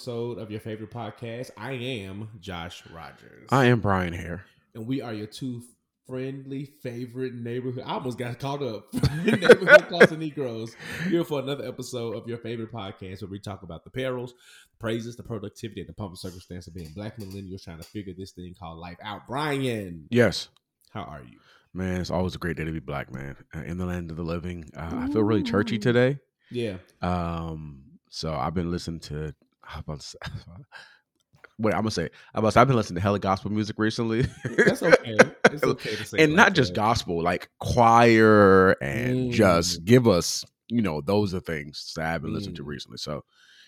episode 0.00 0.38
of 0.38 0.50
your 0.50 0.60
favorite 0.60 0.90
podcast. 0.90 1.50
I 1.58 1.72
am 1.72 2.30
Josh 2.40 2.82
Rogers. 2.90 3.46
I 3.50 3.66
am 3.66 3.80
Bryan 3.80 4.14
Hare. 4.14 4.46
And 4.74 4.86
we 4.86 5.02
are 5.02 5.12
your 5.12 5.26
two 5.26 5.62
friendly 6.06 6.64
favorite 6.82 7.34
neighborhood. 7.34 7.84
I 7.86 7.92
almost 7.92 8.16
got 8.16 8.38
caught 8.38 8.62
up. 8.62 8.90
neighborhood 8.94 9.90
Casanegros. 9.90 10.70
Here 11.06 11.22
for 11.22 11.40
another 11.40 11.68
episode 11.68 12.16
of 12.16 12.26
your 12.26 12.38
favorite 12.38 12.72
podcast 12.72 13.20
where 13.20 13.30
we 13.30 13.38
talk 13.38 13.62
about 13.62 13.84
the 13.84 13.90
perils, 13.90 14.32
praises, 14.78 15.16
the 15.16 15.22
productivity, 15.22 15.82
and 15.82 15.88
the 15.90 15.92
pumping 15.92 16.16
circumstance 16.16 16.66
of 16.66 16.72
being 16.72 16.92
black 16.94 17.18
millennials 17.18 17.64
trying 17.64 17.76
to 17.76 17.84
figure 17.84 18.14
this 18.16 18.30
thing 18.30 18.54
called 18.58 18.78
life 18.78 18.96
out. 19.04 19.28
Bryan. 19.28 20.06
Yes. 20.08 20.48
How 20.92 21.02
are 21.02 21.20
you? 21.20 21.36
Man, 21.74 22.00
it's 22.00 22.10
always 22.10 22.34
a 22.34 22.38
great 22.38 22.56
day 22.56 22.64
to 22.64 22.72
be 22.72 22.80
black, 22.80 23.12
man. 23.12 23.36
Uh, 23.54 23.64
in 23.64 23.76
the 23.76 23.84
land 23.84 24.10
of 24.10 24.16
the 24.16 24.22
living. 24.22 24.70
Uh, 24.74 24.92
I 24.94 25.08
feel 25.08 25.24
really 25.24 25.42
churchy 25.42 25.78
today. 25.78 26.20
Yeah. 26.50 26.76
Um, 27.02 27.82
so 28.08 28.32
I've 28.32 28.54
been 28.54 28.70
listening 28.70 29.00
to 29.00 29.34
how 29.70 29.80
about 29.80 30.00
to 30.00 30.06
say, 30.06 30.18
wait, 31.58 31.74
I'm 31.74 31.80
gonna 31.82 31.90
say 31.90 32.08
I'm 32.34 32.40
about 32.40 32.48
to 32.48 32.52
say, 32.52 32.60
I've 32.60 32.66
been 32.66 32.76
listening 32.76 32.96
to 32.96 33.00
hella 33.02 33.18
gospel 33.18 33.50
music 33.50 33.78
recently. 33.78 34.26
That's 34.66 34.82
okay. 34.82 35.30
It's 35.52 35.62
okay 35.66 35.96
to 35.96 36.04
say 36.04 36.18
and 36.18 36.34
not 36.34 36.48
like 36.48 36.54
just 36.54 36.74
gospel, 36.74 37.22
like 37.22 37.48
choir 37.58 38.72
and 38.82 39.30
Mm. 39.30 39.30
just 39.30 39.84
give 39.84 40.06
us, 40.08 40.44
you 40.68 40.82
know, 40.82 41.00
those 41.00 41.34
are 41.34 41.40
things 41.40 41.92
that 41.96 42.14
I've 42.14 42.22
been 42.22 42.32
listening 42.34 42.56
to 42.56 42.62
Mm. 42.64 42.66
recently. 42.68 42.98
So, 42.98 43.24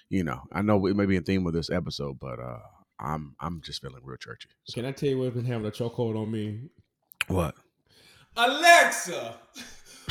you 0.08 0.24
know, 0.24 0.40
I 0.52 0.62
know 0.62 0.84
it 0.86 0.96
may 0.96 1.06
be 1.06 1.16
a 1.16 1.20
theme 1.20 1.46
of 1.46 1.52
this 1.52 1.70
episode, 1.70 2.18
but 2.18 2.38
uh 2.40 2.58
I'm 3.00 3.34
I'm 3.40 3.60
just 3.62 3.80
feeling 3.80 4.00
real 4.04 4.16
churchy. 4.16 4.48
So, 4.64 4.74
Can 4.74 4.84
I 4.84 4.92
tell 4.92 5.08
you 5.08 5.18
what's 5.18 5.34
been 5.34 5.44
having 5.44 5.66
a 5.66 5.70
chokehold 5.70 6.20
on 6.20 6.30
me? 6.30 6.60
what? 7.28 7.54
Alexa, 8.36 9.34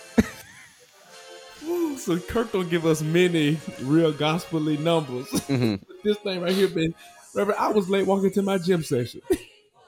Woo, 1.63 1.97
so 1.97 2.19
Kirk 2.19 2.53
don't 2.53 2.69
give 2.69 2.85
us 2.87 3.03
many 3.03 3.59
real 3.83 4.13
gospelly 4.13 4.79
numbers. 4.79 5.29
Mhm. 5.49 5.81
this 6.03 6.17
thing 6.19 6.41
right 6.41 6.55
here 6.55 6.69
been, 6.69 6.95
Reverend. 7.35 7.59
I 7.61 7.69
was 7.69 7.89
late 7.89 8.07
walking 8.07 8.31
to 8.33 8.43
my 8.43 8.59
gym 8.59 8.83
session. 8.83 9.21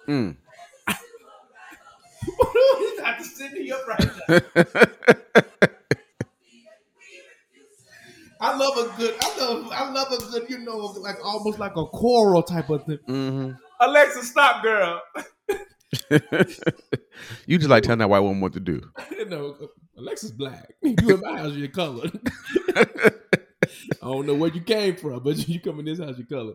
Mm. 0.08 0.36
He's 2.78 3.00
got 3.00 3.18
to 3.18 3.24
sit 3.24 3.52
me 3.52 3.70
up 3.70 3.86
right 3.86 4.06
now. 4.28 4.38
I 8.46 8.56
love 8.56 8.76
a 8.76 8.96
good. 8.96 9.14
I 9.20 9.38
love. 9.40 9.68
I 9.72 9.90
love 9.90 10.12
a 10.12 10.18
good. 10.30 10.48
You 10.48 10.58
know, 10.58 10.76
like 10.76 11.16
almost 11.24 11.58
like 11.58 11.76
a 11.76 11.84
choral 11.86 12.44
type 12.44 12.70
of 12.70 12.84
thing. 12.84 12.98
hmm 13.04 13.50
Alexa, 13.80 14.22
stop, 14.22 14.62
girl. 14.62 15.02
you 17.46 17.58
just 17.58 17.68
like 17.68 17.82
telling 17.82 17.98
that 17.98 18.08
white 18.08 18.20
woman 18.20 18.40
what 18.40 18.52
to 18.52 18.60
do. 18.60 18.80
you 19.10 19.24
know, 19.24 19.56
Alexa's 19.98 20.30
black. 20.30 20.74
You 20.82 21.14
in 21.14 21.20
my 21.20 21.38
house, 21.38 21.54
you're 21.54 21.68
colored. 21.68 22.18
I 22.76 22.86
don't 24.00 24.26
know 24.26 24.34
where 24.34 24.52
you 24.52 24.60
came 24.60 24.94
from, 24.96 25.24
but 25.24 25.48
you 25.48 25.60
come 25.60 25.80
in 25.80 25.86
this 25.86 25.98
house, 25.98 26.16
you're 26.16 26.26
colored. 26.26 26.54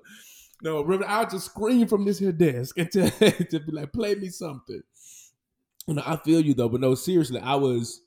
No, 0.63 0.81
Reverend, 0.81 1.11
I'll 1.11 1.29
just 1.29 1.47
scream 1.47 1.87
from 1.87 2.05
this 2.05 2.19
here 2.19 2.31
desk 2.31 2.77
and 2.77 2.89
to, 2.91 3.09
to 3.45 3.59
be 3.59 3.71
like, 3.71 3.91
play 3.91 4.15
me 4.15 4.29
something. 4.29 4.81
You 5.87 5.95
know, 5.95 6.03
I 6.05 6.15
feel 6.17 6.39
you 6.39 6.53
though, 6.53 6.69
but 6.69 6.79
no, 6.79 6.95
seriously, 6.95 7.41
I 7.41 7.55
was, 7.55 8.01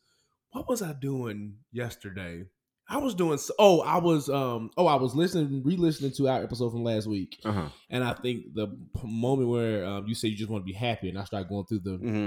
what 0.52 0.68
was 0.68 0.80
I 0.80 0.94
doing 0.94 1.56
yesterday? 1.72 2.44
I 2.88 2.98
was 2.98 3.14
doing, 3.14 3.34
s- 3.34 3.50
oh, 3.58 3.80
I 3.80 3.98
was, 3.98 4.28
um, 4.28 4.70
oh, 4.76 4.86
I 4.86 4.96
was 4.96 5.14
listening, 5.14 5.62
re-listening 5.64 6.12
to 6.12 6.28
our 6.28 6.42
episode 6.42 6.70
from 6.70 6.84
last 6.84 7.06
week, 7.06 7.38
Uh-huh. 7.44 7.68
and 7.90 8.04
I 8.04 8.12
think 8.14 8.52
the 8.54 8.68
moment 9.02 9.48
where 9.48 9.84
um, 9.86 10.06
you 10.06 10.14
say 10.14 10.28
you 10.28 10.36
just 10.36 10.50
want 10.50 10.62
to 10.62 10.66
be 10.66 10.74
happy, 10.74 11.08
and 11.08 11.18
I 11.18 11.24
started 11.24 11.48
going 11.48 11.64
through 11.66 11.80
the 11.80 11.96
hmm 11.96 12.26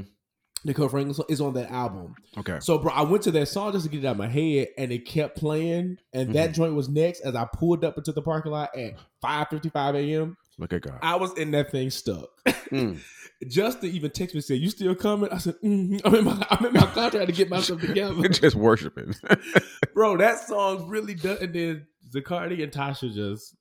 the 0.66 0.73
Kirk 0.73 0.90
Franklin 0.90 1.13
song 1.13 1.28
is 1.29 1.40
on 1.40 1.53
that 1.53 1.69
album. 1.72 2.16
Okay. 2.35 2.57
So, 2.59 2.79
bro, 2.79 2.91
I 2.91 3.03
went 3.03 3.22
to 3.23 3.31
that 3.31 3.46
song 3.47 3.72
just 3.73 3.85
to 3.85 3.91
get 3.91 4.03
it 4.03 4.07
out 4.07 4.13
of 4.13 4.17
my 4.17 4.28
head, 4.28 4.69
and 4.78 4.91
it 4.91 5.06
kept 5.06 5.38
playing. 5.38 5.97
And 6.13 6.34
that 6.34 6.53
joint 6.53 6.73
was 6.73 6.90
next 6.90 7.22
as 7.22 7.35
I 7.35 7.46
pulled 7.53 7.85
up 7.85 7.96
into 7.97 8.12
the 8.12 8.23
parking 8.23 8.51
lot 8.51 8.75
at 8.75 8.94
five 9.22 9.47
fifty 9.50 9.69
five 9.69 9.94
a.m. 9.96 10.35
Look 10.59 10.73
at 10.73 10.81
God. 10.81 11.00
I 11.01 11.16
was 11.16 11.34
in 11.38 11.51
that 11.51 11.72
thing 11.72 11.90
stuck. 11.90 12.29
Mm. 12.45 13.00
Justin 13.47 13.91
even 13.91 14.09
texted 14.09 14.34
me 14.34 14.38
and 14.38 14.44
said, 14.44 14.57
"You 14.57 14.69
still 14.72 14.95
coming?" 14.95 15.29
I 15.29 15.38
said, 15.38 15.56
mm 15.63 16.01
"I'm 16.03 16.16
in 16.16 16.23
my 16.23 16.47
I'm 16.50 16.66
in 16.66 16.73
my 16.73 16.88
contract 16.88 17.28
to 17.28 17.31
get 17.31 17.50
myself 17.50 17.81
together." 17.81 18.28
just 18.29 18.56
worshiping. 18.56 19.13
bro, 19.94 20.17
that 20.17 20.40
song 20.47 20.88
really 20.88 21.13
does. 21.13 21.41
And 21.41 21.53
then 21.53 21.88
Zacardi 22.12 22.63
and 22.63 22.72
Tasha 22.72 23.13
just, 23.13 23.56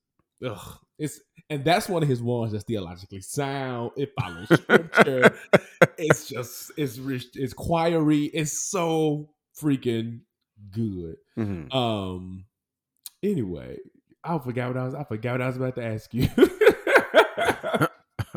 ugh, 0.44 0.78
it's 0.98 1.20
and 1.50 1.62
that's 1.62 1.88
one 1.88 2.02
of 2.02 2.08
his 2.08 2.22
ones 2.22 2.52
that's 2.52 2.64
theologically 2.64 3.20
sound. 3.20 3.90
It 3.96 4.12
follows 4.18 4.48
scripture. 4.48 5.36
it's 5.98 6.26
just 6.26 6.72
it's 6.78 6.96
rich. 6.98 7.26
It's 7.34 7.52
choiry. 7.52 8.30
It's 8.32 8.70
so 8.70 9.28
freaking 9.60 10.20
good. 10.70 11.16
Mhm. 11.36 11.74
Um. 11.74 12.46
Anyway, 13.22 13.76
I 14.24 14.38
forgot 14.38 14.68
what 14.68 14.76
I 14.78 14.84
was. 14.84 14.94
I 14.94 15.04
forgot 15.04 15.32
what 15.32 15.42
I 15.42 15.46
was 15.48 15.56
about 15.56 15.74
to 15.76 15.84
ask 15.84 16.14
you. 16.14 16.28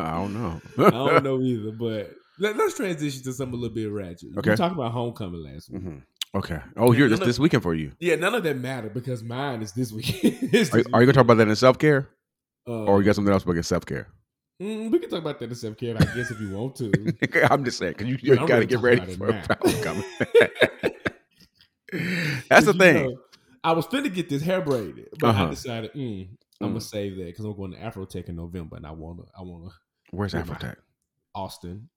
I 0.01 0.11
don't 0.17 0.33
know. 0.33 0.61
I 0.87 0.89
don't 0.91 1.23
know 1.23 1.41
either, 1.41 1.71
but 1.71 2.11
let, 2.39 2.59
us 2.59 2.75
transition 2.75 3.21
to 3.23 3.33
something 3.33 3.53
a 3.53 3.57
little 3.57 3.75
bit 3.75 3.91
ratchet. 3.91 4.29
We 4.31 4.37
Okay. 4.39 4.55
talked 4.55 4.73
about 4.75 4.91
homecoming 4.91 5.43
last 5.43 5.69
week. 5.71 5.83
Mhm. 5.83 6.03
Okay. 6.35 6.59
Oh, 6.77 6.91
here 6.91 7.09
this 7.09 7.19
of- 7.19 7.25
this 7.25 7.39
weekend 7.39 7.63
for 7.63 7.73
you. 7.73 7.91
Yeah, 7.99 8.15
none 8.15 8.35
of 8.35 8.43
that 8.43 8.57
mattered 8.57 8.93
because 8.93 9.23
mine 9.23 9.61
is 9.61 9.71
this 9.73 9.91
weekend. 9.91 10.37
It's 10.53 10.73
Are, 10.73 10.77
this 10.77 10.85
are 10.93 11.01
you 11.01 11.05
gonna 11.07 11.13
talk 11.13 11.23
about 11.25 11.37
that 11.37 11.47
in 11.47 11.55
self 11.55 11.77
care, 11.79 12.07
Uh, 12.67 12.85
or 12.85 12.99
you 12.99 13.05
got 13.05 13.15
something 13.15 13.33
else 13.33 13.43
about 13.43 13.63
self 13.65 13.85
care? 13.85 14.07
mm, 14.61 14.91
we 14.91 14.99
can 14.99 15.09
talk 15.09 15.19
about 15.19 15.39
that 15.39 15.49
in 15.49 15.55
self 15.55 15.75
care, 15.77 15.95
I 15.95 16.05
guess, 16.15 16.29
if 16.31 16.39
you 16.39 16.49
want 16.51 16.75
to. 16.77 16.91
I'm 17.51 17.63
just 17.65 17.77
saying 17.79 17.93
because 17.97 18.07
you, 18.07 18.17
you 18.21 18.35
got 18.35 18.47
to 18.47 18.53
ready 18.53 18.67
to 18.67 18.75
get 18.75 18.81
ready 18.81 19.15
for 19.15 19.33
homecoming. 19.63 20.03
That's 22.49 22.65
the 22.67 22.73
thing. 22.73 22.95
know, 23.05 23.17
I 23.63 23.71
was 23.73 23.87
finna 23.87 24.13
get 24.13 24.29
this 24.29 24.41
hair 24.43 24.61
braided, 24.61 25.09
but 25.19 25.27
I 25.27 25.29
Uh-huh. 25.31 25.49
decided 25.49 25.93
mm, 25.93 26.29
I'm 26.61 26.67
gonna 26.69 26.79
Mm. 26.79 26.83
save 26.83 27.17
that 27.17 27.25
because 27.25 27.45
I'm 27.45 27.55
going 27.55 27.71
to 27.71 27.77
Afrotech 27.79 28.29
in 28.29 28.35
November, 28.35 28.75
and 28.77 28.85
I 28.85 28.91
wanna, 28.91 29.23
I 29.37 29.41
wanna 29.41 29.69
Where's 30.11 30.33
With 30.33 30.47
my- 30.47 30.55
Afrotech? 30.55 30.75
Austin. 31.35 31.89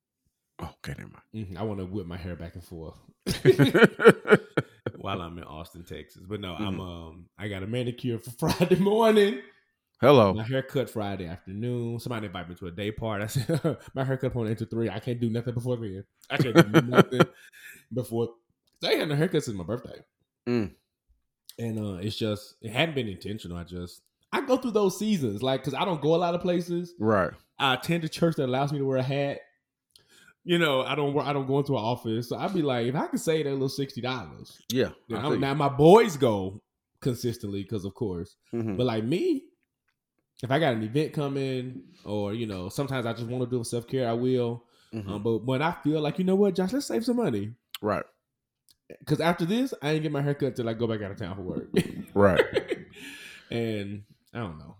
Oh, 0.58 0.70
okay, 0.86 0.94
never 0.98 1.22
Mhm, 1.34 1.56
I 1.56 1.62
want 1.62 1.80
to 1.80 1.86
whip 1.86 2.06
my 2.06 2.16
hair 2.18 2.36
back 2.36 2.54
and 2.54 2.62
forth 2.62 2.94
while 4.96 5.20
I'm 5.20 5.38
in 5.38 5.44
Austin, 5.44 5.84
Texas. 5.84 6.22
But 6.28 6.40
no, 6.40 6.52
Mm-hmm. 6.54 6.64
I'm 6.66 6.80
um, 6.80 7.26
I 7.38 7.48
got 7.48 7.62
a 7.62 7.66
manicure 7.66 8.18
for 8.18 8.30
Friday 8.50 8.76
morning. 8.76 9.40
Hello. 10.00 10.34
My 10.34 10.42
haircut 10.42 10.90
Friday 10.90 11.26
afternoon. 11.26 11.98
Somebody 12.00 12.26
invited 12.26 12.48
me 12.50 12.54
to 12.56 12.66
a 12.66 12.70
day 12.72 12.90
part. 12.90 13.22
I 13.22 13.26
said 13.26 13.78
my 13.94 14.04
haircut 14.04 14.32
point 14.32 14.50
into 14.50 14.66
three. 14.66 14.90
I 14.90 14.98
can't 14.98 15.20
do 15.20 15.30
nothing 15.30 15.54
before 15.54 15.76
then. 15.76 16.04
I 16.28 16.36
can't 16.36 16.54
do 16.72 16.80
nothing 16.82 17.20
before. 17.92 18.30
I 18.84 18.88
ain't 18.90 19.00
had 19.00 19.08
no 19.08 19.14
haircut 19.16 19.44
since 19.44 19.56
my 19.56 19.64
birthday, 19.64 20.00
Mm. 20.48 20.72
and 21.58 21.78
uh, 21.78 21.94
it's 22.00 22.16
just 22.16 22.56
it 22.62 22.72
hadn't 22.72 22.96
been 22.96 23.06
intentional. 23.08 23.56
I 23.56 23.62
just 23.62 24.02
I 24.32 24.40
go 24.40 24.56
through 24.56 24.72
those 24.72 24.98
seasons, 24.98 25.40
like 25.42 25.60
because 25.62 25.74
I 25.74 25.84
don't 25.84 26.02
go 26.02 26.14
a 26.14 26.16
lot 26.16 26.34
of 26.34 26.40
places. 26.40 26.94
Right. 26.98 27.30
I 27.62 27.74
attend 27.74 28.04
a 28.04 28.08
church 28.08 28.36
that 28.36 28.46
allows 28.46 28.72
me 28.72 28.78
to 28.78 28.84
wear 28.84 28.98
a 28.98 29.02
hat. 29.02 29.40
You 30.44 30.58
know, 30.58 30.82
I 30.82 30.94
don't. 30.96 31.16
I 31.20 31.32
don't 31.32 31.46
go 31.46 31.58
into 31.60 31.72
an 31.76 31.84
office, 31.84 32.28
so 32.28 32.36
I'd 32.36 32.52
be 32.52 32.62
like, 32.62 32.86
if 32.86 32.94
I 32.96 33.06
could 33.06 33.20
save 33.20 33.44
that 33.44 33.52
little 33.52 33.68
sixty 33.68 34.00
dollars, 34.00 34.60
Yeah. 34.72 34.90
Now 35.08 35.54
my 35.54 35.68
boys 35.68 36.16
go 36.16 36.60
consistently 37.00 37.62
because 37.62 37.84
of 37.84 37.94
course, 37.94 38.36
Mhm. 38.52 38.76
but 38.76 38.86
like 38.86 39.04
me, 39.04 39.44
if 40.42 40.50
I 40.50 40.58
got 40.58 40.74
an 40.74 40.82
event 40.82 41.12
coming, 41.12 41.82
or 42.04 42.34
you 42.34 42.46
know, 42.46 42.68
sometimes 42.68 43.06
I 43.06 43.12
just 43.12 43.26
want 43.26 43.48
to 43.48 43.56
do 43.56 43.62
self 43.62 43.86
care, 43.86 44.08
I 44.08 44.14
will. 44.14 44.64
Mhm. 44.92 45.08
Um, 45.08 45.22
but 45.22 45.38
when 45.44 45.62
I 45.62 45.72
feel 45.72 46.00
like, 46.00 46.18
you 46.18 46.24
know 46.24 46.34
what, 46.36 46.54
Josh, 46.56 46.72
let's 46.72 46.86
save 46.86 47.04
some 47.04 47.16
money. 47.16 47.54
Right. 47.80 48.04
Because 48.98 49.20
after 49.20 49.44
this, 49.46 49.72
I 49.80 49.92
ain't 49.92 50.02
get 50.02 50.12
my 50.12 50.20
haircut 50.22 50.54
till 50.56 50.68
I 50.68 50.74
go 50.74 50.86
back 50.86 51.00
out 51.02 51.12
of 51.12 51.16
town 51.18 51.36
for 51.36 51.42
work. 51.42 51.70
Right. 52.14 52.40
and 53.50 54.02
I 54.34 54.40
don't 54.40 54.58
know. 54.58 54.76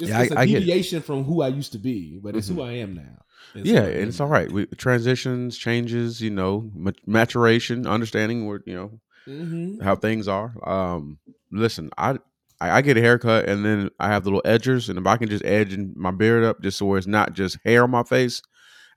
It's, 0.00 0.10
Yeah, 0.10 0.18
I- 0.18 0.22
it's 0.24 0.32
a 0.32 0.38
I 0.40 0.42
it. 0.44 0.46
deviation 0.46 1.02
from 1.02 1.24
who 1.24 1.42
I 1.42 1.48
used 1.48 1.72
to 1.72 1.78
be, 1.78 2.18
but 2.22 2.36
it's 2.36 2.48
who 2.48 2.56
Mhm. 2.56 2.66
I 2.66 2.72
am 2.72 2.94
now. 2.94 3.22
It's 3.54 3.68
yeah, 3.68 3.84
and 3.84 4.08
it's 4.08 4.20
all 4.20 4.28
right. 4.28 4.50
We, 4.50 4.66
transitions, 4.66 5.56
changes, 5.56 6.20
you 6.20 6.30
know, 6.30 6.70
maturation, 7.06 7.86
understanding 7.86 8.46
where 8.46 8.60
you 8.66 8.74
know 8.74 9.00
Mhm. 9.26 9.82
how 9.82 9.96
things 9.96 10.28
are. 10.28 10.52
Um, 10.68 11.18
listen, 11.50 11.90
I, 11.96 12.18
I 12.60 12.82
get 12.82 12.96
a 12.96 13.00
haircut 13.00 13.48
and 13.48 13.64
then 13.64 13.90
I 14.00 14.08
have 14.08 14.24
the 14.24 14.30
little 14.30 14.42
edgers, 14.50 14.88
and 14.88 14.98
if 14.98 15.06
I 15.06 15.16
can 15.16 15.28
just 15.28 15.44
edge 15.44 15.76
my 15.94 16.10
beard 16.10 16.44
up 16.44 16.60
just 16.62 16.78
so 16.78 16.94
it's 16.94 17.06
not 17.06 17.32
just 17.32 17.58
hair 17.64 17.84
on 17.84 17.90
my 17.90 18.02
face, 18.02 18.42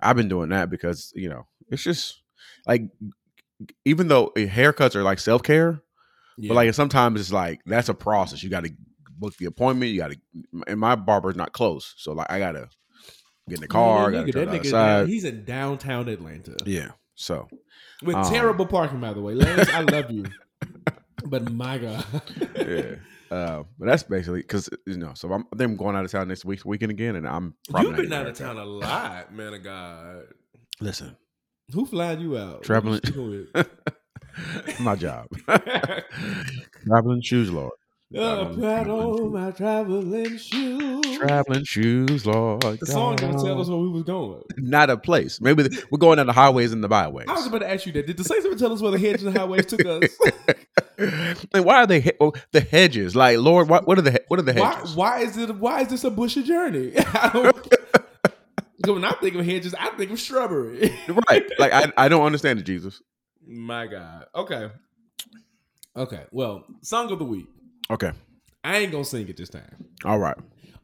I've 0.02 0.16
been 0.16 0.30
doing 0.30 0.50
that 0.50 0.70
because 0.70 1.12
you 1.16 1.30
know 1.30 1.48
it's 1.70 1.84
just 1.84 2.22
like 2.68 2.84
even 3.86 4.08
though 4.08 4.28
uh, 4.28 4.40
haircuts 4.42 4.96
are 4.96 5.04
like 5.04 5.20
self 5.20 5.44
care, 5.44 5.82
Yeah. 6.38 6.50
but 6.50 6.56
like 6.56 6.74
sometimes 6.74 7.20
it's 7.20 7.32
like 7.34 7.62
that's 7.66 7.90
a 7.90 7.94
process. 7.94 8.44
You 8.44 8.50
got 8.50 8.64
to 8.66 8.72
book 9.20 9.36
the 9.38 9.46
appointment. 9.46 9.92
You 9.92 10.00
got 10.00 10.12
to, 10.12 10.18
and 10.68 10.80
my 10.80 10.96
barber's 10.96 11.36
not 11.36 11.54
close, 11.54 11.94
so 11.98 12.14
like 12.14 12.28
I 12.32 12.40
gotta 12.40 12.70
get 13.48 13.56
in 13.58 13.62
the 13.62 13.68
car. 13.68 14.12
Yeah, 14.12 14.24
nigga, 14.24 14.34
that 14.34 14.48
nigga, 14.50 15.08
he's 15.08 15.24
in 15.24 15.46
downtown 15.46 16.08
Atlanta 16.08 16.56
Yeah, 16.66 16.92
so 17.16 17.48
with 18.04 18.16
Um, 18.16 18.32
terrible 18.32 18.66
parking, 18.66 19.00
by 19.00 19.14
the 19.14 19.22
way. 19.22 19.34
Lance, 19.36 19.70
I 19.70 19.82
love 19.82 20.10
you. 20.12 20.26
But 21.26 21.52
my 21.52 21.78
God. 21.78 22.06
yeah. 22.56 22.96
Uh, 23.30 23.64
but 23.78 23.88
that's 23.88 24.04
basically 24.04 24.40
because 24.42 24.70
you 24.88 24.98
know. 24.98 25.12
So 25.16 25.32
I'm, 25.34 25.42
I 25.54 25.58
think 25.58 25.72
I'm 25.72 25.76
going 25.76 25.96
out 25.98 26.06
of 26.06 26.12
town 26.12 26.30
next 26.30 26.46
week 26.46 26.64
weekend 26.64 26.92
again, 26.92 27.18
and 27.18 27.28
I'm. 27.28 27.56
probably 27.70 27.90
You've 27.90 27.98
been 27.98 28.14
out 28.14 28.26
of 28.26 28.38
town 28.38 28.58
a 28.58 28.64
lot, 28.64 29.34
man 29.36 29.54
of 29.54 29.62
God. 29.62 30.24
Listen, 30.80 31.18
Who 31.74 31.86
flying 31.86 32.22
you 32.22 32.38
out? 32.38 32.64
Traveling- 32.64 33.02
Who 33.14 33.32
you 33.34 33.48
sticking 34.64 34.86
my 34.86 34.96
job. 34.96 35.28
Traveling 36.86 37.22
shoes, 37.22 37.52
Lord. 37.52 37.72
Traveling 38.12 39.18
put 39.18 39.32
my 39.32 39.52
traveling 39.52 40.38
shoes. 40.38 41.18
Traveling 41.18 41.64
shoes, 41.64 42.26
Lord. 42.26 42.62
The 42.80 42.86
song 42.88 43.18
God. 43.18 43.34
don't 43.34 43.46
tell 43.46 43.62
us 43.62 43.68
where 43.70 43.78
we 43.78 43.90
was 43.90 44.02
going. 44.02 44.42
Not 44.58 44.90
a 44.90 44.98
place. 44.98 45.40
Maybe 45.40 45.64
the, 45.64 45.86
we're 45.92 46.00
going 46.00 46.18
down 46.18 46.26
the 46.26 46.34
highways 46.34 46.74
and 46.74 46.84
the 46.84 46.88
byways. 46.88 47.28
I 47.30 47.34
was 47.34 47.46
about 47.46 47.60
to 47.60 47.70
ask 47.70 47.86
you 47.86 47.92
that. 47.92 48.08
Did 48.08 48.18
the 48.18 48.24
Saints 48.24 48.48
ever 48.48 48.56
tell 48.56 48.74
us 48.74 48.82
where 48.82 48.92
the 48.92 48.98
hedges 48.98 49.24
and 49.26 49.38
highways 49.38 49.68
took 49.68 49.86
us? 49.86 50.10
and 50.98 51.64
why 51.64 51.84
are 51.84 51.86
they 51.86 52.00
he- 52.00 52.14
oh, 52.20 52.34
the 52.52 52.62
hedges? 52.62 53.16
Like, 53.16 53.38
Lord, 53.38 53.70
what, 53.70 53.86
what 53.88 54.00
are 54.00 54.02
the 54.02 54.14
he- 54.14 54.20
what 54.28 54.40
are 54.40 54.44
the 54.44 54.54
hedges? 54.54 54.96
why 54.96 55.20
is 55.20 55.38
it? 55.38 55.56
Why 55.58 55.82
is 55.82 55.90
this 55.90 56.04
a 56.04 56.10
bushy 56.10 56.42
journey? 56.42 56.94
I 56.98 57.52
when 58.88 59.06
I 59.06 59.12
think 59.22 59.36
of 59.36 59.46
hedges, 59.46 59.76
I 59.78 59.90
think 59.92 60.10
of 60.10 60.20
shrubbery. 60.20 60.98
Right. 61.30 61.46
Like, 61.60 61.74
I, 61.74 61.92
I 61.96 62.10
don't 62.10 62.26
understand 62.26 62.58
it, 62.58 62.64
Jesus. 62.64 63.04
My 63.46 63.86
God. 63.86 64.26
Okay. 64.34 64.72
Okay. 65.96 66.24
Well, 66.32 66.66
song 66.82 67.12
of 67.12 67.20
the 67.20 67.26
week. 67.26 67.46
Okay. 67.92 68.12
I 68.64 68.78
ain't 68.78 68.92
gonna 68.92 69.06
sing 69.06 69.28
it 69.28 69.38
this 69.38 69.50
time. 69.50 69.86
All 70.06 70.20
right. 70.20 70.38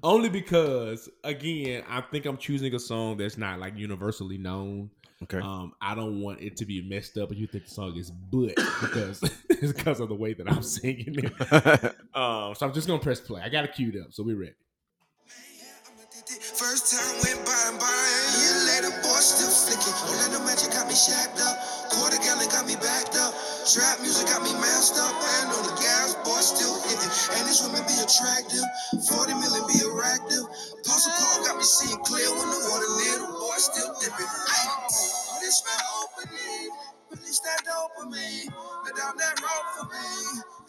Only 0.03 0.29
because, 0.29 1.09
again, 1.23 1.83
I 1.89 2.01
think 2.01 2.25
I'm 2.25 2.37
choosing 2.37 2.73
a 2.75 2.79
song 2.79 3.17
that's 3.17 3.37
not 3.37 3.59
like 3.59 3.75
universally 3.75 4.37
known. 4.37 4.91
Okay. 5.23 5.39
Um, 5.39 5.73
I 5.81 5.95
don't 5.95 6.21
want 6.21 6.41
it 6.41 6.57
to 6.57 6.65
be 6.65 6.87
messed 6.87 7.17
up, 7.17 7.31
and 7.31 7.39
you 7.39 7.47
think 7.47 7.65
the 7.65 7.71
song 7.71 7.95
is 7.97 8.11
but 8.11 8.55
because 8.81 9.23
it's 9.49 9.73
because 9.73 9.99
of 9.99 10.09
the 10.09 10.15
way 10.15 10.33
that 10.33 10.51
I'm 10.51 10.61
singing 10.77 11.15
it. 11.17 11.95
Um, 12.15 12.55
so 12.55 12.65
I'm 12.65 12.73
just 12.73 12.87
gonna 12.87 13.01
press 13.01 13.19
play. 13.19 13.41
I 13.41 13.49
got 13.49 13.65
it 13.65 13.73
queued 13.73 13.97
up, 13.97 14.13
so 14.13 14.23
we're 14.23 14.39
ready. 14.39 14.55
First 16.55 16.95
time 16.95 17.15
went 17.21 17.45
by 17.45 17.59
and 17.67 17.79
by, 17.79 17.85
a 17.85 18.39
year 18.39 18.55
later, 18.71 18.91
boy, 19.03 19.19
still 19.19 19.51
flicking. 19.51 19.91
Orlando 20.07 20.39
Magic 20.47 20.71
got 20.71 20.87
me 20.87 20.95
shacked 20.95 21.41
up. 21.43 21.59
Quarter 21.91 22.17
gallon 22.23 22.47
got 22.47 22.65
me 22.65 22.75
backed 22.75 23.19
up. 23.19 23.35
Trap 23.65 23.97
music 24.06 24.29
got 24.29 24.45
me 24.45 24.53
masked 24.62 25.01
up. 25.01 25.09
And 25.09 25.50
on 25.57 25.63
the 25.65 25.75
gas, 25.81 26.13
boy, 26.21 26.38
still 26.45 26.77
hitting. 26.85 27.09
And 27.33 27.50
this 27.50 27.65
woman 27.65 27.81
be 27.89 27.97
attractive. 27.97 28.62
40 29.09 29.41
million 29.41 29.65
be 29.65 29.81
attractive. 29.81 30.45
Apostle 30.85 31.13
Paul 31.17 31.38
got 31.50 31.57
me 31.57 31.65
seeing 31.65 31.97
clear 32.06 32.29
when 32.29 32.45
the 32.45 32.62
water 32.69 32.91
little, 32.94 33.33
boy, 33.41 33.57
still 33.57 33.89
dipping. 33.97 34.29
Ay, 34.29 34.69
This 35.41 35.65
my 35.65 35.77
opening. 35.97 36.69
Release 37.09 37.41
that 37.41 37.65
dopamine. 37.65 38.53
Let 38.85 38.94
down 39.01 39.17
that 39.17 39.35
rope 39.41 39.69
for 39.81 39.85
me. 39.89 40.13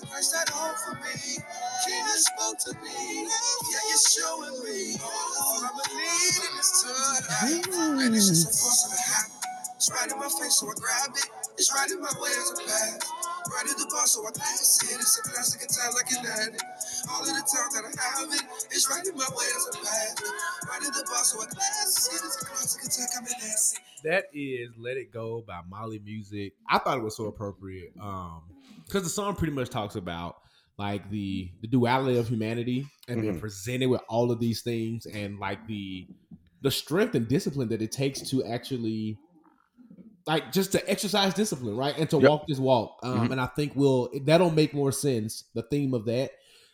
The 0.00 0.06
Christ 0.08 0.32
that 0.32 0.48
hope 0.48 0.80
for 0.88 0.96
me. 0.96 1.36
King 1.84 2.04
has 2.08 2.24
spoke 2.32 2.56
to 2.64 2.72
me. 2.80 3.28
Yeah, 3.28 3.84
you're 3.92 4.06
showing 4.08 4.56
me. 4.64 4.96
All 5.04 5.68
I 5.68 5.70
believe 5.84 6.38
in 6.48 6.54
is 6.56 6.70
tonight. 6.80 8.08
And 8.08 8.16
it's 8.16 8.28
just 8.32 8.48
a 8.48 8.52
force 8.56 8.88
of 8.88 8.92
a 8.96 9.02
habit. 9.04 9.36
It's 9.76 9.92
right 9.92 10.08
in 10.10 10.16
my 10.18 10.32
face, 10.32 10.56
so 10.56 10.68
I 10.68 10.74
grab 10.80 11.12
it. 11.12 11.45
It's 11.58 11.72
right 11.72 11.90
in 11.90 12.00
my 12.00 12.12
way 12.20 12.30
as 12.30 12.50
a 12.52 12.56
path. 12.68 13.00
Right 13.48 13.70
at 13.70 13.78
the 13.78 13.86
bar, 13.90 14.06
so 14.06 14.26
I 14.26 14.30
pass 14.36 14.82
it. 14.82 15.00
It's 15.00 15.18
a 15.18 15.22
classic, 15.22 15.62
it's 15.62 15.78
like 15.94 16.10
an 16.12 16.26
addict. 16.26 16.64
All 17.10 17.20
of 17.22 17.26
the 17.28 17.32
time 17.32 17.70
that 17.74 17.84
I 17.84 18.20
have 18.20 18.28
it, 18.32 18.42
it's 18.70 18.90
right 18.90 19.06
in 19.06 19.14
my 19.16 19.28
way 19.36 19.46
as 19.56 19.66
a 19.68 19.72
path. 19.84 20.20
Right 20.68 20.86
at 20.86 20.92
the 20.94 21.04
bar, 21.08 21.24
so 21.24 21.40
I 21.40 21.46
pass 21.46 22.08
it. 22.12 22.24
It's 22.26 22.42
a 22.42 22.46
classic, 22.46 22.82
it's 22.84 23.16
I'm 23.16 23.24
an 23.24 23.32
acid. 23.36 23.78
That 24.04 24.24
is 24.34 24.70
"Let 24.76 24.96
It 24.96 25.12
Go" 25.12 25.42
by 25.46 25.60
Mali 25.68 25.98
Music. 26.00 26.52
I 26.68 26.78
thought 26.78 26.98
it 26.98 27.04
was 27.04 27.16
so 27.16 27.26
appropriate, 27.26 27.92
um, 28.00 28.42
because 28.84 29.04
the 29.04 29.08
song 29.10 29.34
pretty 29.36 29.54
much 29.54 29.70
talks 29.70 29.94
about 29.96 30.36
like 30.78 31.08
the 31.10 31.50
the 31.62 31.68
duality 31.68 32.18
of 32.18 32.28
humanity 32.28 32.86
and 33.08 33.22
being 33.22 33.36
Mhm. 33.36 33.40
presented 33.40 33.86
with 33.86 34.02
all 34.08 34.30
of 34.30 34.40
these 34.40 34.60
things, 34.62 35.06
and 35.06 35.38
like 35.38 35.66
the 35.66 36.06
the 36.62 36.70
strength 36.70 37.14
and 37.14 37.28
discipline 37.28 37.68
that 37.68 37.80
it 37.80 37.92
takes 37.92 38.28
to 38.30 38.44
actually 38.44 39.16
like 40.26 40.52
just 40.52 40.72
to 40.72 40.90
exercise 40.90 41.34
discipline, 41.34 41.76
right, 41.76 41.96
and 41.98 42.08
to 42.10 42.16
Yep. 42.18 42.28
walk 42.30 42.46
this 42.48 42.58
walk. 42.58 42.98
Um, 43.02 43.28
Mhm. 43.28 43.32
And 43.32 43.40
I 43.40 43.46
think 43.46 43.72
we'll 43.76 44.10
that'll 44.24 44.50
make 44.50 44.74
more 44.74 44.92
sense. 44.92 45.44
The 45.54 45.62
theme 45.62 45.94
of 45.94 46.04
that 46.06 46.32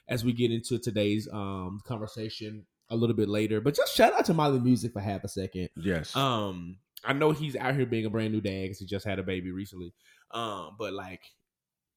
as 0.08 0.25
we 0.25 0.32
get 0.32 0.50
into 0.50 0.78
today's 0.78 1.28
um 1.32 1.81
conversation 1.84 2.66
a 2.90 2.96
little 2.96 3.16
bit 3.16 3.28
later. 3.28 3.60
But 3.60 3.75
just 3.76 3.94
shout 3.94 4.12
out 4.14 4.25
to 4.26 4.34
Mali 4.34 4.60
Music 4.60 4.93
for 4.93 5.00
half 5.00 5.25
a 5.25 5.28
second. 5.28 5.69
yes. 5.76 6.14
Um, 6.16 6.78
I 7.04 7.12
know 7.12 7.32
he's 7.32 7.56
out 7.56 7.75
here 7.75 7.87
being 7.87 8.04
a 8.06 8.10
brand 8.10 8.32
new 8.32 8.40
dad 8.40 8.62
because 8.62 8.78
he 8.78 8.87
just 8.87 9.04
had 9.06 9.19
a 9.19 9.22
baby 9.22 9.50
recently. 9.50 9.93
Um, 10.31 10.76
but 10.78 10.93
like 10.93 11.20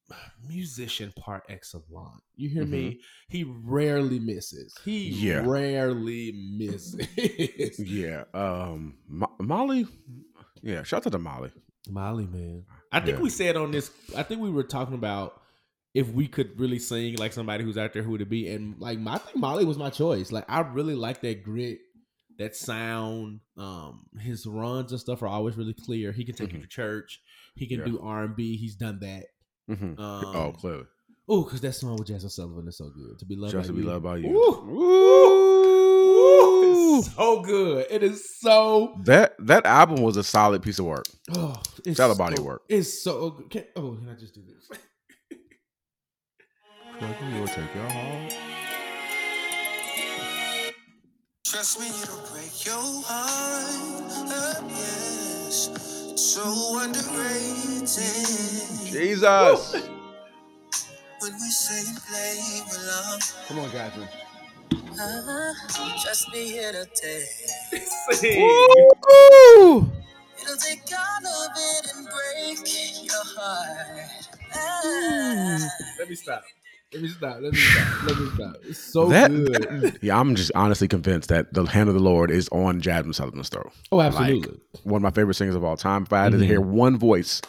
musician 0.48 1.13
par 1.18 1.44
excellence. 1.50 2.22
You 2.36 2.50
hear 2.50 2.66
me? 2.66 3.00
He 3.28 3.44
rarely 3.44 4.19
misses. 4.19 4.75
He 4.86 5.10
Yeah. 5.10 5.44
rarely 5.46 6.31
misses. 6.58 7.80
yeah. 7.80 8.24
Um. 8.34 8.98
Mo- 9.08 9.36
Mali. 9.40 9.88
Yeah. 10.65 10.83
Shout 10.83 11.06
out 11.07 11.12
to 11.13 11.19
Mali. 11.19 11.51
Mali, 11.89 12.25
man. 12.25 12.65
I 12.91 13.00
think 13.00 13.17
Yeah. 13.17 13.23
we 13.23 13.29
said 13.29 13.56
on 13.56 13.71
this. 13.71 13.89
I 14.17 14.23
think 14.23 14.41
we 14.41 14.50
were 14.50 14.63
talking 14.63 14.95
about 14.95 15.39
if 15.94 16.09
we 16.09 16.27
could 16.27 16.59
really 16.59 16.79
sing 16.79 17.15
like 17.15 17.31
somebody 17.31 17.63
who's 17.63 17.77
out 17.77 17.94
there, 17.94 18.03
who 18.03 18.12
would 18.12 18.21
it 18.21 18.29
be? 18.29 18.50
And 18.50 18.77
like, 18.79 19.00
my, 19.00 19.13
I 19.13 19.17
think 19.19 19.38
Mali 19.38 19.63
was 19.63 19.77
my 19.77 19.89
choice. 19.89 20.31
Like, 20.31 20.44
I 20.50 20.59
really 20.62 20.95
like 20.95 21.21
that 21.21 21.44
grit, 21.44 21.79
that 22.39 22.56
sound. 22.56 23.39
Um, 23.57 24.07
his 24.19 24.45
runs 24.45 24.91
and 24.91 25.00
stuff 25.00 25.21
are 25.21 25.27
always 25.27 25.56
really 25.56 25.73
clear. 25.75 26.12
He 26.12 26.25
can 26.25 26.35
take 26.35 26.51
you 26.51 26.59
Mhm. 26.59 26.63
to 26.63 26.67
church. 26.67 27.21
He 27.56 27.67
can 27.67 27.79
Yeah. 27.79 27.85
do 27.85 28.00
R 28.01 28.23
and 28.25 28.35
B. 28.35 28.57
He's 28.57 28.75
done 28.75 29.00
that. 29.00 29.25
hmm 29.67 29.73
Um, 29.83 29.97
oh, 30.00 30.53
clearly. 30.57 30.83
oh, 31.29 31.44
because 31.44 31.62
that 31.62 31.73
song 31.73 31.95
with 31.97 32.07
Jazmine 32.07 32.29
Sullivan 32.31 32.67
is 32.67 32.77
so 32.77 32.89
good. 32.89 33.17
To 33.19 33.25
be 33.25 33.35
loved, 33.35 33.53
Just 33.53 33.63
by 33.63 33.67
to 33.67 33.73
be 33.73 33.81
you. 33.83 33.88
loved 33.88 34.03
by 34.03 34.17
you. 34.17 34.27
Ooh. 34.29 34.69
Ooh. 34.69 35.64
It's 36.77 37.13
so 37.16 37.42
good. 37.42 37.86
It 37.89 38.04
is 38.04 38.38
so. 38.39 38.95
That 39.04 39.36
that 39.39 39.66
album 39.66 40.01
was 40.01 40.18
a 40.18 40.24
solid 40.24 40.62
piece 40.62 40.80
of 40.80 40.86
work. 40.86 41.06
Oh, 41.36 41.62
it's 41.86 41.98
Solid 41.98 42.18
body 42.18 42.36
so- 42.38 42.44
work. 42.44 42.62
It's 42.69 43.01
so 43.04 43.30
good. 43.31 43.50
Can, 43.50 43.63
oh, 43.75 43.95
can 43.95 44.10
I 44.10 44.13
just 44.19 44.33
do 44.36 44.42
this? 44.42 44.80
You'll 47.01 47.48
take 47.48 47.75
your 47.75 47.89
heart. 47.89 48.34
Trust 51.46 51.79
me, 51.79 51.88
it'll 51.88 52.20
break 52.32 52.65
your 52.65 53.03
heart. 53.05 54.12
Uh, 54.32 54.62
yes, 54.70 55.70
so 56.15 56.79
underrated. 56.79 57.88
Jesus. 58.91 59.74
When 61.22 61.34
we 61.34 61.50
say 61.50 61.84
play 62.08 62.62
with 62.67 62.77
love, 62.88 63.22
Come 63.48 63.60
on, 63.60 63.70
Catherine. 63.72 64.08
uh, 64.08 64.25
just 66.03 66.31
be 66.31 66.48
here 66.48 66.72
to 66.72 66.86
take. 66.93 67.25
Woo! 68.38 69.91
It'll 70.41 70.57
take 70.57 70.81
all 70.91 71.27
of 71.27 71.51
it 71.55 71.91
and 71.95 72.07
break 72.07 73.03
your 73.03 73.24
heart. 73.38 74.12
Let 76.00 76.10
me 76.10 76.15
stop. 76.15 76.43
Let 76.93 77.01
me 77.01 77.07
stop. 77.10 77.38
Let 77.41 77.53
me 77.53 77.60
stop. 77.60 77.88
Let 78.03 78.17
me 78.19 78.25
stop. 78.34 78.55
It's 78.67 78.93
so 78.93 79.10
that, 79.10 79.29
good. 79.31 79.98
yeah, 80.01 80.19
I'm 80.19 80.36
just 80.36 80.51
honestly 80.55 80.88
convinced 80.88 81.29
that 81.29 81.53
the 81.53 81.63
hand 81.65 81.89
of 81.89 81.95
the 81.95 82.01
Lord 82.01 82.31
is 82.31 82.48
on 82.50 82.81
Jazmine 82.81 83.15
Sullivan's 83.15 83.50
throat. 83.50 83.72
Oh, 83.91 84.01
absolutely. 84.01 84.60
One 84.84 85.00
of 85.00 85.01
my 85.01 85.12
favorite 85.12 85.34
singers 85.34 85.55
of 85.55 85.63
all 85.63 85.77
time. 85.77 86.03
If 86.03 86.13
I 86.13 86.24
had 86.24 86.31
to 86.31 86.38
Mhm. 86.38 86.45
hear 86.45 86.62
one 86.62 86.98
voice, 86.98 87.41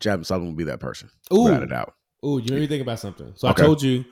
Jazmine 0.00 0.24
Sullivan 0.26 0.48
would 0.48 0.56
be 0.56 0.64
that 0.64 0.80
person. 0.80 1.10
Ooh. 1.32 1.44
Without 1.44 1.62
a 1.62 1.66
doubt. 1.66 1.94
Ooh, 2.24 2.38
you 2.38 2.50
made 2.52 2.60
me 2.60 2.66
think 2.66 2.82
about 2.82 2.98
something. 3.00 3.32
So 3.36 3.48
Okay. 3.48 3.62
I 3.62 3.66
told 3.66 3.82
you 3.82 4.04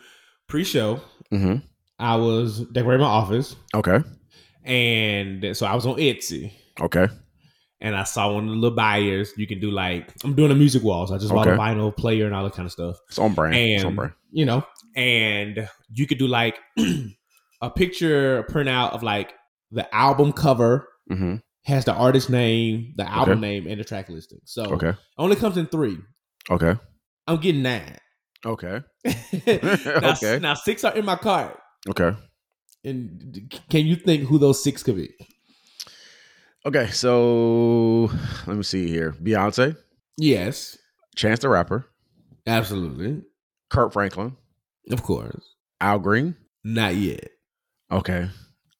pre-show 0.49 1.01
hmm 1.31 1.57
I 2.03 2.17
was 2.17 2.61
decorating 2.73 3.03
my 3.03 3.09
office, 3.11 3.57
Okay. 3.75 4.01
and 4.65 5.57
so 5.57 5.67
I 5.67 5.75
was 5.75 5.87
on 5.87 5.97
Etsy, 5.97 6.53
Okay. 6.81 7.07
and 7.81 7.95
I 7.97 8.05
saw 8.05 8.33
one 8.33 8.45
of 8.45 8.51
the 8.51 8.57
little 8.57 8.77
buyers. 8.77 9.33
You 9.37 9.47
can 9.47 9.61
do 9.61 9.71
like 9.71 10.13
I'm 10.25 10.35
doing 10.35 10.51
a 10.51 10.55
music 10.55 10.83
wall, 10.83 11.07
so 11.07 11.15
I 11.15 11.19
just 11.19 11.31
bought 11.33 11.49
a 11.49 11.53
vinyl 11.53 11.97
player 11.97 12.27
and 12.27 12.35
all 12.35 12.45
that 12.45 12.55
kind 12.55 12.67
of 12.67 12.73
stuff. 12.73 12.97
It's 13.09 13.19
on 13.19 13.35
brand. 13.35 13.55
it's 13.57 13.85
on 13.85 13.95
brand. 13.95 14.13
you 14.31 14.45
know, 14.45 14.65
and 14.97 15.69
you 15.95 16.07
could 16.07 16.19
do 16.19 16.27
like 16.27 16.59
a 17.61 17.71
picture 17.71 18.45
printout 18.51 18.93
of 18.93 19.03
like 19.03 19.33
the 19.71 19.93
album 19.95 20.33
cover 20.33 20.89
hmm 21.09 21.37
has 21.65 21.85
the 21.85 21.93
artist 21.95 22.29
name, 22.29 22.93
the 22.97 23.09
album 23.09 23.35
Okay. 23.39 23.41
name, 23.41 23.67
and 23.69 23.79
the 23.79 23.85
track 23.85 24.09
listing. 24.09 24.41
So 24.45 24.65
Okay. 24.73 24.95
only 25.17 25.37
comes 25.37 25.57
in 25.57 25.67
three. 25.67 25.97
Okay. 26.51 26.75
I'm 27.29 27.37
getting 27.37 27.63
nine. 27.63 27.99
Okay. 28.45 28.81
now, 29.47 30.11
Okay. 30.17 30.39
now 30.41 30.55
six 30.55 30.83
are 30.83 30.93
in 30.97 31.05
my 31.05 31.15
cart. 31.15 31.57
Okay. 31.89 32.17
And 32.85 33.53
can 33.71 33.87
you 33.87 33.97
think 33.97 34.25
who 34.25 34.39
those 34.39 34.63
six 34.63 34.83
could 34.83 34.97
be? 34.97 35.11
Okay. 36.67 36.89
So 36.89 38.11
let 38.47 38.57
me 38.57 38.63
see 38.63 38.89
here. 38.89 39.13
Beyonce, 39.13 39.77
Yes, 40.17 40.79
Chance 41.17 41.41
the 41.41 41.49
Rapper, 41.49 41.89
absolutely, 42.47 43.23
Kirk 43.71 43.93
Franklin, 43.93 44.37
of 44.91 45.03
course. 45.03 45.55
Al 45.81 45.99
Green. 45.99 46.37
Not 46.65 46.95
yet. 46.95 47.29
Okay. 47.91 48.29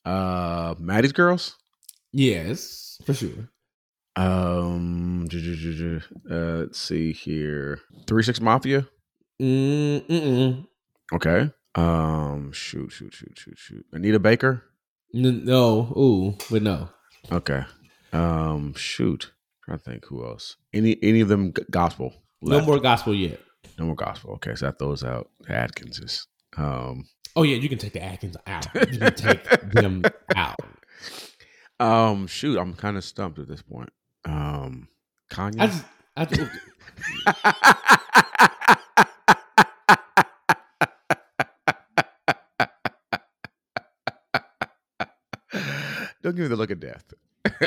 Uh 0.05 0.75
Mattie's 0.79 1.13
Girls. 1.13 1.57
Yes, 2.13 2.99
for 3.05 3.15
sure. 3.15 3.49
Um 4.15 5.27
uh, 5.33 6.35
let's 6.35 6.79
see 6.79 7.13
here. 7.13 7.81
Three 8.07 8.23
Six 8.23 8.41
Mafia. 8.41 8.87
Mm, 9.41 10.07
mm-mm. 10.07 10.67
Okay. 11.13 11.51
Um. 11.75 12.53
Shoot. 12.53 12.91
Shoot. 12.93 13.15
Shoot. 13.15 13.39
Shoot. 13.39 13.59
Shoot. 13.59 13.87
Anita 13.93 14.19
Baker. 14.19 14.63
No. 15.13 15.93
Ooh, 15.97 16.37
but 16.51 16.63
no. 16.63 16.89
Okay. 17.31 17.63
Um. 18.13 18.75
Shoot. 18.75 19.33
trying 19.65 19.79
to 19.79 19.85
think 19.85 20.05
who 20.07 20.25
else. 20.25 20.57
Any 20.73 20.99
any 21.03 21.21
of 21.21 21.29
them 21.29 21.53
gospel? 21.71 22.15
No 22.43 22.61
more 22.61 22.79
gospel 22.81 23.15
yet. 23.15 23.41
No 23.79 23.87
more 23.87 23.95
gospel. 23.95 24.33
Okay, 24.35 24.55
so 24.55 24.67
that 24.67 24.79
throws 24.79 25.03
out 25.05 25.31
the 25.41 25.53
Atkinses. 25.55 26.27
Um. 26.57 27.07
Oh 27.37 27.43
yeah, 27.45 27.57
you 27.57 27.69
can 27.69 27.79
take 27.79 27.93
the 27.95 28.03
Atkins 28.03 28.37
out. 28.47 28.67
You 28.75 28.99
can 28.99 29.15
take 29.15 29.49
them 29.73 30.03
out. 30.37 30.59
Um. 31.81 32.27
Shoot. 32.27 32.59
I'm 32.59 32.75
kind 32.75 32.97
of 32.99 33.05
stumped 33.05 33.39
at 33.39 33.49
this 33.49 33.63
point. 33.63 33.91
Um. 34.27 34.89
Kanye. 35.31 35.61
I 35.61 35.67
just, 35.67 35.85
I 36.17 36.25
just, 36.27 36.51
Don't 46.23 46.35
give 46.37 46.43
me 46.45 46.49
the 46.49 46.57
look 46.57 46.71
of 46.71 46.81
death. 46.81 47.05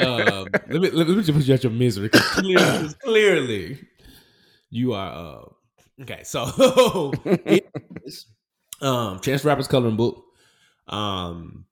um, 0.01 0.47
let 0.69 0.81
me 0.81 0.89
let 0.91 1.07
me 1.07 1.15
just 1.21 1.33
put 1.33 1.43
you 1.45 1.53
out 1.53 1.63
your 1.63 1.71
misery. 1.71 2.09
'cause 2.09 2.21
Clearly, 2.21 2.55
'cause 2.63 2.93
clearly, 3.03 3.79
you 4.69 4.93
are. 4.93 5.11
Uh, 5.99 6.01
okay, 6.03 6.21
so 6.23 7.11
it 7.25 7.67
is, 8.05 8.25
um, 8.81 9.19
Chance 9.19 9.41
the 9.43 9.47
Rapper's 9.49 9.67
coloring 9.67 9.97
book. 9.97 10.23
Um, 10.87 11.65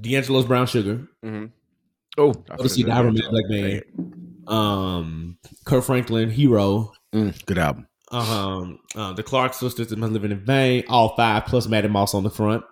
D'Angelo's 0.00 0.44
Brown 0.46 0.66
Sugar. 0.66 1.06
Mhm. 1.24 1.50
Oh, 2.18 2.30
I 2.50 2.56
Go 2.56 2.62
to 2.62 2.68
see 2.68 2.82
the 2.82 2.90
forgot 2.90 3.04
Iron 3.04 3.14
that. 3.14 3.22
Man 3.22 3.30
Black 3.30 3.48
Man. 3.50 4.42
Um, 4.46 5.38
Kirk 5.64 5.84
Franklin, 5.84 6.30
Hero. 6.30 6.92
Mm, 7.12 7.44
good 7.46 7.58
album. 7.58 7.86
Um, 8.12 8.78
uh, 8.94 9.12
the 9.14 9.22
Clark 9.24 9.52
sisters, 9.54 9.92
Am 9.92 10.04
I 10.04 10.06
Living 10.06 10.30
in 10.30 10.44
Vain? 10.44 10.84
All 10.88 11.16
five 11.16 11.46
plus 11.46 11.66
Mattie 11.66 11.88
Moss 11.88 12.14
on 12.14 12.22
the 12.22 12.30
front. 12.30 12.64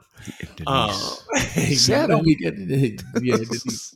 Um, 0.66 0.90
Seven. 1.76 2.22
yeah, 2.40 2.50
Denise. 2.50 3.94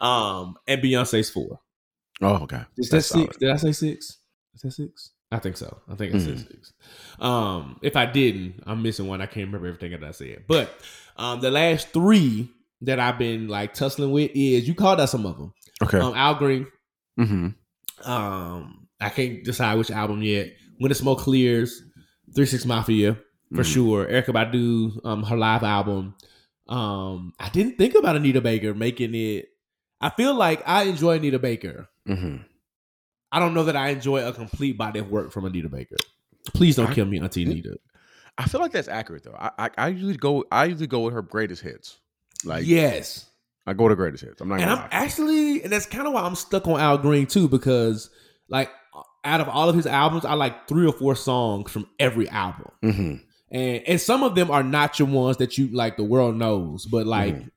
um, 0.00 0.56
and 0.66 0.82
Beyonce's 0.82 1.30
four. 1.30 1.60
Oh, 2.20 2.34
okay. 2.42 2.62
Is 2.76 2.88
that 2.90 3.02
six? 3.02 3.08
solid. 3.08 3.38
Did 3.38 3.50
I 3.50 3.56
say 3.56 3.72
six? 3.72 4.18
Is 4.54 4.62
that 4.62 4.72
six? 4.72 5.10
I 5.30 5.38
think 5.38 5.56
so. 5.56 5.78
I 5.88 5.94
think 5.94 6.14
I 6.14 6.18
said 6.18 6.36
Mhm. 6.38 6.48
six. 6.48 6.72
Um, 7.20 7.78
if 7.82 7.96
I 7.96 8.06
didn't, 8.06 8.62
I'm 8.66 8.82
missing 8.82 9.06
one. 9.06 9.20
I 9.20 9.26
can't 9.26 9.46
remember 9.46 9.66
everything 9.68 9.92
that 9.92 10.02
I 10.02 10.10
said. 10.12 10.44
But 10.48 10.70
um, 11.16 11.40
the 11.40 11.50
last 11.50 11.88
three 11.92 12.48
that 12.82 12.98
I've 12.98 13.18
been 13.18 13.46
like 13.48 13.74
tussling 13.74 14.10
with 14.10 14.30
is 14.34 14.66
you 14.66 14.74
called 14.74 15.00
out 15.00 15.10
some 15.10 15.26
of 15.26 15.36
them. 15.36 15.52
Okay. 15.82 15.98
Um, 15.98 16.14
Al 16.14 16.34
Green. 16.36 16.66
mm-hmm. 17.20 18.10
Um, 18.10 18.88
I 19.00 19.10
can't 19.10 19.44
decide 19.44 19.76
which 19.78 19.90
album 19.90 20.22
yet. 20.22 20.48
When 20.78 20.88
the 20.88 20.94
smoke 20.94 21.20
clears, 21.20 21.82
Three 22.34 22.46
Six 22.46 22.64
Mafia 22.64 23.18
for 23.54 23.62
Mhm. 23.62 23.72
sure. 23.72 24.06
Erykah 24.06 24.34
Badu, 24.34 25.04
um, 25.04 25.22
her 25.24 25.36
live 25.36 25.62
album. 25.62 26.14
Um, 26.68 27.32
I 27.38 27.48
didn't 27.48 27.78
think 27.78 27.94
about 27.94 28.16
Anita 28.16 28.40
Baker 28.40 28.74
making 28.74 29.14
it. 29.14 29.48
I 30.00 30.10
feel 30.10 30.34
like 30.34 30.62
I 30.66 30.82
enjoy 30.84 31.16
Anita 31.16 31.38
Baker. 31.38 31.88
Mm-hmm. 32.08 32.42
I 33.32 33.38
don't 33.38 33.54
know 33.54 33.64
that 33.64 33.76
I 33.76 33.88
enjoy 33.88 34.26
a 34.26 34.32
complete 34.32 34.76
body 34.78 35.00
of 35.00 35.10
work 35.10 35.32
from 35.32 35.44
Anita 35.44 35.68
Baker. 35.68 35.96
Please 36.54 36.76
don't 36.76 36.90
I- 36.90 36.94
kill 36.94 37.06
me, 37.06 37.18
Auntie 37.20 37.44
Anita. 37.44 37.78
I 38.36 38.46
feel 38.46 38.60
like 38.60 38.70
that's 38.72 38.86
accurate 38.88 39.24
though. 39.24 39.34
I, 39.38 39.50
I 39.58 39.70
I 39.78 39.88
usually 39.88 40.16
go 40.16 40.44
I 40.52 40.66
usually 40.66 40.86
go 40.86 41.00
with 41.00 41.12
her 41.14 41.22
greatest 41.22 41.60
hits. 41.60 41.98
Like 42.44 42.64
yes, 42.66 43.26
I 43.66 43.72
go 43.74 43.88
to 43.88 43.96
greatest 43.96 44.22
hits. 44.24 44.40
I'm 44.40 44.48
not. 44.48 44.60
and 44.60 44.70
I'm 44.70 44.76
lie. 44.78 44.88
actually, 44.92 45.62
and 45.64 45.72
that's 45.72 45.86
kind 45.86 46.06
of 46.06 46.12
why 46.12 46.22
I'm 46.22 46.36
stuck 46.36 46.68
on 46.68 46.78
Al 46.78 46.98
Green 46.98 47.26
too, 47.26 47.48
because 47.48 48.10
like 48.48 48.70
out 49.24 49.40
of 49.40 49.48
all 49.48 49.68
of 49.68 49.74
his 49.74 49.86
albums, 49.86 50.24
I 50.24 50.34
like 50.34 50.68
three 50.68 50.86
or 50.86 50.92
four 50.92 51.16
songs 51.16 51.70
from 51.72 51.88
every 51.98 52.28
album. 52.28 52.70
Mhm. 52.84 53.22
And 53.50 53.82
and 53.86 54.00
some 54.00 54.22
of 54.22 54.34
them 54.34 54.50
are 54.50 54.62
not 54.62 54.98
your 54.98 55.08
ones 55.08 55.38
that 55.38 55.56
you 55.58 55.68
like 55.68 55.96
the 55.96 56.04
world 56.04 56.36
knows 56.36 56.84
but 56.86 57.06
like 57.06 57.34
Mhm. 57.34 57.50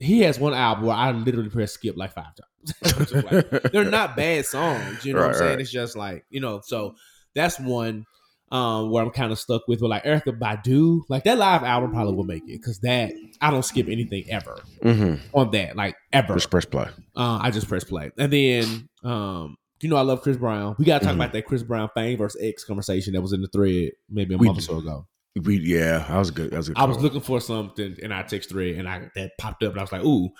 he 0.00 0.20
has 0.20 0.38
one 0.38 0.54
album 0.54 0.86
where 0.86 0.96
i 0.96 1.10
literally 1.12 1.50
press 1.50 1.72
skip 1.72 1.96
like 1.96 2.12
five 2.14 2.32
times 2.34 3.12
like, 3.24 3.72
they're 3.72 3.84
not 3.84 4.16
bad 4.22 4.46
songs 4.46 5.04
you 5.04 5.12
know 5.12 5.20
what 5.20 5.28
i'm 5.28 5.34
saying 5.34 5.50
right. 5.50 5.60
it's 5.60 5.70
just 5.70 5.96
like 5.96 6.24
you 6.30 6.40
know 6.40 6.60
so 6.64 6.94
that's 7.34 7.60
one 7.60 8.04
um 8.52 8.90
where 8.90 9.02
i'm 9.04 9.10
kind 9.10 9.32
of 9.32 9.38
stuck 9.38 9.62
with 9.68 9.80
but 9.80 9.88
like 9.90 10.04
erykah 10.04 10.38
badu 10.38 11.02
like 11.10 11.24
that 11.24 11.36
live 11.36 11.62
album 11.62 11.90
probably 11.92 12.14
will 12.14 12.24
make 12.24 12.42
it 12.44 12.58
because 12.60 12.78
that 12.80 13.12
i 13.42 13.50
don't 13.50 13.64
skip 13.64 13.86
anything 13.88 14.24
ever 14.30 14.58
Mhm. 14.82 15.20
on 15.34 15.50
that 15.50 15.76
like 15.76 15.94
ever 16.12 16.34
Just 16.34 16.50
press 16.50 16.64
play. 16.64 16.88
uh, 17.16 17.38
I 17.42 17.50
just 17.50 17.68
press 17.68 17.84
play. 17.84 18.10
And 18.18 18.32
then, 18.32 18.88
um, 19.02 19.56
you 19.80 19.88
know, 19.88 19.96
I 19.96 20.02
love 20.02 20.20
Chris 20.22 20.36
Brown. 20.36 20.76
We 20.78 20.84
got 20.84 20.98
to 21.00 21.04
talk 21.06 21.12
Mhm. 21.14 21.18
about 21.18 21.32
that 21.32 21.44
Chris 21.46 21.62
Brown 21.62 21.88
fame 21.94 22.16
versus 22.18 22.40
X 22.42 22.64
conversation 22.64 23.12
that 23.14 23.20
was 23.22 23.32
in 23.32 23.40
the 23.42 23.48
thread 23.48 23.92
maybe 24.10 24.34
a 24.34 24.38
We 24.38 24.46
month 24.46 24.58
or 24.58 24.62
so 24.62 24.78
ago. 24.78 25.06
We 25.42 25.58
yeah, 25.58 25.98
that 26.08 26.16
was 26.18 26.30
good. 26.30 26.50
That 26.52 26.58
was 26.58 26.68
a 26.68 26.72
good. 26.74 26.80
I 26.80 26.84
was 26.84 26.98
looking 26.98 27.20
for 27.20 27.40
something 27.40 27.96
in 27.98 28.12
our 28.12 28.22
text 28.22 28.50
thread 28.50 28.76
and 28.76 28.88
I 28.88 29.10
that 29.16 29.32
popped 29.38 29.62
up 29.64 29.72
and 29.72 29.80
I 29.80 29.82
was 29.82 29.90
like, 29.92 30.04
ooh, 30.04 30.30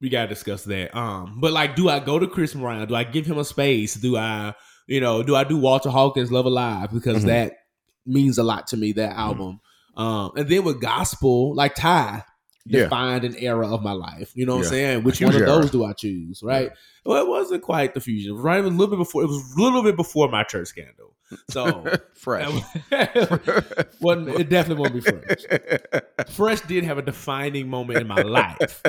we 0.00 0.08
gotta 0.08 0.28
discuss 0.28 0.64
that. 0.64 0.96
Um, 0.96 1.38
but 1.40 1.52
like, 1.52 1.76
do 1.76 1.88
I 1.88 2.00
go 2.00 2.18
to 2.18 2.26
Chris 2.26 2.54
Brown? 2.54 2.86
Do 2.88 2.94
I 2.94 3.04
give 3.04 3.26
him 3.26 3.36
a 3.38 3.44
space? 3.44 3.94
Do 3.94 4.16
I, 4.16 4.54
you 4.86 5.00
know, 5.00 5.22
do 5.22 5.36
I 5.36 5.44
do 5.44 5.58
Walter 5.58 5.90
Hawkins 5.90 6.32
Love 6.32 6.46
Alive? 6.46 6.90
Because 6.92 7.24
Mhm. 7.24 7.26
that 7.26 7.52
means 8.06 8.38
a 8.38 8.42
lot 8.42 8.68
to 8.68 8.76
me, 8.78 8.92
that 8.92 9.16
album. 9.16 9.60
Um, 9.96 10.30
and 10.36 10.48
then 10.48 10.64
with 10.64 10.80
gospel, 10.80 11.54
like 11.54 11.74
Tye 11.74 12.22
Yeah. 12.68 12.84
defined 12.84 13.24
an 13.24 13.34
era 13.36 13.66
of 13.72 13.82
my 13.82 13.92
life. 13.92 14.32
You 14.34 14.46
know 14.46 14.56
what 14.56 14.60
Yeah. 14.62 14.66
I'm 14.66 14.70
saying? 14.70 15.02
Which 15.04 15.20
one 15.20 15.34
of 15.34 15.40
those 15.40 15.70
do 15.70 15.84
I 15.84 15.92
choose? 15.92 16.42
Right. 16.42 16.70
Well, 17.04 17.22
it 17.22 17.28
wasn't 17.28 17.62
quite 17.62 17.94
the 17.94 18.00
fusion. 18.00 18.30
It 18.30 18.34
was 18.34 18.42
right. 18.42 18.58
It 18.58 18.62
was 18.64 18.72
a 18.72 18.76
little 18.76 18.96
bit 18.96 18.98
before. 18.98 19.22
It 19.22 19.28
was 19.28 19.54
a 19.56 19.60
little 19.62 19.82
bit 19.82 19.96
before 19.96 20.28
my 20.28 20.42
church 20.44 20.68
scandal. 20.68 21.14
So 21.50 21.84
fresh. 22.14 22.50
wasn't 24.00 24.28
it 24.40 24.48
definitely 24.48 24.82
won't 24.82 24.94
be 24.94 25.00
fresh. 25.00 25.44
Fresh 26.34 26.60
did 26.62 26.84
have 26.84 26.98
a 26.98 27.02
defining 27.02 27.68
moment 27.68 28.00
in 28.00 28.06
my 28.06 28.22
life, 28.22 28.82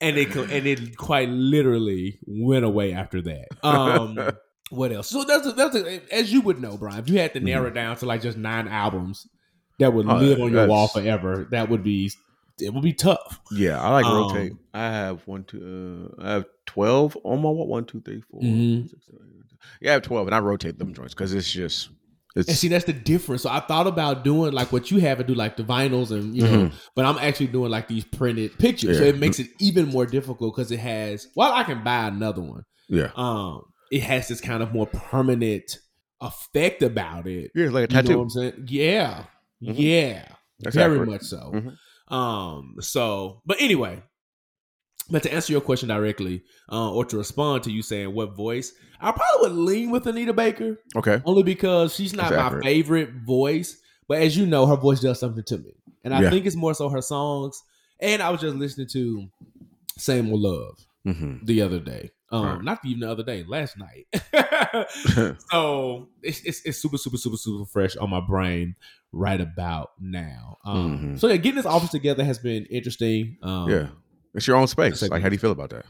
and 0.00 0.16
it 0.16 0.34
and 0.36 0.66
it 0.66 0.96
quite 0.96 1.28
literally 1.28 2.18
went 2.26 2.64
away 2.64 2.92
after 2.92 3.20
that. 3.22 3.46
Um, 3.62 4.18
what 4.70 4.92
else? 4.92 5.08
So 5.08 5.24
that's 5.24 5.46
a, 5.46 5.52
that's 5.52 5.76
a, 5.76 6.14
as 6.14 6.32
you 6.32 6.40
would 6.42 6.60
know, 6.60 6.76
Bryan. 6.76 7.00
If 7.00 7.08
you 7.08 7.18
had 7.18 7.32
to 7.34 7.40
narrow 7.40 7.66
it 7.68 7.74
down 7.74 7.96
to 7.96 8.06
like 8.06 8.22
just 8.22 8.38
nine 8.38 8.68
albums 8.68 9.26
that 9.78 9.92
would 9.92 10.06
Mm-hmm. 10.06 10.16
Oh, 10.16 10.20
live 10.26 10.40
on 10.40 10.52
your 10.52 10.66
wall 10.66 10.88
forever, 10.88 11.48
that 11.50 11.68
would 11.70 11.82
be 11.82 12.10
it 12.60 12.72
would 12.72 12.82
be 12.82 12.92
tough. 12.92 13.40
yeah, 13.52 13.80
I 13.80 13.90
like 13.90 14.06
Um, 14.06 14.16
rotate. 14.16 14.52
I 14.74 14.90
have 14.90 15.26
one, 15.26 15.44
two. 15.44 16.12
Uh, 16.18 16.22
I 16.22 16.30
have 16.32 16.44
twelve 16.66 17.16
on 17.24 17.40
my 17.42 17.48
what? 17.50 17.68
One, 17.68 17.84
two, 17.84 18.00
three, 18.00 18.20
four, 18.30 18.40
Mhm. 18.42 18.88
six, 18.88 19.06
seven, 19.06 19.20
eight, 19.28 19.34
nine, 19.34 19.44
ten. 19.48 19.58
Yeah, 19.80 19.90
I 19.90 19.92
have 19.94 20.02
twelve, 20.02 20.26
and 20.28 20.34
I 20.34 20.38
rotate 20.40 20.78
them 20.78 20.94
joints 20.94 21.14
because 21.14 21.32
it's 21.34 21.50
just 21.50 21.90
it's 22.36 22.46
And 22.48 22.56
see, 22.58 22.68
that's 22.68 22.84
the 22.84 22.92
difference. 22.92 23.42
So 23.42 23.50
I 23.50 23.58
thought 23.60 23.86
about 23.86 24.22
doing 24.22 24.52
like 24.52 24.70
what 24.70 24.90
you 24.90 25.00
have 25.00 25.18
and 25.18 25.26
do 25.26 25.34
like 25.34 25.56
the 25.56 25.64
vinyls 25.64 26.10
and 26.10 26.36
you 26.36 26.42
know, 26.42 26.48
Mhm. 26.68 26.72
but 26.94 27.04
I'm 27.06 27.18
actually 27.18 27.46
doing 27.48 27.70
like 27.70 27.88
these 27.88 28.04
printed 28.04 28.56
pictures. 28.58 28.98
So 28.98 29.04
it 29.04 29.18
makes 29.18 29.38
it 29.40 29.48
even 29.58 29.86
more 29.88 30.06
difficult 30.06 30.54
because 30.54 30.70
it 30.70 30.78
has. 30.78 31.26
Well, 31.34 31.52
I 31.52 31.64
can 31.64 31.82
buy 31.82 32.06
another 32.06 32.42
one. 32.42 32.64
yeah, 32.88 33.10
Um, 33.16 33.62
it 33.90 34.02
has 34.02 34.28
this 34.28 34.40
kind 34.40 34.62
of 34.62 34.72
more 34.72 34.86
permanent 34.86 35.78
effect 36.20 36.82
about 36.82 37.26
it. 37.26 37.50
yeah, 37.54 37.70
like 37.70 37.90
a 37.90 37.92
You 37.94 38.02
know 38.02 38.02
tattoo. 38.02 38.16
what 38.18 38.22
I'm 38.24 38.30
saying? 38.30 38.66
Yeah, 38.68 39.24
Mhm. 39.62 39.74
yeah, 39.76 40.28
That's 40.60 40.76
very 40.76 40.92
accurate. 40.92 41.08
much 41.08 41.22
so. 41.22 41.50
Mhm. 41.54 41.76
Um, 42.10 42.76
so, 42.80 43.42
but 43.46 43.60
anyway, 43.60 44.02
but 45.10 45.22
to 45.22 45.32
answer 45.32 45.52
your 45.52 45.60
question 45.62 45.88
directly, 45.88 46.42
uh, 46.70 46.92
or 46.92 47.04
to 47.06 47.16
respond 47.16 47.62
to 47.64 47.70
you 47.70 47.82
saying 47.82 48.14
what 48.14 48.36
voice, 48.36 48.72
I 49.00 49.12
probably 49.12 49.48
would 49.48 49.58
lean 49.58 49.90
with 49.90 50.06
Anita 50.06 50.32
Baker 50.32 50.78
Okay, 50.96 51.20
only 51.24 51.42
because 51.42 51.94
she's 51.94 52.12
not 52.12 52.30
That's 52.30 52.36
my 52.40 52.46
accurate. 52.46 52.64
favorite 52.64 53.10
voice. 53.26 53.80
But 54.08 54.22
as 54.22 54.36
you 54.36 54.46
know, 54.46 54.66
her 54.66 54.76
voice 54.76 55.00
does 55.00 55.20
something 55.20 55.44
to 55.44 55.58
me, 55.58 55.72
and 56.04 56.14
I 56.14 56.22
Yeah. 56.22 56.30
think 56.30 56.46
it's 56.46 56.56
more 56.56 56.74
so 56.74 56.88
her 56.88 57.02
songs. 57.02 57.60
And 58.00 58.22
I 58.22 58.30
was 58.30 58.40
just 58.40 58.56
listening 58.56 58.88
to 58.92 59.28
"Same 59.98 60.30
Old 60.30 60.40
Love" 60.40 60.78
hmm 61.04 61.36
the 61.42 61.62
other 61.62 61.78
day. 61.80 62.10
Um, 62.30 62.44
Right. 62.56 62.62
not 62.64 62.78
even 62.84 63.00
the 63.00 63.10
other 63.10 63.22
day, 63.22 63.44
last 63.46 63.76
night. 63.78 64.06
so 65.50 66.08
it's, 66.22 66.40
it's 66.44 66.60
it's 66.64 66.78
super 66.78 66.98
super 66.98 67.16
super 67.16 67.36
super 67.36 67.64
fresh 67.66 67.96
on 67.96 68.10
my 68.10 68.20
brain 68.20 68.76
right 69.12 69.40
about 69.40 69.90
now. 70.00 70.58
Um, 70.64 70.98
Mhm. 71.16 71.20
So 71.20 71.28
yeah, 71.28 71.36
getting 71.36 71.56
this 71.56 71.66
office 71.66 71.90
together 71.90 72.24
has 72.24 72.38
been 72.38 72.64
interesting. 72.66 73.36
Um, 73.42 73.70
yeah, 73.70 73.86
it's 74.34 74.46
your 74.46 74.56
own 74.56 74.66
space. 74.66 75.02
Like, 75.02 75.22
how 75.22 75.28
do 75.28 75.34
you 75.34 75.38
feel 75.38 75.52
about 75.52 75.70
that? 75.70 75.84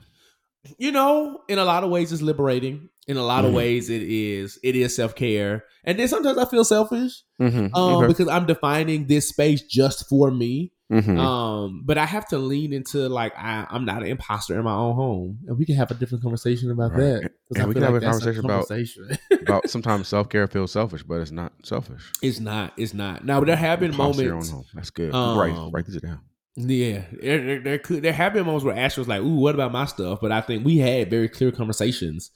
you 0.76 0.90
know, 0.92 1.40
in 1.48 1.58
a 1.58 1.64
lot 1.64 1.84
of 1.84 1.90
ways, 1.90 2.12
it's 2.12 2.20
liberating. 2.20 2.88
In 3.06 3.16
a 3.16 3.22
lot 3.24 3.44
of 3.44 3.52
Mhm. 3.52 3.54
ways, 3.54 3.88
it 3.88 4.02
is 4.02 4.58
it 4.62 4.76
is 4.76 4.94
self 4.94 5.14
care, 5.14 5.64
and 5.84 5.98
then 5.98 6.08
sometimes 6.08 6.36
I 6.36 6.44
feel 6.44 6.64
selfish 6.64 7.22
Mm-hmm. 7.40 7.74
um, 7.74 8.06
because 8.06 8.28
I'm 8.28 8.44
defining 8.46 9.06
this 9.06 9.28
space 9.28 9.62
just 9.62 10.08
for 10.08 10.30
me. 10.30 10.72
Hmm 10.90 11.18
Um, 11.18 11.82
but 11.84 11.98
I 11.98 12.06
have 12.06 12.26
to 12.28 12.38
lean 12.38 12.72
into 12.72 13.08
like 13.08 13.32
I, 13.36 13.66
I'm 13.70 13.84
not 13.84 14.02
an 14.02 14.08
imposter 14.08 14.56
in 14.58 14.64
my 14.64 14.72
own 14.74 14.94
home, 14.94 15.38
and 15.46 15.58
we 15.58 15.66
can 15.66 15.74
have 15.76 15.90
a 15.90 15.94
different 15.94 16.22
conversation 16.22 16.70
about 16.70 16.92
Right. 16.92 16.98
that. 16.98 17.30
And 17.54 17.62
I 17.62 17.66
we 17.66 17.74
can 17.74 17.82
have 17.82 17.94
a 17.94 18.00
conversation 18.00 18.44
about- 18.44 18.68
conversation. 18.68 19.18
about 19.42 19.68
sometimes 19.74 20.08
self 20.08 20.28
care 20.28 20.46
feels 20.48 20.72
selfish, 20.72 21.02
but 21.02 21.16
it's 21.20 21.30
not 21.30 21.52
selfish. 21.64 22.02
it's 22.22 22.40
not. 22.40 22.72
It's 22.76 22.94
not. 22.94 23.24
Now, 23.24 23.40
there 23.40 23.56
have 23.56 23.80
been 23.80 23.90
Imposter 23.90 24.28
moments. 24.30 24.54
That's 24.74 24.90
good. 24.90 25.14
um, 25.14 25.38
right, 25.38 25.70
write 25.72 25.86
this 25.86 26.00
down. 26.00 26.20
Yeah, 26.56 27.02
there, 27.22 27.44
there, 27.44 27.60
there 27.60 27.78
could 27.78 28.02
there 28.02 28.12
have 28.12 28.32
been 28.32 28.44
moments 28.46 28.64
where 28.64 28.76
Ash 28.76 28.96
was 28.96 29.06
like, 29.06 29.20
"Ooh, 29.22 29.36
what 29.36 29.54
about 29.54 29.70
my 29.72 29.84
stuff?" 29.84 30.18
But 30.20 30.32
I 30.32 30.40
think 30.40 30.64
we 30.64 30.78
had 30.78 31.08
very 31.10 31.28
clear 31.28 31.52
conversations 31.52 32.30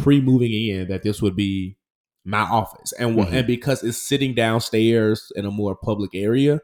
pre 0.00 0.20
moving 0.20 0.52
in 0.52 0.88
that 0.88 1.02
this 1.02 1.22
would 1.22 1.36
be 1.36 1.76
my 2.24 2.42
office, 2.42 2.92
and 2.98 3.16
Mhm. 3.16 3.32
and 3.32 3.46
because 3.46 3.82
it's 3.82 3.96
sitting 3.96 4.34
downstairs 4.34 5.32
in 5.36 5.46
a 5.46 5.50
more 5.50 5.74
public 5.74 6.10
area, 6.14 6.60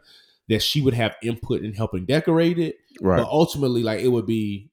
that 0.48 0.62
she 0.62 0.80
would 0.80 0.94
have 0.94 1.14
input 1.22 1.62
in 1.62 1.74
helping 1.74 2.04
decorate 2.06 2.58
it. 2.58 2.76
Right. 3.00 3.18
But 3.18 3.28
ultimately, 3.28 3.82
like 3.82 4.00
it 4.00 4.08
would 4.08 4.26
be 4.26 4.70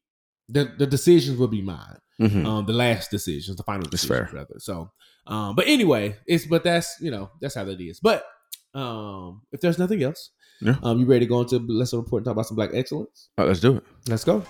the 0.49 0.71
the 0.77 0.87
decisions 0.87 1.37
would 1.37 1.51
be 1.51 1.61
mine. 1.61 1.97
Mhm. 2.19 2.45
Um, 2.45 2.65
the 2.65 2.73
last 2.73 3.11
decisions, 3.11 3.57
the 3.57 3.63
final 3.63 3.89
decisions, 3.89 4.31
rather. 4.31 4.55
So, 4.59 4.89
um, 5.27 5.55
but 5.55 5.67
anyway, 5.67 6.15
it's 6.25 6.45
but 6.45 6.63
that's 6.63 6.95
you 7.01 7.11
know 7.11 7.29
that's 7.41 7.55
how 7.55 7.65
that 7.65 7.79
is. 7.81 7.99
But 7.99 8.25
um, 8.73 9.41
if 9.51 9.59
there's 9.61 9.77
nothing 9.79 10.01
else, 10.03 10.31
Yeah. 10.61 10.75
um, 10.83 10.99
you 10.99 11.05
ready 11.05 11.25
to 11.25 11.29
go 11.29 11.41
into 11.41 11.59
let's 11.67 11.93
report 11.93 12.21
and 12.21 12.25
talk 12.25 12.33
about 12.33 12.45
some 12.45 12.55
black 12.55 12.71
excellence? 12.73 13.29
Uh, 13.37 13.45
let's 13.45 13.59
do 13.59 13.77
it. 13.77 13.83
Let's 14.07 14.23
go. 14.23 14.43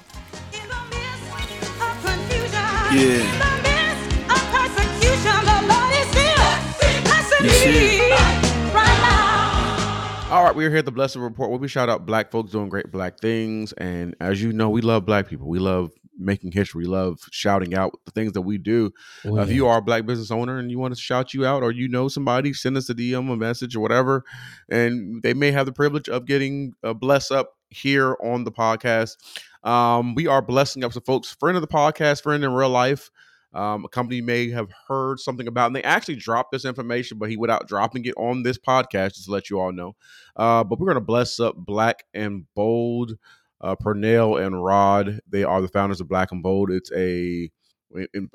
All 10.36 10.44
right, 10.44 10.54
we're 10.54 10.70
here 10.70 10.80
at 10.80 10.86
the 10.86 10.92
Blessed 10.92 11.16
Report 11.16 11.50
where 11.50 11.60
we 11.60 11.70
shout 11.70 11.88
out 11.88 12.06
black 12.06 12.30
folks 12.30 12.52
doing 12.52 12.68
great 12.68 12.92
black 12.92 13.22
things. 13.22 13.72
And 13.72 14.18
as 14.20 14.44
you 14.44 14.52
know, 14.52 14.70
we 14.70 14.82
love 14.82 15.06
black 15.06 15.30
people. 15.30 15.48
We 15.48 15.60
love 15.60 15.94
making 16.18 16.52
history. 16.52 16.84
We 16.84 16.90
love 16.90 17.22
shouting 17.32 17.74
out 17.74 17.98
the 18.04 18.12
things 18.12 18.34
that 18.34 18.42
we 18.42 18.58
do. 18.58 18.92
Uh, 19.26 19.36
if 19.36 19.50
you 19.50 19.66
are 19.66 19.78
a 19.78 19.82
black 19.82 20.06
business 20.06 20.32
owner 20.32 20.58
and 20.58 20.70
you 20.70 20.78
want 20.78 20.94
to 20.94 21.00
shout 21.00 21.34
you 21.34 21.46
out, 21.46 21.64
or 21.64 21.72
you 21.72 21.88
know 21.88 22.10
somebody, 22.10 22.52
send 22.52 22.76
us 22.76 22.90
a 22.90 22.94
DM, 22.94 23.32
a 23.32 23.38
message, 23.38 23.78
or 23.78 23.80
whatever, 23.80 24.26
and 24.68 25.24
they 25.24 25.34
may 25.34 25.52
have 25.52 25.68
the 25.68 25.72
privilege 25.72 26.10
of 26.10 26.26
getting 26.26 26.74
a 26.84 26.94
bless 26.94 27.32
up 27.32 27.56
here 27.70 28.18
on 28.22 28.44
the 28.44 28.52
podcast. 28.52 29.16
Um, 29.64 30.16
we 30.16 30.28
are 30.28 30.42
blessing 30.42 30.84
up 30.84 30.92
some 30.92 31.04
folks, 31.04 31.32
friend 31.32 31.56
of 31.56 31.62
the 31.62 31.68
podcast, 31.70 32.24
friend 32.24 32.44
in 32.44 32.52
real 32.52 32.70
life. 32.70 33.10
Um, 33.56 33.86
a 33.86 33.88
company 33.90 34.20
may 34.22 34.50
have 34.50 34.70
heard 34.88 35.20
something 35.20 35.48
about, 35.48 35.68
and 35.68 35.76
they 35.76 35.84
actually 35.84 36.18
dropped 36.18 36.52
this 36.52 36.66
information, 36.66 37.18
but 37.18 37.30
he 37.30 37.38
without 37.38 37.68
dropping 37.68 38.04
it 38.06 38.14
on 38.18 38.44
this 38.44 38.58
podcast, 38.58 39.14
just 39.14 39.26
to 39.26 39.32
let 39.32 39.50
you 39.50 39.60
all 39.60 39.72
know. 39.72 39.96
Uh, 40.36 40.64
but 40.64 40.78
we're 40.80 40.88
gonna 40.88 41.00
bless 41.02 41.40
up 41.40 41.56
Black 41.56 42.04
and 42.14 42.46
Bold, 42.54 43.14
uh, 43.62 43.76
Pernell 43.78 44.46
and 44.46 44.62
Rod. 44.64 45.22
They 45.30 45.44
are 45.44 45.62
the 45.62 45.70
founders 45.70 46.02
of 46.02 46.10
Black 46.10 46.32
and 46.32 46.44
Bold. 46.44 46.70
It's 46.70 46.92
a 46.92 47.50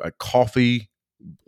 a 0.03 0.11
coffee 0.19 0.89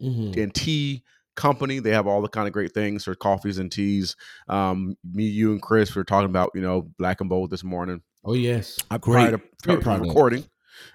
Mhm. 0.03 0.37
and 0.43 0.55
tea 0.55 1.03
company. 1.35 1.79
They 1.79 1.93
have 1.93 2.07
all 2.07 2.21
the 2.21 2.29
kind 2.29 2.47
of 2.47 2.53
great 2.53 2.75
things 2.75 3.05
for 3.05 3.15
coffees 3.15 3.57
and 3.59 3.73
teas. 3.73 4.17
Um, 4.49 4.97
me, 5.03 5.25
you, 5.25 5.53
and 5.53 5.63
Chris 5.63 5.95
were 5.95 6.05
talking 6.05 6.29
about 6.29 6.51
you 6.55 6.61
know 6.61 6.91
Black 6.99 7.21
and 7.23 7.31
Bold 7.31 7.49
this 7.51 7.65
morning. 7.65 8.03
Oh 8.25 8.35
yes, 8.35 8.79
I 8.91 8.99
Great- 8.99 9.15
prior 9.15 9.31
to, 9.39 9.43
great 9.63 9.83
to 9.83 9.99
recording. 10.05 10.45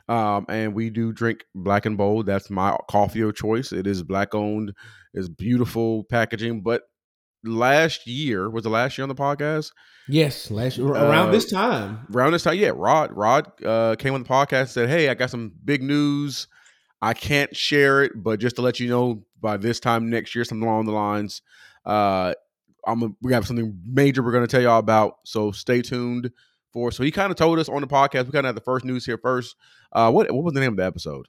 Um, 0.08 0.46
and 0.50 0.74
we 0.74 0.90
do 0.90 1.12
drink 1.12 1.44
black 1.56 1.86
and 1.86 1.98
bold. 1.98 2.26
That's 2.26 2.50
my 2.50 2.78
coffee 2.90 3.22
of 3.22 3.36
choice. 3.36 3.72
It 3.72 3.88
is 3.88 4.04
black 4.04 4.34
owned. 4.36 4.74
It's 5.14 5.30
beautiful 5.30 6.04
packaging. 6.06 6.62
But 6.62 6.84
last 7.44 8.08
year 8.08 8.50
was 8.50 8.64
the 8.64 8.70
last 8.70 8.98
year 8.98 9.04
on 9.04 9.10
the 9.10 9.16
podcast. 9.16 9.72
yes. 10.08 10.50
Last 10.52 10.78
year, 10.78 10.88
around 10.88 11.30
Uh, 11.30 11.32
this 11.32 11.50
time, 11.50 12.08
Around 12.14 12.32
this 12.34 12.44
time, 12.44 12.58
yeah, 12.58 12.72
Rod 12.74 13.12
Rod 13.14 13.52
uh, 13.64 13.96
came 13.98 14.14
on 14.14 14.24
the 14.24 14.30
podcast 14.30 14.60
and 14.62 14.70
said, 14.70 14.90
"Hey, 14.90 15.10
I 15.10 15.14
got 15.14 15.30
some 15.30 15.52
big 15.64 15.82
news. 15.84 16.48
I 17.02 17.14
can't 17.14 17.56
share 17.56 18.04
it, 18.04 18.12
but 18.16 18.40
just 18.40 18.56
to 18.56 18.62
let 18.64 18.80
you 18.80 18.90
know, 18.90 19.24
by 19.40 19.58
this 19.58 19.80
time 19.80 20.10
next 20.10 20.34
year, 20.34 20.44
something 20.44 20.68
along 20.68 20.86
the 20.86 20.92
lines, 20.94 21.44
uh, 21.86 22.34
I'm 22.88 23.04
a, 23.04 23.10
we 23.22 23.34
have 23.34 23.46
something 23.46 23.80
major 23.86 24.24
we're 24.24 24.32
going 24.32 24.46
to 24.46 24.52
tell 24.52 24.62
y'all 24.62 24.80
about. 24.80 25.18
So 25.26 25.52
stay 25.52 25.82
tuned 25.84 26.32
for. 26.78 26.92
So 26.92 27.04
he 27.04 27.10
kind 27.12 27.32
of 27.32 27.38
told 27.38 27.58
us 27.58 27.68
on 27.70 27.82
the 27.82 27.88
podcast. 27.88 28.26
We 28.26 28.32
kind 28.32 28.46
of 28.46 28.50
had 28.50 28.56
the 28.56 28.62
first 28.62 28.86
news 28.86 29.04
here 29.06 29.18
first. 29.18 29.56
Uh, 29.92 30.12
what 30.12 30.32
what 30.32 30.44
was 30.44 30.54
the 30.54 30.60
name 30.60 30.72
of 30.74 30.78
the 30.78 30.86
episode? 30.86 31.26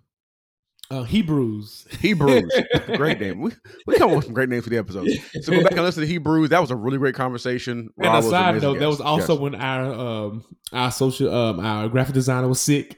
uh, 0.91 1.03
Hebrews. 1.03 1.87
Hebrews. 2.01 2.51
great 2.97 3.21
name. 3.21 3.41
We 3.41 3.53
we 3.87 3.97
come 3.97 4.11
up 4.11 4.17
with 4.17 4.25
some 4.27 4.35
great 4.35 4.49
names 4.49 4.65
for 4.65 4.71
the 4.71 4.79
episode. 4.79 5.09
So 5.43 5.53
go 5.53 5.63
back 5.63 5.73
and 5.73 5.83
listen 5.83 6.03
to 6.03 6.07
Hebrews. 6.07 6.49
That 6.51 6.61
was 6.61 6.71
a 6.71 6.77
really 6.77 6.99
great 6.99 7.15
conversation. 7.15 7.91
And 7.99 8.07
Rod 8.07 8.13
a 8.13 8.17
was 8.17 8.25
an 8.27 8.31
side 8.31 8.49
amazing 8.51 8.69
note, 8.73 8.79
that 8.81 8.89
was 8.89 9.01
also 9.01 9.33
Yes. 9.35 9.41
when 9.41 9.55
our 9.55 9.93
um 9.93 10.45
our 10.73 10.91
social 10.93 11.35
um 11.35 11.61
our 11.61 11.89
graphic 11.89 12.15
designer 12.15 12.49
was 12.49 12.61
sick. 12.61 12.97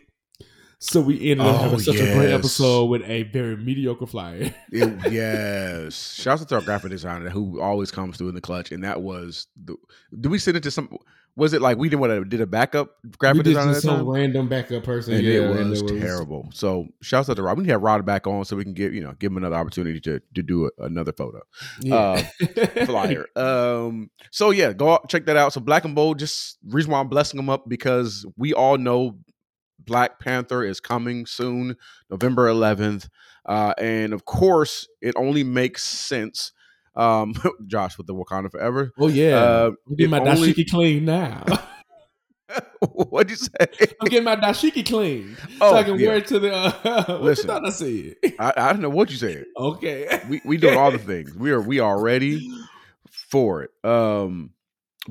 So 0.82 1.00
we 1.02 1.16
ended 1.32 1.40
up 1.46 1.56
Oh, 1.56 1.58
having 1.64 1.78
such 1.80 1.96
a 1.96 2.14
great 2.14 2.30
episode 2.32 2.84
with 2.86 3.02
a 3.02 3.24
very 3.24 3.54
mediocre 3.56 4.06
flyer. 4.06 4.54
It- 4.72 5.12
yes. 5.12 6.14
Shouts 6.14 6.40
out 6.42 6.48
to 6.48 6.54
our 6.54 6.60
graphic 6.62 6.90
designer 6.90 7.28
who 7.28 7.60
always 7.60 7.90
comes 7.90 8.16
through 8.16 8.28
in 8.30 8.34
the 8.34 8.40
clutch. 8.40 8.72
And 8.72 8.82
that 8.84 9.02
was 9.02 9.46
the 9.62 9.76
did 10.18 10.30
we 10.30 10.38
send 10.38 10.56
it 10.56 10.62
to 10.62 10.70
some 10.70 10.96
was 11.36 11.52
it 11.52 11.62
like 11.62 11.78
we 11.78 11.88
didn't 11.88 12.00
want 12.00 12.12
to 12.12 12.24
did 12.24 12.40
a 12.40 12.46
backup 12.46 12.96
graphic 13.18 13.44
designer 13.44 13.72
just 13.72 13.86
some 13.86 13.98
time? 13.98 14.08
random 14.08 14.48
backup 14.48 14.84
person. 14.84 15.14
And 15.14 15.24
yeah, 15.24 15.40
it 15.40 15.60
and 15.60 15.70
was 15.70 15.82
terrible. 15.82 16.48
So 16.52 16.88
shouts 17.00 17.30
out 17.30 17.36
to 17.36 17.42
Rod. 17.42 17.56
We 17.56 17.62
need 17.62 17.68
to 17.68 17.74
have 17.74 17.82
Rod 17.82 18.04
back 18.04 18.26
on 18.26 18.44
so 18.44 18.56
we 18.56 18.64
can 18.64 18.74
give 18.74 18.92
you 18.94 19.00
know 19.00 19.14
give 19.18 19.32
him 19.32 19.38
another 19.38 19.56
opportunity 19.56 20.00
to 20.00 20.20
to 20.34 20.42
do 20.42 20.66
a, 20.66 20.84
another 20.84 21.12
photo. 21.12 21.40
Yeah. 21.80 22.22
flyer. 22.84 23.26
Um, 23.40 24.10
so 24.30 24.50
yeah, 24.50 24.72
go 24.72 24.92
out, 24.92 25.08
check 25.08 25.24
that 25.26 25.36
out. 25.36 25.52
So 25.52 25.60
Black 25.60 25.84
and 25.84 25.94
Bold, 25.94 26.18
just 26.18 26.58
reason 26.66 26.92
why 26.92 27.00
I'm 27.00 27.08
blessing 27.08 27.38
them 27.38 27.48
up 27.48 27.68
because 27.68 28.26
we 28.36 28.52
all 28.52 28.76
know 28.76 29.18
Black 29.78 30.18
Panther 30.18 30.62
is 30.62 30.80
coming 30.80 31.26
soon, 31.26 31.76
November 32.10 32.48
11th, 32.48 33.08
uh, 33.46 33.74
and 33.78 34.12
of 34.12 34.24
course, 34.24 34.88
it 35.00 35.14
only 35.16 35.42
makes 35.42 35.82
sense. 35.82 36.52
Um, 37.00 37.34
Josh 37.66 37.96
with 37.98 38.06
the 38.06 38.14
Wakanda 38.14 38.50
Forever. 38.50 38.92
oh 38.98 39.08
yeah, 39.08 39.36
Uh, 39.38 39.70
I'm 39.88 39.96
getting 39.96 40.10
my 40.10 40.18
only- 40.20 40.52
dashiki 40.54 40.68
clean 40.70 41.04
now. 41.06 41.44
What'd 42.80 43.30
you 43.30 43.36
say? 43.36 43.50
I'm 44.00 44.08
getting 44.08 44.24
my 44.24 44.34
dashiki 44.36 44.84
clean 44.84 45.36
Oh, 45.60 45.70
so 45.70 45.76
I 45.76 45.82
can 45.84 45.98
yeah. 46.00 46.08
wear 46.08 46.16
it 46.16 46.26
to 46.28 46.38
the. 46.40 46.52
Uh, 46.52 46.72
what 47.06 47.22
Listen. 47.22 47.44
you 47.44 47.46
thought 47.52 47.66
I 47.66 47.70
said? 47.70 48.14
I, 48.40 48.52
I 48.56 48.72
don't 48.72 48.82
know 48.82 48.90
what 48.90 49.10
you 49.10 49.16
said. 49.16 49.44
okay. 49.56 50.20
we 50.28 50.40
we 50.44 50.56
doing 50.56 50.76
all 50.76 50.90
the 50.90 50.98
things. 50.98 51.34
We 51.34 51.52
are 51.52 51.60
we 51.60 51.78
are 51.78 52.00
ready 52.00 52.50
for 53.30 53.62
it. 53.62 53.70
Um, 53.84 54.50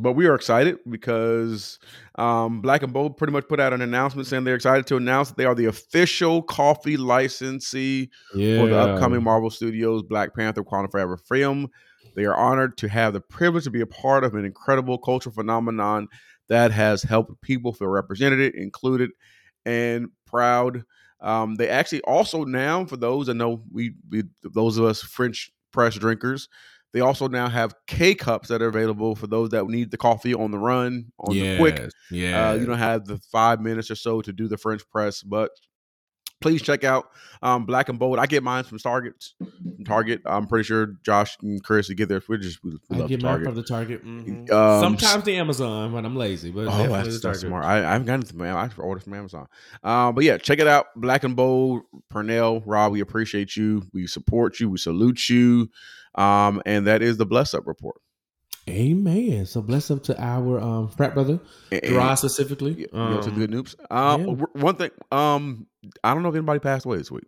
but 0.01 0.13
we 0.13 0.25
are 0.27 0.35
excited 0.35 0.79
because 0.89 1.79
um, 2.15 2.61
Black 2.61 2.83
and 2.83 2.93
Bold 2.93 3.17
pretty 3.17 3.33
much 3.33 3.47
put 3.47 3.59
out 3.59 3.73
an 3.73 3.81
announcement 3.81 4.27
saying 4.27 4.43
they're 4.43 4.55
excited 4.55 4.87
to 4.87 4.97
announce 4.97 5.29
that 5.29 5.37
they 5.37 5.45
are 5.45 5.55
the 5.55 5.65
official 5.65 6.41
coffee 6.41 6.97
licensee 6.97 8.09
Yeah. 8.33 8.59
for 8.59 8.67
the 8.67 8.77
upcoming 8.77 9.23
Marvel 9.23 9.49
Studios 9.49 10.03
Black 10.03 10.35
Panther 10.35 10.63
Wakanda 10.63 10.91
Forever 10.91 11.17
film. 11.17 11.69
They 12.15 12.25
are 12.25 12.35
honored 12.35 12.77
to 12.79 12.87
have 12.89 13.13
the 13.13 13.21
privilege 13.21 13.63
to 13.65 13.69
be 13.69 13.81
a 13.81 13.85
part 13.85 14.23
of 14.23 14.35
an 14.35 14.43
incredible 14.45 14.97
cultural 14.97 15.33
phenomenon 15.33 16.07
that 16.47 16.71
has 16.71 17.03
helped 17.03 17.39
people 17.41 17.73
feel 17.73 17.87
represented, 17.87 18.55
included, 18.55 19.11
and 19.65 20.09
proud. 20.25 20.83
Um, 21.21 21.55
they 21.55 21.69
actually 21.69 22.01
also 22.01 22.43
now, 22.45 22.85
for 22.85 22.97
those 22.97 23.29
I 23.29 23.33
know, 23.33 23.61
we, 23.71 23.93
we 24.09 24.23
those 24.43 24.77
of 24.77 24.85
us 24.85 25.01
French 25.01 25.51
press 25.71 25.95
drinkers, 25.95 26.47
they 26.93 27.01
also 27.01 27.27
now 27.27 27.47
have 27.49 27.73
K 27.87 28.15
cups 28.15 28.49
that 28.49 28.61
are 28.61 28.67
available 28.67 29.15
for 29.15 29.27
those 29.27 29.49
that 29.49 29.67
need 29.67 29.91
the 29.91 29.97
coffee 29.97 30.33
on 30.33 30.51
the 30.51 30.57
run, 30.57 31.11
on 31.19 31.35
the 31.35 31.57
quick. 31.57 31.89
Yeah. 32.11 32.49
Uh, 32.49 32.53
you 32.55 32.65
don't 32.65 32.77
have 32.79 33.05
the 33.05 33.17
five 33.31 33.61
minutes 33.61 33.91
or 33.91 33.95
so 33.95 34.21
to 34.21 34.33
do 34.33 34.47
the 34.47 34.57
French 34.57 34.81
press, 34.89 35.21
but 35.21 35.51
please 36.41 36.61
check 36.61 36.83
out 36.85 37.09
um, 37.41 37.65
Black 37.65 37.89
and 37.89 37.99
Bold. 37.99 38.17
I 38.17 38.25
get 38.25 38.43
mine 38.43 38.63
from 38.63 38.79
Target. 38.79 39.13
From 39.39 39.83
Target. 39.85 40.21
I'm 40.25 40.47
pretty 40.47 40.63
sure 40.63 40.95
Josh 41.03 41.37
and 41.41 41.61
Chris 41.63 41.87
to 41.87 41.95
get 41.95 42.07
there. 42.09 42.21
We 42.27 42.37
just 42.37 42.63
we, 42.63 42.77
I 42.91 43.01
get 43.07 43.21
mine 43.21 43.43
from 43.43 43.55
the 43.55 43.63
Target. 43.63 44.05
mhm. 44.05 44.49
Um, 44.49 44.81
Sometimes 44.81 45.25
the 45.25 45.35
Amazon 45.35 45.91
when 45.91 46.05
I'm 46.05 46.15
lazy, 46.15 46.49
but 46.51 46.67
Oh, 46.67 46.87
that's, 46.87 47.07
that's 47.07 47.21
Target. 47.21 47.41
smart. 47.41 47.65
I, 47.65 47.79
I 47.79 47.91
haven't 47.91 48.07
gotten 48.07 48.21
it 48.21 48.29
from 48.29 48.41
I 48.41 48.69
ordered 48.77 49.03
from 49.03 49.13
Amazon. 49.13 49.47
Um, 49.83 50.15
but 50.15 50.23
yeah, 50.23 50.37
check 50.37 50.59
it 50.59 50.67
out. 50.67 50.87
Black 50.95 51.23
and 51.23 51.35
Bold, 51.35 51.81
Pernell, 52.11 52.63
Rod, 52.65 52.93
we 52.93 53.01
appreciate 53.01 53.55
you. 53.55 53.83
We 53.93 54.07
support 54.07 54.59
you. 54.59 54.69
We 54.69 54.77
salute 54.77 55.29
you. 55.29 55.69
Um, 56.19 56.61
and 56.65 56.85
that 56.87 57.01
is 57.01 57.17
the 57.17 57.25
Bless 57.25 57.53
Up 57.53 57.65
Report. 57.65 57.95
Amen. 58.69 59.45
So 59.47 59.61
bless 59.61 59.89
up 59.89 60.03
to 60.03 60.21
our 60.21 60.59
um, 60.59 60.89
frat 60.89 61.15
brother, 61.15 61.39
Gerard 61.83 62.19
specifically. 62.19 62.73
you 62.81 62.87
know, 62.93 63.19
some 63.21 63.33
Um, 63.33 63.39
good 63.39 63.49
news. 63.49 63.75
Um, 63.89 64.27
yeah. 64.27 64.35
one 64.61 64.75
thing. 64.75 64.91
Um, 65.11 65.65
I 66.03 66.13
don't 66.13 66.21
know 66.21 66.29
if 66.29 66.35
anybody 66.35 66.59
passed 66.59 66.85
away 66.85 66.97
this 66.97 67.09
week. 67.11 67.23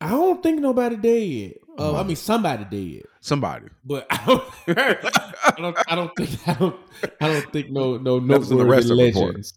I 0.00 0.10
don't 0.10 0.42
think 0.42 0.60
nobody 0.60 0.96
dead. 0.96 1.54
Uh, 1.78 1.92
I 1.96 2.00
Oh. 2.00 2.04
mean, 2.04 2.16
somebody 2.16 2.64
dead, 2.64 3.02
Somebody. 3.20 3.66
but 3.84 4.06
I 4.10 4.24
don't. 4.26 4.44
I 4.68 5.54
don't. 5.58 5.76
I 5.88 5.94
don't 5.94 6.16
think. 6.16 6.48
I 6.48 6.54
don't. 6.54 6.76
I 7.20 7.28
don't 7.28 7.52
think 7.52 7.70
no. 7.70 7.98
No. 7.98 8.16
In 8.16 8.26
the 8.28 8.38
rest 8.38 8.90
of 8.90 8.96
the 8.96 9.04
report. 9.04 9.26
legends. 9.26 9.54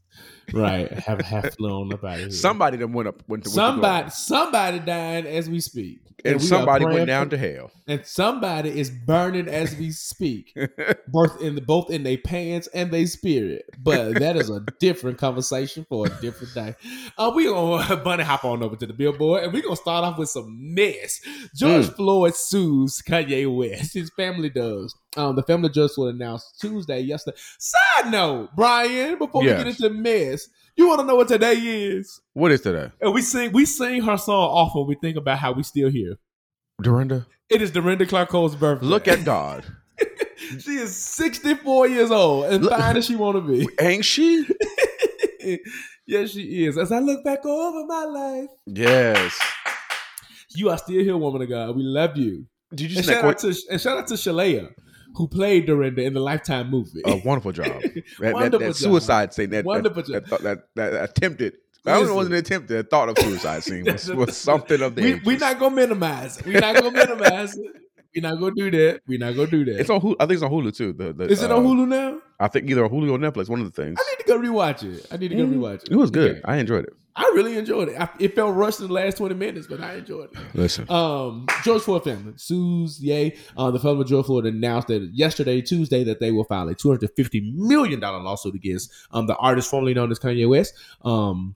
Right. 0.51 0.91
Have 0.91 1.21
have 1.21 1.53
flown 1.55 1.93
up 1.93 2.03
out 2.03 2.13
of 2.15 2.19
here. 2.19 2.31
Somebody 2.31 2.77
that 2.77 2.87
went 2.89 3.07
up. 3.07 3.23
Went 3.27 3.43
to, 3.43 3.49
went 3.49 3.49
to 3.49 3.49
Somebody. 3.51 4.09
Somebody 4.09 4.79
dying 4.79 5.25
as 5.27 5.49
we 5.49 5.59
speak, 5.61 5.99
and 6.25 6.41
somebody 6.41 6.85
went 6.85 7.07
down 7.07 7.25
for- 7.29 7.37
to 7.37 7.37
hell. 7.37 7.71
and 7.87 8.05
somebody 8.05 8.77
is 8.79 8.89
burning 8.89 9.47
as 9.47 9.75
we 9.75 9.91
speak. 9.91 10.55
both 11.07 11.41
in 11.41 11.55
the, 11.55 11.61
both 11.61 11.89
in 11.89 12.03
their 12.03 12.17
pants 12.17 12.67
and 12.73 12.91
their 12.91 13.05
spirit. 13.07 13.63
But 13.81 14.19
that 14.19 14.35
is 14.35 14.49
a 14.49 14.61
different 14.79 15.17
conversation 15.17 15.85
for 15.89 16.05
a 16.07 16.09
different 16.21 16.53
day. 16.53 16.75
Uh, 17.17 17.31
we 17.33 17.45
gonna 17.45 17.95
bunny 18.03 18.23
hop 18.23 18.45
on 18.45 18.61
over 18.63 18.75
to 18.75 18.85
the 18.85 18.93
billboard 18.93 19.43
and 19.43 19.53
we 19.53 19.61
gonna 19.61 19.75
start 19.75 20.03
off 20.03 20.17
with 20.17 20.29
some 20.29 20.73
mess. 20.73 21.19
George 21.55 21.87
Mm. 21.87 21.95
Floyd 21.95 22.35
sues 22.35 23.01
Kanye 23.07 23.53
West. 23.53 23.93
His 23.93 24.09
family 24.15 24.49
does. 24.49 24.95
Um, 25.17 25.35
the 25.35 25.43
family 25.43 25.69
just 25.69 25.97
was 25.97 26.13
announced 26.13 26.59
Tuesday, 26.61 26.99
yesterday. 27.01 27.37
Side 27.57 28.11
note, 28.11 28.49
Brian, 28.55 29.17
before 29.17 29.43
Yes. 29.43 29.57
we 29.57 29.63
get 29.63 29.67
into 29.67 29.81
the 29.83 29.89
mess, 29.89 30.47
you 30.75 30.87
want 30.87 30.99
to 31.01 31.05
know 31.05 31.15
what 31.15 31.27
today 31.27 31.53
is? 31.55 32.21
what 32.33 32.51
is 32.51 32.61
today? 32.61 32.91
And 33.01 33.13
we 33.13 33.21
sing 33.21 33.51
we 33.51 33.65
sing 33.65 34.01
her 34.03 34.17
song 34.17 34.49
often. 34.51 34.85
We 34.87 34.95
think 34.95 35.17
about 35.17 35.39
how 35.39 35.51
we 35.51 35.63
still 35.63 35.89
here. 35.89 36.15
Dorinda, 36.81 37.25
It 37.49 37.61
is 37.61 37.71
Dorinda 37.71 38.05
Clark 38.05 38.29
Cole's 38.29 38.55
birthday. 38.55 38.85
look 38.85 39.07
at 39.07 39.25
God. 39.25 39.65
she 40.59 40.75
is 40.75 40.95
64 40.95 41.87
years 41.87 42.11
old 42.11 42.45
and 42.45 42.63
Look- 42.63 42.71
fine 42.79 42.95
as 42.95 43.05
she 43.05 43.15
want 43.15 43.35
to 43.35 43.41
be. 43.41 43.67
Ain't 43.81 44.05
she? 44.05 44.45
yes, 46.05 46.29
she 46.31 46.65
is. 46.65 46.77
As 46.77 46.91
I 46.91 46.99
look 46.99 47.23
back 47.23 47.45
over 47.45 47.85
my 47.85 48.03
life, 48.05 48.49
Yes. 48.67 49.37
you 50.55 50.69
are 50.69 50.77
still 50.77 51.03
here, 51.03 51.17
woman 51.17 51.41
of 51.41 51.49
God. 51.49 51.75
We 51.75 51.83
love 51.83 52.15
you. 52.17 52.45
Did 52.73 52.91
you 52.91 52.97
And 52.97 53.05
shout, 53.05 53.23
that? 53.23 53.25
out 53.25 53.37
to, 53.39 53.55
and 53.71 53.81
shout 53.81 53.97
out 53.97 54.07
to 54.07 54.13
Sheléa, 54.13 54.69
who 55.15 55.27
played 55.27 55.65
Dorinda 55.67 56.03
in 56.03 56.13
the 56.13 56.19
Lifetime 56.19 56.69
movie. 56.69 57.01
A 57.05 57.17
wonderful 57.25 57.51
job. 57.51 57.65
That, 57.81 58.03
that, 58.19 58.33
Wonderful 58.33 58.59
that 58.59 58.65
job. 58.67 58.75
suicide 58.75 59.33
scene. 59.33 59.49
That, 59.51 59.65
Wonderful 59.65 60.03
that, 60.03 60.25
job. 60.27 60.41
that, 60.41 60.65
that, 60.75 60.91
that 60.93 61.03
attempted. 61.09 61.53
I 61.85 61.91
don't 61.93 62.05
know, 62.07 62.11
it 62.11 62.15
wasn't 62.15 62.33
an 62.35 62.39
attempted. 62.39 62.77
The 62.77 62.83
thought 62.83 63.09
of 63.09 63.17
suicide 63.17 63.63
scene 63.63 63.85
was, 63.85 64.07
was 64.13 64.37
something 64.37 64.81
of 64.81 64.95
the. 64.95 65.01
we, 65.01 65.15
we 65.25 65.37
not 65.37 65.59
gonna 65.59 65.75
minimize 65.75 66.37
it. 66.39 66.45
We're 66.45 66.59
not 66.59 66.75
gonna 66.75 66.91
minimize 66.91 67.57
it. 67.57 67.65
We're 68.15 68.21
not 68.29 68.39
gonna 68.39 68.55
do 68.55 68.71
that. 68.71 69.01
We're 69.07 69.19
not 69.19 69.35
gonna 69.35 69.47
do 69.49 69.65
that. 69.65 69.79
It's 69.79 69.89
on 69.89 70.01
Hulu. 70.01 70.15
I 70.19 70.25
think 70.25 70.33
it's 70.33 70.43
on 70.43 70.51
Hulu 70.51 70.75
too. 70.75 70.93
The, 70.93 71.13
the, 71.13 71.25
Is 71.25 71.41
it 71.41 71.51
uh, 71.51 71.57
on 71.57 71.65
Hulu 71.65 71.87
now? 71.87 72.19
I 72.39 72.47
think 72.47 72.69
either 72.69 72.83
on 72.83 72.89
Hulu 72.91 73.11
or 73.11 73.17
Netflix. 73.17 73.49
One 73.49 73.61
of 73.61 73.73
the 73.73 73.81
things. 73.83 73.97
I 73.99 74.09
need 74.11 74.23
to 74.23 74.27
go 74.27 74.39
rewatch 74.39 74.83
it. 74.83 75.05
I 75.11 75.17
need 75.17 75.29
to 75.29 75.35
go 75.35 75.43
Mm, 75.45 75.55
rewatch 75.55 75.83
it. 75.83 75.91
It 75.91 75.95
was 75.95 76.11
good. 76.11 76.31
Okay. 76.31 76.41
I 76.45 76.57
enjoyed 76.57 76.85
it. 76.85 76.93
I 77.19 77.31
really 77.35 77.57
enjoyed 77.57 77.89
it. 77.89 77.99
I, 77.99 78.09
it 78.17 78.33
felt 78.33 78.55
rushed 78.55 78.79
in 78.79 78.87
the 78.87 78.93
last 78.93 79.17
twenty 79.17 79.35
minutes, 79.35 79.67
but 79.67 79.81
I 79.81 79.95
enjoyed 79.95 80.29
it. 80.31 80.39
Listen, 80.53 80.89
Um, 80.89 81.47
George 81.63 81.81
Floyd 81.81 82.03
family, 82.05 82.33
Sue's, 82.37 82.99
Ye. 83.01 83.35
Uh, 83.57 83.71
the 83.71 83.79
family 83.79 84.01
of 84.01 84.07
George 84.07 84.25
Floyd 84.25 84.45
announced 84.45 84.87
that 84.87 85.01
yesterday, 85.13 85.61
Tuesday, 85.61 86.03
that 86.05 86.19
they 86.21 86.31
will 86.31 86.45
file 86.45 86.67
a 86.69 86.75
two 86.75 86.87
hundred 86.89 87.11
fifty 87.15 87.51
million 87.55 87.99
dollar 87.99 88.23
lawsuit 88.23 88.55
against 88.55 88.91
um 89.11 89.27
the 89.27 89.35
artist 89.35 89.69
formerly 89.69 89.93
known 89.93 90.11
as 90.11 90.19
Kanye 90.19 90.47
West. 90.49 90.73
Um, 91.03 91.55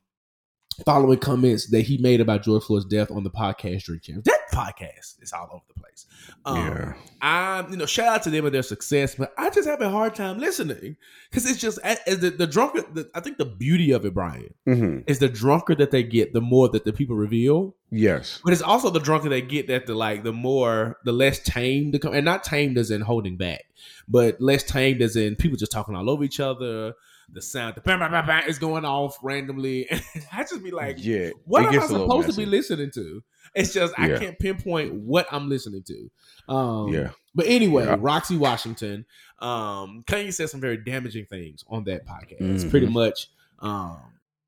following 0.85 1.19
comments 1.19 1.67
that 1.67 1.81
he 1.81 1.97
made 1.97 2.21
about 2.21 2.43
George 2.43 2.63
Floyd's 2.63 2.85
death 2.85 3.11
on 3.11 3.23
the 3.23 3.29
podcast 3.29 3.83
Drink 3.83 4.03
Champs. 4.03 4.23
That 4.25 4.39
podcast 4.53 5.21
is 5.21 5.33
all 5.33 5.49
over 5.51 5.63
the 5.73 5.79
place. 5.79 6.05
Um, 6.45 6.57
Yeah. 6.57 6.93
I, 7.21 7.65
you 7.69 7.77
know, 7.77 7.85
shout 7.85 8.07
out 8.07 8.23
to 8.23 8.29
them 8.29 8.45
and 8.45 8.53
their 8.53 8.61
success, 8.63 9.15
but 9.15 9.33
I 9.37 9.49
just 9.49 9.67
have 9.67 9.81
a 9.81 9.89
hard 9.89 10.13
time 10.15 10.37
listening 10.39 10.97
because 11.29 11.49
it's 11.49 11.59
just 11.59 11.79
as 11.79 12.19
the, 12.19 12.29
the 12.31 12.47
drunker. 12.47 12.81
The, 12.93 13.09
I 13.15 13.19
think 13.21 13.37
the 13.37 13.45
beauty 13.45 13.91
of 13.91 14.05
it, 14.05 14.13
Bryan, 14.13 14.53
hmm 14.65 14.99
is 15.07 15.19
the 15.19 15.29
drunker 15.29 15.75
that 15.75 15.91
they 15.91 16.03
get, 16.03 16.33
the 16.33 16.41
more 16.41 16.69
that 16.69 16.85
the 16.85 16.93
people 16.93 17.15
reveal. 17.15 17.75
yes, 17.91 18.39
But 18.43 18.53
it's 18.53 18.61
also 18.61 18.89
the 18.89 18.99
drunker 18.99 19.29
they 19.29 19.41
get 19.41 19.67
that 19.67 19.85
the 19.85 19.95
like 19.95 20.23
the 20.23 20.33
more 20.33 20.97
the 21.05 21.11
less 21.13 21.39
tame 21.39 21.91
the 21.91 21.99
com- 21.99 22.13
and 22.13 22.25
not 22.25 22.43
tamed 22.43 22.77
as 22.77 22.91
in 22.91 23.01
holding 23.01 23.37
back, 23.37 23.63
but 24.07 24.39
less 24.41 24.63
tamed 24.63 25.01
as 25.01 25.15
in 25.15 25.35
people 25.35 25.57
just 25.57 25.71
talking 25.71 25.95
all 25.95 26.09
over 26.09 26.23
each 26.23 26.39
other. 26.39 26.93
The 27.33 27.41
sound, 27.41 27.75
the 27.75 28.43
is 28.47 28.59
going 28.59 28.85
off 28.85 29.17
randomly. 29.23 29.87
And 29.91 30.01
I 30.31 30.43
just 30.43 30.63
be 30.63 30.71
like, 30.71 30.97
yeah. 30.99 31.31
what 31.45 31.63
am 31.63 31.69
I 31.69 31.71
gets 31.73 31.89
a 31.89 31.93
little 31.93 32.07
supposed 32.07 32.29
to 32.29 32.37
be 32.37 32.45
listening 32.45 32.91
to? 32.91 33.23
It's 33.55 33.73
just 33.73 33.93
I 33.97 34.17
can't 34.17 34.37
pinpoint 34.39 34.93
what 34.93 35.27
I'm 35.31 35.49
listening 35.49 35.83
to. 35.83 36.53
Um, 36.53 36.87
Yeah. 36.93 37.09
But 37.35 37.47
anyway, 37.47 37.85
Yeah. 37.85 37.97
Roxie 37.99 38.37
Washington, 38.37 39.05
um, 39.39 40.03
Kanye 40.07 40.33
said 40.33 40.49
some 40.49 40.61
very 40.61 40.77
damaging 40.77 41.25
things 41.25 41.63
on 41.67 41.83
that 41.85 42.05
podcast. 42.05 42.39
Mhm. 42.63 42.69
Pretty 42.69 42.87
much, 42.87 43.27
um, 43.59 43.97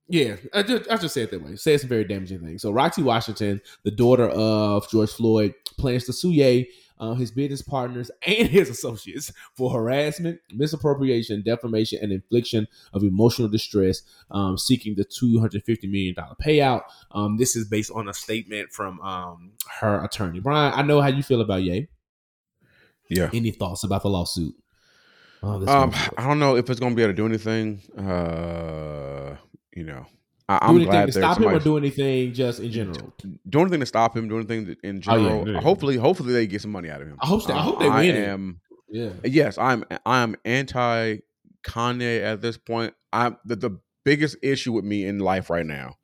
yeah, 0.07 0.35
I 0.53 0.61
just 0.61 0.89
I 0.91 0.97
just 0.97 1.13
say 1.15 1.23
it 1.23 1.31
that 1.31 1.41
way. 1.43 1.55
Said 1.55 1.79
some 1.81 1.89
very 1.89 2.03
damaging 2.03 2.39
things. 2.39 2.61
So 2.61 2.71
Roxie 2.71 3.01
Washington, 3.01 3.59
the 3.83 3.91
daughter 3.91 4.27
of 4.27 4.87
George 4.91 5.09
Floyd, 5.11 5.55
plans 5.79 6.05
to 6.05 6.13
sue 6.13 6.31
uh, 6.99 7.13
his 7.13 7.31
business 7.31 7.61
partners 7.61 8.09
and 8.27 8.47
his 8.47 8.69
associates 8.69 9.31
for 9.55 9.71
harassment, 9.71 10.39
misappropriation, 10.53 11.41
defamation, 11.43 11.99
and 12.01 12.11
infliction 12.11 12.67
of 12.93 13.03
emotional 13.03 13.47
distress, 13.47 14.01
um, 14.31 14.57
seeking 14.57 14.95
the 14.95 15.03
two 15.03 15.39
hundred 15.39 15.63
fifty 15.63 15.87
million 15.87 16.15
dollar 16.15 16.35
payout. 16.43 16.83
Um, 17.11 17.37
this 17.37 17.55
is 17.55 17.67
based 17.67 17.91
on 17.91 18.07
a 18.07 18.13
statement 18.13 18.71
from 18.71 18.99
um, 19.01 19.51
her 19.79 20.03
attorney. 20.03 20.39
Bryan, 20.39 20.73
I 20.75 20.81
know 20.81 21.01
how 21.01 21.07
you 21.09 21.23
feel 21.23 21.41
about 21.41 21.63
Ye. 21.63 21.87
Yeah. 23.09 23.29
Any 23.33 23.51
thoughts 23.51 23.83
about 23.83 24.01
the 24.01 24.09
lawsuit? 24.09 24.55
Oh, 25.43 25.63
Um, 25.67 25.91
I 26.17 26.25
don't 26.25 26.39
know 26.39 26.55
if 26.55 26.69
it's 26.71 26.79
gonna 26.79 26.95
be 26.95 27.03
able 27.03 27.13
to 27.13 27.15
do 27.15 27.25
anything. 27.27 27.81
Uh, 27.95 29.35
you 29.75 29.83
know, 29.83 30.05
I, 30.47 30.69
anything 30.69 30.87
glad 30.89 31.05
to 31.07 31.11
stop 31.11 31.39
him 31.39 31.47
or 31.47 31.59
do 31.59 31.77
anything 31.77 32.33
just 32.33 32.59
in 32.59 32.71
general? 32.71 33.13
do 33.49 33.61
anything 33.61 33.79
to 33.79 33.85
stop 33.85 34.15
him. 34.15 34.27
Do 34.27 34.37
anything 34.37 34.75
in 34.83 35.01
Oh, 35.07 35.15
yeah, 35.15 35.23
general. 35.23 35.49
yeah. 35.49 35.61
Hopefully, 35.61 35.97
hopefully 35.97 36.33
they 36.33 36.45
get 36.45 36.61
some 36.61 36.71
money 36.71 36.89
out 36.89 37.01
of 37.01 37.07
him. 37.07 37.17
I 37.19 37.25
hope. 37.25 37.49
I 37.49 37.61
hope 37.61 37.79
they 37.79 37.87
um, 37.87 37.91
I 37.93 38.01
win 38.01 38.15
it. 38.15 38.27
am. 38.29 38.61
Yeah. 38.89 39.09
Yes, 39.23 39.57
I'm. 39.57 39.83
I'm 40.05 40.35
anti 40.45 41.17
Kanye 41.65 42.23
at 42.23 42.41
this 42.41 42.57
point. 42.57 42.93
I'm 43.11 43.37
the, 43.45 43.55
the 43.55 43.79
biggest 44.03 44.37
issue 44.43 44.71
with 44.73 44.85
me 44.85 45.05
in 45.05 45.19
life 45.19 45.49
right 45.49 45.65
now 45.65 45.95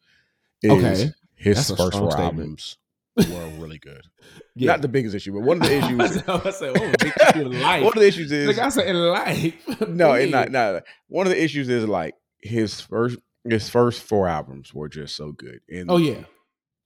is 0.63 0.71
Okay. 0.71 1.11
his 1.35 1.67
That's 1.67 1.79
first 1.79 1.97
four 1.97 2.17
albums 2.19 2.77
were 3.17 3.47
really 3.59 3.77
good. 3.79 4.01
Yeah. 4.53 4.71
Not 4.73 4.81
the 4.81 4.89
biggest 4.89 5.15
issue, 5.15 5.31
but 5.33 5.43
one 5.43 5.61
of 5.61 5.63
the 5.67 5.77
issues. 5.77 6.23
I 6.27 6.49
said, 6.51 6.77
oh, 6.77 6.93
big 6.99 7.13
issue 7.29 7.41
in 7.51 7.61
life. 7.61 7.83
one 7.85 7.93
of 7.93 8.01
the 8.01 8.07
issues 8.07 8.31
is 8.33 8.47
Like 8.47 8.57
I 8.59 8.67
said, 8.69 8.87
in 8.87 8.95
life. 8.97 9.87
no, 9.87 10.11
it 10.13 10.29
not 10.29 10.51
not. 10.51 10.83
One 11.07 11.25
of 11.25 11.31
the 11.31 11.41
issues 11.41 11.69
is 11.69 11.87
like 11.87 12.15
his 12.41 12.81
first 12.81 13.17
his 13.43 13.69
first 13.69 14.03
four 14.03 14.27
albums 14.27 14.73
were 14.73 14.89
just 14.89 15.15
so 15.15 15.31
good. 15.31 15.59
And 15.69 15.89
Oh 15.89 15.97
yeah. 15.97 16.23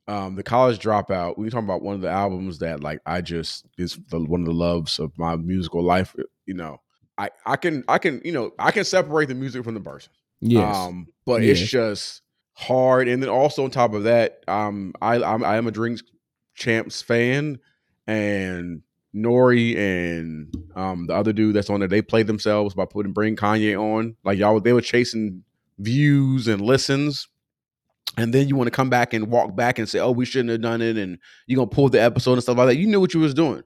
um 0.07 0.35
the 0.35 0.43
college 0.43 0.79
dropout 0.79 1.37
we 1.37 1.45
were 1.45 1.49
talking 1.49 1.65
about 1.67 1.81
one 1.81 1.95
of 1.95 2.01
the 2.01 2.09
albums 2.09 2.59
that 2.59 2.81
like 2.81 2.99
i 3.05 3.21
just 3.21 3.65
is 3.77 3.97
the, 4.09 4.19
one 4.19 4.41
of 4.41 4.45
the 4.45 4.53
loves 4.53 4.99
of 4.99 5.11
my 5.17 5.35
musical 5.35 5.81
life 5.83 6.15
you 6.45 6.53
know 6.53 6.77
i 7.17 7.27
i 7.47 7.55
can 7.55 7.83
i 7.87 7.97
can 7.97 8.21
you 8.23 8.31
know 8.31 8.51
i 8.59 8.69
can 8.71 8.85
separate 8.85 9.27
the 9.27 9.33
music 9.33 9.63
from 9.63 9.73
the 9.73 9.79
person 9.81 10.11
Yes. 10.41 10.75
um 10.75 11.07
but 11.25 11.41
it's 11.43 11.59
just 11.59 12.21
hard 12.53 13.07
and 13.07 13.21
then 13.23 13.29
also 13.29 13.63
on 13.63 13.71
top 13.71 13.93
of 13.95 14.03
that 14.03 14.43
um 14.47 14.93
i 15.01 15.15
i'm 15.23 15.43
i 15.43 15.55
am 15.57 15.65
a 15.65 15.71
drinks 15.71 16.03
champs 16.53 17.01
fan 17.01 17.57
and 18.05 18.81
nori 19.15 19.75
and 19.77 20.53
um 20.75 21.07
the 21.07 21.15
other 21.15 21.33
dude 21.33 21.55
that's 21.55 21.69
on 21.69 21.79
there 21.79 21.87
they 21.89 22.01
played 22.01 22.27
themselves 22.27 22.75
by 22.75 22.85
putting 22.85 23.11
bring 23.13 23.35
kanye 23.35 23.75
on 23.79 24.15
like 24.23 24.37
y'all 24.37 24.59
they 24.59 24.73
were 24.73 24.81
chasing 24.81 25.43
views 25.77 26.47
and 26.47 26.61
listens 26.61 27.27
and 28.17 28.33
then 28.33 28.47
you 28.47 28.55
want 28.55 28.67
to 28.67 28.71
come 28.71 28.89
back 28.89 29.13
and 29.13 29.27
walk 29.27 29.55
back 29.55 29.79
and 29.79 29.88
say, 29.89 29.99
"Oh, 29.99 30.11
we 30.11 30.25
shouldn't 30.25 30.49
have 30.49 30.61
done 30.61 30.81
it," 30.81 30.97
and 30.97 31.17
you're 31.47 31.57
gonna 31.57 31.67
pull 31.67 31.89
the 31.89 32.01
episode 32.01 32.33
and 32.33 32.43
stuff 32.43 32.57
like 32.57 32.67
that. 32.67 32.77
You 32.77 32.88
knew 32.88 32.99
what 32.99 33.13
you 33.13 33.19
was 33.19 33.33
doing. 33.33 33.63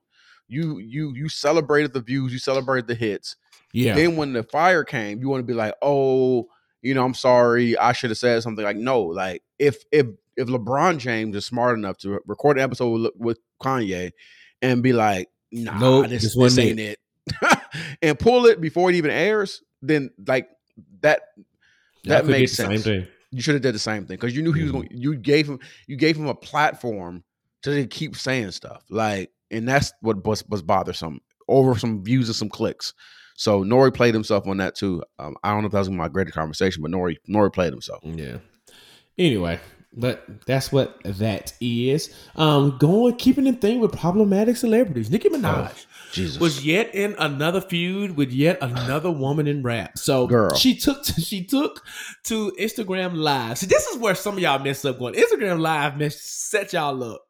You 0.48 0.80
you 0.80 1.14
you 1.16 1.30
celebrated 1.30 1.94
the 1.94 2.02
views, 2.02 2.34
you 2.34 2.40
celebrated 2.40 2.88
the 2.88 2.96
hits. 2.96 3.36
yeah. 3.74 3.96
Then 3.96 4.16
when 4.16 4.34
the 4.34 4.44
fire 4.44 4.84
came, 4.84 5.22
you 5.22 5.30
want 5.30 5.42
to 5.42 5.46
be 5.46 5.54
like, 5.54 5.76
"Oh, 5.82 6.48
you 6.82 6.94
know, 6.94 7.06
I'm 7.06 7.14
sorry, 7.14 7.78
I 7.78 7.92
should 7.92 8.10
have 8.10 8.18
said 8.18 8.42
something." 8.42 8.64
Like, 8.64 8.78
no, 8.78 9.02
like 9.02 9.44
if 9.60 9.84
if 9.92 10.08
if 10.36 10.48
LeBron 10.48 10.98
James 10.98 11.36
is 11.36 11.46
smart 11.46 11.78
enough 11.78 11.98
to 12.00 12.20
record 12.26 12.58
an 12.58 12.64
episode 12.64 12.90
with, 12.90 13.12
with 13.18 13.40
Kanye 13.62 14.12
and 14.62 14.82
be 14.82 14.94
like, 14.94 15.30
"Nah, 15.52 15.78
Nope, 15.78 16.04
this, 16.08 16.24
this 16.24 16.24
this 16.24 16.36
wasn't 16.36 16.80
it," 16.80 17.00
and 18.02 18.18
pull 18.18 18.48
it 18.48 18.60
before 18.60 18.90
it 18.90 18.96
even 18.96 19.12
airs, 19.12 19.62
then 19.84 20.10
like 20.26 20.50
that 21.02 21.22
that 22.06 22.26
makes 22.26 22.54
sense 22.54 22.86
you 23.32 23.42
should 23.42 23.54
have 23.54 23.62
did 23.62 23.76
the 23.76 23.80
same 23.80 24.06
thing 24.06 24.16
because 24.18 24.36
you 24.36 24.42
knew 24.42 24.52
he 24.52 24.64
was 24.64 24.72
Mhm. 24.72 24.74
going. 24.74 24.88
You 24.92 25.16
gave 25.16 25.48
him 25.48 25.60
you 25.88 25.96
gave 25.96 26.18
him 26.18 26.26
a 26.28 26.34
platform 26.34 27.24
to 27.64 27.86
keep 27.86 28.16
saying 28.16 28.52
stuff 28.52 28.84
like, 28.90 29.30
and 29.52 29.68
that's 29.68 29.94
what 30.02 30.26
was 30.26 30.44
was 30.50 30.62
bothersome 30.64 31.20
over 31.48 31.78
some 31.78 32.04
views 32.04 32.28
and 32.28 32.36
some 32.36 32.50
clicks. 32.50 32.94
So 33.36 33.64
Nori 33.64 33.94
played 33.94 34.14
himself 34.14 34.48
on 34.48 34.58
that 34.58 34.76
too. 34.76 35.04
Um, 35.20 35.36
I 35.44 35.52
don't 35.52 35.62
know 35.62 35.68
if 35.68 35.74
that 35.74 35.80
was 35.80 35.90
my 35.92 36.08
greater 36.08 36.32
conversation, 36.32 36.82
but 36.82 36.90
Nori 36.92 37.18
Nori 37.30 37.54
played 37.54 37.72
himself. 37.72 38.00
Yeah. 38.04 38.38
Anyway, 39.18 39.60
but 39.94 40.26
that's 40.46 40.72
what 40.72 41.00
that 41.04 41.54
is. 41.62 42.10
Um, 42.36 42.78
going 42.80 43.16
keeping 43.18 43.44
the 43.44 43.54
thing 43.54 43.80
with 43.80 43.92
problematic 43.92 44.58
celebrities. 44.58 45.12
Nicki 45.12 45.30
Minaj 45.30 45.86
Jesus, 46.12 46.40
was 46.40 46.66
yet 46.66 46.94
in 46.96 47.16
another 47.20 47.62
feud 47.62 48.18
with 48.18 48.32
yet 48.32 48.58
another 48.62 49.12
woman 49.12 49.48
in 49.48 49.62
rap. 49.64 49.98
So 49.98 50.28
Girl. 50.28 50.56
she 50.56 50.76
took 50.76 51.04
she 51.06 51.44
took 51.46 51.84
to 52.26 52.52
Instagram 52.60 53.16
Live. 53.16 53.58
See, 53.58 53.68
this 53.68 53.86
is 53.88 53.98
where 53.98 54.16
some 54.16 54.36
of 54.36 54.40
y'all 54.40 54.60
mess 54.64 54.84
up 54.86 55.00
going. 55.00 55.14
Instagram 55.16 55.60
Live 55.60 55.98
mess 55.98 56.20
set 56.22 56.74
y'all 56.74 57.04
up 57.04 57.22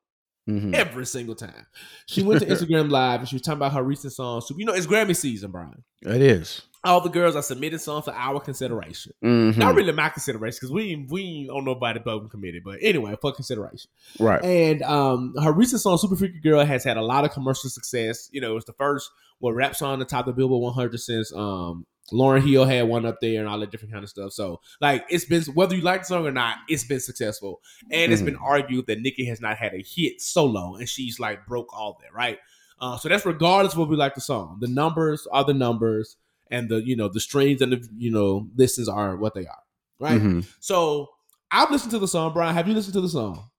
Mhm. 0.49 0.73
every 0.73 1.05
single 1.05 1.35
time. 1.35 1.65
She 2.07 2.23
went 2.23 2.41
to 2.41 2.45
Instagram 2.53 2.89
Live 2.89 3.19
and 3.19 3.29
she 3.29 3.35
was 3.35 3.41
talking 3.41 3.57
about 3.59 3.73
her 3.73 3.83
recent 3.83 4.13
song. 4.13 4.41
So 4.41 4.55
you 4.57 4.65
know 4.65 4.73
it's 4.73 4.87
Grammy 4.87 5.15
season, 5.15 5.51
Bryan. 5.51 5.83
it 6.01 6.21
is. 6.21 6.61
All 6.83 7.01
the 7.01 7.09
girls 7.09 7.35
are 7.35 7.41
submitting 7.41 7.79
songs 7.79 8.05
for 8.05 8.13
our 8.13 8.39
consideration. 8.39 9.13
Mhm. 9.23 9.57
Not 9.57 9.75
really 9.75 9.91
my 9.91 10.09
consideration 10.09 10.57
because 10.61 10.71
we 10.71 11.05
we 11.09 11.45
don't 11.47 11.65
know 11.65 11.71
about 11.71 11.95
nobody 11.95 11.99
voting 11.99 12.29
committee, 12.29 12.61
but 12.63 12.79
anyway, 12.81 13.15
for 13.21 13.33
consideration. 13.33 13.89
right. 14.19 14.43
And 14.43 14.81
um, 14.83 15.33
her 15.43 15.51
recent 15.51 15.81
song 15.81 15.97
"Super 15.97 16.15
Freaky 16.15 16.39
Girl" 16.39 16.63
has 16.63 16.83
had 16.85 16.95
a 16.97 17.01
lot 17.01 17.25
of 17.25 17.31
commercial 17.31 17.69
success. 17.69 18.29
You 18.31 18.39
know, 18.41 18.55
it's 18.55 18.65
the 18.65 18.73
first 18.73 19.09
well 19.41 19.53
rap 19.53 19.75
song 19.75 19.99
to 19.99 20.05
top 20.05 20.25
the 20.25 20.33
Billboard 20.33 20.61
100 20.61 20.97
since 20.99 21.33
um 21.33 21.85
Lauryn 22.11 22.41
Hill 22.49 22.65
had 22.65 22.87
one 22.87 23.05
up 23.05 23.17
there 23.21 23.39
and 23.39 23.47
all 23.47 23.59
that 23.59 23.69
different 23.71 23.93
kind 23.93 24.03
of 24.03 24.09
stuff. 24.09 24.31
So 24.31 24.61
like 24.81 25.05
it's 25.09 25.25
been 25.25 25.43
whether 25.53 25.75
you 25.75 25.81
like 25.81 26.01
the 26.01 26.07
song 26.07 26.25
or 26.25 26.31
not, 26.31 26.57
it's 26.69 26.83
been 26.85 26.99
successful. 27.01 27.61
And 27.91 28.11
it's 28.11 28.21
been 28.21 28.35
argued 28.37 28.87
that 28.87 28.99
Nicki 29.01 29.25
has 29.25 29.39
not 29.41 29.57
had 29.57 29.73
a 29.73 29.83
hit 29.85 30.21
solo, 30.21 30.75
and 30.75 30.87
she's 30.87 31.19
like 31.19 31.45
broke 31.45 31.67
all 31.73 31.99
that, 32.01 32.13
right? 32.13 32.39
Uh, 32.81 32.97
so 32.97 33.09
that's 33.09 33.25
regardless 33.25 33.73
of 33.73 33.79
what 33.79 33.89
we 33.89 33.97
like 33.97 34.15
the 34.15 34.21
song. 34.21 34.57
The 34.61 34.67
numbers 34.67 35.27
are 35.33 35.43
the 35.43 35.53
numbers, 35.53 36.15
and 36.49 36.69
the 36.69 36.77
you 36.85 36.95
know 36.95 37.07
the 37.09 37.19
streams 37.19 37.61
and 37.61 37.71
the 37.73 37.87
you 37.97 38.11
know 38.11 38.47
listens 38.55 38.87
are 38.89 39.15
what 39.15 39.33
they 39.33 39.45
are, 39.45 39.63
right? 39.99 40.21
Mhm. 40.21 40.47
So 40.59 41.07
I've 41.51 41.71
listened 41.71 41.91
to 41.91 41.99
the 41.99 42.07
song, 42.07 42.33
Bryan. 42.33 42.53
Have 42.55 42.67
you 42.67 42.73
listened 42.73 42.93
to 42.93 43.01
the 43.01 43.09
song? 43.09 43.49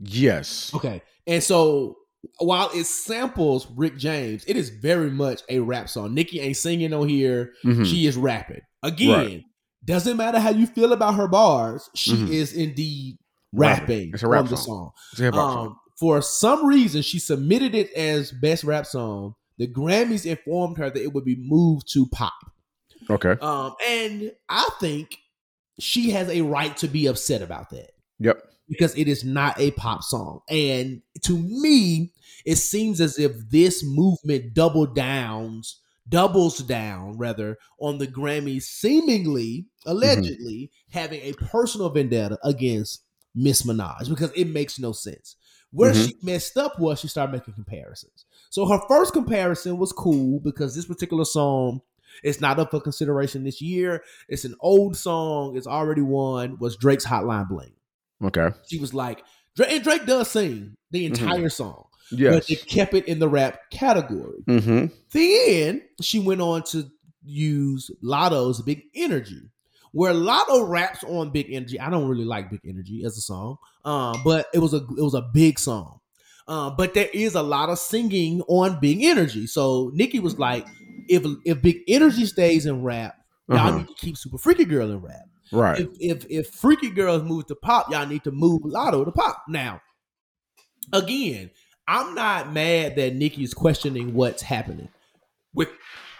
Yes. 0.00 0.72
Okay. 0.74 1.02
And 1.26 1.42
so 1.42 1.96
while 2.38 2.70
it 2.74 2.84
samples 2.84 3.66
Rick 3.76 3.96
James, 3.98 4.44
it 4.46 4.56
is 4.56 4.70
very 4.70 5.10
much 5.10 5.42
a 5.48 5.60
rap 5.60 5.88
song. 5.88 6.14
Nicki 6.14 6.40
ain't 6.40 6.56
singing 6.56 6.92
on 6.92 7.08
here; 7.08 7.52
Mhm. 7.64 7.86
she 7.86 8.06
is 8.06 8.16
rapping. 8.16 8.60
Again, 8.82 9.10
Right. 9.10 9.42
doesn't 9.84 10.16
matter 10.16 10.38
how 10.38 10.50
you 10.50 10.66
feel 10.66 10.92
about 10.92 11.14
her 11.14 11.28
bars; 11.28 11.88
she 11.94 12.12
Mhm. 12.12 12.28
is 12.30 12.52
indeed 12.52 13.18
Rapping. 13.52 14.10
It's 14.12 14.22
a 14.22 14.28
rap 14.28 14.44
on 14.44 14.50
the 14.50 14.56
song. 14.56 14.90
song. 15.14 15.24
Hip-hop 15.24 15.52
song. 15.54 15.66
Um, 15.68 15.76
for 15.98 16.20
some 16.20 16.66
reason, 16.66 17.00
she 17.00 17.18
submitted 17.18 17.74
it 17.74 17.90
as 17.92 18.30
best 18.32 18.64
rap 18.64 18.84
song. 18.86 19.34
The 19.58 19.66
Grammys 19.66 20.26
informed 20.26 20.78
her 20.78 20.90
that 20.90 21.02
it 21.02 21.12
would 21.12 21.24
be 21.24 21.36
moved 21.36 21.90
to 21.92 22.06
pop. 22.06 22.34
Okay. 23.08 23.36
Um, 23.40 23.74
and 23.88 24.32
I 24.48 24.68
think 24.80 25.16
she 25.78 26.10
has 26.10 26.28
a 26.28 26.42
right 26.42 26.76
to 26.78 26.88
be 26.88 27.06
upset 27.06 27.42
about 27.42 27.70
that 27.70 27.90
Yep. 28.18 28.42
because 28.68 28.96
it 28.96 29.08
is 29.08 29.24
not 29.24 29.58
a 29.60 29.70
pop 29.72 30.02
song. 30.02 30.40
And 30.48 31.02
to 31.22 31.38
me, 31.38 32.12
it 32.44 32.56
seems 32.56 33.00
as 33.00 33.18
if 33.18 33.32
this 33.50 33.84
movement 33.84 34.54
double 34.54 34.86
downs, 34.86 35.80
doubles 36.08 36.58
down 36.58 37.16
rather 37.18 37.58
on 37.80 37.98
the 37.98 38.06
Grammys 38.06 38.62
seemingly, 38.62 39.66
allegedly 39.86 40.70
having 40.90 41.20
a 41.22 41.32
personal 41.32 41.88
vendetta 41.90 42.38
against 42.44 43.02
Miss 43.34 43.62
Minaj 43.62 44.08
because 44.08 44.30
it 44.34 44.46
makes 44.48 44.78
no 44.78 44.92
sense. 44.92 45.36
Where 45.72 45.92
Mhm. 45.92 46.06
she 46.08 46.16
messed 46.22 46.56
up 46.56 46.78
was 46.78 47.00
she 47.00 47.08
started 47.08 47.32
making 47.32 47.54
comparisons. 47.54 48.24
So 48.50 48.66
her 48.66 48.80
first 48.88 49.12
comparison 49.12 49.78
was 49.78 49.92
cool 49.92 50.40
because 50.40 50.74
this 50.74 50.86
particular 50.86 51.24
song 51.24 51.82
is 52.22 52.40
not 52.40 52.58
up 52.58 52.70
for 52.70 52.80
consideration 52.80 53.44
this 53.44 53.60
year. 53.60 54.02
It's 54.28 54.44
an 54.44 54.54
old 54.60 54.96
song. 54.96 55.56
It's 55.56 55.66
already 55.66 56.00
won. 56.02 56.56
Was 56.58 56.76
Drake's 56.76 57.04
Hotline 57.04 57.48
Bling 57.48 57.72
Okay. 58.24 58.50
she 58.66 58.78
was 58.78 58.94
like, 58.94 59.22
Drake, 59.54 59.72
and 59.72 59.82
Drake 59.84 60.06
does 60.06 60.30
sing 60.30 60.76
the 60.90 61.04
entire 61.04 61.48
song, 61.50 61.84
Mm-hmm. 62.12 62.22
Yes. 62.22 62.34
but 62.34 62.50
it 62.50 62.66
kept 62.66 62.94
it 62.94 63.06
in 63.08 63.18
the 63.18 63.28
rap 63.28 63.58
category. 63.70 64.44
mm-hmm. 64.46 64.86
Then 65.12 65.82
she 66.00 66.20
went 66.20 66.40
on 66.40 66.62
to 66.64 66.90
use 67.24 67.90
Latto's 68.02 68.62
Big 68.62 68.84
Energy, 68.94 69.50
where 69.96 70.12
Latto 70.12 70.68
raps 70.68 71.02
on 71.04 71.30
Big 71.30 71.50
Energy. 71.50 71.80
I 71.80 71.88
don't 71.88 72.06
really 72.06 72.26
like 72.26 72.50
Big 72.50 72.60
Energy 72.68 73.02
as 73.06 73.16
a 73.16 73.22
song, 73.22 73.56
um, 73.86 74.20
but 74.24 74.46
it 74.52 74.58
was 74.58 74.74
a 74.74 74.76
it 74.98 75.02
was 75.02 75.14
a 75.14 75.22
big 75.22 75.58
song. 75.58 76.00
Um, 76.48 76.74
but 76.76 76.92
there 76.92 77.08
is 77.14 77.34
a 77.34 77.42
lot 77.42 77.70
of 77.70 77.78
singing 77.78 78.42
on 78.42 78.78
Big 78.78 79.02
Energy. 79.02 79.46
So 79.46 79.90
Nicki 79.94 80.20
was 80.20 80.38
like, 80.38 80.66
if 81.08 81.24
if 81.46 81.62
Big 81.62 81.78
Energy 81.88 82.26
stays 82.26 82.66
in 82.66 82.82
rap, 82.82 83.16
y'all 83.48 83.58
Uh-huh. 83.58 83.78
need 83.78 83.88
to 83.88 83.94
keep 83.94 84.16
Super 84.18 84.36
Freaky 84.36 84.66
Girl 84.66 84.90
in 84.90 85.00
rap 85.00 85.22
Right. 85.50 85.80
if 85.80 85.88
if 85.98 86.26
if 86.28 86.46
Freaky 86.50 86.90
Girls 86.90 87.22
move 87.22 87.46
to 87.46 87.54
pop, 87.54 87.90
y'all 87.90 88.06
need 88.06 88.24
to 88.24 88.30
move 88.32 88.62
Latto 88.62 89.02
to 89.04 89.12
pop. 89.12 89.44
Now, 89.48 89.80
again, 90.92 91.50
I'm 91.88 92.14
not 92.14 92.52
mad 92.52 92.96
that 92.96 93.14
Nicki 93.14 93.42
is 93.44 93.54
questioning 93.54 94.12
what's 94.12 94.42
happening 94.42 94.88
with 95.54 95.68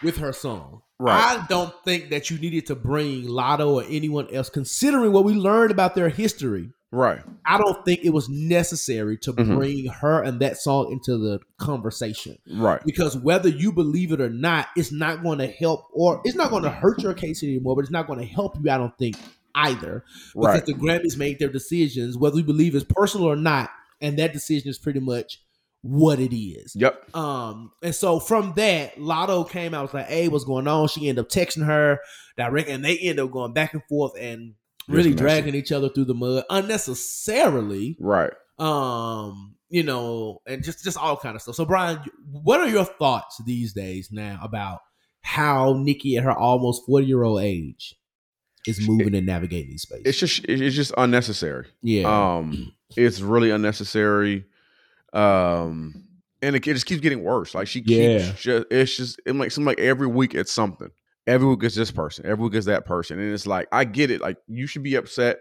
with 0.02 0.16
her 0.18 0.32
song. 0.32 0.82
Right. 0.98 1.38
I 1.40 1.46
don't 1.48 1.74
think 1.84 2.08
that 2.10 2.30
you 2.30 2.38
needed 2.38 2.66
to 2.66 2.74
bring 2.74 3.24
Latto 3.26 3.74
or 3.82 3.84
anyone 3.88 4.28
else, 4.32 4.48
considering 4.48 5.12
what 5.12 5.24
we 5.24 5.34
learned 5.34 5.70
about 5.70 5.94
their 5.94 6.08
history. 6.08 6.70
right. 6.92 7.20
I 7.44 7.58
don't 7.58 7.84
think 7.84 8.00
it 8.04 8.10
was 8.10 8.28
necessary 8.28 9.18
to 9.18 9.32
Mhm. 9.32 9.56
bring 9.56 9.86
her 9.86 10.22
and 10.22 10.40
that 10.40 10.56
song 10.56 10.92
into 10.92 11.18
the 11.18 11.40
conversation 11.58 12.38
Right. 12.50 12.80
because 12.86 13.16
whether 13.18 13.48
you 13.50 13.72
believe 13.72 14.12
it 14.12 14.20
or 14.20 14.30
not, 14.30 14.68
it's 14.76 14.92
not 14.92 15.22
going 15.22 15.38
to 15.40 15.46
help 15.48 15.82
or 15.92 16.22
it's 16.24 16.36
not 16.36 16.48
going 16.48 16.62
to 16.62 16.70
hurt 16.70 17.02
your 17.02 17.12
case 17.12 17.42
anymore, 17.42 17.74
but 17.74 17.82
it's 17.82 17.90
not 17.90 18.06
going 18.06 18.20
to 18.20 18.24
help 18.24 18.56
you, 18.62 18.70
I 18.70 18.78
don't 18.78 18.96
think, 18.96 19.16
either. 19.54 20.04
Because 20.32 20.46
Right. 20.54 20.64
the 20.66 20.72
Grammys 20.74 21.18
made 21.18 21.38
their 21.38 21.48
decisions, 21.50 22.16
whether 22.16 22.38
you 22.38 22.44
believe 22.44 22.74
it's 22.74 22.86
personal 22.88 23.26
or 23.26 23.36
not, 23.36 23.68
and 24.00 24.18
that 24.18 24.32
decision 24.32 24.70
is 24.70 24.78
pretty 24.78 25.00
much 25.00 25.42
what 25.86 26.18
it 26.20 26.34
is. 26.36 26.74
Yep. 26.76 27.14
Um, 27.16 27.70
and 27.82 27.94
so 27.94 28.18
from 28.20 28.52
that, 28.56 28.96
Latto 28.96 29.48
came 29.48 29.74
out 29.74 29.82
was 29.82 29.94
like, 29.94 30.06
"Hey, 30.06 30.28
what's 30.28 30.44
going 30.44 30.66
on?" 30.68 30.88
She 30.88 31.08
ended 31.08 31.24
up 31.24 31.30
texting 31.30 31.64
her 31.66 31.98
direct, 32.36 32.68
and 32.68 32.84
they 32.84 32.98
ended 32.98 33.24
up 33.24 33.30
going 33.32 33.52
back 33.52 33.72
and 33.74 33.82
forth 33.88 34.12
and 34.18 34.54
really 34.88 35.14
dragging 35.14 35.54
each 35.54 35.72
other 35.72 35.88
through 35.88 36.04
the 36.04 36.14
mud 36.14 36.44
unnecessarily 36.48 37.96
Right. 38.00 38.32
um 38.58 39.54
you 39.68 39.82
know 39.82 40.40
and 40.46 40.62
just 40.62 40.84
just 40.84 40.96
all 40.96 41.16
kind 41.16 41.34
of 41.34 41.42
stuff 41.42 41.56
so 41.56 41.64
bryan 41.64 41.98
what 42.30 42.60
are 42.60 42.68
your 42.68 42.84
thoughts 42.84 43.40
these 43.44 43.72
days 43.72 44.10
now 44.12 44.38
about 44.42 44.78
how 45.22 45.72
nicki 45.72 46.16
at 46.16 46.22
her 46.24 46.30
almost 46.30 46.86
40 46.86 47.04
year 47.06 47.22
old 47.24 47.40
age 47.42 47.96
is 48.66 48.86
moving 48.86 49.14
and 49.14 49.26
navigating 49.26 49.70
these 49.70 49.82
spaces 49.82 50.04
It's 50.06 50.18
just 50.18 50.44
it's 50.48 50.74
just 50.76 50.92
unnecessary. 50.96 51.66
yeah 51.82 52.36
Um, 52.36 52.72
it's 52.96 53.20
really 53.20 53.50
unnecessary. 53.50 54.44
Um, 55.16 56.04
and 56.42 56.54
it, 56.54 56.66
it 56.66 56.74
just 56.74 56.86
keeps 56.86 57.00
getting 57.00 57.22
worse. 57.24 57.54
Like 57.54 57.66
she 57.68 57.80
keeps 57.80 57.90
Yeah. 58.24 58.32
just 58.36 58.66
it's 58.70 58.96
just 58.96 59.20
it 59.26 59.34
like 59.34 59.50
seems 59.50 59.66
like 59.66 59.80
every 59.80 60.06
week 60.06 60.34
it's 60.34 60.52
something. 60.52 60.90
Every 61.26 61.48
week 61.48 61.62
it's 61.64 61.74
this 61.74 61.90
person. 61.90 62.26
Every 62.26 62.44
week 62.44 62.54
it's 62.54 62.66
that 62.66 62.84
person, 62.84 63.18
and 63.18 63.32
it's 63.32 63.46
like 63.46 63.66
I 63.72 63.84
get 63.84 64.10
it. 64.10 64.20
Like 64.20 64.36
you 64.46 64.66
should 64.66 64.82
be 64.82 64.94
upset. 64.94 65.38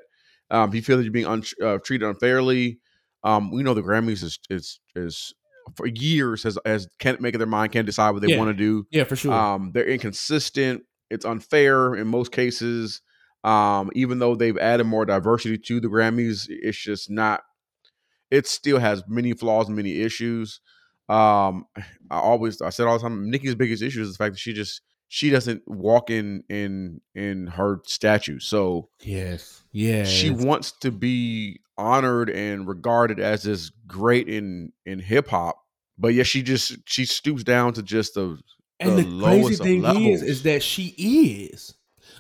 Um, 0.49 0.73
you 0.73 0.81
feel 0.81 0.97
that 0.97 1.03
you're 1.03 1.11
being 1.11 1.25
un- 1.27 1.43
uh, 1.61 1.77
treated 1.83 2.07
unfairly. 2.07 2.79
Um, 3.23 3.51
we 3.51 3.63
know 3.63 3.73
the 3.73 3.81
Grammys 3.83 4.23
is 4.23 4.39
is 4.49 4.79
is 4.95 5.33
for 5.75 5.85
years 5.87 6.43
has 6.43 6.57
has 6.65 6.87
can't 6.99 7.19
make 7.21 7.35
up 7.35 7.39
their 7.39 7.47
mind, 7.47 7.71
can't 7.71 7.85
decide 7.85 8.11
what 8.11 8.21
they 8.21 8.29
Yeah. 8.29 8.37
want 8.37 8.49
to 8.49 8.53
do. 8.53 8.87
yeah 8.91 9.03
for 9.03 9.15
sure 9.15 9.33
Um, 9.33 9.71
they're 9.73 9.87
inconsistent. 9.87 10.83
It's 11.09 11.25
unfair 11.25 11.93
in 11.95 12.07
most 12.07 12.31
cases. 12.31 13.01
Um, 13.43 13.91
even 13.93 14.17
though 14.19 14.35
they've 14.35 14.57
added 14.57 14.85
more 14.85 15.05
diversity 15.05 15.57
to 15.59 15.79
the 15.79 15.87
Grammys, 15.87 16.45
it's 16.49 16.77
just 16.77 17.11
not. 17.11 17.41
It 18.35 18.47
still 18.47 18.79
has 18.79 19.03
many 19.07 19.33
flaws 19.33 19.69
many 19.69 20.01
issues. 20.01 20.59
Um, 21.07 21.65
I 22.09 22.19
always 22.19 22.61
I 22.61 22.69
said 22.69 22.87
all 22.87 22.97
the 22.97 23.03
time, 23.03 23.29
Nicki's 23.29 23.55
biggest 23.55 23.83
issue 23.83 24.01
is 24.01 24.11
the 24.11 24.17
fact 24.17 24.33
that 24.33 24.39
she 24.39 24.53
just 24.53 24.81
she 25.07 25.29
doesn't 25.29 25.63
walk 25.67 26.09
in 26.09 26.43
in 26.49 27.01
in 27.13 27.47
her 27.47 27.81
statue. 27.85 28.39
So 28.39 28.89
yes 29.01 29.63
yeah 29.71 30.03
she 30.03 30.29
wants 30.29 30.71
to 30.81 30.91
be 30.91 31.61
honored 31.77 32.29
and 32.29 32.67
regarded 32.67 33.19
as 33.19 33.43
this 33.43 33.71
great 33.87 34.27
in 34.27 34.71
in 34.85 34.99
hip 34.99 35.27
hop, 35.27 35.57
but 35.97 36.09
yet 36.09 36.27
she 36.27 36.41
just 36.41 36.77
she 36.85 37.05
stoops 37.05 37.43
down 37.43 37.73
to 37.73 37.83
just 37.83 38.15
the 38.15 38.37
and 38.79 38.97
the 38.97 39.03
the, 39.03 39.23
crazy 39.23 39.55
thing 39.55 39.85
is 39.85 40.21
is 40.21 40.43
that 40.43 40.63
she 40.63 40.87
is 40.97 41.73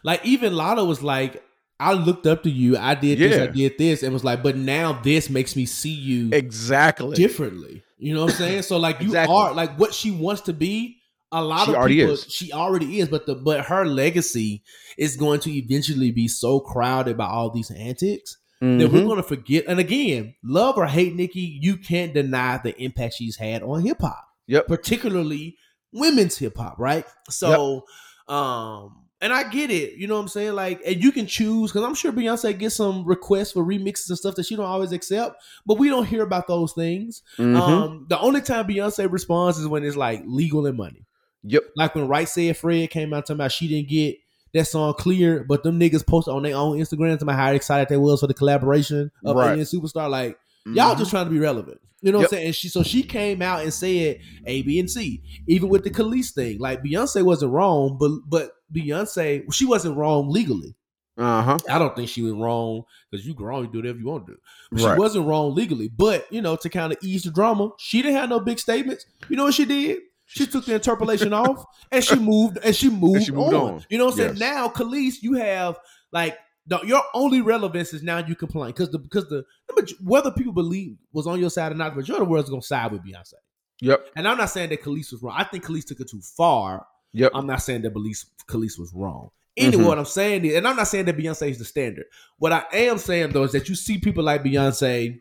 like 0.03 0.23
even 0.25 0.53
latto 0.53 0.87
was 0.87 1.01
like 1.01 1.43
i 1.79 1.93
looked 1.93 2.25
up 2.25 2.43
to 2.43 2.49
you 2.49 2.77
i 2.77 2.95
did 2.95 3.19
this 3.19 3.37
i 3.39 3.47
did 3.47 3.77
this 3.77 4.01
and 4.03 4.13
was 4.13 4.23
like 4.23 4.41
but 4.43 4.55
now 4.55 4.93
this 5.01 5.29
makes 5.29 5.55
me 5.55 5.65
see 5.65 5.89
you 5.93 6.29
exactly 6.33 7.15
differently. 7.15 7.83
You 7.97 8.13
know 8.13 8.25
what 8.25 8.31
I'm 8.31 8.37
saying? 8.37 8.61
So 8.63 8.77
like 8.77 8.99
you 8.99 9.07
Exactly. 9.07 9.33
are 9.35 9.53
like 9.53 9.77
what 9.79 9.93
she 9.93 10.11
wants 10.11 10.41
to 10.43 10.53
be. 10.53 10.97
A 11.31 11.41
lot 11.43 11.65
She 11.65 11.73
of 11.75 11.87
people, 11.87 12.13
is. 12.13 12.25
she 12.29 12.51
already 12.53 12.99
is, 12.99 13.07
but 13.09 13.25
the 13.25 13.35
but 13.35 13.65
her 13.65 13.85
legacy 13.85 14.63
is 14.97 15.17
going 15.17 15.39
to 15.41 15.51
eventually 15.51 16.11
be 16.11 16.27
so 16.27 16.59
crowded 16.59 17.17
by 17.17 17.25
all 17.25 17.49
these 17.49 17.71
antics 17.71 18.37
that 18.61 18.89
we're 18.91 19.01
Mhm. 19.01 19.05
going 19.05 19.17
to 19.17 19.23
forget. 19.23 19.65
And 19.67 19.79
again, 19.79 20.35
love 20.43 20.77
or 20.77 20.85
hate 20.85 21.15
Nicki, 21.15 21.57
you 21.61 21.77
can't 21.77 22.13
deny 22.13 22.57
the 22.63 22.77
impact 22.81 23.15
she's 23.17 23.37
had 23.37 23.63
on 23.63 23.81
hip 23.81 24.01
hop, 24.01 24.23
Yep. 24.47 24.67
particularly 24.67 25.57
women's 25.91 26.37
hip 26.37 26.57
hop, 26.57 26.75
right? 26.77 27.05
So, 27.29 27.85
um, 28.27 29.04
and 29.21 29.31
I 29.33 29.49
get 29.49 29.71
it. 29.71 29.93
You 29.93 30.07
know 30.07 30.15
what 30.15 30.21
I'm 30.21 30.27
saying? 30.27 30.53
Like, 30.53 30.81
and 30.85 31.01
you 31.03 31.11
can 31.11 31.25
choose 31.27 31.71
because 31.71 31.85
I'm 31.85 31.95
sure 31.95 32.11
Beyonce 32.11 32.57
gets 32.57 32.75
some 32.75 33.05
requests 33.05 33.51
for 33.53 33.63
remixes 33.63 34.09
and 34.09 34.17
stuff 34.17 34.35
that 34.35 34.45
she 34.45 34.55
don't 34.55 34.65
always 34.65 34.91
accept, 34.91 35.41
but 35.65 35.77
we 35.77 35.89
don't 35.89 36.05
hear 36.05 36.23
about 36.23 36.47
those 36.47 36.73
things. 36.73 37.21
Mhm. 37.37 37.55
Um, 37.59 38.05
the 38.09 38.19
only 38.19 38.41
time 38.41 38.67
Beyonce 38.67 39.11
responds 39.11 39.57
is 39.57 39.67
when 39.67 39.83
it's 39.83 39.95
like 39.97 40.23
legal 40.25 40.65
and 40.65 40.77
money. 40.77 41.05
yep. 41.43 41.63
Like 41.75 41.93
when 41.95 42.07
Right 42.07 42.27
Said 42.27 42.57
Fred 42.57 42.89
came 42.89 43.13
out 43.13 43.25
talking 43.27 43.35
about 43.35 43.51
she 43.51 43.67
didn't 43.67 43.87
get 43.89 44.17
that 44.53 44.65
song 44.65 44.93
clear, 44.97 45.43
but 45.47 45.63
them 45.63 45.79
niggas 45.79 46.05
posted 46.05 46.33
on 46.33 46.43
their 46.43 46.55
own 46.55 46.77
Instagram 46.79 47.11
talking 47.13 47.23
about 47.23 47.35
how 47.35 47.51
excited 47.51 47.87
they 47.89 47.97
was 47.97 48.19
for 48.21 48.27
the 48.27 48.33
collaboration 48.33 49.11
of 49.23 49.35
Right. 49.35 49.51
Alien 49.51 49.65
Superstar. 49.65 50.09
Like 50.09 50.37
y'all 50.65 50.95
Mhm. 50.95 50.97
just 50.97 51.11
trying 51.11 51.25
to 51.25 51.31
be 51.31 51.39
relevant. 51.39 51.79
You 52.01 52.11
know 52.11 52.19
Yep. 52.19 52.23
what 52.31 52.33
I'm 52.33 52.37
saying? 52.37 52.45
And 52.47 52.55
she 52.55 52.67
so 52.69 52.83
she 52.83 53.03
came 53.03 53.41
out 53.41 53.63
and 53.63 53.73
said 53.73 54.19
A, 54.45 54.61
B, 54.63 54.79
and 54.79 54.89
C. 54.89 55.21
Even 55.47 55.69
with 55.69 55.83
the 55.83 55.89
Kelis 55.89 56.31
thing, 56.33 56.57
like 56.59 56.83
Beyonce 56.83 57.21
wasn't 57.23 57.51
wrong, 57.51 57.97
but 57.99 58.11
but 58.29 58.51
Beyonce 58.75 59.51
she 59.53 59.65
wasn't 59.65 59.97
wrong 59.97 60.29
legally. 60.29 60.75
Uh 61.17 61.41
huh. 61.41 61.57
I 61.69 61.79
don't 61.79 61.95
think 61.95 62.09
she 62.09 62.21
was 62.21 62.33
wrong 62.33 62.83
because 63.09 63.25
you 63.25 63.33
grown, 63.33 63.65
you 63.65 63.71
do 63.71 63.77
whatever 63.79 63.97
you 63.97 64.05
want 64.05 64.27
to 64.27 64.33
do. 64.33 64.39
Right. 64.71 64.95
She 64.95 64.99
wasn't 64.99 65.25
wrong 65.27 65.55
legally, 65.55 65.87
but 65.87 66.31
you 66.31 66.41
know, 66.41 66.57
to 66.57 66.69
kind 66.69 66.91
of 66.91 66.97
ease 67.01 67.23
the 67.23 67.31
drama, 67.31 67.69
she 67.77 68.01
didn't 68.01 68.17
have 68.17 68.29
no 68.29 68.41
big 68.41 68.59
statements. 68.59 69.05
You 69.29 69.37
know 69.37 69.45
what 69.45 69.53
she 69.53 69.63
did? 69.63 69.99
She 70.25 70.45
took 70.45 70.65
the 70.65 70.75
interpolation 70.75 71.31
off 71.31 71.63
and 71.91 72.03
she 72.03 72.15
moved 72.15 72.57
and 72.63 72.75
she 72.75 72.89
moved, 72.89 73.23
she 73.23 73.31
moved 73.31 73.53
on. 73.53 73.75
on. 73.75 73.85
You 73.89 73.97
know 73.97 74.05
what 74.05 74.19
I'm 74.19 74.35
saying? 74.35 74.39
Now, 74.39 74.67
Kelis, 74.67 75.21
you 75.21 75.33
have 75.33 75.79
like 76.11 76.37
the, 76.67 76.79
your 76.81 77.01
only 77.13 77.41
relevance 77.41 77.93
is 77.93 78.03
now 78.03 78.17
you 78.17 78.35
complain 78.35 78.71
because 78.71 78.89
the 78.89 78.99
because 78.99 79.29
the, 79.29 79.45
the 79.69 79.93
whether 80.03 80.31
people 80.31 80.51
believe 80.51 80.97
was 81.13 81.27
on 81.27 81.39
your 81.39 81.49
side 81.49 81.71
or 81.71 81.75
not, 81.75 81.91
the 81.91 81.97
majority 81.97 82.23
of 82.23 82.27
the 82.27 82.31
world's 82.31 82.49
gonna 82.49 82.61
side 82.61 82.91
with 82.91 83.03
Beyonce. 83.03 83.35
Yep. 83.81 84.07
And 84.15 84.27
I'm 84.27 84.37
not 84.37 84.49
saying 84.49 84.69
that 84.69 84.81
Kelis 84.81 85.11
was 85.11 85.21
wrong. 85.21 85.35
I 85.37 85.43
think 85.43 85.65
Kelis 85.65 85.85
took 85.85 85.99
it 85.99 86.09
too 86.09 86.21
far. 86.21 86.85
Yep. 87.15 87.31
I'm 87.33 87.47
not 87.47 87.61
saying 87.61 87.81
that 87.83 87.93
Kelis, 87.93 88.25
Kelis 88.47 88.77
was 88.79 88.93
wrong. 88.93 89.29
Anyway, 89.57 89.83
Mhm. 89.83 89.87
what 89.87 89.97
I'm 89.97 90.05
saying 90.05 90.43
is, 90.45 90.55
and 90.55 90.67
I'm 90.67 90.75
not 90.75 90.87
saying 90.87 91.05
that 91.05 91.17
Beyonce 91.17 91.49
is 91.49 91.57
the 91.57 91.65
standard. 91.65 92.05
What 92.39 92.51
I 92.51 92.63
am 92.73 92.97
saying 92.97 93.31
though 93.31 93.43
is 93.43 93.53
that 93.53 93.69
you 93.69 93.75
see 93.75 93.97
people 93.97 94.23
like 94.23 94.43
Beyonce, 94.43 95.17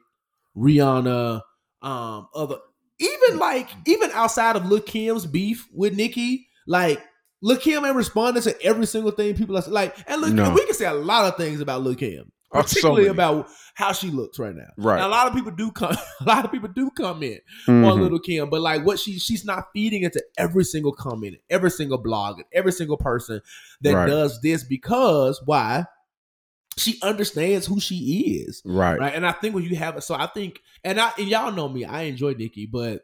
Rihanna, 0.56 1.40
um, 1.82 2.28
other 2.34 2.56
even 2.98 3.38
like 3.38 3.68
even 3.86 4.10
outside 4.12 4.56
of 4.56 4.66
Lil 4.66 4.80
Kim's 4.80 5.26
beef 5.26 5.66
with 5.72 5.94
Nicki, 5.96 6.46
like 6.66 7.00
Lil 7.42 7.58
Kim 7.58 7.84
ain't 7.84 7.96
responding 7.96 8.42
to 8.42 8.60
every 8.62 8.86
single 8.86 9.10
thing 9.10 9.34
people 9.34 9.56
are 9.56 9.62
like. 9.68 9.96
And 10.08 10.20
look, 10.20 10.32
No. 10.32 10.52
we 10.54 10.64
can 10.64 10.74
say 10.74 10.86
a 10.86 10.94
lot 10.94 11.26
of 11.26 11.36
things 11.36 11.60
about 11.60 11.82
Lil 11.82 11.94
Kim, 11.96 12.30
Oh, 12.54 12.60
so 12.62 12.68
particularly 12.68 13.06
about 13.08 13.48
how 13.74 13.92
she 13.92 14.10
looks 14.10 14.38
right 14.38 14.54
now. 14.54 14.68
Right. 14.78 14.96
And 14.96 15.04
a 15.04 15.08
lot 15.08 15.26
of 15.26 15.34
people 15.34 15.50
do 15.50 15.70
come. 15.72 15.96
A 16.20 16.24
lot 16.24 16.44
of 16.44 16.52
people 16.52 16.68
do 16.68 16.90
comment 16.90 17.40
Mhm. 17.66 17.90
on 17.90 18.00
Little 18.00 18.20
Kim, 18.20 18.48
but 18.50 18.60
like 18.60 18.84
what 18.86 18.98
she 19.00 19.18
she's 19.18 19.44
not 19.44 19.64
feeding 19.72 20.02
into 20.04 20.22
every 20.38 20.64
single 20.64 20.92
comment, 20.92 21.36
every 21.50 21.70
single 21.70 21.98
blog, 21.98 22.36
and 22.38 22.46
every 22.52 22.72
single 22.72 22.96
person 22.96 23.40
that 23.80 23.94
Right. 23.94 24.06
does 24.08 24.40
this 24.42 24.62
because 24.64 25.42
why? 25.44 25.86
She 26.76 26.98
understands 27.02 27.66
who 27.66 27.78
she 27.80 28.44
is, 28.46 28.60
Right. 28.64 28.98
right? 28.98 29.14
And 29.14 29.24
I 29.26 29.30
think 29.32 29.54
when 29.54 29.62
you 29.64 29.76
have 29.76 29.96
it, 29.96 30.02
so 30.02 30.14
I 30.14 30.26
think, 30.26 30.60
and 30.82 31.00
I 31.00 31.12
and 31.18 31.28
y'all 31.28 31.52
know 31.52 31.68
me, 31.68 31.84
I 31.84 32.02
enjoy 32.02 32.32
Nicki, 32.34 32.66
but 32.66 33.02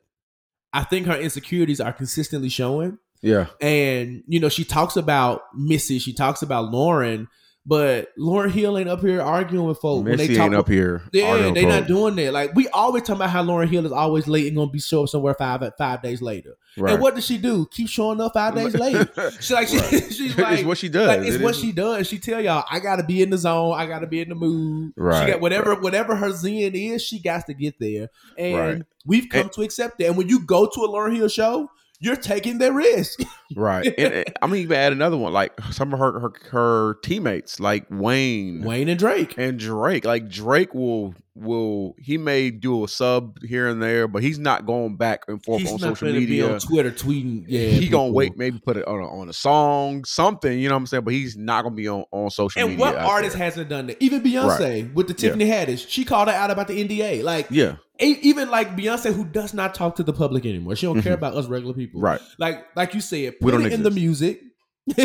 I 0.73 0.83
think 0.85 1.07
her 1.07 1.17
insecurities 1.17 1.81
are 1.81 1.93
consistently 1.93 2.49
showing. 2.49 2.99
Yeah. 3.23 3.47
And 3.61 4.23
you 4.27 4.41
know, 4.41 4.49
she 4.49 4.65
talks 4.65 4.97
about 4.97 5.43
Missy, 5.55 5.99
she 5.99 6.13
talks 6.13 6.43
about 6.43 6.73
Lauryn, 6.73 7.27
but 7.67 8.09
Lauryn 8.19 8.51
Hill 8.51 8.79
ain't 8.79 8.89
up 8.89 9.01
here 9.01 9.21
arguing 9.21 9.67
with 9.67 9.79
folks 9.79 10.09
when 10.09 10.17
they 10.17 10.29
talk 10.29 10.47
ain't 10.47 10.55
up 10.55 10.69
here. 10.69 11.03
yeah, 11.13 11.51
they 11.53 11.67
not 11.67 11.87
doing 11.87 12.17
that. 12.17 12.33
Like 12.33 12.55
we 12.55 12.69
always 12.69 13.03
talk 13.03 13.17
about 13.17 13.31
how 13.31 13.45
Lauryn 13.45 13.69
Hill 13.69 13.85
is 13.87 13.93
always 13.93 14.27
late 14.27 14.47
and 14.49 14.57
gonna 14.57 14.71
be 14.71 14.81
show 14.81 15.03
up 15.03 15.09
somewhere 15.11 15.35
five 15.35 15.63
five 15.77 16.03
days 16.03 16.23
later. 16.23 16.57
Right. 16.77 16.95
And 16.95 17.03
what 17.03 17.15
does 17.15 17.27
she 17.27 17.37
do? 17.37 17.67
Keep 17.71 17.89
showing 17.89 18.21
up 18.21 18.33
five 18.33 18.55
days 18.55 18.75
later. 18.77 19.09
She 19.41 19.55
like 19.55 19.69
she, 19.69 19.77
Right. 19.79 20.13
she's 20.13 20.39
like 20.39 20.59
it's 20.59 20.67
what 20.67 20.79
she 20.79 20.89
does. 20.89 21.09
like, 21.09 21.21
it's 21.21 21.37
It 21.37 21.43
what 21.43 21.55
is- 21.55 21.61
she 21.61 21.73
does. 21.73 22.07
She 22.07 22.19
tell 22.19 22.41
y'all, 22.41 22.65
I 22.71 22.81
gotta 22.81 23.05
be 23.05 23.23
in 23.23 23.31
the 23.31 23.39
zone. 23.39 23.75
I 23.77 23.87
gotta 23.87 24.07
be 24.07 24.21
in 24.21 24.31
the 24.31 24.35
mood. 24.35 24.93
Right, 24.97 25.27
She 25.27 25.33
got 25.33 25.41
whatever 25.41 25.75
whatever 25.75 26.17
her 26.17 26.31
zen 26.33 26.75
is. 26.75 27.03
She 27.03 27.21
got 27.21 27.47
to 27.47 27.55
get 27.55 27.79
there, 27.79 28.09
and 28.39 28.57
Right. 28.57 28.83
we've 29.05 29.29
come 29.29 29.51
to 29.51 29.63
accept 29.63 29.99
that. 29.99 30.07
And 30.09 30.17
when 30.17 30.29
you 30.29 30.41
go 30.45 30.67
to 30.67 30.81
a 30.81 30.89
Lauryn 30.89 31.15
Hill 31.17 31.29
show, 31.29 31.71
you're 32.01 32.17
taking 32.17 32.59
the 32.59 32.73
risk. 32.73 33.21
Right. 33.57 33.85
And, 33.99 34.15
and 34.15 34.25
I'm 34.41 34.51
gonna 34.51 34.61
even 34.61 34.77
add 34.77 34.93
another 34.93 35.17
one. 35.17 35.33
Like 35.33 35.53
some 35.73 35.93
of 35.93 35.99
her 35.99 36.21
her, 36.21 36.33
her 36.53 36.95
teammates, 37.03 37.59
like 37.59 37.85
Wayne, 37.91 38.63
Wayne 38.63 38.89
and 38.89 38.97
Drake. 38.97 39.35
and 39.37 39.59
Drake. 39.59 40.05
Like 40.05 40.29
Drake 40.29 40.73
will 40.73 41.17
will 41.41 41.95
he 41.99 42.19
may 42.19 42.51
do 42.51 42.85
a 42.85 42.89
sub 42.89 43.43
here 43.43 43.69
and 43.69 43.83
there, 43.83 44.07
but 44.07 44.23
he's 44.23 44.39
not 44.39 44.67
going 44.67 44.97
back 44.97 45.25
and 45.29 45.43
forth 45.45 45.61
He's 45.63 45.73
on 45.73 45.79
social 45.79 46.13
media. 46.13 46.53
on 46.53 46.61
Twitter 46.61 46.91
tweeting. 46.91 47.45
Yeah, 47.49 47.69
he 47.69 47.89
gonna 47.89 48.13
wait, 48.13 48.37
maybe 48.37 48.59
put 48.59 48.77
it 48.77 48.87
on 48.87 49.01
a, 49.01 49.09
on 49.09 49.29
a 49.29 49.33
song, 49.33 50.05
something. 50.05 50.59
You 50.59 50.69
know 50.69 50.75
what 50.75 50.81
I'm 50.81 50.87
saying? 50.87 51.05
But 51.05 51.15
he's 51.15 51.37
not 51.37 51.63
gonna 51.65 51.75
be 51.75 51.89
on 51.89 52.05
on 52.11 52.31
social 52.31 52.61
And 52.61 52.71
media. 52.73 52.81
what 52.85 52.97
artist 52.97 53.37
there. 53.37 53.45
hasn't 53.45 53.69
done 53.69 53.87
that? 53.89 53.97
Even 54.01 54.23
Beyonce 54.23 54.93
with 54.95 55.09
the 55.09 55.15
Yeah. 55.15 55.33
Tiffany 55.35 55.47
Haddish, 55.47 55.87
she 55.89 56.05
called 56.05 56.29
her 56.29 56.35
out 56.35 56.51
about 56.51 56.69
the 56.69 56.75
NDA. 56.81 57.23
Like 57.23 57.47
Yeah. 57.51 57.77
even 57.99 58.51
like 58.51 58.77
Beyonce, 58.77 59.13
who 59.15 59.25
does 59.25 59.55
not 59.55 59.75
talk 59.75 59.97
to 59.97 60.03
the 60.03 60.13
public 60.13 60.45
anymore. 60.47 60.77
She 60.77 60.87
don't 60.87 61.03
care 61.03 61.15
about 61.15 61.35
us 61.35 61.47
regular 61.47 61.75
people. 61.75 61.99
Mm-hmm. 61.99 62.05
Right. 62.07 62.21
Like 62.39 62.65
like 62.77 62.95
you 62.95 63.01
said, 63.01 63.41
put 63.41 63.55
it 63.55 63.73
in 63.73 63.83
the 63.83 63.91
music. 63.91 64.43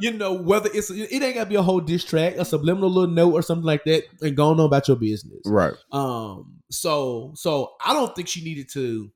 you 0.00 0.12
know 0.12 0.32
whether 0.32 0.68
it's 0.72 0.90
it 0.90 1.22
ain't 1.22 1.34
gotta 1.34 1.48
be 1.48 1.54
a 1.56 1.62
whole 1.62 1.80
diss 1.80 2.04
track, 2.04 2.34
a 2.36 2.44
subliminal 2.44 2.90
little 2.90 3.14
note 3.14 3.32
or 3.32 3.42
something 3.42 3.64
like 3.66 3.84
that, 3.84 4.04
and 4.20 4.36
go 4.36 4.48
on 4.48 4.60
about 4.60 4.88
your 4.88 4.96
business. 4.96 5.40
right. 5.46 5.74
Um. 5.92 6.60
So 6.70 7.32
so 7.34 7.72
I 7.84 7.92
don't 7.92 8.14
think 8.14 8.28
she 8.28 8.42
needed 8.44 8.68
to 8.72 9.10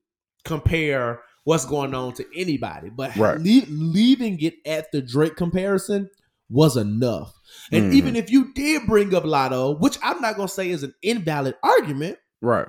compare 0.45 1.21
what's 1.45 1.65
going 1.65 1.93
on 1.93 2.13
to 2.13 2.25
anybody, 2.35 2.89
but 2.89 3.15
Right. 3.17 3.39
lea- 3.39 3.65
leaving 3.67 4.39
it 4.41 4.55
at 4.65 4.91
the 4.91 5.01
Drake 5.01 5.35
comparison 5.35 6.09
was 6.49 6.77
enough. 6.77 7.33
And 7.71 7.91
Mhm. 7.91 7.95
even 7.95 8.15
if 8.15 8.31
you 8.31 8.53
did 8.53 8.85
bring 8.87 9.13
up 9.13 9.23
Latto, 9.23 9.77
which 9.79 9.97
I'm 10.01 10.21
not 10.21 10.35
gonna 10.37 10.47
say 10.47 10.69
is 10.69 10.83
an 10.83 10.93
invalid 11.01 11.55
argument, 11.63 12.17
Right. 12.41 12.67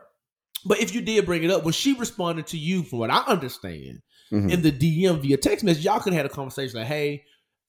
but 0.64 0.80
if 0.80 0.94
you 0.94 1.02
did 1.02 1.24
bring 1.26 1.44
it 1.44 1.50
up, 1.50 1.64
when 1.64 1.72
she 1.72 1.92
responded 1.92 2.46
to 2.48 2.58
you, 2.58 2.82
from 2.82 2.98
what 2.98 3.10
I 3.10 3.18
understand, 3.26 4.00
Mhm. 4.32 4.50
in 4.50 4.62
the 4.62 4.72
DM 4.72 5.20
via 5.20 5.36
text 5.36 5.64
message, 5.64 5.84
y'all 5.84 6.00
could 6.00 6.12
have 6.12 6.22
had 6.24 6.30
a 6.30 6.34
conversation 6.34 6.78
like, 6.78 6.88
hey, 6.88 7.24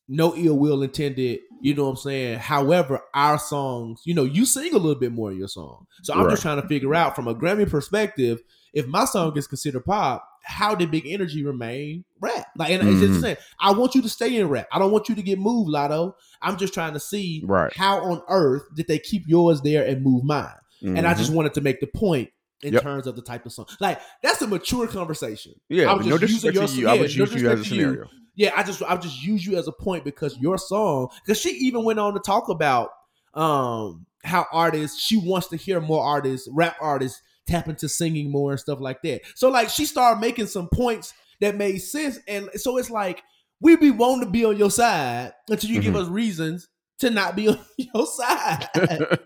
no 0.08 0.36
ill 0.36 0.58
will 0.58 0.84
intended, 0.84 1.39
you 1.62 1.74
know 1.74 1.86
what 1.86 1.89
I'm 1.91 1.96
saying? 1.98 2.38
However, 2.39 3.02
our 3.15 3.39
songs, 3.39 4.02
you 4.06 4.13
know, 4.13 4.24
you 4.24 4.46
sing 4.46 4.74
a 4.74 4.78
little 4.78 5.00
bit 5.00 5.12
more 5.12 5.32
in 5.32 5.38
your 5.38 5.48
song. 5.48 5.88
So 6.04 6.13
I'm 6.13 6.30
just 6.30 6.44
trying 6.44 6.62
to 6.62 6.68
figure 6.68 6.94
out 6.94 7.15
from 7.15 7.28
a 7.28 7.34
Grammy 7.34 7.68
perspective, 7.70 8.39
if 8.74 8.86
my 8.88 9.06
song 9.06 9.36
is 9.38 9.48
considered 9.48 9.84
pop, 9.86 10.24
how 10.44 10.76
did 10.76 10.91
Big 10.91 11.08
Energy 11.08 11.44
remain 11.44 12.04
rap? 12.22 12.46
Like, 12.56 12.70
and 12.70 12.88
it's 12.88 12.98
Mhm. 13.00 13.08
just 13.08 13.22
saying, 13.22 13.38
I 13.60 13.72
want 13.74 13.96
you 13.96 14.04
to 14.04 14.10
stay 14.10 14.36
in 14.36 14.48
rap. 14.48 14.68
I 14.72 14.78
don't 14.78 14.91
want 14.91 15.10
you 15.10 15.15
to 15.15 15.24
get 15.24 15.39
moved, 15.39 15.72
Latto. 15.72 16.13
I'm 16.41 16.58
just 16.58 16.74
trying 16.74 16.94
to 16.94 17.00
see 17.00 17.41
Right. 17.48 17.74
how 17.74 18.00
on 18.04 18.22
earth 18.30 18.62
did 18.76 18.88
they 18.88 19.00
keep 19.00 19.24
yours 19.28 19.62
there 19.62 19.84
and 19.88 20.04
move 20.04 20.24
mine? 20.24 20.50
And 20.84 21.08
I 21.08 21.15
just 21.15 21.34
wanted 21.34 21.56
to 21.56 21.62
make 21.62 21.80
the 21.80 21.88
point 21.88 22.30
in 22.63 22.74
Yep. 22.74 22.82
terms 22.84 23.08
of 23.08 23.15
the 23.15 23.22
type 23.22 23.46
of 23.46 23.52
song. 23.54 23.65
Like, 23.80 24.00
that's 24.24 24.41
a 24.41 24.48
mature 24.48 24.88
conversation. 24.88 25.54
yeah, 25.70 25.91
I'm 25.91 25.98
but 25.98 26.08
no 26.08 26.18
disrespect 26.18 26.56
to 26.56 26.82
you. 26.82 26.88
I 26.88 26.94
yeah, 26.94 27.00
would 27.02 27.18
no 27.18 27.26
use 27.26 27.36
you 27.36 27.50
as 27.50 27.60
a 27.60 27.63
disrespect 27.63 27.63
to 27.70 27.76
you. 27.76 27.82
scenario. 27.88 28.10
Yeah, 28.36 28.52
I 28.56 28.63
just 28.63 28.82
I 28.84 28.98
just 28.98 29.24
use 29.24 29.46
you 29.46 29.58
as 29.58 29.68
a 29.68 29.72
point 29.72 30.04
because 30.04 30.38
your 30.39 30.58
song 30.58 31.10
because 31.26 31.39
she 31.39 31.50
even 31.52 31.84
went 31.84 32.00
on 32.00 32.13
to 32.13 32.20
talk 32.20 32.50
about 32.50 32.89
um 33.34 34.06
how 34.24 34.46
artists 34.52 35.00
she 35.00 35.18
wants 35.18 35.48
to 35.50 35.56
hear 35.58 35.80
more 35.80 36.04
artists, 36.04 36.48
rap 36.52 36.76
artists 36.82 37.22
tap 37.48 37.68
into 37.70 37.88
singing 37.88 38.32
more 38.32 38.52
and 38.52 38.60
stuff 38.60 38.80
like 38.82 39.02
that. 39.04 39.22
So 39.36 39.50
like 39.50 39.70
she 39.70 39.86
started 39.86 40.20
making 40.20 40.48
some 40.48 40.68
points 40.74 41.13
that 41.41 41.56
made 41.56 41.78
sense 41.80 42.20
and 42.28 42.50
so 42.56 42.78
it's 42.78 42.89
like 42.89 43.22
we 43.62 43.76
be 43.78 43.91
wanting 43.91 44.26
to 44.26 44.32
be 44.32 44.44
on 44.46 44.58
your 44.58 44.72
side 44.72 45.32
until 45.50 45.70
you 45.70 45.80
give 45.82 45.94
Mhm. 45.94 46.02
us 46.02 46.08
reasons 46.10 46.68
to 47.00 47.10
not 47.10 47.36
be 47.36 47.48
on 47.50 47.60
your 47.78 48.06
side. 48.08 48.68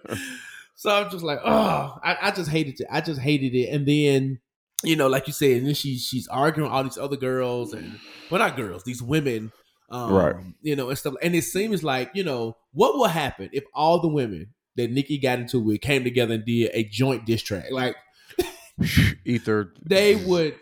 So 0.80 0.89
I'm 0.89 1.10
just 1.10 1.26
like, 1.26 1.42
oh, 1.44 2.00
I, 2.02 2.18
I 2.22 2.32
just 2.32 2.50
hated 2.50 2.80
it. 2.80 2.88
I 2.89 3.02
just 3.02 3.20
hated 3.20 3.54
it. 3.54 3.68
And 3.68 3.86
then, 3.86 4.39
you 4.82 4.96
know, 4.96 5.10
like 5.10 5.28
you 5.28 5.34
said, 5.34 5.58
and 5.58 5.68
then 5.68 5.74
she 5.74 5.98
she's 5.98 6.26
arguing 6.30 6.70
with 6.70 6.74
all 6.74 6.86
these 6.86 6.98
other 6.98 7.18
girls 7.18 7.74
and 7.74 8.00
well, 8.32 8.39
not 8.39 8.56
girls, 8.56 8.84
these 8.84 9.02
women, 9.02 9.52
um, 9.89 10.13
Right. 10.13 10.36
You 10.62 10.78
know, 10.78 10.88
and 10.88 10.98
stuff. 10.98 11.15
And 11.22 11.36
it 11.36 11.42
seems 11.44 11.84
like, 11.84 12.12
you 12.13 12.24
know, 12.24 12.56
what 12.72 12.96
will 12.96 13.10
happen 13.10 13.50
if 13.52 13.65
all 13.74 14.00
the 14.00 14.08
women 14.08 14.54
that 14.78 14.89
Nicki 14.89 15.18
got 15.18 15.39
into 15.39 15.60
with 15.60 15.82
came 15.82 16.06
together 16.06 16.36
and 16.36 16.46
did 16.46 16.72
a 16.74 16.86
joint 16.86 17.26
diss 17.26 17.42
track? 17.42 17.65
Like 17.72 17.98
Ether. 19.26 19.74
they 19.86 20.15
would, 20.26 20.56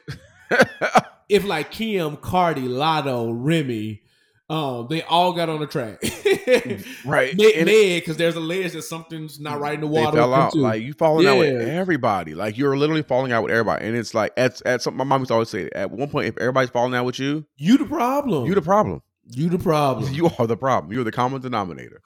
if 1.29 1.45
like 1.45 1.69
Kim, 1.69 2.17
Cardi, 2.17 2.67
Latto, 2.67 3.31
Remy, 3.35 4.01
um, 4.49 4.87
they 4.89 5.01
all 5.01 5.33
got 5.33 5.49
on 5.49 5.59
the 5.59 5.67
track. 5.67 6.01
right. 7.05 7.31
And 7.31 7.65
because 7.67 8.15
there's 8.15 8.35
a 8.35 8.39
ledge 8.39 8.71
that 8.73 8.83
something's 8.83 9.39
not 9.41 9.59
right 9.59 9.73
in 9.73 9.81
the 9.81 9.87
they 9.87 10.01
water. 10.01 10.17
fell 10.17 10.33
out. 10.33 10.53
too. 10.53 10.59
Like 10.59 10.81
you 10.81 10.93
falling 10.93 11.27
out 11.27 11.37
with 11.39 11.67
everybody. 11.67 12.33
Like 12.33 12.57
you're 12.57 12.77
literally 12.77 13.03
falling 13.03 13.33
out 13.33 13.43
with 13.43 13.51
everybody. 13.51 13.85
And 13.85 13.95
it's 13.97 14.13
like 14.13 14.31
at 14.37 14.61
at 14.65 14.81
some 14.81 14.95
my 14.95 15.03
mom 15.03 15.21
used 15.21 15.29
to 15.29 15.33
always 15.33 15.49
say 15.49 15.69
at 15.75 15.91
one 15.91 16.09
point 16.09 16.27
if 16.27 16.37
everybody's 16.37 16.69
falling 16.69 16.95
out 16.95 17.05
with 17.05 17.19
you, 17.19 17.45
you 17.57 17.77
the 17.77 17.85
problem. 17.85 18.45
you 18.45 18.55
the 18.55 18.61
problem. 18.61 19.01
You 19.29 19.49
the 19.49 19.59
problem. 19.59 20.13
You 20.13 20.29
are 20.39 20.47
the 20.47 20.55
problem. 20.55 20.93
You're 20.93 21.03
the 21.03 21.11
common 21.11 21.41
denominator. 21.41 22.01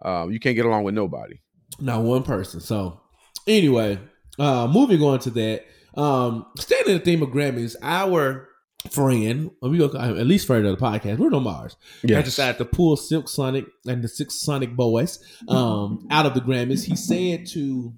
Um, 0.00 0.32
you 0.32 0.40
can't 0.40 0.56
get 0.56 0.64
along 0.64 0.84
with 0.84 0.94
nobody. 0.94 1.40
Not 1.80 2.02
one 2.02 2.22
person. 2.22 2.60
So 2.60 3.00
anyway, 3.46 3.98
uh 4.38 4.66
moving 4.68 5.02
on 5.02 5.18
to 5.20 5.30
that. 5.30 5.64
Um 6.00 6.46
staying 6.56 6.84
in 6.86 6.94
the 6.94 7.00
theme 7.00 7.22
of 7.22 7.28
Grammys, 7.28 7.76
our 7.82 8.48
friend, 8.90 9.50
we 9.62 9.78
go 9.78 9.86
at 9.98 10.26
least 10.26 10.46
friend 10.46 10.66
of 10.66 10.78
the 10.78 10.84
podcast, 10.84 11.18
We're 11.18 11.28
Bruno 11.30 11.40
Mars, 11.40 11.76
Yeah. 12.02 12.18
I 12.18 12.22
decided 12.22 12.58
to 12.58 12.64
pull 12.64 12.96
Silk 12.96 13.28
Sonic 13.28 13.66
and 13.86 14.02
the 14.02 14.08
Six 14.08 14.40
Sonic 14.40 14.74
Boys 14.76 15.18
um 15.48 16.06
out 16.10 16.26
of 16.26 16.34
the 16.34 16.40
Grammys. 16.40 16.84
He 16.84 16.96
said 16.96 17.46
to 17.48 17.92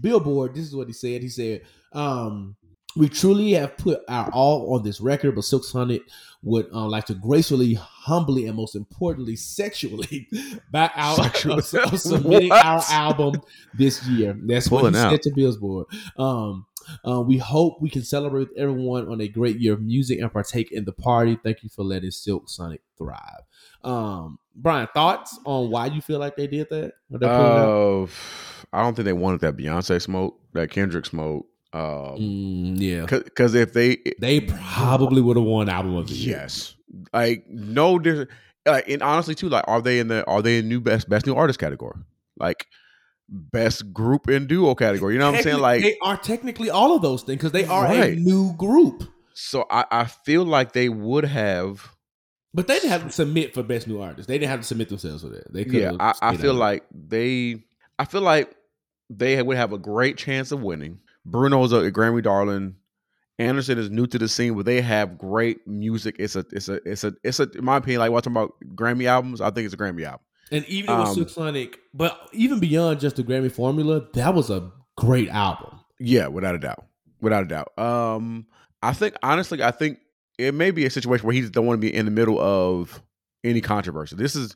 Billboard, 0.00 0.54
this 0.54 0.64
is 0.64 0.74
what 0.74 0.86
he 0.86 0.92
said. 0.92 1.22
He 1.22 1.28
said, 1.28 1.62
um, 1.92 2.56
we 2.96 3.08
truly 3.08 3.52
have 3.52 3.76
put 3.78 4.00
our 4.08 4.30
all 4.32 4.74
on 4.74 4.82
this 4.82 5.00
record, 5.00 5.34
but 5.34 5.44
Silk 5.44 5.64
Sonic 5.64 6.02
would 6.42 6.66
uh, 6.74 6.86
like 6.86 7.06
to 7.06 7.14
gracefully, 7.14 7.74
humbly, 7.74 8.46
and 8.46 8.56
most 8.56 8.74
importantly, 8.74 9.36
sexually 9.36 10.28
back 10.72 10.92
out 10.96 11.16
Sexually? 11.16 11.58
of, 11.58 11.74
of 11.92 12.00
submitting 12.00 12.48
What? 12.50 12.64
our 12.64 12.82
album 12.90 13.40
this 13.74 14.06
year. 14.08 14.36
That's 14.44 14.70
what 14.70 14.92
he 14.92 14.98
out. 15.00 15.10
said 15.12 15.22
to 15.22 15.30
Billboard. 15.34 15.86
Um, 16.18 16.66
uh, 17.06 17.20
we 17.20 17.38
hope 17.38 17.80
we 17.80 17.90
can 17.90 18.02
celebrate 18.02 18.48
with 18.48 18.58
everyone 18.58 19.08
on 19.08 19.20
a 19.20 19.28
great 19.28 19.58
year 19.58 19.72
of 19.74 19.80
music 19.82 20.20
and 20.20 20.32
partake 20.32 20.72
in 20.72 20.84
the 20.84 20.92
party. 20.92 21.38
Thank 21.42 21.62
you 21.62 21.68
for 21.68 21.84
letting 21.84 22.10
Silk 22.10 22.48
Sonic 22.48 22.82
thrive. 22.98 23.42
Um, 23.84 24.38
Bryan, 24.54 24.88
thoughts 24.94 25.38
on 25.44 25.70
why 25.70 25.86
you 25.86 26.00
feel 26.00 26.18
like 26.18 26.36
they 26.36 26.46
did 26.46 26.68
that? 26.70 26.92
Or 27.10 27.18
they 27.18 27.26
pulled 27.26 27.58
out? 27.58 27.68
Uh, 27.68 28.06
I 28.72 28.82
don't 28.82 28.94
think 28.94 29.04
they 29.06 29.12
wanted 29.12 29.40
that 29.40 29.56
Beyonce 29.56 30.00
smoke, 30.00 30.38
that 30.52 30.70
Kendrick 30.70 31.06
smoke. 31.06 31.46
Um, 31.74 32.18
Mm, 32.18 32.74
yeah, 32.78 33.06
because 33.06 33.54
if 33.54 33.72
they 33.72 33.96
they 34.20 34.40
probably 34.40 35.22
would 35.22 35.38
have 35.38 35.46
won 35.46 35.70
album 35.70 35.96
of 35.96 36.06
the 36.08 36.14
year. 36.14 36.36
yes, 36.38 36.74
like 37.14 37.46
no 37.48 37.98
different. 37.98 38.28
Like 38.66 38.88
and 38.88 39.02
honestly 39.02 39.34
too, 39.34 39.48
like 39.48 39.64
are 39.66 39.80
they 39.80 39.98
in 39.98 40.08
the 40.08 40.24
are 40.26 40.42
they 40.42 40.58
in 40.58 40.68
new 40.68 40.80
best 40.80 41.08
best 41.08 41.26
new 41.26 41.34
artist 41.34 41.58
category? 41.58 41.98
Like 42.36 42.66
best 43.28 43.92
group 43.92 44.28
and 44.28 44.48
duo 44.48 44.74
category. 44.74 45.14
You 45.14 45.20
know 45.20 45.30
what 45.30 45.38
I'm 45.38 45.42
saying? 45.42 45.58
Like 45.58 45.82
they 45.82 45.96
are 46.02 46.16
technically 46.16 46.70
all 46.70 46.94
of 46.94 47.02
those 47.02 47.22
things 47.22 47.38
because 47.38 47.52
they 47.52 47.64
are 47.64 47.86
a 47.86 48.14
new 48.14 48.54
group. 48.54 49.04
so, 49.34 49.66
I 49.70 49.84
I 49.90 50.04
feel 50.04 50.44
like 50.44 50.72
they 50.72 50.88
would 50.88 51.24
have. 51.24 51.94
But 52.54 52.66
they 52.66 52.74
didn't 52.74 52.90
have 52.90 53.04
to 53.04 53.10
submit 53.10 53.54
for 53.54 53.62
best 53.62 53.88
new 53.88 54.00
artist. 54.00 54.28
They 54.28 54.38
didn't 54.38 54.50
have 54.50 54.60
to 54.60 54.66
submit 54.66 54.90
themselves 54.90 55.22
for 55.22 55.30
that. 55.30 55.52
They 55.52 55.64
could. 55.64 55.74
Yeah, 55.74 55.92
I, 55.98 56.14
I 56.20 56.36
feel 56.36 56.54
like 56.54 56.84
they. 56.92 57.64
I 57.98 58.04
feel 58.04 58.20
like 58.20 58.54
they 59.08 59.42
would 59.42 59.56
have 59.56 59.72
a 59.72 59.78
great 59.78 60.18
chance 60.18 60.52
of 60.52 60.62
winning. 60.62 61.00
Bruno's 61.24 61.72
a 61.72 61.90
Grammy 61.90 62.22
darling, 62.22 62.76
Anderson 63.38 63.78
is 63.78 63.90
new 63.90 64.06
to 64.06 64.18
the 64.18 64.28
scene, 64.28 64.54
but 64.54 64.66
they 64.66 64.80
have 64.80 65.18
great 65.18 65.66
music. 65.66 66.16
It's 66.18 66.36
a, 66.36 66.44
it's 66.52 66.68
a, 66.68 66.74
it's 66.88 67.04
a, 67.04 67.14
it's 67.24 67.40
a. 67.40 67.50
In 67.50 67.64
my 67.64 67.78
opinion, 67.78 68.00
like 68.00 68.10
we're 68.10 68.20
talking 68.20 68.36
about 68.36 68.54
Grammy 68.74 69.06
albums, 69.06 69.40
I 69.40 69.50
think 69.50 69.64
it's 69.64 69.74
a 69.74 69.78
Grammy 69.78 70.04
album. 70.04 70.20
And 70.52 70.64
even 70.66 70.96
with 70.98 71.08
Um, 71.08 71.14
Silk 71.14 71.28
Sonic, 71.30 71.78
but 71.94 72.28
even 72.32 72.60
beyond 72.60 73.00
just 73.00 73.16
the 73.16 73.24
Grammy 73.24 73.50
formula, 73.50 74.02
that 74.12 74.34
was 74.34 74.50
a 74.50 74.70
great 74.96 75.28
album. 75.30 75.80
Yeah, 75.98 76.26
without 76.28 76.54
a 76.54 76.58
doubt, 76.58 76.84
without 77.20 77.42
a 77.42 77.46
doubt. 77.46 77.76
Um, 77.78 78.46
I 78.82 78.92
think 78.92 79.14
honestly, 79.22 79.62
I 79.62 79.70
think 79.70 79.98
it 80.38 80.52
may 80.54 80.70
be 80.70 80.84
a 80.84 80.90
situation 80.90 81.26
where 81.26 81.34
he 81.34 81.40
don't 81.48 81.66
want 81.66 81.80
to 81.80 81.86
be 81.86 81.92
in 81.94 82.04
the 82.04 82.10
middle 82.10 82.38
of 82.40 83.02
any 83.42 83.60
controversy. 83.60 84.14
This 84.16 84.36
is 84.36 84.54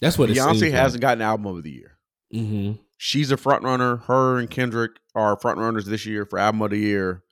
That's 0.00 0.18
what 0.18 0.28
Beyonce 0.30 0.70
hasn't 0.70 1.00
gotten 1.00 1.22
album 1.22 1.46
of 1.46 1.62
the 1.62 1.70
year. 1.70 1.92
hmm 2.32 2.72
She's 2.98 3.30
a 3.30 3.38
front 3.38 3.62
runner. 3.64 3.96
Her 3.96 4.38
and 4.38 4.50
Kendrick 4.50 4.92
are 5.14 5.34
front 5.40 5.58
runners 5.58 5.86
this 5.86 6.04
year 6.04 6.26
for 6.26 6.38
album 6.38 6.60
of 6.60 6.70
the 6.70 6.78
year. 6.78 7.22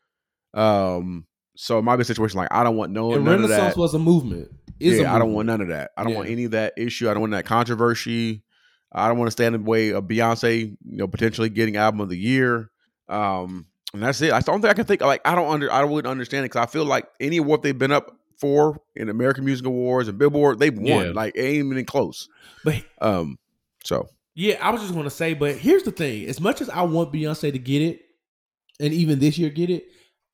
Um, 0.54 1.26
so 1.56 1.78
it 1.78 1.82
might 1.82 1.96
be 1.96 2.02
a 2.02 2.04
situation 2.06 2.38
like 2.38 2.48
I 2.50 2.64
don't 2.64 2.76
want 2.76 2.92
no 2.92 3.12
And 3.12 3.24
none 3.24 3.34
of 3.34 3.40
Renaissance 3.50 3.74
that. 3.74 3.80
was 3.80 3.92
a 3.92 3.98
movement. 3.98 4.50
Is 4.80 4.98
a 4.98 5.02
yeah, 5.02 5.14
I 5.14 5.18
don't 5.18 5.32
want 5.32 5.46
none 5.46 5.60
of 5.60 5.68
that. 5.68 5.90
I 5.96 6.04
don't 6.04 6.14
want 6.14 6.28
any 6.28 6.44
of 6.44 6.52
that 6.52 6.74
issue. 6.76 7.08
I 7.08 7.14
don't 7.14 7.20
want 7.20 7.32
that 7.32 7.46
controversy. 7.46 8.42
I 8.92 9.08
don't 9.08 9.18
want 9.18 9.28
to 9.28 9.32
stand 9.32 9.54
in 9.54 9.64
the 9.64 9.70
way 9.70 9.90
of 9.90 10.04
Beyonce, 10.04 10.60
you 10.60 10.76
know, 10.96 11.06
potentially 11.06 11.50
getting 11.50 11.76
album 11.76 12.00
of 12.00 12.08
the 12.08 12.16
year. 12.16 12.70
Um, 13.08 13.66
and 13.92 14.02
that's 14.02 14.20
it. 14.20 14.32
I 14.32 14.40
don't 14.40 14.60
think 14.60 14.70
I 14.70 14.74
can 14.74 14.84
think 14.84 15.00
like 15.00 15.20
I 15.26 15.34
don't 15.34 15.50
under 15.50 15.70
I 15.72 15.84
wouldn't 15.84 16.10
understand 16.10 16.44
it 16.44 16.50
because 16.50 16.66
I 16.66 16.70
feel 16.70 16.84
like 16.84 17.08
any 17.20 17.38
award 17.38 17.62
they've 17.62 17.78
been 17.78 17.92
up 17.92 18.16
for 18.36 18.80
in 18.94 19.08
American 19.08 19.44
Music 19.44 19.66
Awards 19.66 20.08
and 20.08 20.18
Billboard, 20.18 20.58
they've 20.58 20.76
won. 20.76 20.86
Yeah. 21.06 21.12
Like 21.12 21.34
it 21.34 21.42
ain't 21.42 21.72
even 21.72 21.84
close. 21.84 22.28
But 22.64 22.82
Um, 23.00 23.38
so 23.84 24.08
Yeah, 24.34 24.58
I 24.60 24.70
was 24.70 24.80
just 24.82 24.92
going 24.92 25.04
to 25.04 25.10
say, 25.10 25.34
but 25.34 25.56
here's 25.56 25.82
the 25.82 25.90
thing: 25.90 26.26
as 26.26 26.40
much 26.40 26.60
as 26.60 26.70
I 26.70 26.82
want 26.82 27.12
Beyonce 27.12 27.52
to 27.52 27.58
get 27.58 27.82
it, 27.82 28.02
and 28.80 28.92
even 28.92 29.18
this 29.18 29.38
year 29.38 29.50
get 29.50 29.70
it, 29.70 29.86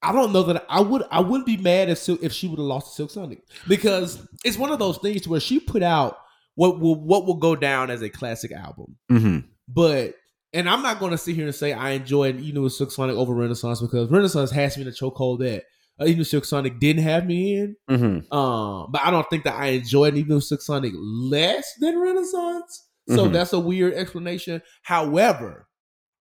I 0.05 0.13
don't 0.13 0.33
know 0.33 0.43
that 0.45 0.67
I 0.69 0.81
would. 0.81 1.03
I 1.11 1.21
wouldn't 1.21 1.47
be 1.47 1.57
mad 1.57 1.89
if 1.89 2.09
if 2.09 2.33
she 2.33 2.47
would 2.49 2.59
have 2.59 2.67
lost 2.67 2.89
to 2.89 2.95
Silk 2.95 3.11
Sonic 3.11 3.43
because 3.67 4.27
it's 4.45 4.59
one 4.59 4.71
of 4.71 4.79
those 4.79 4.99
things 4.99 5.27
where 5.27 5.41
she 5.41 5.59
put 5.61 5.83
out 5.83 6.19
what 6.57 6.79
will 6.81 6.95
what 6.97 7.27
will 7.27 7.35
go 7.39 7.57
down 7.57 7.91
as 7.91 8.03
a 8.03 8.11
classic 8.11 8.53
album. 8.53 8.97
mhm. 9.11 9.45
But 9.69 10.15
and 10.53 10.69
I'm 10.69 10.83
not 10.83 11.01
going 11.01 11.11
to 11.11 11.19
sit 11.19 11.35
here 11.35 11.47
and 11.47 11.55
say 11.55 11.73
I 11.73 11.91
enjoyed 11.93 12.41
you 12.41 12.53
know 12.53 12.69
Silk 12.69 12.91
Sonic 12.93 13.17
over 13.17 13.35
Renaissance 13.35 13.81
because 13.81 14.11
Renaissance 14.11 14.51
has 14.51 14.77
me 14.77 14.83
in 14.83 14.89
a 14.89 14.93
chokehold 14.93 15.39
that 15.41 15.65
uh, 16.01 16.05
even 16.07 16.25
Silk 16.25 16.45
Sonic 16.45 16.79
didn't 16.81 17.03
have 17.03 17.25
me 17.27 17.57
in. 17.57 17.77
Mhm. 17.89 18.33
Um, 18.33 18.91
but 18.93 19.01
I 19.05 19.11
don't 19.11 19.29
think 19.31 19.45
that 19.45 19.55
I 19.55 19.67
enjoyed 19.69 20.17
even 20.17 20.41
Silk 20.41 20.61
Sonic 20.61 20.93
less 20.97 21.67
than 21.81 21.99
Renaissance. 21.99 22.85
So 23.09 23.27
Mhm. 23.29 23.33
that's 23.33 23.53
a 23.53 23.59
weird 23.61 23.95
explanation. 23.95 24.61
However, 24.83 25.69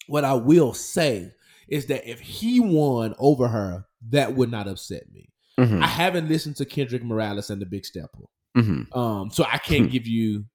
what 0.08 0.24
I 0.26 0.34
will 0.34 0.74
say 0.74 1.32
is 1.68 1.88
that 1.88 2.10
if 2.10 2.20
he 2.20 2.60
won 2.60 3.16
over 3.20 3.48
her, 3.48 3.86
that 4.10 4.36
would 4.36 4.52
not 4.52 4.68
upset 4.68 5.04
me. 5.12 5.30
Mhm. 5.60 5.82
I 5.82 5.88
haven't 5.88 6.30
listened 6.30 6.56
to 6.58 6.66
Kendrick 6.66 7.04
Morales 7.04 7.50
and 7.50 7.62
the 7.62 7.66
Big 7.66 7.86
Stepper. 7.86 8.26
Mhm. 8.58 8.96
Um, 8.96 9.30
so 9.32 9.46
I 9.52 9.58
can't 9.58 9.90
give 9.92 10.08
you 10.08 10.46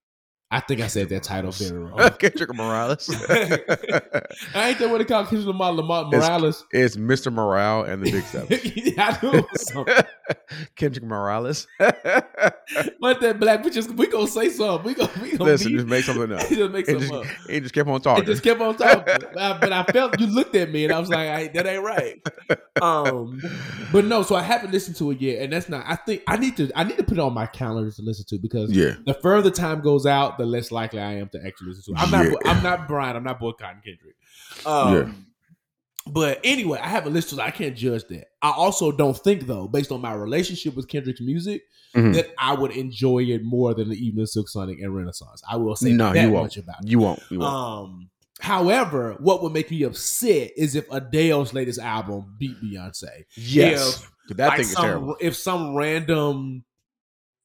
I 0.50 0.60
think 0.60 0.80
I 0.80 0.86
said 0.86 1.10
that 1.10 1.22
title 1.22 1.50
very 1.50 1.78
wrong. 1.78 2.10
Kendrick 2.18 2.54
Morales. 2.54 3.10
I 3.28 4.70
ain't 4.70 4.78
that 4.78 4.88
what 4.88 4.98
they 4.98 5.04
call 5.04 5.24
Kendrick 5.26 5.46
Lamar, 5.46 5.72
Lamar 5.72 6.06
Morales. 6.06 6.64
it's 6.72 6.96
Mr. 6.96 7.30
Morale 7.30 7.82
and 7.82 8.02
the 8.02 8.10
Big 8.10 8.24
Step. 8.24 8.44
I 8.50 9.18
knew 9.22 9.38
it 9.40 9.46
was 9.52 9.68
something. 9.68 9.94
Kendrick 10.74 11.04
Morales. 11.04 11.66
But 11.78 13.20
that 13.20 13.36
black, 13.38 13.62
we 13.62 13.70
just 13.70 13.90
we 13.90 14.06
gonna 14.06 14.26
say 14.26 14.48
something. 14.48 14.86
We 14.86 14.94
gonna 14.94 15.10
we 15.22 15.32
gonna 15.32 15.44
Listen, 15.50 15.72
be, 15.72 15.76
just 15.76 15.86
make 15.86 16.04
something 16.04 16.32
up. 16.32 16.40
just 16.48 16.72
make 16.72 16.86
something 16.86 17.08
just, 17.08 17.12
up. 17.12 17.26
it 17.48 17.60
just 17.60 17.74
kept 17.74 17.88
on 17.88 17.96
It 17.96 18.02
talking. 18.02 18.24
just 18.24 18.42
kept 18.42 18.60
on 18.60 18.76
talking. 18.76 19.02
but, 19.04 19.38
I, 19.38 19.58
but 19.58 19.72
I 19.72 19.84
felt 19.84 20.18
you 20.18 20.26
looked 20.26 20.54
at 20.56 20.70
me 20.70 20.84
and 20.84 20.92
I 20.94 20.98
was 20.98 21.10
like, 21.10 21.28
I, 21.28 21.48
that 21.48 21.66
ain't 21.66 21.82
right. 21.82 22.22
Um, 22.80 23.40
but 23.92 24.04
no, 24.04 24.22
so 24.22 24.34
I 24.36 24.42
haven't 24.42 24.72
listened 24.72 24.96
to 24.96 25.10
it 25.10 25.20
yet, 25.20 25.42
and 25.42 25.52
that's 25.52 25.68
not. 25.68 25.84
I 25.86 25.96
think 25.96 26.22
I 26.26 26.36
need 26.36 26.56
to. 26.56 26.70
I 26.74 26.84
need 26.84 26.96
to 26.96 27.04
put 27.04 27.18
it 27.18 27.20
on 27.20 27.34
my 27.34 27.46
calendar 27.46 27.90
to 27.90 28.02
listen 28.02 28.24
to 28.28 28.38
because 28.38 28.70
yeah. 28.70 28.94
the 29.04 29.14
further 29.14 29.50
time 29.50 29.80
goes 29.80 30.06
out, 30.06 30.37
the 30.38 30.46
less 30.46 30.70
likely 30.72 31.00
I 31.00 31.14
am 31.14 31.28
to 31.30 31.44
actually 31.46 31.68
listen 31.68 31.94
to 31.94 32.00
it. 32.00 32.04
I'm 32.04 32.10
not. 32.10 32.24
Yeah. 32.26 32.50
I'm 32.52 32.62
not 32.62 32.88
Bryan. 32.88 33.16
I'm 33.16 33.24
not 33.24 33.38
boycotting 33.38 33.82
Kendrick. 33.84 34.16
Um, 34.66 34.94
Yeah. 34.94 35.12
But 36.10 36.40
anyway, 36.42 36.78
I 36.82 36.88
haven't 36.88 37.12
listened 37.12 37.38
to 37.38 37.44
it. 37.44 37.48
I 37.48 37.50
can't 37.50 37.76
judge 37.76 38.02
that. 38.08 38.28
I 38.40 38.50
also 38.50 38.90
don't 38.90 39.16
think 39.18 39.46
though, 39.46 39.68
based 39.68 39.92
on 39.92 40.00
my 40.00 40.14
relationship 40.14 40.74
with 40.74 40.88
Kendrick's 40.88 41.20
music, 41.20 41.62
Mhm. 41.94 42.14
that 42.14 42.30
I 42.38 42.54
would 42.54 42.70
enjoy 42.70 43.24
it 43.24 43.42
more 43.44 43.74
than 43.74 43.90
the 43.90 43.96
Evening 43.96 44.24
Silk 44.24 44.48
Sonic 44.48 44.78
and 44.80 44.94
Renaissance. 44.94 45.42
I 45.46 45.56
will 45.56 45.76
say 45.76 45.92
No, 45.92 46.12
that 46.14 46.22
you 46.24 46.30
won't. 46.30 46.44
much 46.44 46.56
about 46.56 46.76
it. 46.82 46.88
You 46.90 46.98
won't. 46.98 47.20
You 47.30 47.40
won't. 47.40 47.54
Um, 47.54 48.10
however, 48.40 49.16
what 49.20 49.42
would 49.42 49.52
make 49.52 49.70
me 49.70 49.82
upset 49.82 50.52
is 50.56 50.74
if 50.74 50.86
Adele's 50.90 51.52
latest 51.52 51.78
album 51.78 52.36
beat 52.38 52.56
Beyonce. 52.62 53.24
yes. 53.36 54.06
that 54.30 54.48
Like 54.48 54.56
thing 54.58 54.60
is 54.66 54.72
some, 54.72 54.84
terrible. 54.84 55.16
If 55.20 55.36
some 55.36 55.74
random, 55.74 56.64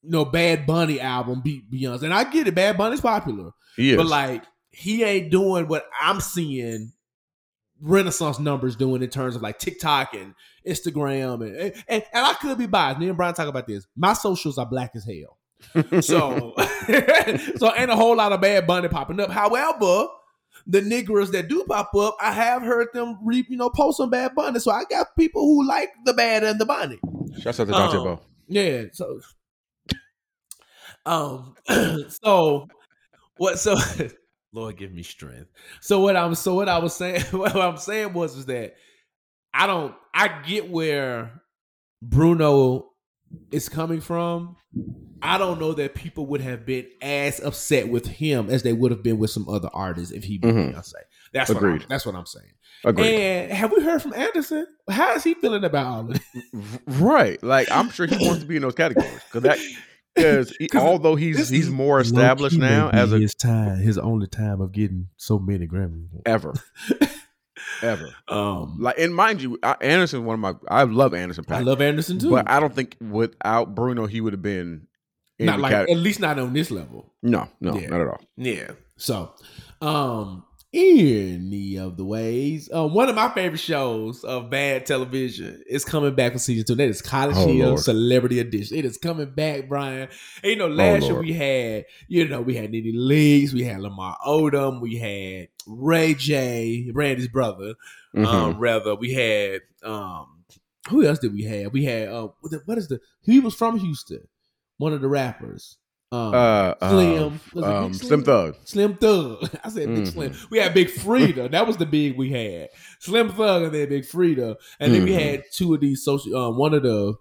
you 0.03 0.09
know, 0.11 0.25
Bad 0.25 0.65
Bunny 0.65 0.99
album 0.99 1.41
beat 1.41 1.69
Beyonce, 1.71 2.03
and 2.03 2.13
I 2.13 2.23
get 2.25 2.47
it, 2.47 2.55
Bad 2.55 2.77
Bunny's 2.77 3.01
popular, 3.01 3.51
He 3.75 3.91
is. 3.91 3.97
but 3.97 4.05
like 4.07 4.43
he 4.69 5.03
ain't 5.03 5.31
doing 5.31 5.67
what 5.67 5.85
I'm 6.01 6.19
seeing 6.19 6.91
Renaissance 7.81 8.39
numbers 8.39 8.75
doing 8.75 9.01
in 9.03 9.09
terms 9.09 9.35
of 9.35 9.41
like 9.41 9.59
TikTok 9.59 10.13
and 10.13 10.33
Instagram 10.67 11.45
and 11.45 11.73
and, 11.87 12.03
and 12.13 12.25
I 12.25 12.33
could 12.35 12.57
be 12.57 12.65
biased. 12.65 12.99
Me 12.99 13.07
and 13.09 13.17
Bryan 13.17 13.33
talk 13.33 13.47
about 13.47 13.67
this. 13.67 13.85
My 13.95 14.13
socials 14.13 14.57
are 14.57 14.65
black 14.65 14.91
as 14.95 15.05
hell. 15.05 15.37
So, 16.01 16.53
so 17.57 17.73
ain't 17.77 17.89
a 17.91 17.95
whole 17.95 18.15
lot 18.17 18.31
of 18.33 18.41
Bad 18.41 18.67
Bunny 18.67 18.87
popping 18.89 19.19
up. 19.19 19.29
However, 19.29 20.07
the 20.67 20.81
niggers 20.81 21.31
that 21.31 21.47
do 21.47 21.63
pop 21.67 21.93
up, 21.95 22.17
I 22.21 22.31
have 22.31 22.61
heard 22.61 22.87
them 22.93 23.17
re, 23.23 23.45
you 23.47 23.57
know 23.57 23.69
post 23.69 23.99
on 23.99 24.09
Bad 24.09 24.35
Bunny. 24.35 24.59
So 24.59 24.71
I 24.71 24.83
got 24.89 25.15
people 25.17 25.41
who 25.41 25.65
like 25.67 25.89
the 26.05 26.13
bad 26.13 26.43
and 26.43 26.59
the 26.59 26.65
bunny. 26.65 26.99
Shouts 27.39 27.59
out 27.61 27.67
to 27.67 27.71
Dante 27.71 27.97
Um, 27.97 28.03
Bo. 28.03 28.19
Yeah. 28.49 28.83
So, 28.91 29.19
um, 31.05 31.55
so 32.23 32.67
what? 33.37 33.59
So, 33.59 33.75
Lord, 34.53 34.77
give 34.77 34.91
me 34.93 35.03
strength. 35.03 35.49
So 35.81 35.99
what 36.01 36.15
I'm 36.15 36.35
so 36.35 36.53
what 36.55 36.69
I 36.69 36.77
was 36.79 36.95
saying, 36.95 37.21
what 37.31 37.55
I'm 37.55 37.77
saying 37.77 38.13
was 38.13 38.35
is 38.37 38.45
that 38.47 38.75
I 39.53 39.67
don't. 39.67 39.93
I 40.13 40.27
get 40.45 40.69
where 40.69 41.41
Bruno 42.01 42.89
is 43.51 43.69
coming 43.69 44.01
from. 44.01 44.55
I 45.21 45.37
don't 45.37 45.59
know 45.59 45.73
that 45.73 45.95
people 45.95 46.25
would 46.27 46.41
have 46.41 46.65
been 46.65 46.85
as 47.01 47.39
upset 47.39 47.87
with 47.87 48.05
him 48.05 48.49
as 48.49 48.61
they 48.63 48.73
would 48.73 48.91
have 48.91 49.01
been 49.03 49.17
with 49.17 49.29
some 49.31 49.47
other 49.47 49.69
artists 49.73 50.11
if 50.13 50.23
he 50.25 50.37
Mhm. 50.39 50.73
Beyonce. 50.73 50.93
That's 51.33 51.49
what 51.49 51.57
I'm, 51.63 51.63
Agreed. 51.69 51.85
that's 51.87 52.05
what 52.05 52.13
I'm 52.15 52.25
saying. 52.25 52.51
Agreed. 52.83 53.15
And 53.15 53.51
have 53.53 53.71
we 53.71 53.81
heard 53.81 54.01
from 54.01 54.13
Anderson? 54.13 54.67
How 54.89 55.15
is 55.15 55.23
he 55.23 55.33
feeling 55.35 55.63
about 55.63 55.85
all 55.87 55.99
of 56.01 56.07
this? 56.53 56.79
right. 56.87 57.41
Like 57.41 57.71
I'm 57.71 57.89
sure 57.89 58.05
he 58.05 58.17
wants 58.27 58.41
to 58.41 58.45
be 58.47 58.57
in 58.57 58.61
those 58.63 58.75
categories 58.75 59.21
because 59.31 59.43
that 59.43 59.57
because 60.15 60.55
'Cause 60.71 60.81
although 60.81 61.15
he's 61.15 61.49
he's 61.49 61.69
more 61.69 61.99
established 61.99 62.57
now 62.57 62.89
as 62.89 63.11
a 63.13 63.19
his 63.19 63.33
time, 63.35 63.77
his 63.77 63.97
only 63.97 64.27
time 64.27 64.61
of 64.61 64.71
getting 64.71 65.07
so 65.17 65.39
many 65.39 65.67
Grammys. 65.67 66.07
ever 66.25 66.53
ever 67.81 68.09
Um, 68.27 68.77
like 68.79 68.97
and 68.99 69.13
mind 69.15 69.41
you 69.41 69.57
I, 69.63 69.75
Anderson 69.81 70.25
one 70.25 70.33
of 70.35 70.39
my 70.39 70.53
I 70.69 70.83
love 70.83 71.13
Anderson 71.13 71.45
I 71.49 71.59
love 71.61 71.81
Anderson 71.81 72.19
too, 72.19 72.29
but 72.31 72.49
I 72.49 72.59
don't 72.59 72.73
think 72.73 72.95
without 73.01 73.75
Bruno 73.75 74.05
he 74.05 74.21
would 74.21 74.33
have 74.33 74.41
been 74.41 74.87
in 75.39 75.45
not 75.47 75.59
like 75.59 75.71
cat- 75.71 75.89
at 75.89 75.97
least 75.97 76.19
not 76.19 76.37
on 76.39 76.53
this 76.53 76.71
level. 76.71 77.13
no 77.21 77.47
no 77.61 77.77
Yeah. 77.77 77.87
not 77.89 78.01
at 78.01 78.07
all 78.07 78.21
Yeah. 78.37 78.71
So, 78.97 79.33
um, 79.81 80.43
any 80.73 81.77
of 81.77 81.97
the 81.97 82.03
ways, 82.05 82.69
um, 82.73 82.93
one 82.93 83.07
of 83.09 83.15
my 83.15 83.29
favorite 83.29 83.59
shows 83.59 84.23
of 84.23 84.49
bad 84.49 84.85
television 84.85 85.63
is 85.67 85.85
coming 85.85 86.15
back 86.15 86.33
for 86.33 86.39
season 86.39 86.65
two. 86.65 86.75
That 86.75 86.89
is 86.89 87.01
College 87.01 87.35
Oh, 87.37 87.47
Hill 87.47 87.67
Lord. 87.69 87.79
Celebrity 87.79 88.39
Edition. 88.39 88.77
It 88.77 88.85
is 88.85 88.97
coming 88.97 89.29
back, 89.31 89.69
Bryan. 89.69 90.09
And, 90.43 90.49
you 90.51 90.55
know, 90.55 90.67
last 90.67 91.03
year 91.03 91.11
Oh, 91.11 91.15
Lord. 91.15 91.25
we 91.27 91.33
had, 91.33 91.85
you 92.07 92.27
know, 92.27 92.41
we 92.41 92.55
had 92.55 92.71
Nene 92.71 92.93
Leakes, 92.95 93.53
we 93.53 93.63
had 93.63 93.81
Lamar 93.81 94.17
Odom, 94.25 94.81
we 94.81 94.95
had 94.97 95.49
Ray 95.67 96.15
J, 96.15 96.89
Randy's 96.93 97.27
brother. 97.27 97.75
Mhm. 98.15 98.25
Um, 98.25 98.59
rather, 98.59 98.95
we 98.95 99.13
had 99.13 99.61
um, 99.83 100.43
who 100.89 101.03
else 101.05 101.19
did 101.19 101.33
we 101.33 101.43
have? 101.43 101.71
We 101.73 101.85
had 101.85 102.09
uh, 102.09 102.29
what 102.65 102.77
is 102.77 102.87
the? 102.87 102.99
He 103.21 103.39
was 103.39 103.55
from 103.55 103.79
Houston, 103.79 104.27
one 104.77 104.93
of 104.93 105.01
the 105.01 105.07
rappers. 105.07 105.77
Um, 106.13 106.31
uh, 106.35 106.89
Slim, 106.89 107.39
Big 107.55 107.63
um, 107.63 107.93
Slim 107.93 108.23
Thug 108.23 108.55
Slim 108.65 108.95
Thug. 108.97 109.49
I 109.63 109.69
said 109.69 109.87
Big. 109.95 110.07
Slim. 110.07 110.33
We 110.51 110.59
had 110.59 110.73
Big 110.73 110.89
Freedia. 110.89 111.49
that 111.49 111.65
was 111.65 111.77
the 111.77 111.85
big 111.87 112.17
we 112.17 112.29
had. 112.29 112.69
Slim 112.99 113.29
Thug 113.31 113.63
and 113.63 113.73
then 113.73 113.89
Big 113.89 114.03
Freedia. 114.03 114.55
And 114.79 114.93
then 114.93 115.03
we 115.05 115.11
Mhm. 115.11 115.19
had 115.19 115.43
two 115.51 115.73
of 115.73 115.79
these 115.81 116.03
social 116.03 116.35
uh, 116.35 116.49
one 116.51 116.73
of 116.75 116.83
the 116.83 117.15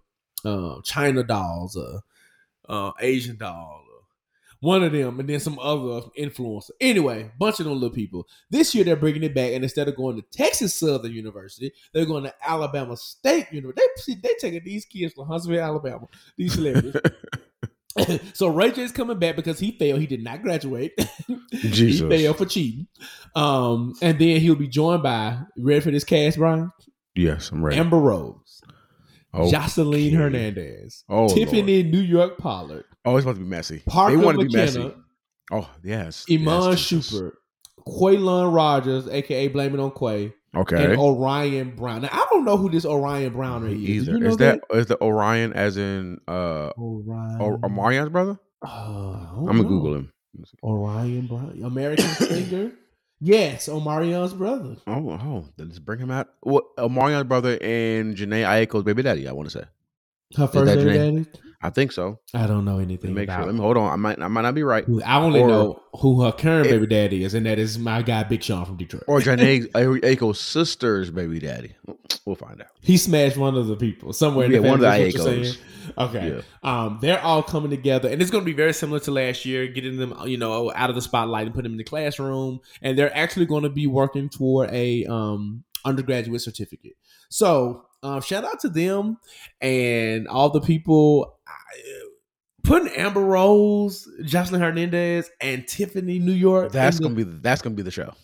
uh, 0.45 0.80
China 0.84 1.22
dolls, 1.22 1.76
uh, 1.76 2.01
uh, 2.68 2.93
Asian 3.01 3.36
doll, 3.36 3.82
uh, 3.88 4.03
one 4.61 4.82
of 4.82 4.93
them, 4.93 5.20
and 5.20 5.28
then 5.28 5.40
some 5.40 5.59
other 5.59 6.03
influencer. 6.18 6.70
Anyway, 6.80 7.30
bunch 7.38 7.61
of 7.61 7.64
them 7.66 7.74
little 7.74 7.90
people. 7.90 8.26
This 8.51 8.74
year 8.74 8.84
they're 8.84 8.97
bringing 8.97 9.22
it 9.22 9.34
back, 9.34 9.53
and 9.53 9.62
instead 9.64 9.88
of 9.88 9.97
going 9.97 10.16
to 10.16 10.22
Texas 10.36 10.74
Southern 10.74 11.12
University, 11.12 11.72
they're 11.95 12.05
going 12.05 12.24
to 12.24 12.34
Alabama 12.47 12.97
State 12.99 13.47
University. 13.53 13.80
They 13.97 14.03
see 14.03 14.20
they 14.22 14.34
taking 14.40 14.64
these 14.64 14.84
kids 14.84 15.14
from 15.14 15.28
Huntsville, 15.28 15.61
Alabama. 15.62 16.09
These 16.36 16.55
celebrities. 16.55 16.95
so 18.32 18.49
Ray 18.49 18.72
J's 18.72 18.93
coming 18.93 19.18
back 19.18 19.36
because 19.36 19.59
he 19.59 19.72
failed. 19.78 20.01
He 20.01 20.07
did 20.07 20.22
not 20.22 20.43
graduate. 20.43 20.93
Jesus. 21.53 22.01
he 22.01 22.09
failed 22.09 22.38
for 22.38 22.47
cheating. 22.47 22.86
Um, 23.34 23.95
and 24.03 24.18
then 24.18 24.40
he'll 24.40 24.55
be 24.55 24.68
joined 24.68 25.03
by 25.03 25.38
ready 25.57 25.80
for 25.80 25.90
this 25.90 26.05
cast, 26.05 26.38
Bryan 26.38 26.70
yes 27.14 27.51
I'm 27.51 27.64
ready 27.64 27.78
Amber 27.78 27.99
Rose. 27.99 28.61
Oh, 29.34 29.51
Jocelyn. 29.51 30.14
Hernandez, 30.14 31.05
Oh, 31.09 31.28
Tiffany 31.34 31.82
New 31.82 32.01
York 32.01 32.36
Pollard, 32.38 32.84
Oh, 33.05 33.16
it's 33.16 33.24
about 33.24 33.36
to 33.36 33.40
be 33.40 33.47
messy. 33.47 33.82
Parker 33.86 34.16
they 34.16 34.22
want 34.22 34.38
to 34.38 34.47
be 34.47 34.55
messy. 34.55 34.95
Oh, 35.51 35.68
yes. 35.82 36.24
Iman 36.30 36.70
yes, 36.70 36.80
Shumpert, 36.80 37.32
Quaylon 37.86 38.55
Rogers, 38.55 39.09
aka 39.09 39.49
Blame 39.49 39.74
It 39.74 39.80
on 39.80 39.90
Quay, 39.93 40.34
Okay. 40.55 40.85
and 40.85 40.99
Orion 40.99 41.75
Brown. 41.75 42.03
Now 42.03 42.11
I 42.13 42.27
don't 42.31 42.45
know 42.45 42.57
who 42.57 42.69
this 42.71 42.85
Orion 42.85 43.33
Browner 43.33 43.69
is. 43.69 43.77
Either 43.77 44.13
you 44.13 44.19
know 44.21 44.31
is 44.31 44.37
that 44.39 44.61
is 44.73 44.87
the 44.87 45.03
Orion 45.03 45.53
as 45.55 45.77
in 45.77 46.19
uh 46.29 46.71
Orion? 46.79 47.41
or 47.41 47.59
Omarion's 47.59 48.11
brother? 48.11 48.39
Uh, 48.65 48.69
I'm 48.69 49.47
gonna 49.47 49.63
know. 49.63 49.69
Google 49.69 49.95
him. 49.95 50.13
Orion 50.63 51.27
Brown, 51.27 51.61
American 51.65 52.09
singer. 52.09 52.73
Yes, 53.21 53.69
Omarion's 53.69 54.35
brother. 54.35 54.77
Oh, 54.87 55.11
oh, 55.11 55.45
then 55.57 55.69
let's 55.69 55.79
bring 55.79 56.01
him 56.01 56.11
out. 56.11 56.29
Well, 56.43 56.63
Omarion's 56.77 57.29
brother 57.29 57.57
and 57.63 58.17
Jhené 58.17 58.45
Aiko's 58.45 58.83
baby 58.83 59.03
daddy. 59.03 59.29
I 59.29 59.33
want 59.33 59.49
to 59.49 59.59
say. 59.61 59.65
Her 60.37 60.49
first 60.49 60.75
baby 60.75 60.93
daddy. 60.93 61.27
I 61.65 61.71
think 61.71 61.93
so. 61.93 62.19
I 62.35 62.47
don't 62.49 62.65
know 62.65 62.79
anything 62.81 63.15
make 63.15 63.29
sure. 63.29 63.35
about. 63.37 63.47
Let 63.47 63.55
me 63.55 63.61
hold 63.61 63.77
on. 63.77 63.93
I 63.93 63.97
might. 63.97 64.21
I 64.21 64.27
might 64.29 64.43
not 64.43 64.55
be 64.55 64.65
right. 64.65 64.85
I 65.07 65.21
only 65.21 65.41
Or- 65.41 65.49
know 65.49 65.83
who 66.01 66.23
her 66.23 66.33
current 66.33 66.67
It- 66.67 66.71
baby 66.71 66.87
daddy 66.87 67.23
is, 67.25 67.35
and 67.35 67.47
that 67.47 67.59
is 67.59 67.79
my 67.79 68.03
guy 68.03 68.25
Big 68.25 68.43
Sean 68.43 68.65
from 68.65 68.77
Detroit. 68.77 69.05
Or 69.07 69.21
Jhené 69.21 69.69
Aiko's 69.71 70.41
sister's 70.41 71.11
baby 71.11 71.39
daddy. 71.39 71.75
We'll 72.27 72.37
find 72.37 72.61
out. 72.61 72.69
he 72.81 72.97
smashed 72.97 73.37
one 73.37 73.57
of 73.57 73.67
the 73.69 73.77
people 73.77 74.13
somewhere. 74.13 74.47
In 74.47 74.53
Yeah, 74.53 74.59
the 74.61 74.69
one 74.69 74.75
of 74.75 74.81
the 74.81 74.87
family, 74.91 75.09
is 75.09 75.19
what 75.19 75.35
you're 75.37 75.45
Aikos. 75.45 75.59
Okay, 75.99 76.37
Yeah. 76.37 76.43
um, 76.85 76.99
they're 77.01 77.21
all 77.21 77.43
coming 77.43 77.71
together, 77.71 78.09
and 78.09 78.21
it's 78.23 78.31
going 78.31 78.43
to 78.43 78.47
be 78.51 78.57
very 78.57 78.73
similar 78.73 79.01
to 79.01 79.11
last 79.11 79.45
year, 79.45 79.67
getting 79.69 79.97
them, 79.99 80.15
you 80.27 80.39
know, 80.39 80.73
out 80.75 80.89
of 80.91 80.97
the 80.97 81.03
spotlight 81.03 81.47
and 81.47 81.55
putting 81.55 81.65
them 81.71 81.73
in 81.73 81.79
the 81.79 81.85
classroom. 81.85 82.61
And 82.81 82.97
they're 82.99 83.17
actually 83.17 83.47
going 83.47 83.65
to 83.65 83.69
be 83.71 83.87
working 83.87 84.29
toward 84.29 84.71
a 84.73 85.05
um, 85.07 85.65
undergraduate 85.85 86.41
certificate. 86.41 86.95
So, 87.29 87.85
um, 88.05 88.21
shout 88.21 88.45
out 88.45 88.61
to 88.61 88.69
them 88.69 89.19
and 89.61 90.29
all 90.29 90.51
the 90.51 90.61
people. 90.61 91.39
I- 91.53 92.09
Putting 92.65 92.93
Amber 92.95 93.21
Rose, 93.21 94.09
Jocelyn 94.25 94.61
Hernandez, 94.61 95.29
and 95.41 95.67
Tiffany 95.67 96.21
New 96.21 96.33
York. 96.33 96.71
That's 96.71 97.01
gonna 97.01 97.15
be. 97.15 97.25
That's 97.25 97.61
gonna 97.61 97.75
be 97.75 97.83
the 97.83 97.91
show. 97.91 98.15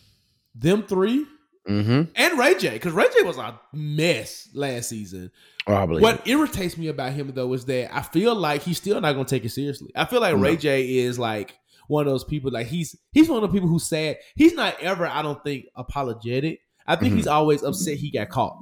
them 0.54 0.82
three 0.84 1.24
Mm-hmm. 1.68 2.10
and 2.16 2.38
Ray 2.38 2.56
J, 2.58 2.70
because 2.70 2.92
Ray 2.92 3.04
J 3.14 3.22
was 3.24 3.36
a 3.36 3.60
mess 3.74 4.48
last 4.54 4.88
season. 4.88 5.30
Probably. 5.66 6.00
What 6.00 6.26
irritates 6.26 6.78
me 6.78 6.86
about 6.88 7.12
him 7.12 7.30
though 7.34 7.52
is 7.52 7.66
that 7.66 7.94
I 7.94 8.00
feel 8.02 8.34
like 8.34 8.62
he's 8.62 8.78
still 8.78 8.98
not 9.00 9.12
gonna 9.12 9.24
take 9.26 9.44
it 9.44 9.50
seriously. 9.50 9.90
I 9.94 10.04
feel 10.06 10.20
like 10.20 10.34
No. 10.36 10.40
Ray 10.42 10.56
J 10.56 10.96
is 10.98 11.18
like 11.18 11.58
one 11.88 12.06
of 12.06 12.12
those 12.12 12.24
people. 12.24 12.50
Like 12.50 12.68
he's 12.68 12.96
he's 13.12 13.28
one 13.28 13.42
of 13.42 13.50
the 13.50 13.54
people 13.54 13.68
who 13.68 13.78
sad. 13.78 14.16
He's 14.36 14.54
not 14.54 14.80
ever, 14.80 15.06
I 15.06 15.20
don't 15.20 15.42
think, 15.44 15.66
apologetic. 15.76 16.60
I 16.86 16.96
think 16.96 17.12
Mhm. 17.12 17.16
he's 17.16 17.26
always 17.26 17.62
upset 17.62 17.98
he 17.98 18.10
got 18.10 18.30
caught, 18.30 18.56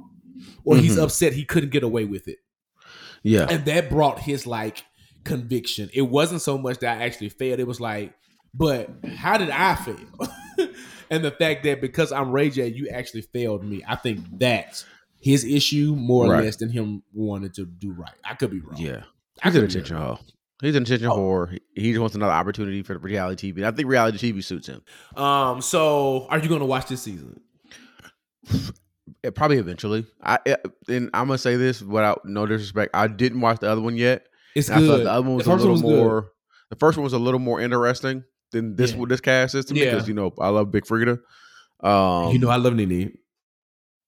or 0.65 0.75
he's 0.77 0.97
Mhm. 0.97 1.03
upset 1.03 1.31
he 1.33 1.45
couldn't 1.45 1.69
get 1.71 1.83
away 1.83 2.03
with 2.03 2.27
it, 2.27 2.39
Yeah. 3.27 3.47
and 3.49 3.65
that 3.65 3.89
brought 3.89 4.19
his 4.19 4.47
like 4.47 4.83
conviction. 5.23 5.89
It 5.93 6.03
wasn't 6.03 6.41
so 6.41 6.57
much 6.57 6.79
that 6.79 6.99
I 6.99 7.05
actually 7.05 7.29
failed. 7.29 7.59
It 7.59 7.67
was 7.67 7.79
like, 7.81 8.13
but 8.53 8.89
how 9.17 9.37
did 9.37 9.49
I 9.49 9.75
fail? 9.75 9.97
and 11.09 11.23
the 11.23 11.31
fact 11.31 11.63
that 11.63 11.81
because 11.81 12.11
I'm 12.11 12.31
Ray 12.31 12.49
J, 12.49 12.67
you 12.67 12.87
actually 12.89 13.21
failed 13.21 13.63
me. 13.63 13.83
I 13.87 13.95
think 13.95 14.19
that's 14.39 14.85
his 15.19 15.43
issue 15.43 15.95
more 15.97 16.25
or 16.27 16.31
Right. 16.33 16.43
less 16.45 16.55
than 16.57 16.69
him 16.69 17.03
wanting 17.13 17.51
to 17.51 17.65
do 17.65 17.91
right. 17.91 18.11
I 18.23 18.35
could 18.35 18.51
be 18.51 18.59
wrong. 18.61 18.77
Yeah. 18.77 19.03
I 19.43 19.49
He's 19.49 19.55
an 19.55 19.61
could 19.61 19.67
be 19.73 19.79
attention 19.79 19.97
wrong. 19.97 20.17
whore. 20.17 20.31
He's 20.61 20.75
an 20.75 20.83
attention 20.83 21.07
Oh. 21.07 21.15
whore. 21.17 21.59
He, 21.75 21.91
just 21.91 21.99
wants 21.99 22.15
another 22.15 22.31
opportunity 22.33 22.81
for 22.81 22.97
reality 22.97 23.51
TV. 23.53 23.63
I 23.65 23.71
think 23.71 23.87
reality 23.87 24.31
TV 24.31 24.43
suits 24.43 24.67
him. 24.67 24.81
Um. 25.15 25.61
So, 25.61 26.25
are 26.29 26.39
you 26.39 26.47
going 26.49 26.61
to 26.61 26.65
watch 26.65 26.87
this 26.87 27.01
season? 27.01 27.41
Eh, 29.23 29.29
probably 29.31 29.57
eventually. 29.57 30.05
I 30.23 30.39
eh, 30.45 30.55
and 30.87 31.09
I'm 31.13 31.27
gonna 31.27 31.37
say 31.37 31.55
this 31.55 31.81
without 31.81 32.21
no 32.25 32.45
disrespect. 32.45 32.91
I 32.95 33.07
didn't 33.07 33.41
watch 33.41 33.59
the 33.59 33.69
other 33.69 33.81
one 33.81 33.95
yet. 33.97 34.25
It's 34.55 34.69
And 34.69 34.83
I 34.83 34.87
thought 34.87 34.97
good. 34.97 35.05
the 35.07 35.11
other 35.11 35.27
one 35.27 35.35
was 35.37 35.47
a 35.47 35.55
little 35.55 35.71
was 35.71 35.81
good. 35.81 35.95
more. 35.95 36.31
The 36.69 36.75
first 36.75 36.97
one 36.97 37.03
was 37.03 37.13
a 37.13 37.19
little 37.19 37.39
more 37.39 37.59
interesting 37.61 38.23
than 38.51 38.75
this 38.75 38.93
Yeah. 38.93 39.05
this 39.07 39.21
cast 39.21 39.55
is 39.55 39.65
to 39.65 39.73
me 39.73 39.83
Yeah. 39.83 39.91
because 39.91 40.07
you 40.07 40.13
know 40.13 40.33
I 40.39 40.49
love 40.49 40.71
Big 40.71 40.85
Freedia. 40.85 41.19
Um, 41.83 42.31
you 42.33 42.39
know, 42.39 42.49
I 42.49 42.55
love 42.57 42.73
Nene. 42.75 43.17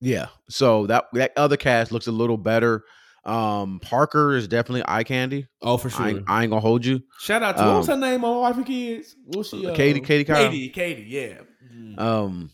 yeah. 0.02 0.28
So 0.50 0.88
that 0.88 1.06
that 1.14 1.32
other 1.38 1.58
cast 1.58 1.92
looks 1.92 2.08
a 2.08 2.12
little 2.12 2.38
better. 2.38 2.84
Um, 3.26 3.80
Parker 3.82 4.36
is 4.36 4.48
definitely 4.48 4.84
eye 4.88 5.04
candy. 5.04 5.46
Oh, 5.62 5.78
for 5.78 5.90
sure. 5.90 6.06
I, 6.06 6.10
ain't, 6.10 6.24
I 6.28 6.42
ain't 6.44 6.50
gonna 6.52 6.62
hold 6.62 6.86
you. 6.86 7.02
Shout 7.20 7.44
out 7.44 7.58
to 7.58 7.64
what 7.64 7.78
was 7.78 7.90
um, 7.90 8.02
her 8.02 8.10
name 8.10 8.24
on 8.24 8.42
Wife 8.42 8.56
and 8.58 8.66
Kids? 8.66 9.16
What 9.26 9.38
was 9.40 9.50
she? 9.50 9.68
Uh, 9.68 9.76
Katie- 9.76 10.00
Katie 10.00 10.24
Kyle? 10.24 10.50
Katie. 10.50 10.70
Katie. 10.70 11.04
Yeah. 11.08 11.34
Mm. 11.76 12.00
Um, 12.00 12.50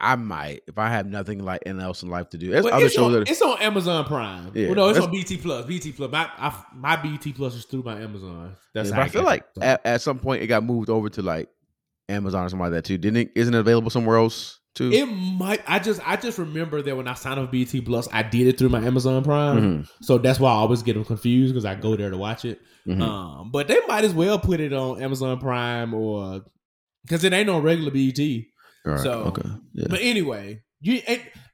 I 0.00 0.16
might 0.16 0.62
if 0.66 0.78
I 0.78 0.88
have 0.88 1.06
nothing 1.06 1.44
like 1.44 1.62
else 1.66 2.02
in 2.02 2.08
life 2.08 2.30
to 2.30 2.38
do. 2.38 2.50
There's 2.50 2.64
But 2.64 2.72
other 2.72 2.86
it's, 2.86 2.94
shows 2.94 3.06
on, 3.06 3.12
that 3.12 3.30
it's 3.30 3.42
on 3.42 3.60
Amazon 3.60 4.04
Prime. 4.06 4.50
Yeah, 4.54 4.66
well, 4.68 4.74
no, 4.76 4.88
it's 4.88 4.98
on 4.98 5.10
BET 5.12 5.40
Plus. 5.42 5.66
BET 5.66 5.94
Plus. 5.96 6.10
My 6.10 6.30
I, 6.38 6.64
my 6.74 6.96
BET 6.96 7.34
Plus 7.34 7.54
is 7.54 7.64
through 7.66 7.82
my 7.82 8.00
Amazon. 8.00 8.56
That's 8.74 8.88
Yeah, 8.88 8.94
how 8.94 9.00
but 9.02 9.06
I 9.06 9.08
feel 9.10 9.22
like 9.24 9.40
it. 9.42 9.46
So- 9.56 9.62
at, 9.62 9.80
at 9.86 10.00
some 10.00 10.18
point 10.18 10.42
it 10.42 10.46
got 10.46 10.64
moved 10.64 10.88
over 10.90 11.08
to 11.10 11.22
like 11.22 11.48
Amazon 12.08 12.44
or 12.44 12.48
something 12.48 12.64
like 12.64 12.72
that 12.72 12.84
too. 12.84 12.98
Didn't 12.98 13.18
it? 13.18 13.32
Isn't 13.36 13.54
it 13.54 13.58
available 13.58 13.90
somewhere 13.90 14.16
else 14.16 14.58
too? 14.74 14.90
it 14.92 15.04
might. 15.06 15.60
I 15.66 15.78
just 15.78 16.00
I 16.08 16.16
just 16.16 16.38
remember 16.38 16.80
that 16.82 16.96
when 16.96 17.06
I 17.06 17.14
signed 17.14 17.38
up 17.38 17.46
for 17.46 17.52
BET 17.52 17.84
Plus, 17.84 18.08
I 18.12 18.22
did 18.22 18.46
it 18.46 18.58
through 18.58 18.70
my 18.70 18.80
Amazon 18.84 19.22
Prime. 19.22 19.82
Mhm, 19.82 19.88
So 20.02 20.18
that's 20.18 20.40
why 20.40 20.50
I 20.50 20.54
always 20.54 20.82
get 20.82 20.94
them 20.94 21.04
confused 21.04 21.52
because 21.54 21.64
I 21.64 21.74
go 21.74 21.94
there 21.96 22.10
to 22.10 22.16
watch 22.16 22.44
it. 22.44 22.60
mhm. 22.86 23.02
Um, 23.02 23.50
but 23.52 23.68
they 23.68 23.78
might 23.86 24.04
as 24.04 24.14
well 24.14 24.38
put 24.38 24.60
it 24.60 24.72
on 24.72 25.02
Amazon 25.02 25.38
Prime 25.38 25.92
or 25.94 26.42
because 27.02 27.22
it 27.24 27.32
ain't 27.32 27.50
on 27.50 27.62
regular 27.62 27.90
BET. 27.90 28.44
All 28.86 28.92
right, 28.92 29.00
so- 29.00 29.22
okay, 29.24 29.48
yeah. 29.74 29.86
But 29.90 30.00
anyway, 30.02 30.62
you. 30.80 31.00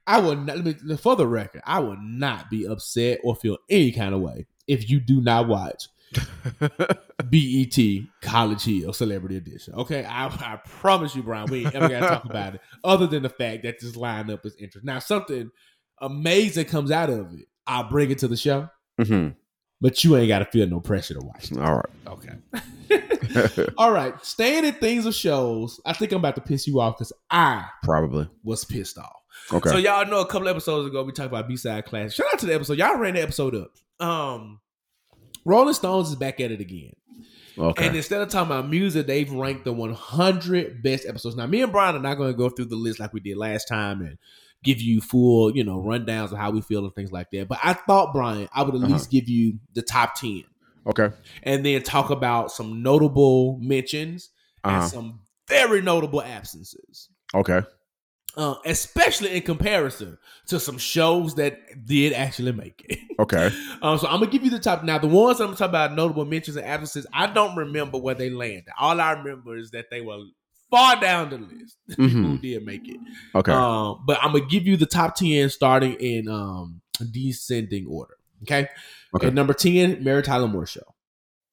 I 0.09 0.19
would 0.21 0.45
not. 0.45 0.57
Let 0.63 0.81
me, 0.83 0.95
for 0.97 1.15
the 1.17 1.27
record, 1.27 1.61
I 1.65 1.79
would 1.79 1.99
not 1.99 2.49
be 2.49 2.65
upset 2.65 3.19
or 3.23 3.35
feel 3.35 3.57
any 3.69 3.91
kind 3.91 4.15
of 4.15 4.21
way 4.21 4.45
if 4.67 4.89
you 4.89 4.99
do 5.01 5.19
not 5.19 5.47
watch 5.49 5.89
BET 7.29 7.77
College 8.21 8.63
Hill 8.63 8.93
Celebrity 8.93 9.37
Edition. 9.37 9.73
Okay, 9.75 10.05
I, 10.05 10.27
I 10.27 10.59
promise 10.65 11.15
you, 11.15 11.23
Bryan, 11.23 11.49
we 11.49 11.65
ain't 11.65 11.75
ever 11.75 11.89
got 11.89 11.99
to 12.01 12.07
talk 12.07 12.25
about 12.25 12.55
it 12.55 12.61
other 12.83 13.07
than 13.07 13.23
the 13.23 13.29
fact 13.29 13.63
that 13.63 13.79
this 13.79 13.95
lineup 13.97 14.45
is 14.45 14.55
interesting. 14.55 14.85
Now, 14.85 14.99
something 14.99 15.49
amazing 16.01 16.65
comes 16.65 16.91
out 16.91 17.09
of 17.09 17.33
it. 17.33 17.47
I'll 17.65 17.89
bring 17.89 18.11
it 18.11 18.19
to 18.19 18.27
the 18.27 18.37
show, 18.37 18.69
Mhm. 18.99 19.35
But 19.79 20.03
you 20.03 20.17
ain't 20.17 20.27
got 20.27 20.39
to 20.39 20.45
feel 20.45 20.67
no 20.67 20.79
pressure 20.79 21.13
to 21.13 21.19
watch 21.25 21.51
it. 21.51 21.59
All 21.59 21.83
Okay. 22.07 22.33
All 23.77 23.91
right. 23.91 24.13
Staying 24.25 24.65
in 24.65 24.73
things 24.75 25.05
of 25.05 25.13
shows, 25.13 25.79
I 25.85 25.93
think 25.93 26.11
I'm 26.11 26.19
about 26.19 26.35
to 26.35 26.41
piss 26.41 26.67
you 26.67 26.79
off 26.79 26.97
because 26.97 27.13
I 27.29 27.65
probably 27.83 28.29
was 28.43 28.65
pissed 28.65 28.97
off. 28.97 29.21
okay. 29.51 29.69
So 29.69 29.77
y'all 29.77 30.05
know 30.05 30.21
a 30.21 30.25
couple 30.25 30.47
episodes 30.47 30.87
ago 30.87 31.03
we 31.03 31.11
talked 31.11 31.27
about 31.27 31.47
B 31.47 31.57
side 31.57 31.85
class. 31.85 32.13
Shout 32.13 32.27
out 32.33 32.39
to 32.39 32.45
the 32.45 32.55
episode. 32.55 32.77
Y'all 32.77 32.97
ran 32.97 33.13
the 33.13 33.21
episode 33.21 33.55
up. 33.55 33.71
Um, 34.05 34.59
Rolling 35.45 35.73
Stones 35.73 36.09
is 36.09 36.15
back 36.15 36.39
at 36.39 36.51
it 36.51 36.59
again, 36.59 36.93
okay, 37.57 37.87
and 37.87 37.95
instead 37.95 38.21
of 38.21 38.29
talking 38.29 38.51
about 38.51 38.69
music, 38.69 39.07
they've 39.07 39.31
ranked 39.31 39.63
the 39.63 39.73
100 39.73 40.83
best 40.83 41.05
episodes. 41.07 41.35
Now, 41.35 41.47
me 41.47 41.61
and 41.61 41.71
Bryan 41.71 41.95
are 41.95 41.99
not 41.99 42.17
going 42.17 42.31
to 42.31 42.37
go 42.37 42.49
through 42.49 42.65
the 42.65 42.75
list 42.75 42.99
like 42.99 43.13
we 43.13 43.21
did 43.21 43.37
last 43.37 43.67
time 43.67 44.01
and 44.01 44.17
give 44.63 44.81
you 44.81 45.01
full, 45.01 45.55
you 45.55 45.63
know, 45.63 45.77
rundowns 45.81 46.31
of 46.31 46.37
how 46.37 46.51
we 46.51 46.61
feel 46.61 46.83
and 46.83 46.93
things 46.95 47.11
like 47.11 47.29
that. 47.31 47.47
But 47.47 47.59
I 47.63 47.73
thought, 47.73 48.13
Bryan, 48.13 48.49
I 48.53 48.63
would 48.63 48.75
at 48.75 48.81
Uh-huh. 48.81 48.91
least 48.93 49.11
give 49.11 49.29
you 49.29 49.59
the 49.73 49.81
top 49.81 50.15
10 50.15 50.43
okay. 50.87 51.09
and 51.43 51.65
then 51.65 51.83
talk 51.83 52.09
about 52.09 52.51
some 52.51 52.81
notable 52.83 53.57
mentions 53.61 54.29
Uh-huh. 54.63 54.81
and 54.81 54.91
some 54.91 55.19
very 55.47 55.81
notable 55.81 56.21
absences. 56.21 57.09
Okay. 57.35 57.61
uh, 58.35 58.53
especially 58.65 59.35
in 59.35 59.41
comparison 59.41 60.15
to 60.45 60.59
some 60.59 60.77
shows 60.77 61.33
that 61.35 61.57
did 61.87 62.13
actually 62.13 62.51
make 62.51 62.85
it. 62.87 62.99
Okay. 63.19 63.49
um, 63.81 63.97
so 63.97 64.05
I'm 64.07 64.19
gonna 64.19 64.29
give 64.29 64.43
you 64.43 64.51
the 64.51 64.59
top 64.59 64.83
now. 64.83 64.99
The 64.99 65.07
ones 65.07 65.39
I'm 65.39 65.49
talking 65.53 65.69
about 65.69 65.93
notable 65.93 66.23
mentions 66.23 66.55
and 66.55 66.67
absences. 66.67 67.07
I 67.11 67.25
don't 67.25 67.55
remember 67.55 67.97
where 67.97 68.13
they 68.13 68.29
landed. 68.29 68.65
All 68.79 69.01
I 69.01 69.13
remember 69.13 69.57
is 69.57 69.71
that 69.71 69.85
they 69.89 70.01
were 70.01 70.19
far 70.69 70.99
down 70.99 71.29
the 71.29 71.37
list. 71.37 71.77
People 71.89 72.05
who 72.09 72.37
did 72.37 72.65
make 72.65 72.87
it. 72.87 72.99
Okay. 73.35 73.51
Um, 73.51 74.03
but 74.05 74.17
I'm 74.21 74.31
gonna 74.33 74.45
give 74.45 74.65
you 74.67 74.77
the 74.77 74.85
top 74.85 75.15
ten 75.15 75.49
starting 75.49 75.93
in 75.93 76.27
um 76.27 76.81
descending 77.11 77.87
order. 77.87 78.15
Okay. 78.43 78.67
Okay. 79.15 79.27
At 79.27 79.33
number 79.33 79.53
ten, 79.53 80.03
Mary 80.03 80.21
Tyler 80.23 80.47
Moore 80.47 80.65
Show. 80.67 80.81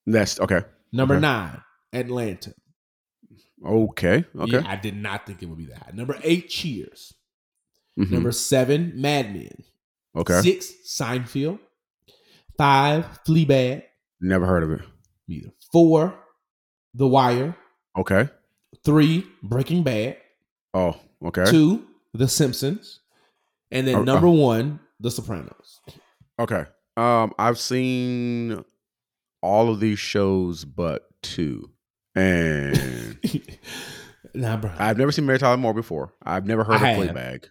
That's 0.07 0.39
okay. 0.41 0.63
Number 0.93 1.15
Okay. 1.15 1.23
nine, 1.23 1.61
Atlanta. 1.93 2.55
Okay. 3.65 4.25
Okay. 4.39 4.53
Yeah, 4.53 4.63
I 4.67 4.77
did 4.77 4.97
not 4.97 5.27
think 5.27 5.43
it 5.43 5.47
would 5.47 5.59
be 5.59 5.67
that 5.67 5.79
high. 5.79 5.91
Number 5.95 6.19
eight, 6.23 6.49
Cheers. 6.49 7.15
Mhm. 7.99 8.11
Number 8.11 8.33
seven, 8.33 8.93
Mad 8.97 9.33
Men. 9.33 9.65
Okay. 10.17 10.41
Six, 10.43 10.73
Seinfeld. 10.87 11.59
Five, 12.59 13.07
Fleabag. 13.27 13.83
Never 14.21 14.47
heard 14.47 14.63
of 14.63 14.71
it. 14.73 14.81
Neither. 15.27 15.51
Four, 15.73 16.15
The 16.95 17.07
Wire. 17.07 17.57
Okay. 17.99 18.29
Three, 18.85 19.27
Breaking 19.43 19.83
Bad. 19.83 20.17
Oh. 20.75 20.97
Okay. 21.25 21.45
Two, 21.47 21.85
The 22.13 22.29
Simpsons. 22.29 23.01
And 23.71 23.87
then 23.89 23.97
Oh, 23.97 24.03
number 24.03 24.27
oh. 24.27 24.33
one, 24.33 24.81
The 25.01 25.11
Sopranos. 25.11 25.81
Okay. 26.39 26.65
Um, 26.97 27.33
I've 27.39 27.59
seen 27.59 28.65
all 29.43 29.71
of 29.71 29.81
these 29.81 29.99
shows 29.99 30.65
but 30.65 31.09
two, 31.23 31.71
and 32.15 33.19
nah, 34.35 34.57
bro. 34.57 34.71
I've 34.79 34.97
never 34.97 35.11
seen 35.11 35.27
Mary 35.27 35.39
Tyler 35.41 35.57
Moore 35.57 35.75
before. 35.75 36.13
I've 36.23 36.47
never 36.47 36.63
heard 36.63 36.81
I 36.83 36.91
of. 36.91 37.09
Fleabag. 37.09 37.47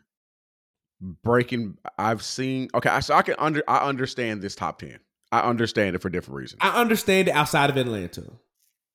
Breaking. 1.23 1.77
I've 1.97 2.23
seen. 2.23 2.69
Okay, 2.73 3.01
so 3.01 3.13
I 3.15 3.21
can 3.21 3.35
under. 3.37 3.61
I 3.67 3.79
understand 3.87 4.41
this 4.41 4.55
top 4.55 4.79
ten. 4.79 4.99
I 5.33 5.41
understand 5.41 5.95
it 5.97 6.01
for 6.01 6.09
different 6.09 6.37
reasons. 6.37 6.59
I 6.61 6.79
understand 6.79 7.27
it 7.27 7.31
outside 7.31 7.69
of 7.69 7.75
Atlanta. 7.75 8.23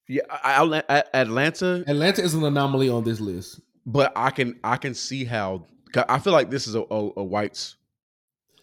Yeah, 0.09 0.23
I, 0.31 0.83
I, 0.89 1.05
Atlanta, 1.15 1.85
Atlanta 1.87 2.23
is 2.23 2.35
an 2.35 2.45
anomaly 2.45 2.89
on 2.89 3.05
this 3.05 3.21
list. 3.21 3.61
but 3.87 4.13
I 4.17 4.31
can 4.31 4.59
I 4.65 4.77
can 4.77 4.95
see 4.95 5.25
how 5.25 5.67
I 6.09 6.19
feel 6.19 6.33
like 6.33 6.51
this 6.51 6.67
is 6.67 6.75
a, 6.75 6.81
a, 6.81 7.11
a 7.19 7.25
whites 7.25 7.77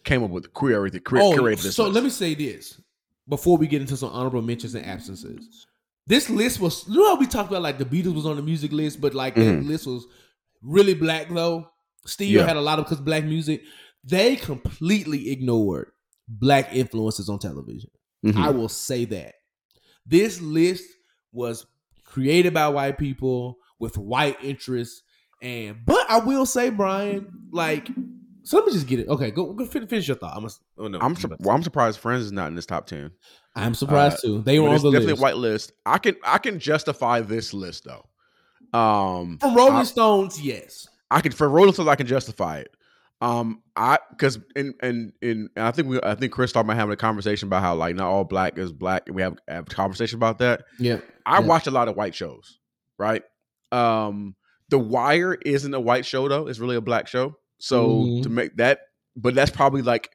came 0.04 0.22
up 0.22 0.30
with 0.30 0.52
curated 0.54 1.00
curated, 1.02 1.22
Oh, 1.22 1.36
curated 1.36 1.62
this. 1.62 1.74
so 1.76 1.84
list. 1.84 1.94
let 1.94 2.04
me 2.04 2.10
say 2.10 2.34
this 2.34 2.80
before 3.28 3.56
we 3.58 3.66
get 3.66 3.80
into 3.80 3.96
some 3.96 4.10
honorable 4.10 4.42
mentions 4.42 4.74
and 4.74 4.86
absences. 4.86 5.66
This 6.06 6.30
list 6.30 6.60
was, 6.60 6.86
you 6.88 6.94
know, 6.94 7.06
how 7.08 7.16
we 7.18 7.26
talked 7.26 7.50
about 7.50 7.62
like 7.62 7.78
the 7.78 7.84
Beatles 7.84 8.14
was 8.14 8.26
on 8.26 8.36
the 8.36 8.42
music 8.42 8.70
list, 8.70 9.00
but 9.00 9.12
like 9.14 9.34
that 9.34 9.40
Mhm. 9.40 9.66
list 9.66 9.86
was 9.88 10.06
really 10.62 10.94
black 10.94 11.28
though. 11.28 11.68
Still 12.06 12.28
Yeah. 12.28 12.46
had 12.46 12.56
a 12.56 12.60
lot 12.60 12.78
of 12.78 12.84
because 12.84 13.00
black 13.00 13.24
music. 13.24 13.62
They 14.04 14.36
completely 14.36 15.30
ignored 15.32 15.90
black 16.28 16.72
influences 16.72 17.28
on 17.28 17.40
television. 17.40 17.90
Mhm. 18.24 18.36
I 18.36 18.50
will 18.50 18.68
say 18.68 19.04
that 19.06 19.34
this 20.06 20.40
list 20.40 20.84
was 21.36 21.66
created 22.04 22.54
by 22.54 22.68
white 22.68 22.98
people 22.98 23.58
with 23.78 23.96
white 23.98 24.42
interests, 24.42 25.02
and 25.42 25.76
but 25.84 26.04
I 26.08 26.18
will 26.18 26.46
say, 26.46 26.70
Bryan, 26.70 27.30
like, 27.52 27.88
so 28.42 28.56
let 28.56 28.66
me 28.66 28.72
just 28.72 28.86
get 28.86 29.00
it. 29.00 29.08
Okay, 29.08 29.30
go, 29.30 29.52
go 29.52 29.66
finish 29.66 30.08
your 30.08 30.16
thought. 30.16 30.36
I'm, 30.36 30.44
a, 30.46 30.48
oh 30.78 30.88
no, 30.88 30.98
I'm 31.00 31.14
sur- 31.14 31.36
well, 31.40 31.54
I'm 31.54 31.62
surprised 31.62 31.98
Friends 32.00 32.24
is 32.24 32.32
not 32.32 32.48
in 32.48 32.54
this 32.54 32.66
top 32.66 32.86
ten. 32.86 33.12
I'm 33.54 33.74
surprised 33.74 34.20
too. 34.22 34.42
They 34.42 34.58
were 34.58 34.68
on 34.68 34.74
the 34.82 34.90
definitely 34.90 35.12
list 35.12 35.22
white 35.22 35.36
list. 35.36 35.72
I 35.84 35.98
can 35.98 36.16
I 36.24 36.38
can 36.38 36.58
justify 36.58 37.20
this 37.20 37.54
list 37.54 37.84
though. 37.84 38.06
Um, 38.78 39.38
from 39.38 39.54
Rolling 39.54 39.74
I- 39.74 39.84
Stones. 39.84 40.40
Yes, 40.40 40.88
I 41.10 41.20
can 41.20 41.32
for 41.32 41.48
Rolling 41.48 41.74
Stones 41.74 41.88
I 41.88 41.96
can 41.96 42.06
justify 42.06 42.58
it. 42.58 42.70
Um, 43.22 43.62
I 43.74 43.98
because 44.10 44.38
in 44.54 44.74
and 44.80 45.12
and 45.22 45.48
I 45.56 45.70
think 45.70 45.88
we 45.88 45.98
I 46.02 46.14
think 46.14 46.32
Chris 46.32 46.50
about 46.50 46.76
having 46.76 46.92
a 46.92 46.96
conversation 46.96 47.48
about 47.48 47.62
how 47.62 47.74
like 47.74 47.96
not 47.96 48.08
all 48.08 48.24
black 48.24 48.58
is 48.58 48.72
black, 48.72 49.04
and 49.06 49.16
we 49.16 49.22
have, 49.22 49.38
have 49.48 49.66
a 49.66 49.74
conversation 49.74 50.18
about 50.18 50.38
that. 50.38 50.64
yeah. 50.78 50.98
I 51.26 51.40
Yeah. 51.40 51.46
watch 51.46 51.66
a 51.66 51.70
lot 51.70 51.88
of 51.88 51.96
white 51.96 52.14
shows, 52.14 52.58
right? 52.96 53.22
Um, 53.72 54.36
The 54.68 54.78
Wire 54.78 55.34
isn't 55.34 55.74
a 55.74 55.80
white 55.80 56.04
show 56.06 56.28
though; 56.28 56.46
it's 56.48 56.58
really 56.58 56.76
a 56.76 56.80
black 56.80 57.06
show. 57.08 57.36
So 57.58 58.02
Mhm. 58.04 58.22
to 58.24 58.28
make 58.28 58.56
that, 58.56 58.80
but 59.16 59.34
that's 59.34 59.50
probably 59.50 59.82
like 59.82 60.10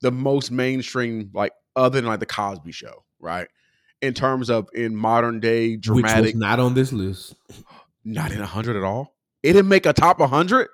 the 0.00 0.10
most 0.10 0.50
mainstream, 0.50 1.30
like 1.32 1.52
other 1.74 1.98
than 2.00 2.06
like 2.06 2.20
the 2.20 2.26
Cosby 2.26 2.72
Show, 2.72 3.04
right? 3.18 3.48
In 4.02 4.14
terms 4.14 4.50
of 4.50 4.68
in 4.74 4.94
modern 4.94 5.40
day 5.40 5.72
Which 5.76 5.82
dramatic, 5.82 6.24
was 6.24 6.34
not 6.34 6.60
on 6.60 6.74
this 6.74 6.92
list. 6.92 7.34
not 8.04 8.30
in 8.30 8.40
a 8.40 8.46
hundred 8.46 8.76
at 8.76 8.84
all. 8.84 9.16
It 9.42 9.52
didn't 9.54 9.68
make 9.68 9.86
a 9.86 9.92
top 9.92 10.20
hundred. 10.20 10.68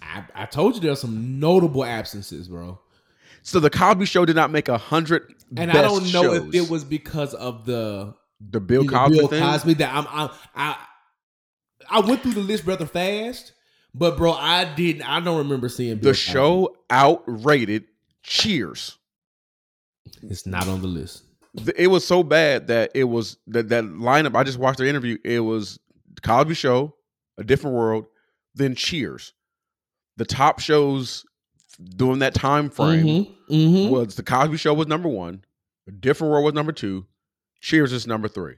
I, 0.00 0.24
I 0.34 0.46
told 0.46 0.74
you 0.74 0.80
there 0.80 0.92
are 0.92 0.96
some 0.96 1.38
notable 1.38 1.84
absences, 1.84 2.48
bro. 2.48 2.78
So 3.42 3.60
the 3.60 3.70
Cosby 3.70 4.06
Show 4.06 4.24
did 4.24 4.36
not 4.36 4.50
make 4.50 4.68
a 4.68 4.78
hundred. 4.78 5.34
And 5.56 5.70
I 5.70 5.82
don't 5.82 6.12
know 6.12 6.32
if 6.34 6.54
it 6.54 6.70
was 6.70 6.84
because 6.84 7.34
of 7.34 7.64
the 7.64 8.14
the 8.40 8.60
Bill 8.60 8.84
know, 8.84 8.92
Cosby 8.92 9.18
Bill 9.18 9.28
thing. 9.28 9.42
Cosby 9.42 9.74
that 9.74 9.94
I'm, 9.94 10.06
I'm 10.10 10.30
I 10.54 10.76
I 11.90 12.00
went 12.00 12.22
through 12.22 12.32
the 12.34 12.40
list 12.40 12.64
rather 12.66 12.86
fast, 12.86 13.52
but 13.94 14.16
bro, 14.16 14.32
I 14.32 14.64
didn't. 14.74 15.02
I 15.02 15.20
don't 15.20 15.38
remember 15.38 15.68
seeing 15.68 15.96
Bill 15.96 16.12
The 16.12 16.16
Cosby. 16.18 16.32
show 16.32 16.76
outrated 16.90 17.84
Cheers. 18.22 18.98
It's 20.22 20.46
not 20.46 20.68
on 20.68 20.80
the 20.82 20.86
list. 20.88 21.24
it 21.76 21.88
was 21.88 22.06
so 22.06 22.22
bad 22.22 22.66
that 22.68 22.90
it 22.94 23.04
was 23.04 23.36
that 23.48 23.68
that 23.70 23.84
lineup. 23.84 24.34
I 24.36 24.44
just 24.44 24.58
watched 24.58 24.78
the 24.78 24.88
interview. 24.88 25.18
It 25.24 25.40
was 25.40 25.78
the 26.14 26.20
Cosby 26.20 26.54
Show, 26.54 26.94
A 27.38 27.44
Different 27.44 27.76
World, 27.76 28.06
then 28.54 28.74
Cheers. 28.74 29.32
The 30.16 30.24
top 30.24 30.58
shows 30.60 31.24
during 31.96 32.18
that 32.20 32.34
time 32.34 32.70
frame 32.70 33.06
Mm-hmm. 33.06 33.54
Mm-hmm. 33.54 33.90
was 33.90 34.16
the 34.16 34.22
Cosby 34.22 34.56
Show 34.56 34.74
was 34.74 34.86
number 34.88 35.08
one, 35.08 35.44
A 35.86 35.92
Different 35.92 36.30
World 36.32 36.44
was 36.44 36.54
number 36.54 36.72
two, 36.72 37.06
Cheers 37.60 37.92
is 37.92 38.06
number 38.06 38.28
three. 38.28 38.54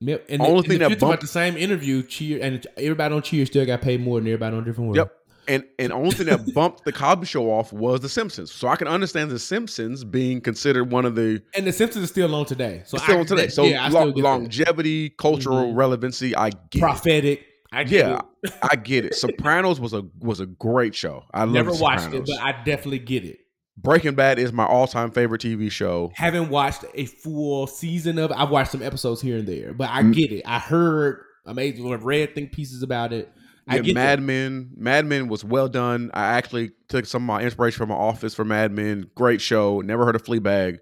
And 0.00 0.08
the 0.08 0.38
Only 0.40 0.62
the, 0.62 0.68
thing 0.68 0.72
and 0.72 0.80
that 0.82 0.84
if 0.86 0.90
you 0.90 0.96
talk 0.96 0.98
about 0.98 1.08
bumped- 1.08 1.20
the 1.22 1.26
same 1.28 1.56
interview, 1.56 2.02
Cheers 2.02 2.42
and 2.42 2.66
everybody 2.76 3.14
on 3.14 3.22
Cheers 3.22 3.48
still 3.48 3.64
got 3.64 3.80
paid 3.80 4.00
more 4.00 4.18
than 4.20 4.28
everybody 4.28 4.56
on 4.56 4.64
different 4.64 4.88
world. 4.88 4.96
Yep. 4.96 5.12
And 5.46 5.64
and 5.78 5.92
only 5.92 6.10
thing 6.12 6.26
that 6.26 6.54
bumped 6.54 6.84
the 6.86 6.92
Cosby 6.92 7.26
Show 7.26 7.50
off 7.50 7.70
was 7.72 8.00
The 8.00 8.08
Simpsons. 8.08 8.50
So 8.50 8.66
I 8.68 8.76
can 8.76 8.88
understand 8.88 9.30
The 9.30 9.38
Simpsons 9.38 10.02
being 10.02 10.40
considered 10.40 10.90
one 10.90 11.04
of 11.04 11.14
the 11.16 11.42
And 11.54 11.66
the 11.66 11.72
Simpsons 11.72 12.04
is 12.04 12.10
still 12.10 12.34
on 12.34 12.46
today. 12.46 12.82
So 12.86 12.96
still 12.96 13.16
I, 13.16 13.20
on 13.20 13.26
today. 13.26 13.48
So 13.48 13.64
yeah, 13.64 13.86
lo- 13.88 14.06
get 14.06 14.16
that. 14.16 14.22
longevity, 14.22 15.10
cultural 15.10 15.72
Mhm. 15.72 15.76
relevancy, 15.76 16.34
I 16.34 16.48
get. 16.48 16.58
it. 16.76 16.80
prophetic. 16.80 17.46
I 17.72 17.84
get 17.84 18.06
Yeah, 18.06 18.20
it. 18.42 18.52
I 18.62 18.76
get 18.76 19.04
it. 19.04 19.14
Sopranos 19.16 19.80
was 19.80 19.92
a 19.92 20.04
was 20.20 20.40
a 20.40 20.46
great 20.46 20.94
show. 20.94 21.24
I 21.34 21.44
Never 21.44 21.72
watched 21.74 22.04
Sopranos. 22.04 22.28
it, 22.30 22.36
but 22.36 22.42
I 22.42 22.52
definitely 22.64 23.00
get 23.00 23.24
it. 23.24 23.40
Breaking 23.76 24.14
Bad 24.14 24.38
is 24.38 24.52
my 24.52 24.64
all 24.64 24.86
time 24.86 25.10
favorite 25.10 25.40
TV 25.42 25.70
show. 25.70 26.12
Haven't 26.14 26.48
watched 26.48 26.84
a 26.94 27.06
full 27.06 27.66
season 27.66 28.18
of. 28.18 28.30
it. 28.30 28.36
I've 28.36 28.50
watched 28.50 28.72
some 28.72 28.82
episodes 28.82 29.20
here 29.20 29.38
and 29.38 29.48
there, 29.48 29.74
but 29.74 29.90
I 29.90 30.02
Mm. 30.02 30.14
get 30.14 30.32
it. 30.32 30.42
I 30.46 30.58
heard. 30.58 31.20
I 31.46 31.52
made 31.52 31.78
read 31.78 32.34
think 32.34 32.52
pieces 32.52 32.82
about 32.82 33.12
it. 33.12 33.30
I 33.68 33.76
Yeah, 33.76 33.82
get 33.82 33.94
Mad 33.94 34.18
that. 34.20 34.22
Men. 34.22 34.70
Mad 34.76 35.06
Men 35.06 35.28
was 35.28 35.44
well 35.44 35.68
done. 35.68 36.10
I 36.14 36.22
actually 36.36 36.70
took 36.88 37.04
some 37.06 37.22
of 37.22 37.26
my 37.26 37.42
inspiration 37.42 37.78
from 37.78 37.88
my 37.88 37.94
office 37.96 38.34
for 38.34 38.44
Mad 38.44 38.72
Men. 38.72 39.06
Great 39.14 39.40
show. 39.40 39.80
Never 39.80 40.04
heard 40.04 40.14
of 40.16 40.22
Fleabag. 40.22 40.78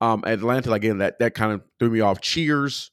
Um, 0.00 0.22
Atlanta 0.26 0.72
again. 0.72 0.98
That 0.98 1.18
that 1.20 1.34
kind 1.34 1.52
of 1.52 1.62
threw 1.78 1.90
me 1.90 2.00
off. 2.00 2.20
Cheers. 2.20 2.90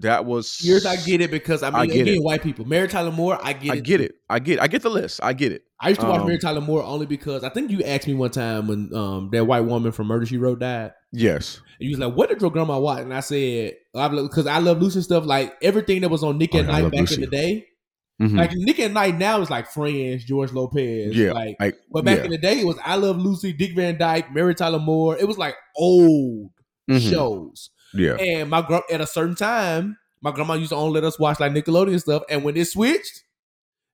That 0.00 0.24
was 0.26 0.60
Years 0.62 0.84
I 0.84 0.96
get 0.96 1.20
it 1.20 1.30
because 1.30 1.62
I 1.62 1.70
mean 1.70 1.80
I 1.80 1.86
get 1.86 2.02
again 2.02 2.14
it. 2.16 2.22
white 2.22 2.42
people. 2.42 2.64
Mary 2.66 2.86
Tyler 2.88 3.10
Moore, 3.12 3.38
I 3.42 3.52
get 3.54 3.64
it. 3.66 3.70
I 3.72 3.76
it. 3.76 3.84
get 3.84 4.00
it. 4.00 4.14
I 4.28 4.38
get. 4.38 4.60
I 4.60 4.66
get 4.66 4.82
the 4.82 4.90
list. 4.90 5.20
I 5.22 5.32
get 5.32 5.52
it. 5.52 5.62
I 5.80 5.88
used 5.90 6.00
to 6.02 6.06
watch 6.06 6.20
Um, 6.20 6.26
Mary 6.26 6.38
Tyler 6.38 6.60
Moore 6.60 6.82
only 6.82 7.06
because 7.06 7.44
I 7.44 7.48
think 7.48 7.70
you 7.70 7.82
asked 7.82 8.06
me 8.06 8.14
one 8.14 8.30
time 8.30 8.66
when 8.66 8.90
um 8.94 9.30
that 9.32 9.44
white 9.46 9.60
woman 9.60 9.92
from 9.92 10.06
Murder 10.08 10.26
She 10.26 10.36
Wrote 10.36 10.60
died. 10.60 10.92
Yes. 11.12 11.60
And 11.80 11.88
you 11.88 11.96
was 11.96 11.98
like, 11.98 12.14
"What 12.16 12.28
did 12.28 12.40
your 12.40 12.50
grandma 12.50 12.78
watch?" 12.78 13.00
And 13.00 13.14
I 13.14 13.20
said, 13.20 13.74
"Because 13.94 14.46
I 14.46 14.58
love 14.58 14.82
Lucy 14.82 15.00
stuff, 15.02 15.24
like 15.24 15.54
everything 15.62 16.02
that 16.02 16.08
was 16.10 16.22
on 16.22 16.36
Nick 16.38 16.50
Oh, 16.54 16.58
at 16.58 16.66
Night 16.66 16.90
back 16.90 17.00
Lucy. 17.00 17.14
in 17.16 17.20
the 17.22 17.26
day. 17.28 17.66
Mhm. 18.20 18.36
Like 18.36 18.50
Nick 18.54 18.80
at 18.80 18.92
Night 18.92 19.16
now 19.18 19.40
is 19.42 19.50
like 19.50 19.70
Friends, 19.70 20.24
George 20.24 20.50
Lopez, 20.52 21.14
yeah. 21.16 21.32
like 21.32 21.56
like, 21.60 21.76
But 21.90 22.04
back 22.06 22.18
yeah. 22.18 22.24
in 22.24 22.30
the 22.30 22.38
day, 22.38 22.60
it 22.60 22.66
was 22.66 22.78
I 22.84 22.96
Love 22.96 23.18
Lucy, 23.18 23.52
Dick 23.52 23.74
Van 23.76 23.98
Dyke, 23.98 24.32
Mary 24.34 24.54
Tyler 24.54 24.78
Moore. 24.78 25.16
It 25.18 25.28
was 25.28 25.36
like 25.38 25.54
old 25.76 26.50
Mhm. 26.90 27.10
shows. 27.10 27.70
Yeah. 27.94 28.14
And 28.14 28.50
my 28.50 28.62
gr- 28.62 28.78
at 28.90 29.00
a 29.00 29.06
certain 29.06 29.34
time, 29.34 29.96
my 30.20 30.30
grandma 30.32 30.54
used 30.54 30.70
to 30.70 30.76
only 30.76 30.94
let 31.00 31.04
us 31.04 31.18
watch 31.18 31.40
like 31.40 31.52
Nickelodeon 31.52 32.00
stuff. 32.00 32.22
And 32.28 32.42
when 32.44 32.56
it 32.56 32.66
switched, 32.66 33.24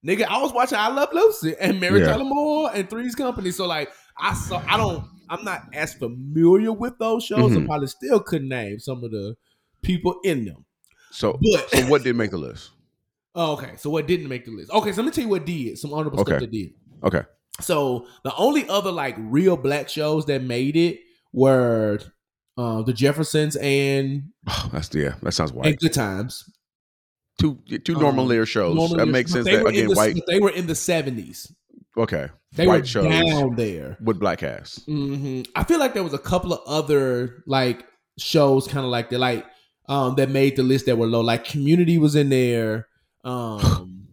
nigga, 0.07 0.25
I 0.25 0.41
was 0.41 0.53
watching 0.53 0.79
I 0.79 0.89
Love 0.89 1.11
Lucy 1.13 1.55
and 1.61 1.81
Mary 1.81 2.01
Yeah. 2.01 2.07
Tyler 2.07 2.25
Moore 2.25 2.71
and 2.75 2.89
Three's 2.89 3.15
Company. 3.15 3.51
So 3.51 3.67
like 3.67 3.91
I 4.19 4.35
saw, 4.35 4.63
I 4.69 4.77
don't, 4.77 5.05
I'm 5.29 5.45
not 5.45 5.63
as 5.73 5.95
familiar 5.95 6.73
with 6.73 6.99
those 6.99 7.25
shows. 7.25 7.53
I 7.53 7.57
Mhm. 7.61 7.67
probably 7.67 7.87
still 7.89 8.21
couldn't 8.21 8.49
name 8.49 8.79
some 8.79 9.03
of 9.05 9.11
the 9.11 9.37
people 9.83 10.17
in 10.25 10.45
them. 10.45 10.65
So 11.11 11.39
But 11.53 11.71
so 11.71 11.87
what 11.89 12.03
did 12.03 12.17
make 12.17 12.31
the 12.31 12.39
list? 12.39 12.71
oh, 13.35 13.53
okay, 13.53 13.73
so 13.77 13.91
what 13.91 14.07
didn't 14.07 14.29
make 14.29 14.45
the 14.45 14.51
list? 14.51 14.71
Okay, 14.71 14.93
so 14.93 15.03
let 15.03 15.07
me 15.07 15.13
tell 15.13 15.25
you 15.25 15.31
what 15.31 15.45
did. 15.47 15.79
Some 15.79 15.93
honorable 15.93 16.21
Okay. 16.21 16.31
stuff 16.33 16.41
that 16.41 16.51
did. 16.51 16.71
Okay. 17.05 17.23
So 17.61 18.07
the 18.25 18.35
only 18.37 18.67
other 18.69 18.91
like 18.91 19.15
real 19.19 19.57
black 19.57 19.89
shows 19.89 20.25
that 20.27 20.43
made 20.43 20.77
it 20.77 21.01
were 21.33 21.99
uh, 22.59 22.83
the 22.83 22.93
Jeffersons 22.93 23.57
and, 23.57 24.25
Oh, 24.49 24.69
that's 24.73 24.95
yeah. 24.95 25.15
That 25.23 25.33
sounds 25.33 25.53
white. 25.53 25.67
and 25.67 25.79
Good 25.79 25.93
Times. 25.95 26.45
two 27.41 27.59
two 27.85 27.95
normal 27.95 28.25
Um, 28.25 28.29
layer 28.29 28.47
shows. 28.47 28.75
Normal 28.77 28.97
that 28.99 29.07
makes 29.07 29.33
sense. 29.33 29.47
That 29.47 29.67
again, 29.67 29.89
the- 29.89 29.95
white. 29.95 30.21
They 30.27 30.39
were 30.41 30.51
in 30.51 30.67
the 30.67 30.75
seventies. 30.75 31.53
Okay. 31.97 32.29
They 32.53 32.67
white 32.67 32.83
were 32.83 32.87
shows 32.87 33.05
down 33.09 33.55
there. 33.57 33.97
with 34.03 34.19
black 34.21 34.39
cast. 34.41 34.85
hmm 34.87 35.43
I 35.57 35.65
feel 35.65 35.79
like 35.79 35.95
there 35.95 36.03
was 36.05 36.13
a 36.15 36.19
couple 36.19 36.53
of 36.53 36.61
other 36.67 37.43
like 37.47 37.85
shows, 38.19 38.67
kind 38.69 38.85
of 38.85 38.91
like 38.91 39.09
that, 39.11 39.19
like 39.19 39.47
um, 39.89 40.15
that 40.17 40.29
made 40.31 40.57
the 40.57 40.63
list 40.63 40.87
that 40.87 40.97
were 40.99 41.07
low. 41.07 41.21
Like 41.23 41.45
Community 41.45 41.97
was 41.99 42.15
in 42.15 42.29
there, 42.29 42.89
um, 43.25 44.07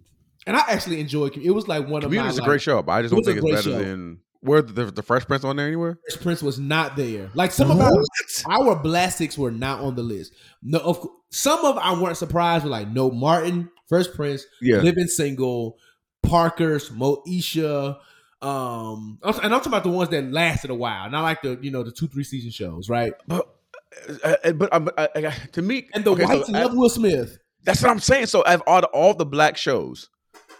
and 0.47 0.55
I 0.55 0.61
actually 0.69 0.99
enjoyed. 1.01 1.37
it. 1.37 1.51
Was 1.51 1.67
like 1.67 1.87
one 1.87 2.03
of 2.03 2.09
Community's 2.09 2.39
my 2.39 2.45
a 2.45 2.47
great 2.47 2.61
show, 2.61 2.81
but 2.81 2.93
I 2.93 3.01
just 3.01 3.13
don't 3.13 3.23
think 3.23 3.37
it's 3.37 3.45
better 3.49 3.61
show. 3.61 3.77
than 3.77 4.19
where 4.41 4.61
the, 4.61 4.85
the 4.85 5.01
Fresh 5.03 5.25
Prince 5.25 5.43
on 5.43 5.55
there 5.57 5.67
anywhere. 5.67 5.99
Fresh 6.09 6.21
Prince 6.23 6.43
was 6.43 6.59
not 6.59 6.95
there. 6.95 7.29
Like 7.33 7.51
some 7.51 7.69
of 7.71 7.79
our 7.79 7.91
our 8.49 8.75
blastics 8.75 9.37
were 9.37 9.51
not 9.51 9.81
on 9.81 9.95
the 9.95 10.03
list. 10.03 10.33
No, 10.63 10.79
of 10.79 11.07
some 11.29 11.63
of 11.65 11.77
I 11.77 11.99
weren't 11.99 12.17
surprised 12.17 12.63
with 12.63 12.71
like 12.71 12.87
No 12.89 13.11
Martin, 13.11 13.69
First 13.87 14.13
Prince, 14.15 14.45
Yeah, 14.61 14.77
Living 14.77 15.07
Single, 15.07 15.77
Parker's, 16.23 16.89
Moesha. 16.89 17.97
Um, 18.41 19.19
and 19.21 19.35
I'm 19.43 19.49
talking 19.51 19.67
about 19.67 19.83
the 19.83 19.89
ones 19.89 20.09
that 20.11 20.31
lasted 20.31 20.69
a 20.69 20.75
while, 20.75 21.09
not 21.09 21.23
like 21.23 21.41
the 21.41 21.59
you 21.61 21.71
know 21.71 21.83
the 21.83 21.91
two 21.91 22.07
three 22.07 22.23
season 22.23 22.51
shows, 22.51 22.87
right? 22.89 23.13
but 23.27 23.53
uh, 24.23 24.35
uh, 24.43 24.51
but 24.53 24.71
um, 24.73 24.89
uh, 24.97 25.07
uh, 25.15 25.31
to 25.51 25.61
me, 25.61 25.87
And 25.93 26.05
the 26.05 26.11
okay, 26.11 26.23
so 26.25 26.37
whites 26.37 26.49
I- 26.53 26.63
love 26.63 26.73
Will 26.75 26.89
Smith. 26.89 27.37
that's 27.63 27.81
what 27.81 27.91
I'm 27.91 27.99
saying. 27.99 28.27
So, 28.27 28.39
out 28.45 28.53
of 28.55 28.61
all 28.65 28.81
the, 28.81 28.87
all 28.87 29.13
the 29.13 29.25
black 29.25 29.57
shows, 29.57 30.09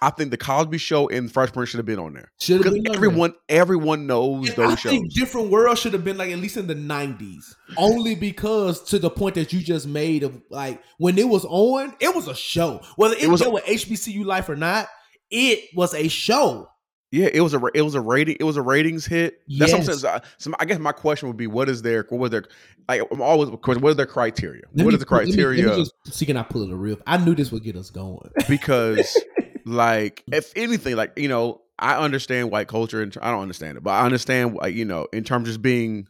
I 0.01 0.09
think 0.11 0.31
the 0.31 0.37
Cosby 0.37 0.77
Show 0.77 1.09
and 1.09 1.31
Fresh 1.31 1.51
Prince 1.53 1.69
should 1.69 1.77
have 1.79 1.85
been 1.85 1.99
on 1.99 2.13
there 2.13 2.31
Should 2.39 2.63
have 2.63 2.73
been 2.73 2.77
on 2.79 2.83
there. 2.83 2.95
everyone 2.95 3.33
everyone 3.49 4.07
knows 4.07 4.47
And 4.49 4.57
those 4.57 4.71
I 4.71 4.75
shows. 4.75 4.91
think 4.91 5.13
Different 5.13 5.49
World 5.49 5.77
should 5.77 5.93
have 5.93 6.03
been 6.03 6.17
like 6.17 6.31
at 6.31 6.39
least 6.39 6.57
in 6.57 6.67
the 6.67 6.75
'90s, 6.75 7.43
only 7.77 8.15
because 8.15 8.83
to 8.85 8.99
the 8.99 9.09
point 9.09 9.35
that 9.35 9.51
you 9.53 9.59
just 9.61 9.87
made 9.87 10.23
of 10.23 10.41
like 10.49 10.81
when 10.97 11.17
it 11.17 11.27
was 11.27 11.45
on, 11.45 11.93
it 11.99 12.13
was 12.15 12.27
a 12.27 12.35
show. 12.35 12.81
Whether 12.95 13.15
it, 13.15 13.23
It 13.23 13.29
was- 13.29 13.41
was 13.41 13.49
with 13.51 13.65
HBCU 13.65 14.23
life 14.25 14.49
or 14.49 14.55
not, 14.55 14.87
it 15.29 15.69
was 15.75 15.93
a 15.93 16.07
show. 16.07 16.69
Yeah, 17.11 17.29
it 17.33 17.41
was 17.41 17.55
a 17.55 17.61
it 17.73 17.81
was 17.81 17.95
a 17.95 18.01
rating 18.01 18.37
it 18.39 18.43
was 18.43 18.55
a 18.55 18.61
ratings 18.61 19.05
hit. 19.07 19.39
That's 19.57 19.71
what 19.71 19.79
I'm 19.79 19.85
saying. 19.85 19.97
So 19.97 20.09
I, 20.09 20.21
so 20.37 20.51
I 20.59 20.65
guess 20.65 20.77
my 20.77 20.91
question 20.91 21.27
would 21.27 21.37
be, 21.37 21.47
what 21.47 21.67
is 21.67 21.81
their 21.81 22.05
what 22.09 22.19
was 22.19 22.29
their 22.29 22.43
like? 22.87 23.01
I'm 23.11 23.19
always 23.19 23.49
of 23.49 23.59
course, 23.61 23.79
what 23.79 23.89
is 23.89 23.95
their 23.95 24.05
criteria? 24.05 24.61
Let 24.75 24.85
what 24.85 24.91
me 24.91 24.93
is 24.93 24.99
the 24.99 25.05
pull- 25.07 25.17
let 25.17 25.25
me- 25.25 25.31
let 25.31 25.37
me 25.37 25.43
criteria? 25.43 25.75
just 25.75 25.91
see 26.15 26.27
can 26.27 26.37
I 26.37 26.43
pull 26.43 26.61
it 26.61 26.71
a 26.71 26.75
real? 26.75 26.99
I 27.07 27.17
knew 27.17 27.33
this 27.33 27.51
would 27.51 27.63
get 27.63 27.75
us 27.75 27.89
going. 27.89 28.29
because 28.47 29.19
like 29.65 30.23
if 30.31 30.51
anything, 30.55 30.95
like 30.95 31.13
you 31.17 31.27
know, 31.27 31.61
I 31.77 31.95
understand 31.97 32.51
white 32.51 32.67
culture 32.67 33.01
and 33.01 33.15
I 33.21 33.31
don't 33.31 33.41
understand 33.41 33.77
it, 33.77 33.83
but 33.83 33.91
I 33.91 34.05
understand 34.05 34.55
like 34.55 34.75
you 34.75 34.85
know 34.85 35.07
in 35.13 35.23
terms 35.23 35.43
of 35.43 35.53
just 35.53 35.61
being 35.61 36.07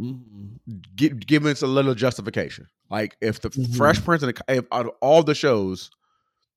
Mhm. 0.00 0.58
gi- 0.94 1.08
given 1.10 1.50
us 1.50 1.62
a 1.62 1.66
little 1.66 1.94
justification. 1.94 2.66
Like 2.90 3.16
if 3.20 3.40
the 3.40 3.50
Mhm. 3.50 3.76
Fresh 3.76 4.04
Prince 4.04 4.22
and 4.22 4.34
the, 4.34 4.42
if 4.54 4.64
out 4.72 4.86
of 4.86 4.92
all 5.02 5.22
the 5.22 5.34
shows, 5.34 5.90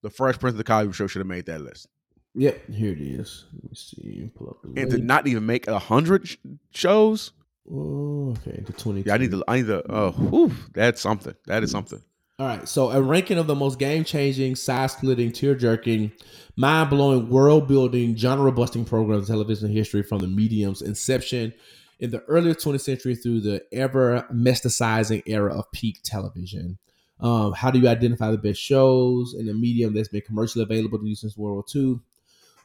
the 0.03 0.09
Fresh 0.09 0.39
Prince 0.39 0.53
of 0.53 0.57
the 0.59 0.63
Cosby 0.63 0.93
Show 0.93 1.07
should 1.07 1.19
have 1.21 1.27
made 1.27 1.45
that 1.47 1.61
list, 1.61 1.87
Yep, 2.35 2.69
here 2.69 2.91
it 2.93 3.01
is. 3.01 3.45
Let 3.53 3.63
me 3.63 3.69
see. 3.75 4.31
Pull 4.35 4.49
up 4.51 4.61
the 4.61 4.67
and 4.79 4.89
to 4.91 4.95
link. 4.97 5.03
not 5.05 5.27
even 5.27 5.45
make 5.45 5.67
a 5.67 5.79
hundred 5.79 6.27
sh- 6.27 6.37
shows. 6.71 7.33
Oh, 7.69 8.31
okay, 8.31 8.63
the 8.65 8.73
twenty. 8.73 9.01
Yeah, 9.01 9.15
I 9.15 9.17
need 9.17 9.31
to. 9.31 9.43
I 9.47 9.57
need 9.57 9.67
to. 9.67 9.83
Oh, 9.91 10.11
whew, 10.11 10.51
that's 10.73 11.01
something. 11.01 11.35
That 11.47 11.63
is 11.63 11.71
something. 11.71 12.01
All 12.41 12.47
right, 12.47 12.67
so 12.67 12.89
a 12.89 12.99
ranking 12.99 13.37
of 13.37 13.45
the 13.45 13.53
most 13.53 13.77
game-changing, 13.77 14.55
side-splitting, 14.55 15.31
tear-jerking, 15.31 16.11
mind-blowing, 16.55 17.29
world-building, 17.29 18.17
genre-busting 18.17 18.85
programs 18.85 19.29
in 19.29 19.35
television 19.35 19.69
history 19.69 20.01
from 20.01 20.17
the 20.17 20.27
medium's 20.27 20.81
inception 20.81 21.53
in 21.99 22.09
the 22.09 22.21
early 22.21 22.55
20th 22.55 22.81
century 22.81 23.13
through 23.13 23.41
the 23.41 23.63
ever 23.71 24.25
mesticizing 24.33 25.21
era 25.27 25.55
of 25.55 25.71
peak 25.71 25.99
television. 26.01 26.79
Um, 27.19 27.53
how 27.53 27.69
do 27.69 27.77
you 27.77 27.87
identify 27.87 28.31
the 28.31 28.39
best 28.39 28.59
shows 28.59 29.35
in 29.37 29.47
a 29.47 29.53
medium 29.53 29.93
that's 29.93 30.07
been 30.07 30.21
commercially 30.21 30.63
available 30.63 30.97
to 30.97 31.05
you 31.05 31.13
since 31.13 31.37
World 31.37 31.71
War 31.75 31.75
II? 31.75 31.99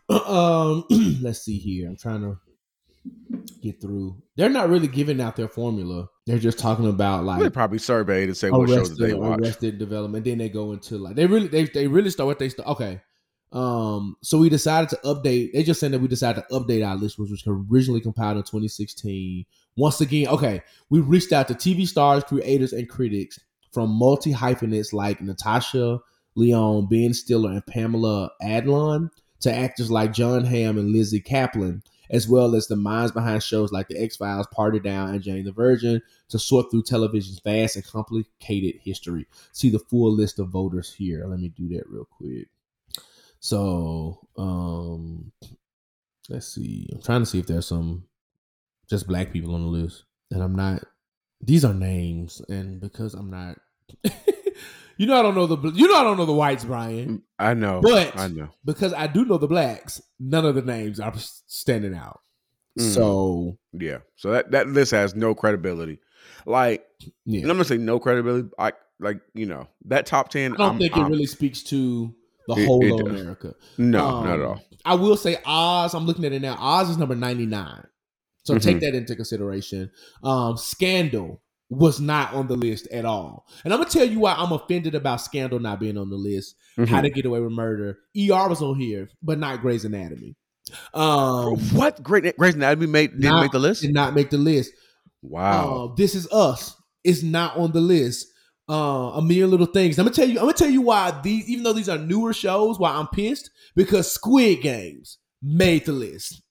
um, 0.26 0.84
let's 1.20 1.42
see 1.42 1.58
here. 1.58 1.86
I'm 1.86 1.98
trying 1.98 2.22
to 2.22 2.38
get 3.62 3.80
through. 3.80 4.22
They're 4.36 4.48
not 4.48 4.68
really 4.68 4.88
giving 4.88 5.20
out 5.20 5.36
their 5.36 5.48
formula. 5.48 6.08
They're 6.26 6.38
just 6.38 6.58
talking 6.58 6.88
about 6.88 7.24
like 7.24 7.40
They 7.40 7.50
probably 7.50 7.78
surveyed 7.78 8.28
and 8.28 8.36
say 8.36 8.50
what 8.50 8.68
shows 8.68 8.96
they 8.96 9.14
watch. 9.14 9.40
Arrested 9.40 9.78
Development. 9.78 10.24
Then 10.24 10.38
they 10.38 10.48
go 10.48 10.72
into 10.72 10.98
like 10.98 11.16
they 11.16 11.26
really 11.26 11.48
they 11.48 11.64
they 11.64 11.86
really 11.86 12.10
start 12.10 12.26
what 12.26 12.38
they 12.38 12.48
start. 12.48 12.68
Okay, 12.68 13.00
um, 13.52 14.16
so 14.22 14.38
we 14.38 14.48
decided 14.48 14.90
to 14.90 14.96
update. 15.04 15.52
They 15.52 15.62
just 15.62 15.80
said 15.80 15.92
that 15.92 16.00
we 16.00 16.08
decided 16.08 16.42
to 16.42 16.54
update 16.54 16.86
our 16.86 16.96
list, 16.96 17.18
which 17.18 17.30
was 17.30 17.42
originally 17.46 18.00
compiled 18.00 18.36
in 18.38 18.42
2016. 18.42 19.44
Once 19.76 20.00
again, 20.00 20.28
okay, 20.28 20.62
we 20.90 21.00
reached 21.00 21.32
out 21.32 21.48
to 21.48 21.54
TV 21.54 21.86
stars, 21.86 22.24
creators, 22.24 22.72
and 22.72 22.88
critics 22.88 23.38
from 23.72 23.90
multi 23.90 24.32
hyphenates 24.32 24.92
like 24.92 25.20
Natasha 25.20 26.00
Lyonne, 26.36 26.86
Ben 26.86 27.14
Stiller, 27.14 27.50
and 27.50 27.66
Pamela 27.66 28.30
Adlon 28.42 29.10
to 29.40 29.52
actors 29.52 29.90
like 29.90 30.12
Jon 30.12 30.44
Hamm 30.44 30.78
and 30.78 30.92
Lizzy 30.92 31.20
Caplan, 31.20 31.82
as 32.10 32.28
well 32.28 32.54
as 32.54 32.66
the 32.66 32.76
minds 32.76 33.12
behind 33.12 33.42
shows 33.42 33.72
like 33.72 33.88
The 33.88 34.00
X 34.00 34.16
Files, 34.16 34.46
Party 34.52 34.80
Down, 34.80 35.10
and 35.10 35.22
Jane 35.22 35.44
the 35.44 35.52
Virgin 35.52 36.02
to 36.28 36.38
sort 36.38 36.70
through 36.70 36.82
television's 36.82 37.40
vast 37.40 37.76
and 37.76 37.86
complicated 37.86 38.80
history. 38.82 39.26
See 39.52 39.70
the 39.70 39.78
full 39.78 40.12
list 40.12 40.38
of 40.38 40.48
voters 40.48 40.92
here. 40.92 41.24
Let 41.26 41.40
me 41.40 41.48
do 41.48 41.68
that 41.76 41.88
real 41.88 42.04
quick. 42.04 42.48
So, 43.40 44.26
um, 44.36 45.32
let's 46.28 46.48
see. 46.48 46.88
I'm 46.92 47.02
trying 47.02 47.22
to 47.22 47.26
see 47.26 47.38
if 47.38 47.46
there's 47.46 47.66
some 47.66 48.04
just 48.88 49.06
black 49.06 49.32
people 49.32 49.54
on 49.54 49.62
the 49.62 49.68
list, 49.68 50.04
and 50.30 50.42
I'm 50.42 50.54
not. 50.54 50.84
These 51.40 51.64
are 51.64 51.74
names, 51.74 52.40
and 52.48 52.80
because 52.80 53.14
I'm 53.14 53.30
not, 53.30 53.58
you 54.98 55.06
know, 55.06 55.18
I 55.18 55.22
don't 55.22 55.34
know 55.34 55.46
the 55.46 55.70
you 55.72 55.88
know 55.88 55.96
I 55.96 56.02
don't 56.04 56.16
know 56.16 56.26
the 56.26 56.32
whites, 56.32 56.64
Bryan. 56.64 57.22
I 57.38 57.54
know, 57.54 57.80
But- 57.82 58.18
I 58.18 58.28
know. 58.28 58.48
Because 58.64 58.92
I 58.92 59.06
do 59.06 59.24
know 59.24 59.38
the 59.38 59.48
blacks. 59.48 60.00
None 60.18 60.44
of 60.46 60.54
the 60.54 60.62
names 60.62 61.00
are 61.00 61.12
standing 61.46 61.94
out. 61.94 62.20
Mm. 62.78 62.94
So 62.94 63.58
Yeah, 63.72 63.98
so 64.16 64.30
that 64.32 64.50
that 64.52 64.68
list 64.68 64.90
has 64.92 65.14
no 65.14 65.34
credibility. 65.34 65.98
Like, 66.46 66.86
yeah, 67.24 67.42
and 67.42 67.50
I'm 67.50 67.56
gonna 67.56 67.64
say 67.64 67.76
no 67.78 67.98
credibility. 67.98 68.48
I 68.58 68.72
like 69.00 69.20
you 69.34 69.46
know 69.46 69.68
that 69.86 70.06
top 70.06 70.28
ten. 70.30 70.54
I 70.54 70.56
don't 70.56 70.66
I'm- 70.68 70.78
think 70.78 70.96
I'm- 70.96 71.06
it 71.06 71.10
really 71.10 71.26
speaks 71.26 71.62
to 71.64 72.14
the 72.48 72.54
It- 72.54 72.66
whole 72.66 72.84
it 72.84 72.92
of 72.92 72.98
does. 73.06 73.20
America. 73.20 73.54
No, 73.78 74.06
Um, 74.06 74.24
not 74.26 74.38
at 74.38 74.44
all. 74.44 74.62
I 74.84 74.94
will 74.94 75.16
say 75.16 75.38
Oz. 75.44 75.94
I'm 75.94 76.06
looking 76.06 76.24
at 76.24 76.32
it 76.32 76.40
now. 76.42 76.56
Oz 76.60 76.88
is 76.90 76.96
number 76.96 77.16
99. 77.16 77.84
So 78.44 78.54
Mhm. 78.54 78.62
take 78.62 78.80
that 78.80 78.94
into 78.94 79.16
consideration. 79.16 79.90
Um, 80.22 80.56
Scandal 80.56 81.42
was 81.68 82.00
not 82.00 82.32
on 82.32 82.46
the 82.46 82.56
list 82.56 82.86
at 82.92 83.04
all. 83.04 83.46
And 83.64 83.72
I'm 83.74 83.80
gonna 83.80 83.90
tell 83.90 84.04
you 84.08 84.20
why 84.20 84.34
I'm 84.34 84.52
offended 84.52 84.94
about 84.94 85.20
Scandal 85.20 85.58
not 85.58 85.80
being 85.80 85.98
on 85.98 86.10
the 86.10 86.16
list. 86.16 86.54
How 86.76 86.84
Mhm. 86.84 87.02
to 87.02 87.10
Get 87.10 87.24
Away 87.26 87.40
with 87.40 87.52
Murder. 87.52 87.98
ER 88.16 88.48
was 88.48 88.62
on 88.62 88.78
here, 88.78 89.08
but 89.22 89.38
not 89.38 89.60
Grey's 89.62 89.84
Anatomy. 89.84 90.36
Um, 90.94 91.56
what 91.72 92.02
great 92.02 92.36
Grey's 92.36 92.54
Anatomy 92.54 92.86
made 92.86 93.10
didn't 93.12 93.24
not- 93.24 93.42
make 93.42 93.52
the 93.52 93.58
list? 93.58 93.82
did 93.82 93.94
not 93.94 94.14
make 94.14 94.30
the 94.30 94.38
list. 94.38 94.72
Wow. 95.22 95.88
Uh, 95.90 95.94
this 95.96 96.14
is 96.14 96.28
us. 96.30 96.74
Is 97.04 97.22
not 97.22 97.56
on 97.56 97.72
the 97.72 97.80
list. 97.80 98.26
Uh, 98.68 99.12
a 99.14 99.22
million 99.22 99.50
little 99.50 99.66
things. 99.66 99.96
I'm 99.98 100.04
gonna 100.06 100.14
tell 100.14 100.28
you. 100.28 100.38
I'm 100.38 100.44
gonna 100.44 100.52
tell 100.54 100.70
you 100.70 100.82
why 100.82 101.18
these, 101.22 101.48
even 101.48 101.62
though 101.64 101.72
these 101.72 101.88
are 101.88 101.98
newer 101.98 102.32
shows, 102.32 102.78
why 102.80 102.90
I'm 102.92 103.06
pissed 103.08 103.50
because 103.76 104.10
Squid 104.10 104.60
Games 104.60 105.18
made 105.42 105.84
the 105.86 105.92
list. 105.92 106.42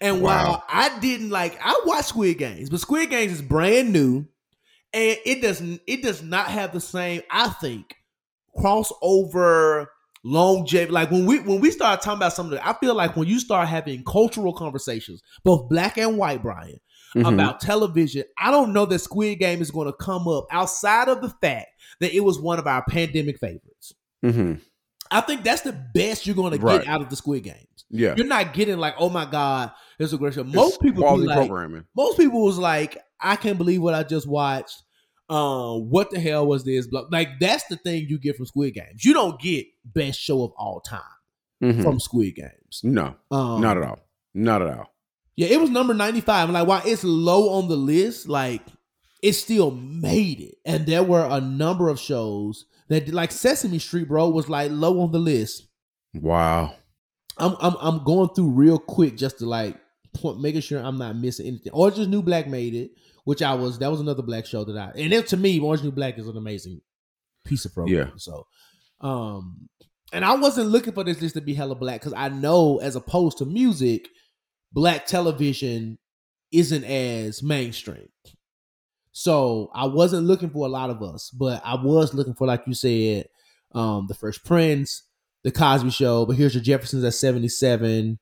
And 0.00 0.20
Wow. 0.20 0.46
while 0.46 0.64
I 0.68 0.98
didn't 1.00 1.30
like, 1.30 1.58
I 1.64 1.80
watched 1.86 2.08
Squid 2.10 2.36
Games, 2.38 2.68
but 2.70 2.80
Squid 2.80 3.08
Games 3.10 3.32
is 3.32 3.42
brand 3.42 3.92
new, 3.92 4.26
and 4.94 5.18
it 5.26 5.42
doesn't. 5.42 5.80
It 5.86 6.02
does 6.02 6.22
not 6.22 6.46
have 6.46 6.72
the 6.72 6.80
same. 6.80 7.22
I 7.30 7.48
think 7.48 7.94
crossover 8.56 9.86
longevity. 10.24 10.90
Like 10.92 11.10
when 11.10 11.26
we 11.26 11.40
when 11.40 11.60
we 11.60 11.70
start 11.70 12.00
talking 12.02 12.18
about 12.18 12.32
something, 12.32 12.58
I 12.62 12.72
feel 12.74 12.94
like 12.94 13.16
when 13.16 13.28
you 13.28 13.38
start 13.40 13.68
having 13.68 14.02
cultural 14.04 14.52
conversations, 14.52 15.22
both 15.44 15.68
black 15.68 15.98
and 15.98 16.16
white, 16.16 16.42
Bryan 16.42 16.78
Mhm. 17.14 17.34
about 17.34 17.60
television, 17.60 18.24
I 18.38 18.50
don't 18.50 18.72
know 18.72 18.86
that 18.86 18.98
Squid 18.98 19.38
Game 19.38 19.60
is 19.62 19.70
going 19.70 19.86
to 19.86 19.92
come 19.92 20.26
up 20.26 20.46
outside 20.50 21.08
of 21.08 21.20
the 21.20 21.28
fact 21.28 21.68
that 22.00 22.12
it 22.12 22.20
was 22.20 22.40
one 22.40 22.58
of 22.58 22.66
our 22.66 22.84
pandemic 22.88 23.38
favorites. 23.38 23.92
Mhm. 24.24 24.60
I 25.10 25.20
think 25.20 25.44
that's 25.44 25.62
the 25.62 25.72
best 25.94 26.26
you're 26.26 26.34
going 26.34 26.58
to 26.58 26.64
Right. 26.64 26.80
get 26.80 26.88
out 26.88 27.02
of 27.02 27.10
the 27.10 27.16
Squid 27.16 27.44
Games. 27.44 27.84
Yeah. 27.90 28.14
You're 28.16 28.26
not 28.26 28.52
getting 28.54 28.78
like, 28.78 28.94
oh 28.98 29.10
my 29.10 29.26
god, 29.26 29.70
it's 29.98 30.12
a 30.12 30.18
great 30.18 30.34
show. 30.34 30.42
It's 30.42 30.52
Most 30.54 30.80
people, 30.80 31.02
quality 31.02 31.26
like, 31.26 31.36
programming. 31.36 31.84
most 31.96 32.18
people 32.18 32.44
was 32.44 32.58
like, 32.58 32.98
I 33.20 33.36
can't 33.36 33.58
believe 33.58 33.80
what 33.82 33.94
I 33.94 34.02
just 34.02 34.26
watched. 34.26 34.82
Um, 35.30 35.88
what 35.90 36.10
the 36.10 36.20
hell 36.20 36.46
was 36.46 36.64
this? 36.64 36.86
Like 37.10 37.40
that's 37.40 37.64
the 37.68 37.76
thing 37.76 38.06
you 38.08 38.18
get 38.18 38.36
from 38.36 38.44
Squid 38.46 38.74
Games. 38.74 39.04
You 39.04 39.14
don't 39.14 39.40
get 39.40 39.66
best 39.84 40.20
show 40.20 40.42
of 40.44 40.52
all 40.58 40.80
time 40.80 41.00
Mhm. 41.62 41.82
from 41.82 41.98
Squid 41.98 42.34
Games. 42.34 42.80
No, 42.82 43.14
Um, 43.30 43.60
not 43.62 43.78
at 43.78 43.84
all. 43.84 43.98
Not 44.34 44.60
at 44.60 44.76
all. 44.76 44.92
Yeah, 45.36 45.46
it 45.48 45.60
was 45.60 45.70
number 45.70 45.94
95. 45.94 46.50
Like 46.50 46.66
while 46.68 46.82
it's 46.84 47.04
low 47.04 47.48
on 47.54 47.68
the 47.68 47.76
list, 47.76 48.28
like 48.28 48.62
it 49.22 49.32
still 49.32 49.70
made 49.70 50.40
it. 50.40 50.56
And 50.66 50.84
there 50.86 51.02
were 51.02 51.26
a 51.26 51.40
number 51.40 51.88
of 51.88 51.98
shows 51.98 52.66
that 52.88 53.08
like 53.08 53.32
Sesame 53.32 53.78
Street, 53.78 54.08
bro, 54.08 54.28
was 54.28 54.50
like 54.50 54.70
low 54.70 55.00
on 55.00 55.10
the 55.12 55.18
list. 55.18 55.68
Wow. 56.12 56.74
I'm 57.38 57.56
I'm 57.60 57.76
I'm 57.80 58.04
going 58.04 58.28
through 58.34 58.50
real 58.50 58.78
quick 58.78 59.16
just 59.16 59.38
to 59.38 59.46
like 59.46 59.76
point, 60.14 60.40
making 60.40 60.60
sure 60.62 60.80
I'm 60.80 60.98
not 60.98 61.16
missing 61.16 61.46
anything. 61.46 61.72
Orange 61.72 61.98
is 61.98 62.08
New 62.08 62.22
Black 62.22 62.46
made 62.46 62.74
it, 62.74 62.92
which 63.24 63.42
I 63.42 63.54
was 63.54 63.78
that 63.78 63.90
was 63.90 64.00
another 64.00 64.22
black 64.22 64.46
show 64.46 64.64
that 64.64 64.76
I 64.76 64.92
and 64.98 65.12
it, 65.12 65.26
to 65.28 65.36
me, 65.36 65.58
Orange 65.60 65.80
is 65.80 65.84
New 65.84 65.92
Black 65.92 66.18
is 66.18 66.28
an 66.28 66.36
amazing 66.36 66.80
piece 67.44 67.64
of 67.64 67.74
program. 67.74 67.96
Yeah. 67.96 68.10
So 68.16 68.46
um 69.00 69.68
and 70.12 70.24
I 70.24 70.34
wasn't 70.34 70.70
looking 70.70 70.92
for 70.92 71.04
this 71.04 71.20
list 71.20 71.34
to 71.34 71.40
be 71.40 71.54
hella 71.54 71.74
black 71.74 72.00
because 72.00 72.14
I 72.14 72.28
know 72.28 72.78
as 72.78 72.96
opposed 72.96 73.38
to 73.38 73.44
music, 73.44 74.08
black 74.72 75.06
television 75.06 75.98
isn't 76.52 76.84
as 76.84 77.42
mainstream. 77.42 78.08
So 79.12 79.70
I 79.74 79.86
wasn't 79.86 80.26
looking 80.26 80.50
for 80.50 80.66
a 80.66 80.70
lot 80.70 80.90
of 80.90 81.02
us, 81.02 81.30
but 81.30 81.62
I 81.64 81.76
was 81.76 82.14
looking 82.14 82.34
for, 82.34 82.48
like 82.48 82.64
you 82.66 82.74
said, 82.74 83.26
um, 83.72 84.06
the 84.08 84.14
Fresh 84.14 84.42
Prince, 84.42 85.04
the 85.44 85.52
Cosby 85.52 85.90
Show. 85.90 86.26
But 86.26 86.36
here's 86.36 86.54
your 86.54 86.64
Jeffersons 86.64 87.04
at 87.04 87.14
seventy 87.14 87.48
seven. 87.48 88.18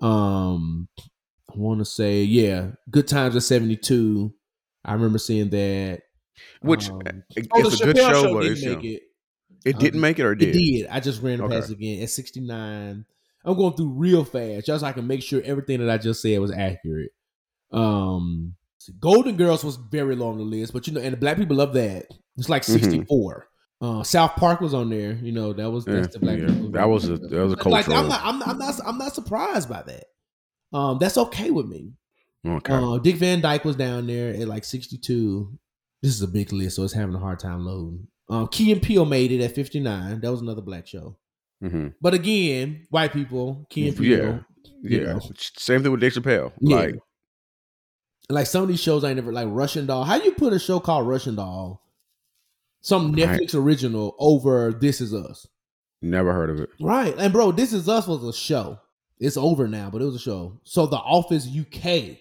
Um, 0.00 0.88
I 1.54 1.58
want 1.58 1.80
to 1.80 1.84
say, 1.84 2.22
yeah, 2.22 2.70
Good 2.90 3.08
Times 3.08 3.36
at 3.36 3.42
seventy 3.42 3.76
two. 3.76 4.32
I 4.84 4.94
remember 4.94 5.18
seeing 5.18 5.50
that. 5.50 6.02
Which 6.62 6.88
Um, 6.90 7.02
it- 7.36 7.48
oh, 7.52 7.60
it's 7.60 7.78
the 7.78 7.84
a 7.84 7.86
good 7.92 7.96
Chappelle 7.96 8.10
show, 8.22 8.34
but 8.34 8.42
didn't 8.42 8.64
make 8.82 8.84
it. 8.84 9.02
it 9.66 9.78
didn't 9.78 9.96
Um, 9.98 10.00
make 10.00 10.18
it 10.18 10.24
or 10.24 10.34
did? 10.34 10.48
It 10.48 10.58
did. 10.58 10.86
I 10.90 11.00
just 11.00 11.20
ran 11.22 11.40
it 11.40 11.42
Okay. 11.42 11.54
past 11.60 11.70
again 11.70 12.02
at 12.02 12.08
69. 12.10 13.04
I'm 13.44 13.56
going 13.56 13.74
through 13.74 13.90
real 13.90 14.24
fast 14.24 14.66
just 14.66 14.80
so 14.80 14.86
I 14.86 14.92
can 14.92 15.06
make 15.06 15.22
sure 15.22 15.42
everything 15.44 15.80
that 15.80 15.90
I 15.90 15.98
just 15.98 16.22
said 16.22 16.38
was 16.40 16.50
accurate. 16.50 17.10
Um, 17.72 18.54
Golden 18.98 19.36
Girls 19.36 19.62
was 19.64 19.76
very 19.76 20.16
long 20.16 20.32
on 20.32 20.38
the 20.38 20.44
list, 20.44 20.72
but 20.72 20.86
you 20.86 20.92
know, 20.94 21.00
and 21.00 21.12
the 21.12 21.16
black 21.18 21.36
people 21.36 21.56
love 21.56 21.74
that. 21.74 22.06
It's 22.36 22.48
like 22.48 22.62
Mhm. 22.62 22.80
64. 22.80 23.46
Uh, 23.82 24.02
South 24.02 24.32
Park 24.36 24.60
was 24.60 24.74
on 24.74 24.90
there. 24.90 25.12
You 25.22 25.32
know, 25.32 25.52
that 25.52 25.70
was 25.70 25.84
that's 25.84 26.08
Yeah, 26.08 26.12
the 26.12 26.18
black 26.18 26.38
yeah. 26.38 26.46
people. 26.46 26.70
That 26.72 26.88
was 26.88 27.04
a- 27.08 27.16
that 27.18 27.30
was 27.42 27.52
a 27.52 27.56
But, 27.56 27.66
like, 27.66 27.86
I'm 27.88 27.92
cultural- 27.92 28.08
not, 28.08 28.20
I'm 28.24 28.38
not, 28.38 28.48
I'm 28.48 28.58
not, 28.58 28.80
I'm 28.86 28.98
not 28.98 29.14
surprised 29.14 29.68
by 29.68 29.82
that. 29.82 30.04
Um, 30.72 30.98
that's 30.98 31.18
okay 31.18 31.50
with 31.50 31.66
me. 31.66 31.92
Okay. 32.46 32.72
Uh, 32.72 32.98
Dick 32.98 33.16
Van 33.16 33.40
Dyke 33.40 33.64
was 33.64 33.76
down 33.76 34.06
there 34.06 34.30
at 34.34 34.48
like 34.48 34.64
62. 34.64 35.58
This 36.02 36.12
is 36.14 36.22
a 36.22 36.28
big 36.28 36.52
list, 36.52 36.76
so 36.76 36.84
it's 36.84 36.92
having 36.94 37.14
a 37.14 37.18
hard 37.18 37.38
time 37.38 37.66
loading. 37.66 38.06
Um, 38.30 38.48
Key 38.48 38.72
and 38.72 38.80
Peele 38.82 39.04
made 39.04 39.32
it 39.32 39.42
at 39.44 39.54
59. 39.54 40.20
That 40.20 40.30
was 40.30 40.40
another 40.40 40.62
black 40.62 40.86
show. 40.86 41.16
hmm 41.60 41.88
But 42.00 42.14
again, 42.14 42.86
white 42.90 43.12
people, 43.12 43.66
Key 43.68 43.88
and 43.88 43.96
Peele, 43.98 44.44
Yeah. 44.82 44.98
yeah. 45.00 45.12
know. 45.14 45.20
Same 45.36 45.82
thing 45.82 45.90
with 45.92 46.00
Dave 46.00 46.12
Chappelle. 46.14 46.52
Yeah. 46.60 46.76
Like 46.76 46.94
like 48.30 48.46
some 48.46 48.62
of 48.62 48.68
these 48.68 48.80
shows 48.80 49.02
I 49.02 49.12
never 49.12 49.32
like 49.32 49.48
Russian 49.50 49.86
Doll. 49.86 50.04
How 50.04 50.14
you 50.22 50.32
put 50.32 50.52
a 50.52 50.58
show 50.60 50.78
called 50.78 51.08
Russian 51.08 51.34
Doll, 51.34 51.82
some 52.80 53.12
Right. 53.12 53.28
Netflix 53.28 53.54
original 53.56 54.14
over 54.20 54.72
This 54.72 55.00
Is 55.00 55.12
Us? 55.12 55.46
never 56.00 56.32
heard 56.32 56.48
of 56.50 56.60
it. 56.60 56.70
Right. 56.80 57.14
And 57.18 57.32
bro, 57.32 57.50
This 57.52 57.72
Is 57.72 57.88
Us 57.88 58.06
was 58.06 58.22
a 58.24 58.32
show. 58.32 58.78
It's 59.20 59.36
over 59.36 59.68
now, 59.68 59.90
but 59.90 60.00
it 60.02 60.06
was 60.06 60.14
a 60.16 60.20
show. 60.20 60.58
So 60.64 60.86
The 60.86 60.96
Office 60.96 61.46
UK 61.46 62.16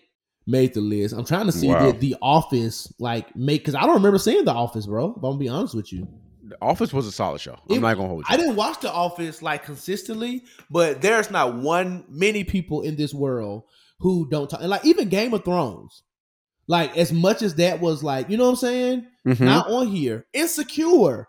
made 0.46 0.74
the 0.74 0.82
list. 0.82 1.16
I'm 1.16 1.26
trying 1.26 1.46
to 1.46 1.52
see 1.52 1.68
Wow. 1.70 1.86
did 1.92 2.00
The 2.02 2.16
Office 2.22 2.92
like 3.00 3.36
make 3.36 3.62
because 3.62 3.76
I 3.76 3.82
don't 3.82 3.96
remember 3.96 4.18
seeing 4.18 4.46
The 4.46 4.54
Office, 4.54 4.86
bro. 4.86 5.12
If 5.12 5.16
I'm 5.18 5.22
gonna 5.22 5.38
be 5.38 5.48
honest 5.50 5.76
with 5.76 5.94
you. 5.94 6.08
The 6.44 6.58
Office 6.62 6.92
was 6.92 7.06
a 7.06 7.12
solid 7.12 7.40
show. 7.42 7.56
I'm 7.70 7.78
It- 7.78 7.80
not 7.82 7.96
gonna 7.96 8.08
hold 8.10 8.20
you. 8.22 8.26
I 8.34 8.36
didn't 8.38 8.56
watch 8.56 8.82
The 8.82 8.92
Office 8.92 9.42
like 9.42 9.64
consistently, 9.64 10.44
but 10.70 11.02
there's 11.02 11.30
not 11.32 11.56
one 11.58 12.04
many 12.10 12.44
people 12.44 12.82
in 12.82 12.96
this 12.96 13.14
world 13.14 13.64
who 14.00 14.28
don't 14.30 14.50
talk. 14.50 14.60
And 14.62 14.70
like 14.70 14.84
even 14.86 15.10
Game 15.10 15.34
of 15.34 15.46
Thrones, 15.46 16.02
like 16.68 16.98
as 16.98 17.14
much 17.14 17.42
as 17.44 17.56
that 17.56 17.80
was 17.80 18.04
like, 18.04 18.30
you 18.30 18.38
know 18.38 18.46
what 18.46 18.50
I'm 18.52 18.56
saying? 18.58 19.06
Mhm. 19.28 19.40
Not 19.42 19.70
on 19.70 19.88
here. 19.88 20.26
Insecure, 20.34 21.28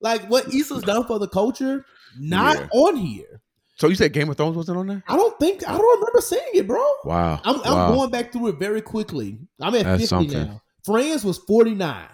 like 0.00 0.28
what 0.28 0.52
Issa's 0.54 0.82
done 0.82 1.04
for 1.06 1.18
the 1.18 1.28
culture, 1.28 1.84
not 2.20 2.56
Yeah. 2.58 2.68
on 2.74 2.96
here. 2.96 3.40
So 3.78 3.88
you 3.88 3.94
said 3.94 4.12
Game 4.12 4.28
of 4.28 4.36
Thrones 4.36 4.56
wasn't 4.56 4.78
on 4.78 4.86
there? 4.86 5.02
I 5.08 5.16
don't 5.16 5.38
think 5.38 5.66
I 5.68 5.72
don't 5.76 6.00
remember 6.00 6.20
seeing 6.20 6.42
it, 6.54 6.66
bro. 6.66 6.84
Wow. 7.04 7.40
I'm, 7.44 7.56
I'm 7.62 7.72
wow. 7.74 7.94
going 7.94 8.10
back 8.10 8.32
through 8.32 8.48
it 8.48 8.58
very 8.58 8.80
quickly. 8.82 9.38
I'm 9.60 9.74
at 9.74 9.84
That's 9.84 10.02
50 10.02 10.06
something. 10.06 10.38
now. 10.48 10.62
Friends 10.84 11.24
was 11.24 11.38
49. 11.38 12.06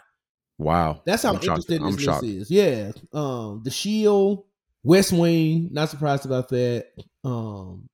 wow. 0.59 1.03
That's 1.07 1.23
how 1.23 1.31
I'm 1.31 1.35
shocked. 1.37 1.45
interested 1.71 1.83
I'm 1.83 1.93
this 1.93 2.03
shocked. 2.05 2.25
is. 2.25 2.51
Yeah. 2.51 2.93
Um, 3.13 3.63
The 3.65 3.71
Shield, 3.71 4.45
West 4.83 5.13
Wing, 5.13 5.69
not 5.73 5.89
surprised 5.91 6.27
about 6.27 6.49
that. 6.51 6.87
Um, 7.25 7.89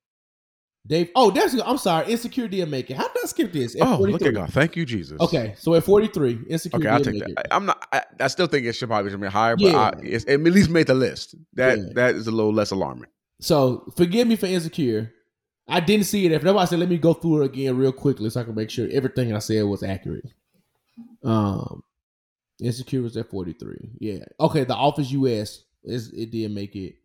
Dave. 0.87 1.09
Oh, 1.15 1.29
that's 1.29 1.53
I'm 1.61 1.77
sorry. 1.77 2.11
Insecure 2.11 2.47
did 2.47 2.67
make 2.69 2.89
it. 2.89 2.97
How 2.97 3.07
did 3.07 3.23
I 3.23 3.27
skip 3.27 3.53
this? 3.53 3.75
At 3.75 3.83
Oh, 3.87 3.97
look 3.99 4.21
at 4.23 4.33
God. 4.33 4.51
Thank 4.51 4.75
you, 4.75 4.85
Jesus. 4.85 5.19
Okay, 5.21 5.53
so 5.57 5.75
at 5.75 5.83
43, 5.83 6.39
Insecure 6.49 6.79
Okay, 6.79 6.87
I'll 6.89 6.99
take 7.03 7.19
that. 7.19 7.29
it. 7.29 7.47
I'm 7.51 7.67
not. 7.67 7.85
I, 7.93 8.01
I 8.19 8.27
still 8.27 8.47
think 8.47 8.65
it 8.65 8.73
should 8.73 8.89
probably 8.89 9.15
be 9.15 9.27
higher, 9.27 9.55
but 9.55 9.63
Yeah. 9.65 9.77
I, 9.77 9.91
it 10.01 10.27
at 10.27 10.41
least 10.41 10.71
made 10.71 10.87
the 10.87 10.95
list. 10.95 11.35
That 11.53 11.77
Yeah. 11.77 11.83
that 11.95 12.15
is 12.15 12.25
a 12.27 12.31
little 12.31 12.51
less 12.53 12.71
alarming. 12.71 13.05
So 13.41 13.91
forgive 13.97 14.27
me 14.27 14.35
for 14.37 14.45
Insecure. 14.45 15.11
I 15.67 15.79
didn't 15.79 16.05
see 16.05 16.25
it. 16.25 16.29
That's 16.29 16.43
why 16.43 16.61
I 16.61 16.65
said 16.65 16.79
let 16.79 16.89
me 16.89 16.97
go 16.97 17.13
through 17.13 17.41
it 17.41 17.45
again 17.45 17.75
real 17.77 17.91
quickly 17.91 18.29
so 18.29 18.39
I 18.39 18.43
can 18.43 18.55
make 18.55 18.69
sure 18.69 18.87
everything 18.91 19.33
I 19.33 19.39
said 19.39 19.63
was 19.65 19.83
accurate. 19.83 20.25
Um, 21.23 21.83
Insecure 22.61 23.01
was 23.01 23.17
at 23.17 23.29
43. 23.29 23.91
Yeah. 23.99 24.19
Okay, 24.39 24.63
The 24.63 24.75
Office 24.75 25.11
US 25.11 25.63
is 25.83 26.11
it 26.13 26.31
did 26.31 26.51
make 26.51 26.75
it. 26.75 26.95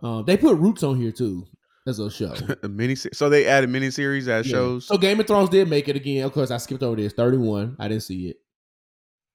Um, 0.00 0.24
they 0.24 0.36
put 0.36 0.58
Roots 0.58 0.82
on 0.82 0.96
here 1.00 1.12
too 1.12 1.46
as 1.86 1.98
a 1.98 2.10
show. 2.10 2.34
a 2.62 2.68
mini. 2.68 2.94
So 2.94 3.28
they 3.28 3.46
added 3.46 3.68
mini 3.70 3.90
series 3.90 4.26
as 4.28 4.46
Yeah. 4.46 4.52
shows. 4.52 4.86
So 4.86 4.96
Game 4.96 5.20
of 5.20 5.26
Thrones 5.26 5.50
did 5.50 5.68
make 5.68 5.88
it 5.88 5.96
again. 5.96 6.24
Of 6.24 6.32
course, 6.32 6.50
I 6.50 6.56
skipped 6.56 6.82
over 6.82 6.96
this. 6.96 7.12
31. 7.12 7.76
I 7.78 7.88
didn't 7.88 8.02
see 8.04 8.28
it. 8.28 8.36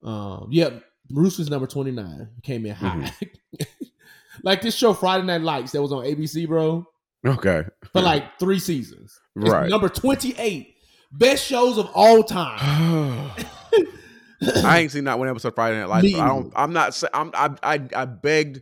Um, 0.03 0.47
yep. 0.51 0.83
Roots 1.11 1.37
was 1.37 1.49
number 1.49 1.67
29. 1.67 2.29
Came 2.43 2.65
in 2.65 2.73
high. 2.75 3.11
like 4.43 4.61
this 4.61 4.75
show, 4.75 4.93
Friday 4.93 5.25
Night 5.25 5.41
Lights, 5.41 5.71
that 5.73 5.81
was 5.81 5.91
on 5.91 6.03
ABC, 6.05 6.47
bro, 6.47 6.85
Okay. 7.25 7.63
for 7.91 8.01
like 8.01 8.39
three 8.39 8.59
seasons. 8.59 9.19
It's 9.35 9.49
Right. 9.49 9.69
Number 9.69 9.89
28. 9.89 10.75
Best 11.11 11.45
shows 11.45 11.77
of 11.77 11.89
all 11.95 12.23
time. 12.23 13.31
I 14.63 14.79
ain't 14.79 14.91
seen 14.91 15.03
not 15.03 15.19
one 15.19 15.27
episode 15.27 15.49
of 15.49 15.55
Friday 15.55 15.77
Night 15.79 15.89
Lights. 15.89 16.11
But 16.13 16.21
I 16.21 16.27
don't 16.27 16.53
I'm 16.55 16.71
not. 16.73 17.03
I'm. 17.13 17.31
I. 17.33 17.49
I. 17.61 17.81
I 17.95 18.05
begged. 18.05 18.61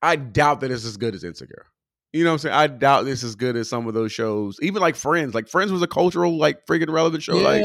I 0.00 0.16
doubt 0.16 0.60
that 0.60 0.70
it's 0.70 0.84
as 0.86 0.96
good 0.96 1.14
as 1.14 1.22
Insecure. 1.24 1.66
You 2.12 2.24
know 2.24 2.30
what 2.30 2.34
I'm 2.34 2.38
saying? 2.38 2.54
I 2.54 2.66
doubt 2.68 3.04
this 3.04 3.22
is 3.22 3.34
good 3.34 3.54
as 3.56 3.68
some 3.68 3.86
of 3.86 3.92
those 3.94 4.10
shows. 4.12 4.58
Even 4.62 4.80
like 4.80 4.96
Friends. 4.96 5.34
Like 5.34 5.48
Friends 5.48 5.70
was 5.70 5.82
a 5.82 5.86
cultural, 5.86 6.38
like 6.38 6.64
freaking 6.66 6.90
relevant 6.90 7.22
show. 7.22 7.36
yeah. 7.38 7.42
Like 7.48 7.62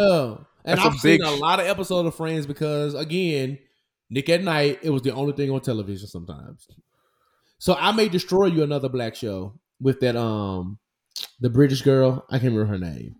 and 0.65 0.77
that's 0.77 0.81
a 0.81 0.89
I've 0.89 0.99
seen 0.99 1.21
a 1.23 1.31
lot 1.31 1.59
of 1.61 1.67
episodes 1.67 2.07
of 2.07 2.15
Friends 2.15 2.45
because, 2.45 2.93
again, 2.95 3.59
Nick 4.09 4.27
at 4.29 4.43
Night, 4.43 4.79
it 4.81 4.89
was 4.89 5.01
the 5.01 5.13
only 5.13 5.31
thing 5.33 5.49
on 5.51 5.61
television 5.61 6.07
sometimes. 6.07 6.67
So 7.59 7.75
I 7.75 7.91
may 7.91 8.09
destroy 8.09 8.47
you 8.47 8.63
another 8.63 8.89
black 8.89 9.15
show 9.15 9.59
with 9.79 9.99
that 10.01 10.15
um 10.15 10.79
the 11.39 11.49
British 11.49 11.81
girl. 11.81 12.25
I 12.29 12.39
can't 12.39 12.53
remember 12.53 12.65
her 12.65 12.79
name. 12.79 13.15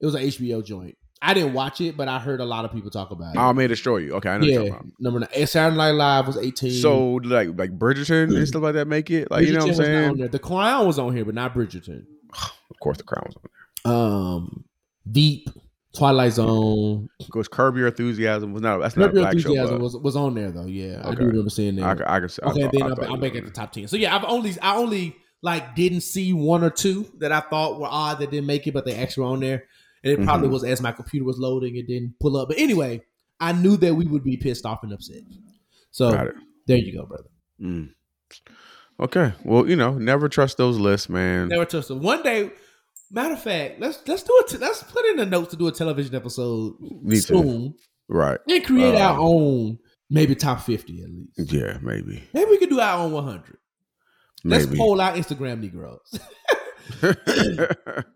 It 0.00 0.06
was 0.06 0.14
an 0.14 0.22
HBO 0.22 0.64
joint. 0.64 0.96
I 1.22 1.34
didn't 1.34 1.52
watch 1.52 1.82
it, 1.82 1.98
but 1.98 2.08
I 2.08 2.18
heard 2.18 2.40
a 2.40 2.46
lot 2.46 2.64
of 2.64 2.72
people 2.72 2.90
talk 2.90 3.10
about 3.10 3.34
it. 3.34 3.38
I 3.38 3.52
may 3.52 3.66
destroy 3.66 3.98
you. 3.98 4.12
Okay, 4.14 4.30
I 4.30 4.38
know 4.38 4.46
yeah, 4.46 4.78
number 4.98 5.20
nine. 5.20 5.46
Saturday 5.46 5.76
Night 5.76 5.90
Live 5.90 6.26
was 6.26 6.38
eighteen. 6.38 6.80
So 6.80 7.14
like 7.16 7.48
like 7.58 7.78
Bridgerton 7.78 8.34
and 8.34 8.48
stuff 8.48 8.62
like 8.62 8.74
that 8.74 8.88
make 8.88 9.10
it. 9.10 9.30
Like 9.30 9.46
you 9.46 9.52
know 9.52 9.66
what 9.66 9.74
I'm 9.74 9.74
Bridgerton 9.74 9.78
was 9.78 9.78
not 9.78 10.10
on 10.10 10.16
saying? 10.16 10.30
The 10.30 10.38
Crown 10.38 10.86
was 10.86 10.98
on 10.98 11.14
here, 11.14 11.24
but 11.24 11.34
not 11.34 11.54
Bridgerton. 11.54 12.04
Of 12.70 12.78
course, 12.78 12.98
the 12.98 13.02
Crown 13.02 13.24
was 13.26 13.36
on 13.36 13.42
there. 13.42 13.92
Um, 13.92 14.64
Deep, 15.10 15.50
Twilight 15.92 16.32
Zone, 16.34 17.08
course, 17.32 17.48
Curb 17.48 17.76
Your 17.76 17.88
Enthusiasm 17.88 18.52
was 18.52 18.62
not. 18.62 18.78
That's 18.78 18.96
not 18.96 19.06
Curb 19.06 19.12
a 19.12 19.14
Your 19.16 19.22
black 19.24 19.32
show. 19.32 19.48
Enthusiasm 19.50 19.76
but 19.78 19.82
was 19.82 19.96
was 19.96 20.16
on 20.16 20.34
there 20.34 20.50
though. 20.52 20.66
Yeah, 20.66 21.02
I 21.04 21.08
Okay. 21.08 21.16
do 21.16 21.24
remember 21.26 21.50
seeing 21.50 21.76
that. 21.76 22.02
I 22.08 22.20
can. 22.20 22.28
see- 22.28 22.42
I 22.42 22.50
okay, 22.50 22.62
thought- 22.62 22.72
then 22.72 22.82
I 22.82 22.86
I'm, 22.86 22.94
thought 22.94 23.02
it 23.04 23.06
I'm 23.06 23.20
was 23.20 23.30
back 23.30 23.38
on 23.40 23.44
the 23.46 23.50
top 23.50 23.72
ten. 23.72 23.88
So 23.88 23.96
yeah, 23.96 24.14
I've 24.14 24.24
only 24.24 24.54
I 24.62 24.76
only 24.76 25.16
like 25.42 25.74
didn't 25.74 26.02
see 26.02 26.32
one 26.32 26.62
or 26.62 26.70
two 26.70 27.06
that 27.18 27.32
I 27.32 27.40
thought 27.40 27.80
were 27.80 27.88
odd 27.90 28.20
that 28.20 28.30
didn't 28.30 28.46
make 28.46 28.66
it, 28.66 28.72
but 28.74 28.84
they 28.84 28.94
actually 28.94 29.24
were 29.24 29.30
on 29.30 29.40
there. 29.40 29.64
And 30.04 30.12
it 30.12 30.22
probably 30.24 30.48
Mhm. 30.48 30.52
was 30.52 30.64
as 30.64 30.80
my 30.80 30.92
computer 30.92 31.24
was 31.26 31.38
loading, 31.38 31.76
it 31.76 31.86
didn't 31.86 32.14
pull 32.20 32.36
up. 32.36 32.48
But 32.48 32.58
anyway, 32.58 33.02
I 33.40 33.52
knew 33.52 33.76
that 33.78 33.94
we 33.94 34.06
would 34.06 34.22
be 34.24 34.36
pissed 34.36 34.64
off 34.64 34.82
and 34.82 34.92
upset. 34.92 35.22
So 35.90 36.30
there 36.66 36.76
you 36.76 36.92
go, 36.96 37.04
brother. 37.06 37.28
Mm. 37.60 37.90
Okay. 39.00 39.32
Well, 39.44 39.68
you 39.68 39.76
know, 39.76 39.94
never 39.98 40.28
trust 40.28 40.56
those 40.58 40.78
lists, 40.78 41.08
man. 41.08 41.48
Never 41.48 41.64
trust 41.64 41.88
them. 41.88 42.00
One 42.00 42.22
day, 42.22 42.50
matter 43.10 43.34
of 43.34 43.42
fact, 43.42 43.80
let's 43.80 44.00
let's 44.06 44.22
do 44.22 44.32
it. 44.46 44.60
Let's 44.60 44.82
put 44.84 45.04
in 45.06 45.16
the 45.16 45.26
notes 45.26 45.50
to 45.50 45.56
do 45.56 45.68
a 45.68 45.72
television 45.72 46.14
episode 46.14 46.74
Me 46.80 47.16
too. 47.16 47.20
soon 47.20 47.74
Right. 48.08 48.38
and 48.48 48.64
create 48.64 48.94
our 48.96 49.18
own 49.18 49.78
maybe 50.08 50.34
top 50.34 50.60
fifty 50.62 51.02
at 51.02 51.10
least. 51.10 51.52
Yeah, 51.52 51.78
maybe. 51.82 52.22
Maybe 52.34 52.50
we 52.50 52.58
could 52.58 52.70
do 52.70 52.80
our 52.80 52.98
own 53.04 53.12
one 53.12 53.24
hundred. 53.24 53.56
Let's 54.44 54.66
poll 54.66 55.00
our 55.00 55.12
Instagram 55.12 55.60
Negroes. 55.60 56.18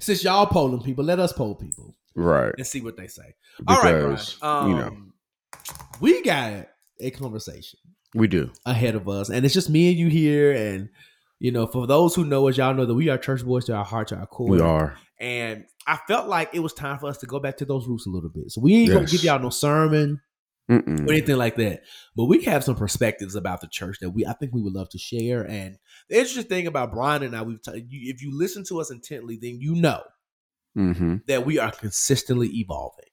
Since 0.00 0.24
y'all 0.24 0.46
polling 0.46 0.82
people, 0.82 1.04
let 1.04 1.18
us 1.18 1.32
poll 1.32 1.54
people 1.54 1.94
right. 2.16 2.54
and 2.56 2.66
see 2.66 2.80
what 2.80 2.96
they 2.96 3.06
say. 3.06 3.34
All 3.68 3.76
right, 3.82 3.90
Bryan. 3.92 4.10
Because, 4.10 4.36
Um, 4.40 4.70
you 4.70 4.76
know, 4.76 4.96
we 6.00 6.22
got 6.22 6.68
a 7.00 7.10
conversation 7.10 7.78
we 8.14 8.26
do. 8.26 8.50
ahead 8.64 8.94
of 8.94 9.06
us, 9.08 9.28
and 9.28 9.44
it's 9.44 9.52
just 9.52 9.68
me 9.68 9.90
and 9.90 9.98
you 9.98 10.08
here. 10.08 10.52
And 10.52 10.88
you 11.40 11.50
know, 11.50 11.66
for 11.66 11.86
those 11.86 12.14
who 12.14 12.24
know 12.24 12.48
us, 12.48 12.56
y'all 12.56 12.74
know 12.74 12.86
that 12.86 12.94
we 12.94 13.08
are 13.08 13.18
church 13.18 13.44
boys 13.44 13.64
to 13.64 13.74
our 13.74 13.84
heart, 13.84 14.08
to 14.08 14.16
our 14.16 14.26
core. 14.26 14.48
We 14.48 14.60
are. 14.60 14.96
And 15.18 15.64
I 15.86 15.98
felt 16.06 16.28
like 16.28 16.50
it 16.54 16.60
was 16.60 16.72
time 16.72 16.98
for 16.98 17.08
us 17.08 17.18
to 17.18 17.26
go 17.26 17.40
back 17.40 17.56
to 17.56 17.64
those 17.64 17.88
roots 17.88 18.06
a 18.06 18.10
little 18.10 18.30
bit. 18.30 18.50
So 18.52 18.60
we 18.60 18.76
ain't 18.76 18.92
gonna 18.92 19.06
give 19.06 19.24
y'all 19.24 19.38
no 19.40 19.50
sermon 19.50 20.20
Mm-mm. 20.70 21.08
or 21.08 21.12
anything 21.12 21.36
like 21.36 21.56
that. 21.56 21.82
But 22.14 22.26
we 22.26 22.44
have 22.44 22.62
some 22.62 22.76
perspectives 22.76 23.34
about 23.34 23.60
the 23.60 23.68
church 23.68 23.98
that 24.00 24.10
we 24.10 24.24
I 24.24 24.34
think 24.34 24.54
we 24.54 24.62
would 24.62 24.72
love 24.72 24.88
to 24.90 24.98
share. 24.98 25.42
And 25.42 25.76
the 26.08 26.16
interesting 26.16 26.44
thing 26.44 26.66
about 26.66 26.92
Bryan 26.92 27.22
and 27.22 27.36
I, 27.36 27.42
we've 27.42 27.60
t- 27.60 27.86
you, 27.88 28.12
if 28.14 28.22
you 28.22 28.36
listen 28.36 28.64
to 28.68 28.80
us 28.80 28.90
intently, 28.90 29.36
then 29.40 29.58
you 29.60 29.74
know 29.74 30.02
Mm-hmm. 30.78 31.16
that 31.26 31.44
we 31.44 31.58
are 31.58 31.72
consistently 31.72 32.46
evolving. 32.54 33.06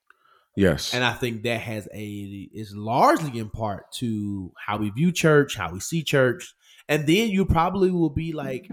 Yes. 0.56 0.94
And 0.94 1.02
I 1.02 1.12
think 1.12 1.42
that 1.42 1.60
has 1.60 1.88
a 1.92 2.48
is 2.52 2.74
largely 2.74 3.38
in 3.38 3.50
part 3.50 3.90
to 3.94 4.52
how 4.64 4.78
we 4.78 4.90
view 4.90 5.10
church, 5.10 5.56
how 5.56 5.72
we 5.72 5.80
see 5.80 6.02
church. 6.04 6.54
And 6.88 7.06
then 7.06 7.30
you 7.30 7.44
probably 7.44 7.90
will 7.90 8.10
be 8.10 8.32
like, 8.32 8.70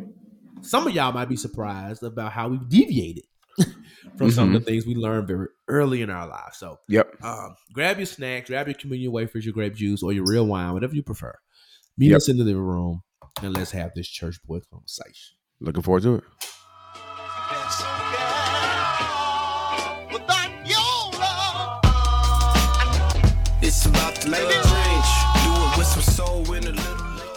some 0.61 0.88
of 0.88 0.93
y'all 0.93 1.11
might 1.11 1.30
be 1.30 1.36
surprised 1.36 2.01
about 2.03 2.32
how 2.32 2.47
we've 2.47 2.68
deviated 2.68 3.26
from 4.18 4.32
some 4.32 4.47
of 4.47 4.53
the 4.53 4.66
things 4.66 4.86
we 4.86 4.95
learned 4.95 5.28
very 5.28 5.47
early 5.68 6.01
in 6.01 6.09
our 6.09 6.28
lives. 6.28 6.57
So 6.57 6.80
yep. 6.88 7.11
um, 7.24 7.55
grab 7.74 7.97
your 7.97 8.05
snacks, 8.05 8.49
grab 8.49 8.68
your 8.68 8.74
communion 8.76 9.11
wafers, 9.11 9.45
your 9.45 9.53
grape 9.53 9.76
juice, 9.76 10.01
or 10.01 10.13
your 10.13 10.26
real 10.26 10.45
wine, 10.47 10.74
whatever 10.74 10.95
you 10.95 11.03
prefer. 11.03 11.36
Meet 11.97 12.11
Yep. 12.11 12.18
us 12.18 12.30
in 12.30 12.38
the 12.38 12.43
living 12.43 12.61
room 12.61 13.01
and 13.41 13.53
let's 13.53 13.72
have 13.72 13.91
this 13.95 14.07
church 14.07 14.38
boy 14.45 14.59
conversation. 14.72 15.38
Looking 15.59 15.84
forward 15.84 16.03
to 16.03 16.16
it. 16.16 16.24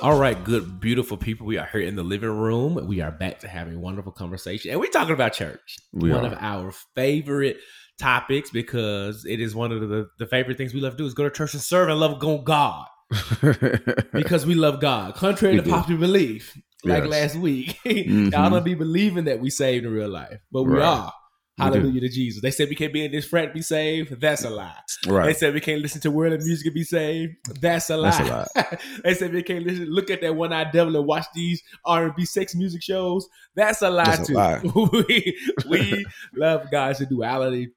All 0.08 0.18
right, 0.18 0.42
good, 0.42 0.80
beautiful 0.80 1.18
people. 1.18 1.46
We 1.46 1.58
are 1.58 1.66
here 1.70 1.82
in 1.82 1.94
the 1.94 2.02
living 2.02 2.30
room. 2.30 2.86
We 2.86 3.02
are 3.02 3.10
back 3.10 3.40
to 3.40 3.48
having 3.48 3.74
a 3.74 3.78
wonderful 3.78 4.10
conversation, 4.10 4.70
and 4.70 4.80
we're 4.80 4.88
talking 4.90 5.12
about 5.12 5.34
church. 5.34 5.76
We 5.92 6.10
one 6.10 6.24
are. 6.24 6.32
of 6.32 6.38
our 6.40 6.72
favorite 6.94 7.58
topics 8.00 8.48
because 8.50 9.26
it 9.26 9.38
is 9.38 9.54
one 9.54 9.70
of 9.70 9.86
the, 9.86 10.08
the 10.18 10.24
favorite 10.26 10.56
things 10.56 10.72
we 10.72 10.80
love 10.80 10.92
to 10.94 10.96
do 10.96 11.04
is 11.04 11.12
go 11.12 11.24
to 11.24 11.30
church 11.30 11.52
and 11.52 11.62
serve 11.62 11.90
and 11.90 12.00
love 12.00 12.20
go- 12.20 12.38
God 12.40 12.86
because 14.14 14.46
we 14.46 14.54
love 14.54 14.80
God, 14.80 15.14
contrary 15.14 15.56
We 15.56 15.60
to 15.60 15.64
do. 15.66 15.70
popular 15.72 16.00
belief. 16.00 16.56
Like 16.84 17.02
Yes. 17.02 17.10
last 17.10 17.36
week, 17.36 17.76
Mhm. 17.84 18.32
y'all 18.32 18.48
don't 18.48 18.64
be 18.64 18.74
believing 18.74 19.24
that 19.24 19.40
we 19.40 19.50
saved 19.50 19.84
in 19.84 19.92
real 19.92 20.08
life, 20.08 20.38
but 20.50 20.62
we 20.62 20.72
Right. 20.78 20.84
are. 20.86 21.12
Hallelujah 21.58 22.00
to 22.02 22.08
Jesus. 22.08 22.40
They 22.42 22.50
said 22.50 22.68
we 22.68 22.74
can't 22.76 22.92
be 22.92 23.04
in 23.04 23.10
this 23.12 23.26
frat 23.26 23.44
and 23.46 23.52
be 23.54 23.62
saved. 23.62 24.20
That's 24.20 24.44
a 24.44 24.50
lie. 24.50 24.74
Right. 25.06 25.26
They 25.26 25.34
said 25.34 25.54
we 25.54 25.60
can't 25.60 25.82
listen 25.82 26.00
to 26.02 26.10
worldly 26.10 26.38
music 26.38 26.66
and 26.66 26.74
be 26.74 26.84
saved. 26.84 27.34
That's 27.60 27.90
a 27.90 27.96
lie. 27.96 28.10
That's 28.54 28.72
a 28.72 28.78
they 29.04 29.14
said 29.14 29.32
we 29.32 29.42
can't 29.42 29.64
listen, 29.66 29.86
look 29.90 30.10
at 30.10 30.20
that 30.20 30.34
one 30.36 30.52
eyed 30.52 30.72
devil 30.72 30.96
and 30.96 31.06
watch 31.06 31.26
these 31.34 31.62
R 31.84 32.06
and 32.06 32.14
B 32.16 32.24
sex 32.24 32.54
music 32.54 32.82
shows. 32.82 33.28
That's 33.54 33.82
a 33.82 33.90
lie 33.90 34.04
That's 34.04 34.20
a 34.22 34.26
too. 34.26 34.34
lie. 34.34 34.60
we 35.08 35.38
we 35.68 36.06
love 36.34 36.70
God's 36.70 37.04
duality 37.06 37.64
of 37.64 37.70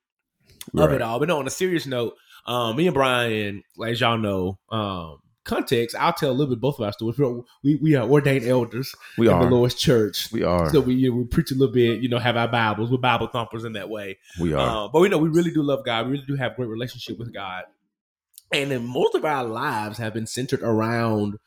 Right. 0.73 0.91
it 0.93 1.01
all. 1.01 1.19
But 1.19 1.27
no, 1.29 1.39
on 1.39 1.47
a 1.47 1.51
serious 1.51 1.86
note, 1.88 2.15
um, 2.45 2.75
me 2.75 2.88
and 2.88 2.93
Bryan, 2.93 3.63
as 3.86 3.99
y'all 4.01 4.17
know, 4.17 4.59
um, 4.69 5.17
context, 5.44 5.96
I'll 6.00 6.14
tell 6.14 6.30
a 6.30 6.34
little 6.34 6.54
bit 6.56 6.62
both 6.62 6.80
of 6.80 6.86
our 6.86 6.94
stories. 6.94 7.18
We 7.64 7.76
we 7.76 7.96
are 7.96 8.08
ordained 8.08 8.46
elders 8.46 8.94
We 9.18 9.28
in 9.28 9.34
are. 9.34 9.44
the 9.44 9.50
Lord's 9.50 9.76
church. 9.76 10.32
We 10.32 10.44
are. 10.44 10.70
So 10.72 10.80
we 10.82 11.10
we 11.10 11.24
preach 11.26 11.52
a 11.52 11.56
little 11.56 11.74
bit, 11.74 12.02
you 12.02 12.10
know, 12.10 12.20
have 12.20 12.38
our 12.38 12.48
Bibles. 12.48 12.92
We're 12.92 12.98
Bible 12.98 13.28
thumpers 13.28 13.64
in 13.64 13.74
that 13.74 13.89
way. 13.89 14.18
We 14.39 14.54
are. 14.54 14.86
Uh, 14.86 14.88
but 14.89 15.02
we 15.02 15.10
know 15.10 15.18
we 15.18 15.30
really 15.30 15.52
do 15.52 15.62
love 15.64 15.84
God. 15.86 16.06
We 16.06 16.14
really 16.14 16.26
do 16.28 16.36
have 16.36 16.54
a 16.54 16.56
great 16.56 16.70
relationship 16.70 17.18
with 17.18 17.34
God. 17.34 17.64
And 18.54 18.70
then 18.72 18.86
most 18.86 19.16
of 19.16 19.24
our 19.26 19.44
lives 19.46 19.98
have 19.98 20.14
been 20.14 20.28
centered 20.28 20.62
around 20.62 21.38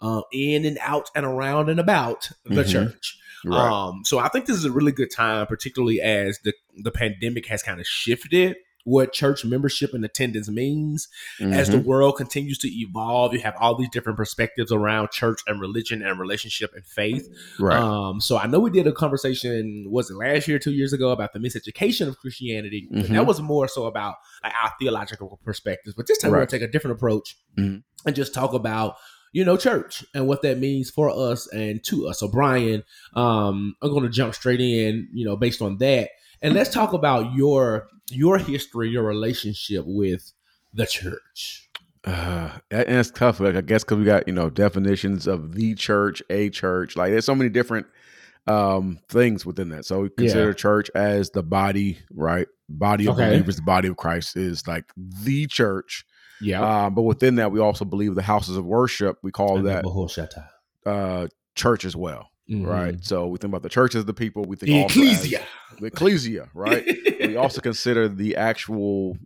uh, 0.00 0.22
in 0.32 0.64
and 0.64 0.78
out 0.80 1.10
and 1.14 1.24
around 1.24 1.68
and 1.70 1.78
about 1.80 2.30
the 2.44 2.62
Mhm. 2.64 2.70
church. 2.72 3.18
right. 3.44 3.70
Um, 3.88 4.00
so 4.04 4.18
I 4.18 4.28
think 4.28 4.46
this 4.46 4.56
is 4.56 4.64
a 4.64 4.72
really 4.72 4.92
good 4.92 5.10
time, 5.10 5.46
particularly 5.46 6.00
as 6.00 6.38
the, 6.44 6.52
the 6.82 6.90
pandemic 6.90 7.46
has 7.48 7.62
kind 7.62 7.80
of 7.80 7.86
shifted 7.86 8.56
what 8.84 9.12
church 9.12 9.44
membership 9.44 9.92
and 9.94 10.04
attendance 10.04 10.48
means 10.48 11.08
as 11.40 11.70
the 11.70 11.78
Mhm. 11.78 11.84
world 11.84 12.16
continues 12.16 12.58
to 12.58 12.68
evolve. 12.68 13.32
You 13.32 13.40
have 13.40 13.54
all 13.58 13.74
these 13.74 13.88
different 13.90 14.16
perspectives 14.18 14.70
around 14.70 15.10
church 15.10 15.40
and 15.46 15.60
religion 15.60 16.02
and 16.02 16.18
relationship 16.20 16.72
and 16.74 16.84
faith. 16.86 17.28
right. 17.58 17.78
Um, 17.78 18.20
so 18.20 18.36
I 18.36 18.46
know 18.46 18.60
we 18.60 18.70
did 18.70 18.86
a 18.86 18.92
conversation, 18.92 19.86
was 19.88 20.10
it 20.10 20.16
last 20.16 20.46
year, 20.48 20.58
two 20.58 20.72
years 20.72 20.92
ago, 20.92 21.10
about 21.10 21.32
the 21.32 21.38
miseducation 21.38 22.08
of 22.08 22.18
Christianity. 22.18 22.86
but 22.90 23.04
Mhm. 23.04 23.08
that 23.14 23.26
was 23.26 23.40
more 23.40 23.66
so 23.68 23.86
about 23.86 24.16
like 24.42 24.52
our 24.62 24.72
theological 24.78 25.40
perspectives. 25.44 25.94
But 25.96 26.06
this 26.06 26.18
time 26.18 26.30
we're 26.30 26.38
gonna 26.38 26.46
take 26.46 26.62
a 26.62 26.68
different 26.70 26.96
approach 26.96 27.36
Mhm. 27.58 27.82
and 28.06 28.14
just 28.16 28.34
talk 28.34 28.52
about 28.52 28.96
you 29.32 29.44
know 29.44 29.56
church 29.56 30.04
and 30.14 30.28
what 30.28 30.42
that 30.42 30.58
means 30.60 30.90
for 30.90 31.10
us 31.10 31.48
and 31.52 31.82
to 31.82 32.06
us. 32.06 32.20
So 32.20 32.28
Bryan, 32.28 32.84
um, 33.14 33.74
I'm 33.82 33.92
gonna 33.92 34.08
jump 34.08 34.32
straight 34.34 34.60
in, 34.60 35.08
you 35.12 35.24
know, 35.24 35.36
based 35.36 35.60
on 35.60 35.78
that, 35.78 36.10
and 36.44 36.54
let's 36.54 36.70
talk 36.70 36.92
about 36.92 37.34
your 37.34 37.88
your 38.10 38.38
history, 38.38 38.90
your 38.90 39.02
relationship 39.02 39.84
with 39.86 40.32
the 40.72 40.86
church. 40.86 41.68
Uh, 42.04 42.50
and 42.70 42.88
it's 42.98 43.10
tough. 43.10 43.40
Like 43.40 43.56
I 43.56 43.62
guess 43.62 43.82
because 43.82 43.98
we 43.98 44.04
got 44.04 44.28
you 44.28 44.34
know 44.34 44.50
definitions 44.50 45.26
of 45.26 45.54
the 45.54 45.74
church, 45.74 46.22
a 46.30 46.50
church. 46.50 46.96
Like 46.96 47.10
there's 47.10 47.24
so 47.24 47.34
many 47.34 47.50
different 47.50 47.86
um 48.46 48.98
things 49.08 49.46
within 49.46 49.70
that. 49.70 49.86
So 49.86 50.02
we 50.02 50.10
consider 50.10 50.48
Yeah. 50.48 50.54
church 50.54 50.90
as 50.94 51.30
the 51.30 51.42
body, 51.42 51.98
right? 52.12 52.46
Body 52.68 53.06
of 53.06 53.14
Okay. 53.14 53.30
believers. 53.30 53.56
The 53.56 53.62
body 53.62 53.88
of 53.88 53.96
Christ 53.96 54.36
is 54.36 54.66
like 54.68 54.84
the 54.96 55.46
church. 55.46 56.04
Yeah, 56.40 56.86
Um, 56.86 56.94
but 56.94 57.02
within 57.02 57.36
that, 57.36 57.52
we 57.52 57.60
also 57.60 57.86
believe 57.86 58.14
the 58.16 58.22
houses 58.22 58.56
of 58.58 58.66
worship. 58.66 59.16
We 59.22 59.30
call 59.32 59.62
that 59.62 59.82
uh 60.84 61.28
church 61.54 61.86
as 61.86 61.96
well, 61.96 62.28
Mhm. 62.50 62.66
right? 62.66 63.04
So 63.04 63.26
we 63.26 63.38
think 63.38 63.50
about 63.50 63.62
the 63.62 63.68
church 63.68 63.94
as 63.94 64.04
the 64.04 64.14
people. 64.14 64.44
We 64.44 64.56
think 64.56 64.72
also 64.82 65.00
Ecclesia. 65.00 65.40
as 65.72 65.78
the 65.78 65.86
ecclesia, 65.86 66.48
right? 66.54 66.84
we 67.20 67.36
also 67.42 67.60
consider 67.60 68.08
the 68.08 68.36
actual 68.36 69.16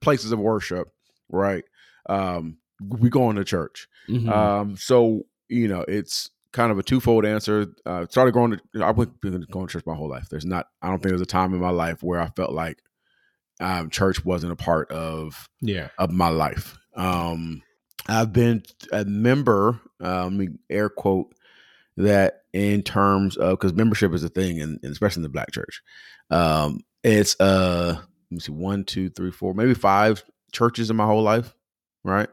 places 0.00 0.32
of 0.32 0.38
worship, 0.38 0.88
right? 1.28 1.64
Um, 2.08 2.58
we 2.80 3.10
go 3.10 3.30
into 3.30 3.44
church. 3.44 3.88
Mhm. 4.08 4.28
Um, 4.28 4.76
so 4.76 5.22
you 5.48 5.66
know, 5.66 5.84
it's 5.88 6.30
kind 6.52 6.70
of 6.70 6.78
a 6.78 6.82
twofold 6.82 7.24
answer. 7.24 7.66
Uh, 7.84 8.06
started 8.08 8.32
going 8.32 8.52
to 8.52 8.84
I've 8.84 8.96
been 9.20 9.44
going 9.50 9.66
to 9.66 9.72
church 9.72 9.86
my 9.86 9.94
whole 9.94 10.08
life. 10.08 10.28
There's 10.30 10.46
not 10.46 10.68
I 10.82 10.88
don't 10.88 10.98
think 11.02 11.10
there's 11.10 11.20
a 11.20 11.26
time 11.26 11.54
in 11.54 11.60
my 11.60 11.70
life 11.70 12.02
where 12.02 12.20
I 12.20 12.28
felt 12.30 12.52
like 12.52 12.82
um, 13.60 13.90
church 13.90 14.24
wasn't 14.24 14.52
a 14.52 14.56
part 14.56 14.90
of 14.92 15.48
yeah. 15.60 15.88
of 15.98 16.10
my 16.10 16.28
life. 16.28 16.78
Um, 16.94 17.62
I've 18.08 18.32
been 18.32 18.62
a 18.92 19.04
member, 19.04 19.80
uh, 20.00 20.30
me 20.30 20.48
air 20.70 20.88
quote 20.88 21.34
that 21.98 22.42
in 22.52 22.82
terms 22.82 23.36
of 23.36 23.58
because 23.58 23.74
membership 23.74 24.12
is 24.14 24.24
a 24.24 24.28
thing, 24.28 24.60
and, 24.60 24.78
and 24.82 24.92
especially 24.92 25.20
in 25.20 25.24
the 25.24 25.28
black 25.28 25.50
church. 25.52 25.82
Um, 26.30 26.80
it's 27.04 27.38
uh, 27.40 27.94
let 27.96 28.30
me 28.30 28.40
see, 28.40 28.52
one, 28.52 28.84
two, 28.84 29.08
three, 29.10 29.30
four, 29.30 29.54
maybe 29.54 29.74
five 29.74 30.22
churches 30.52 30.90
in 30.90 30.96
my 30.96 31.06
whole 31.06 31.22
life, 31.22 31.54
right? 32.04 32.28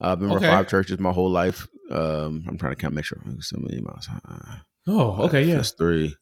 Uh, 0.00 0.12
I've 0.12 0.20
been 0.20 0.30
Okay. 0.32 0.46
five 0.48 0.68
churches 0.68 0.98
my 0.98 1.12
whole 1.12 1.30
life. 1.30 1.68
Um, 1.90 2.44
I'm 2.48 2.56
trying 2.58 2.72
to 2.72 2.76
count, 2.76 2.94
make 2.94 3.04
sure 3.04 3.18
so 3.40 3.56
many 3.58 3.80
miles. 3.80 4.08
Uh, 4.08 4.56
Oh, 4.86 5.24
okay, 5.24 5.42
yeah. 5.42 5.56
that's 5.56 5.72
three, 5.72 6.16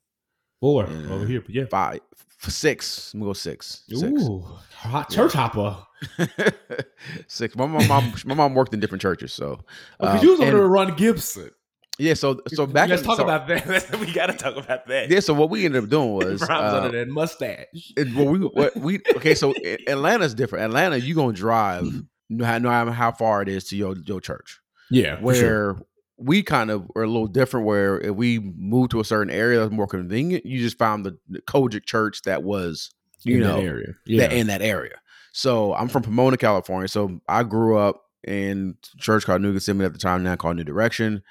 Four 0.60 0.88
Yeah. 0.90 1.10
over 1.10 1.24
here, 1.26 1.40
but 1.40 1.50
yeah. 1.54 1.64
five, 1.70 2.00
six. 2.40 3.12
I'm 3.14 3.20
gonna 3.20 3.30
go 3.30 3.32
six. 3.34 3.84
Six. 3.88 4.02
Ooh, 4.22 4.44
hot 4.74 5.08
church 5.10 5.32
hopper. 5.32 5.76
six. 7.28 7.54
My 7.56 7.66
mom, 7.66 7.86
mom, 7.86 8.14
my 8.24 8.34
mom 8.34 8.54
worked 8.54 8.74
in 8.74 8.80
different 8.80 9.02
churches, 9.02 9.32
so 9.32 9.60
Because 10.00 10.20
um, 10.20 10.24
you 10.24 10.30
was 10.32 10.40
over 10.40 10.58
to 10.58 10.66
Ron 10.66 10.96
Gibson. 10.96 11.50
Yeah. 11.98 12.14
So 12.14 12.40
so 12.48 12.66
back 12.66 12.88
Let's 12.90 13.02
in- 13.02 13.06
talk 13.08 13.16
so- 13.18 13.24
about 13.24 13.46
that. 13.48 13.96
we 14.00 14.12
got 14.12 14.26
to 14.26 14.32
talk 14.34 14.56
about 14.56 14.86
that. 14.86 15.10
yeah. 15.10 15.20
So 15.20 15.34
what 15.34 15.50
we 15.50 15.64
ended 15.64 15.84
up 15.84 15.90
doing 15.90 16.12
was 16.14 16.42
uh, 16.42 16.80
under 16.84 16.98
that 16.98 17.08
mustache. 17.08 17.66
it, 17.96 18.14
well, 18.14 18.26
we 18.26 18.38
what 18.40 18.76
we 18.76 19.00
okay. 19.16 19.34
So 19.34 19.52
Atlanta's 19.88 20.34
different. 20.34 20.64
Atlanta, 20.66 20.96
you 20.96 21.14
gonna 21.14 21.32
drive 21.32 21.86
no 22.30 22.58
matter 22.60 22.90
how 22.92 23.12
far 23.12 23.42
it 23.42 23.48
is 23.48 23.64
to 23.70 23.76
your 23.76 23.96
your 24.06 24.20
church. 24.20 24.60
Yeah, 24.90 25.20
Where 25.20 25.76
we 26.16 26.42
kind 26.42 26.70
of 26.70 26.90
are 26.96 27.02
a 27.02 27.06
little 27.06 27.26
different. 27.26 27.66
Where 27.66 28.00
if 28.00 28.14
we 28.14 28.38
move 28.38 28.88
to 28.90 29.00
a 29.00 29.04
certain 29.04 29.32
area 29.32 29.58
that's 29.60 29.70
more 29.72 29.86
convenient, 29.86 30.46
you 30.46 30.60
just 30.60 30.78
found 30.78 31.04
the, 31.04 31.18
the 31.28 31.40
COGIC 31.42 31.84
church 31.84 32.22
that 32.22 32.42
was 32.42 32.90
you 33.24 33.36
in 33.36 33.42
know 33.42 33.56
that 33.56 33.64
area. 33.64 33.94
that 34.18 34.32
in 34.32 34.46
that 34.46 34.62
area. 34.62 34.94
So 35.32 35.74
I'm 35.74 35.88
from 35.88 36.02
Pomona, 36.02 36.36
California. 36.36 36.88
So 36.88 37.20
I 37.28 37.42
grew 37.42 37.76
up 37.76 38.02
in 38.24 38.76
church 38.98 39.26
called 39.26 39.42
New 39.42 39.52
Gethsemane 39.52 39.84
at 39.84 39.92
the 39.92 39.98
time, 39.98 40.22
now 40.22 40.36
called 40.36 40.56
New 40.56 40.64
Direction. 40.64 41.22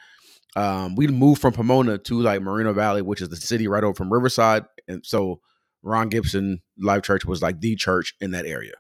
Um, 0.58 0.96
we 0.96 1.06
moved 1.08 1.40
from 1.40 1.54
Pomona 1.54 2.00
to 2.00 2.20
like 2.20 2.42
Moreno 2.42 2.74
Valley, 2.74 3.04
which 3.04 3.22
is 3.22 3.30
the 3.30 3.36
city 3.36 3.68
right 3.68 3.84
over 3.84 3.94
from 3.94 4.12
Riverside. 4.12 4.66
And 4.88 5.06
so 5.06 5.40
Ron 5.84 6.10
Gibson 6.10 6.64
Life 6.80 7.04
Church 7.04 7.26
was 7.26 7.44
like 7.44 7.62
the 7.62 7.76
church 7.76 8.16
in 8.20 8.32
that 8.32 8.48
area. 8.48 8.74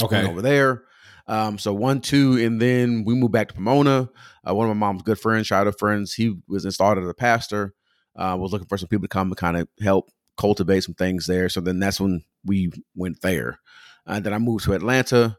Went 0.00 0.12
okay. 0.12 0.26
over 0.30 0.40
there. 0.40 0.84
Um, 1.26 1.58
so 1.58 1.74
one, 1.74 2.00
two, 2.00 2.36
and 2.36 2.62
then 2.62 3.02
we 3.04 3.14
moved 3.14 3.32
back 3.32 3.48
to 3.48 3.54
Pomona. 3.54 4.08
Uh, 4.48 4.54
one 4.54 4.70
of 4.70 4.76
my 4.76 4.86
mom's 4.86 5.02
good 5.02 5.18
friends, 5.18 5.48
shout 5.48 5.66
out 5.66 5.78
friends, 5.80 6.14
he 6.14 6.36
was 6.46 6.64
installed 6.64 6.98
as 6.98 7.08
a 7.08 7.14
pastor. 7.14 7.74
Uh, 8.14 8.36
was 8.38 8.52
looking 8.52 8.68
for 8.68 8.78
some 8.78 8.88
people 8.88 9.02
to 9.02 9.08
come 9.08 9.28
and 9.28 9.36
kind 9.36 9.56
of 9.56 9.66
help 9.80 10.12
cultivate 10.36 10.84
some 10.84 10.94
things 10.94 11.26
there. 11.26 11.48
So 11.48 11.60
then 11.60 11.80
that's 11.80 12.00
when 12.00 12.22
we 12.44 12.70
went 12.94 13.20
there. 13.20 13.58
And 14.06 14.24
then 14.24 14.32
I 14.32 14.38
moved 14.38 14.64
to 14.64 14.74
Atlanta, 14.74 15.38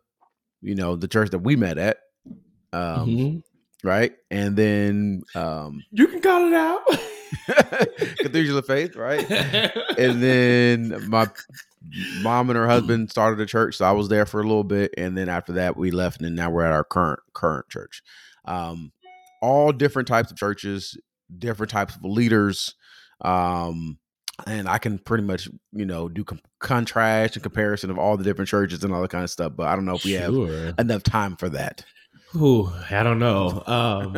you 0.62 0.76
know, 0.76 0.98
the 0.98 1.08
church 1.08 1.30
that 1.30 1.40
we 1.40 1.56
met 1.56 1.78
at. 1.78 2.00
Um, 2.74 3.08
Mhm. 3.08 3.44
Right. 3.86 4.14
And 4.32 4.56
then 4.56 5.22
um 5.36 5.84
You 5.92 6.08
can 6.08 6.22
call 6.22 6.46
it 6.48 6.54
out. 6.54 6.82
Cathedral 8.20 8.58
of 8.58 8.66
Faith, 8.66 8.96
right? 8.96 9.30
and 9.98 10.22
then 10.22 11.10
my 11.10 11.28
mom 12.22 12.50
and 12.50 12.58
her 12.58 12.68
husband 12.68 13.12
started 13.12 13.40
a 13.40 13.46
church 13.46 13.76
so 13.78 13.86
i 13.86 13.92
was 13.92 14.10
there 14.10 14.26
for 14.26 14.40
a 14.40 14.44
little 14.44 14.64
bit 14.64 14.92
and 14.98 15.16
then 15.16 15.30
after 15.30 15.54
that 15.54 15.78
we 15.78 15.92
left 15.92 16.20
and 16.20 16.36
now 16.36 16.50
we're 16.50 16.64
at 16.64 16.72
our 16.72 16.84
current 16.84 17.20
current 17.34 17.70
church 17.70 18.02
um 18.46 18.92
all 19.40 19.72
different 19.72 20.08
types 20.08 20.32
of 20.32 20.38
churches 20.38 20.98
different 21.38 21.70
types 21.70 21.96
of 21.96 22.04
leaders 22.04 22.74
um 23.22 24.00
and 24.48 24.68
i 24.68 24.80
can 24.80 24.98
pretty 24.98 25.24
much 25.24 25.48
you 25.74 25.86
know 25.86 26.10
do 26.10 26.24
com- 26.24 26.40
contrast 26.60 27.36
and 27.36 27.44
comparison 27.44 27.92
of 27.92 28.00
all 28.00 28.18
the 28.18 28.24
different 28.24 28.50
churches 28.50 28.84
and 28.84 28.92
all 28.92 29.02
that 29.02 29.12
kind 29.12 29.24
of 29.24 29.30
stuff 29.30 29.52
but 29.56 29.68
i 29.68 29.76
don't 29.76 29.86
know 29.86 29.96
if 29.96 30.04
we 30.06 30.14
have 30.14 30.34
enough 30.80 31.04
time 31.04 31.36
for 31.36 31.50
that 31.50 31.86
Ooh, 32.36 32.72
I 32.90 33.04
don't 33.04 33.20
know. 33.20 33.64
Um, 33.66 34.18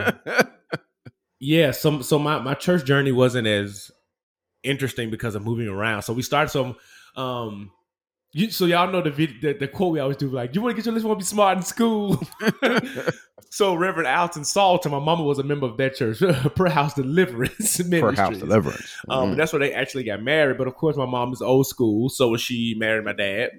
yeah, 1.39 1.71
so 1.71 2.01
so 2.01 2.17
my 2.17 2.39
my 2.39 2.53
church 2.53 2.85
journey 2.85 3.11
wasn't 3.11 3.47
as 3.47 3.91
interesting 4.63 5.09
because 5.09 5.35
of 5.35 5.43
moving 5.43 5.67
around. 5.67 6.03
So 6.03 6.13
we 6.13 6.21
started 6.21 6.49
some. 6.49 6.75
Um, 7.15 7.71
you, 8.33 8.51
so 8.51 8.65
y'all 8.65 8.91
know 8.91 9.01
the, 9.01 9.09
vid, 9.09 9.41
the 9.41 9.53
the 9.53 9.67
quote 9.67 9.93
we 9.93 9.99
always 9.99 10.17
do 10.17 10.29
like, 10.29 10.53
"You 10.53 10.61
want 10.61 10.75
to 10.75 10.75
get 10.75 10.85
your 10.85 10.93
list, 10.93 11.05
want 11.05 11.19
to 11.19 11.23
be 11.23 11.27
smart 11.27 11.57
in 11.57 11.63
school." 11.63 12.21
so 13.49 13.73
Reverend 13.73 14.07
Alton 14.07 14.43
Salter, 14.43 14.89
my 14.89 14.99
mama 14.99 15.23
was 15.23 15.39
a 15.39 15.43
member 15.43 15.65
of 15.65 15.77
that 15.77 15.95
church, 15.95 16.19
Prayer 16.55 16.71
House 16.71 16.93
Deliverance 16.93 17.77
for 17.77 17.83
Ministries. 17.83 18.17
house 18.17 18.37
deliverance 18.37 18.97
Um, 19.09 19.31
and 19.31 19.39
that's 19.39 19.53
where 19.53 19.59
they 19.59 19.73
actually 19.73 20.03
got 20.03 20.21
married. 20.21 20.57
But 20.57 20.67
of 20.67 20.75
course, 20.75 20.97
my 20.97 21.05
mom 21.05 21.31
is 21.33 21.41
old 21.41 21.67
school, 21.67 22.09
so 22.09 22.35
she 22.37 22.75
married 22.77 23.05
my 23.05 23.13
dad, 23.13 23.51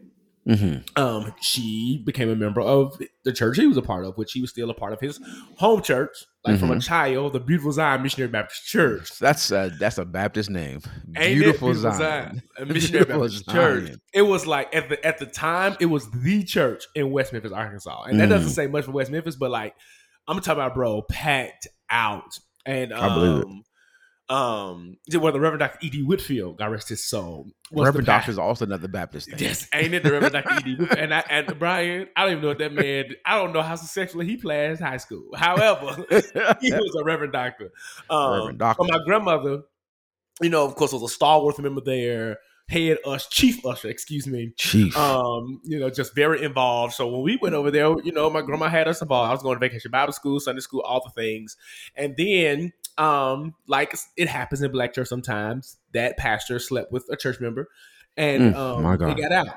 Mhm. 0.48 0.82
um, 0.98 1.34
she 1.42 2.02
became 2.06 2.30
a 2.30 2.34
member 2.36 2.60
of 2.62 2.98
the 3.24 3.32
church 3.32 3.58
he 3.58 3.66
was 3.66 3.76
a 3.76 3.82
part 3.82 4.04
of, 4.06 4.16
which 4.16 4.32
he 4.32 4.40
was 4.40 4.50
still 4.50 4.70
a 4.70 4.74
part 4.74 4.92
of 4.94 5.00
his 5.00 5.20
home 5.58 5.82
church, 5.82 6.10
like 6.44 6.58
from 6.58 6.70
a 6.70 6.76
Mhm. 6.76 6.82
child, 6.82 7.34
the 7.34 7.40
Beautiful 7.40 7.70
Zion 7.72 8.02
Missionary 8.02 8.30
Baptist 8.30 8.64
Church. 8.66 9.18
that's 9.18 9.50
a 9.50 9.70
that's 9.78 9.98
a 9.98 10.04
baptist 10.06 10.48
name 10.48 10.80
it 11.16 11.34
beautiful, 11.34 11.74
zion, 11.74 12.42
A 12.58 12.64
Missionary 12.64 13.04
Beautiful 13.04 13.20
Baptist 13.20 13.50
Church. 13.50 13.90
It 14.14 14.22
was 14.22 14.46
like 14.46 14.74
at 14.74 14.88
the 14.88 15.04
at 15.06 15.18
the 15.18 15.26
time, 15.26 15.76
it 15.80 15.86
was 15.86 16.10
the 16.10 16.42
church 16.44 16.84
in 16.94 17.10
West 17.10 17.32
Memphis, 17.34 17.52
Arkansas, 17.52 18.04
and 18.04 18.18
that 18.18 18.26
Mm. 18.28 18.30
doesn't 18.30 18.50
say 18.50 18.66
much 18.68 18.86
for 18.86 18.92
West 18.92 19.10
Memphis, 19.10 19.36
but 19.36 19.50
like 19.50 19.74
I'm 20.26 20.36
talking 20.40 20.52
about, 20.62 20.74
bro, 20.74 21.02
packed 21.02 21.68
out, 21.90 22.38
and 22.66 22.92
um, 22.92 23.04
I 23.04 23.14
believe 23.14 23.42
it. 23.42 23.64
Um, 24.30 24.98
well, 25.14 25.32
the 25.32 25.40
Reverend 25.40 25.60
Dr. 25.60 25.78
E.D. 25.80 26.02
Whitfield, 26.02 26.58
God 26.58 26.66
rest 26.66 26.90
his 26.90 27.02
soul, 27.02 27.50
Reverend 27.72 28.06
Doctor 28.06 28.30
is 28.30 28.38
also 28.38 28.66
another 28.66 28.88
Baptist 28.88 29.30
thing. 29.30 29.38
Yes, 29.38 29.66
ain't 29.72 29.94
it 29.94 30.02
the 30.02 30.12
Reverend 30.12 30.34
Dr. 30.34 30.68
E.D. 30.68 30.86
And 30.98 31.14
I, 31.14 31.24
and 31.30 31.58
Bryan, 31.58 32.08
I 32.14 32.24
don't 32.24 32.32
even 32.32 32.42
know 32.42 32.48
what 32.48 32.58
that 32.58 32.72
man. 32.74 33.14
I 33.24 33.36
don't 33.36 33.54
know 33.54 33.62
how 33.62 33.74
successfully 33.76 34.26
he 34.26 34.36
played 34.36 34.72
in 34.72 34.76
high 34.76 34.98
school. 34.98 35.30
However, 35.34 36.04
he 36.10 36.72
was 36.72 36.96
a 37.00 37.04
Reverend 37.04 37.32
Doctor. 37.32 37.70
Um, 38.10 38.32
Reverend 38.32 38.58
Doctor. 38.58 38.84
But 38.84 38.92
my 38.92 39.04
grandmother, 39.06 39.62
you 40.42 40.50
know, 40.50 40.64
of 40.64 40.74
course, 40.74 40.92
was 40.92 41.02
a 41.02 41.08
stalwart 41.08 41.58
member 41.58 41.80
there. 41.80 42.38
Head 42.68 42.98
us, 43.06 43.26
chief 43.28 43.64
usher, 43.64 43.88
excuse 43.88 44.26
me. 44.26 44.52
Chief. 44.58 44.94
Um, 44.94 45.62
you 45.64 45.80
know, 45.80 45.88
just 45.88 46.14
very 46.14 46.42
involved. 46.42 46.92
So 46.92 47.08
when 47.08 47.22
we 47.22 47.38
went 47.40 47.54
over 47.54 47.70
there, 47.70 47.98
you 48.04 48.12
know, 48.12 48.28
my 48.28 48.42
grandma 48.42 48.68
had 48.68 48.88
us 48.88 49.00
involved. 49.00 49.30
I 49.30 49.32
was 49.32 49.42
going 49.42 49.56
to 49.56 49.60
vacation 49.60 49.90
Bible 49.90 50.12
school, 50.12 50.38
Sunday 50.38 50.60
school, 50.60 50.82
all 50.82 51.02
the 51.02 51.10
things. 51.18 51.56
And 51.96 52.14
then, 52.18 52.74
um, 52.98 53.54
like 53.66 53.94
it 54.16 54.28
happens 54.28 54.62
in 54.62 54.70
black 54.72 54.94
church 54.94 55.08
sometimes, 55.08 55.76
that 55.94 56.16
pastor 56.16 56.58
slept 56.58 56.92
with 56.92 57.06
a 57.10 57.16
church 57.16 57.40
member, 57.40 57.68
and 58.16 58.54
Mm, 58.54 58.56
um, 58.56 58.82
my 58.82 58.96
God. 58.96 59.16
they 59.16 59.22
got 59.22 59.32
out. 59.32 59.48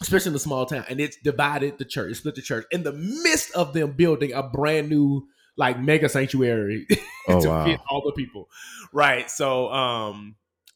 Especially 0.00 0.30
in 0.30 0.34
a 0.34 0.40
small 0.40 0.66
town, 0.66 0.84
and 0.88 1.00
it's 1.00 1.16
divided 1.22 1.78
the 1.78 1.84
church, 1.84 2.10
it 2.10 2.14
split 2.16 2.34
the 2.34 2.42
church 2.42 2.66
in 2.72 2.82
the 2.82 2.92
midst 2.92 3.52
of 3.54 3.72
them 3.72 3.92
building 3.92 4.32
a 4.32 4.42
brand 4.42 4.88
new 4.88 5.28
like 5.56 5.80
mega 5.80 6.08
sanctuary 6.08 6.86
oh 7.28 7.40
to 7.40 7.48
wow. 7.48 7.64
fit 7.64 7.80
all 7.88 8.02
the 8.04 8.12
people. 8.12 8.48
Right. 8.92 9.30
So 9.30 9.70
um 9.72 10.34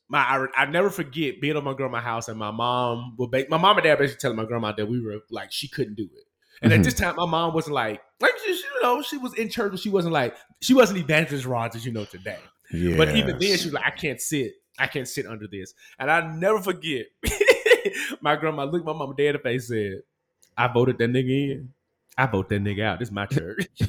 my 0.09 0.20
I, 0.20 0.47
I 0.57 0.66
never 0.66 0.91
forget 0.91 1.41
being 1.41 1.57
on 1.57 1.64
my 1.64 1.74
grandma's 1.74 2.05
house 2.05 2.29
and 2.29 2.39
my 2.39 2.51
mom 2.51 3.16
would 3.18 3.33
my 3.51 3.57
mom 3.59 3.76
and 3.76 3.85
dad 3.85 3.99
basically 3.99 4.20
telling 4.20 4.37
my 4.37 4.45
grandma 4.45 4.72
that 4.72 4.87
we 4.87 5.01
were 5.01 5.18
like 5.31 5.51
she 5.53 5.68
couldn't 5.68 5.97
do 5.97 6.05
it. 6.05 6.24
And 6.63 6.73
Mhm. 6.73 6.79
at 6.79 6.85
this 6.85 6.95
time 6.95 7.15
my 7.17 7.27
mom 7.27 7.55
wasn't 7.55 7.75
like 7.75 8.01
like 8.21 8.33
you 8.47 8.57
know, 8.83 9.03
she 9.03 9.17
was 9.17 9.35
in 9.35 9.49
church, 9.49 9.71
but 9.73 9.81
she 9.81 9.91
wasn't 9.91 10.13
like 10.13 10.35
she 10.61 10.75
wasn't 10.75 10.99
evangelist 10.99 11.47
Rods 11.47 11.77
as 11.77 11.85
you 11.87 11.93
know 11.93 12.05
today. 12.05 12.39
But 12.97 13.15
even 13.17 13.39
then 13.39 13.57
she 13.59 13.65
was 13.67 13.73
like, 13.73 13.85
I 13.87 13.91
can't 13.91 14.21
sit. 14.21 14.53
I 14.79 14.87
can't 14.87 15.09
sit 15.09 15.27
under 15.27 15.47
this. 15.49 15.75
And 15.99 16.11
I 16.11 16.21
never 16.37 16.61
forget 16.61 17.07
my 18.21 18.37
grandma 18.37 18.65
looked 18.65 18.87
my 18.87 18.93
mom 18.93 19.15
dead 19.17 19.29
in 19.29 19.33
the 19.35 19.39
face 19.41 19.71
and 19.71 19.79
said, 19.95 20.03
I 20.57 20.69
voted 20.73 20.99
that 20.99 21.11
nigga 21.11 21.53
in. 21.53 21.73
I 22.17 22.27
vote 22.27 22.49
that 22.49 22.63
nigga 22.63 22.83
out. 22.83 22.99
This 22.99 23.09
is 23.09 23.13
my 23.13 23.27
church. 23.27 23.67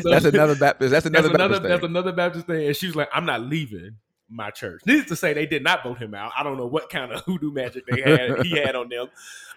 So- 0.00 0.10
that's 0.10 0.24
another 0.24 0.54
Baptist. 0.56 0.90
That's 0.92 1.06
another 1.06 1.28
that's 1.28 1.34
another 1.34 1.60
Baptist 1.60 1.62
that's 1.68 1.84
another 1.84 2.12
Baptist 2.12 2.46
thing. 2.46 2.66
And 2.66 2.76
she 2.76 2.86
was 2.86 2.96
like, 2.96 3.08
I'm 3.12 3.24
not 3.26 3.40
leaving 3.42 3.96
my 4.28 4.50
church. 4.50 4.82
Needless 4.86 5.08
to 5.08 5.16
say, 5.16 5.32
they 5.32 5.46
did 5.46 5.62
not 5.62 5.82
vote 5.82 5.98
him 5.98 6.14
out. 6.14 6.32
I 6.36 6.42
don't 6.42 6.56
know 6.56 6.66
what 6.66 6.90
kind 6.90 7.12
of 7.12 7.20
hoodoo 7.24 7.52
magic 7.52 7.84
they 7.86 8.00
had 8.00 8.42
he 8.44 8.50
had 8.58 8.74
on 8.74 8.88
them. 8.88 9.08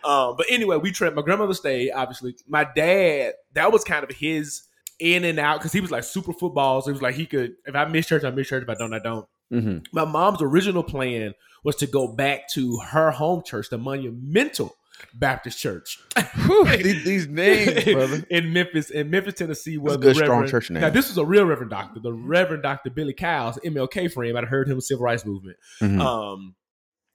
Um, 0.04 0.36
but 0.38 0.46
anyway, 0.50 0.78
we 0.78 0.92
tried. 0.92 1.16
My 1.16 1.22
grandmother 1.22 1.54
stayed, 1.54 1.92
obviously. 1.92 2.36
My 2.48 2.64
dad, 2.76 3.34
that 3.54 3.72
was 3.72 3.84
kind 3.84 4.04
of 4.04 4.12
his 4.16 4.64
in 5.00 5.24
and 5.26 5.40
out 5.40 5.60
because 5.60 5.72
he 5.72 5.82
was 5.82 5.92
like 5.92 6.04
super 6.04 6.34
football. 6.34 6.82
So 6.82 6.90
it 6.90 6.94
was 6.94 7.02
like 7.02 7.16
he 7.16 7.26
could, 7.26 7.56
if 7.66 7.76
I 7.76 7.86
miss 7.86 8.08
church, 8.08 8.24
I 8.24 8.32
miss 8.32 8.48
church. 8.48 8.64
If 8.64 8.70
I 8.70 8.76
don't, 8.76 8.94
I 8.94 9.00
don't. 9.00 9.26
Mhm. 9.52 9.86
My 9.92 10.06
mom's 10.06 10.42
original 10.42 10.84
plan 10.84 11.34
was 11.64 11.76
to 11.78 11.88
go 11.88 12.08
back 12.08 12.48
to 12.54 12.78
her 12.78 13.12
home 13.12 13.42
church, 13.44 13.70
the 13.70 13.78
Monumental 13.78 14.76
Baptist 15.14 15.60
Church 15.60 16.00
these, 16.82 17.04
these 17.04 17.28
names, 17.28 17.84
brother. 17.86 18.24
in 18.30 18.54
Memphis, 18.54 18.90
in 18.90 19.10
Memphis, 19.10 19.36
Tennessee, 19.36 19.78
was 19.78 19.96
a 19.96 19.98
good, 19.98 20.16
the 20.16 20.20
strong 20.24 20.48
church 20.48 20.70
name. 20.70 20.82
Now, 20.82 20.90
this 20.90 21.08
was 21.08 21.18
a 21.18 21.26
real 21.26 21.46
Reverend 21.46 21.72
Doctor, 21.72 22.00
the 22.00 22.14
Reverend 22.14 22.64
Doctor 22.64 22.90
Billy 22.90 23.14
Kyles, 23.14 23.58
MLK 23.66 24.12
friend. 24.12 24.38
I'd 24.38 24.46
heard 24.46 24.68
him 24.68 24.80
civil 24.82 25.04
rights 25.06 25.26
movement. 25.26 25.58
Mhm. 25.82 26.00
Um, 26.02 26.56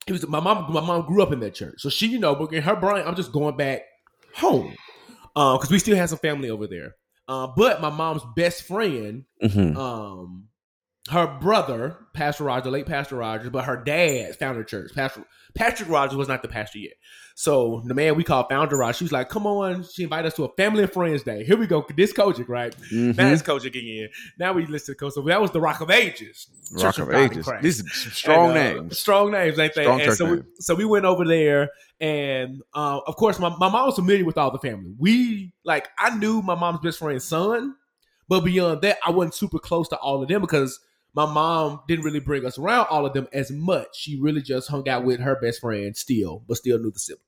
he 0.05 0.11
was 0.13 0.27
my 0.27 0.39
mom. 0.39 0.71
My 0.71 0.81
mom 0.81 1.05
grew 1.05 1.23
up 1.23 1.31
in 1.31 1.39
that 1.41 1.55
church, 1.55 1.75
so 1.79 1.89
she, 1.89 2.07
you 2.07 2.19
know, 2.19 2.35
but 2.35 2.53
in 2.53 2.61
her 2.63 2.75
brain, 2.75 3.03
I'm 3.05 3.15
just 3.15 3.31
going 3.31 3.57
back 3.57 3.81
home 4.35 4.75
because 5.33 5.69
we 5.71 5.79
still 5.79 5.95
have 5.95 6.09
some 6.09 6.19
family 6.19 6.49
over 6.49 6.67
there. 6.67 6.95
Uh, 7.27 7.47
but 7.57 7.81
my 7.81 7.89
mom's 7.89 8.21
best 8.35 8.63
friend, 8.63 9.25
Mhm. 9.43 9.75
um, 9.75 10.47
her 11.09 11.27
brother, 11.39 11.97
Pastor 12.13 12.45
Roger, 12.45 12.71
late 12.71 12.87
Pastor 12.87 13.17
Rogers, 13.17 13.49
but 13.49 13.65
her 13.65 13.77
dad 13.77 14.35
founded 14.37 14.63
a 14.63 14.65
church. 14.65 14.91
Pastor 14.95 15.23
Patrick 15.53 15.89
Rogers 15.89 16.17
was 16.17 16.27
not 16.27 16.41
the 16.41 16.47
pastor 16.49 16.79
yet. 16.79 16.93
So 17.37 17.81
the 17.85 17.93
man 17.93 18.15
we 18.15 18.23
call 18.23 18.47
Founder 18.47 18.77
Rogers, 18.77 18.97
she 18.97 19.03
was 19.03 19.11
like, 19.11 19.29
"Come 19.29 19.45
on!" 19.45 19.83
She 19.83 20.03
invited 20.03 20.27
us 20.27 20.35
to 20.35 20.45
a 20.45 20.53
family 20.55 20.83
and 20.83 20.91
friends 20.91 21.23
day. 21.23 21.43
Here 21.43 21.57
we 21.57 21.67
go. 21.67 21.85
This 21.95 22.11
COGIC, 22.11 22.47
right? 22.49 22.75
Mhm. 22.91 23.15
Now 23.17 23.27
it's 23.29 23.41
COGIC 23.41 23.67
again. 23.75 24.09
Now 24.39 24.53
we 24.53 24.65
listen 24.65 24.95
to 24.95 24.99
Coach. 24.99 25.13
So 25.13 25.21
that 25.21 25.39
was 25.41 25.51
the 25.51 25.61
Rock 25.61 25.81
of 25.81 25.91
Ages. 25.91 26.47
Rock 26.73 26.95
Church 26.95 26.99
of 26.99 27.13
Ages. 27.13 27.47
These 27.61 27.81
are 28.07 28.09
strong 28.11 28.49
And, 28.51 28.57
uh, 28.57 28.81
names. 28.81 28.99
Strong 28.99 29.31
names, 29.31 29.59
ain't 29.59 29.73
they? 29.75 29.83
Strong 29.83 29.99
and 30.01 30.09
church 30.09 30.17
so 30.17 30.25
we, 30.31 30.41
so 30.59 30.75
we 30.75 30.85
went 30.85 31.05
over 31.05 31.25
there, 31.25 31.69
and 31.99 32.61
uh, 32.73 32.99
of 33.05 33.15
course, 33.15 33.37
my, 33.37 33.49
my 33.49 33.69
mom 33.69 33.85
was 33.87 33.95
familiar 33.95 34.25
with 34.25 34.37
all 34.37 34.51
the 34.51 34.59
family. 34.59 34.93
We 34.97 35.53
like 35.63 35.87
I 35.99 36.17
knew 36.17 36.41
my 36.41 36.55
mom's 36.55 36.79
best 36.81 36.99
friend's 36.99 37.25
son, 37.25 37.75
but 38.27 38.41
beyond 38.41 38.81
that, 38.81 38.97
I 39.05 39.11
wasn't 39.11 39.35
super 39.35 39.59
close 39.59 39.87
to 39.89 39.97
all 39.97 40.21
of 40.23 40.29
them 40.29 40.41
because 40.41 40.79
my 41.15 41.25
mom 41.25 41.79
didn't 41.87 42.03
really 42.05 42.19
bring 42.19 42.45
us 42.45 42.57
around 42.57 42.87
all 42.89 43.05
of 43.05 43.13
them 43.13 43.27
as 43.31 43.49
much. 43.51 43.87
She 43.93 44.19
really 44.19 44.41
just 44.41 44.69
hung 44.69 44.87
out 44.89 45.05
with 45.05 45.19
her 45.19 45.37
best 45.41 45.61
friend 45.61 45.95
still, 45.95 46.43
but 46.47 46.57
still 46.57 46.77
knew 46.77 46.91
the 46.91 46.99
siblings. 46.99 47.21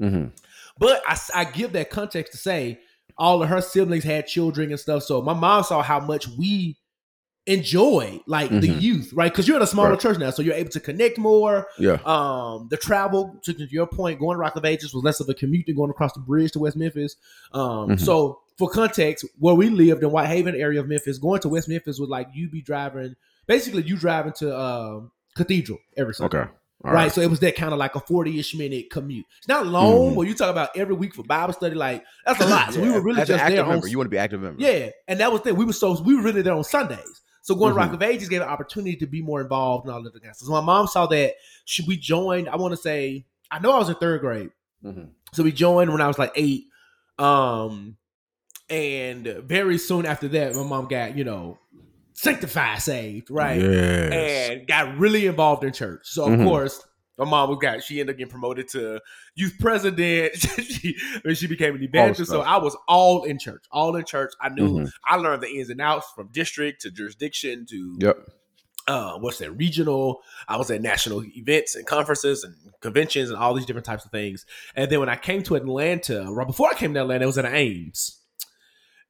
Mhm. 0.00 0.32
But 0.78 1.02
I, 1.06 1.18
I 1.34 1.44
give 1.44 1.72
that 1.72 1.90
context 1.90 2.32
to 2.32 2.38
say 2.38 2.80
all 3.18 3.42
of 3.42 3.48
her 3.48 3.60
siblings 3.60 4.04
had 4.04 4.26
children 4.26 4.70
and 4.70 4.80
stuff. 4.80 5.02
So 5.02 5.20
my 5.22 5.34
mom 5.34 5.62
saw 5.62 5.82
how 5.82 6.00
much 6.00 6.26
we 6.28 6.76
enjoy 7.46 8.20
like 8.26 8.50
the 8.50 8.68
Mhm. 8.68 8.80
youth, 8.80 9.12
right? 9.12 9.32
Because 9.32 9.48
you're 9.48 9.56
in 9.56 9.62
a 9.62 9.66
smaller 9.66 9.90
Right. 9.90 10.00
church 10.00 10.18
now, 10.18 10.30
so 10.30 10.42
you're 10.42 10.54
able 10.54 10.70
to 10.70 10.80
connect 10.80 11.18
more. 11.18 11.66
Yeah. 11.78 11.98
Um, 12.04 12.68
the 12.70 12.76
travel 12.76 13.36
to, 13.44 13.52
your 13.70 13.86
point, 13.86 14.20
going 14.20 14.36
to 14.36 14.38
Rock 14.38 14.56
of 14.56 14.64
Ages 14.64 14.94
was 14.94 15.02
less 15.02 15.20
of 15.20 15.28
a 15.28 15.34
commute 15.34 15.66
than 15.66 15.74
going 15.76 15.90
across 15.90 16.12
the 16.12 16.20
bridge 16.20 16.52
to 16.52 16.58
West 16.60 16.76
Memphis. 16.76 17.16
Um, 17.52 17.90
Mhm. 17.90 18.00
so 18.00 18.40
for 18.56 18.68
context, 18.68 19.24
where 19.38 19.54
we 19.54 19.68
lived 19.70 20.02
in 20.02 20.10
Whitehaven 20.10 20.54
area 20.54 20.80
of 20.80 20.86
Memphis, 20.88 21.18
going 21.18 21.40
to 21.40 21.48
West 21.48 21.68
Memphis 21.68 21.98
was 21.98 22.08
like 22.10 22.28
you 22.34 22.48
be 22.48 22.60
driving. 22.62 23.16
Basically, 23.50 23.82
you 23.82 23.96
drive 23.96 24.26
into 24.26 24.56
um, 24.56 25.10
Cathedral 25.36 25.78
every 25.96 26.14
Sunday. 26.14 26.38
Okay. 26.38 26.50
All 26.84 26.92
right. 26.92 26.94
right. 26.94 27.12
So 27.12 27.20
it 27.20 27.28
was 27.28 27.40
that 27.40 27.56
kind 27.56 27.72
of 27.72 27.78
like 27.80 27.96
a 27.96 28.00
40 28.00 28.38
ish 28.38 28.54
minute 28.54 28.90
commute. 28.90 29.26
It's 29.38 29.48
not 29.48 29.66
long, 29.66 30.12
Mhm. 30.12 30.16
but 30.16 30.22
you 30.28 30.34
talk 30.34 30.50
about 30.50 30.70
every 30.76 30.94
week 30.94 31.14
for 31.16 31.24
Bible 31.24 31.52
study, 31.52 31.74
like 31.74 32.04
that's 32.24 32.40
a 32.40 32.46
lot. 32.46 32.72
So 32.72 32.80
we 32.80 32.90
were 32.90 33.00
really 33.00 33.20
as 33.20 33.26
just 33.28 33.42
active 33.42 33.66
there 33.66 33.76
on. 33.76 33.88
You 33.88 33.98
want 33.98 34.06
to 34.06 34.10
be 34.10 34.18
active 34.18 34.40
member. 34.40 34.62
yeah, 34.62 34.90
and 35.08 35.18
that 35.18 35.32
was 35.32 35.40
the 35.40 35.50
thing. 35.50 35.56
We 35.58 35.64
were 35.64 35.72
so 35.72 36.00
we 36.00 36.14
were 36.14 36.22
really 36.22 36.42
there 36.42 36.54
on 36.54 36.62
Sundays. 36.62 37.20
So 37.42 37.54
going 37.56 37.72
to 37.72 37.76
Rock 37.76 37.92
of 37.92 38.02
Ages 38.02 38.28
gave 38.28 38.40
an 38.42 38.48
opportunity 38.48 38.94
to 38.96 39.06
be 39.06 39.20
more 39.20 39.40
involved 39.40 39.84
and 39.86 39.92
all 39.92 40.06
of 40.06 40.12
the 40.12 40.20
kind 40.20 40.30
of 40.30 40.36
stuff. 40.36 40.46
So 40.46 40.52
my 40.52 40.60
mom 40.60 40.86
saw 40.86 41.06
that. 41.06 41.34
She, 41.64 41.82
we 41.86 41.96
joined. 41.96 42.48
I 42.48 42.56
want 42.56 42.72
to 42.72 42.76
say 42.76 43.26
I 43.50 43.58
know 43.58 43.72
I 43.72 43.78
was 43.78 43.88
in 43.88 43.96
third 43.96 44.20
grade. 44.20 44.50
Mhm. 44.84 45.08
So 45.32 45.42
we 45.42 45.50
joined 45.50 45.90
when 45.90 46.00
I 46.00 46.06
was 46.06 46.18
like 46.18 46.32
eight. 46.36 46.64
Um, 47.18 47.96
and 48.70 49.26
very 49.44 49.78
soon 49.78 50.06
after 50.06 50.28
that, 50.28 50.54
my 50.54 50.62
mom 50.62 50.86
got 50.86 51.16
you 51.16 51.24
know 51.24 51.58
sanctified, 52.22 52.82
saved, 52.82 53.30
right, 53.30 53.60
Yes. 53.60 54.50
and 54.50 54.66
got 54.66 54.96
really 54.98 55.26
involved 55.26 55.64
in 55.64 55.72
church. 55.72 56.02
So 56.04 56.24
of 56.24 56.38
Mhm. 56.38 56.44
course. 56.44 56.84
My 57.18 57.26
mom 57.26 57.50
was 57.50 57.58
got. 57.60 57.82
She 57.84 58.00
ended 58.00 58.14
up 58.14 58.18
getting 58.18 58.30
promoted 58.30 58.68
to 58.68 58.98
youth 59.34 59.54
president. 59.60 60.36
she, 60.62 60.96
she 61.34 61.46
became 61.46 61.74
an 61.74 61.82
evangelist, 61.82 62.30
so. 62.30 62.40
I 62.40 62.56
was 62.56 62.74
all 62.88 63.24
in 63.24 63.38
church, 63.38 63.62
all 63.70 63.94
in 63.96 64.06
church. 64.06 64.32
I 64.40 64.48
knew 64.48 64.70
Mhm. 64.86 64.90
I 65.06 65.16
learned 65.16 65.42
the 65.42 65.48
ins 65.48 65.68
and 65.68 65.82
outs 65.82 66.06
from 66.14 66.28
district 66.32 66.80
to 66.82 66.90
jurisdiction 66.90 67.66
to 67.68 67.98
Yep. 68.00 68.16
uh, 68.88 69.18
what's 69.18 69.36
that 69.36 69.50
regional. 69.50 70.22
I 70.48 70.56
was 70.56 70.70
at 70.70 70.80
national 70.80 71.22
events 71.36 71.74
and 71.76 71.86
conferences 71.86 72.42
and 72.42 72.54
conventions 72.80 73.28
and 73.28 73.38
all 73.38 73.52
these 73.52 73.66
different 73.66 73.84
types 73.84 74.06
of 74.06 74.10
things. 74.10 74.46
And 74.74 74.90
then 74.90 74.98
when 75.00 75.10
I 75.10 75.16
came 75.16 75.42
to 75.42 75.56
Atlanta, 75.56 76.24
right 76.30 76.46
before 76.46 76.70
I 76.70 76.74
came 76.74 76.94
to 76.94 77.00
Atlanta, 77.02 77.24
it 77.24 77.26
was 77.26 77.36
at 77.36 77.44
Ames. 77.44 78.16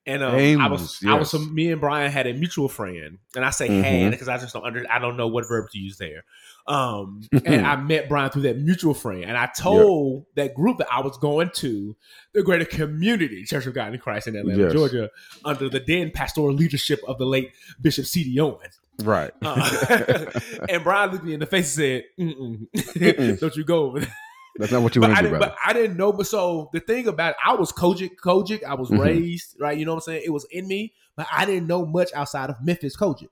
And 0.06 0.22
um, 0.22 0.32
I 0.60 0.66
was, 0.68 0.98
Ames, 1.02 1.04
I 1.06 1.14
was, 1.18 1.30
some, 1.30 1.54
me 1.54 1.70
and 1.70 1.80
Bryan 1.80 2.10
had 2.10 2.26
a 2.26 2.32
mutual 2.32 2.68
friend, 2.68 3.18
and 3.36 3.44
I 3.44 3.50
say 3.50 3.68
Mhm. 3.68 3.82
had 3.82 4.10
because 4.12 4.28
I 4.28 4.38
just 4.38 4.54
don't 4.54 4.64
under, 4.64 4.84
I 4.90 4.98
don't 4.98 5.16
know 5.18 5.28
what 5.28 5.46
verb 5.46 5.68
to 5.72 5.78
use 5.78 5.98
there. 5.98 6.24
Um, 6.66 7.22
and 7.44 7.66
I 7.66 7.76
met 7.76 8.08
Bryan 8.08 8.30
through 8.30 8.42
that 8.42 8.56
mutual 8.58 8.94
friend, 8.94 9.24
and 9.24 9.36
I 9.36 9.46
told 9.56 10.24
that 10.36 10.54
group 10.54 10.78
that 10.78 10.88
I 10.90 11.00
was 11.00 11.18
going 11.18 11.50
to 11.56 11.94
the 12.32 12.42
Greater 12.42 12.64
Community 12.64 13.44
Church 13.44 13.66
of 13.66 13.74
God 13.74 13.92
in 13.92 14.00
Christ 14.00 14.26
in 14.26 14.36
Atlanta, 14.36 14.62
Yes. 14.62 14.72
Georgia, 14.72 15.10
under 15.44 15.68
the 15.68 15.80
then 15.80 16.10
pastoral 16.10 16.54
leadership 16.54 17.00
of 17.06 17.18
the 17.18 17.26
late 17.26 17.52
Bishop 17.80 18.06
C.D. 18.06 18.40
Owens. 18.40 18.80
Right. 19.02 19.32
Uh, 19.42 20.24
and 20.68 20.82
Bryan 20.82 21.10
looked 21.12 21.24
me 21.24 21.34
in 21.34 21.40
the 21.40 21.46
face 21.46 21.76
and 21.78 22.02
said, 22.02 22.04
Mm-mm. 22.18 22.68
Mm-mm. 22.74 23.40
"Don't 23.40 23.56
you 23.56 23.64
go 23.64 23.84
over 23.84 24.00
there." 24.00 24.14
That's 24.56 24.72
not 24.72 24.82
what 24.82 24.94
you 24.94 25.00
want 25.02 25.16
to 25.16 25.22
do, 25.22 25.28
brother. 25.30 25.46
but 25.46 25.56
I 25.64 25.72
didn't 25.72 25.96
know. 25.96 26.12
But 26.12 26.26
so 26.26 26.68
the 26.72 26.80
thing 26.80 27.06
about 27.08 27.30
it, 27.30 27.36
I 27.44 27.54
was 27.54 27.72
COGIC, 27.72 28.16
COGIC. 28.22 28.64
I 28.64 28.74
was 28.74 28.90
Mhm. 28.90 28.98
raised 28.98 29.56
right. 29.60 29.76
You 29.78 29.84
know 29.84 29.92
what 29.92 29.98
I'm 30.02 30.12
saying? 30.12 30.22
It 30.26 30.30
was 30.30 30.44
in 30.50 30.66
me, 30.68 30.92
but 31.16 31.26
I 31.32 31.44
didn't 31.46 31.66
know 31.66 31.86
much 31.86 32.10
outside 32.14 32.50
of 32.50 32.56
Memphis 32.62 32.96
COGIC. 32.96 33.28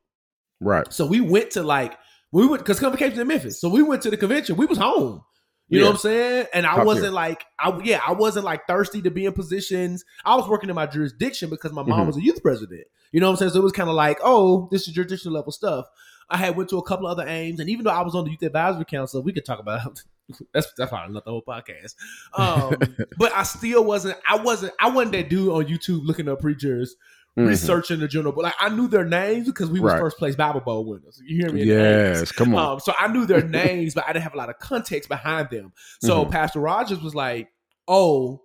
Right. 0.61 0.91
So 0.93 1.07
we 1.07 1.21
went 1.21 1.51
to 1.53 1.63
like 1.63 1.97
we 2.33 2.47
went 2.47 2.63
because 2.63 2.81
convocation 2.81 3.21
in 3.21 3.27
Memphis. 3.27 3.61
So 3.61 3.69
we 3.69 3.83
went 3.83 4.03
to 4.03 4.11
the 4.11 4.17
convention. 4.17 4.57
We 4.57 4.67
was 4.67 4.79
home. 4.79 5.23
You 5.71 5.81
know 5.81 5.87
what 5.87 5.93
I'm 5.93 5.99
saying? 5.99 6.47
And 6.55 6.65
I 6.67 6.77
Top 6.77 6.87
wasn't 6.87 7.07
tier. 7.07 7.13
like 7.13 7.45
I 7.59 7.79
yeah, 7.85 8.01
I 8.07 8.13
wasn't 8.13 8.47
like 8.47 8.67
thirsty 8.67 9.03
to 9.03 9.11
be 9.11 9.27
in 9.27 9.33
positions. 9.35 10.05
I 10.25 10.35
was 10.35 10.49
working 10.49 10.71
in 10.71 10.77
my 10.77 10.87
jurisdiction 10.87 11.51
because 11.51 11.73
my 11.73 11.83
mom 11.83 12.05
Mhm. 12.05 12.07
was 12.07 12.17
a 12.17 12.23
youth 12.23 12.43
president. 12.43 12.85
You 13.13 13.21
know 13.21 13.27
what 13.27 13.33
I'm 13.33 13.37
saying? 13.39 13.51
So 13.53 13.59
it 13.61 13.63
was 13.65 13.73
kind 13.73 13.89
of 13.91 13.95
like, 13.95 14.19
oh, 14.23 14.69
this 14.71 14.89
is 14.89 14.95
jurisdiction 14.95 15.33
level 15.33 15.53
stuff. 15.53 15.87
I 16.31 16.37
had 16.39 16.57
went 16.57 16.69
to 16.71 16.79
a 16.79 16.83
couple 16.83 17.07
other 17.07 17.27
aims, 17.27 17.61
and 17.61 17.69
even 17.71 17.85
though 17.85 17.91
I 17.91 18.03
was 18.03 18.15
on 18.15 18.25
the 18.25 18.31
youth 18.31 18.43
advisory 18.43 18.85
council, 18.87 19.23
we 19.23 19.33
could 19.33 19.45
talk 19.47 19.59
about 19.59 20.03
that's 20.53 20.73
that's 20.77 20.91
probably 20.91 21.15
not 21.15 21.25
the 21.25 21.31
whole 21.31 21.43
podcast. 21.43 21.95
Um, 22.37 22.77
but 23.19 23.33
I 23.35 23.43
still 23.45 23.85
wasn't. 23.85 24.17
I 24.29 24.37
wasn't. 24.37 24.73
I 24.81 24.91
wasn't 24.91 25.13
that 25.13 25.29
dude 25.29 25.49
on 25.51 25.65
YouTube 25.67 26.01
looking 26.05 26.29
up 26.29 26.41
preachers 26.41 26.97
Mhm. 27.39 27.47
researching 27.47 28.01
the 28.01 28.09
journal. 28.09 28.33
but 28.33 28.43
like 28.43 28.55
I 28.59 28.69
knew 28.69 28.89
their 28.89 29.05
names 29.05 29.47
because 29.47 29.71
we 29.71 29.79
was 29.79 29.93
Right. 29.93 30.01
first 30.01 30.17
place 30.19 30.35
Bible 30.35 30.61
Bowl 30.61 30.85
winners. 30.85 31.21
You 31.25 31.37
hear 31.45 31.53
me? 31.53 31.63
in 31.63 31.69
the 31.69 31.75
80s. 31.75 32.19
Yes, 32.21 32.33
come 32.33 32.53
on. 32.57 32.73
Um, 32.75 32.81
so 32.81 32.93
I 32.99 33.07
knew 33.09 33.27
their 33.27 33.43
names, 33.47 33.95
but 33.95 34.05
I 34.09 34.13
didn't 34.13 34.25
have 34.25 34.35
a 34.35 34.39
lot 34.39 34.49
of 34.51 34.59
context 34.59 35.09
behind 35.09 35.49
them. 35.51 35.73
So 36.01 36.25
Mhm. 36.25 36.31
Pastor 36.33 36.59
Rogers 36.59 37.01
was 37.01 37.15
like, 37.15 37.49
"Oh, 37.87 38.43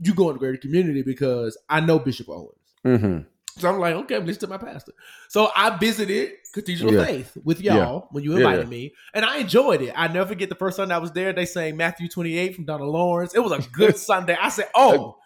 you 0.00 0.14
go 0.14 0.30
in 0.30 0.34
the 0.34 0.40
greater 0.40 0.56
community 0.58 1.02
because 1.02 1.56
I 1.68 1.78
know 1.80 1.98
Bishop 2.00 2.28
Owens." 2.28 2.58
hmm 2.82 3.18
so 3.56 3.68
I'm 3.68 3.78
like, 3.78 3.94
okay, 3.94 4.16
I'm 4.16 4.26
listening 4.26 4.50
to 4.50 4.58
my 4.58 4.72
pastor. 4.72 4.92
So 5.28 5.50
I 5.54 5.76
visited 5.76 6.32
Cathedral 6.52 6.92
yeah. 6.92 7.04
Faith 7.04 7.36
with 7.44 7.60
y'all 7.60 7.76
yeah. 7.76 8.08
when 8.10 8.24
you 8.24 8.36
invited 8.36 8.64
yeah. 8.64 8.70
me, 8.70 8.94
and 9.12 9.24
I 9.24 9.38
enjoyed 9.38 9.82
it. 9.82 9.92
I 9.96 10.08
never 10.08 10.28
forget 10.28 10.48
the 10.48 10.54
first 10.56 10.76
Sunday 10.76 10.94
I 10.94 10.98
was 10.98 11.12
there. 11.12 11.32
They 11.32 11.46
sang 11.46 11.76
Matthew 11.76 12.08
28 12.08 12.56
from 12.56 12.64
Donald 12.64 12.90
Lawrence. 12.90 13.34
It 13.34 13.40
was 13.40 13.52
a 13.52 13.62
good 13.70 13.96
Sunday. 14.10 14.36
I 14.40 14.48
said, 14.48 14.68
oh, 14.74 15.18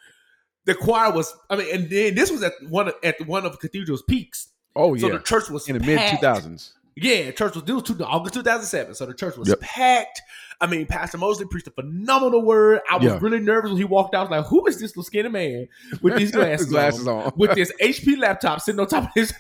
the 0.67 0.75
choir 0.75 1.11
was. 1.11 1.35
I 1.49 1.57
mean, 1.57 1.75
and 1.75 1.91
then 1.91 2.15
this 2.15 2.31
was 2.31 2.43
at 2.43 2.53
one 2.69 2.89
of, 2.89 2.95
at 3.03 3.27
one 3.27 3.47
of 3.47 3.59
Cathedral's 3.59 4.03
peaks. 4.03 4.49
Oh 4.77 4.95
yeah. 4.95 5.01
So 5.01 5.09
the 5.11 5.21
church 5.21 5.49
was 5.49 5.69
in 5.69 5.79
the 5.79 5.85
mid 5.85 5.99
2000s. 5.99 6.73
Yeah, 7.03 7.31
church 7.33 7.55
was 7.55 7.65
this 7.65 7.75
was 7.75 7.83
two, 7.85 8.03
August 8.05 8.35
2007. 8.35 8.95
So 8.95 9.07
the 9.07 9.15
church 9.15 9.37
was 9.37 9.49
Yep. 9.49 9.61
packed. 9.61 10.23
I 10.61 10.67
mean, 10.67 10.87
Pastor 10.87 11.19
Mosley 11.19 11.47
preached 11.47 11.69
a 11.69 11.71
phenomenal 11.71 12.43
word. 12.43 12.81
I 12.91 12.97
was 12.97 13.05
Yeah. 13.05 13.19
really 13.21 13.39
nervous 13.39 13.69
when 13.71 13.79
he 13.79 13.85
walked 13.85 14.15
out. 14.15 14.21
I 14.21 14.23
was 14.23 14.31
like, 14.43 14.47
who 14.47 14.67
is 14.67 14.81
this 14.81 14.91
little 14.91 15.05
skinny 15.05 15.29
man 15.29 15.69
with 16.03 16.17
these 16.17 16.33
glasses, 16.33 16.67
glasses 16.69 17.07
on? 17.07 17.23
on. 17.27 17.33
with 17.37 17.55
this 17.55 17.73
HP 17.81 18.17
laptop 18.19 18.61
sitting 18.61 18.81
on 18.81 18.89
top 18.89 19.05
of 19.05 19.11
his. 19.15 19.33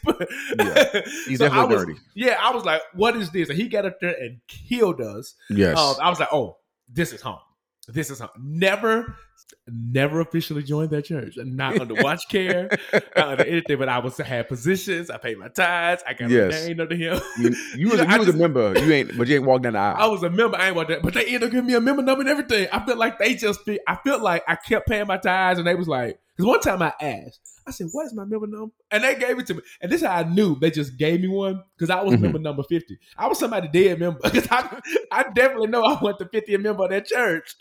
Yeah. 0.58 1.00
He's 1.26 1.38
So 1.38 1.46
I 1.46 1.48
definitely 1.48 1.74
was- 1.74 1.84
dirty. 1.86 1.98
Yeah, 2.14 2.38
I 2.40 2.50
was 2.54 2.64
like, 2.64 2.82
what 2.94 3.16
is 3.16 3.30
this? 3.30 3.48
And 3.48 3.58
he 3.58 3.66
got 3.68 3.84
up 3.84 3.98
there 4.00 4.14
and 4.20 4.38
killed 4.46 5.00
us. 5.00 5.34
Yes. 5.50 5.76
Um, 5.76 5.96
I 6.00 6.08
was 6.08 6.20
like, 6.20 6.28
oh, 6.32 6.58
this 6.88 7.12
is 7.12 7.20
home. 7.20 7.40
This 7.88 8.10
is 8.10 8.20
home. 8.20 8.28
Never, 8.38 9.16
never 9.66 10.20
officially 10.20 10.62
joined 10.62 10.90
that 10.90 11.04
church. 11.04 11.34
Not 11.36 11.80
under 11.80 11.94
watch 11.94 12.20
care, 12.30 12.70
not 13.16 13.28
under 13.28 13.44
anything. 13.46 13.78
But 13.78 13.88
I 13.88 13.98
was 13.98 14.16
had 14.18 14.48
positions. 14.48 15.10
I 15.10 15.18
paid 15.18 15.38
my 15.38 15.48
tithes. 15.48 16.02
I 16.06 16.14
got 16.14 16.30
Yes. 16.30 16.54
ordained 16.62 16.80
under 16.80 16.94
him. 16.96 17.20
you, 17.38 17.54
you 17.76 17.88
was 17.90 17.98
know, 18.00 18.04
a, 18.06 18.08
I 18.08 18.12
you 18.14 18.18
was 18.20 18.28
a 18.28 18.32
member. 18.34 18.78
You 18.78 18.92
ain't, 18.92 19.16
but 19.18 19.28
you 19.28 19.36
ain't 19.36 19.44
walked 19.44 19.62
down 19.64 19.74
the 19.74 19.78
aisle. 19.78 19.96
I 19.98 20.06
was 20.06 20.22
a 20.22 20.30
member. 20.30 20.56
I 20.56 20.68
ain't 20.68 20.76
want 20.76 20.88
that, 20.88 21.02
but 21.02 21.14
they 21.14 21.24
ended 21.26 21.44
up 21.44 21.50
giving 21.50 21.66
me 21.66 21.74
a 21.74 21.80
member 21.80 22.02
number 22.02 22.20
and 22.22 22.30
everything. 22.30 22.68
I 22.72 22.84
felt 22.84 22.98
like 22.98 23.18
they 23.18 23.34
just. 23.34 23.60
I 23.86 23.96
felt 24.04 24.22
like 24.22 24.42
I 24.48 24.56
kept 24.56 24.88
paying 24.88 25.06
my 25.06 25.16
tithes, 25.18 25.58
and 25.58 25.66
they 25.66 25.74
was 25.74 25.88
like, 25.88 26.18
because 26.36 26.46
one 26.48 26.60
time 26.60 26.80
I 26.82 26.92
asked, 27.00 27.40
I 27.66 27.70
said, 27.70 27.88
"What 27.92 28.06
is 28.06 28.14
my 28.14 28.24
member 28.24 28.46
number?" 28.46 28.72
And 28.90 29.04
they 29.04 29.14
gave 29.16 29.38
it 29.38 29.46
to 29.48 29.54
me, 29.54 29.60
and 29.82 29.90
this 29.92 30.00
is 30.02 30.06
how 30.06 30.14
I 30.16 30.22
knew 30.22 30.58
they 30.58 30.70
just 30.70 30.96
gave 30.96 31.20
me 31.20 31.28
one 31.28 31.62
because 31.76 31.90
I 31.90 32.00
was 32.02 32.14
Mhm. 32.14 32.20
member 32.22 32.38
number 32.38 32.62
fifty. 32.62 32.98
I 33.16 33.26
was 33.28 33.38
somebody 33.38 33.68
dead 33.68 33.98
member 34.00 34.20
because 34.24 34.48
I, 34.50 34.80
I 35.12 35.24
definitely 35.34 35.68
know 35.68 35.82
I 35.84 35.98
went 36.02 36.18
the 36.18 36.24
50th 36.26 36.60
member 36.62 36.84
of 36.84 36.90
that 36.90 37.06
church. 37.06 37.54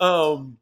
Um, 0.00 0.58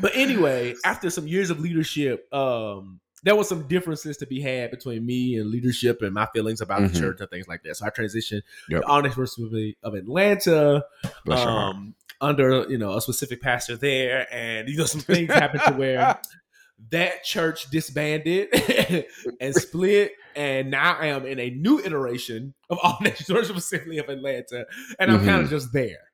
but 0.00 0.12
anyway, 0.14 0.74
after 0.84 1.10
some 1.10 1.26
years 1.28 1.50
of 1.50 1.60
leadership, 1.60 2.32
um, 2.34 3.00
there 3.22 3.36
was 3.36 3.48
some 3.48 3.68
differences 3.68 4.16
to 4.18 4.26
be 4.26 4.40
had 4.40 4.70
between 4.70 5.04
me 5.04 5.36
and 5.36 5.50
leadership 5.50 6.00
and 6.00 6.14
my 6.14 6.26
feelings 6.34 6.60
about 6.62 6.80
Mhm. 6.80 6.92
the 6.92 6.98
church 7.00 7.20
and 7.20 7.28
things 7.28 7.46
like 7.46 7.62
that. 7.64 7.76
So 7.76 7.84
I 7.86 7.90
transitioned 7.90 8.42
Yep. 8.70 8.80
to 8.82 8.86
Honest 8.88 9.16
University 9.16 9.76
of 9.82 9.94
Atlanta 9.94 10.84
um, 11.30 11.94
under 12.20 12.64
you 12.68 12.78
know 12.78 12.96
a 12.96 13.00
specific 13.00 13.40
pastor 13.42 13.76
there, 13.76 14.26
and 14.32 14.68
you 14.68 14.76
know 14.78 14.84
some 14.86 15.00
things 15.02 15.30
happened 15.32 15.62
to 15.66 15.72
where 15.74 16.18
that 16.90 17.22
church 17.24 17.68
disbanded 17.70 18.48
and 19.40 19.54
split, 19.54 20.12
and 20.34 20.70
now 20.70 20.96
I 20.98 21.06
am 21.08 21.26
in 21.26 21.38
a 21.38 21.50
new 21.50 21.78
iteration 21.78 22.54
of 22.70 22.78
All 22.82 22.96
Nations 23.02 23.28
Worship 23.28 23.56
Assembly 23.56 23.98
of 23.98 24.08
Atlanta, 24.08 24.64
and 24.98 25.10
I'm 25.10 25.18
kind 25.26 25.40
Mhm. 25.42 25.44
of 25.44 25.50
just 25.50 25.72
there. 25.74 26.09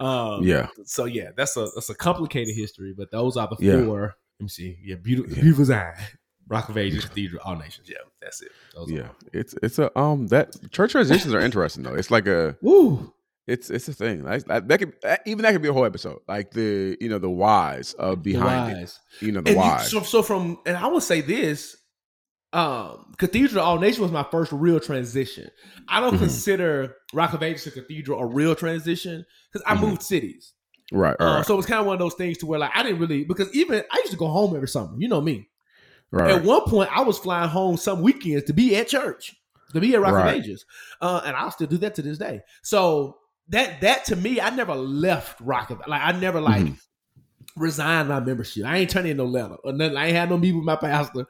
Um, 0.00 0.42
Yeah. 0.42 0.68
So 0.84 1.04
yeah, 1.04 1.30
that's 1.36 1.56
a 1.56 1.68
that's 1.74 1.90
a 1.90 1.94
complicated 1.94 2.54
history, 2.54 2.94
but 2.96 3.10
those 3.10 3.36
are 3.36 3.48
the 3.48 3.56
Yeah. 3.64 3.84
four. 3.84 4.14
Let 4.40 4.44
me 4.44 4.48
see. 4.48 4.76
Yeah, 4.82 4.96
beautiful, 4.96 5.32
Yeah. 5.32 5.42
beautiful 5.42 5.64
Zion, 5.66 5.94
Rock 6.48 6.68
of 6.68 6.76
Ages 6.76 7.04
Cathedral, 7.04 7.40
All 7.44 7.56
Nations. 7.56 7.88
Yeah, 7.88 7.98
that's 8.20 8.42
it. 8.42 8.50
Those 8.74 8.90
are 8.90 8.94
Yeah. 8.94 9.08
It's 9.32 9.54
it's 9.62 9.78
a 9.78 9.96
um 9.98 10.26
that 10.28 10.56
church 10.72 10.92
transitions 10.92 11.32
are 11.32 11.40
interesting 11.40 11.84
though. 11.84 11.94
It's 11.94 12.10
like 12.10 12.26
a 12.26 12.56
Woo. 12.60 13.12
it's 13.46 13.70
it's 13.70 13.88
a 13.88 13.92
thing. 13.94 14.24
Like 14.24 14.44
that, 14.46 14.78
could 14.78 14.94
even 15.26 15.42
that 15.42 15.52
could 15.52 15.62
be 15.62 15.68
a 15.68 15.72
whole 15.72 15.84
episode. 15.84 16.18
Like 16.26 16.50
the 16.50 16.96
you 17.00 17.08
know 17.08 17.18
the 17.18 17.30
whys 17.30 17.94
of 17.94 18.22
behind 18.22 18.76
The 18.76 18.82
it. 18.82 18.98
You 19.20 19.32
know 19.32 19.40
the 19.42 19.50
And 19.50 19.56
you- 19.56 19.62
whys. 19.62 19.90
so, 19.90 20.02
so 20.02 20.22
from 20.22 20.58
and 20.66 20.76
I 20.76 20.88
would 20.88 21.02
say 21.04 21.20
this, 21.20 21.76
um, 22.54 23.12
Cathedral 23.18 23.64
All 23.64 23.78
Nation 23.78 24.02
was 24.02 24.12
my 24.12 24.22
first 24.30 24.52
real 24.52 24.78
transition. 24.80 25.50
I 25.88 26.00
don't 26.00 26.14
Mhm. 26.14 26.18
consider 26.20 26.96
Rock 27.12 27.32
of 27.32 27.42
Ages 27.42 27.64
to 27.64 27.70
Cathedral 27.72 28.20
a 28.20 28.26
real 28.26 28.54
transition 28.54 29.26
because 29.52 29.64
I 29.66 29.74
Mhm. 29.74 29.80
moved 29.80 30.02
cities. 30.02 30.52
right. 30.92 31.16
Uh, 31.18 31.24
Right. 31.36 31.46
So 31.46 31.54
it 31.54 31.56
was 31.56 31.66
kind 31.66 31.80
of 31.80 31.86
one 31.86 31.94
of 31.94 31.98
those 31.98 32.14
things 32.14 32.38
to 32.38 32.46
where 32.46 32.58
like 32.60 32.70
I 32.74 32.82
didn't 32.82 32.98
really 33.00 33.24
because 33.24 33.52
even 33.54 33.82
I 33.90 33.96
used 33.98 34.12
to 34.12 34.16
go 34.18 34.28
home 34.28 34.54
every 34.54 34.68
summer. 34.68 34.94
You 34.98 35.08
know 35.08 35.20
me. 35.20 35.48
right. 36.12 36.30
At 36.30 36.44
one 36.44 36.60
point, 36.62 36.90
I 36.96 37.02
was 37.02 37.18
flying 37.18 37.48
home 37.48 37.76
some 37.76 38.00
weekends 38.02 38.44
to 38.44 38.52
be 38.52 38.76
at 38.76 38.86
church, 38.88 39.34
to 39.72 39.80
be 39.80 39.94
at 39.94 40.00
Rock 40.00 40.12
Right. 40.12 40.28
of 40.36 40.40
Ages, 40.40 40.64
uh, 41.00 41.22
and 41.24 41.34
I'll 41.34 41.50
still 41.50 41.66
do 41.66 41.78
that 41.78 41.94
to 41.96 42.02
this 42.02 42.18
day. 42.18 42.42
So 42.62 43.18
that 43.48 43.80
that 43.80 44.04
to 44.06 44.16
me, 44.16 44.40
I 44.40 44.50
never 44.50 44.74
left 44.76 45.40
Rock 45.40 45.70
of 45.70 45.80
like 45.88 46.00
I 46.02 46.12
never 46.12 46.40
like 46.40 46.64
Mhm. 46.66 46.78
resigned 47.56 48.08
my 48.08 48.20
membership. 48.20 48.64
I 48.66 48.78
ain't 48.78 48.90
turning 48.90 49.12
in 49.12 49.16
no 49.16 49.24
letter 49.26 49.56
or 49.64 49.72
nothing. 49.72 49.96
I 49.96 50.06
ain't 50.06 50.16
had 50.16 50.30
no 50.30 50.38
meeting 50.38 50.56
with 50.58 50.66
my 50.66 50.76
pastor. 50.76 51.26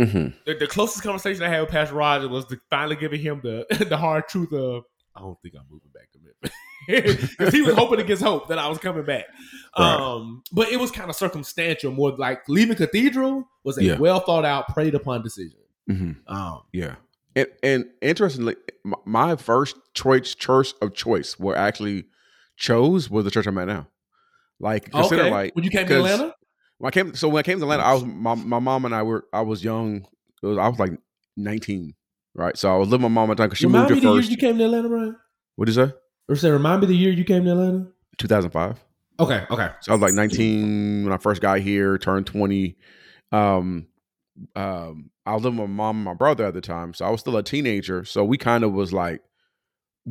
Mhm. 0.00 0.34
The, 0.44 0.54
the 0.54 0.66
closest 0.66 1.02
conversation 1.02 1.42
I 1.42 1.48
had 1.48 1.60
with 1.62 1.70
Pastor 1.70 1.94
Roger 1.94 2.28
was 2.28 2.44
finally 2.70 2.96
giving 2.96 3.20
him 3.20 3.40
the 3.42 3.66
the 3.88 3.96
hard 3.96 4.28
truth 4.28 4.52
of 4.52 4.84
I 5.14 5.20
don't 5.20 5.40
think 5.40 5.54
I'm 5.56 5.64
moving 5.70 5.90
back 5.94 6.10
to 6.12 6.18
Memphis 6.22 7.26
because 7.38 7.54
he 7.54 7.62
was 7.62 7.74
hoping 7.74 8.00
against 8.00 8.22
hope 8.22 8.48
that 8.48 8.58
I 8.58 8.68
was 8.68 8.76
coming 8.78 9.04
back. 9.04 9.24
Right. 9.78 9.94
Um, 9.94 10.42
but 10.52 10.68
it 10.68 10.78
was 10.78 10.90
kind 10.90 11.08
of 11.08 11.16
circumstantial, 11.16 11.90
more 11.92 12.10
like 12.18 12.46
leaving 12.48 12.76
Cathedral 12.76 13.48
was 13.64 13.78
a 13.78 13.84
Yeah. 13.84 13.96
well 13.98 14.20
thought 14.20 14.44
out, 14.44 14.68
prayed 14.68 14.94
upon 14.94 15.22
decision. 15.22 15.58
Mhm. 15.88 16.16
Um, 16.26 16.62
Yeah. 16.72 16.96
And, 17.34 17.46
and 17.62 17.84
interestingly, 18.02 18.56
my, 18.84 18.96
my 19.06 19.36
first 19.36 19.76
choice 19.94 20.34
church 20.34 20.72
of 20.82 20.94
choice, 20.94 21.38
where 21.38 21.56
I 21.56 21.66
actually 21.68 22.04
chose, 22.56 23.10
was 23.10 23.24
the 23.24 23.30
church 23.30 23.46
I'm 23.46 23.56
at 23.58 23.68
now. 23.68 23.88
Like 24.60 24.90
consider 24.90 25.22
okay, 25.22 25.30
like 25.30 25.54
when 25.54 25.64
you 25.64 25.70
came 25.70 25.86
to 25.86 25.96
Atlanta, 25.96 26.34
when 26.78 26.88
I 26.88 26.90
came, 26.90 27.14
so 27.14 27.28
when 27.28 27.38
I 27.38 27.42
came 27.42 27.58
to 27.58 27.64
Atlanta, 27.64 27.82
I 27.82 27.94
was 27.94 28.04
my, 28.04 28.34
my 28.34 28.58
mom 28.58 28.84
and 28.84 28.94
I 28.94 29.02
were 29.02 29.24
I 29.32 29.40
was 29.42 29.64
young. 29.64 30.06
Was, 30.42 30.58
I 30.58 30.68
was 30.68 30.78
like 30.78 30.92
19, 31.36 31.94
right? 32.34 32.56
So 32.56 32.72
I 32.72 32.76
was 32.76 32.88
living 32.88 33.04
with 33.04 33.12
my 33.12 33.22
mom 33.22 33.30
at 33.30 33.36
the 33.36 33.42
time 33.42 33.48
because 33.48 33.58
she 33.58 33.66
remind 33.66 33.90
moved 33.90 34.02
here 34.02 34.10
the 34.12 34.16
first. 34.18 34.30
you 34.30 34.36
came 34.36 34.58
to 34.58 34.64
Atlanta, 34.64 34.88
Bryan. 34.88 35.16
what 35.56 35.66
did 35.66 35.76
you 35.76 35.86
say? 35.86 35.92
Or 36.28 36.36
say, 36.36 36.50
remind 36.50 36.80
me 36.80 36.88
the 36.88 36.96
year 36.96 37.12
you 37.12 37.24
came 37.24 37.44
to 37.44 37.52
Atlanta. 37.52 37.86
2005. 38.18 38.82
Okay, 39.18 39.44
okay, 39.50 39.70
So 39.80 39.92
I 39.92 39.94
was 39.94 40.02
like 40.02 40.12
19 40.12 41.04
when 41.04 41.12
I 41.12 41.16
first 41.16 41.40
got 41.40 41.60
here, 41.60 41.96
turned 41.96 42.26
20. 42.26 42.76
Um, 43.32 43.86
um, 44.54 45.10
I 45.24 45.34
was 45.34 45.42
living 45.42 45.58
with 45.58 45.70
my 45.70 45.76
mom 45.76 45.96
and 45.96 46.04
my 46.04 46.14
brother 46.14 46.44
at 46.44 46.52
the 46.54 46.60
time. 46.60 46.92
So 46.92 47.06
I 47.06 47.10
was 47.10 47.20
still 47.20 47.36
a 47.36 47.42
teenager. 47.42 48.04
So 48.04 48.24
we 48.24 48.36
kind 48.36 48.62
of 48.62 48.72
was 48.72 48.92
like 48.92 49.22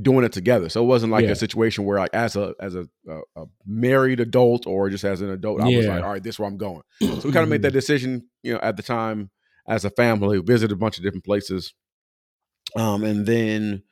doing 0.02 0.26
it 0.26 0.32
together. 0.34 0.68
So 0.70 0.84
it 0.84 0.88
wasn't 0.88 1.12
like 1.14 1.24
Yeah. 1.26 1.32
a 1.32 1.36
situation 1.36 1.86
where 1.86 2.00
like 2.00 2.14
as 2.14 2.36
a 2.36 2.54
as 2.60 2.76
a, 2.76 2.86
a, 3.08 3.20
a 3.38 3.46
married 3.66 4.20
adult 4.20 4.68
or 4.68 4.90
just 4.90 5.04
as 5.06 5.22
an 5.22 5.30
adult, 5.30 5.62
I 5.62 5.66
was 5.66 5.74
Yeah. 5.74 5.80
Mm-hmm. 5.82 5.90
like, 5.90 6.04
all 6.04 6.12
right, 6.12 6.24
this 6.24 6.36
is 6.36 6.40
where 6.40 6.50
I'm 6.50 6.58
going. 6.58 6.82
So 7.02 7.22
we 7.24 7.32
kind 7.32 7.44
of 7.44 7.50
made 7.50 7.62
that 7.62 7.72
decision, 7.74 8.28
you 8.44 8.54
know, 8.54 8.60
at 8.62 8.76
the 8.78 8.84
time 8.84 9.30
as 9.68 9.86
a 9.86 9.90
family, 9.90 10.40
visited 10.42 10.74
a 10.74 10.78
bunch 10.78 10.98
of 10.98 11.04
different 11.04 11.24
places. 11.26 11.74
Um, 12.76 13.04
and 13.04 13.26
then 13.26 13.84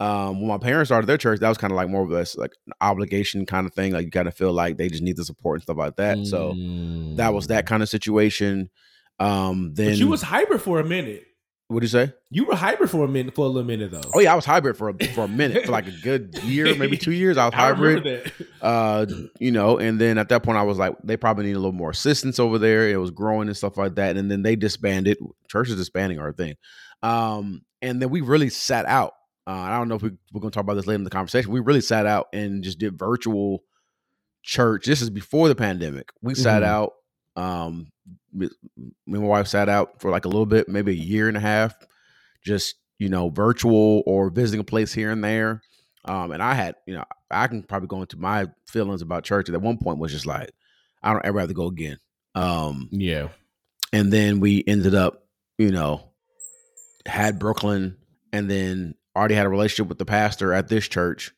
um 0.00 0.40
when 0.40 0.48
my 0.48 0.58
parents 0.58 0.88
started 0.88 1.06
their 1.06 1.16
church, 1.18 1.38
that 1.38 1.48
was 1.48 1.56
kind 1.58 1.72
of 1.72 1.76
like 1.76 1.88
more 1.88 2.02
of 2.02 2.10
this 2.10 2.36
like 2.36 2.50
an 2.66 2.72
obligation 2.80 3.46
kind 3.46 3.64
of 3.66 3.72
thing. 3.74 3.92
Like 3.92 4.04
you 4.06 4.10
kind 4.10 4.26
of 4.26 4.34
feel 4.34 4.52
like 4.52 4.76
they 4.76 4.88
just 4.88 5.04
need 5.04 5.16
the 5.16 5.24
support 5.24 5.56
and 5.58 5.62
stuff 5.62 5.76
like 5.76 5.96
that. 5.96 6.26
So 6.26 6.52
that 7.16 7.32
was 7.32 7.46
that 7.46 7.66
kind 7.66 7.80
of 7.82 7.88
situation. 7.88 8.70
Um 9.20 9.72
then 9.74 9.86
Mm. 9.86 9.90
But 9.92 9.98
you 9.98 10.08
was 10.08 10.22
hyper 10.22 10.58
for 10.58 10.80
a 10.80 10.84
minute. 10.84 11.24
What 11.68 11.80
do 11.80 11.84
you 11.84 11.88
say? 11.88 12.12
You 12.30 12.44
were 12.44 12.54
hybrid 12.54 12.90
for 12.90 13.04
a 13.04 13.08
minute, 13.08 13.34
for 13.34 13.46
a 13.46 13.48
little 13.48 13.66
minute 13.66 13.90
though. 13.90 14.02
Oh 14.14 14.20
yeah, 14.20 14.32
I 14.32 14.36
was 14.36 14.44
hybrid 14.44 14.76
for 14.76 14.90
a, 14.90 15.06
for 15.14 15.24
a 15.24 15.28
minute, 15.28 15.64
for 15.66 15.72
like 15.72 15.86
a 15.86 15.92
good 16.02 16.34
year, 16.44 16.74
maybe 16.76 16.96
two 16.98 17.12
years. 17.12 17.36
I 17.38 17.46
was 17.46 17.54
hybrid. 17.64 18.04
that. 18.04 18.32
uh 18.62 19.06
you 19.40 19.50
know 19.50 19.78
and 19.78 20.00
then 20.00 20.16
at 20.18 20.28
that 20.28 20.42
point 20.42 20.56
i 20.58 20.62
was 20.62 20.78
like 20.78 20.94
they 21.04 21.16
probably 21.16 21.44
need 21.46 21.52
a 21.52 21.58
little 21.58 21.72
more 21.72 21.90
assistance 21.90 22.38
over 22.38 22.58
there 22.58 22.88
it 22.88 22.96
was 22.96 23.10
growing 23.10 23.48
and 23.48 23.56
stuff 23.56 23.76
like 23.76 23.94
that 23.96 24.16
and 24.16 24.30
then 24.30 24.42
they 24.42 24.56
disbanded 24.56 25.18
churches 25.48 25.76
disbanding 25.76 26.18
our 26.18 26.32
thing 26.32 26.54
um 27.02 27.60
and 27.82 28.00
then 28.00 28.08
we 28.10 28.20
really 28.22 28.48
sat 28.48 28.86
out 28.86 29.12
uh, 29.46 29.50
i 29.50 29.76
don't 29.76 29.88
know 29.88 29.96
if 29.96 30.02
we, 30.02 30.10
we're 30.32 30.40
going 30.40 30.50
to 30.50 30.54
talk 30.54 30.62
about 30.64 30.74
this 30.74 30.86
later 30.86 30.96
in 30.96 31.04
the 31.04 31.10
conversation 31.10 31.50
we 31.50 31.60
really 31.60 31.80
sat 31.82 32.06
out 32.06 32.28
and 32.32 32.62
just 32.64 32.78
did 32.78 32.98
virtual 32.98 33.62
church 34.42 34.86
this 34.86 35.02
is 35.02 35.10
before 35.10 35.48
the 35.48 35.54
pandemic 35.54 36.10
we 36.22 36.34
sat 36.34 36.62
Mhm. 36.62 36.66
out 36.66 36.92
um 37.36 37.86
me 38.34 38.48
and 38.76 38.92
my 39.06 39.18
wife 39.18 39.46
sat 39.46 39.68
out 39.68 40.00
for 40.00 40.10
like 40.10 40.24
a 40.24 40.28
little 40.28 40.46
bit 40.46 40.68
maybe 40.68 40.92
a 40.92 40.94
year 40.94 41.28
and 41.28 41.36
a 41.36 41.40
half 41.40 41.74
just 42.44 42.74
you 42.98 43.08
know 43.08 43.28
virtual 43.30 44.02
or 44.06 44.28
visiting 44.30 44.60
a 44.60 44.64
place 44.64 44.92
here 44.92 45.10
and 45.10 45.22
there 45.24 45.62
um 46.04 46.30
and 46.32 46.42
i 46.42 46.52
had 46.54 46.74
you 46.86 46.94
know 46.94 47.04
I 47.30 47.48
can 47.48 47.62
probably 47.64 47.88
go 47.88 48.00
into 48.00 48.16
my 48.16 48.46
feelings 48.66 49.02
about 49.02 49.24
church 49.24 49.48
at 49.48 49.60
one 49.60 49.76
point 49.78 49.98
was 49.98 50.12
just 50.12 50.26
like, 50.26 50.50
I 51.02 51.12
don't 51.12 51.24
ever 51.24 51.40
have 51.40 51.48
to 51.48 51.54
go 51.54 51.66
again. 51.66 51.98
Um, 52.36 52.88
Yeah. 52.92 53.28
and 53.92 54.12
then 54.12 54.38
we 54.38 54.62
ended 54.68 54.94
up, 54.94 55.26
you 55.58 55.72
know, 55.72 56.10
had 57.06 57.40
Brooklyn 57.40 57.96
and 58.32 58.48
then 58.48 58.94
already 59.16 59.34
had 59.34 59.46
a 59.46 59.48
relationship 59.48 59.88
with 59.88 59.98
the 59.98 60.04
pastor 60.04 60.52
at 60.52 60.68
this 60.68 60.86
church. 60.86 61.32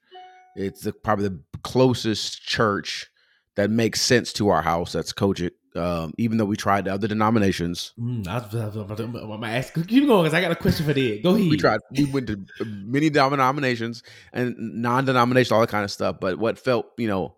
It's 0.54 0.82
the, 0.82 0.92
probably 0.92 1.28
the 1.28 1.40
closest 1.62 2.42
church 2.42 3.10
that 3.54 3.70
makes 3.70 4.02
sense 4.02 4.34
to 4.34 4.48
our 4.48 4.60
house. 4.62 4.92
That's 4.92 5.14
COGIC 5.14 5.52
Um, 5.76 6.12
even 6.18 6.38
though 6.38 6.44
we 6.44 6.56
tried 6.56 6.86
the 6.86 6.92
other 6.94 7.06
denominations, 7.08 7.92
Mm, 8.00 8.26
I 8.26 8.38
was, 8.38 8.54
I 8.54 8.66
was 8.66 8.76
about 8.76 8.96
to, 8.98 9.04
I'm 9.04 9.12
gonna 9.12 9.46
ask. 9.48 9.74
Keep 9.74 10.06
going, 10.06 10.24
because 10.24 10.34
I 10.34 10.40
got 10.40 10.50
a 10.52 10.56
question 10.56 10.86
for 10.86 10.92
that. 10.94 11.20
Go 11.22 11.34
ahead. 11.34 11.50
we 11.50 11.56
tried. 11.56 11.80
We 11.96 12.04
went 12.06 12.26
to 12.28 12.44
many 12.64 13.10
denominations 13.10 14.02
and 14.32 14.54
non-denominational, 14.58 15.56
all 15.60 15.66
that 15.66 15.70
kind 15.70 15.84
of 15.84 15.90
stuff. 15.90 16.16
But 16.20 16.38
what 16.38 16.58
felt, 16.58 16.86
you 16.98 17.08
know, 17.08 17.36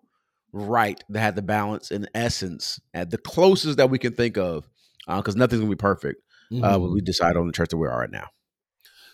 right 0.51 1.03
that 1.09 1.19
had 1.19 1.35
the 1.35 1.41
balance 1.43 1.91
and 1.91 2.09
essence 2.15 2.79
at 2.93 3.11
the 3.11 3.17
closest 3.17 3.77
that 3.77 3.89
we 3.89 3.99
can 3.99 4.13
think 4.13 4.37
of, 4.37 4.67
because 5.07 5.35
nothing's 5.35 5.59
gonna 5.61 5.69
be 5.69 5.75
perfect. 5.75 6.21
Uh, 6.51 6.77
Mhm. 6.79 6.93
we 6.93 7.01
decided 7.01 7.37
on 7.37 7.45
the 7.45 7.53
church 7.53 7.69
that 7.69 7.77
we 7.77 7.87
are 7.87 7.99
right 7.99 8.09
now. 8.11 8.27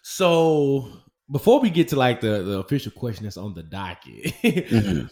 So 0.03 0.87
before 1.31 1.59
we 1.59 1.69
get 1.69 1.87
to 1.89 1.95
like 1.95 2.21
the, 2.21 2.43
the 2.43 2.59
official 2.59 2.91
question 2.91 3.23
that's 3.25 3.37
on 3.37 3.53
the 3.53 3.63
docket, 3.63 4.23
Mhm. 4.43 5.09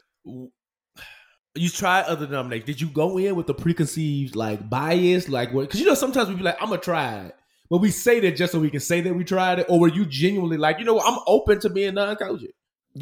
You 1.55 1.69
try 1.69 2.01
other 2.01 2.25
denominations. 2.25 2.65
Did 2.65 2.81
you 2.81 2.87
go 2.87 3.17
in 3.17 3.35
with 3.35 3.45
the 3.47 3.53
preconceived 3.53 4.35
like 4.35 4.69
bias, 4.69 5.29
like 5.29 5.53
what? 5.53 5.61
Because 5.63 5.79
you 5.79 5.85
know 5.85 5.93
sometimes 5.93 6.29
we 6.29 6.35
be 6.35 6.43
like, 6.43 6.57
I'm 6.61 6.69
gonna 6.69 6.81
try 6.81 7.25
it, 7.25 7.35
but 7.69 7.77
we 7.77 7.91
say 7.91 8.19
that 8.21 8.35
just 8.35 8.51
so 8.53 8.59
we 8.59 8.69
can 8.71 8.79
say 8.79 9.01
that 9.01 9.13
we 9.13 9.23
tried 9.23 9.59
it, 9.59 9.67
or 9.69 9.79
were 9.79 9.87
you 9.89 10.05
genuinely 10.05 10.57
like, 10.57 10.79
you 10.79 10.85
know, 10.85 10.95
what, 10.95 11.05
I'm 11.07 11.19
open 11.27 11.59
to 11.61 11.69
being 11.69 11.93
non-COGIC? 11.93 12.49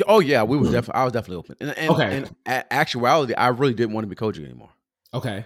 Oh 0.08 0.20
yeah, 0.20 0.44
we 0.44 0.58
was 0.58 0.72
definitely. 0.72 1.00
I 1.00 1.04
was 1.06 1.14
definitely 1.14 1.38
open. 1.38 1.56
And, 1.62 1.78
and, 1.78 1.90
Okay. 1.92 2.18
and 2.18 2.36
a- 2.46 2.74
actuality, 2.74 3.34
I 3.34 3.48
really 3.50 3.74
didn't 3.74 3.94
want 3.94 4.04
to 4.04 4.10
be 4.10 4.16
COGIC 4.16 4.44
anymore. 4.46 4.70
Okay. 5.14 5.46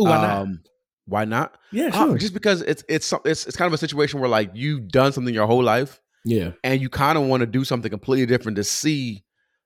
Ooh, 0.00 0.04
why 0.04 0.16
not? 0.20 0.38
Um, 0.38 0.62
Why 1.06 1.24
not? 1.24 1.56
Yeah, 1.70 1.88
Uh, 1.92 2.06
sure. 2.06 2.18
just 2.18 2.34
because 2.34 2.62
it's 2.62 2.82
it's 2.88 3.12
it's 3.24 3.46
it's 3.46 3.56
kind 3.56 3.66
of 3.66 3.72
a 3.74 3.78
situation 3.78 4.20
where 4.20 4.28
like 4.28 4.50
you've 4.54 4.88
done 4.88 5.12
something 5.12 5.34
your 5.34 5.46
whole 5.46 5.62
life 5.62 6.00
yeah. 6.24 6.52
and 6.62 6.80
you 6.80 6.88
kind 6.88 7.18
of 7.18 7.24
want 7.24 7.40
to 7.42 7.46
do 7.46 7.62
something 7.64 7.90
completely 7.90 8.26
different 8.26 8.56
to 8.56 8.64
see 8.64 9.22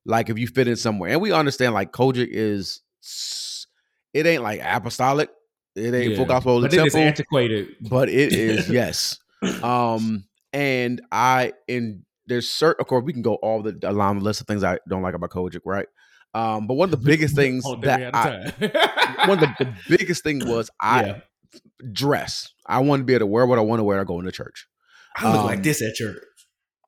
like 0.09 0.29
if 0.31 0.39
you 0.39 0.49
fit 0.49 0.67
in 0.67 0.75
somewhere. 0.75 1.11
And 1.13 1.21
we 1.21 1.31
understand 1.31 1.75
like 1.75 1.93
COGIC 1.93 2.27
is 2.31 2.81
s- 3.05 3.67
it 4.13 4.27
ain't 4.27 4.43
like 4.43 4.61
apostolic, 4.65 5.31
it 5.77 5.95
ain't 5.95 6.11
yeah. 6.13 6.17
full 6.17 6.25
gospel 6.27 6.57
of 6.57 6.63
the 6.63 6.69
But 6.69 6.77
then 6.77 6.87
it's 6.87 6.95
temple, 6.95 7.07
antiquated. 7.09 7.69
but 7.89 8.09
it 8.09 8.33
is 8.33 8.69
yes. 8.71 9.19
Um, 9.63 10.25
and 10.53 11.01
I 11.13 11.53
and 11.69 12.03
there's 12.27 12.49
certain 12.49 12.81
of 12.81 12.89
course 12.89 13.05
we 13.05 13.13
can 13.13 13.23
go 13.23 13.35
all 13.37 13.63
the 13.63 13.79
along 13.85 14.19
the 14.19 14.25
list 14.25 14.41
of 14.41 14.47
things 14.49 14.65
I 14.65 14.79
don't 14.89 15.03
like 15.03 15.15
about 15.15 15.31
COGIC, 15.31 15.61
right? 15.65 15.87
Um, 16.35 16.67
but 16.67 16.75
one 16.75 16.93
of 16.93 16.99
the 17.01 17.05
biggest 17.11 17.37
things 17.37 17.65
Oh, 17.67 17.77
then 17.77 17.99
we 18.01 18.05
that 18.05 18.15
out 18.15 18.27
I, 18.27 18.31
of 18.31 18.59
time. 18.73 19.29
one 19.29 19.39
of 19.43 19.49
the, 19.59 19.65
the 19.65 19.75
biggest 19.97 20.25
thing 20.25 20.41
was 20.47 20.71
I 20.81 21.05
yeah. 21.07 21.21
dress. 21.93 22.53
I 22.67 22.81
want 22.81 23.01
to 23.01 23.05
be 23.05 23.15
able 23.15 23.21
to 23.21 23.27
wear 23.27 23.47
what 23.47 23.59
I 23.59 23.63
want 23.63 23.81
to 23.81 23.85
wear 23.85 23.99
to 23.99 24.05
go 24.05 24.19
into 24.19 24.33
church. 24.33 24.67
I 25.17 25.31
look 25.31 25.41
um, 25.41 25.47
like 25.47 25.63
this 25.63 25.83
at 25.83 25.95
church. 25.95 26.19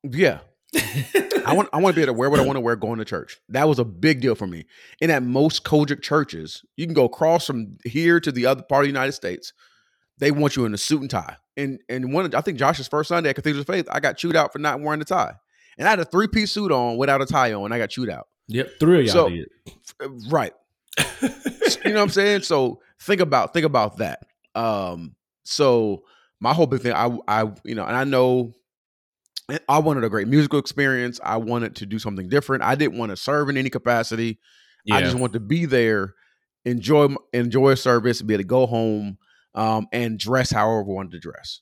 Yeah, 0.03 0.39
I 1.45 1.53
want 1.53 1.69
I 1.73 1.77
want 1.77 1.93
to 1.93 1.99
be 1.99 2.01
able 2.03 2.13
to 2.13 2.17
wear 2.17 2.29
what 2.29 2.39
I 2.39 2.45
want 2.45 2.55
to 2.57 2.61
wear 2.61 2.75
going 2.75 2.99
to 2.99 3.05
church. 3.05 3.39
That 3.49 3.67
was 3.67 3.79
a 3.79 3.83
big 3.85 4.21
deal 4.21 4.35
for 4.35 4.47
me. 4.47 4.65
And 5.01 5.11
at 5.11 5.23
most 5.23 5.63
COGIC 5.63 6.01
churches, 6.01 6.63
you 6.77 6.85
can 6.85 6.93
go 6.93 7.05
across 7.05 7.45
from 7.45 7.77
here 7.83 8.19
to 8.19 8.31
the 8.31 8.45
other 8.45 8.61
part 8.63 8.83
of 8.83 8.85
the 8.85 8.89
United 8.91 9.11
States. 9.13 9.53
They 10.17 10.31
want 10.31 10.55
you 10.55 10.65
in 10.65 10.73
a 10.73 10.77
suit 10.77 11.01
and 11.01 11.09
tie. 11.09 11.37
And 11.57 11.79
and 11.89 12.13
one 12.13 12.25
of, 12.25 12.35
I 12.35 12.41
think 12.41 12.57
Josh's 12.57 12.87
first 12.87 13.09
Sunday 13.09 13.29
at 13.31 13.35
Cathedral 13.35 13.61
of 13.61 13.67
Faith, 13.67 13.87
I 13.91 13.99
got 13.99 14.17
chewed 14.17 14.35
out 14.35 14.53
for 14.53 14.59
not 14.59 14.79
wearing 14.79 15.01
a 15.01 15.05
tie. 15.05 15.33
And 15.77 15.87
I 15.87 15.91
had 15.91 15.99
a 15.99 16.05
three 16.05 16.27
piece 16.27 16.51
suit 16.51 16.71
on 16.71 16.97
without 16.97 17.21
a 17.21 17.25
tie 17.25 17.53
on. 17.53 17.65
And 17.65 17.73
I 17.73 17.77
got 17.77 17.89
chewed 17.89 18.09
out. 18.09 18.27
Yep, 18.47 18.71
three 18.79 18.99
of 18.99 19.05
y'all 19.07 19.13
So- 19.13 19.29
did. 19.29 19.47
Uh, 20.01 20.09
Right. 20.29 20.53
you 21.19 21.91
know 21.91 21.95
what 21.95 22.01
I'm 22.03 22.09
saying? 22.09 22.41
So 22.43 22.81
think 23.01 23.19
about 23.21 23.53
think 23.53 23.65
about 23.65 23.97
that. 23.97 24.19
Um, 24.55 25.15
so 25.43 26.03
my 26.39 26.53
whole 26.53 26.67
big 26.67 26.81
thing, 26.81 26.93
I 26.93 27.17
I 27.27 27.51
you 27.63 27.75
know, 27.75 27.85
and 27.85 27.95
I 27.95 28.03
know 28.03 28.53
I 29.67 29.79
wanted 29.79 30.03
a 30.03 30.09
great 30.09 30.27
musical 30.27 30.59
experience. 30.59 31.19
I 31.23 31.37
wanted 31.37 31.75
to 31.77 31.85
do 31.85 31.99
something 31.99 32.29
different. 32.29 32.63
I 32.63 32.75
didn't 32.75 32.97
want 32.97 33.09
to 33.11 33.17
serve 33.17 33.49
in 33.49 33.57
any 33.57 33.69
capacity. 33.69 34.39
I 34.91 35.01
just 35.01 35.15
want 35.15 35.33
to 35.33 35.39
be 35.39 35.65
there, 35.65 36.15
enjoy 36.65 37.15
enjoy 37.33 37.71
a 37.71 37.77
service, 37.77 38.21
be 38.21 38.33
able 38.33 38.43
to 38.43 38.47
go 38.47 38.65
home, 38.65 39.17
um, 39.53 39.87
and 39.91 40.17
dress 40.17 40.51
however 40.51 40.81
I 40.81 40.93
wanted 40.93 41.11
to 41.11 41.19
dress. 41.19 41.61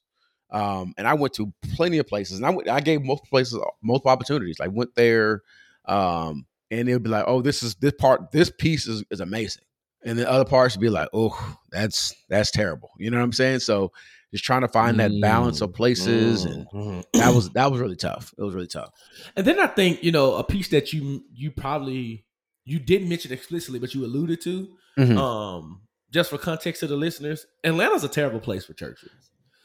Um, 0.52 0.94
and 0.98 1.08
I 1.08 1.14
went 1.14 1.34
to 1.34 1.54
plenty 1.76 1.98
of 1.98 2.08
places, 2.08 2.38
and 2.38 2.46
I 2.46 2.50
went, 2.50 2.70
I 2.70 2.80
gave 2.80 3.04
multiple 3.04 3.30
places 3.30 3.60
multiple 3.84 4.12
opportunities. 4.12 4.58
I 4.62 4.68
went 4.68 4.96
there, 4.96 5.42
um, 5.86 6.46
and 6.72 6.88
it'd 6.88 7.04
be 7.04 7.10
like, 7.10 7.26
oh, 7.28 7.42
this 7.42 7.62
is 7.62 7.76
this 7.76 7.94
part, 8.00 8.32
this 8.32 8.50
piece 8.50 8.88
is, 8.88 9.04
is 9.12 9.20
amazing, 9.20 9.64
and 10.06 10.18
then 10.18 10.26
other 10.26 10.46
parts 10.46 10.76
would 10.76 10.82
be 10.82 10.90
like, 10.90 11.10
oh, 11.14 11.58
that's 11.72 12.16
that's 12.30 12.52
terrible. 12.52 12.90
You 12.98 13.12
know 13.12 13.18
what 13.18 13.24
I'm 13.24 13.34
saying? 13.34 13.60
So 13.60 13.92
just 14.32 14.44
trying 14.44 14.62
to 14.62 14.68
find 14.68 15.00
that 15.00 15.12
balance 15.22 15.62
of 15.62 15.74
places, 15.74 16.46
and 16.46 16.66
Mhm. 16.74 17.04
that 17.14 17.34
was 17.34 17.50
that 17.54 17.72
was 17.72 17.80
really 17.82 17.96
tough. 17.96 18.34
It 18.38 18.44
was 18.44 18.54
really 18.54 18.68
tough. 18.68 18.92
And 19.36 19.46
then 19.46 19.60
I 19.60 19.68
think 19.68 20.04
you 20.04 20.12
know 20.12 20.36
a 20.36 20.44
piece 20.44 20.68
that 20.70 20.94
you 20.94 21.24
you 21.34 21.52
probably 21.52 22.26
you 22.66 22.80
didn't 22.80 23.10
mention 23.10 23.32
explicitly, 23.32 23.80
but 23.80 23.94
you 23.96 24.06
alluded 24.06 24.42
to. 24.42 24.68
Mhm. 24.98 25.18
Um, 25.18 25.82
just 26.12 26.30
for 26.30 26.38
context 26.38 26.80
to 26.82 26.88
the 26.88 26.96
listeners, 26.96 27.46
Atlanta's 27.64 28.04
a 28.04 28.10
terrible 28.10 28.40
place 28.40 28.66
for 28.66 28.74
churches. 28.74 29.10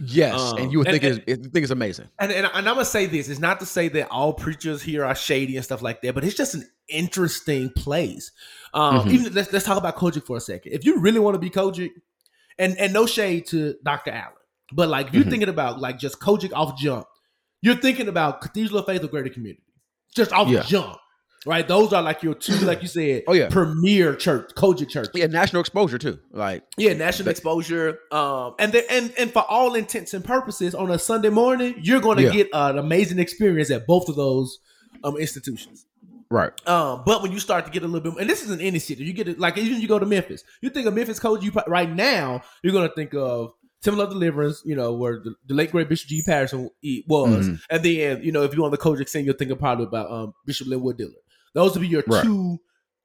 Yes, 0.00 0.34
Um, 0.40 0.58
and 0.58 0.72
you 0.72 0.78
would 0.78 0.88
and- 0.88 1.00
think 1.00 1.18
it's, 1.18 1.28
you 1.28 1.36
think 1.50 1.62
it's 1.62 1.70
amazing. 1.70 2.08
And, 2.18 2.32
and 2.32 2.46
and 2.46 2.68
I'm 2.68 2.74
gonna 2.74 2.84
say 2.84 3.06
this: 3.06 3.28
it's 3.28 3.38
not 3.40 3.60
to 3.60 3.66
say 3.66 3.88
that 3.88 4.08
all 4.10 4.32
preachers 4.32 4.82
here 4.82 5.04
are 5.04 5.14
shady 5.14 5.56
and 5.56 5.64
stuff 5.64 5.82
like 5.82 6.02
that, 6.02 6.14
but 6.14 6.24
it's 6.24 6.34
just 6.36 6.54
an 6.54 6.68
interesting 6.88 7.70
place. 7.70 8.32
Um, 8.74 9.00
Mhm. 9.00 9.10
Even 9.12 9.32
let's 9.34 9.52
let's 9.52 9.64
talk 9.64 9.78
about 9.78 9.96
COGIC 9.96 10.26
for 10.26 10.36
a 10.36 10.40
second. 10.40 10.72
If 10.72 10.84
you 10.84 10.98
really 10.98 11.20
want 11.20 11.34
to 11.34 11.38
be 11.38 11.48
COGIC, 11.50 11.90
and 12.58 12.76
and 12.78 12.92
no 12.92 13.06
shade 13.06 13.46
to 13.48 13.76
Dr. 13.84 14.10
Allen, 14.10 14.34
but 14.72 14.88
like 14.88 15.08
if 15.08 15.14
you're 15.14 15.24
Mhm. 15.24 15.30
thinking 15.30 15.48
about 15.48 15.80
like 15.80 15.98
just 15.98 16.20
COGIC 16.20 16.52
off 16.54 16.78
jump, 16.78 17.06
you're 17.62 17.76
thinking 17.76 18.08
about 18.08 18.40
Cathedral 18.40 18.78
of 18.80 18.86
Faith 18.86 19.02
or 19.04 19.08
Greater 19.08 19.28
Community, 19.30 19.62
just 20.14 20.32
off 20.32 20.48
Yeah. 20.48 20.62
jump, 20.62 20.96
right? 21.46 21.66
Those 21.66 21.92
are 21.92 22.02
like 22.02 22.22
your 22.22 22.34
two, 22.34 22.54
like 22.64 22.82
you 22.82 22.88
said, 22.88 23.24
Oh, 23.26 23.32
yeah. 23.32 23.48
premier 23.48 24.14
church, 24.14 24.50
COGIC 24.54 24.88
church. 24.88 25.08
Yeah, 25.14 25.26
national 25.26 25.60
exposure 25.60 25.98
too. 25.98 26.18
Like 26.30 26.62
Yeah, 26.76 26.92
national 26.94 27.24
That- 27.26 27.30
exposure. 27.32 27.98
Um, 28.12 28.54
and 28.58 28.72
then 28.72 28.84
and 28.90 29.12
and 29.18 29.32
for 29.32 29.42
all 29.48 29.74
intents 29.74 30.14
and 30.14 30.24
purposes, 30.24 30.74
on 30.74 30.90
a 30.90 30.98
Sunday 30.98 31.30
morning, 31.30 31.74
you're 31.82 32.00
going 32.00 32.16
to 32.18 32.24
Yeah. 32.24 32.30
get 32.32 32.48
an 32.52 32.78
amazing 32.78 33.18
experience 33.18 33.70
at 33.70 33.86
both 33.86 34.08
of 34.08 34.16
those 34.16 34.58
um 35.02 35.16
institutions. 35.18 35.86
right. 36.30 36.52
Um, 36.68 37.02
but 37.06 37.22
when 37.22 37.30
you 37.32 37.38
start 37.38 37.64
to 37.66 37.70
get 37.70 37.82
a 37.84 37.86
little 37.86 38.10
bit, 38.12 38.20
and 38.20 38.28
this 38.28 38.42
is 38.42 38.50
in 38.50 38.60
any 38.60 38.78
city, 38.80 39.04
you 39.04 39.12
get 39.12 39.28
it 39.28 39.38
like 39.38 39.56
even 39.58 39.80
you 39.80 39.86
go 39.86 39.98
to 40.00 40.06
Memphis, 40.06 40.42
you 40.62 40.70
think 40.70 40.86
of 40.86 40.94
Memphis 40.94 41.20
coach. 41.20 41.44
You 41.44 41.52
right 41.68 41.88
now, 41.94 42.42
you're 42.62 42.72
going 42.72 42.88
to 42.88 42.94
think 42.94 43.14
of 43.14 43.52
Of 43.86 44.10
Deliverance, 44.10 44.62
you 44.64 44.74
know, 44.74 44.92
where 44.94 45.20
the, 45.20 45.34
the 45.46 45.54
late 45.54 45.70
great 45.72 45.88
Bishop 45.88 46.08
G. 46.08 46.22
Patterson 46.24 46.70
was, 47.06 47.48
Mhm. 47.48 47.60
and 47.70 47.82
then 47.84 48.22
you 48.22 48.32
know 48.32 48.42
if 48.42 48.54
you're 48.54 48.64
on 48.64 48.70
the 48.70 48.78
COGIC 48.78 49.08
scene, 49.08 49.24
you'll 49.24 49.34
think 49.36 49.50
of 49.50 49.58
probably 49.58 49.84
about 49.84 50.10
um, 50.10 50.32
Bishop 50.46 50.66
Linwood 50.68 50.96
Dillard. 50.98 51.14
Those 51.54 51.72
would 51.74 51.82
be 51.82 51.88
your 51.88 52.02
Right. 52.06 52.24
two 52.24 52.58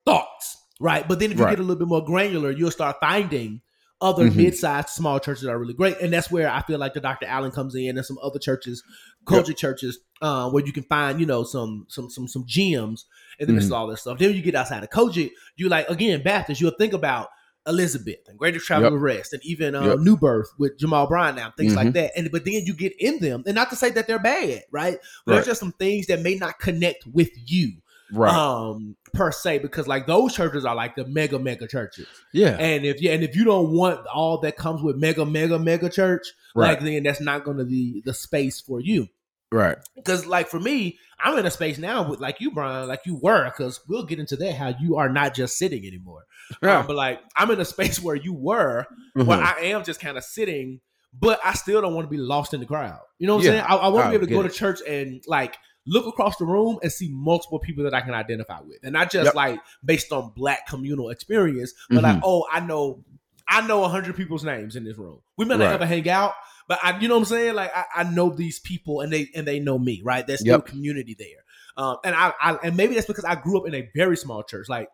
thoughts, 0.05 0.57
right? 0.79 1.07
But 1.07 1.19
then 1.19 1.31
if 1.31 1.37
you 1.37 1.43
Right. 1.43 1.51
get 1.51 1.59
a 1.59 1.63
little 1.63 1.75
bit 1.79 1.87
more 1.87 2.03
granular, 2.03 2.51
you'll 2.51 2.71
start 2.71 2.97
finding 2.99 3.61
other 4.01 4.29
Mhm. 4.29 4.35
mid-sized 4.37 4.89
small 4.89 5.19
churches 5.19 5.43
that 5.43 5.51
are 5.51 5.59
really 5.59 5.73
great, 5.73 5.97
and 5.99 6.13
that's 6.13 6.31
where 6.31 6.49
I 6.49 6.61
feel 6.61 6.79
like 6.79 6.93
the 6.93 7.01
Dr. 7.01 7.25
Allen 7.25 7.51
comes 7.51 7.75
in, 7.75 7.97
and 7.97 8.05
some 8.05 8.17
other 8.23 8.39
churches, 8.39 8.81
COGIC 9.25 9.57
churches, 9.57 9.99
uh, 10.21 10.49
where 10.49 10.65
you 10.65 10.71
can 10.71 10.83
find 10.83 11.19
you 11.19 11.25
know 11.25 11.43
some 11.43 11.85
some 11.89 12.09
some 12.09 12.27
some 12.27 12.45
gems 12.47 13.05
in 13.39 13.47
the 13.47 13.53
midst 13.53 13.65
Mm-hmm. 13.67 13.73
of 13.73 13.79
all 13.79 13.87
this 13.87 14.01
stuff. 14.01 14.17
Then 14.17 14.29
when 14.29 14.37
you 14.37 14.41
get 14.43 14.55
outside 14.55 14.83
of 14.83 14.89
COGIC, 14.89 15.31
you 15.57 15.67
like 15.67 15.89
again 15.89 16.23
Baptist, 16.23 16.61
you'll 16.61 16.71
think 16.71 16.93
about 16.93 17.27
Elizabeth 17.67 18.19
and 18.27 18.37
Greater 18.37 18.59
Travel 18.59 18.91
Yep. 18.93 19.01
Rest, 19.01 19.33
and 19.33 19.43
even 19.45 19.75
uh, 19.75 19.85
Yep. 19.89 19.99
New 19.99 20.17
Birth 20.17 20.49
with 20.57 20.77
Jamal 20.79 21.07
Bryant 21.07 21.37
now, 21.37 21.53
things 21.55 21.75
like 21.75 21.89
Mhm. 21.89 21.93
that. 21.93 22.11
And 22.17 22.31
but 22.31 22.45
then 22.45 22.63
you 22.65 22.73
get 22.73 22.93
in 22.99 23.19
them, 23.19 23.43
and 23.45 23.55
not 23.55 23.69
to 23.69 23.75
say 23.75 23.89
that 23.91 24.07
they're 24.07 24.19
bad, 24.19 24.63
right? 24.71 24.97
But 25.25 25.33
there's 25.33 25.45
just 25.45 25.59
some 25.59 25.73
things 25.73 26.07
that 26.07 26.21
may 26.21 26.35
not 26.35 26.59
connect 26.59 27.05
with 27.07 27.31
you 27.45 27.73
Right. 28.11 28.33
um 28.33 28.95
per 29.13 29.31
se 29.31 29.59
because 29.59 29.87
like 29.87 30.07
those 30.07 30.33
churches 30.33 30.65
are 30.65 30.73
like 30.73 30.95
the 30.95 31.05
mega 31.05 31.37
mega 31.37 31.67
churches 31.67 32.07
yeah. 32.33 32.57
and 32.59 32.83
if 32.83 32.99
you 33.03 33.11
and 33.11 33.23
if 33.23 33.35
you 33.35 33.43
don't 33.43 33.71
want 33.71 34.03
all 34.07 34.39
that 34.39 34.57
comes 34.57 34.81
with 34.81 34.95
mega 34.95 35.27
mega 35.27 35.59
mega 35.59 35.89
church 35.89 36.25
Right. 36.55 36.69
like 36.69 36.79
then 36.79 37.03
that's 37.03 37.21
not 37.21 37.43
going 37.43 37.57
to 37.59 37.65
be 37.65 38.01
the 38.03 38.15
space 38.15 38.59
for 38.61 38.79
you 38.81 39.09
right. 39.51 39.77
because 39.95 40.25
like 40.25 40.47
for 40.47 40.59
me 40.59 40.97
i'm 41.19 41.37
in 41.37 41.45
a 41.45 41.51
space 41.51 41.77
now 41.77 42.09
with 42.09 42.19
like 42.19 42.41
you 42.41 42.49
bryan 42.49 42.87
like 42.87 43.01
you 43.05 43.15
were 43.21 43.45
because 43.45 43.79
we'll 43.87 44.05
get 44.05 44.17
into 44.17 44.35
that 44.37 44.55
how 44.55 44.73
you 44.81 44.95
are 44.95 45.09
not 45.09 45.35
just 45.35 45.59
sitting 45.59 45.85
anymore 45.85 46.25
Yeah. 46.63 46.79
Um, 46.79 46.87
but 46.87 46.95
like 46.95 47.21
i'm 47.35 47.51
in 47.51 47.59
a 47.59 47.65
space 47.65 47.99
where 48.03 48.15
you 48.15 48.33
were 48.33 48.85
Mhm. 49.15 49.25
where 49.25 49.39
i 49.39 49.59
am 49.61 49.83
just 49.83 49.99
kind 49.99 50.17
of 50.17 50.23
sitting 50.23 50.81
but 51.13 51.39
i 51.43 51.53
still 51.53 51.81
don't 51.81 51.93
want 51.93 52.05
to 52.05 52.09
be 52.11 52.17
lost 52.17 52.53
in 52.53 52.59
the 52.59 52.65
crowd 52.65 52.99
you 53.19 53.27
know 53.27 53.35
what 53.35 53.43
Yeah. 53.43 53.51
i'm 53.51 53.55
saying 53.57 53.65
i, 53.69 53.75
I 53.75 53.87
want 53.89 54.05
to 54.05 54.09
be 54.09 54.15
able 54.15 54.27
to 54.27 54.33
go 54.33 54.41
it. 54.41 54.49
to 54.49 54.55
church 54.57 54.79
and 54.87 55.23
like 55.27 55.55
look 55.85 56.05
across 56.05 56.37
the 56.37 56.45
room 56.45 56.77
and 56.83 56.91
see 56.91 57.09
multiple 57.11 57.59
people 57.59 57.83
that 57.83 57.93
i 57.93 58.01
can 58.01 58.13
identify 58.13 58.59
with 58.61 58.77
and 58.83 58.93
not 58.93 59.11
just 59.11 59.25
Yep. 59.27 59.35
like 59.35 59.59
based 59.83 60.11
on 60.11 60.31
black 60.35 60.67
communal 60.67 61.09
experience 61.09 61.73
but 61.89 62.03
like 62.03 62.15
Mhm. 62.17 62.21
oh 62.23 62.45
i 62.51 62.59
know 62.59 63.03
i 63.47 63.65
know 63.65 63.79
a 63.79 63.81
100 63.89 64.15
people's 64.15 64.43
names 64.43 64.75
in 64.75 64.83
this 64.83 64.97
room 64.97 65.19
we 65.37 65.45
may 65.45 65.55
not 65.57 65.65
Right. 65.65 65.73
ever 65.73 65.85
hang 65.85 66.09
out 66.09 66.33
but 66.67 66.77
I, 66.83 66.99
you 66.99 67.07
know 67.07 67.15
what 67.15 67.21
I'm 67.21 67.25
saying? 67.25 67.55
Like 67.55 67.71
I, 67.75 67.85
I 67.95 68.03
know 68.03 68.29
these 68.29 68.59
people 68.59 69.01
and 69.01 69.11
they 69.11 69.27
and 69.33 69.47
they 69.47 69.59
know 69.59 69.79
me, 69.79 70.01
right? 70.03 70.27
There's 70.27 70.41
still 70.41 70.57
Yep. 70.59 70.67
community 70.67 71.15
there. 71.17 71.43
Um, 71.77 71.97
and 72.03 72.13
I, 72.13 72.31
I 72.39 72.57
and 72.63 72.77
maybe 72.77 72.93
that's 72.93 73.07
because 73.07 73.25
I 73.25 73.33
grew 73.33 73.59
up 73.59 73.67
in 73.67 73.73
a 73.73 73.89
very 73.95 74.15
small 74.15 74.43
church. 74.43 74.69
Like 74.69 74.87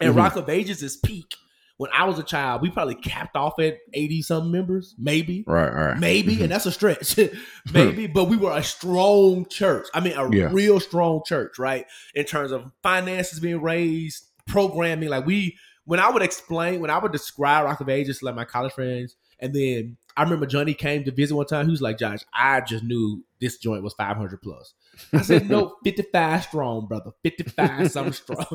and 0.00 0.12
Mhm. 0.14 0.16
Rock 0.16 0.36
of 0.36 0.48
Ages' 0.48 0.82
is 0.82 0.96
peak 0.96 1.34
when 1.76 1.90
I 1.92 2.04
was 2.04 2.20
a 2.20 2.22
child, 2.22 2.62
we 2.62 2.70
probably 2.70 2.94
capped 2.94 3.34
off 3.36 3.58
at 3.58 3.78
80 3.94 4.22
some 4.22 4.52
members, 4.52 4.94
maybe. 4.96 5.42
Right. 5.44 5.72
Right. 5.74 5.98
Maybe, 5.98 6.36
Mhm. 6.36 6.42
and 6.44 6.52
that's 6.52 6.66
a 6.66 6.70
stretch. 6.70 7.18
maybe, 7.72 8.06
but 8.06 8.26
we 8.26 8.36
were 8.36 8.56
a 8.56 8.62
strong 8.62 9.44
church. 9.46 9.88
I 9.92 9.98
mean, 9.98 10.12
a 10.16 10.30
Yeah. 10.32 10.50
real 10.52 10.78
strong 10.78 11.22
church, 11.26 11.58
right? 11.58 11.84
In 12.14 12.26
terms 12.26 12.52
of 12.52 12.70
finances 12.84 13.40
being 13.40 13.60
raised, 13.60 14.24
programming, 14.46 15.08
like 15.08 15.26
we 15.26 15.56
when 15.86 15.98
I 16.00 16.10
would 16.10 16.22
explain, 16.22 16.80
when 16.80 16.90
I 16.90 16.98
would 16.98 17.10
describe 17.12 17.64
Rock 17.64 17.80
of 17.80 17.88
Ages 17.88 18.20
to 18.20 18.26
like 18.26 18.36
my 18.36 18.44
college 18.44 18.72
friends, 18.72 19.16
and 19.40 19.52
then 19.52 19.96
I 20.16 20.22
remember 20.22 20.46
Johnny 20.46 20.74
came 20.74 21.02
to 21.04 21.10
visit 21.10 21.34
one 21.34 21.44
time. 21.46 21.66
He 21.66 21.72
was 21.72 21.82
like, 21.82 21.98
"Josh, 21.98 22.20
I 22.32 22.60
just 22.60 22.84
knew 22.84 23.24
this 23.40 23.58
joint 23.58 23.82
was 23.82 23.94
500 23.94 24.40
plus." 24.40 24.74
I 25.12 25.22
said, 25.22 25.48
"No, 25.48 25.76
55 25.84 26.42
strong, 26.44 26.86
brother. 26.86 27.10
55 27.22 27.90
something 27.90 28.12
strong." 28.24 28.46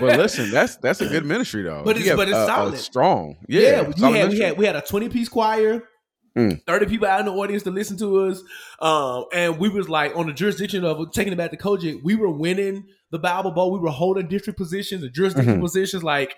But 0.00 0.18
listen, 0.18 0.50
that's 0.50 0.76
that's 0.76 1.00
a 1.00 1.06
good 1.08 1.24
ministry 1.24 1.62
though. 1.62 1.82
But 1.84 1.96
it's- 1.96 2.08
have 2.08 2.16
but 2.16 2.28
it's 2.28 2.36
solid. 2.46 2.78
strong. 2.78 3.36
Yeah, 3.48 3.60
Yeah, 3.60 3.82
we, 3.82 3.92
solid 3.94 4.16
had, 4.18 4.30
we 4.30 4.38
had 4.40 4.58
we 4.58 4.66
had 4.66 4.76
a 4.76 4.80
20 4.82 5.08
piece 5.08 5.28
choir, 5.28 5.82
Mm. 6.36 6.62
30 6.66 6.86
people 6.86 7.08
out 7.08 7.18
in 7.20 7.26
the 7.26 7.32
audience 7.32 7.64
to 7.64 7.70
listen 7.70 7.96
to 7.98 8.26
us. 8.26 8.40
Um, 8.80 9.24
and 9.34 9.58
we 9.58 9.68
was 9.68 9.88
like 9.88 10.14
on 10.14 10.26
the 10.28 10.32
jurisdiction 10.32 10.84
of 10.84 11.10
taking 11.12 11.32
it 11.32 11.36
back 11.36 11.50
to 11.50 11.56
COGIC, 11.56 12.02
we 12.04 12.14
were 12.14 12.30
winning 12.30 12.84
the 13.10 13.18
Bible 13.18 13.50
Bowl. 13.50 13.72
We 13.72 13.80
were 13.80 13.90
holding 13.90 14.28
district 14.28 14.56
positions 14.58 15.02
and 15.02 15.12
jurisdiction 15.12 15.56
Mhm. 15.58 15.60
positions. 15.62 16.04
Like 16.04 16.36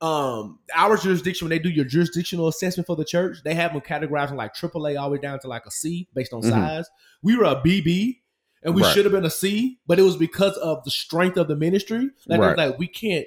um 0.00 0.58
our 0.74 0.96
jurisdiction, 0.96 1.46
when 1.46 1.50
they 1.50 1.62
do 1.62 1.70
your 1.70 1.84
jurisdictional 1.84 2.48
assessment 2.48 2.86
for 2.88 2.96
the 2.96 3.04
church, 3.04 3.38
they 3.44 3.54
have 3.54 3.72
them 3.72 3.80
categorized 3.80 4.28
from 4.28 4.36
like 4.36 4.52
AAA 4.54 5.00
all 5.00 5.08
the 5.08 5.14
way 5.14 5.20
down 5.20 5.38
to 5.40 5.46
like 5.48 5.64
a 5.66 5.70
C 5.70 6.08
based 6.14 6.32
on 6.32 6.42
Mhm. 6.42 6.50
size. 6.50 6.90
We 7.22 7.36
were 7.36 7.44
a 7.44 7.54
BB. 7.62 8.18
And 8.62 8.74
we 8.74 8.82
Right. 8.82 8.94
should 8.94 9.04
have 9.04 9.12
been 9.12 9.24
a 9.24 9.30
C, 9.30 9.78
but 9.86 9.98
it 9.98 10.02
was 10.02 10.16
because 10.16 10.56
of 10.58 10.84
the 10.84 10.90
strength 10.90 11.36
of 11.36 11.48
the 11.48 11.56
ministry. 11.56 12.10
Like, 12.26 12.40
Right. 12.40 12.56
like 12.56 12.78
we 12.78 12.86
can't, 12.86 13.26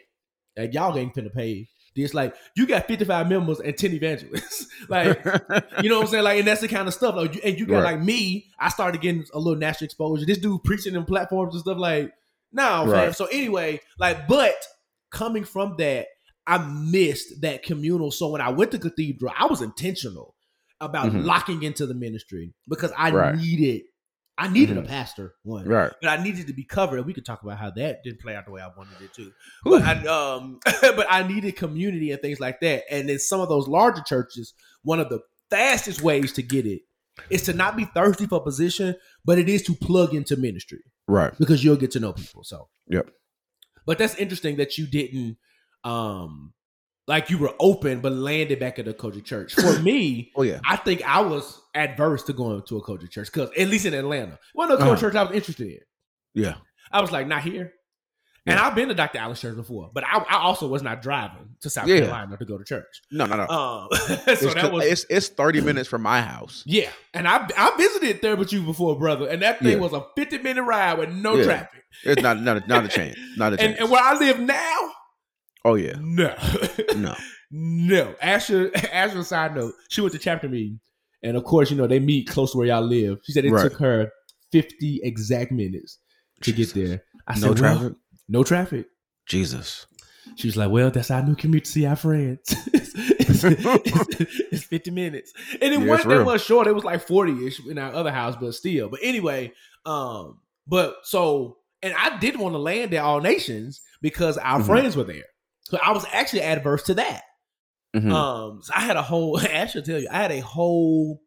like, 0.57 0.73
y'all 0.73 0.97
ain't 0.97 1.13
finna 1.13 1.33
pay 1.33 1.67
this. 1.95 2.13
Like, 2.13 2.35
you 2.55 2.65
got 2.65 2.87
55 2.87 3.27
members 3.29 3.59
and 3.59 3.77
10 3.77 3.91
evangelists. 3.93 4.67
like, 4.89 5.23
you 5.83 5.89
know 5.89 5.97
what 5.97 6.03
I'm 6.05 6.07
saying? 6.07 6.23
Like, 6.23 6.39
and 6.39 6.47
that's 6.47 6.61
the 6.61 6.67
kind 6.67 6.87
of 6.87 6.93
stuff. 6.93 7.15
Like, 7.15 7.35
you, 7.35 7.41
and 7.43 7.59
you 7.59 7.65
got 7.65 7.83
Right. 7.83 7.95
like 7.95 8.01
me. 8.01 8.47
I 8.59 8.69
started 8.69 9.01
getting 9.01 9.25
a 9.33 9.39
little 9.39 9.59
national 9.59 9.85
exposure. 9.85 10.25
This 10.25 10.37
dude 10.37 10.63
preaching 10.63 10.95
in 10.95 11.03
platforms 11.05 11.53
and 11.53 11.61
stuff. 11.61 11.77
Like, 11.77 12.13
no, 12.53 12.63
fam. 12.85 12.89
Right. 12.89 13.15
So 13.15 13.25
anyway, 13.25 13.81
like, 13.99 14.27
but 14.27 14.55
coming 15.11 15.43
from 15.43 15.75
that, 15.77 16.07
I 16.47 16.57
missed 16.59 17.41
that 17.41 17.63
communal. 17.63 18.11
So 18.11 18.29
when 18.29 18.39
I 18.41 18.49
went 18.49 18.71
to 18.71 18.79
Cathedral, 18.79 19.33
I 19.37 19.47
was 19.47 19.61
intentional 19.61 20.35
about 20.79 21.11
Mhm. 21.11 21.25
locking 21.25 21.63
into 21.63 21.85
the 21.85 21.93
ministry 21.93 22.53
because 22.67 22.91
I 22.97 23.33
needed, 23.35 23.83
I 24.37 24.49
needed 24.49 24.75
Mhm. 24.77 24.83
a 24.83 24.87
pastor. 24.87 25.33
One, 25.43 25.65
right. 25.65 25.91
but 26.01 26.09
I 26.09 26.21
needed 26.21 26.47
to 26.47 26.53
be 26.53 26.63
covered. 26.65 26.97
And 26.97 27.05
we 27.05 27.13
could 27.13 27.25
talk 27.25 27.41
about 27.41 27.57
how 27.57 27.71
that 27.71 28.03
didn't 28.03 28.19
play 28.19 28.35
out 28.35 28.45
the 28.45 28.51
way 28.51 28.61
I 28.61 28.67
wanted 28.75 29.01
it 29.01 29.13
to. 29.13 29.31
But 29.63 29.81
I, 29.83 30.05
um, 30.07 30.59
but 30.81 31.07
I 31.09 31.25
needed 31.25 31.55
community 31.55 32.11
and 32.11 32.21
things 32.21 32.39
like 32.41 32.59
that. 32.59 32.83
And 32.91 33.09
in 33.09 33.17
some 33.19 33.39
of 33.39 33.47
those 33.49 33.67
larger 33.67 34.01
churches, 34.05 34.53
one 34.83 34.99
of 34.99 35.07
the 35.09 35.21
fastest 35.49 36.01
ways 36.01 36.33
to 36.33 36.41
get 36.41 36.65
it 36.65 36.81
is 37.29 37.43
to 37.43 37.53
not 37.53 37.77
be 37.77 37.85
thirsty 37.85 38.25
for 38.25 38.41
position, 38.41 38.95
but 39.23 39.39
it 39.39 39.47
is 39.47 39.63
to 39.63 39.73
plug 39.75 40.13
into 40.13 40.35
ministry 40.35 40.83
Right. 41.07 41.31
because 41.39 41.63
you'll 41.63 41.77
get 41.77 41.91
to 41.91 41.99
know 42.01 42.11
people. 42.11 42.43
So, 42.43 42.67
Yep. 42.89 43.09
but 43.85 43.97
that's 43.97 44.15
interesting 44.15 44.57
that 44.57 44.77
you 44.77 44.85
didn't, 44.85 45.37
um, 45.85 46.53
like 47.07 47.29
you 47.29 47.37
were 47.37 47.53
open 47.59 48.01
but 48.01 48.11
landed 48.11 48.59
back 48.59 48.79
at 48.79 48.87
a 48.87 48.93
COGIC 48.93 49.23
church. 49.23 49.53
For 49.53 49.79
me, 49.81 50.31
Oh 50.35 50.41
yeah. 50.41 50.59
I 50.67 50.75
think 50.75 51.03
I 51.07 51.21
was 51.21 51.61
adverse 51.75 52.23
to 52.23 52.33
going 52.33 52.61
to 52.67 52.77
a 52.77 52.81
COGIC 52.81 53.09
church 53.11 53.31
because 53.31 53.49
at 53.57 53.67
least 53.67 53.85
in 53.85 53.93
Atlanta, 53.93 54.39
one 54.53 54.71
of 54.71 54.79
the 54.79 54.85
COGIC 54.85 54.91
Uh-huh. 54.91 55.01
church 55.01 55.15
I 55.15 55.23
was 55.23 55.35
interested 55.35 55.67
in. 55.67 55.79
Yeah. 56.33 56.55
I 56.91 57.01
was 57.01 57.11
like, 57.11 57.27
not 57.27 57.43
here. 57.43 57.73
And 58.47 58.59
I've 58.59 58.75
been 58.75 58.89
to 58.89 58.93
Dr. 58.93 59.17
Allen's 59.17 59.41
church 59.41 59.55
before, 59.55 59.89
but 59.91 60.03
I, 60.03 60.19
I 60.19 60.35
also 60.43 60.67
was 60.67 60.83
not 60.83 61.01
driving 61.01 61.55
to 61.61 61.69
South 61.71 61.87
Yeah. 61.87 62.01
Carolina 62.01 62.37
to 62.37 62.45
go 62.45 62.59
to 62.59 62.63
church. 62.63 63.01
No, 63.11 63.25
no, 63.25 63.37
no. 63.37 63.47
Um, 63.47 63.87
so 63.91 64.17
it's, 64.27 64.53
that 64.53 64.71
was 64.71 64.85
it's 64.85 65.05
it's 65.09 65.29
thirty 65.29 65.61
minutes 65.61 65.89
from 65.89 66.03
my 66.03 66.21
house. 66.21 66.61
yeah. 66.67 66.91
And 67.15 67.27
I 67.27 67.47
I 67.57 67.75
visited 67.75 68.21
there 68.21 68.35
with 68.35 68.53
you 68.53 68.61
before, 68.61 68.99
brother, 68.99 69.27
and 69.27 69.41
that 69.41 69.61
thing 69.61 69.71
Yeah. 69.71 69.77
was 69.79 69.93
a 69.93 70.05
fifty 70.15 70.37
minute 70.37 70.61
ride 70.61 70.99
with 70.99 71.09
no 71.09 71.37
Yeah. 71.37 71.43
traffic. 71.43 71.83
It's 72.03 72.21
not 72.21 72.39
not 72.39 72.57
a, 72.63 72.67
not 72.67 72.85
a 72.85 72.87
chance. 72.97 73.17
Not 73.35 73.53
a 73.53 73.57
chance. 73.57 73.71
And, 73.71 73.79
and 73.79 73.89
where 73.89 74.03
I 74.03 74.13
live 74.19 74.39
now, 74.39 74.77
oh 75.65 75.73
yeah. 75.73 75.95
no, 75.99 76.35
No. 76.95 77.15
no. 77.49 78.15
Asher, 78.21 78.69
Asher. 78.93 79.23
Side 79.23 79.55
note: 79.55 79.73
She 79.89 80.01
went 80.01 80.13
to 80.13 80.19
chapter 80.19 80.47
meeting, 80.47 80.79
and 81.25 81.35
of 81.37 81.43
course, 81.43 81.69
you 81.71 81.77
know 81.77 81.87
they 81.87 81.99
meet 81.99 82.27
close 82.29 82.51
to 82.53 82.57
where 82.57 82.67
y'all 82.67 82.81
live. 82.81 83.19
She 83.23 83.31
said 83.33 83.43
it 83.45 83.51
Right. 83.51 83.63
took 83.63 83.79
her 83.79 84.11
fifty 84.51 84.99
exact 85.03 85.51
minutes 85.51 85.99
to 86.41 86.53
Jesus. 86.53 86.73
get 86.73 86.87
there. 86.87 87.03
I 87.27 87.33
No 87.33 87.39
said, 87.53 87.61
well, 87.61 87.77
traffic. 87.79 87.93
no 88.29 88.43
traffic. 88.43 88.85
Jesus. 89.25 89.87
She 90.35 90.47
was 90.47 90.57
like, 90.57 90.71
"Well, 90.71 90.89
that's 90.91 91.11
our 91.11 91.23
new 91.23 91.35
commute 91.35 91.65
to 91.65 91.71
see 91.71 91.85
our 91.85 91.95
friends. 91.95 92.41
it's, 92.73 93.43
it's- 93.43 94.41
it's 94.51 94.63
fifty 94.63 94.91
minutes, 94.91 95.33
and 95.61 95.73
it 95.73 95.79
Yeah, 95.79 95.85
wasn't 95.87 96.09
that 96.09 96.25
much 96.25 96.43
short. 96.43 96.67
It 96.67 96.73
was 96.75 96.83
like 96.83 97.07
forty 97.07 97.45
ish 97.47 97.59
in 97.65 97.77
our 97.77 97.93
other 97.93 98.11
house, 98.11 98.35
but 98.39 98.53
still. 98.53 98.89
But 98.89 98.99
anyway, 99.03 99.51
um, 99.85 100.39
but 100.67 100.97
so, 101.03 101.57
and 101.83 101.93
I 101.97 102.17
didn't 102.17 102.41
want 102.41 102.53
to 102.53 102.59
land 102.59 102.93
at 102.93 103.03
All 103.03 103.21
Nations 103.21 103.81
because 104.01 104.37
our 104.39 104.59
Mhm. 104.59 104.65
friends 104.65 104.95
were 104.97 105.03
there, 105.03 105.25
so 105.61 105.77
I 105.81 105.91
was 105.91 106.05
actually 106.11 106.41
adverse 106.41 106.83
to 106.83 106.95
that. 106.95 107.21
Mhm. 107.95 108.11
Um, 108.11 108.61
so 108.61 108.73
I 108.75 108.81
had 108.81 108.97
a 108.97 109.01
whole. 109.01 109.39
I 109.39 109.65
should 109.67 109.85
tell 109.85 109.99
you, 109.99 110.07
I 110.11 110.17
had 110.17 110.31
a 110.31 110.41
whole 110.41 111.21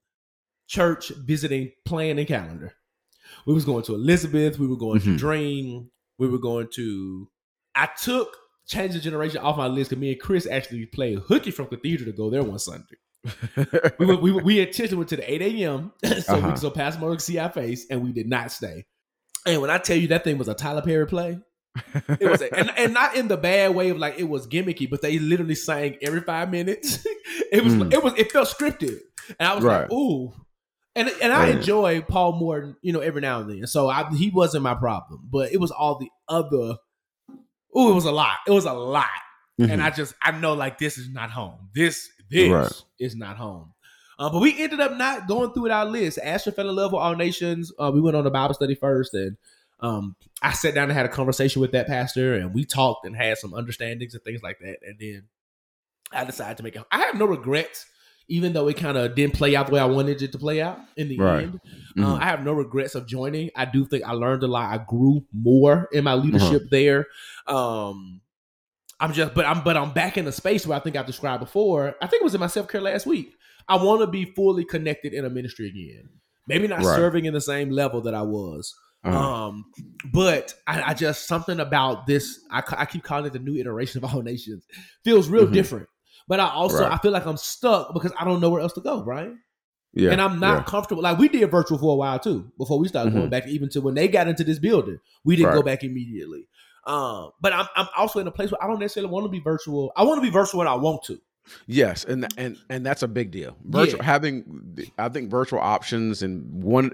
church 0.66 1.10
visiting 1.24 1.72
plan 1.86 2.18
and 2.18 2.28
calendar. 2.28 2.72
We 3.46 3.54
was 3.54 3.64
going 3.64 3.84
to 3.84 3.94
Elizabeth. 3.94 4.58
We 4.58 4.66
were 4.66 4.76
going 4.76 5.00
to 5.00 5.08
Mhm. 5.10 5.18
Dream. 5.18 5.90
We 6.18 6.28
were 6.28 6.38
going 6.38 6.68
to. 6.74 7.28
I 7.74 7.88
took 8.00 8.36
Changing 8.66 8.98
a 9.00 9.02
Generation 9.02 9.38
off 9.38 9.56
my 9.56 9.66
list 9.66 9.90
because 9.90 10.00
me 10.00 10.12
and 10.12 10.20
Chris 10.20 10.46
actually 10.46 10.84
played 10.86 11.20
hooky 11.20 11.50
from 11.50 11.66
Cathedral 11.68 12.10
to 12.10 12.16
go 12.16 12.28
there 12.28 12.42
one 12.42 12.58
Sunday. 12.58 12.96
We 13.98 14.06
went, 14.06 14.20
we, 14.22 14.32
we 14.32 14.60
intentionally 14.60 14.98
went 14.98 15.08
to 15.10 15.16
the 15.16 15.32
8 15.32 15.42
a.m. 15.42 15.92
so 16.04 16.10
we 16.10 16.18
Uh-huh. 16.40 16.48
could 16.50 16.58
so 16.58 16.70
Pastor 16.70 17.00
Mo 17.00 17.10
could 17.10 17.22
see 17.22 17.38
our 17.38 17.50
face, 17.50 17.86
and 17.90 18.02
we 18.02 18.12
did 18.12 18.28
not 18.28 18.52
stay. 18.52 18.84
And 19.46 19.60
when 19.62 19.70
I 19.70 19.78
tell 19.78 19.96
you 19.96 20.08
that 20.08 20.24
thing 20.24 20.36
was 20.38 20.48
a 20.48 20.54
Tyler 20.54 20.82
Perry 20.82 21.06
play, 21.06 21.38
it 22.20 22.28
was, 22.28 22.40
a, 22.42 22.54
and, 22.56 22.70
and 22.76 22.92
not 22.94 23.14
in 23.16 23.28
the 23.28 23.36
bad 23.36 23.74
way 23.74 23.90
of 23.90 23.98
like 23.98 24.18
it 24.18 24.24
was 24.28 24.46
gimmicky, 24.46 24.88
but 24.88 25.02
they 25.02 25.18
literally 25.18 25.54
sang 25.54 25.96
every 26.02 26.20
five 26.20 26.50
minutes. 26.50 27.04
it 27.52 27.62
was, 27.62 27.74
Mm. 27.74 27.92
it 27.92 28.02
was, 28.02 28.12
it 28.16 28.32
felt 28.32 28.48
scripted, 28.48 28.98
and 29.38 29.48
I 29.48 29.54
was 29.54 29.64
like, 29.64 29.92
ooh. 29.92 30.32
And, 30.96 31.08
and 31.22 31.32
I 31.32 31.44
Right. 31.46 31.56
enjoy 31.56 32.00
Paul 32.02 32.32
Morton, 32.32 32.76
you 32.82 32.92
know, 32.92 32.98
every 33.00 33.20
now 33.20 33.40
and 33.40 33.48
then. 33.50 33.66
So 33.68 33.88
I, 33.88 34.08
he 34.16 34.30
wasn't 34.30 34.64
my 34.64 34.74
problem, 34.74 35.28
but 35.30 35.52
it 35.52 35.60
was 35.60 35.70
all 35.70 35.96
the 35.98 36.08
other. 36.28 36.76
Ooh, 37.78 37.90
it 37.90 37.94
was 37.94 38.04
a 38.06 38.10
lot. 38.12 38.38
It 38.46 38.50
was 38.50 38.64
a 38.64 38.72
lot 38.72 39.06
and 39.60 39.80
Mhm. 39.80 39.84
I 39.84 39.90
just 39.90 40.14
I 40.22 40.30
know 40.30 40.54
like 40.54 40.78
this 40.78 40.98
is 40.98 41.10
not 41.10 41.30
home. 41.30 41.68
This 41.74 42.08
this 42.30 42.50
Right. 42.50 42.82
is 43.00 43.16
not 43.16 43.36
home. 43.36 43.72
Uh, 44.18 44.30
but 44.30 44.40
we 44.40 44.60
ended 44.60 44.80
up 44.80 44.96
not 44.96 45.26
going 45.28 45.52
through 45.52 45.66
it 45.66 45.72
our 45.72 45.84
list. 45.84 46.18
Asher 46.22 46.50
fell 46.52 46.68
in 46.68 46.76
love 46.76 46.92
with 46.92 47.00
all 47.00 47.14
nations. 47.16 47.72
Uh, 47.78 47.90
we 47.92 48.00
went 48.00 48.16
on 48.16 48.26
a 48.26 48.30
Bible 48.30 48.54
study 48.54 48.74
first, 48.74 49.14
and 49.14 49.36
um, 49.80 50.16
I 50.42 50.52
sat 50.52 50.74
down 50.74 50.84
and 50.90 50.92
had 50.92 51.06
a 51.06 51.10
conversation 51.10 51.60
with 51.60 51.72
that 51.72 51.86
pastor, 51.86 52.34
and 52.34 52.54
we 52.54 52.64
talked 52.64 53.06
and 53.06 53.14
had 53.16 53.38
some 53.38 53.54
understandings 53.54 54.14
and 54.14 54.22
things 54.24 54.42
like 54.42 54.58
that. 54.60 54.78
And 54.82 54.96
then 54.98 55.28
I 56.12 56.24
decided 56.24 56.56
to 56.58 56.62
make 56.62 56.76
it. 56.76 56.82
I 56.90 56.98
have 57.00 57.14
no 57.16 57.26
regrets, 57.26 57.86
even 58.28 58.52
though 58.52 58.68
it 58.68 58.76
kind 58.76 58.96
of 58.98 59.14
didn't 59.14 59.34
play 59.34 59.54
out 59.56 59.66
the 59.66 59.72
way 59.74 59.80
I 59.80 59.84
wanted 59.86 60.20
it 60.22 60.32
to 60.32 60.38
play 60.38 60.60
out 60.60 60.78
in 60.96 61.08
the 61.08 61.18
Right. 61.18 61.44
end. 61.44 61.60
Mhm. 61.96 62.04
Uh, 62.04 62.14
I 62.16 62.24
have 62.26 62.44
no 62.44 62.52
regrets 62.52 62.94
of 62.94 63.06
joining. 63.06 63.50
I 63.56 63.64
do 63.64 63.84
think 63.84 64.04
I 64.04 64.12
learned 64.12 64.42
a 64.42 64.46
lot. 64.46 64.72
I 64.72 64.82
grew 64.84 65.24
more 65.32 65.88
in 65.92 66.04
my 66.04 66.14
leadership 66.14 66.70
there. 66.70 67.06
Um, 67.46 68.20
I'm 69.00 69.12
just, 69.12 69.32
but 69.34 69.44
I'm, 69.46 69.62
but 69.62 69.76
I'm 69.76 69.92
back 69.92 70.16
in 70.18 70.26
a 70.26 70.32
space 70.32 70.66
where 70.66 70.76
I 70.76 70.80
think 70.80 70.96
I've 70.96 71.06
described 71.06 71.40
before. 71.40 71.94
I 72.02 72.06
think 72.06 72.20
it 72.20 72.24
was 72.24 72.34
in 72.34 72.40
my 72.40 72.46
self 72.48 72.68
care 72.68 72.80
last 72.80 73.06
week. 73.06 73.32
I 73.68 73.76
want 73.76 74.00
to 74.00 74.06
be 74.06 74.24
fully 74.24 74.64
connected 74.64 75.12
in 75.12 75.24
a 75.24 75.30
ministry 75.30 75.68
again. 75.68 76.08
Maybe 76.46 76.66
not 76.66 76.78
Right. 76.82 76.96
serving 76.96 77.26
in 77.26 77.34
the 77.34 77.40
same 77.40 77.70
level 77.70 78.00
that 78.02 78.14
I 78.14 78.22
was. 78.22 78.74
Uh-huh. 79.08 79.46
Um, 79.48 79.64
but 80.12 80.54
I, 80.66 80.82
I 80.90 80.94
just 80.94 81.26
something 81.26 81.60
about 81.60 82.06
this. 82.06 82.40
I, 82.50 82.62
I 82.76 82.84
keep 82.86 83.02
calling 83.02 83.26
it 83.26 83.32
the 83.32 83.38
new 83.38 83.56
iteration 83.56 84.02
of 84.04 84.10
all 84.14 84.22
nations. 84.22 84.64
Feels 85.04 85.28
real 85.28 85.46
Mhm. 85.46 85.52
different. 85.52 85.88
But 86.26 86.40
I 86.40 86.48
also 86.50 86.82
Right. 86.82 86.92
I 86.92 86.98
feel 86.98 87.10
like 87.12 87.26
I'm 87.26 87.36
stuck 87.38 87.94
because 87.94 88.12
I 88.18 88.24
don't 88.24 88.40
know 88.40 88.50
where 88.50 88.60
else 88.60 88.74
to 88.74 88.80
go. 88.80 89.02
Right 89.04 89.30
yeah. 89.94 90.10
and 90.10 90.20
I'm 90.20 90.38
not 90.38 90.58
yeah. 90.58 90.62
comfortable. 90.64 91.02
Like 91.02 91.18
we 91.18 91.28
did 91.28 91.50
virtual 91.50 91.78
for 91.78 91.92
a 91.92 91.96
while 91.96 92.18
too 92.18 92.50
before 92.58 92.78
we 92.78 92.86
started 92.88 93.12
going 93.14 93.28
Mhm. 93.28 93.30
back. 93.30 93.46
Even 93.48 93.68
to 93.70 93.80
when 93.80 93.94
they 93.94 94.08
got 94.08 94.28
into 94.28 94.44
this 94.44 94.58
building, 94.58 94.98
we 95.24 95.36
didn't 95.36 95.54
go 95.54 95.62
back 95.62 95.82
immediately. 95.84 96.46
Um, 96.86 97.30
but 97.40 97.52
I'm 97.52 97.66
I'm 97.76 97.88
also 97.96 98.18
in 98.20 98.26
a 98.26 98.30
place 98.30 98.50
where 98.50 98.62
I 98.62 98.66
don't 98.66 98.78
necessarily 98.78 99.10
want 99.12 99.24
to 99.24 99.30
be 99.30 99.40
virtual. 99.40 99.92
I 99.96 100.02
want 100.04 100.18
to 100.18 100.22
be 100.22 100.30
virtual 100.30 100.58
when 100.58 100.68
I 100.68 100.74
want 100.74 101.02
to. 101.04 101.18
Yes, 101.66 102.04
and 102.04 102.26
and 102.36 102.56
and 102.68 102.84
that's 102.84 103.02
a 103.02 103.08
big 103.08 103.30
deal. 103.30 103.56
Virtual 103.64 103.98
Yeah. 103.98 104.04
having, 104.04 104.76
I 104.98 105.08
think 105.08 105.30
virtual 105.30 105.60
options 105.60 106.22
and 106.22 106.62
one, 106.62 106.92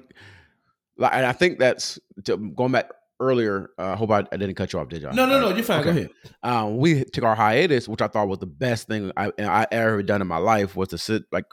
and 0.99 1.27
I 1.27 1.33
think 1.33 1.59
that's 1.59 1.99
to, 2.25 2.37
going 2.37 2.73
back 2.73 2.91
earlier. 3.21 3.71
uh, 3.79 3.93
I 3.93 3.97
hope 3.97 4.11
I, 4.11 4.25
I 4.33 4.37
didn't 4.37 4.55
cut 4.55 4.73
you 4.73 4.79
off, 4.79 4.89
did 4.89 5.05
I? 5.05 5.13
No, 5.13 5.27
no, 5.27 5.41
no, 5.41 5.49
Uh, 5.49 5.55
you're 5.55 5.65
fine. 5.65 5.83
Go 5.85 5.91
ahead. 5.91 6.11
Um, 6.43 6.77
we 6.79 7.05
took 7.05 7.25
our 7.25 7.35
hiatus, 7.35 7.89
which 7.89 8.03
I 8.03 8.09
thought 8.09 8.29
was 8.29 8.39
the 8.39 8.47
best 8.47 8.89
thing 8.89 9.11
I, 9.17 9.31
I 9.39 9.67
ever 9.71 10.03
done 10.03 10.21
in 10.21 10.27
my 10.29 10.39
life 10.39 10.77
was 10.77 10.89
to 10.89 10.99
sit 10.99 11.23
like 11.33 11.47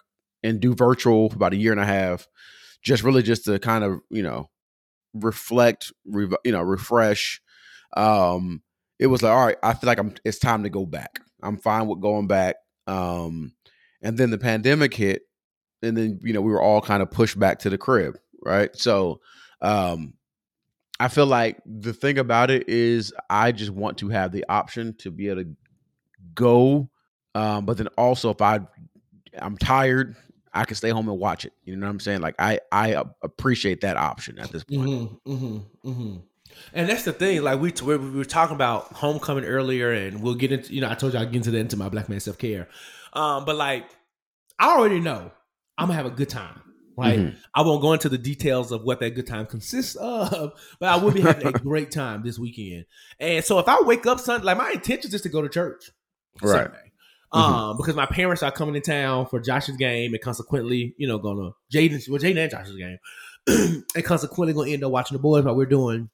and 0.44 0.60
do 0.60 0.74
virtual 0.74 1.30
for 1.30 1.36
about 1.36 1.54
a 1.54 1.58
year 1.58 1.72
and 1.72 1.82
a 1.82 1.86
half, 1.86 2.28
just 2.84 3.04
really 3.04 3.22
just 3.22 3.46
to 3.46 3.60
kind 3.60 3.84
of 3.84 4.00
you 4.10 4.24
know 4.24 4.50
reflect, 5.14 5.92
rev- 6.06 6.36
you 6.44 6.52
know, 6.52 6.62
refresh. 6.62 7.42
Um, 7.96 8.62
it 9.00 9.08
was 9.08 9.22
like, 9.24 9.32
all 9.32 9.46
right, 9.46 9.58
I 9.64 9.74
feel 9.74 9.88
like 9.88 10.00
I'm. 10.00 10.14
It's 10.24 10.40
time 10.40 10.64
to 10.64 10.70
go 10.70 10.86
back. 10.86 11.20
I'm 11.44 11.58
fine 11.58 11.88
with 11.88 12.02
going 12.02 12.28
back. 12.28 12.56
Um, 12.88 13.54
and 14.02 14.18
then 14.18 14.30
the 14.32 14.38
pandemic 14.38 14.94
hit, 14.94 15.24
and 15.82 15.96
then 15.96 16.20
you 16.24 16.34
know 16.34 16.42
we 16.42 16.52
were 16.52 16.62
all 16.62 16.82
kind 16.82 17.02
of 17.04 17.12
pushed 17.12 17.38
back 17.40 17.60
to 17.60 17.70
the 17.70 17.78
crib, 17.78 18.18
right? 18.42 18.76
So, 18.76 19.22
um, 19.62 20.14
I 21.00 21.08
feel 21.08 21.26
like 21.26 21.58
the 21.66 21.94
thing 21.94 22.20
about 22.20 22.52
it 22.52 22.70
is 22.70 23.12
I 23.28 23.52
just 23.52 23.72
want 23.72 23.98
to 24.00 24.10
have 24.10 24.32
the 24.32 24.46
option 24.48 24.96
to 25.00 25.10
be 25.10 25.30
able 25.30 25.44
to 25.44 25.50
go. 26.36 26.90
Um, 27.34 27.66
but 27.66 27.78
then 27.78 27.88
also 27.98 28.30
if 28.30 28.40
I 28.40 28.60
I'm 29.40 29.58
tired, 29.58 30.16
I 30.54 30.66
can 30.66 30.76
stay 30.76 30.90
home 30.90 31.10
and 31.10 31.18
watch 31.18 31.46
it. 31.46 31.54
You 31.64 31.76
know 31.76 31.88
what 31.88 31.92
I'm 31.92 32.00
saying? 32.00 32.22
Like 32.22 32.36
I 32.38 32.60
I 32.72 33.04
appreciate 33.24 33.82
that 33.82 33.98
option 33.98 34.38
at 34.38 34.52
this 34.52 34.64
point. 34.64 34.82
Mm-hmm, 34.82 35.32
mm-hmm, 35.32 35.90
mm-hmm. 35.90 36.18
And 36.74 36.90
that's 36.90 37.04
the 37.04 37.14
thing. 37.14 37.42
Like 37.42 37.60
we, 37.60 37.74
we 37.84 37.98
we 37.98 38.10
were 38.12 38.26
talking 38.26 38.56
about 38.56 38.94
homecoming 38.94 39.46
earlier, 39.46 39.92
and 39.92 40.22
we'll 40.22 40.36
get 40.36 40.52
into. 40.52 40.74
You 40.74 40.82
know, 40.82 40.90
I 40.90 40.94
told 40.94 41.14
you 41.14 41.20
I 41.20 41.26
get 41.26 41.36
into 41.36 41.52
that 41.52 41.58
into 41.58 41.78
my 41.78 41.90
black 41.90 42.10
man 42.10 42.20
self 42.20 42.38
care. 42.38 42.68
Um, 43.14 43.46
but 43.46 43.56
like, 43.56 43.86
I 44.60 44.76
already 44.78 45.00
know 45.00 45.32
I'm 45.78 45.88
gonna 45.88 45.96
have 45.96 46.06
a 46.06 46.12
good 46.12 46.30
time. 46.30 46.62
Right. 47.02 47.20
Mhm. 47.20 47.36
I 47.56 47.62
won't 47.64 47.82
go 47.82 47.94
into 47.94 48.10
the 48.10 48.18
details 48.18 48.72
of 48.72 48.84
what 48.84 49.00
that 49.02 49.12
good 49.16 49.28
time 49.28 49.46
consists 49.46 49.96
of, 49.96 50.54
but 50.80 50.90
I 50.90 50.98
will 50.98 51.12
be 51.12 51.22
having 51.22 51.48
a 51.48 51.52
great 51.52 51.92
time 51.92 52.24
this 52.24 52.38
weekend. 52.40 52.86
And 53.20 53.44
so 53.44 53.60
if 53.60 53.68
I 53.68 53.82
wake 53.82 54.06
up 54.06 54.20
Sunday, 54.20 54.46
like 54.46 54.58
my 54.58 54.72
intention 54.72 55.14
is 55.14 55.22
to 55.22 55.30
go 55.30 55.42
to 55.42 55.50
church 55.50 55.92
Right. 56.42 56.64
Sunday. 56.66 56.92
Um, 57.34 57.78
because 57.78 57.96
my 57.96 58.06
parents 58.06 58.44
are 58.44 58.52
coming 58.52 58.74
to 58.74 58.82
town 58.82 59.26
for 59.28 59.40
Josh's 59.40 59.78
game, 59.78 60.14
and 60.14 60.22
consequently, 60.22 60.94
you 60.98 61.08
know, 61.08 61.18
gonna 61.18 61.52
Jaden, 61.74 62.08
well, 62.10 62.20
Jaden 62.20 62.38
and 62.38 62.52
Josh's 62.52 62.76
game, 62.76 62.98
and 63.96 64.04
consequently 64.06 64.54
gonna 64.54 64.70
end 64.70 64.84
up 64.84 64.92
watching 64.92 65.16
the 65.16 65.22
boys 65.22 65.44
while 65.46 65.56
we're 65.56 65.66
doing 65.66 66.10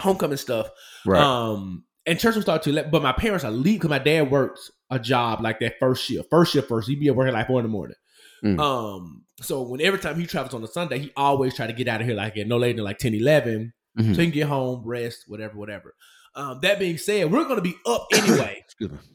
homecoming 0.00 0.36
stuff. 0.36 0.68
Right. 1.04 1.20
Um, 1.20 1.84
and 2.06 2.18
church 2.18 2.36
will 2.36 2.42
start 2.42 2.62
to 2.62 2.72
let, 2.72 2.90
but 2.90 3.02
my 3.02 3.12
parents 3.12 3.44
are 3.44 3.50
leave 3.50 3.80
because 3.80 3.90
my 3.90 3.98
dad 3.98 4.30
works 4.30 4.70
a 4.90 4.98
job 4.98 5.40
like 5.42 5.58
that 5.60 5.74
first 5.80 6.04
shift, 6.04 6.30
first 6.30 6.52
shift 6.52 6.68
first. 6.68 6.88
He'd 6.88 7.00
be 7.00 7.08
at 7.08 7.16
work 7.16 7.32
like 7.32 7.46
four 7.46 7.58
in 7.58 7.64
the 7.64 7.68
morning. 7.70 7.96
Mm. 8.44 8.58
Um, 8.60 9.24
so 9.40 9.62
when 9.62 9.80
every 9.80 9.98
time 9.98 10.18
he 10.18 10.26
travels 10.26 10.54
on 10.54 10.62
a 10.62 10.66
Sunday, 10.68 10.98
he 10.98 11.12
always 11.16 11.54
try 11.54 11.66
to 11.66 11.72
get 11.72 11.88
out 11.88 12.00
of 12.00 12.06
here 12.06 12.16
like 12.16 12.36
at 12.36 12.46
no 12.46 12.56
later 12.56 12.76
than 12.76 12.84
like 12.84 12.98
10, 12.98 13.14
11, 13.14 13.72
Mhm. 13.98 14.14
so 14.14 14.20
he 14.20 14.26
can 14.26 14.30
get 14.34 14.46
home, 14.48 14.82
rest, 14.84 15.24
whatever, 15.26 15.56
whatever. 15.56 15.94
Um, 16.34 16.60
that 16.62 16.78
being 16.78 16.98
said, 16.98 17.30
we're 17.32 17.44
gonna 17.44 17.60
be 17.60 17.74
up 17.86 18.06
anyway 18.12 18.62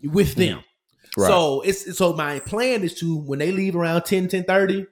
with 0.04 0.36
them. 0.36 0.64
Right. 1.18 1.28
So 1.28 1.62
it's 1.62 1.98
so 1.98 2.14
my 2.14 2.40
plan 2.40 2.84
is 2.84 2.96
to 2.96 3.18
when 3.18 3.40
they 3.40 3.52
leave 3.52 3.76
around 3.76 4.04
10, 4.04 4.28
10 4.28 4.44
30, 4.46 4.88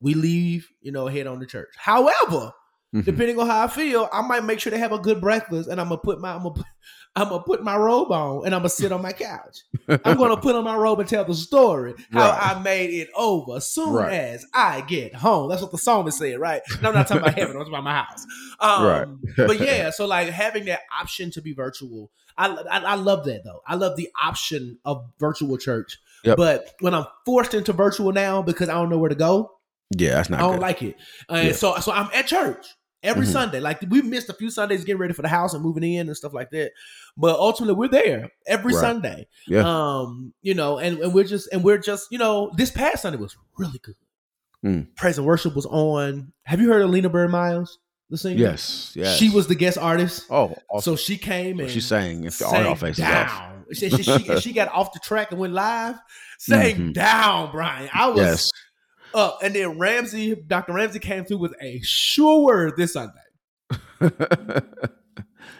we 0.00 0.14
leave, 0.14 0.68
you 0.80 0.90
know, 0.92 1.06
head 1.06 1.26
on 1.26 1.38
to 1.40 1.46
church. 1.46 1.68
However, 1.76 2.52
Mhm. 2.94 3.04
depending 3.04 3.38
on 3.38 3.46
how 3.46 3.64
I 3.64 3.68
feel, 3.68 4.08
I 4.12 4.20
might 4.22 4.44
make 4.44 4.60
sure 4.60 4.70
they 4.70 4.78
have 4.78 4.92
a 4.92 4.98
good 4.98 5.20
breakfast 5.20 5.68
and 5.68 5.80
I'm 5.80 5.88
gonna 5.88 6.00
put 6.00 6.20
my 6.20 6.34
I'm 6.34 6.42
gonna 6.42 6.54
put, 6.54 6.66
I'm 7.14 7.28
gonna 7.28 7.42
put 7.42 7.62
my 7.62 7.76
robe 7.76 8.10
on 8.10 8.46
and 8.46 8.54
I'm 8.54 8.60
gonna 8.60 8.68
sit 8.70 8.90
on 8.90 9.02
my 9.02 9.12
couch. 9.12 9.58
I'm 9.88 10.16
gonna 10.16 10.36
put 10.38 10.54
on 10.54 10.64
my 10.64 10.74
robe 10.76 10.98
and 11.00 11.08
tell 11.08 11.24
the 11.26 11.34
story 11.34 11.94
how 12.10 12.30
Right. 12.30 12.56
I 12.56 12.62
made 12.62 12.88
it 12.90 13.08
over 13.14 13.56
as 13.56 13.68
soon 13.68 13.92
Right. 13.92 14.12
as 14.14 14.46
I 14.54 14.80
get 14.80 15.14
home. 15.14 15.50
That's 15.50 15.60
what 15.60 15.72
the 15.72 15.78
song 15.78 16.08
is 16.08 16.16
saying, 16.16 16.38
right? 16.38 16.62
No, 16.80 16.88
I'm 16.88 16.94
not 16.94 17.06
talking 17.08 17.22
about 17.22 17.34
heaven, 17.34 17.54
I'm 17.54 17.60
talking 17.60 17.74
about 17.74 17.84
my 17.84 17.94
house. 18.02 18.26
Um, 18.60 18.86
Right. 18.86 19.08
but 19.48 19.60
yeah, 19.60 19.90
so 19.90 20.06
like 20.06 20.28
having 20.28 20.64
that 20.66 20.80
option 20.98 21.30
to 21.32 21.42
be 21.42 21.52
virtual, 21.52 22.10
I, 22.38 22.46
I 22.48 22.78
I 22.78 22.94
love 22.94 23.26
that 23.26 23.44
though. 23.44 23.60
I 23.66 23.74
love 23.74 23.96
the 23.96 24.08
option 24.22 24.78
of 24.86 25.04
virtual 25.20 25.58
church. 25.58 25.98
Yep. 26.24 26.36
But 26.38 26.70
when 26.80 26.94
I'm 26.94 27.04
forced 27.26 27.52
into 27.52 27.74
virtual 27.74 28.12
now 28.12 28.40
because 28.40 28.70
I 28.70 28.74
don't 28.74 28.88
know 28.88 28.96
where 28.98 29.10
to 29.10 29.14
go, 29.14 29.50
yeah, 29.94 30.14
that's 30.14 30.30
not 30.30 30.38
I 30.40 30.44
don't 30.44 30.52
good. 30.52 30.60
like 30.62 30.82
it. 30.82 30.96
And 31.28 31.48
Yeah. 31.48 31.52
so 31.52 31.76
so 31.76 31.92
I'm 31.92 32.08
at 32.14 32.26
church 32.26 32.64
every 33.02 33.26
Mhm. 33.26 33.32
Sunday. 33.32 33.60
Like 33.60 33.80
we 33.88 34.02
missed 34.02 34.28
a 34.28 34.32
few 34.34 34.50
Sundays 34.50 34.84
getting 34.84 35.00
ready 35.00 35.12
for 35.14 35.22
the 35.22 35.28
house 35.28 35.54
and 35.54 35.62
moving 35.62 35.82
in 35.82 36.06
and 36.08 36.16
stuff 36.16 36.32
like 36.32 36.50
that. 36.50 36.72
But 37.16 37.38
ultimately 37.38 37.74
we're 37.74 37.88
there 37.88 38.30
every 38.46 38.74
Right. 38.74 38.80
Sunday. 38.80 39.26
Yeah. 39.46 39.64
Um, 39.66 40.32
you 40.42 40.54
know, 40.54 40.78
and, 40.78 40.98
and 40.98 41.12
we're 41.14 41.24
just 41.24 41.48
and 41.52 41.62
we're 41.64 41.78
just, 41.78 42.08
you 42.10 42.18
know, 42.18 42.52
this 42.56 42.70
past 42.70 43.02
Sunday 43.02 43.18
was 43.18 43.36
really 43.58 43.78
good. 43.82 43.96
Mm. 44.64 44.94
Praise 44.96 45.18
and 45.18 45.26
worship 45.26 45.54
was 45.56 45.66
on. 45.66 46.32
Have 46.44 46.60
you 46.60 46.68
heard 46.70 46.82
of 46.82 46.90
Lena 46.90 47.08
Byrd 47.08 47.30
Miles, 47.30 47.78
the 48.10 48.16
singer? 48.16 48.38
yes, 48.38 48.92
yes. 48.94 49.16
She 49.16 49.28
was 49.30 49.48
the 49.48 49.56
guest 49.56 49.76
artist. 49.76 50.26
Oh, 50.30 50.54
also, 50.70 50.92
So 50.92 50.96
she 50.96 51.18
came 51.18 51.58
and 51.58 51.68
she 51.68 51.80
sang 51.80 52.24
if 52.24 52.40
all 52.40 52.50
sang 52.50 52.64
y'all 52.66 52.74
faces 52.76 53.04
off. 53.04 53.10
down. 53.10 53.64
She, 53.72 53.88
she, 53.90 54.02
she, 54.02 54.40
she 54.40 54.52
got 54.52 54.68
off 54.72 54.92
the 54.92 55.00
track 55.00 55.30
and 55.32 55.40
went 55.40 55.52
live, 55.54 55.96
sang 56.38 56.76
Mhm. 56.76 56.92
down, 56.92 57.50
Bryan. 57.50 57.88
I 57.92 58.08
was 58.10 58.18
Yes. 58.18 58.50
Up, 59.14 59.38
and 59.42 59.54
then 59.54 59.78
Ramsey, 59.78 60.34
Dr. 60.34 60.72
Ramsey 60.72 60.98
came 60.98 61.24
through 61.24 61.38
with 61.38 61.54
a 61.60 61.80
sure 61.82 62.42
word 62.44 62.74
this 62.76 62.92
Sunday. 62.94 63.12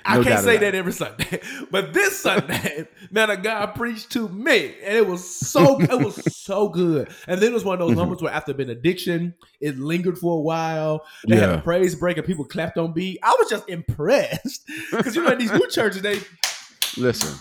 I 0.04 0.16
No 0.16 0.24
can't 0.24 0.42
say 0.42 0.56
that 0.58 0.74
every 0.74 0.92
Sunday, 0.92 1.40
but 1.70 1.92
this 1.92 2.18
Sunday, 2.22 2.88
man, 3.12 3.30
a 3.30 3.36
God 3.36 3.66
preached 3.76 4.10
to 4.12 4.28
me, 4.28 4.74
and 4.84 4.96
it 4.96 5.06
was 5.06 5.28
so 5.28 5.80
it 5.80 5.90
was 6.04 6.16
so 6.36 6.68
good. 6.68 7.08
And 7.28 7.40
then 7.40 7.52
it 7.52 7.54
was 7.54 7.64
one 7.64 7.80
of 7.80 7.86
those 7.86 7.94
Mhm. 7.94 8.00
moments 8.00 8.20
where 8.22 8.32
after 8.32 8.52
benediction, 8.52 9.34
it 9.60 9.78
lingered 9.78 10.18
for 10.18 10.38
a 10.38 10.40
while. 10.40 11.04
They 11.28 11.36
had 11.36 11.50
Yeah. 11.50 11.58
a 11.58 11.62
praise 11.62 11.94
break, 11.94 12.16
and 12.16 12.26
people 12.26 12.44
clapped 12.44 12.78
on 12.78 12.92
beat. 12.92 13.20
I 13.22 13.36
was 13.38 13.48
just 13.48 13.68
impressed 13.68 14.66
because 14.90 15.14
you 15.14 15.22
know 15.22 15.30
in 15.32 15.38
these 15.38 15.52
new 15.52 15.68
churches 15.68 16.02
they 16.02 16.18
Listen, 16.98 17.34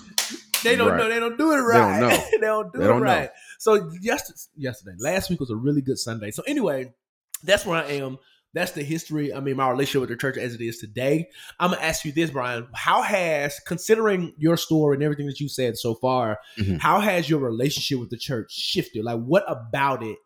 they 0.63 0.75
don't 0.75 0.91
Right. 0.91 0.97
know 0.97 1.09
they 1.09 1.19
don't 1.19 1.37
do 1.37 1.51
it 1.51 1.55
don't 1.57 1.65
right. 1.65 1.99
know. 1.99 2.09
they 2.09 2.37
don't 2.37 2.71
do 2.71 2.79
They 2.79 2.85
it 2.85 2.87
don't 2.87 3.01
know. 3.01 3.27
So 3.61 3.91
yesterday, 4.01 4.39
yesterday, 4.55 4.95
last 4.97 5.29
week 5.29 5.39
was 5.39 5.51
a 5.51 5.55
really 5.55 5.83
good 5.83 5.99
Sunday. 5.99 6.31
So 6.31 6.41
anyway, 6.47 6.95
that's 7.43 7.63
where 7.63 7.77
I 7.77 7.91
am. 7.91 8.17
That's 8.55 8.71
the 8.71 8.81
history. 8.81 9.31
I 9.31 9.39
mean, 9.39 9.55
my 9.55 9.69
relationship 9.69 10.01
with 10.01 10.09
the 10.09 10.15
church 10.17 10.35
as 10.35 10.55
it 10.55 10.61
is 10.61 10.79
today. 10.79 11.29
I'm 11.59 11.69
gonna 11.69 11.83
ask 11.83 12.03
you 12.03 12.11
this, 12.11 12.31
Bryan. 12.31 12.67
How 12.73 13.03
has, 13.03 13.59
considering 13.67 14.33
your 14.39 14.57
story 14.57 14.95
and 14.95 15.03
everything 15.03 15.27
that 15.27 15.39
you 15.39 15.47
said 15.47 15.77
so 15.77 15.93
far, 15.93 16.39
Mhm. 16.57 16.79
how 16.79 17.01
has 17.01 17.29
your 17.29 17.39
relationship 17.39 17.99
with 17.99 18.09
the 18.09 18.17
church 18.17 18.51
shifted? 18.51 19.05
Like, 19.05 19.19
what 19.19 19.43
about 19.47 20.01
it? 20.01 20.17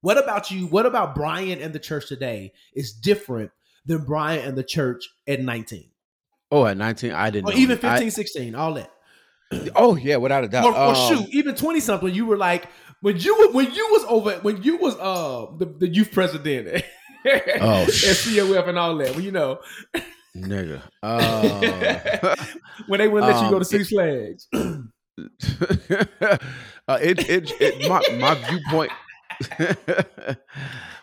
What 0.00 0.16
about 0.16 0.52
you? 0.52 0.66
What 0.68 0.86
about 0.86 1.16
Bryan 1.16 1.60
and 1.60 1.72
the 1.74 1.80
church 1.80 2.06
today 2.06 2.52
is 2.76 2.92
different 2.92 3.50
than 3.84 4.04
Bryan 4.04 4.46
and 4.50 4.56
the 4.56 4.62
church 4.62 5.08
at 5.26 5.40
19 5.40 5.90
oh, 6.52 6.64
at 6.64 6.76
19, 6.76 7.10
I 7.10 7.30
didn't 7.30 7.48
or 7.48 7.54
know. 7.54 7.58
even 7.58 7.76
I- 7.78 7.94
15, 7.96 8.10
16, 8.12 8.54
all 8.54 8.74
that? 8.74 8.92
oh, 9.76 9.94
yeah, 9.94 10.16
without 10.16 10.42
a 10.42 10.48
doubt. 10.48 10.64
or, 10.64 10.72
or 10.72 10.94
Um, 10.94 10.94
shoot, 11.24 11.28
even 11.34 11.54
twenty 11.54 11.78
something, 11.78 12.12
you 12.12 12.24
were 12.26 12.36
like 12.38 12.66
when 13.04 13.18
you 13.18 13.50
when 13.52 13.70
you 13.72 13.86
was 13.92 14.04
over 14.08 14.32
when 14.40 14.62
you 14.62 14.78
was 14.78 14.94
uh 14.96 15.46
the, 15.58 15.66
the 15.66 15.88
youth 15.88 16.10
president. 16.12 16.82
Oh, 17.26 17.84
and 17.84 17.90
COF 17.90 18.68
and 18.68 18.78
all 18.78 18.98
that. 18.98 19.12
Well, 19.12 19.22
you 19.22 19.32
know 19.32 19.58
Nigga. 20.36 20.82
Uh, 21.02 22.36
when 22.86 22.98
they 22.98 23.08
wouldn't 23.08 23.32
let 23.32 23.42
you 23.42 23.48
go 23.48 23.54
Um, 23.56 23.60
to 23.60 23.64
Six 23.64 23.88
Flags. 23.88 24.46
uh, 24.52 24.82
it, 27.00 27.26
it, 27.30 27.50
it, 27.62 27.88
my, 27.88 28.02
my 28.18 28.34
viewpoint. 28.34 28.92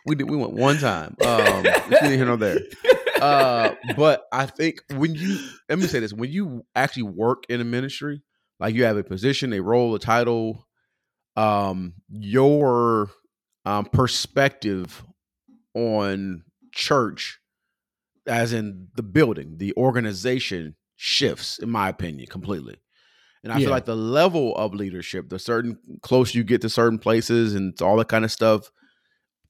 we 0.05 0.13
did. 0.13 0.29
We 0.29 0.37
went 0.37 0.53
one 0.53 0.77
time. 0.77 1.15
Um, 1.25 1.63
neither 1.89 2.15
here 2.15 2.25
nor 2.25 2.37
there. 2.37 2.59
Uh, 3.19 3.73
but 3.95 4.25
I 4.31 4.45
think 4.45 4.83
when 4.91 5.15
you 5.15 5.39
let 5.69 5.79
me 5.79 5.87
say 5.87 6.01
this: 6.01 6.13
when 6.13 6.29
you 6.29 6.63
actually 6.75 7.03
work 7.03 7.45
in 7.49 7.61
a 7.61 7.65
ministry, 7.65 8.21
like 8.59 8.75
you 8.75 8.83
have 8.83 8.97
a 8.97 9.03
position, 9.03 9.53
a 9.53 9.59
role, 9.61 9.95
a 9.95 9.99
title, 9.99 10.67
um, 11.35 11.93
your 12.09 13.09
um, 13.65 13.85
perspective 13.85 15.03
on 15.75 16.43
church, 16.73 17.39
as 18.27 18.53
in 18.53 18.89
the 18.95 19.03
building, 19.03 19.57
the 19.57 19.73
organization, 19.77 20.75
shifts, 20.95 21.59
in 21.59 21.69
my 21.69 21.89
opinion, 21.89 22.27
completely. 22.27 22.77
And 23.43 23.53
I 23.53 23.57
Yeah. 23.57 23.65
feel 23.65 23.71
like 23.71 23.85
the 23.85 23.95
level 23.95 24.55
of 24.57 24.73
leadership, 24.75 25.29
the 25.29 25.39
certain 25.39 25.79
close 26.01 26.35
you 26.35 26.43
get 26.43 26.61
to 26.61 26.69
certain 26.69 26.99
places 26.99 27.55
and 27.55 27.79
all 27.81 27.97
that 27.97 28.09
kind 28.09 28.25
of 28.25 28.31
stuff, 28.31 28.71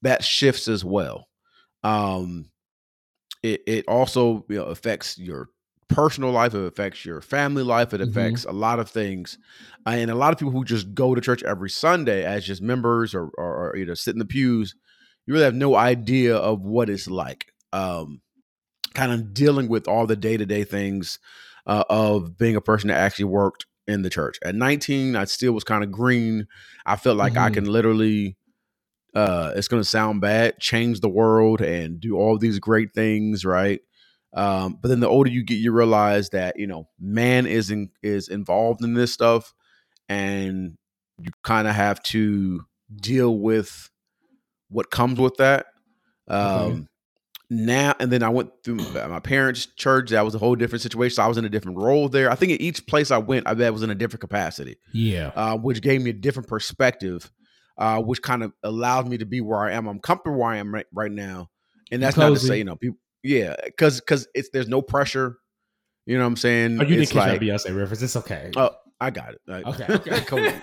that 0.02 0.24
shifts 0.24 0.68
as 0.68 0.86
well. 0.86 1.28
Um, 1.84 2.52
it 3.44 3.62
it 3.68 3.86
also 3.88 4.46
you 4.50 4.58
know, 4.58 4.66
affects 4.66 5.18
your 5.18 5.50
personal 5.96 6.32
life. 6.32 6.54
It 6.54 6.66
affects 6.66 7.06
your 7.06 7.22
family 7.22 7.64
life. 7.64 7.94
It 7.94 8.02
Mhm. 8.02 8.10
affects 8.10 8.46
a 8.46 8.52
lot 8.52 8.80
of 8.80 8.90
things. 8.90 9.38
And 9.86 10.12
a 10.12 10.16
lot 10.16 10.34
of 10.34 10.40
people 10.40 10.52
who 10.52 10.64
just 10.64 10.94
go 10.94 11.16
to 11.16 11.22
church 11.22 11.44
every 11.44 11.70
Sunday 11.70 12.24
as 12.24 12.46
just 12.46 12.62
members 12.62 13.14
or 13.16 13.30
or, 13.38 13.72
or 13.72 13.78
you 13.78 13.86
know 13.86 13.94
sit 13.94 14.14
in 14.16 14.20
the 14.20 14.26
pews, 14.26 14.76
you 15.26 15.34
really 15.34 15.46
have 15.46 15.56
no 15.56 15.76
idea 15.76 16.36
of 16.36 16.62
what 16.62 16.90
it's 16.90 17.08
like. 17.08 17.48
Um, 17.74 18.22
kind 18.94 19.12
of 19.12 19.34
dealing 19.34 19.70
with 19.70 19.88
all 19.88 20.06
the 20.06 20.16
day 20.16 20.38
to 20.38 20.46
day 20.46 20.64
things 20.64 21.20
uh, 21.66 21.84
of 21.90 22.38
being 22.38 22.56
a 22.56 22.62
person 22.62 22.90
that 22.90 22.98
actually 22.98 23.26
worked 23.26 23.66
in 23.88 24.02
the 24.02 24.10
church. 24.10 24.38
At 24.44 24.56
19, 24.56 25.16
I 25.16 25.26
still 25.26 25.54
was 25.54 25.64
kind 25.64 25.84
of 25.84 25.92
green. 25.92 26.48
I 26.86 26.96
felt 26.98 27.18
like 27.18 27.38
I 27.38 27.50
Mhm. 27.50 27.54
can 27.54 27.66
literally, 27.66 28.38
uh, 29.16 29.54
it's 29.56 29.68
going 29.68 29.82
to 29.82 29.88
sound 29.88 30.22
bad, 30.22 30.60
change 30.60 31.00
the 31.00 31.10
world 31.10 31.62
and 31.62 32.00
do 32.00 32.18
all 32.18 32.38
these 32.38 32.60
great 32.60 32.92
things, 32.92 33.46
right? 33.46 33.80
Um, 34.34 34.78
but 34.82 34.88
then 34.88 35.00
the 35.02 35.10
older 35.10 35.30
you 35.30 35.44
get, 35.44 35.56
you 35.56 35.72
realize 35.72 36.30
that 36.30 36.58
you 36.58 36.68
know 36.68 36.88
man 37.00 37.46
is 37.46 37.70
in, 37.72 37.90
is 38.02 38.28
involved 38.30 38.84
in 38.84 38.94
this 38.94 39.12
stuff, 39.14 39.54
and 40.10 40.78
you 41.20 41.32
kind 41.44 41.68
of 41.68 41.76
have 41.76 42.02
to 42.04 42.62
deal 42.96 43.38
with 43.38 43.90
what 44.70 44.90
comes 44.92 45.20
with 45.20 45.36
that. 45.38 45.68
Um, 46.28 46.40
Okay. 46.42 46.86
Now 47.54 47.94
and 48.00 48.10
then 48.10 48.24
I 48.24 48.30
went 48.30 48.50
through 48.64 48.76
my 48.78 49.20
parents' 49.20 49.66
church. 49.66 50.12
That 50.12 50.24
was 50.24 50.34
a 50.34 50.38
whole 50.38 50.56
different 50.56 50.82
situation. 50.82 51.16
So 51.16 51.24
I 51.24 51.28
was 51.28 51.38
in 51.38 51.44
a 51.44 51.50
different 51.50 51.80
role 51.80 52.08
there. 52.08 52.32
I 52.32 52.36
think 52.36 52.54
at 52.54 52.62
each 52.62 52.88
place 52.88 53.12
I 53.12 53.18
went, 53.18 53.46
I 53.46 53.54
bet 53.56 53.74
was 53.74 53.84
in 53.84 53.90
a 53.90 53.96
different 53.96 54.22
capacity, 54.22 54.78
Yeah. 54.94 55.34
uh, 55.36 55.58
which 55.58 55.82
gave 55.82 56.02
me 56.02 56.12
a 56.12 56.14
different 56.14 56.48
perspective, 56.48 57.30
uh, 57.78 58.02
which 58.02 58.22
kind 58.22 58.44
of 58.44 58.54
allowed 58.64 59.10
me 59.10 59.18
to 59.18 59.26
be 59.26 59.42
where 59.42 59.60
I 59.60 59.74
am. 59.74 59.86
I'm 59.88 60.00
comfortable 60.00 60.40
where 60.40 60.52
I 60.52 60.58
am 60.60 60.74
right, 60.74 60.86
right 60.94 61.12
now, 61.12 61.50
and 61.92 62.02
that's 62.02 62.16
not 62.16 62.30
to 62.30 62.40
say 62.40 62.58
you 62.58 62.64
know 62.64 62.78
people. 62.78 63.00
Yeah, 63.24 63.56
because 63.64 64.00
because 64.00 64.28
it's 64.34 64.50
there's 64.52 64.68
no 64.68 64.82
pressure. 64.82 65.38
You 66.06 66.18
know 66.18 66.24
what 66.24 66.30
I'm 66.30 66.38
saying? 66.38 66.80
Oh, 66.80 66.84
you 66.84 66.90
didn't 66.90 67.04
It's 67.04 67.12
catch 67.12 67.28
like, 67.30 67.40
that 67.40 67.46
Beyonce 67.46 67.78
reference. 67.78 68.02
It's 68.02 68.16
okay. 68.16 68.52
uh, 68.56 68.70
I 69.00 69.10
got 69.12 69.34
it. 69.34 69.42
I- 69.48 69.62
Okay, 69.64 69.86
okay, 69.90 70.22
Come 70.22 70.40
on. 70.40 70.54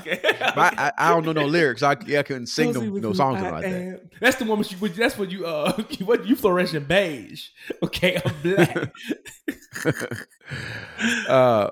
okay. 0.00 0.20
But 0.54 0.78
I, 0.78 0.86
I, 0.88 0.92
I 0.98 1.10
don't 1.10 1.26
know 1.26 1.32
no 1.32 1.44
lyrics. 1.44 1.82
I, 1.82 1.90
I 1.92 2.22
couldn't 2.22 2.46
sing 2.46 2.72
Cozy 2.72 2.86
no, 2.88 3.08
no 3.08 3.12
songs 3.12 3.42
I 3.42 3.50
like 3.50 3.62
that. 3.64 4.00
That's 4.20 4.36
the 4.36 4.46
one. 4.46 4.58
With 4.58 4.72
you, 4.72 4.88
that's 4.88 5.18
what 5.18 5.30
you. 5.30 5.44
Uh, 5.44 5.72
what 6.04 6.26
you 6.26 6.34
fluoresce 6.34 6.72
in 6.72 6.84
beige. 6.84 7.48
Okay, 7.82 8.18
I'm 8.24 8.42
black. 8.42 8.92
uh, 11.28 11.68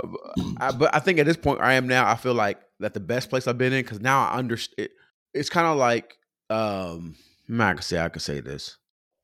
I, 0.60 0.72
but 0.72 0.94
I 0.94 0.98
think 0.98 1.18
at 1.18 1.26
this 1.26 1.36
point 1.36 1.60
I 1.60 1.74
am 1.74 1.86
now. 1.88 2.06
I 2.08 2.16
feel 2.16 2.34
like 2.34 2.58
that 2.80 2.92
the 2.94 3.00
best 3.00 3.30
place 3.30 3.46
I've 3.46 3.56
been 3.58 3.72
in 3.72 3.82
because 3.82 4.00
now 4.00 4.26
I 4.26 4.34
understand. 4.36 4.88
It, 4.88 4.90
it's 5.32 5.48
kind 5.48 5.66
of 5.66 5.76
like 5.78 6.18
um, 6.50 7.16
I 7.48 7.72
can 7.72 7.82
say 7.82 7.98
I 7.98 8.08
could 8.08 8.22
say 8.22 8.40
this. 8.40 8.76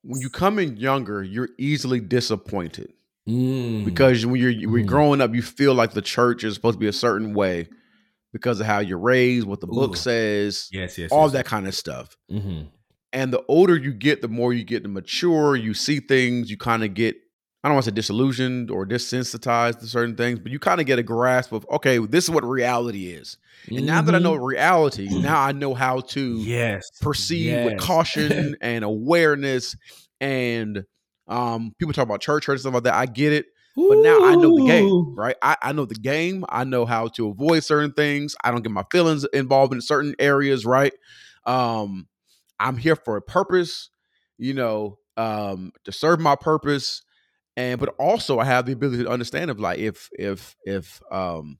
When 0.03 0.19
you 0.21 0.29
come 0.29 0.57
in 0.59 0.77
younger, 0.77 1.23
you're 1.23 1.49
easily 1.57 1.99
disappointed 1.99 2.93
Mm. 3.29 3.85
because 3.85 4.25
when 4.25 4.41
you're 4.41 4.51
when 4.51 4.59
you're 4.59 4.79
Mm. 4.83 4.87
growing 4.87 5.21
up, 5.21 5.35
you 5.35 5.41
feel 5.43 5.73
like 5.75 5.93
the 5.93 6.01
church 6.01 6.43
is 6.43 6.55
supposed 6.55 6.75
to 6.75 6.79
be 6.79 6.87
a 6.87 6.93
certain 6.93 7.33
way 7.35 7.67
because 8.33 8.59
of 8.59 8.65
how 8.65 8.79
you're 8.79 8.97
raised, 8.97 9.45
what 9.45 9.59
the 9.61 9.67
book 9.67 9.95
says, 9.95 10.67
yes, 10.71 10.97
yes, 10.97 11.11
all 11.11 11.25
yes, 11.25 11.33
that 11.33 11.45
kind 11.45 11.67
of 11.67 11.75
stuff. 11.75 12.15
Mm-hmm. 12.31 12.63
And 13.13 13.31
the 13.33 13.43
older 13.47 13.75
you 13.77 13.93
get, 13.93 14.21
the 14.21 14.27
more 14.29 14.53
you 14.53 14.63
get 14.63 14.83
to 14.83 14.89
mature. 14.89 15.55
You 15.55 15.73
see 15.73 15.99
things, 15.99 16.49
you 16.49 16.57
kind 16.57 16.83
of 16.83 16.93
get, 16.93 17.15
I 17.63 17.67
don't 17.67 17.75
want 17.75 17.85
to 17.85 17.91
say 17.91 17.95
disillusioned 17.95 18.71
or 18.71 18.85
desensitized 18.87 19.79
to 19.79 19.87
certain 19.87 20.15
things, 20.15 20.39
but 20.39 20.51
you 20.51 20.57
kind 20.57 20.79
of 20.81 20.87
get 20.87 20.97
a 20.97 21.03
grasp 21.03 21.51
of, 21.51 21.65
okay, 21.71 21.99
this 21.99 22.23
is 22.23 22.31
what 22.31 22.43
reality 22.43 23.11
is. 23.11 23.37
And 23.75 23.85
now 23.85 24.01
that 24.01 24.15
I 24.15 24.19
know 24.19 24.33
reality, 24.33 25.09
now 25.21 25.39
I 25.39 25.51
know 25.51 25.73
how 25.75 25.99
to 26.01 26.39
Mm-hmm. 26.39 26.49
yes, 26.49 26.89
proceed 26.99 27.63
with 27.63 27.77
caution 27.77 28.55
and 28.61 28.83
awareness. 28.83 29.75
And 30.19 30.85
um, 31.27 31.73
people 31.77 31.93
talk 31.93 32.05
about 32.05 32.21
church 32.21 32.47
and 32.47 32.59
stuff 32.59 32.73
like 32.73 32.83
that. 32.83 32.95
I 32.95 33.05
get 33.05 33.31
it. 33.33 33.45
But 33.87 33.99
now 33.99 34.19
I 34.23 34.35
know 34.35 34.51
the 34.51 34.61
game, 34.61 35.15
right? 35.15 35.35
I, 35.41 35.55
I 35.61 35.71
know 35.71 35.85
the 35.85 35.95
game. 35.95 36.45
I 36.49 36.63
know 36.63 36.85
how 36.85 37.07
to 37.09 37.27
avoid 37.29 37.63
certain 37.63 37.93
things. 37.93 38.35
I 38.43 38.51
don't 38.51 38.61
get 38.63 38.71
my 38.71 38.85
feelings 38.91 39.25
involved 39.33 39.73
in 39.73 39.81
certain 39.81 40.15
areas, 40.19 40.65
right? 40.65 40.93
Um, 41.45 42.07
I'm 42.59 42.77
here 42.77 42.95
for 42.95 43.17
a 43.17 43.21
purpose, 43.21 43.89
you 44.37 44.53
know, 44.53 44.97
um, 45.17 45.71
to 45.85 45.91
serve 45.91 46.19
my 46.19 46.35
purpose. 46.35 47.01
And 47.57 47.79
but 47.79 47.89
also 47.99 48.39
I 48.39 48.45
have 48.45 48.65
the 48.65 48.71
ability 48.71 49.03
to 49.03 49.09
understand 49.09 49.51
of 49.51 49.59
like 49.59 49.79
if 49.79 50.09
if 50.13 50.55
if 50.65 51.01
um 51.11 51.59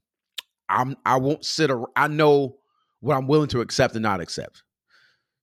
I'm 0.68 0.96
I 1.04 1.16
won't 1.18 1.44
sit 1.44 1.70
around 1.70 1.88
I 1.96 2.08
know 2.08 2.56
what 3.00 3.16
I'm 3.16 3.26
willing 3.26 3.48
to 3.48 3.60
accept 3.60 3.94
and 3.94 4.02
not 4.02 4.20
accept. 4.20 4.62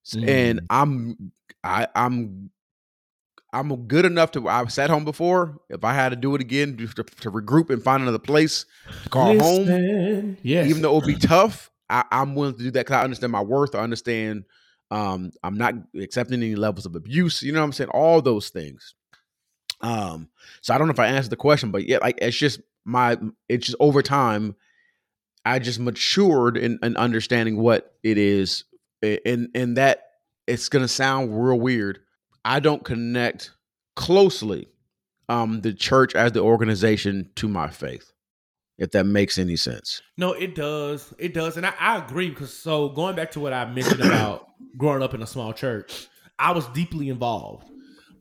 S- 0.06 0.16
And 0.26 0.60
Mm. 0.62 0.66
I'm 0.70 1.32
I 1.64 1.88
I'm 1.96 2.50
I'm 3.52 3.76
good 3.88 4.06
enough 4.06 4.32
to. 4.32 4.48
I've 4.48 4.72
sat 4.72 4.90
home 4.90 5.06
before. 5.06 5.60
If 5.70 5.84
I 5.84 5.94
had 5.94 6.10
to 6.10 6.16
do 6.16 6.36
it 6.36 6.42
again, 6.42 6.78
just 6.78 6.96
to, 6.98 7.04
to 7.04 7.32
regroup 7.32 7.70
and 7.72 7.82
find 7.82 8.04
another 8.04 8.20
place 8.20 8.66
to 9.04 9.10
call 9.10 9.26
home, 9.40 9.66
Listen. 9.66 10.38
Yes, 10.44 10.68
even 10.68 10.82
though 10.82 10.92
it 10.92 10.96
would 10.96 11.08
be 11.08 11.16
tough, 11.16 11.72
I, 11.90 12.04
I'm 12.12 12.36
willing 12.36 12.56
to 12.58 12.64
do 12.64 12.72
that 12.72 12.86
because 12.86 12.96
I 12.98 13.04
understand 13.04 13.32
my 13.32 13.42
worth. 13.42 13.74
I 13.74 13.80
understand 13.80 14.44
um, 14.92 15.32
I'm 15.44 15.58
not 15.58 15.74
accepting 16.00 16.42
any 16.44 16.56
levels 16.56 16.86
of 16.86 16.96
abuse. 16.96 17.42
You 17.42 17.52
know 17.52 17.60
what 17.60 17.66
I'm 17.66 17.72
saying? 17.74 17.90
All 17.90 18.22
those 18.22 18.50
things. 18.50 18.94
Um, 19.82 20.30
so 20.62 20.74
I 20.74 20.78
don't 20.78 20.88
know 20.88 20.94
if 20.94 21.00
I 21.00 21.08
answered 21.08 21.32
the 21.32 21.38
question, 21.38 21.72
but 21.72 21.88
yeah, 21.88 21.98
like 22.02 22.20
it's 22.22 22.38
just 22.38 22.62
my. 22.86 23.18
It's 23.48 23.66
just 23.66 23.78
over 23.80 24.02
time, 24.02 24.56
I 25.46 25.60
just 25.60 25.80
matured 25.80 26.58
in, 26.58 26.80
in 26.84 26.98
understanding 26.98 27.58
what 27.58 27.94
it 28.04 28.18
is, 28.18 28.66
and 29.02 29.50
and 29.56 29.78
that 29.78 30.04
it's 30.48 30.70
gonna 30.70 30.88
sound 30.88 31.32
real 31.42 31.60
weird. 31.60 32.00
I 32.44 32.60
don't 32.60 32.84
connect 32.84 33.52
closely 33.96 34.68
um 35.28 35.62
the 35.62 35.74
church 35.74 36.16
as 36.16 36.32
the 36.32 36.42
organization 36.42 37.30
to 37.36 37.48
my 37.48 37.70
faith, 37.70 38.12
if 38.78 38.92
that 38.92 39.06
makes 39.06 39.38
any 39.38 39.56
sense. 39.56 40.02
No, 40.18 40.34
it 40.34 40.56
does. 40.56 41.14
It 41.18 41.34
does. 41.34 41.58
And 41.58 41.66
I, 41.66 41.74
I 41.80 41.98
agree 41.98 42.30
because 42.30 42.54
so 42.54 42.90
going 42.90 43.16
back 43.16 43.32
to 43.32 43.40
what 43.40 43.54
I 43.54 43.66
mentioned 43.66 44.02
about 44.02 44.48
growing 44.78 45.04
up 45.04 45.14
in 45.14 45.22
a 45.22 45.28
small 45.28 45.54
church, 45.54 46.08
I 46.38 46.52
was 46.52 46.68
deeply 46.70 47.10
involved. 47.10 47.70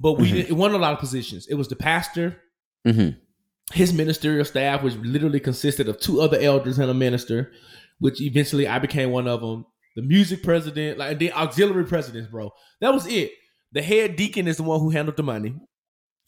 But 0.00 0.12
we 0.14 0.30
Mhm. 0.30 0.48
it 0.48 0.52
wasn't 0.52 0.76
a 0.76 0.82
lot 0.82 0.92
of 0.92 0.98
positions. 1.00 1.46
It 1.48 1.54
was 1.54 1.68
the 1.68 1.76
pastor, 1.76 2.36
Mm-hmm. 2.86 3.18
his 3.74 3.92
ministerial 3.92 4.44
staff, 4.44 4.82
which 4.82 4.94
literally 4.96 5.40
consisted 5.40 5.88
of 5.88 5.98
two 6.00 6.20
other 6.20 6.38
elders 6.38 6.78
and 6.78 6.90
a 6.90 6.94
minister, 6.94 7.52
which 7.98 8.20
eventually 8.20 8.66
I 8.68 8.78
became 8.78 9.10
one 9.10 9.26
of 9.28 9.40
them. 9.40 9.66
The 9.96 10.02
music 10.02 10.42
president, 10.44 10.98
like 10.98 11.18
the 11.18 11.32
auxiliary 11.32 11.84
presidents, 11.84 12.30
bro. 12.30 12.50
That 12.80 12.94
was 12.94 13.06
it. 13.08 13.32
The 13.72 13.82
head 13.82 14.14
deacon 14.16 14.46
is 14.46 14.56
the 14.58 14.62
one 14.62 14.78
who 14.80 14.90
handled 14.90 15.16
the 15.16 15.22
money. 15.24 15.54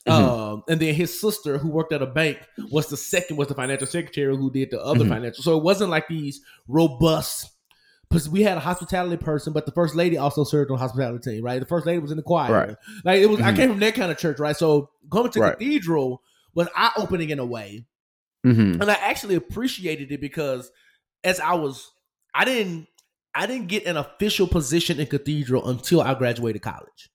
Mhm. 0.09 0.13
Um, 0.13 0.63
and 0.69 0.81
then 0.81 0.95
his 0.95 1.21
sister, 1.21 1.59
who 1.59 1.69
worked 1.71 1.93
at 1.93 2.03
a 2.03 2.07
bank, 2.07 2.39
was 2.71 2.89
the 2.89 2.97
second, 2.97 3.37
was 3.37 3.49
the 3.49 3.55
financial 3.55 3.87
secretary 3.87 4.35
who 4.37 4.51
did 4.51 4.71
the 4.73 4.83
other 4.83 5.05
Mhm. 5.05 5.09
financial. 5.11 5.45
So 5.45 5.57
it 5.57 5.63
wasn't 5.63 5.91
like 5.91 6.09
these 6.09 6.41
robust. 6.67 7.47
Because 8.11 8.29
we 8.29 8.43
had 8.43 8.57
a 8.57 8.61
hospitality 8.61 9.17
person, 9.17 9.53
but 9.53 9.67
the 9.67 9.73
first 9.73 9.95
lady 9.95 10.19
also 10.19 10.43
served 10.43 10.71
on 10.73 10.79
hospitality 10.79 11.31
team, 11.31 11.45
right? 11.45 11.61
The 11.61 11.67
first 11.67 11.87
lady 11.87 12.01
was 12.01 12.11
in 12.11 12.17
the 12.17 12.23
choir, 12.25 12.53
Right. 12.53 12.77
Like 13.05 13.21
it 13.21 13.27
was. 13.27 13.41
I 13.41 13.53
Mhm. 13.53 13.57
came 13.57 13.71
from 13.71 13.79
that 13.81 13.95
kind 13.95 14.11
of 14.11 14.19
church, 14.19 14.41
right? 14.41 14.57
So 14.57 14.91
going 15.09 15.31
to 15.31 15.41
Right. 15.41 15.53
cathedral 15.53 16.21
was 16.55 16.69
eye 16.75 16.91
opening 16.97 17.31
in 17.31 17.39
a 17.39 17.45
way, 17.47 17.87
Mm-hmm. 18.45 18.83
and 18.83 18.91
I 18.91 18.95
actually 18.95 19.37
appreciated 19.37 20.11
it 20.11 20.21
because 20.21 20.73
as 21.23 21.39
I 21.39 21.55
was, 21.55 21.89
I 22.35 22.45
didn't, 22.45 22.89
I 23.33 23.47
didn't 23.47 23.69
get 23.69 23.87
an 23.87 23.97
official 23.97 24.49
position 24.49 24.99
in 24.99 25.07
cathedral 25.07 25.69
until 25.69 26.01
I 26.01 26.15
graduated 26.15 26.63
college. 26.63 27.11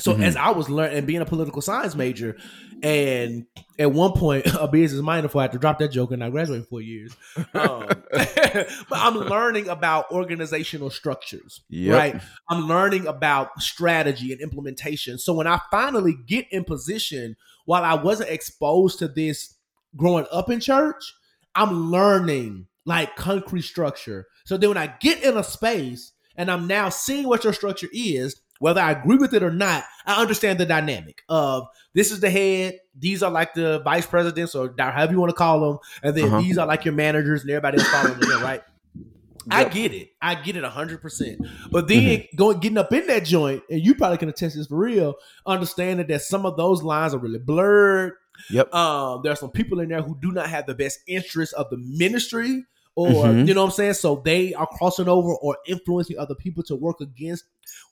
So 0.00 0.14
Mhm. 0.14 0.22
as 0.22 0.36
I 0.36 0.50
was 0.50 0.70
learning 0.70 0.98
and 0.98 1.06
being 1.06 1.20
a 1.20 1.26
political 1.26 1.60
science 1.60 1.96
major, 1.96 2.36
and 2.84 3.46
at 3.80 3.90
one 3.92 4.12
point 4.12 4.44
a 4.60 4.68
business 4.68 5.02
minor, 5.02 5.22
before 5.22 5.40
I 5.40 5.44
had 5.44 5.52
to 5.52 5.58
drop 5.58 5.80
that 5.80 5.88
joke 5.90 6.12
and 6.12 6.22
I 6.22 6.30
graduated 6.30 6.68
four 6.68 6.80
years. 6.80 7.12
Um, 7.52 7.86
but 8.12 8.68
I'm 8.92 9.14
learning 9.16 9.68
about 9.68 10.10
organizational 10.12 10.90
structures, 10.90 11.62
Yep. 11.68 11.96
right? 11.96 12.22
I'm 12.48 12.68
learning 12.68 13.08
about 13.08 13.60
strategy 13.60 14.30
and 14.32 14.40
implementation. 14.40 15.18
So 15.18 15.32
when 15.34 15.48
I 15.48 15.60
finally 15.70 16.16
get 16.26 16.46
in 16.52 16.62
position, 16.64 17.36
while 17.64 17.82
I 17.82 17.94
wasn't 17.94 18.30
exposed 18.30 19.00
to 19.00 19.08
this 19.08 19.54
growing 19.96 20.26
up 20.30 20.48
in 20.48 20.60
church, 20.60 21.12
I'm 21.56 21.90
learning 21.90 22.66
like 22.86 23.16
concrete 23.16 23.62
structure. 23.62 24.26
So 24.44 24.56
then 24.56 24.70
when 24.70 24.78
I 24.78 24.94
get 25.00 25.24
in 25.24 25.36
a 25.36 25.42
space 25.42 26.12
and 26.36 26.50
I'm 26.52 26.68
now 26.68 26.88
seeing 26.88 27.26
what 27.26 27.42
your 27.42 27.52
structure 27.52 27.88
is, 27.92 28.40
whether 28.58 28.80
I 28.80 28.92
agree 28.92 29.16
with 29.16 29.34
it 29.34 29.42
or 29.42 29.50
not, 29.50 29.84
I 30.06 30.20
understand 30.20 30.58
the 30.58 30.66
dynamic 30.66 31.22
of 31.28 31.66
this 31.94 32.10
is 32.10 32.20
the 32.20 32.30
head, 32.30 32.78
these 32.98 33.22
are 33.22 33.30
like 33.30 33.54
the 33.54 33.80
vice 33.80 34.06
presidents 34.06 34.54
or 34.54 34.74
however 34.78 35.12
you 35.12 35.20
want 35.20 35.30
to 35.30 35.36
call 35.36 35.60
them, 35.60 35.78
and 36.02 36.16
then 36.16 36.24
Uh-huh. 36.26 36.40
these 36.40 36.58
are 36.58 36.66
like 36.66 36.84
your 36.84 36.94
managers 36.94 37.42
and 37.42 37.50
everybody 37.50 37.78
else 37.78 37.88
following 37.88 38.18
them, 38.20 38.42
right? 38.42 38.62
I 39.50 39.64
get 39.64 39.94
it. 39.94 40.10
I 40.20 40.34
get 40.34 40.56
it 40.56 40.64
hundred 40.64 41.00
percent. 41.00 41.40
But 41.70 41.88
then 41.88 42.24
going 42.36 42.58
getting 42.58 42.76
up 42.76 42.92
in 42.92 43.06
that 43.06 43.24
joint, 43.24 43.62
and 43.70 43.80
you 43.84 43.94
probably 43.94 44.18
can 44.18 44.28
attest 44.28 44.56
this 44.56 44.66
for 44.66 44.76
real, 44.76 45.14
understanding 45.46 46.06
that 46.08 46.20
some 46.22 46.44
of 46.44 46.56
those 46.58 46.82
lines 46.82 47.14
are 47.14 47.18
really 47.18 47.38
blurred. 47.38 48.12
Yep. 48.50 48.74
Um, 48.74 49.20
there 49.22 49.32
are 49.32 49.36
some 49.36 49.50
people 49.50 49.80
in 49.80 49.88
there 49.88 50.02
who 50.02 50.18
do 50.20 50.32
not 50.32 50.48
have 50.48 50.66
the 50.66 50.74
best 50.74 51.00
interest 51.06 51.54
of 51.54 51.70
the 51.70 51.78
ministry, 51.78 52.64
or 52.98 53.26
Mhm. 53.26 53.46
you 53.46 53.54
know 53.54 53.62
what 53.62 53.70
I'm 53.70 53.74
saying. 53.76 53.94
So 53.94 54.20
they 54.24 54.54
are 54.54 54.66
crossing 54.66 55.08
over 55.08 55.32
or 55.36 55.56
influencing 55.68 56.18
other 56.18 56.34
people 56.34 56.64
to 56.64 56.74
work 56.74 57.00
against. 57.00 57.44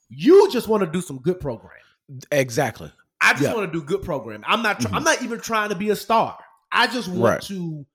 You 0.09 0.51
just 0.51 0.67
want 0.67 0.83
to 0.83 0.89
do 0.91 1.01
some 1.01 1.19
good 1.19 1.39
programming. 1.39 1.81
Exactly. 2.31 2.91
I 3.21 3.31
just 3.31 3.43
Yeah. 3.43 3.53
want 3.53 3.71
to 3.71 3.79
do 3.79 3.85
good 3.85 4.01
programming. 4.01 4.43
I'm 4.45 4.61
not. 4.61 4.81
Try- 4.81 4.91
Mhm. 4.91 4.95
I'm 4.97 5.03
not 5.03 5.21
even 5.21 5.39
trying 5.39 5.69
to 5.69 5.75
be 5.75 5.89
a 5.91 5.95
star. 5.95 6.37
I 6.71 6.87
just 6.87 7.07
want 7.07 7.21
Right. 7.21 7.41
to 7.43 7.85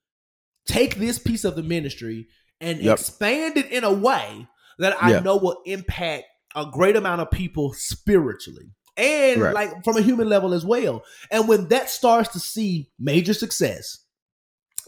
take 0.66 0.96
this 0.96 1.18
piece 1.18 1.44
of 1.44 1.54
the 1.54 1.62
ministry 1.62 2.28
and 2.60 2.78
Yep. 2.80 2.98
expand 2.98 3.56
it 3.58 3.70
in 3.70 3.84
a 3.84 3.92
way 3.92 4.46
that 4.78 4.96
I 5.02 5.10
Yeah. 5.12 5.20
know 5.20 5.36
will 5.36 5.60
impact 5.66 6.24
a 6.54 6.66
great 6.72 6.96
amount 6.96 7.20
of 7.20 7.30
people 7.30 7.74
spiritually 7.74 8.70
and 8.96 9.42
Right. 9.42 9.54
like 9.54 9.84
from 9.84 9.96
a 9.98 10.02
human 10.02 10.28
level 10.30 10.54
as 10.54 10.64
well. 10.64 11.04
And 11.30 11.46
when 11.46 11.68
that 11.68 11.90
starts 11.90 12.30
to 12.32 12.40
see 12.40 12.90
major 12.98 13.34
success, 13.34 13.98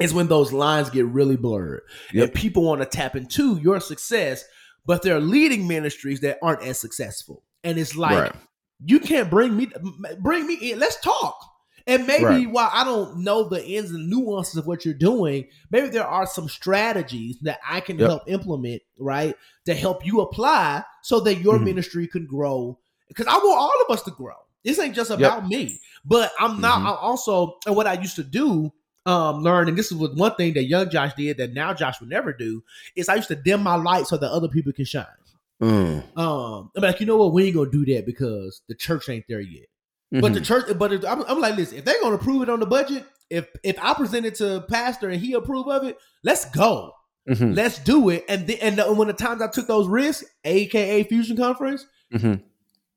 is 0.00 0.12
when 0.14 0.26
those 0.28 0.52
lines 0.52 0.90
get 0.90 1.06
really 1.06 1.36
blurred 1.36 1.82
Yep. 2.12 2.24
and 2.24 2.34
people 2.34 2.62
want 2.64 2.80
to 2.80 2.86
tap 2.86 3.14
into 3.16 3.58
your 3.58 3.80
success, 3.80 4.44
but 4.86 5.02
they're 5.02 5.20
leading 5.20 5.68
ministries 5.68 6.20
that 6.20 6.38
aren't 6.42 6.62
as 6.62 6.78
successful. 6.78 7.42
And 7.62 7.78
it's 7.78 7.96
like 7.96 8.18
Right. 8.32 8.32
you 8.84 8.98
can't 9.00 9.30
bring 9.30 9.56
me 9.56 9.68
bring 10.18 10.46
me 10.46 10.54
in. 10.54 10.78
Let's 10.78 11.00
talk. 11.00 11.36
And 11.86 12.06
maybe 12.06 12.24
Right. 12.24 12.50
while 12.50 12.70
I 12.72 12.82
don't 12.82 13.18
know 13.18 13.46
the 13.48 13.62
ins 13.64 13.90
and 13.90 14.08
nuances 14.08 14.56
of 14.56 14.66
what 14.66 14.84
you're 14.86 14.94
doing, 14.94 15.48
maybe 15.70 15.88
there 15.88 16.06
are 16.06 16.26
some 16.26 16.48
strategies 16.48 17.38
that 17.42 17.60
I 17.68 17.80
can 17.80 17.98
Yep. 17.98 18.08
help 18.08 18.22
implement, 18.26 18.82
right? 18.98 19.36
To 19.66 19.74
help 19.74 20.04
you 20.04 20.20
apply 20.22 20.82
so 21.02 21.20
that 21.20 21.36
your 21.36 21.58
Mhm. 21.58 21.64
ministry 21.64 22.06
can 22.08 22.26
grow. 22.26 22.78
Because 23.08 23.26
I 23.26 23.36
want 23.36 23.58
all 23.60 23.72
of 23.86 23.92
us 23.94 24.02
to 24.04 24.10
grow. 24.10 24.34
This 24.64 24.78
ain't 24.78 24.94
just 24.94 25.10
about 25.10 25.46
me. 25.46 25.78
But 26.06 26.32
I'm 26.40 26.58
not 26.60 26.78
Mhm. 26.80 26.86
I'm 26.86 26.96
also 27.00 27.58
and 27.66 27.76
what 27.76 27.86
I 27.86 27.92
used 27.94 28.16
to 28.16 28.24
do, 28.24 28.72
um, 29.06 29.42
learn, 29.42 29.68
and 29.68 29.76
this 29.76 29.90
is 29.92 29.98
what 29.98 30.14
one 30.14 30.34
thing 30.34 30.54
that 30.54 30.64
young 30.64 30.88
Josh 30.90 31.14
did 31.14 31.36
that 31.38 31.52
now 31.52 31.74
Josh 31.74 32.00
would 32.00 32.08
never 32.08 32.32
do, 32.32 32.62
is 32.96 33.08
I 33.08 33.16
used 33.16 33.28
to 33.28 33.36
dim 33.36 33.62
my 33.62 33.76
light 33.76 34.06
so 34.06 34.16
that 34.16 34.30
other 34.30 34.48
people 34.48 34.72
can 34.72 34.84
shine. 34.84 35.06
Mm. 35.62 36.16
Um, 36.18 36.70
I'm 36.76 36.82
like, 36.82 37.00
you 37.00 37.06
know 37.06 37.16
what? 37.16 37.32
We 37.32 37.44
ain't 37.46 37.54
gonna 37.54 37.70
do 37.70 37.84
that 37.94 38.06
because 38.06 38.62
the 38.68 38.74
church 38.74 39.08
ain't 39.08 39.24
there 39.28 39.40
yet. 39.40 39.66
But 40.10 40.32
the 40.32 40.40
Mhm. 40.40 40.44
church, 40.44 40.78
but 40.78 40.92
it, 40.92 41.04
I'm, 41.04 41.22
I'm 41.22 41.40
like, 41.40 41.56
listen, 41.56 41.78
if 41.78 41.84
they're 41.84 42.00
gonna 42.00 42.14
approve 42.16 42.42
it 42.42 42.48
on 42.48 42.60
the 42.60 42.66
budget, 42.66 43.04
if 43.30 43.48
if 43.64 43.76
I 43.82 43.94
present 43.94 44.26
it 44.26 44.36
to 44.36 44.60
pastor 44.68 45.08
and 45.08 45.20
he 45.20 45.32
approve 45.32 45.66
of 45.68 45.82
it, 45.84 45.98
let's 46.22 46.44
go, 46.50 46.92
Mhm. 47.28 47.56
let's 47.56 47.78
do 47.80 48.10
it. 48.10 48.24
And 48.28 48.46
the, 48.46 48.60
and 48.60 48.78
the, 48.78 48.92
when 48.94 49.08
the 49.08 49.14
times 49.14 49.42
I 49.42 49.48
took 49.48 49.66
those 49.66 49.88
risks, 49.88 50.24
aka 50.44 51.02
Fusion 51.04 51.36
Conference, 51.36 51.86
Mhm. 52.12 52.42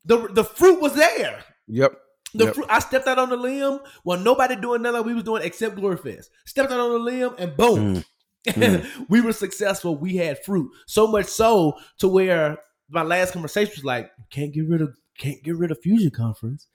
the 0.05 0.27
the 0.31 0.43
fruit 0.43 0.79
was 0.79 0.93
there. 0.95 1.43
Yep. 1.67 1.99
The 2.38 2.45
Yep. 2.45 2.55
fruit, 2.55 2.68
I 2.69 2.80
stepped 2.80 3.07
out 3.07 3.19
on 3.19 3.30
the 3.30 3.38
limb 3.38 3.80
when 4.03 4.23
nobody 4.23 4.55
doing 4.55 4.81
nothing 4.81 4.97
like 4.97 5.05
we 5.05 5.14
was 5.14 5.23
doing 5.23 5.41
except 5.43 5.76
Glory 5.76 5.97
Fest. 5.97 6.30
Stepped 6.45 6.72
out 6.72 6.80
on 6.80 6.91
the 6.91 6.99
limb 6.99 7.34
and 7.38 7.55
boom, 7.57 8.03
Mm. 8.47 8.85
we 9.09 9.19
were 9.22 9.34
successful. 9.34 9.97
We 9.97 10.15
had 10.15 10.43
fruit 10.45 10.72
so 10.85 11.07
much 11.07 11.26
so 11.26 11.73
to 11.99 12.07
where 12.07 12.57
my 12.89 13.03
last 13.03 13.34
conversation 13.34 13.73
was 13.76 13.84
like, 13.84 14.09
can't 14.30 14.53
get 14.53 14.68
rid 14.68 14.81
of 14.81 14.95
can't 15.18 15.43
get 15.43 15.57
rid 15.57 15.72
of 15.72 15.81
Fusion 15.81 16.11
Conference. 16.11 16.68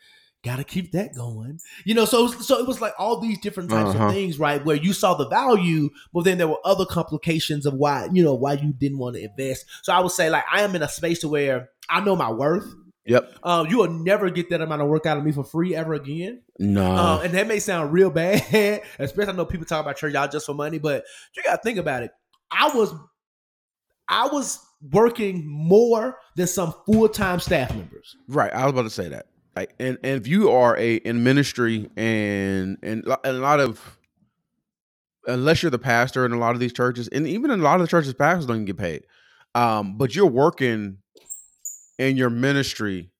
Got 0.44 0.56
to 0.56 0.64
keep 0.64 0.90
that 0.90 1.14
going, 1.14 1.60
you 1.84 1.94
know. 1.94 2.05
So, 2.05 2.18
it 2.18 2.22
was, 2.36 2.47
so 2.48 2.59
it 2.59 2.66
was 2.66 2.80
like 2.80 2.94
all 2.98 3.20
these 3.20 3.39
different 3.39 3.70
types 3.70 3.94
Uh-huh. 3.94 4.06
of 4.09 4.12
things, 4.12 4.40
right? 4.40 4.62
Where 4.64 4.74
you 4.74 4.93
saw 4.93 5.14
the 5.14 5.28
value, 5.28 5.89
but 6.12 6.24
then 6.24 6.39
there 6.39 6.48
were 6.48 6.59
other 6.64 6.84
complications 6.84 7.64
of 7.64 7.74
why, 7.74 8.09
you 8.12 8.24
know, 8.24 8.34
why 8.34 8.55
you 8.55 8.72
didn't 8.72 8.98
want 8.98 9.14
to 9.14 9.22
invest. 9.22 9.64
So 9.82 9.93
I 9.93 10.01
would 10.01 10.10
say, 10.10 10.28
like, 10.30 10.43
I 10.52 10.62
am 10.62 10.74
in 10.74 10.82
a 10.82 10.89
space 10.89 11.20
to 11.20 11.28
where 11.28 11.68
I 11.89 12.01
know 12.05 12.16
my 12.16 12.30
worth. 12.32 12.66
Yep. 13.04 13.38
Um, 13.42 13.66
you 13.66 13.78
will 13.78 13.90
never 13.90 14.30
get 14.30 14.50
that 14.50 14.60
amount 14.60 14.80
of 14.80 14.88
work 14.88 15.06
out 15.06 15.18
of 15.18 15.24
me 15.24 15.32
for 15.32 15.42
free 15.42 15.74
ever 15.74 15.94
again. 15.94 16.42
No. 16.58 16.94
Um, 16.94 17.22
and 17.22 17.34
that 17.34 17.48
may 17.48 17.58
sound 17.58 17.92
real 17.92 18.10
bad, 18.10 18.82
especially 18.98 19.32
I 19.32 19.36
know 19.36 19.44
people 19.44 19.66
talk 19.66 19.80
about 19.80 19.96
church 19.96 20.14
y'all 20.14 20.28
just 20.28 20.46
for 20.46 20.54
money, 20.54 20.78
but 20.78 21.04
you 21.36 21.42
gotta 21.42 21.60
think 21.62 21.78
about 21.78 22.04
it. 22.04 22.12
I 22.50 22.70
was 22.74 22.94
I 24.08 24.28
was 24.28 24.64
working 24.90 25.46
more 25.46 26.18
than 26.36 26.46
some 26.46 26.74
full-time 26.86 27.40
staff 27.40 27.74
members. 27.74 28.16
Right. 28.28 28.52
I 28.52 28.64
was 28.64 28.72
about 28.72 28.82
to 28.82 28.90
say 28.90 29.08
that. 29.08 29.26
Like, 29.54 29.74
and, 29.78 29.98
and 30.02 30.20
if 30.20 30.26
you 30.26 30.50
are 30.50 30.76
a 30.78 30.96
in 30.96 31.24
ministry 31.24 31.90
and 31.96 32.78
and 32.82 33.04
and 33.04 33.16
a 33.24 33.32
lot 33.32 33.60
of 33.60 33.98
unless 35.26 35.62
you're 35.62 35.70
the 35.70 35.78
pastor 35.78 36.24
in 36.24 36.32
a 36.32 36.38
lot 36.38 36.54
of 36.54 36.60
these 36.60 36.72
churches, 36.72 37.08
and 37.08 37.26
even 37.26 37.50
in 37.50 37.60
a 37.60 37.62
lot 37.62 37.76
of 37.76 37.82
the 37.82 37.88
churches, 37.88 38.14
pastors 38.14 38.46
don't 38.46 38.56
even 38.56 38.64
get 38.64 38.78
paid. 38.78 39.04
Um, 39.54 39.98
but 39.98 40.14
you're 40.14 40.26
working 40.26 40.98
in 41.98 42.16
your 42.16 42.31
ministry 42.31 43.10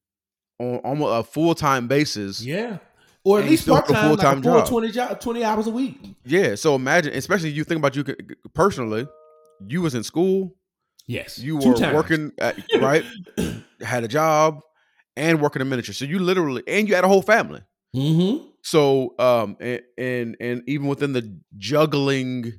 on 0.59 0.77
almost 0.79 1.29
a 1.29 1.31
full 1.31 1.55
time 1.55 1.89
basis. 1.89 2.45
Yeah. 2.45 2.79
Or 3.25 3.39
at 3.39 3.45
least 3.45 3.69
a 3.69 3.71
part-time, 3.71 3.95
like 3.95 4.05
a 4.05 4.09
full-time 4.09 4.43
full 4.43 4.53
job. 4.59 4.69
20, 4.69 4.91
job, 4.91 5.21
20 5.21 5.45
hours 5.45 5.67
a 5.69 5.71
week. 5.71 5.97
Yeah. 6.25 6.57
So 6.57 6.75
imagine, 6.75 7.13
especially 7.15 7.51
you 7.51 7.63
think 7.63 7.79
about 7.79 7.95
you 7.95 8.05
personally, 8.53 9.07
you 9.69 9.81
was 9.81 9.95
in 9.95 10.03
school, 10.03 10.57
Yes. 11.07 11.39
you 11.39 11.57
were 11.57 11.95
working 11.95 12.33
at, 12.39 12.57
right, 12.81 13.05
had 13.81 14.03
a 14.03 14.09
job, 14.09 14.61
and 15.17 15.41
working 15.41 15.63
in 15.63 15.69
ministry. 15.69 15.95
So 15.95 16.05
you 16.05 16.19
literally, 16.19 16.65
and 16.67 16.89
you 16.89 16.97
had 16.97 17.05
a 17.05 17.09
whole 17.09 17.23
family. 17.23 17.61
Mm-hmm. 17.95 18.47
So 18.63 19.15
um 19.19 19.57
and 19.61 19.83
and, 19.99 20.37
and 20.41 20.63
even 20.67 20.87
within 20.87 21.13
the 21.13 21.39
juggling 21.59 22.55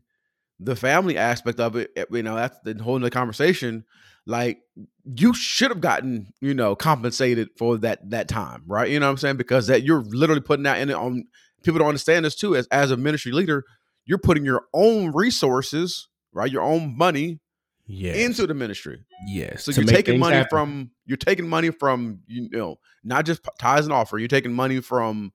the 0.60 0.76
family 0.76 1.18
aspect 1.18 1.60
of 1.60 1.76
it, 1.76 1.92
eh, 1.96 2.06
you 2.12 2.24
know, 2.24 2.36
that's 2.36 2.58
the 2.64 2.82
whole 2.82 2.96
other 2.96 3.10
conversation. 3.10 3.84
Like 4.26 4.60
you 5.04 5.34
should 5.34 5.72
have 5.72 5.82
gotten, 5.82 6.34
you 6.40 6.54
know, 6.54 6.76
compensated 6.76 7.50
for 7.58 7.78
that 7.80 8.10
that 8.10 8.28
time, 8.28 8.64
right? 8.68 8.90
You 8.90 9.00
know 9.00 9.08
what 9.08 9.12
I'm 9.12 9.18
saying? 9.18 9.38
Because 9.38 9.68
that 9.68 9.84
you're 9.84 10.02
literally 10.02 10.42
putting 10.42 10.64
that 10.64 10.80
in 10.80 10.90
it 10.90 10.96
on 10.96 11.26
people 11.64 11.80
don't 11.80 11.88
understand 11.90 12.26
this 12.26 12.36
too. 12.36 12.56
As 12.56 12.68
as 12.68 12.92
a 12.92 12.98
ministry 12.98 13.32
leader, 13.32 13.64
you're 14.06 14.18
putting 14.18 14.46
your 14.46 14.64
own 14.74 15.12
resources, 15.14 16.08
right? 16.32 16.52
Your 16.52 16.64
own 16.64 16.98
money 16.98 17.40
Yes. 17.86 18.16
into 18.16 18.48
the 18.48 18.54
ministry. 18.54 19.04
yes. 19.28 19.66
So 19.66 19.72
To 19.74 19.82
you're 19.82 19.88
taking 19.88 20.18
money 20.20 20.38
happen. 20.38 20.50
from 20.50 20.92
you're 21.06 21.18
taking 21.18 21.48
money 21.48 21.70
from 21.70 22.22
you 22.28 22.50
know 22.50 22.78
not 23.04 23.26
just 23.26 23.42
tithes 23.60 23.86
and 23.86 23.94
offer. 23.94 24.18
You're 24.18 24.28
taking 24.30 24.54
money 24.54 24.80
from 24.80 25.34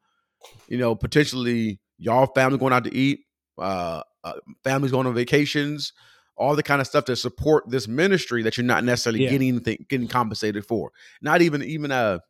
you 0.66 0.78
know 0.78 0.94
potentially 0.94 1.78
y'all 1.98 2.26
family 2.26 2.58
going 2.58 2.72
out 2.72 2.84
to 2.84 2.94
eat, 2.94 3.20
uh, 3.58 4.02
uh 4.24 4.32
families 4.64 4.92
going 4.92 5.06
on 5.06 5.14
vacations, 5.14 5.92
all 6.38 6.56
the 6.56 6.62
kind 6.62 6.80
of 6.80 6.86
stuff 6.86 7.04
to 7.06 7.16
support 7.16 7.68
this 7.68 7.86
ministry 7.88 8.42
that 8.42 8.56
you're 8.56 8.64
not 8.66 8.84
necessarily 8.84 9.22
Yeah. 9.24 9.30
getting 9.30 9.48
anything 9.48 9.86
getting 9.88 10.08
compensated 10.08 10.64
for. 10.66 10.92
Not 11.20 11.42
even 11.42 11.62
even 11.62 11.90
a. 11.90 12.20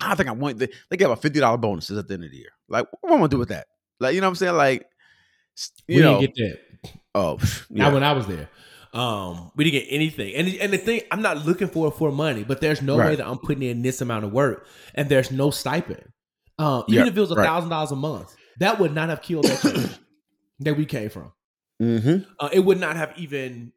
I 0.00 0.14
think 0.14 0.28
I 0.28 0.32
want 0.32 0.58
they, 0.58 0.68
they 0.90 0.96
give 0.96 1.10
a 1.10 1.16
fifty 1.16 1.40
dollar 1.40 1.58
bonuses 1.58 1.98
at 1.98 2.08
the 2.08 2.14
end 2.14 2.24
of 2.24 2.30
the 2.30 2.36
year. 2.36 2.50
Like 2.68 2.86
what 3.00 3.10
am 3.10 3.16
I 3.16 3.18
gonna 3.18 3.28
do 3.28 3.38
with 3.38 3.48
that? 3.48 3.66
Like 4.00 4.14
you 4.14 4.20
know 4.20 4.26
what 4.26 4.32
I'm 4.32 4.36
saying? 4.36 4.56
Like 4.56 4.86
you 5.86 5.96
we 5.96 6.02
know 6.02 6.20
didn't 6.20 6.36
get 6.36 6.58
that. 6.82 6.90
oh 7.14 7.38
Not 7.70 7.92
when 7.92 8.02
I 8.04 8.12
was 8.12 8.26
there. 8.26 8.48
Um, 8.94 9.50
we 9.54 9.64
didn't 9.64 9.84
get 9.84 9.94
anything. 9.94 10.34
And 10.34 10.48
and 10.48 10.72
the 10.72 10.78
thing, 10.78 11.02
I'm 11.10 11.20
not 11.20 11.44
looking 11.44 11.68
for 11.68 11.90
for 11.90 12.10
money, 12.10 12.42
but 12.44 12.60
there's 12.60 12.80
no 12.80 12.96
way 12.96 13.16
that 13.16 13.26
I'm 13.26 13.38
putting 13.38 13.62
in 13.62 13.82
this 13.82 14.00
amount 14.00 14.24
of 14.24 14.32
work, 14.32 14.66
and 14.94 15.08
there's 15.08 15.30
no 15.30 15.50
stipend. 15.50 16.04
Um, 16.58 16.84
even 16.88 17.04
Yeah, 17.04 17.10
if 17.10 17.16
it 17.16 17.20
was 17.20 17.30
a 17.30 17.34
thousand 17.36 17.70
dollars 17.70 17.90
a 17.90 17.96
month, 17.96 18.34
that 18.60 18.78
would 18.78 18.94
not 18.94 19.10
have 19.10 19.20
killed 19.20 19.44
that 19.44 19.60
church 19.60 19.98
that 20.60 20.76
we 20.76 20.86
came 20.86 21.10
from. 21.10 21.32
Mm-hmm. 21.80 22.30
Uh, 22.38 22.48
it 22.52 22.60
would 22.60 22.78
not 22.80 22.96
have 22.96 23.12
even. 23.16 23.72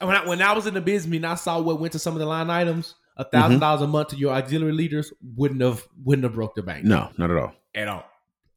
When 0.00 0.14
I, 0.14 0.26
when 0.26 0.40
I 0.42 0.52
was 0.52 0.66
in 0.66 0.74
the 0.74 0.80
business 0.80 1.16
and 1.16 1.26
I 1.26 1.34
saw 1.34 1.60
what 1.60 1.80
went 1.80 1.92
to 1.94 1.98
some 1.98 2.14
of 2.14 2.20
the 2.20 2.26
line 2.26 2.50
items. 2.50 2.94
A 3.16 3.24
Mm-hmm. 3.24 3.36
thousand 3.36 3.58
dollars 3.58 3.82
a 3.82 3.86
month 3.88 4.08
to 4.10 4.16
your 4.16 4.32
auxiliary 4.32 4.72
leaders 4.72 5.12
wouldn't 5.34 5.60
have 5.60 5.82
wouldn't 6.04 6.22
have 6.22 6.34
broke 6.34 6.54
the 6.54 6.62
bank 6.62 6.84
No, 6.84 7.10
not 7.18 7.32
at 7.32 7.36
all. 7.36 7.52
at 7.74 7.88
all 7.88 8.04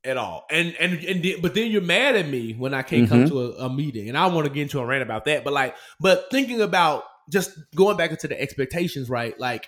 at 0.04 0.18
all 0.18 0.46
and 0.52 0.76
and 0.80 1.00
and 1.04 1.24
then- 1.24 1.42
but 1.42 1.56
then 1.56 1.72
you're 1.72 1.82
mad 1.82 2.16
at 2.16 2.28
me 2.28 2.54
when 2.54 2.72
i 2.74 2.82
can't 2.84 3.10
come 3.10 3.24
Mhm. 3.26 3.28
to 3.30 3.42
a, 3.42 3.66
a 3.66 3.70
meeting 3.74 4.08
and 4.08 4.16
i 4.18 4.28
want 4.28 4.46
to 4.48 4.54
get 4.54 4.62
into 4.62 4.80
a 4.80 4.86
rant 4.86 5.02
about 5.04 5.26
that 5.26 5.44
but 5.44 5.52
like 5.54 5.76
but 6.00 6.26
thinking 6.32 6.62
about 6.62 7.04
just 7.32 7.52
going 7.76 7.98
back 7.98 8.10
into 8.12 8.28
the 8.28 8.40
expectations 8.40 9.10
right 9.10 9.40
like 9.40 9.68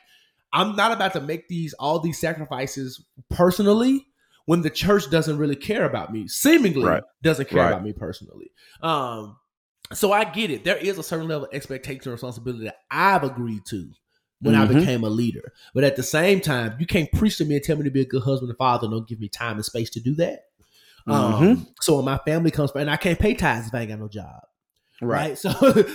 i'm 0.54 0.76
not 0.76 0.92
about 0.92 1.14
to 1.14 1.22
make 1.22 1.48
these 1.48 1.74
all 1.74 2.00
these 2.00 2.20
sacrifices 2.20 3.04
personally 3.32 4.06
when 4.46 4.62
the 4.62 4.70
church 4.70 5.10
doesn't 5.10 5.38
really 5.38 5.56
care 5.56 5.86
about 5.86 6.12
me 6.12 6.28
seemingly 6.28 6.84
Right. 6.86 7.04
doesn't 7.22 7.50
care 7.50 7.62
Right. 7.64 7.72
about 7.72 7.84
me 7.84 7.94
personally 7.94 8.52
um 8.82 9.38
so 9.94 10.12
i 10.12 10.24
get 10.24 10.50
it 10.52 10.64
there 10.64 10.78
is 10.78 10.98
a 10.98 11.04
certain 11.04 11.28
level 11.28 11.46
of 11.48 11.54
expectation 11.54 12.02
and 12.06 12.12
responsibility 12.14 12.66
that 12.66 12.78
i've 12.92 13.24
agreed 13.24 13.62
to 13.66 13.90
when 14.42 14.56
I 14.56 14.66
Mhm. 14.66 14.80
became 14.80 15.04
a 15.06 15.10
leader. 15.10 15.54
But 15.74 15.86
at 15.86 15.96
the 15.96 16.04
same 16.04 16.42
time, 16.42 16.76
you 16.78 16.86
can't 16.86 17.10
preach 17.14 17.38
to 17.38 17.46
me 17.46 17.56
and 17.56 17.64
tell 17.64 17.78
me 17.78 17.86
to 17.86 17.90
be 17.90 18.02
a 18.02 18.06
good 18.06 18.24
husband 18.24 18.50
and 18.50 18.58
father 18.58 18.88
and 18.88 18.92
don't 18.94 19.08
give 19.08 19.22
me 19.22 19.30
time 19.30 19.56
and 19.56 19.64
space 19.64 19.90
to 19.92 20.02
do 20.02 20.16
that. 20.16 20.48
Um, 21.08 21.34
Mhm. 21.34 21.68
so 21.80 21.96
when 21.96 22.04
my 22.04 22.18
family 22.26 22.52
comes, 22.52 22.72
and 22.76 22.92
I 22.92 22.98
can't 22.98 23.18
pay 23.18 23.36
tithes 23.36 23.68
if 23.70 23.74
I 23.74 23.80
ain't 23.82 23.90
got 23.92 24.00
no 24.00 24.10
job, 24.10 24.42
right? 25.02 25.30
Right. 25.30 25.38
So, 25.38 25.52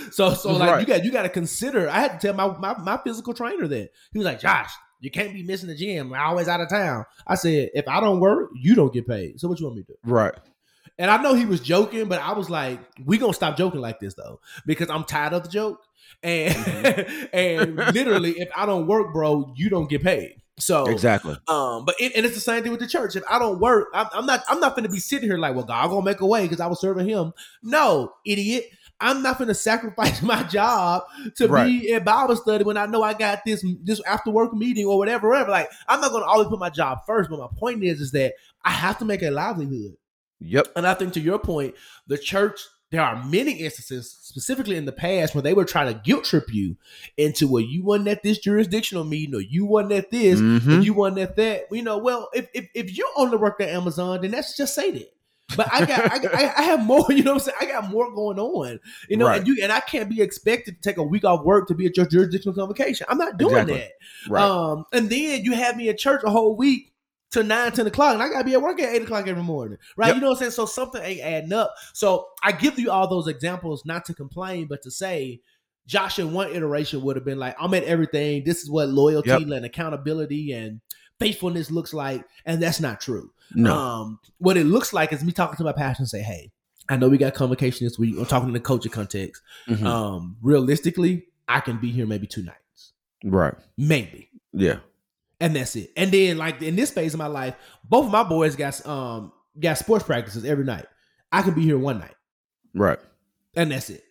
so, 0.09 0.33
so 0.33 0.53
like 0.53 0.71
Right. 0.71 0.79
you 0.81 0.87
got 0.87 1.05
you 1.05 1.11
got 1.11 1.23
to 1.23 1.29
consider. 1.29 1.87
I 1.87 1.99
had 1.99 2.19
to 2.19 2.27
tell 2.27 2.33
my, 2.33 2.57
my 2.57 2.75
my 2.79 2.97
physical 3.03 3.35
trainer 3.35 3.67
that 3.67 3.91
he 4.11 4.17
was 4.17 4.25
like, 4.25 4.39
Josh, 4.39 4.71
you 4.99 5.11
can't 5.11 5.33
be 5.33 5.43
missing 5.43 5.69
the 5.69 5.75
gym. 5.75 6.13
I'm 6.13 6.21
always 6.21 6.47
out 6.47 6.61
of 6.61 6.69
town. 6.69 7.05
I 7.25 7.35
said, 7.35 7.69
if 7.73 7.87
I 7.87 7.99
don't 7.99 8.19
work, 8.19 8.49
you 8.55 8.75
don't 8.75 8.93
get 8.93 9.07
paid. 9.07 9.39
So 9.39 9.47
what 9.47 9.59
you 9.59 9.65
want 9.65 9.77
me 9.77 9.83
to 9.83 9.93
do? 9.93 9.97
Right. 10.03 10.33
And 10.97 11.09
I 11.09 11.21
know 11.21 11.33
he 11.33 11.45
was 11.45 11.61
joking, 11.61 12.09
but 12.09 12.21
I 12.21 12.33
was 12.33 12.49
like, 12.49 12.79
we 13.05 13.17
gonna 13.17 13.33
stop 13.33 13.57
joking 13.57 13.79
like 13.79 13.99
this 13.99 14.15
though, 14.15 14.41
because 14.65 14.89
I'm 14.89 15.05
tired 15.05 15.33
of 15.33 15.43
the 15.43 15.49
joke. 15.49 15.81
And 16.21 17.29
and 17.33 17.75
literally, 17.77 18.31
if 18.31 18.49
I 18.55 18.65
don't 18.65 18.85
work, 18.87 19.13
bro, 19.13 19.53
you 19.55 19.69
don't 19.69 19.89
get 19.89 20.03
paid. 20.03 20.35
So 20.57 20.87
Exactly. 20.87 21.37
um, 21.47 21.85
but 21.85 21.95
it, 21.99 22.11
and 22.17 22.25
it's 22.25 22.35
the 22.35 22.41
same 22.41 22.63
thing 22.63 22.71
with 22.71 22.81
the 22.81 22.87
church. 22.87 23.15
If 23.15 23.23
I 23.29 23.39
don't 23.39 23.61
work, 23.61 23.87
I'm, 23.93 24.07
I'm 24.11 24.25
not. 24.25 24.43
I'm 24.49 24.59
not 24.59 24.75
going 24.75 24.83
to 24.83 24.89
be 24.89 24.99
sitting 24.99 25.29
here 25.29 25.37
like, 25.37 25.55
well, 25.55 25.63
God 25.63 25.87
gonna 25.87 26.03
make 26.03 26.19
a 26.19 26.25
way 26.25 26.43
because 26.43 26.59
I 26.59 26.67
was 26.67 26.81
serving 26.81 27.07
Him. 27.07 27.31
No, 27.63 28.13
idiot. 28.25 28.65
I'm 29.01 29.21
not 29.23 29.37
going 29.37 29.47
to 29.47 29.53
sacrifice 29.53 30.21
my 30.23 30.43
job 30.43 31.03
to 31.37 31.47
Right. 31.47 31.65
be 31.65 31.91
in 31.91 32.03
Bible 32.03 32.35
study 32.35 32.63
when 32.63 32.77
I 32.77 32.85
know 32.85 33.01
I 33.03 33.13
got 33.13 33.45
this 33.45 33.65
this 33.83 34.01
after 34.05 34.29
work 34.31 34.53
meeting 34.53 34.85
or 34.85 34.97
whatever. 34.97 35.29
Whatever. 35.29 35.51
Like, 35.51 35.69
I'm 35.87 36.01
not 36.01 36.11
going 36.11 36.23
to 36.23 36.27
always 36.29 36.47
put 36.49 36.59
my 36.59 36.69
job 36.69 36.99
first. 37.07 37.29
But 37.29 37.39
my 37.39 37.47
point 37.57 37.83
is, 37.83 38.01
is 38.01 38.11
that 38.11 38.33
I 38.63 38.71
have 38.71 38.97
to 38.99 39.05
make 39.05 39.21
a 39.23 39.31
livelihood. 39.31 39.95
Yep. 40.41 40.67
And 40.75 40.87
I 40.87 40.93
think 40.93 41.13
to 41.13 41.19
your 41.19 41.39
point, 41.39 41.75
the 42.07 42.17
church, 42.17 42.59
there 42.91 43.01
are 43.01 43.23
many 43.23 43.51
instances, 43.53 44.17
specifically 44.21 44.75
in 44.75 44.85
the 44.85 44.91
past, 44.91 45.35
where 45.35 45.41
they 45.43 45.53
were 45.53 45.65
trying 45.65 45.93
to 45.93 46.01
guilt 46.01 46.23
trip 46.25 46.45
you 46.51 46.75
into 47.17 47.47
well, 47.47 47.61
you 47.61 47.83
wasn't 47.83 48.07
at 48.07 48.23
this 48.23 48.39
jurisdictional 48.39 49.03
meeting 49.03 49.35
or 49.35 49.41
you 49.41 49.65
wasn't 49.65 49.91
at 49.93 50.09
this 50.11 50.39
Mhm. 50.39 50.67
and 50.67 50.83
you 50.85 50.93
wasn't 50.93 51.19
at 51.19 51.35
that. 51.35 51.65
You 51.71 51.83
know, 51.83 51.99
well, 51.99 52.29
if 52.33 52.47
if, 52.53 52.67
if 52.73 52.97
you 52.97 53.07
only 53.15 53.37
worked 53.37 53.61
at 53.61 53.69
Amazon, 53.69 54.21
then 54.21 54.31
that's 54.31 54.57
just 54.57 54.73
say 54.73 54.91
that. 54.91 55.13
But 55.57 55.67
I 55.73 55.85
got, 55.85 56.11
I, 56.11 56.19
got- 56.19 56.35
I, 56.35 56.53
I 56.57 56.61
have 56.63 56.85
more. 56.85 57.05
You 57.09 57.23
know, 57.23 57.33
what 57.33 57.41
I'm 57.41 57.45
saying 57.51 57.57
I 57.61 57.65
got 57.65 57.89
more 57.89 58.13
going 58.13 58.37
on. 58.39 58.79
You 59.09 59.17
know, 59.17 59.25
Right. 59.27 59.39
and 59.39 59.47
you 59.47 59.57
and 59.63 59.71
I 59.71 59.79
can't 59.79 60.09
be 60.09 60.21
expected 60.21 60.75
to 60.75 60.81
take 60.89 60.97
a 60.97 61.03
week 61.03 61.25
off 61.25 61.43
work 61.43 61.67
to 61.69 61.73
be 61.75 61.85
at 61.87 61.97
your 61.97 62.05
jurisdictional 62.05 62.53
convocation. 62.55 63.07
I'm 63.09 63.17
not 63.17 63.37
doing 63.37 63.53
Exactly. 63.53 63.77
that. 63.77 63.91
Right. 64.29 64.43
Um, 64.43 64.85
and 64.93 65.09
then 65.09 65.43
you 65.43 65.53
have 65.53 65.75
me 65.75 65.89
at 65.89 65.97
church 65.97 66.21
a 66.23 66.29
whole 66.29 66.55
week 66.55 66.93
to 67.31 67.43
9, 67.43 67.71
10 67.73 67.87
o'clock, 67.87 68.13
and 68.13 68.23
I 68.23 68.29
gotta 68.29 68.43
be 68.43 68.53
at 68.53 68.61
work 68.61 68.79
at 68.81 68.93
8 68.93 69.03
o'clock 69.03 69.27
every 69.27 69.43
morning. 69.43 69.77
Right? 69.97 70.07
Yep. 70.07 70.15
You 70.15 70.21
know 70.21 70.27
what 70.29 70.33
I'm 70.37 70.39
saying? 70.39 70.51
So 70.51 70.65
something 70.65 71.01
ain't 71.01 71.21
adding 71.21 71.53
up. 71.53 71.73
So 71.93 72.27
I 72.43 72.51
give 72.51 72.77
you 72.79 72.91
all 72.91 73.07
those 73.07 73.27
examples 73.27 73.85
not 73.85 74.05
to 74.05 74.13
complain, 74.13 74.67
but 74.67 74.81
to 74.83 74.91
say 74.91 75.41
Josh 75.87 76.19
in 76.19 76.33
one 76.33 76.51
iteration 76.55 77.01
would 77.01 77.15
have 77.15 77.25
been 77.25 77.39
like, 77.39 77.55
I'm 77.59 77.73
at 77.73 77.83
everything. 77.83 78.43
This 78.45 78.61
is 78.61 78.69
what 78.69 78.89
loyalty 78.89 79.29
Yep. 79.29 79.41
and 79.41 79.65
accountability 79.65 80.51
and 80.53 80.81
faithfulness 81.19 81.69
looks 81.71 81.93
like. 81.93 82.25
And 82.45 82.61
that's 82.61 82.79
not 82.79 83.01
true. 83.01 83.31
no. 83.53 83.73
Um, 83.75 84.19
what 84.37 84.57
it 84.57 84.65
looks 84.65 84.93
like 84.93 85.11
is 85.13 85.23
me 85.23 85.31
talking 85.31 85.57
to 85.57 85.63
my 85.63 85.71
pastor 85.73 86.01
and 86.03 86.09
say, 86.09 86.21
Hey, 86.21 86.51
I 86.87 86.95
know 86.97 87.09
we 87.09 87.17
got 87.17 87.33
convocation 87.35 87.85
this 87.85 87.99
week. 87.99 88.15
I'm 88.17 88.25
talking 88.25 88.47
in 88.49 88.53
the 88.53 88.59
culture 88.59 88.89
context. 88.89 89.41
Mhm. 89.67 89.83
Um, 89.85 90.37
realistically, 90.41 91.25
I 91.47 91.59
can 91.59 91.77
be 91.77 91.91
here 91.91 92.05
maybe 92.07 92.27
two 92.27 92.43
nights. 92.43 92.93
right. 93.23 93.53
Maybe. 93.77 94.29
Yeah. 94.53 94.79
and 95.41 95.55
that's 95.55 95.75
it. 95.75 95.91
And 95.95 96.11
then 96.11 96.37
like 96.37 96.61
in 96.61 96.75
this 96.75 96.91
phase 96.91 97.13
of 97.13 97.17
my 97.19 97.27
life, 97.27 97.55
both 97.83 98.05
of 98.07 98.11
my 98.11 98.23
boys 98.23 98.55
got 98.55 98.85
um 98.87 99.31
got 99.59 99.77
sports 99.77 100.03
practices 100.05 100.43
every 100.45 100.63
night. 100.65 100.85
I 101.31 101.41
can 101.43 101.53
be 101.53 101.61
here 101.63 101.77
one 101.77 101.99
night, 101.99 102.15
Right. 102.73 102.97
and 103.55 103.71
that's 103.71 103.89
it. 103.91 104.03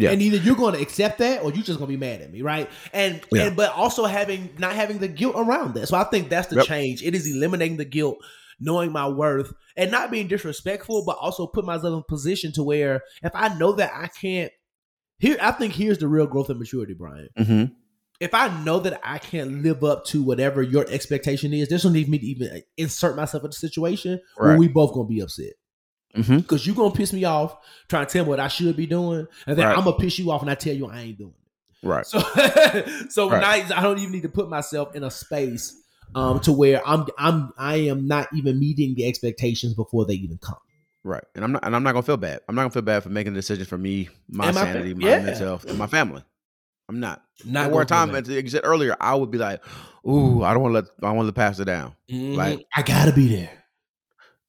Yeah. 0.00 0.10
And 0.10 0.22
either 0.22 0.36
you're 0.38 0.56
going 0.56 0.74
to 0.74 0.80
accept 0.80 1.18
that 1.18 1.42
or 1.42 1.52
you're 1.52 1.62
just 1.64 1.78
going 1.78 1.90
to 1.90 1.96
be 1.96 1.96
mad 1.96 2.20
at 2.20 2.30
me, 2.32 2.42
right? 2.42 2.68
And 2.92 3.20
Yeah. 3.32 3.46
and 3.46 3.56
but 3.56 3.72
also 3.72 4.04
having 4.04 4.50
not 4.58 4.72
having 4.74 4.98
the 4.98 5.08
guilt 5.08 5.34
around 5.36 5.74
that. 5.74 5.88
So 5.88 5.96
I 5.96 6.04
think 6.04 6.28
that's 6.28 6.48
the 6.48 6.56
Yep. 6.56 6.66
change. 6.66 7.02
It 7.02 7.14
is 7.14 7.26
eliminating 7.26 7.76
the 7.76 7.84
guilt, 7.84 8.18
knowing 8.60 8.92
my 8.92 9.08
worth, 9.08 9.52
and 9.76 9.90
not 9.90 10.10
being 10.10 10.28
disrespectful, 10.28 11.04
but 11.04 11.16
also 11.20 11.46
put 11.46 11.64
myself 11.64 11.92
in 11.92 11.98
a 12.00 12.02
position 12.02 12.52
to 12.52 12.62
where 12.62 13.02
if 13.22 13.32
I 13.34 13.56
know 13.56 13.72
that 13.72 13.92
I 13.94 14.08
can't 14.08 14.52
here, 15.18 15.36
I 15.40 15.50
think 15.50 15.74
here's 15.74 15.98
the 15.98 16.06
real 16.06 16.26
growth 16.26 16.48
and 16.48 16.58
maturity, 16.60 16.94
Bryan. 16.94 17.28
Mm-hmm. 17.38 17.64
If 18.20 18.34
I 18.34 18.62
know 18.64 18.80
that 18.80 19.00
I 19.04 19.18
can't 19.18 19.62
live 19.62 19.84
up 19.84 20.04
to 20.06 20.22
whatever 20.22 20.60
your 20.62 20.84
expectation 20.88 21.52
is, 21.52 21.68
there's 21.68 21.84
no 21.84 21.90
need 21.90 22.04
for 22.06 22.10
me 22.10 22.18
to 22.18 22.26
even 22.26 22.62
insert 22.76 23.14
myself 23.16 23.44
in 23.44 23.50
the 23.50 23.54
situation 23.56 24.20
where 24.36 24.56
we 24.56 24.66
both 24.68 24.92
gonna 24.92 25.08
be 25.08 25.20
upset 25.20 25.52
Mm-hmm. 26.16 26.38
because 26.38 26.66
you're 26.66 26.74
gonna 26.74 26.94
piss 26.94 27.12
me 27.12 27.24
off 27.24 27.56
trying 27.88 28.06
to 28.06 28.12
tell 28.12 28.24
me 28.24 28.30
what 28.30 28.40
I 28.40 28.48
should 28.48 28.76
be 28.76 28.86
doing, 28.86 29.26
and 29.46 29.58
then 29.58 29.66
Right. 29.66 29.76
I'm 29.78 29.84
gonna 29.84 29.96
piss 29.98 30.18
you 30.18 30.30
off 30.30 30.40
and 30.42 30.50
I 30.50 30.54
tell 30.54 30.74
you 30.74 30.86
I 30.86 31.00
ain't 31.00 31.18
doing 31.18 31.34
it. 31.34 31.86
Right. 31.86 32.06
So, 32.06 32.18
so 33.10 33.30
Right. 33.30 33.70
I 33.70 33.82
don't 33.82 33.98
even 33.98 34.12
need 34.12 34.22
to 34.22 34.28
put 34.28 34.48
myself 34.48 34.94
in 34.96 35.04
a 35.04 35.10
space 35.10 35.76
um 36.14 36.40
to 36.40 36.52
where 36.52 36.80
I'm 36.88 37.06
I'm 37.18 37.52
I 37.58 37.76
am 37.76 38.06
not 38.08 38.28
even 38.34 38.58
meeting 38.58 38.94
the 38.94 39.06
expectations 39.06 39.74
before 39.74 40.06
they 40.06 40.14
even 40.14 40.38
come. 40.38 40.56
Right. 41.04 41.22
And 41.34 41.44
I'm 41.44 41.52
not 41.52 41.64
and 41.64 41.76
I'm 41.76 41.82
not 41.82 41.92
gonna 41.92 42.02
feel 42.02 42.16
bad. 42.16 42.40
I'm 42.48 42.54
not 42.54 42.62
gonna 42.62 42.70
feel 42.70 42.82
bad 42.82 43.02
for 43.02 43.10
making 43.10 43.32
a 43.32 43.36
decision 43.36 43.66
for 43.66 43.78
me, 43.78 44.08
my 44.28 44.50
sanity, 44.50 44.94
my 44.94 45.08
yeah. 45.08 45.20
mental 45.22 45.46
health, 45.46 45.66
and 45.66 45.78
my 45.78 45.86
family. 45.86 46.24
I'm 46.88 47.00
not. 47.00 47.22
Not 47.44 47.64
There 47.64 47.68
were 47.70 47.84
gonna 47.84 48.06
times, 48.12 48.26
feel 48.26 48.36
like 48.36 48.44
you 48.44 48.50
said 48.50 48.62
earlier, 48.64 48.96
I 48.98 49.14
would 49.14 49.30
be 49.30 49.36
like, 49.36 49.62
"Ooh, 50.08 50.42
I 50.42 50.54
don't 50.54 50.62
want 50.62 50.72
to 50.72 50.80
let, 50.80 50.84
I 51.08 51.12
want 51.14 51.28
to 51.28 51.32
pass 51.34 51.58
it 51.60 51.66
down." 51.66 51.94
Mhm. 52.10 52.34
like- 52.34 52.66
I 52.74 52.80
gotta 52.82 53.12
be 53.12 53.28
there. 53.28 53.50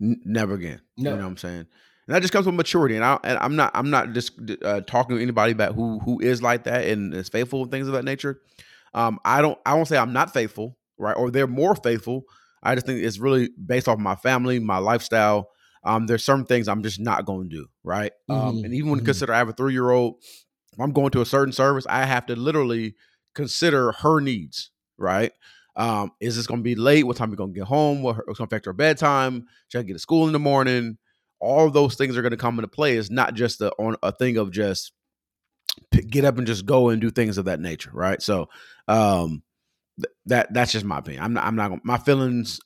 N- 0.02 0.22
never 0.26 0.54
again. 0.56 0.82
No. 0.98 1.12
You 1.12 1.18
know 1.18 1.24
what 1.24 1.30
I'm 1.32 1.38
saying? 1.38 1.68
And 2.08 2.16
that 2.16 2.22
just 2.22 2.34
comes 2.34 2.46
with 2.46 2.56
maturity. 2.56 2.96
And 2.96 3.04
I 3.06 3.20
and 3.24 3.38
I'm 3.40 3.56
not 3.56 3.72
I'm 3.76 3.90
not 3.90 4.14
just 4.14 4.34
uh, 4.64 4.82
talking 4.82 5.18
to 5.18 5.22
anybody 5.22 5.52
about 5.52 5.76
who 5.76 6.00
who 6.00 6.20
is 6.20 6.42
like 6.42 6.64
that 6.64 6.86
and 6.86 7.14
is 7.14 7.30
faithful 7.30 7.64
and 7.64 7.72
things 7.72 7.88
of 7.88 7.94
that 7.94 8.06
nature. 8.06 8.42
Um, 8.94 9.20
I 9.24 9.42
don't 9.42 9.58
I 9.66 9.76
won't 9.76 9.88
say 9.88 9.98
I'm 9.98 10.14
not 10.14 10.34
faithful, 10.34 10.78
right? 10.98 11.16
Or 11.16 11.30
they're 11.30 11.48
more 11.48 11.76
faithful. 11.76 12.24
I 12.64 12.76
just 12.76 12.86
think 12.86 13.04
it's 13.04 13.20
really 13.20 13.50
based 13.64 13.88
off 13.88 14.00
my 14.00 14.16
family, 14.16 14.60
my 14.60 14.78
lifestyle. 14.78 15.50
Um, 15.84 16.08
there's 16.08 16.26
certain 16.26 16.46
things 16.46 16.68
I'm 16.68 16.84
just 16.84 17.00
not 17.00 17.26
going 17.26 17.50
to 17.50 17.56
do, 17.56 17.68
right? 17.84 18.12
Um, 18.28 18.58
Mhm, 18.58 18.66
and 18.66 18.74
even 18.74 18.90
when 18.90 19.00
mhm. 19.00 19.06
consider 19.06 19.34
I 19.34 19.38
have 19.38 19.48
a 19.50 19.54
three 19.54 19.72
year 19.74 19.92
old, 19.92 20.16
I'm 20.80 20.92
going 20.92 21.12
to 21.12 21.22
a 21.22 21.26
certain 21.26 21.54
service, 21.54 21.86
I 21.90 22.06
have 22.06 22.26
to 22.28 22.36
literally 22.36 22.96
consider 23.36 23.92
her 23.94 24.20
needs, 24.20 24.72
right? 24.98 25.32
Um, 25.76 26.12
is 26.20 26.36
this 26.36 26.48
going 26.48 26.60
to 26.60 26.64
be 26.64 26.76
late? 26.76 27.06
What 27.06 27.18
time 27.18 27.30
are 27.30 27.32
we 27.32 27.38
going 27.38 27.54
to 27.54 27.60
get 27.60 27.68
home? 27.68 28.02
What 28.02 28.16
what's 28.28 28.38
going 28.40 28.48
to 28.48 28.56
affect 28.56 28.66
her 28.66 28.74
bedtime? 28.74 29.48
Should 29.70 29.80
I 29.80 29.84
get 29.84 29.94
to 29.94 30.00
school 30.00 30.28
in 30.28 30.34
the 30.34 30.40
morning? 30.40 30.98
All 31.40 31.66
of 31.66 31.74
those 31.74 31.96
things 31.96 32.18
are 32.18 32.22
going 32.22 32.32
to 32.32 32.38
come 32.38 32.60
into 32.60 32.68
play. 32.68 32.98
It's 32.98 33.10
not 33.10 33.34
just 33.34 33.62
a, 33.62 33.72
on 33.80 33.96
a 34.04 34.12
thing 34.12 34.38
of 34.38 34.52
just 34.52 34.92
get 36.10 36.26
up 36.26 36.38
and 36.38 36.46
just 36.46 36.66
go 36.66 36.90
and 36.90 37.00
do 37.02 37.10
things 37.10 37.38
of 37.38 37.46
that 37.46 37.60
nature, 37.60 37.92
right? 37.94 38.22
So, 38.22 38.50
um, 38.88 39.44
th- 40.02 40.14
that 40.26 40.54
that's 40.54 40.72
just 40.72 40.86
my 40.86 40.98
opinion. 41.00 41.24
I'm 41.24 41.34
not. 41.34 41.46
I'm 41.46 41.56
not. 41.56 41.70
Gonna, 41.70 41.82
my 41.84 41.98
feelings. 41.98 42.60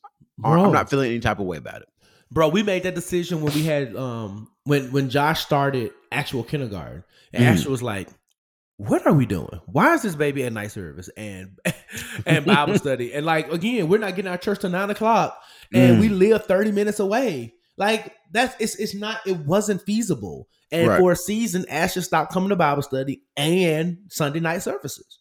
Are. 0.43 0.57
I'm 0.57 0.71
not 0.71 0.89
feeling 0.89 1.11
any 1.11 1.19
type 1.19 1.39
of 1.39 1.45
way 1.45 1.57
about 1.57 1.81
it. 1.83 1.87
Bro, 2.31 2.49
we 2.49 2.63
made 2.63 2.83
that 2.83 2.95
decision 2.95 3.41
when 3.43 3.53
we 3.53 3.63
had 3.63 3.95
um 3.95 4.49
when 4.63 4.91
when 4.91 5.09
Josh 5.09 5.43
started 5.45 5.91
actual 6.11 6.43
kindergarten, 6.43 7.03
and 7.31 7.43
Mhm. 7.43 7.47
Ashley 7.47 7.71
was 7.71 7.83
like, 7.83 8.09
"What 8.77 9.05
are 9.05 9.13
we 9.13 9.25
doing? 9.25 9.59
Why 9.65 9.93
is 9.93 10.01
this 10.01 10.15
baby 10.15 10.43
at 10.43 10.53
night 10.53 10.71
service 10.71 11.09
and 11.15 11.57
and 12.25 12.45
Bible 12.45 12.77
study? 12.79 13.13
And 13.13 13.25
like 13.25 13.51
again, 13.51 13.87
we're 13.87 13.99
not 13.99 14.15
getting 14.15 14.31
our 14.31 14.37
church 14.37 14.59
till 14.59 14.69
nine 14.69 14.89
o'clock, 14.89 15.39
and 15.73 15.97
Mm. 15.97 15.99
we 16.01 16.09
live 16.09 16.45
thirty 16.45 16.71
minutes 16.71 16.99
away. 16.99 17.53
Like 17.77 18.13
that's 18.31 18.55
it's 18.59 18.75
it's 18.75 18.95
not 18.95 19.19
it 19.25 19.37
wasn't 19.37 19.81
feasible. 19.81 20.47
And 20.71 20.87
Right. 20.87 20.99
for 20.99 21.11
a 21.11 21.15
season, 21.15 21.65
Ashley 21.69 22.01
stopped 22.01 22.33
coming 22.33 22.49
to 22.49 22.55
Bible 22.55 22.81
study 22.81 23.21
and 23.37 23.97
Sunday 24.09 24.39
night 24.39 24.63
services, 24.63 25.19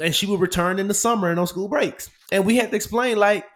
and 0.00 0.14
she 0.14 0.26
would 0.26 0.40
return 0.40 0.78
in 0.78 0.86
the 0.88 0.94
summer 0.94 1.30
and 1.30 1.40
on 1.40 1.46
school 1.46 1.68
breaks. 1.68 2.10
And 2.30 2.44
we 2.44 2.56
had 2.56 2.70
to 2.70 2.76
explain 2.76 3.16
like, 3.16 3.46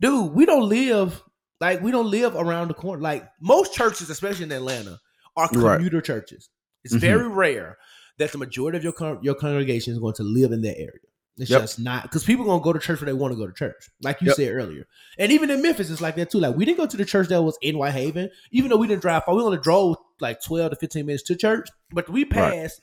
dude, 0.00 0.32
we 0.34 0.44
don't 0.44 0.68
live 0.68 1.22
like 1.60 1.80
we 1.80 1.90
don't 1.92 2.10
live 2.10 2.34
around 2.36 2.68
the 2.68 2.74
corner. 2.74 3.00
Like 3.02 3.26
most 3.40 3.72
churches, 3.72 4.10
especially 4.10 4.44
in 4.44 4.52
Atlanta, 4.52 4.98
are 5.36 5.48
Right. 5.54 5.76
commuter 5.76 6.02
churches. 6.02 6.50
It's 6.84 6.94
Mhm. 6.94 7.00
very 7.00 7.28
rare 7.28 7.78
that 8.22 8.32
the 8.32 8.38
majority 8.38 8.78
of 8.78 8.84
your 8.84 8.92
con- 8.92 9.18
your 9.22 9.34
congregation 9.34 9.92
is 9.92 9.98
going 9.98 10.14
to 10.14 10.22
live 10.22 10.52
in 10.52 10.62
that 10.62 10.76
area. 10.78 11.00
It's 11.38 11.50
Yep. 11.50 11.60
just 11.62 11.78
not 11.80 12.02
because 12.02 12.24
people 12.24 12.44
gonna 12.44 12.62
go 12.62 12.72
to 12.74 12.78
church 12.78 13.00
where 13.00 13.06
they 13.06 13.12
want 13.14 13.32
to 13.32 13.38
go 13.38 13.46
to 13.46 13.52
church, 13.54 13.88
like 14.02 14.20
you 14.20 14.26
Yep. 14.28 14.36
said 14.36 14.52
earlier. 14.52 14.86
And 15.18 15.32
even 15.32 15.48
in 15.50 15.62
Memphis, 15.62 15.88
it's 15.90 16.00
like 16.02 16.14
that 16.16 16.30
too. 16.30 16.38
Like 16.40 16.54
we 16.56 16.64
didn't 16.66 16.76
go 16.78 16.86
to 16.86 16.96
the 16.96 17.06
church 17.06 17.28
that 17.28 17.42
was 17.42 17.56
in 17.62 17.76
Whitehaven, 17.76 18.28
even 18.50 18.68
though 18.70 18.76
we 18.76 18.86
didn't 18.86 19.00
drive 19.02 19.24
far. 19.24 19.34
We 19.34 19.42
only 19.42 19.56
drove 19.58 19.96
like 20.20 20.42
twelve 20.42 20.70
to 20.70 20.76
fifteen 20.76 21.06
minutes 21.06 21.22
to 21.24 21.36
church, 21.36 21.68
but 21.90 22.08
we 22.10 22.24
passed 22.26 22.80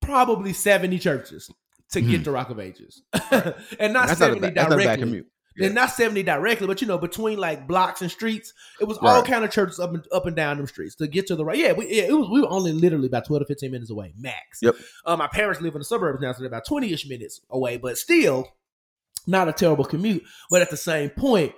probably 0.00 0.52
seventy 0.52 0.98
churches 0.98 1.50
to 1.92 2.00
get 2.00 2.22
Mhm. 2.22 2.24
to 2.24 2.30
Rock 2.30 2.50
of 2.50 2.58
Ages, 2.58 3.02
and 3.78 3.92
not 3.92 4.08
That's 4.08 4.18
seventy 4.18 4.40
not 4.50 4.72
a 4.72 4.76
directly. 4.76 5.24
Commute. 5.54 5.66
And 5.68 5.74
not 5.74 5.90
70 5.90 6.22
directly, 6.22 6.66
but 6.66 6.80
you 6.80 6.86
know, 6.88 6.98
between 6.98 7.38
like 7.38 7.66
blocks 7.66 8.02
and 8.02 8.10
streets, 8.10 8.52
it 8.80 8.84
was 8.84 8.98
all 8.98 9.22
kind 9.22 9.44
of 9.44 9.50
churches 9.50 9.78
up 9.80 9.94
and 9.94 10.04
up 10.12 10.26
and 10.26 10.34
down 10.36 10.56
them 10.56 10.66
streets 10.66 10.94
to 10.96 11.06
get 11.06 11.26
to 11.28 11.36
the 11.36 11.44
right. 11.44 11.58
Yeah, 11.58 11.72
we, 11.72 11.86
yeah, 11.94 12.04
it 12.04 12.12
was 12.12 12.28
we 12.28 12.40
were 12.40 12.50
only 12.50 12.72
literally 12.72 13.06
about 13.06 13.26
12 13.26 13.42
to 13.42 13.46
15 13.46 13.70
minutes 13.70 13.90
away, 13.90 14.12
max. 14.18 14.60
Yep. 14.62 14.76
Uh, 15.04 15.16
my 15.16 15.26
parents 15.28 15.60
live 15.60 15.74
in 15.74 15.80
the 15.80 15.84
suburbs 15.84 16.20
now, 16.20 16.32
so 16.32 16.38
they're 16.40 16.48
about 16.48 16.66
20-ish 16.66 17.06
minutes 17.08 17.40
away, 17.50 17.76
but 17.76 17.96
still 17.98 18.48
not 19.26 19.48
a 19.48 19.52
terrible 19.52 19.84
commute. 19.84 20.22
But 20.50 20.62
at 20.62 20.70
the 20.70 20.76
same 20.76 21.10
point, 21.10 21.52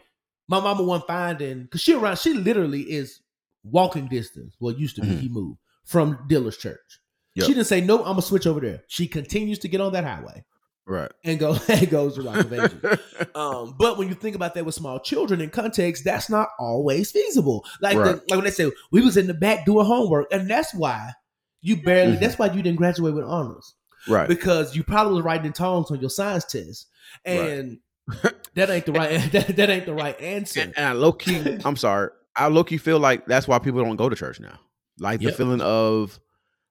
my 0.49 0.61
mama 0.61 0.83
wasn't 0.83 1.09
finding 1.09 1.63
because 1.63 1.81
she 1.81 1.95
around, 1.95 2.19
she 2.19 2.33
literally 2.35 2.83
is 2.83 3.21
walking 3.65 4.07
distance. 4.09 4.55
Well, 4.61 4.75
used 4.75 4.95
to 4.97 5.03
be 5.03 5.09
Mhm. 5.09 5.21
he 5.21 5.29
moved 5.29 5.59
from 5.85 6.19
Diller's 6.29 6.57
church. 6.57 7.01
Yep. 7.35 7.47
She 7.47 7.55
didn't 7.55 7.67
say, 7.67 7.81
no, 7.81 7.99
I'm 7.99 8.05
gonna 8.13 8.23
switch 8.23 8.47
over 8.47 8.61
there. 8.61 8.85
She 8.87 9.09
continues 9.09 9.59
to 9.61 9.69
get 9.69 9.81
on 9.81 9.93
that 9.93 10.05
highway 10.05 10.45
Right. 10.87 11.11
and 11.25 11.39
go 11.39 11.57
and 11.69 11.91
goes 11.91 12.15
to 12.15 12.23
Rock 12.23 12.37
of 12.37 12.53
Ages. 12.53 13.01
Um, 13.35 13.75
but 13.79 13.99
when 13.99 14.09
you 14.09 14.15
think 14.15 14.35
about 14.37 14.55
that 14.55 14.65
with 14.65 14.75
small 14.75 14.99
children 15.01 15.41
in 15.43 15.51
context, 15.51 16.05
that's 16.05 16.31
not 16.31 16.49
always 16.59 17.11
feasible. 17.11 17.65
Like, 17.83 17.97
the, 17.97 18.15
like 18.15 18.31
when 18.31 18.45
they 18.45 18.51
say 18.51 18.71
we 18.91 19.03
was 19.03 19.17
in 19.19 19.27
the 19.27 19.35
back 19.35 19.67
doing 19.67 19.85
homework, 19.85 20.29
and 20.33 20.49
that's 20.49 20.73
why 20.75 21.13
you 21.61 21.83
barely. 21.83 22.17
Mhm. 22.17 22.21
That's 22.21 22.39
why 22.39 22.47
you 22.47 22.63
didn't 22.63 22.77
graduate 22.77 23.15
with 23.15 23.25
honors 23.25 23.75
right. 24.09 24.27
because 24.29 24.75
you 24.77 24.85
probably 24.85 25.15
was 25.15 25.25
writing 25.25 25.47
in 25.47 25.53
tongues 25.53 25.91
on 25.91 26.01
your 26.01 26.09
science 26.11 26.45
test, 26.47 26.87
and 27.27 27.79
that 28.55 28.71
ain't 28.71 28.87
the 28.87 28.93
right. 28.93 29.21
That, 29.33 29.55
that 29.57 29.69
ain't 29.71 29.87
the 29.87 29.95
right 29.95 30.19
answer. 30.21 30.61
And, 30.61 30.75
and 30.79 30.87
I 30.87 30.93
low 30.93 31.13
key, 31.13 31.59
I'm 31.65 31.77
sorry. 31.77 32.11
I 32.37 32.47
low 32.49 32.65
key 32.65 32.79
feel 32.79 32.99
like 33.01 33.27
that's 33.27 33.47
why 33.49 33.59
people 33.59 33.83
don't 33.85 33.97
go 33.97 34.09
to 34.09 34.17
church 34.17 34.41
now. 34.41 34.59
Like 34.99 35.21
the 35.21 35.27
Yep. 35.27 35.35
feeling 35.37 35.61
of 35.61 36.19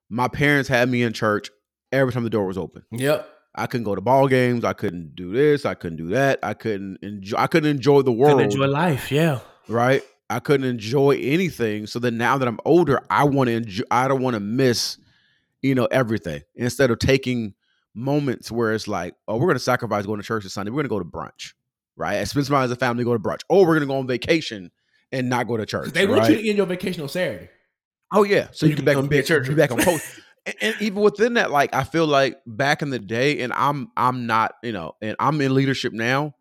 my 0.09 0.27
parents 0.29 0.67
had 0.69 0.89
me 0.89 1.03
in 1.03 1.13
church 1.13 1.49
every 1.91 2.11
time 2.13 2.23
the 2.23 2.29
door 2.29 2.45
was 2.45 2.57
open. 2.57 2.83
Yep. 2.91 3.29
I 3.55 3.67
couldn't 3.67 3.85
go 3.85 3.95
to 3.95 4.01
ball 4.01 4.27
games. 4.27 4.63
I 4.65 4.73
couldn't 4.73 5.15
do 5.15 5.31
this. 5.31 5.65
I 5.65 5.73
couldn't 5.73 5.97
do 5.97 6.07
that. 6.07 6.39
I 6.43 6.53
couldn't 6.53 6.97
enjoy. 7.01 7.37
I 7.37 7.47
couldn't 7.47 7.69
enjoy 7.69 8.01
the 8.01 8.11
world. 8.11 8.37
Couldn't 8.39 8.51
enjoy 8.51 8.67
life. 8.67 9.11
Yeah. 9.11 9.39
right? 9.67 10.01
I 10.29 10.39
couldn't 10.39 10.67
enjoy 10.67 11.17
anything. 11.21 11.87
So 11.87 11.99
then 11.99 12.17
now 12.17 12.37
that 12.37 12.47
I'm 12.47 12.59
older, 12.65 13.01
I 13.09 13.23
want 13.25 13.47
to 13.47 13.53
enjoy. 13.53 13.83
I 13.91 14.07
don't 14.07 14.21
want 14.21 14.33
to 14.33 14.39
miss, 14.39 14.97
you 15.61 15.75
know, 15.75 15.85
everything. 15.85 16.41
Instead 16.55 16.91
of 16.91 16.99
taking 16.99 17.53
moments 17.93 18.51
where 18.51 18.73
it's 18.73 18.87
like, 18.87 19.15
oh, 19.27 19.35
we're 19.37 19.45
going 19.45 19.55
to 19.55 19.59
sacrifice 19.59 20.05
going 20.05 20.19
to 20.19 20.25
church 20.25 20.43
this 20.43 20.53
Sunday. 20.53 20.71
We're 20.71 20.83
going 20.83 20.85
to 20.85 20.89
go 20.89 20.99
to 20.99 21.05
brunch, 21.05 21.53
right? 21.95 22.15
And 22.15 22.27
spend 22.27 22.45
some 22.47 22.55
time 22.55 22.65
as 22.65 22.71
a 22.71 22.75
family, 22.75 23.03
go 23.03 23.13
to 23.13 23.19
brunch. 23.19 23.41
Or 23.49 23.61
we're 23.61 23.75
going 23.75 23.81
to 23.81 23.87
go 23.87 23.97
on 23.97 24.07
vacation 24.07 24.71
and 25.11 25.29
not 25.29 25.47
go 25.47 25.57
to 25.57 25.65
church. 25.65 25.91
They 25.91 26.05
want 26.05 26.21
right? 26.21 26.31
you 26.31 26.37
to 26.37 26.49
end 26.49 26.57
your 26.57 26.65
vacation 26.65 27.03
on 27.03 27.09
Saturday. 27.09 27.49
Oh 28.11 28.23
yeah, 28.23 28.47
so 28.47 28.51
So 28.53 28.65
you 28.65 28.71
you 28.71 28.75
can 28.75 28.85
can 28.85 28.93
back 28.93 28.97
on 28.97 29.07
be 29.07 29.21
church. 29.23 29.47
Be 29.47 29.55
back 29.55 29.71
on 29.71 29.79
post. 29.79 30.19
And, 30.45 30.55
and 30.61 30.75
even 30.81 31.01
within 31.01 31.35
that, 31.35 31.51
like 31.51 31.73
I 31.73 31.83
feel 31.83 32.07
like 32.07 32.39
back 32.45 32.81
in 32.81 32.89
the 32.89 32.99
day, 32.99 33.41
and 33.41 33.53
I'm 33.53 33.91
I'm 33.97 34.25
not 34.27 34.55
you 34.63 34.71
know, 34.71 34.93
and 35.01 35.15
I'm 35.19 35.39
in 35.41 35.53
leadership 35.53 35.93
now. 35.93 36.35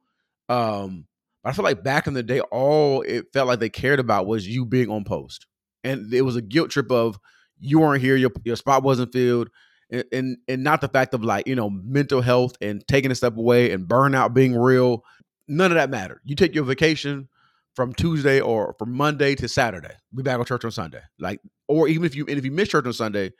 Um, 0.49 1.07
but 1.43 1.51
I 1.51 1.53
feel 1.53 1.65
like 1.65 1.83
back 1.83 2.07
in 2.07 2.15
the 2.15 2.23
day, 2.23 2.41
all 2.41 3.03
it 3.03 3.27
felt 3.33 3.49
like 3.49 3.61
they 3.61 3.71
cared 3.71 4.01
about 4.01 4.27
was 4.27 4.47
you 4.47 4.65
being 4.65 4.91
on 4.91 5.05
post, 5.05 5.47
and 5.83 6.13
it 6.13 6.23
was 6.23 6.37
a 6.37 6.43
guilt 6.43 6.71
trip 6.71 6.91
of 6.91 7.19
you 7.59 7.81
weren't 7.81 8.03
here, 8.03 8.17
your 8.17 8.31
your 8.45 8.57
spot 8.57 8.83
wasn't 8.83 9.13
filled. 9.13 9.51
And, 9.91 10.05
and 10.13 10.37
and 10.49 10.65
not 10.65 10.81
the 10.81 10.89
fact 10.89 11.13
of 11.13 11.23
like 11.23 11.47
you 11.47 11.55
know 11.55 11.69
mental 11.71 12.23
health 12.23 12.57
and 12.61 12.87
taking 12.89 13.11
a 13.11 13.15
step 13.15 13.37
away 13.37 13.71
and 13.71 13.87
burnout 13.87 14.33
being 14.33 14.57
real 14.57 15.05
none 15.47 15.71
of 15.71 15.75
that 15.75 15.91
mattered 15.91 16.21
you 16.25 16.35
take 16.35 16.55
your 16.55 16.65
vacation 16.65 17.29
from 17.75 17.93
Tuesday 17.93 18.41
or 18.41 18.75
from 18.79 18.93
Monday 18.93 19.35
to 19.35 19.49
Saturday. 19.49 19.95
Be 20.15 20.23
back 20.23 20.39
on 20.39 20.45
church 20.45 20.65
on 20.65 20.71
Sunday. 20.71 21.03
Like, 21.19 21.41
or 21.69 21.89
even 21.89 22.05
if 22.05 22.15
you 22.15 22.25
and 22.27 22.39
if 22.39 22.45
you 22.45 22.51
miss 22.51 22.69
church 22.69 22.87
on 22.87 22.93
Sunday, 22.93 23.33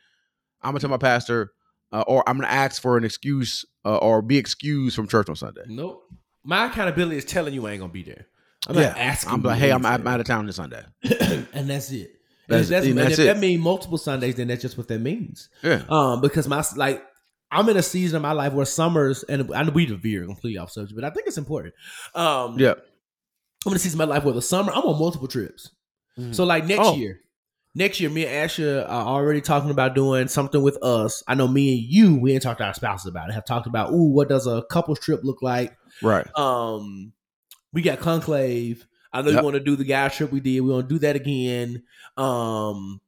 I'm 0.65 0.71
gonna 0.73 0.81
tell 0.81 0.91
my 0.91 0.97
pastor, 0.97 1.53
uh, 1.93 2.03
or 2.07 2.29
I'm 2.29 2.37
gonna 2.39 2.53
ask 2.53 2.81
for 2.83 2.97
an 2.97 3.05
excuse 3.05 3.65
uh, 3.85 3.97
or 3.99 4.23
be 4.23 4.39
excused 4.39 4.97
from 4.97 5.07
church 5.09 5.29
on 5.29 5.37
Sunday. 5.37 5.63
Nope. 5.67 6.03
My 6.43 6.67
accountability 6.67 7.17
is 7.17 7.25
telling 7.25 7.55
you 7.55 7.67
I 7.67 7.73
ain't 7.73 7.81
gonna 7.81 7.93
be 7.93 8.03
there. 8.03 8.27
I'm 8.67 8.75
yeah, 8.77 8.89
not 8.89 8.99
asking. 8.99 9.33
I'm 9.33 9.43
like, 9.43 9.59
hey, 9.59 9.71
I'm, 9.73 9.85
I'm 9.85 10.07
out 10.07 10.21
of 10.21 10.27
town 10.27 10.47
this 10.47 10.57
Sunday. 10.57 10.83
and 11.53 11.69
that's 11.69 11.91
it. 11.91 12.13
That's- 12.49 12.69
That's, 12.69 12.69
that's, 12.69 12.87
and 12.87 12.91
and 12.91 12.99
that's 12.99 13.13
if 13.15 13.21
it. 13.21 13.25
that 13.25 13.39
means 13.39 13.63
multiple 13.63 13.97
Sundays, 13.99 14.35
then 14.37 14.49
that's 14.49 14.61
just 14.63 14.77
what 14.77 14.89
that 14.89 15.01
means. 15.01 15.49
Yeah, 15.63 15.83
Um, 15.89 16.21
because 16.21 16.47
my 16.49 16.63
like, 16.77 17.03
I'm 17.51 17.69
in 17.69 17.77
a 17.77 17.83
season 17.83 18.17
of 18.17 18.23
my 18.23 18.33
life 18.33 18.53
where 18.53 18.67
summers 18.67 19.23
and 19.23 19.55
I 19.55 19.63
know 19.63 19.71
we 19.71 19.87
veer 19.87 20.27
completely 20.27 20.59
off 20.59 20.71
subject, 20.71 20.95
but 20.95 21.05
I 21.05 21.11
think 21.11 21.27
it's 21.27 21.39
important. 21.39 21.75
Um, 22.15 22.59
Yeah. 22.59 22.75
I'm 23.67 23.73
in 23.73 23.77
a 23.77 23.79
season 23.79 23.99
of 24.01 24.09
my 24.09 24.15
life 24.15 24.25
where 24.25 24.35
the 24.35 24.43
summer 24.43 24.73
I'm 24.73 24.83
on 24.85 24.99
multiple 24.99 25.29
trips. 25.29 25.71
Mhm. 26.19 26.35
So 26.35 26.45
like 26.45 26.67
next 26.67 26.81
Oh. 26.83 26.97
year, 26.97 27.21
next 27.75 28.01
year, 28.01 28.11
me 28.11 28.27
and 28.27 28.49
Asha 28.51 28.85
are 28.89 29.07
already 29.07 29.41
talking 29.41 29.71
about 29.71 29.95
doing 29.95 30.29
something 30.29 30.63
with 30.63 30.83
us. 30.83 31.23
I 31.27 31.35
know 31.35 31.49
me 31.49 31.75
and 31.75 31.83
you, 31.83 32.15
we 32.17 32.33
ain't 32.33 32.43
talked 32.43 32.59
to 32.59 32.65
our 32.65 32.75
spouses 32.75 33.07
about 33.07 33.29
it. 33.31 33.33
Have 33.35 33.45
talked 33.45 33.67
about, 33.67 33.93
ooh, 33.93 34.13
what 34.13 34.29
does 34.29 34.47
a 34.47 34.63
couples 34.71 35.01
trip 35.01 35.21
look 35.25 35.43
like? 35.43 35.77
Right. 36.03 36.27
Um, 36.39 37.13
we 37.73 37.83
got 37.83 38.01
conclave. 38.01 38.87
I 39.13 39.23
know 39.23 39.31
Yep. 39.31 39.39
you 39.41 39.45
want 39.45 39.55
to 39.55 39.61
do 39.61 39.77
the 39.77 39.85
guy 39.85 40.09
trip 40.09 40.31
we 40.33 40.41
did. 40.41 40.61
We 40.61 40.71
want 40.71 40.89
to 40.89 40.95
do 40.95 40.99
that 41.01 41.17
again. 41.17 41.83
Um, 42.17 43.01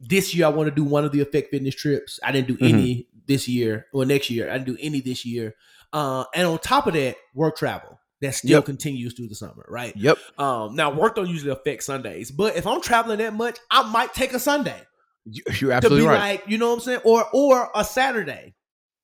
this 0.00 0.34
year 0.34 0.46
I 0.46 0.50
want 0.50 0.68
to 0.68 0.74
do 0.74 0.84
one 0.84 1.04
of 1.04 1.12
the 1.12 1.20
effect 1.20 1.50
fitness 1.50 1.74
trips. 1.74 2.18
I 2.24 2.32
didn't 2.32 2.48
do 2.48 2.56
Mhm. 2.56 2.68
any 2.68 3.06
this 3.26 3.46
year 3.46 3.86
or 3.92 4.04
next 4.04 4.30
year. 4.30 4.50
I 4.50 4.54
didn't 4.54 4.66
do 4.76 4.78
any 4.80 5.00
this 5.00 5.24
year. 5.24 5.54
Uh, 5.92 6.24
and 6.34 6.46
on 6.48 6.58
top 6.58 6.86
of 6.88 6.94
that, 6.94 7.16
work 7.34 7.56
travel 7.56 7.99
that 8.20 8.34
still 8.34 8.50
Yep. 8.58 8.64
continues 8.66 9.14
through 9.14 9.28
the 9.28 9.34
summer, 9.34 9.64
right? 9.68 9.96
Yep. 9.96 10.18
Um, 10.38 10.74
now 10.76 10.92
work 10.92 11.14
don't 11.16 11.28
usually 11.28 11.50
affect 11.52 11.82
Sundays, 11.84 12.30
but 12.30 12.56
if 12.56 12.66
I'm 12.66 12.80
traveling 12.80 13.18
that 13.18 13.34
much, 13.34 13.58
I 13.70 13.90
might 13.90 14.12
take 14.14 14.32
a 14.34 14.38
Sunday 14.38 14.80
You- 15.26 15.42
You're 15.58 15.72
absolutely 15.72 16.02
be 16.04 16.08
right. 16.08 16.18
like, 16.40 16.44
you 16.48 16.56
know 16.58 16.68
what 16.68 16.74
I'm 16.76 16.80
saying, 16.80 17.00
or 17.04 17.24
or 17.32 17.70
a 17.74 17.84
Saturday. 17.84 18.54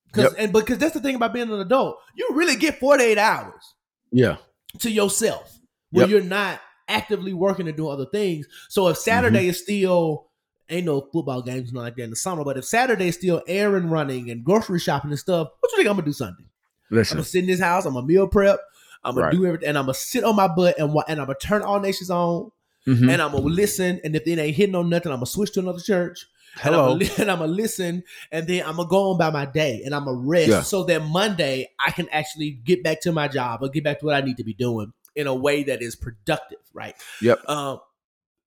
Because 0.06 0.32
Yep. 0.32 0.34
and 0.38 0.52
because 0.52 0.78
that's 0.78 0.94
the 0.94 1.00
thing 1.00 1.14
about 1.14 1.34
being 1.34 1.50
an 1.50 1.60
adult, 1.60 1.98
you 2.16 2.28
really 2.32 2.56
get 2.56 2.78
48 2.80 3.18
hours 3.18 3.62
yeah. 4.10 4.36
to 4.80 4.90
yourself 4.90 5.58
where 5.90 6.04
Yep. 6.06 6.10
you're 6.10 6.22
not 6.22 6.60
actively 6.88 7.32
working 7.34 7.68
and 7.68 7.76
doing 7.76 7.92
other 7.92 8.06
things. 8.06 8.46
So 8.70 8.88
if 8.88 8.96
Saturday 8.96 9.40
Mm-hmm. 9.40 9.50
is 9.50 9.62
still 9.62 10.30
ain't 10.70 10.86
no 10.86 11.00
football 11.12 11.42
games 11.42 11.72
not 11.72 11.82
like 11.82 11.96
that 11.96 12.02
in 12.04 12.10
the 12.10 12.16
summer, 12.16 12.44
but 12.44 12.56
if 12.56 12.64
Saturday 12.64 13.08
is 13.08 13.14
still 13.14 13.42
errand 13.46 13.90
running 13.92 14.30
and 14.30 14.42
grocery 14.44 14.78
shopping 14.80 15.10
and 15.10 15.18
stuff, 15.18 15.48
what 15.60 15.70
you 15.72 15.76
think 15.78 15.88
I'm 15.88 15.96
gonna 15.96 16.06
do 16.06 16.12
Sunday? 16.12 16.44
I'm 16.90 16.96
Listen. 16.96 17.16
gonna 17.18 17.24
sit 17.24 17.40
in 17.44 17.46
this 17.50 17.60
house. 17.60 17.84
I'm 17.84 17.92
gonna 17.94 18.06
meal 18.06 18.26
prep. 18.26 18.58
I'm 19.06 19.14
gonna 19.14 19.26
Right. 19.28 19.32
do 19.34 19.46
everything, 19.46 19.68
and 19.68 19.78
I'm 19.78 19.84
gonna 19.84 19.94
sit 19.94 20.24
on 20.24 20.36
my 20.36 20.48
butt 20.48 20.78
and 20.78 20.90
and 21.08 21.20
I'm 21.20 21.26
gonna 21.26 21.34
turn 21.40 21.62
all 21.62 21.80
nations 21.80 22.10
on, 22.10 22.50
Mhm. 22.86 23.10
and 23.12 23.22
I'm 23.22 23.32
gonna 23.32 23.44
listen. 23.44 24.00
And 24.04 24.14
if 24.16 24.26
it 24.26 24.38
ain't 24.38 24.56
hitting 24.56 24.74
on 24.74 24.88
nothing, 24.90 25.10
I'm 25.12 25.16
gonna 25.18 25.26
switch 25.26 25.52
to 25.52 25.60
another 25.60 25.80
church. 25.80 26.26
Hello. 26.56 26.78
And 26.78 26.80
I'm, 26.80 26.88
gonna, 26.88 26.98
li- 26.98 27.10
and 27.18 27.30
I'm 27.30 27.38
gonna 27.38 27.52
listen, 27.52 28.02
and 28.32 28.46
then 28.46 28.64
I'm 28.66 28.76
gonna 28.76 28.88
go 28.88 29.10
on 29.12 29.18
by 29.18 29.30
my 29.30 29.44
day, 29.46 29.82
and 29.84 29.94
I'm 29.94 30.04
gonna 30.06 30.18
rest, 30.18 30.48
Yeah. 30.48 30.62
so 30.62 30.84
that 30.84 31.02
Monday 31.04 31.68
I 31.84 31.90
can 31.90 32.08
actually 32.10 32.50
get 32.50 32.82
back 32.82 33.00
to 33.02 33.12
my 33.12 33.28
job 33.28 33.62
or 33.62 33.68
get 33.68 33.84
back 33.84 34.00
to 34.00 34.06
what 34.06 34.14
I 34.14 34.20
need 34.22 34.36
to 34.38 34.44
be 34.44 34.54
doing 34.54 34.92
in 35.14 35.26
a 35.26 35.34
way 35.34 35.62
that 35.64 35.82
is 35.82 35.96
productive, 35.96 36.58
right? 36.74 36.94
Yep. 37.22 37.48
Um, 37.48 37.80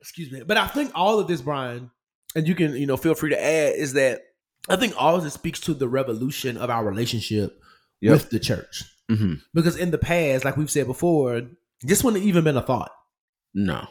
excuse 0.02 0.32
me, 0.32 0.42
but 0.46 0.58
I 0.58 0.68
think 0.68 0.92
all 0.96 1.20
of 1.20 1.28
this, 1.28 1.42
Bryan, 1.42 1.92
and 2.36 2.48
you 2.48 2.56
can 2.56 2.76
you 2.76 2.86
know 2.88 2.98
feel 2.98 3.14
free 3.16 3.30
to 3.32 3.40
add, 3.44 3.76
is 3.76 3.94
that 3.94 4.22
I 4.68 4.76
think 4.76 4.94
all 4.98 5.16
of 5.16 5.24
this 5.24 5.34
speaks 5.34 5.60
to 5.62 5.74
the 5.74 5.88
revolution 5.88 6.58
of 6.58 6.70
our 6.70 6.84
relationship 6.86 7.60
Yep. 8.02 8.12
with 8.14 8.30
the 8.32 8.40
church. 8.40 8.84
Hmm 9.10 9.34
Because 9.54 9.76
in 9.76 9.92
the 9.92 9.98
past, 9.98 10.46
like 10.46 10.56
we've 10.56 10.72
said 10.72 10.88
before, 10.88 11.42
this 11.82 12.04
wouldn't 12.04 12.22
have 12.22 12.28
even 12.28 12.44
been 12.44 12.58
a 12.58 12.62
thought. 12.62 12.92
No. 13.54 13.88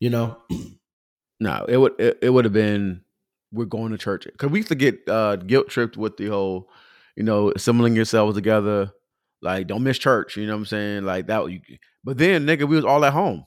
You 0.00 0.10
know, 0.10 0.38
No. 1.40 1.64
It 1.68 1.76
would. 1.76 1.92
It, 2.00 2.18
it 2.22 2.30
would 2.30 2.44
have 2.44 2.54
been. 2.54 3.02
We're 3.50 3.64
going 3.64 3.92
to 3.92 3.98
church 3.98 4.26
because 4.30 4.50
we 4.50 4.58
used 4.58 4.68
to 4.68 4.74
get 4.74 5.08
uh, 5.08 5.36
guilt 5.36 5.68
tripped 5.68 5.96
with 5.96 6.18
the 6.18 6.26
whole, 6.26 6.68
you 7.16 7.22
know, 7.22 7.50
assembling 7.52 7.96
yourselves 7.96 8.34
together. 8.34 8.92
Like, 9.40 9.66
don't 9.68 9.82
miss 9.82 9.98
church. 9.98 10.36
You 10.36 10.46
know 10.46 10.52
what 10.52 10.58
I'm 10.58 10.66
saying? 10.66 11.04
Like 11.04 11.28
that. 11.28 11.50
You, 11.50 11.60
but 12.04 12.18
then, 12.18 12.44
nigga, 12.46 12.68
we 12.68 12.76
was 12.76 12.84
all 12.84 13.04
at 13.04 13.12
home, 13.14 13.46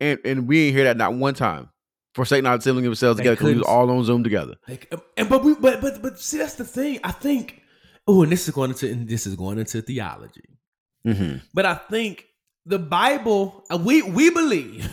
and 0.00 0.18
and 0.24 0.48
we 0.48 0.66
ain't 0.68 0.76
hear 0.76 0.84
that 0.84 0.96
not 0.96 1.14
one 1.14 1.34
time. 1.34 1.68
Forsake 2.14 2.42
not 2.42 2.58
assembling 2.58 2.84
yourselves 2.84 3.18
together 3.18 3.36
because 3.36 3.46
we 3.46 3.54
was 3.58 3.66
all 3.66 3.90
on 3.90 4.04
Zoom 4.04 4.22
together. 4.24 4.56
like, 4.68 4.92
and 5.16 5.28
but 5.28 5.44
we, 5.44 5.54
but 5.54 5.80
but 5.80 6.00
but 6.02 6.18
see, 6.18 6.38
that's 6.38 6.54
the 6.54 6.64
thing. 6.64 7.00
I 7.04 7.12
think. 7.12 7.61
Oh, 8.06 8.22
and 8.22 8.32
this 8.32 8.48
is 8.48 8.54
going 8.54 8.70
into 8.70 8.90
and 8.90 9.08
this 9.08 9.26
is 9.26 9.36
going 9.36 9.58
into 9.58 9.80
theology. 9.82 10.58
Mm-hmm. 11.06 11.38
But 11.54 11.66
I 11.66 11.74
think 11.74 12.24
the 12.66 12.78
Bible, 12.78 13.64
uh, 13.70 13.78
we 13.78 14.02
we 14.02 14.30
believe 14.30 14.90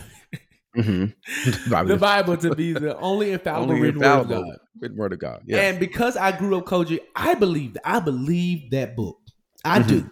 Mm-hmm. 0.76 1.86
the 1.88 1.96
Bible 2.00 2.36
to 2.36 2.54
be 2.54 2.72
the 2.72 2.96
only 2.98 3.32
infallible 3.32 3.72
Only 3.74 3.82
written 3.82 4.00
word 4.00 4.20
of 4.20 4.28
God. 4.28 4.44
written 4.80 4.96
word 4.96 5.12
of 5.12 5.18
God. 5.18 5.42
Yeah. 5.44 5.62
And 5.62 5.80
because 5.80 6.16
I 6.16 6.30
grew 6.36 6.56
up 6.58 6.64
COGIC, 6.66 7.00
I 7.16 7.34
believe 7.34 7.76
I 7.84 7.98
believe 7.98 8.70
that 8.70 8.94
book. 8.94 9.18
I 9.64 9.80
Mhm. 9.80 9.88
do. 9.88 10.10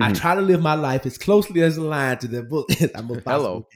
I 0.00 0.10
Mhm. 0.12 0.16
try 0.20 0.34
to 0.34 0.40
live 0.40 0.62
my 0.62 0.74
life 0.74 1.04
as 1.04 1.18
closely 1.18 1.60
as 1.62 1.76
aligned 1.76 2.20
to 2.20 2.28
that 2.28 2.48
book 2.48 2.66
as 2.80 2.90
I 2.94 3.02
most 3.02 3.24
Hello. 3.26 3.66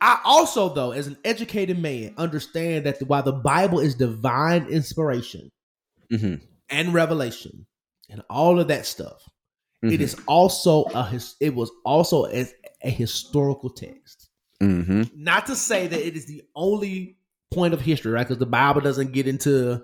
I 0.00 0.20
also, 0.24 0.72
though, 0.72 0.92
as 0.92 1.06
an 1.08 1.16
educated 1.24 1.78
man, 1.78 2.14
understand 2.18 2.86
that 2.86 3.00
while 3.08 3.22
the 3.22 3.32
Bible 3.32 3.80
is 3.80 3.94
divine 3.94 4.66
inspiration 4.68 5.50
Mhm. 6.12 6.40
And 6.70 6.92
revelation 6.94 7.66
and 8.10 8.22
all 8.30 8.58
of 8.60 8.68
that 8.68 8.86
stuff, 8.86 9.22
it 9.82 9.86
Mhm. 9.86 10.00
is 10.00 10.16
also 10.26 10.84
a 10.94 11.04
his, 11.06 11.36
it 11.40 11.54
was 11.54 11.70
also 11.84 12.24
as 12.24 12.52
a 12.82 12.90
historical 12.90 13.70
text. 13.70 14.28
Mhm. 14.62 15.10
Not 15.16 15.46
to 15.46 15.54
say 15.56 15.86
that 15.86 16.06
it 16.06 16.16
is 16.16 16.26
the 16.26 16.42
only 16.56 17.16
point 17.52 17.74
of 17.74 17.80
history, 17.80 18.10
right? 18.12 18.26
Because 18.26 18.38
the 18.38 18.46
Bible 18.46 18.80
doesn't 18.80 19.12
get 19.12 19.26
into 19.28 19.82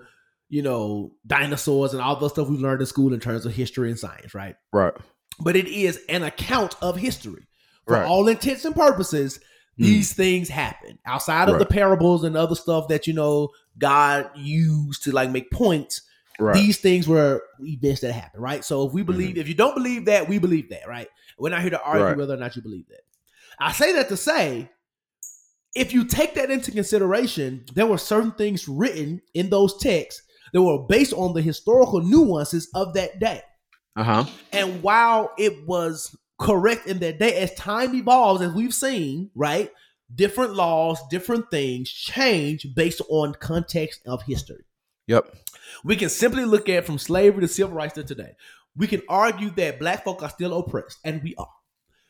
you 0.49 0.61
know 0.61 1.11
dinosaurs 1.25 1.91
and 1.93 2.01
all 2.01 2.15
the 2.17 2.29
stuff 2.29 2.47
we've 2.47 2.59
learned 2.59 2.79
in 2.81 2.85
school 2.85 3.13
in 3.13 3.19
terms 3.19 3.45
of 3.45 3.53
history 3.53 3.89
and 3.89 3.99
science, 3.99 4.35
right? 4.35 4.55
Right. 4.71 4.93
But 5.39 5.55
it 5.55 5.67
is 5.67 5.99
an 6.07 6.23
account 6.23 6.75
of 6.81 6.97
history. 6.97 7.47
For 7.87 7.93
Right. 7.95 8.05
all 8.05 8.27
intents 8.27 8.63
and 8.65 8.75
purposes, 8.75 9.39
these 9.77 10.13
things 10.13 10.47
happen 10.49 10.97
outside 11.05 11.49
of 11.49 11.59
the 11.59 11.65
parables 11.65 12.23
and 12.23 12.37
other 12.37 12.55
stuff 12.55 12.87
that 12.89 13.07
you 13.07 13.13
know 13.13 13.49
God 13.77 14.29
used 14.35 15.03
to 15.03 15.11
like 15.11 15.31
make 15.31 15.49
points. 15.51 16.01
Right. 16.39 16.53
These 16.55 16.79
things 16.79 17.07
were 17.07 17.41
events 17.61 18.01
that 18.01 18.11
happened, 18.13 18.43
right? 18.43 18.63
So 18.63 18.85
if 18.87 18.93
we 18.93 19.03
believe, 19.03 19.37
if 19.37 19.47
you 19.47 19.53
don't 19.53 19.73
believe 19.75 20.05
that, 20.05 20.27
we 20.27 20.37
believe 20.37 20.69
that, 20.69 20.87
right? 20.87 21.07
We're 21.37 21.49
not 21.49 21.61
here 21.61 21.69
to 21.71 21.81
argue 21.81 22.05
Right. 22.05 22.17
whether 22.17 22.33
or 22.33 22.37
not 22.37 22.55
you 22.55 22.61
believe 22.61 22.87
that. 22.89 23.01
I 23.59 23.71
say 23.71 23.93
that 23.93 24.09
to 24.09 24.17
say, 24.17 24.69
if 25.75 25.93
you 25.93 26.05
take 26.05 26.35
that 26.35 26.51
into 26.51 26.71
consideration, 26.71 27.65
there 27.73 27.85
were 27.85 27.97
certain 27.97 28.31
things 28.31 28.67
written 28.67 29.21
in 29.33 29.49
those 29.49 29.77
texts 29.77 30.21
that 30.53 30.61
were 30.61 30.79
based 30.87 31.13
on 31.13 31.33
the 31.33 31.41
historical 31.41 32.01
nuances 32.01 32.69
of 32.73 32.93
that 32.93 33.19
day. 33.19 33.41
uh 33.95 34.03
huh. 34.03 34.25
And 34.51 34.81
while 34.83 35.31
it 35.37 35.65
was 35.67 36.15
correct 36.37 36.87
in 36.87 36.99
that 36.99 37.17
day, 37.19 37.35
as 37.37 37.53
time 37.55 37.95
evolves, 37.95 38.41
as 38.41 38.51
we've 38.53 38.73
seen, 38.73 39.31
right, 39.35 39.71
different 40.13 40.53
laws, 40.53 40.99
different 41.09 41.49
things 41.49 41.89
change 41.89 42.67
based 42.75 43.01
on 43.09 43.33
context 43.35 44.01
of 44.05 44.21
history. 44.23 44.63
Yep. 45.07 45.33
We 45.83 45.95
can 45.95 46.09
simply 46.09 46.45
look 46.45 46.69
at 46.69 46.85
from 46.85 46.97
slavery 46.97 47.41
to 47.41 47.47
civil 47.47 47.75
rights 47.75 47.93
to 47.95 48.03
today. 48.03 48.33
We 48.75 48.87
can 48.87 49.01
argue 49.07 49.49
that 49.51 49.79
black 49.79 50.03
folk 50.03 50.21
are 50.23 50.29
still 50.29 50.57
oppressed, 50.57 50.99
and 51.03 51.21
we 51.23 51.35
are. 51.35 51.47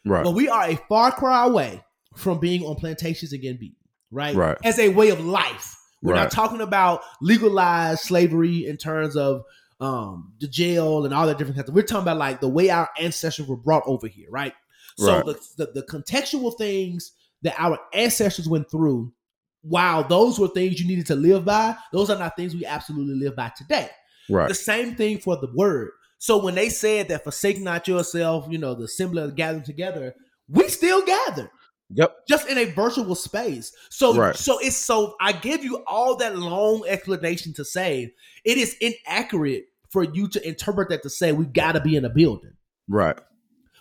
Right. 0.06 0.23
But 0.23 0.32
we 0.32 0.48
are 0.49 0.65
a 0.69 0.76
far 0.90 1.11
cry 1.11 1.45
away 1.45 1.84
from 2.15 2.40
being 2.40 2.64
on 2.64 2.76
plantations 2.76 3.34
and 3.34 3.41
getting 3.41 3.57
beaten, 3.60 3.77
right? 4.11 4.36
Right. 4.36 4.57
As 4.64 4.80
a 4.80 4.90
way 4.90 5.10
of 5.10 5.19
life. 5.23 5.76
We're 6.02 6.14
Right. 6.14 6.23
not 6.23 6.32
talking 6.32 6.61
about 6.61 7.02
legalized 7.22 8.02
slavery 8.02 8.65
in 8.68 8.77
terms 8.77 9.15
of 9.15 9.41
um 9.82 10.32
the 10.40 10.48
jail 10.48 11.03
and 11.03 11.14
all 11.14 11.26
that 11.27 11.38
different 11.38 11.57
kinds 11.57 11.69
we're 11.72 11.82
talking 11.82 12.03
about 12.03 12.18
like 12.18 12.40
the 12.40 12.48
way 12.48 12.69
our 12.69 12.88
ancestors 12.99 13.45
were 13.48 13.57
brought 13.57 13.84
over 13.86 14.07
here, 14.07 14.30
right? 14.30 14.53
So 14.98 15.18
Right. 15.18 15.26
the, 15.26 15.65
the 15.65 15.82
the 15.82 15.84
contextual 15.84 16.56
things 16.57 17.11
that 17.41 17.56
our 17.57 17.80
ancestors 17.94 18.48
went 18.48 18.69
through, 18.72 19.11
while 19.68 20.04
those 20.08 20.40
were 20.40 20.48
things 20.48 20.80
you 20.80 20.88
needed 20.88 21.08
to 21.08 21.16
live 21.16 21.46
by, 21.46 21.76
those 21.92 22.10
are 22.10 22.18
not 22.20 22.36
things 22.36 22.54
we 22.54 22.66
absolutely 22.66 23.16
live 23.16 23.36
by 23.36 23.52
today. 23.58 23.90
right. 24.30 24.48
The 24.48 24.56
same 24.56 24.96
thing 24.96 25.18
for 25.20 25.36
the 25.38 25.50
word. 25.56 25.90
So 26.18 26.38
when 26.44 26.56
they 26.56 26.70
said 26.70 27.08
that 27.10 27.24
forsake 27.24 27.60
not 27.60 27.88
yourself, 27.88 28.46
you 28.50 28.58
know, 28.58 28.74
the 28.74 28.86
assembly 28.86 29.22
of 29.24 29.36
gathering 29.36 29.64
together, 29.64 30.14
we 30.48 30.68
still 30.70 31.04
gather 31.06 31.50
Yep. 31.94 32.16
just 32.28 32.48
in 32.50 32.58
a 32.58 32.66
virtual 32.66 33.14
space. 33.16 33.72
So 33.90 34.16
Right. 34.16 34.36
so 34.36 34.58
it's 34.60 34.76
so 34.78 35.16
I 35.22 35.34
give 35.34 35.64
you 35.64 35.84
all 35.86 36.16
that 36.18 36.36
long 36.38 36.84
explanation 36.88 37.54
to 37.54 37.66
say 37.66 38.14
it 38.44 38.58
is 38.58 38.76
inaccurate 38.82 39.66
for 39.90 40.04
you 40.04 40.28
to 40.30 40.48
interpret 40.48 40.90
that 40.90 41.04
to 41.04 41.10
say 41.10 41.32
we 41.32 41.46
got 41.46 41.74
to 41.74 41.80
be 41.82 41.96
in 41.96 42.06
a 42.06 42.10
building 42.10 42.54
Right. 42.88 43.18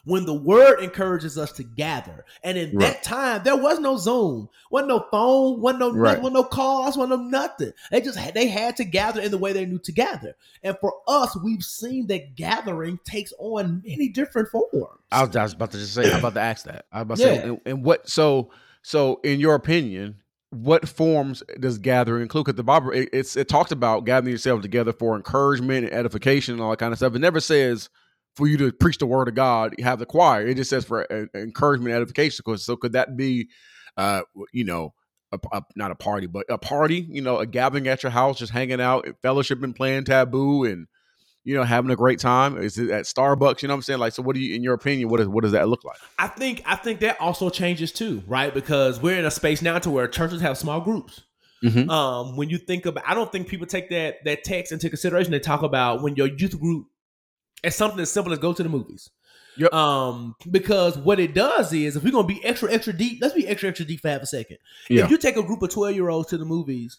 When 0.04 0.26
the 0.26 0.34
word 0.34 0.80
encourages 0.80 1.38
us 1.38 1.52
to 1.52 1.62
gather. 1.62 2.24
And 2.42 2.58
in 2.58 2.76
Right. 2.76 2.80
that 2.92 3.02
time, 3.02 3.42
there 3.44 3.56
was 3.56 3.78
no 3.80 3.96
Zoom, 3.96 4.48
wasn't 4.70 4.88
no 4.88 5.06
phone, 5.10 5.60
wasn't 5.60 5.80
no 5.80 5.92
Right. 5.92 6.18
wasn't 6.18 6.34
no 6.34 6.44
calls, 6.44 6.96
wasn't 6.96 7.20
no 7.22 7.28
nothing. 7.28 7.72
They 7.90 8.00
just 8.00 8.18
had, 8.18 8.34
they 8.34 8.48
had 8.48 8.76
to 8.76 8.84
gather 8.84 9.20
in 9.20 9.30
the 9.30 9.38
way 9.38 9.52
they 9.52 9.66
knew 9.66 9.78
to 9.78 9.92
gather. 9.92 10.36
And 10.62 10.76
for 10.80 10.92
us, 11.08 11.36
we've 11.42 11.62
seen 11.64 12.06
that 12.08 12.36
gathering 12.36 12.98
takes 13.04 13.32
on 13.38 13.82
many 13.86 14.08
different 14.08 14.48
forms. 14.48 15.00
I 15.10 15.24
was, 15.24 15.34
I 15.36 15.42
was 15.42 15.52
about 15.54 15.70
to 15.72 15.78
just 15.78 15.94
say. 15.94 16.08
I'm 16.10 16.18
about 16.18 16.34
to 16.34 16.40
ask 16.40 16.64
that. 16.66 16.86
I 16.92 17.02
was 17.02 17.02
about 17.02 17.18
to 17.18 17.22
Yeah. 17.22 17.42
say. 17.42 17.48
And, 17.48 17.60
and 17.66 17.84
what? 17.84 18.08
So, 18.08 18.50
so 18.82 19.20
in 19.24 19.40
your 19.40 19.54
opinion, 19.54 20.16
what 20.50 20.88
forms 20.88 21.42
does 21.58 21.78
gathering 21.78 22.22
include? 22.22 22.44
Because 22.46 22.56
the 22.56 22.62
Bible, 22.62 22.90
it, 22.90 23.08
it's 23.12 23.36
it 23.36 23.48
talks 23.48 23.72
about 23.72 24.04
gathering 24.04 24.30
yourself 24.32 24.62
together 24.62 24.92
for 24.92 25.16
encouragement 25.16 25.86
and 25.86 25.94
edification 25.94 26.54
and 26.54 26.62
all 26.62 26.70
that 26.70 26.78
kind 26.78 26.92
of 26.92 26.98
stuff. 26.98 27.14
It 27.14 27.18
never 27.20 27.40
says 27.40 27.88
for 28.36 28.46
you 28.48 28.56
to 28.58 28.72
preach 28.72 28.98
the 28.98 29.06
word 29.06 29.28
of 29.28 29.34
God, 29.34 29.74
have 29.80 29.98
the 29.98 30.06
choir. 30.06 30.46
It 30.46 30.56
just 30.56 30.70
says 30.70 30.84
for 30.84 31.10
uh, 31.12 31.26
encouragement, 31.34 31.94
edification. 31.94 32.40
edification. 32.40 32.42
'Cause- 32.44 32.64
So 32.64 32.76
could 32.76 32.92
that 32.92 33.16
be, 33.16 33.48
uh, 33.96 34.22
you 34.52 34.64
know, 34.64 34.92
a, 35.32 35.38
a- 35.52 35.62
not 35.76 35.90
a 35.90 35.94
party, 35.94 36.26
but 36.26 36.44
a 36.48 36.58
party? 36.58 37.06
You 37.08 37.22
know, 37.22 37.38
a 37.38 37.46
gathering 37.46 37.86
at 37.88 38.02
your 38.02 38.10
house, 38.10 38.38
just 38.38 38.52
hanging 38.52 38.80
out, 38.80 39.06
fellowship, 39.22 39.62
and 39.62 39.74
playing 39.74 40.04
taboo, 40.04 40.64
and 40.64 40.86
you 41.46 41.54
know, 41.54 41.62
having 41.62 41.90
a 41.90 41.96
great 41.96 42.18
time? 42.18 42.56
Is 42.56 42.78
it 42.78 42.88
at 42.88 43.04
Starbucks? 43.04 43.60
You 43.60 43.68
know 43.68 43.74
what 43.74 43.78
I'm 43.78 43.82
saying? 43.82 43.98
Like, 44.00 44.14
so 44.14 44.22
what 44.22 44.34
do 44.34 44.40
you, 44.40 44.54
in 44.54 44.62
your 44.62 44.72
opinion, 44.72 45.10
what 45.10 45.20
is 45.20 45.28
what 45.28 45.42
does 45.42 45.52
that 45.52 45.68
look 45.68 45.84
like? 45.84 45.98
I 46.18 46.26
think 46.26 46.62
I 46.64 46.74
think 46.76 47.00
that 47.00 47.20
also 47.20 47.50
changes 47.50 47.92
too, 47.92 48.22
right? 48.26 48.52
Because 48.54 48.98
we're 49.02 49.18
in 49.18 49.26
a 49.26 49.30
space 49.30 49.60
now 49.60 49.78
to 49.80 49.90
where 49.90 50.08
churches 50.08 50.40
have 50.40 50.56
small 50.56 50.80
groups. 50.80 51.20
Mhm. 51.62 51.88
Um, 51.90 52.36
when 52.36 52.48
you 52.48 52.56
think 52.58 52.86
about, 52.86 53.04
I 53.06 53.12
don't 53.14 53.30
think 53.30 53.46
people 53.48 53.66
take 53.66 53.90
that 53.90 54.24
that 54.24 54.42
text 54.44 54.72
into 54.72 54.88
consideration. 54.88 55.32
They 55.32 55.38
talk 55.38 55.62
about 55.62 56.02
when 56.02 56.16
your 56.16 56.28
youth 56.28 56.58
group 56.58 56.86
as 57.64 57.74
something 57.76 58.00
as 58.00 58.10
simple 58.10 58.32
as 58.32 58.38
go 58.38 58.52
to 58.52 58.62
the 58.62 58.68
movies. 58.68 59.10
Yep. 59.56 59.72
Um, 59.72 60.34
because 60.50 60.98
what 60.98 61.20
it 61.20 61.32
does 61.34 61.72
is 61.72 61.96
if 61.96 62.02
we're 62.04 62.12
gonna 62.12 62.26
be 62.26 62.44
extra 62.44 62.72
extra 62.72 62.92
deep, 62.92 63.18
let's 63.22 63.34
be 63.34 63.46
extra 63.46 63.68
extra 63.68 63.86
deep 63.86 64.00
for 64.00 64.08
half 64.08 64.22
a 64.22 64.26
second. 64.26 64.58
Yeah. 64.90 65.04
If 65.04 65.10
you 65.10 65.18
take 65.18 65.36
a 65.36 65.42
group 65.42 65.62
of 65.62 65.70
twelve 65.70 65.94
year 65.94 66.08
olds 66.08 66.28
to 66.30 66.38
the 66.38 66.44
movies. 66.44 66.98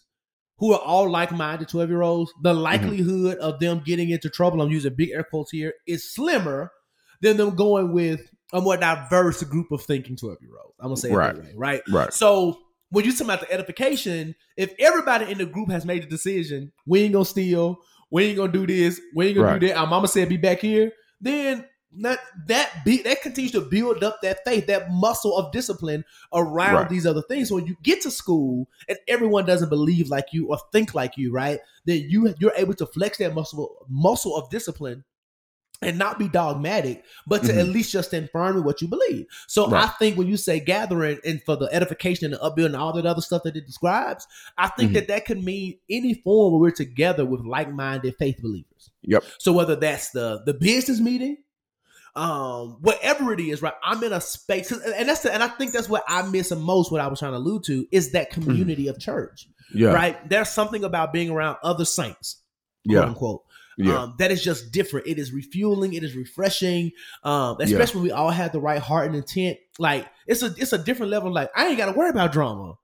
Who 0.58 0.72
are 0.72 0.80
all 0.80 1.10
like 1.10 1.32
minded 1.32 1.68
12 1.68 1.90
year 1.90 2.00
olds, 2.00 2.32
the 2.42 2.54
Mm-hmm. 2.54 2.62
likelihood 2.62 3.36
of 3.40 3.60
them 3.60 3.82
getting 3.84 4.08
into 4.08 4.30
trouble, 4.30 4.62
I'm 4.62 4.70
using 4.70 4.94
big 4.94 5.10
air 5.10 5.22
quotes 5.22 5.50
here, 5.50 5.74
is 5.86 6.10
slimmer 6.14 6.72
than 7.20 7.36
them 7.36 7.54
going 7.54 7.92
with 7.92 8.30
a 8.54 8.62
more 8.62 8.78
diverse 8.78 9.42
group 9.42 9.70
of 9.70 9.82
thinking 9.82 10.16
12 10.16 10.38
year 10.40 10.52
olds. 10.64 10.74
I'm 10.80 10.86
gonna 10.86 10.96
say 10.96 11.10
it 11.10 11.14
Right. 11.14 11.34
that 11.36 11.44
way, 11.44 11.52
right? 11.56 11.82
Right. 11.90 12.10
So 12.10 12.58
when 12.88 13.04
you 13.04 13.12
talk 13.12 13.26
about 13.26 13.40
the 13.42 13.52
edification, 13.52 14.34
if 14.56 14.72
everybody 14.78 15.30
in 15.30 15.36
the 15.36 15.44
group 15.44 15.70
has 15.70 15.84
made 15.84 16.04
the 16.04 16.06
decision, 16.06 16.72
we 16.86 17.02
ain't 17.02 17.12
gonna 17.12 17.26
steal, 17.26 17.76
we 18.10 18.24
ain't 18.24 18.36
gonna 18.36 18.52
do 18.52 18.66
this, 18.66 19.00
we 19.14 19.26
ain't 19.28 19.36
gonna 19.36 19.48
Right. 19.48 19.60
do 19.60 19.68
that. 19.68 19.76
Our 19.76 19.86
mama 19.86 20.08
said 20.08 20.28
be 20.28 20.36
back 20.36 20.60
here, 20.60 20.92
then 21.20 21.64
not 21.98 22.18
that 22.46 22.84
be 22.84 23.02
that 23.02 23.22
continues 23.22 23.52
to 23.52 23.60
build 23.62 24.04
up 24.04 24.20
that 24.22 24.44
faith, 24.44 24.66
that 24.66 24.90
muscle 24.90 25.36
of 25.36 25.50
discipline 25.52 26.04
around 26.32 26.74
Right. 26.74 26.88
these 26.90 27.06
other 27.06 27.22
things. 27.22 27.48
So 27.48 27.54
when 27.54 27.66
you 27.66 27.76
get 27.82 28.02
to 28.02 28.10
school 28.10 28.68
and 28.88 28.98
everyone 29.08 29.46
doesn't 29.46 29.70
believe 29.70 30.08
like 30.08 30.26
you 30.32 30.48
or 30.48 30.58
think 30.72 30.94
like 30.94 31.16
you, 31.16 31.32
right? 31.32 31.58
Then 31.86 32.04
you 32.08 32.34
you're 32.38 32.52
able 32.56 32.74
to 32.74 32.86
flex 32.86 33.18
that 33.18 33.34
muscle 33.34 33.86
muscle 33.88 34.36
of 34.36 34.50
discipline 34.50 35.04
and 35.82 35.98
not 35.98 36.18
be 36.18 36.28
dogmatic, 36.28 37.04
but 37.26 37.42
to 37.42 37.52
Mhm. 37.52 37.58
at 37.58 37.68
least 37.68 37.92
just 37.92 38.08
stand 38.08 38.30
firm 38.30 38.64
what 38.64 38.80
you 38.80 38.88
believe. 38.88 39.26
So 39.46 39.68
Right. 39.68 39.84
I 39.84 39.88
think 39.98 40.16
when 40.16 40.26
you 40.26 40.36
say 40.36 40.58
gathering 40.58 41.18
and 41.24 41.42
for 41.42 41.56
the 41.56 41.66
edification 41.72 42.24
and 42.26 42.34
the 42.34 42.42
upbuilding 42.42 42.74
and 42.74 42.82
all 42.82 42.94
that 42.94 43.04
other 43.04 43.20
stuff 43.20 43.42
that 43.42 43.56
it 43.56 43.66
describes, 43.66 44.26
I 44.56 44.68
think 44.68 44.90
Mhm. 44.90 44.94
that 44.94 45.08
that 45.08 45.26
could 45.26 45.44
mean 45.44 45.78
any 45.90 46.14
form 46.14 46.52
where 46.52 46.60
we're 46.60 46.70
together 46.70 47.26
with 47.26 47.42
like-minded 47.42 48.16
faith 48.18 48.40
believers. 48.40 48.90
Yep. 49.02 49.24
So 49.38 49.52
whether 49.52 49.76
that's 49.76 50.10
the 50.10 50.42
the 50.46 50.54
business 50.54 50.98
meeting, 51.00 51.38
um, 52.14 52.78
whatever 52.80 53.32
it 53.34 53.40
is, 53.40 53.60
right? 53.60 53.74
I'm 53.82 54.02
in 54.02 54.12
a 54.12 54.20
space, 54.20 54.72
and 54.72 55.08
that's 55.08 55.20
the, 55.20 55.32
and 55.32 55.42
I 55.42 55.48
think 55.48 55.72
that's 55.72 55.88
what 55.88 56.02
I 56.08 56.22
miss 56.22 56.48
the 56.48 56.56
most. 56.56 56.90
What 56.90 57.00
I 57.02 57.08
was 57.08 57.18
trying 57.18 57.32
to 57.32 57.38
allude 57.38 57.64
to 57.64 57.86
is 57.92 58.12
that 58.12 58.30
community 58.30 58.88
of 58.88 58.98
church, 58.98 59.48
Yeah. 59.74 59.88
right? 59.90 60.28
There's 60.28 60.48
something 60.48 60.82
about 60.82 61.12
being 61.12 61.28
around 61.28 61.58
other 61.62 61.84
saints, 61.84 62.36
quote 62.86 62.94
Yeah. 62.94 63.02
unquote. 63.02 63.42
Yeah. 63.78 64.02
Um, 64.02 64.14
that 64.18 64.30
is 64.30 64.42
just 64.42 64.72
different. 64.72 65.06
It 65.06 65.18
is 65.18 65.32
refueling. 65.32 65.92
It 65.94 66.02
is 66.02 66.14
refreshing. 66.16 66.92
Um, 67.24 67.56
Yeah. 67.60 67.66
especially 67.66 68.00
when 68.00 68.04
we 68.04 68.10
all 68.12 68.30
have 68.30 68.52
the 68.52 68.60
right 68.60 68.80
heart 68.80 69.06
and 69.06 69.14
intent. 69.16 69.58
Like 69.78 70.06
it's 70.26 70.42
a 70.42 70.54
it's 70.56 70.72
a 70.72 70.78
different 70.78 71.10
level. 71.12 71.32
Like 71.32 71.50
I 71.54 71.66
ain't 71.68 71.76
got 71.76 71.86
to 71.86 71.92
worry 71.92 72.10
about 72.10 72.32
drama 72.32 72.74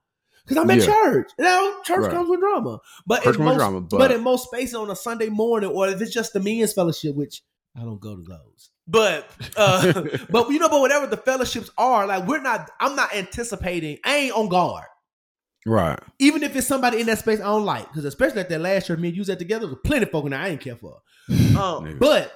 because 0.44 0.59
I'm 0.59 0.70
at 0.70 0.78
Yeah. 0.78 0.86
church. 0.86 1.31
You 1.39 1.44
know, 1.44 1.74
church 1.85 2.01
Right. 2.02 2.10
comes 2.12 2.28
with 2.28 2.40
drama. 2.40 2.78
But 3.06 3.23
Church 3.23 3.36
in 3.39 3.44
most, 3.44 3.56
drama, 3.56 3.81
but, 3.81 3.98
but- 3.98 4.10
in 4.12 4.23
most 4.23 4.44
spaces 4.48 4.74
on 4.74 4.90
a 4.90 4.97
Sunday 4.97 5.28
morning, 5.28 5.70
or 5.70 5.89
if 5.89 6.01
it's 6.02 6.12
just 6.12 6.32
the 6.35 6.40
men's 6.40 6.73
fellowship, 6.74 7.14
which 7.16 7.43
I 7.77 7.81
don't 7.81 8.01
go 8.01 8.14
to 8.16 8.23
those. 8.23 8.70
But 8.86 9.31
uh, 9.56 9.93
but 10.31 10.51
you 10.51 10.59
know, 10.59 10.69
but 10.69 10.81
whatever 10.81 11.06
the 11.06 11.16
fellowships 11.16 11.70
are, 11.78 12.06
like 12.06 12.27
we're 12.27 12.43
not. 12.43 12.70
I'm 12.81 12.97
not 12.97 13.14
anticipating. 13.14 13.98
I 14.05 14.16
ain't 14.16 14.35
on 14.35 14.48
guard 14.48 14.85
right. 15.66 15.98
even 16.18 16.43
if 16.43 16.55
it's 16.56 16.66
somebody 16.66 17.01
in 17.01 17.06
that 17.06 17.18
space 17.18 17.40
I 17.40 17.44
don't 17.44 17.64
like, 17.64 17.89
because 17.89 18.05
especially 18.05 18.40
at 18.40 18.48
that 18.48 18.60
last 18.60 18.89
year, 18.89 18.98
me 18.98 19.09
and 19.09 19.16
you 19.16 19.20
was 19.20 19.30
at 19.30 19.39
together, 19.39 19.66
there 19.66 19.74
was 19.74 19.80
plenty 19.84 20.05
of 20.05 20.10
folk 20.10 20.24
in 20.24 20.30
there 20.32 20.40
I 20.40 20.48
ain't 20.48 20.60
care 20.60 20.76
for. 20.76 21.01
Um, 21.59 21.98
but 21.98 22.32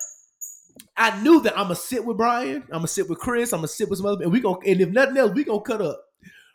I 0.96 1.20
knew 1.22 1.40
that 1.42 1.56
I'm 1.58 1.64
gonna 1.64 1.74
sit 1.76 2.04
with 2.04 2.16
Bryan, 2.16 2.62
I'm 2.64 2.78
gonna 2.78 2.88
sit 2.88 3.08
with 3.08 3.18
Chris, 3.18 3.52
I'm 3.52 3.58
gonna 3.58 3.68
sit 3.68 3.88
with 3.88 3.98
some 3.98 4.06
other, 4.06 4.22
and 4.24 4.32
we 4.32 4.40
gonna, 4.40 4.58
and 4.66 4.80
if 4.80 4.88
nothing 4.90 5.16
else, 5.16 5.32
we 5.32 5.44
gonna 5.44 5.60
cut 5.60 5.82
up 5.82 6.02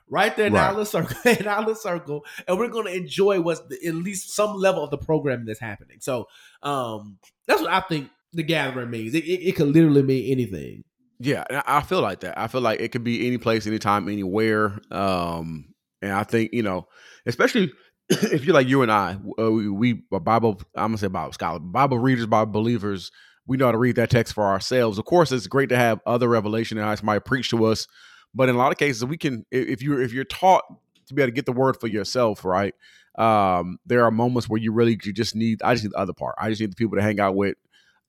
right 0.10 0.35
there 0.35 0.48
in 0.48 0.53
Right. 0.53 0.64
our 0.68 0.72
little 0.72 0.85
circle, 0.85 1.15
in 1.39 1.48
our 1.48 1.60
little 1.60 1.76
circle, 1.76 2.26
and 2.48 2.57
we're 2.57 2.68
gonna 2.69 2.91
enjoy 2.91 3.41
what's 3.41 3.61
the, 3.61 3.77
at 3.85 3.95
least 3.95 4.34
some 4.34 4.56
level 4.56 4.84
of 4.84 4.91
the 4.91 4.98
programming 4.98 5.45
that's 5.45 5.60
happening. 5.60 5.98
So, 5.99 6.27
um, 6.64 7.18
that's 7.48 7.61
what 7.61 7.72
I 7.72 7.81
think 7.81 8.10
the 8.34 8.43
gathering 8.43 8.89
means. 8.89 9.14
It, 9.14 9.26
it, 9.26 9.48
it 9.49 9.56
could 9.56 9.68
literally 9.68 10.03
mean 10.03 10.31
anything. 10.31 10.84
Yeah, 11.19 11.43
I 11.49 11.77
I 11.77 11.81
feel 11.81 12.02
like 12.02 12.22
that. 12.22 12.38
I 12.39 12.48
feel 12.48 12.61
like 12.61 12.80
it 12.80 12.91
could 12.91 13.03
be 13.03 13.27
any 13.27 13.38
place, 13.38 13.68
anytime, 13.68 14.07
anywhere. 14.07 14.80
Um, 14.89 15.70
and 16.02 16.11
I 16.11 16.23
think 16.23 16.52
you 16.53 16.64
know, 16.64 16.88
especially 17.26 17.72
if 18.10 18.45
you're 18.45 18.53
like 18.53 18.68
you 18.68 18.82
and 18.82 18.91
I, 18.91 19.18
uh, 19.40 19.52
we, 19.52 19.69
we 19.69 20.03
are 20.11 20.19
Bible. 20.19 20.61
I'm 20.76 20.90
gonna 20.90 20.98
say 20.98 21.07
Bible 21.07 21.34
scholar, 21.34 21.60
Bible 21.60 21.99
readers, 21.99 22.26
Bible 22.26 22.52
believers. 22.52 23.11
We 23.48 23.57
know 23.57 23.65
how 23.65 23.72
to 23.72 23.78
read 23.78 23.95
that 23.95 24.10
text 24.11 24.34
for 24.34 24.45
ourselves. 24.45 24.98
Of 24.98 25.06
course, 25.06 25.32
it's 25.32 25.48
great 25.48 25.69
to 25.69 25.78
have 25.78 25.99
other 26.06 26.30
revelation 26.30 26.78
and 26.78 26.86
how 26.86 26.94
somebody 26.95 27.19
preach 27.19 27.49
to 27.49 27.65
us. 27.65 27.88
But 28.34 28.49
in 28.49 28.56
a 28.56 28.57
lot 28.57 28.72
of 28.72 28.78
cases, 28.78 29.03
we 29.03 29.18
can 29.18 29.45
if 29.52 29.82
you 29.82 29.99
if 29.99 30.14
you're 30.14 30.23
taught 30.23 30.64
to 31.07 31.14
be 31.14 31.22
able 31.22 31.32
to 31.32 31.36
get 31.36 31.45
the 31.45 31.52
word 31.52 31.78
for 31.80 31.88
yourself, 31.88 32.45
right? 32.45 32.73
Um, 33.18 33.78
there 33.86 34.06
are 34.06 34.11
moments 34.11 34.48
where 34.48 34.61
you 34.61 34.72
really 34.72 34.98
you 35.03 35.11
just 35.11 35.36
need. 35.36 35.61
I 35.64 35.73
just 35.73 35.84
need 35.84 35.91
the 35.91 35.98
other 35.98 36.14
part. 36.14 36.36
I 36.38 36.49
just 36.49 36.61
need 36.61 36.72
the 36.72 36.76
people 36.76 36.95
to 36.98 37.02
hang 37.02 37.19
out 37.19 37.36
with, 37.36 37.56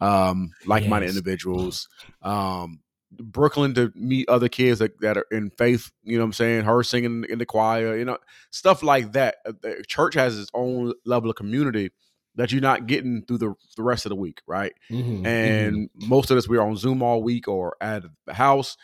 um, 0.00 0.52
like-minded 0.66 1.06
Yes. 1.06 1.16
individuals. 1.16 1.88
Um, 2.22 2.80
Brooklyn 3.18 3.74
to 3.74 3.92
meet 3.94 4.28
other 4.28 4.48
kids 4.48 4.78
that, 4.78 4.98
that 5.00 5.16
are 5.18 5.26
in 5.30 5.50
faith, 5.50 5.90
you 6.02 6.16
know 6.16 6.22
what 6.24 6.28
I'm 6.28 6.32
saying? 6.32 6.64
Her 6.64 6.82
singing 6.82 7.24
in 7.28 7.38
the 7.38 7.46
choir, 7.46 7.96
you 7.96 8.04
know, 8.04 8.18
stuff 8.50 8.82
like 8.82 9.12
that. 9.12 9.36
Uh, 9.46 9.52
The 9.60 9.84
church 9.86 10.14
has 10.14 10.38
its 10.38 10.50
own 10.54 10.94
level 11.04 11.28
of 11.30 11.36
community 11.36 11.90
that 12.36 12.50
you're 12.50 12.62
not 12.62 12.86
getting 12.86 13.22
through 13.22 13.38
the, 13.38 13.54
the 13.76 13.82
rest 13.82 14.06
of 14.06 14.10
the 14.10 14.16
week, 14.16 14.40
right? 14.46 14.72
Mm-hmm. 14.90 15.26
And 15.26 15.90
most 15.94 16.30
of 16.30 16.38
us, 16.38 16.48
we're 16.48 16.62
on 16.62 16.76
Zoom 16.76 17.02
all 17.02 17.22
week 17.22 17.46
or 17.48 17.76
at 17.80 18.04
the 18.26 18.34
house. 18.34 18.76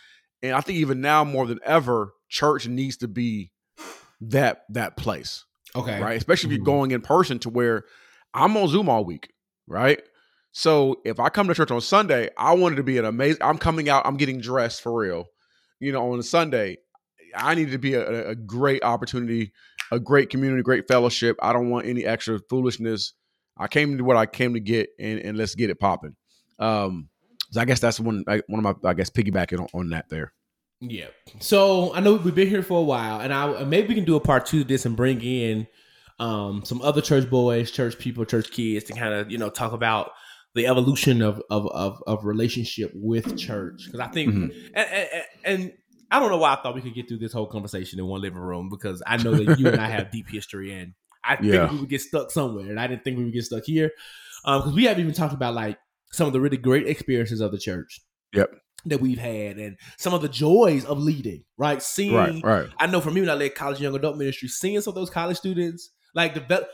And 0.42 0.52
I 0.52 0.60
think 0.60 0.78
even 0.78 1.00
now 1.00 1.24
more 1.24 1.46
than 1.46 1.59
ever, 1.64 2.12
church 2.28 2.68
needs 2.68 2.98
to 2.98 3.09
be 3.09 3.50
that 4.20 4.64
that 4.70 4.96
place, 4.96 5.44
okay, 5.74 6.00
right? 6.00 6.16
Especially 6.16 6.48
if 6.48 6.52
you're 6.56 6.62
Mhm. 6.62 6.66
going 6.66 6.90
in 6.90 7.00
person 7.00 7.38
to 7.40 7.48
where 7.48 7.84
I'm 8.34 8.56
on 8.56 8.68
Zoom 8.68 8.88
all 8.88 9.05
week, 9.05 9.32
right? 9.66 10.02
So 10.52 11.00
if 11.04 11.20
I 11.20 11.28
come 11.28 11.48
to 11.48 11.54
church 11.54 11.70
on 11.70 11.80
Sunday, 11.80 12.30
I 12.36 12.54
want 12.54 12.74
it 12.74 12.76
to 12.76 12.82
be 12.82 12.98
an 12.98 13.04
amazing. 13.04 13.42
I'm 13.42 13.58
coming 13.58 13.88
out. 13.88 14.06
I'm 14.06 14.16
getting 14.16 14.40
dressed 14.40 14.82
for 14.82 14.92
real. 14.98 15.26
You 15.80 15.92
know, 15.92 16.12
on 16.12 16.18
a 16.18 16.22
Sunday, 16.22 16.78
I 17.34 17.54
need 17.54 17.70
to 17.70 17.78
be 17.78 17.94
a, 17.94 18.30
a 18.30 18.34
great 18.34 18.82
opportunity, 18.82 19.52
a 19.92 20.00
great 20.00 20.30
community, 20.30 20.62
great 20.62 20.88
fellowship. 20.88 21.36
I 21.40 21.52
don't 21.52 21.70
want 21.70 21.86
any 21.86 22.04
extra 22.04 22.40
foolishness. 22.50 23.12
I 23.56 23.68
came 23.68 23.98
to 23.98 24.04
what 24.04 24.16
I 24.16 24.26
came 24.26 24.54
to 24.54 24.60
get, 24.60 24.90
and, 24.98 25.18
and 25.20 25.38
let's 25.38 25.54
get 25.54 25.70
it 25.70 25.78
popping. 25.78 26.16
Um, 26.58 27.08
so 27.50 27.60
I 27.60 27.64
guess 27.64 27.80
that's 27.80 28.00
one 28.00 28.24
I- 28.26 28.42
one 28.46 28.64
of 28.64 28.82
my 28.82 28.90
I 28.90 28.94
guess 28.94 29.10
piggybacking 29.10 29.60
on, 29.60 29.68
on 29.74 29.90
that 29.90 30.08
there. 30.08 30.32
Yeah. 30.80 31.06
So 31.40 31.92
I 31.94 32.00
know 32.00 32.14
we've 32.14 32.34
been 32.34 32.48
here 32.48 32.62
for 32.62 32.78
a 32.78 32.84
while, 32.84 33.20
and 33.20 33.32
I 33.32 33.64
maybe 33.64 33.88
we 33.88 33.94
can 33.94 34.04
do 34.04 34.16
a 34.16 34.20
part 34.20 34.46
two 34.46 34.62
of 34.62 34.68
this 34.68 34.86
and 34.86 34.96
bring 34.96 35.20
in 35.20 35.66
um, 36.18 36.64
some 36.64 36.82
other 36.82 37.00
church 37.00 37.28
boys, 37.30 37.70
church 37.70 37.98
people, 37.98 38.24
church 38.24 38.50
kids 38.50 38.84
to 38.86 38.92
kind 38.92 39.14
of 39.14 39.30
you 39.30 39.38
know 39.38 39.50
talk 39.50 39.72
about 39.72 40.12
the 40.59 40.66
evolution 40.66 41.22
of 41.22 41.40
of 41.51 41.66
of, 41.68 42.02
of 42.06 42.24
relationship 42.24 42.90
with 42.94 43.36
church 43.36 43.82
because 43.86 44.01
I 44.01 44.09
think 44.09 44.35
Mhm. 44.35 44.52
and, 44.74 44.89
and, 44.93 45.09
and 45.44 45.72
I 46.10 46.20
don't 46.20 46.30
know 46.30 46.39
why 46.39 46.55
I 46.55 46.56
thought 46.62 46.74
we 46.74 46.80
could 46.80 46.94
get 46.94 47.06
through 47.09 47.18
this 47.18 47.32
whole 47.32 47.47
conversation 47.47 47.98
in 47.98 48.06
one 48.06 48.20
living 48.22 48.39
room 48.39 48.68
because 48.70 49.02
I 49.06 49.16
know 49.18 49.35
that 49.35 49.59
you 49.59 49.68
and 49.68 49.80
I 49.80 49.89
have 49.89 50.10
deep 50.16 50.26
history 50.28 50.72
and 50.72 50.94
I 51.24 51.36
Yeah. 51.43 51.52
think 51.68 51.72
we 51.72 51.78
would 51.80 51.89
get 51.90 52.01
stuck 52.01 52.30
somewhere, 52.30 52.66
and 52.70 52.80
I 52.80 52.86
didn't 52.86 53.05
think 53.05 53.18
we 53.18 53.24
would 53.24 53.32
get 53.35 53.44
stuck 53.44 53.64
here 53.64 53.90
because 54.44 54.72
we 54.72 54.85
haven't 54.85 55.02
even 55.02 55.14
talked 55.14 55.35
about 55.35 55.55
like 55.55 55.78
some 56.12 56.26
of 56.26 56.32
the 56.32 56.40
really 56.40 56.56
great 56.56 56.86
experiences 56.86 57.40
of 57.40 57.52
the 57.52 57.59
church. 57.59 58.01
Yep. 58.35 58.51
That 58.86 59.01
we've 59.01 59.18
had 59.18 59.59
and 59.59 59.76
some 59.98 60.14
of 60.14 60.22
the 60.22 60.28
joys 60.28 60.85
of 60.85 60.98
leading, 60.98 61.44
right? 61.59 61.82
Seeing 61.82 62.14
Right, 62.14 62.43
right. 62.44 62.68
I 62.78 62.86
know 62.86 63.01
for 63.01 63.10
me 63.10 63.20
when 63.20 63.28
I 63.30 63.35
led 63.35 63.55
college 63.55 63.80
young 63.80 63.94
adult 63.94 64.16
ministry, 64.16 64.48
seeing 64.48 64.80
some 64.80 64.93
of 64.93 64.94
those 64.94 65.10
college 65.10 65.36
students 65.36 65.90
like 66.14 66.32
develop, 66.35 66.68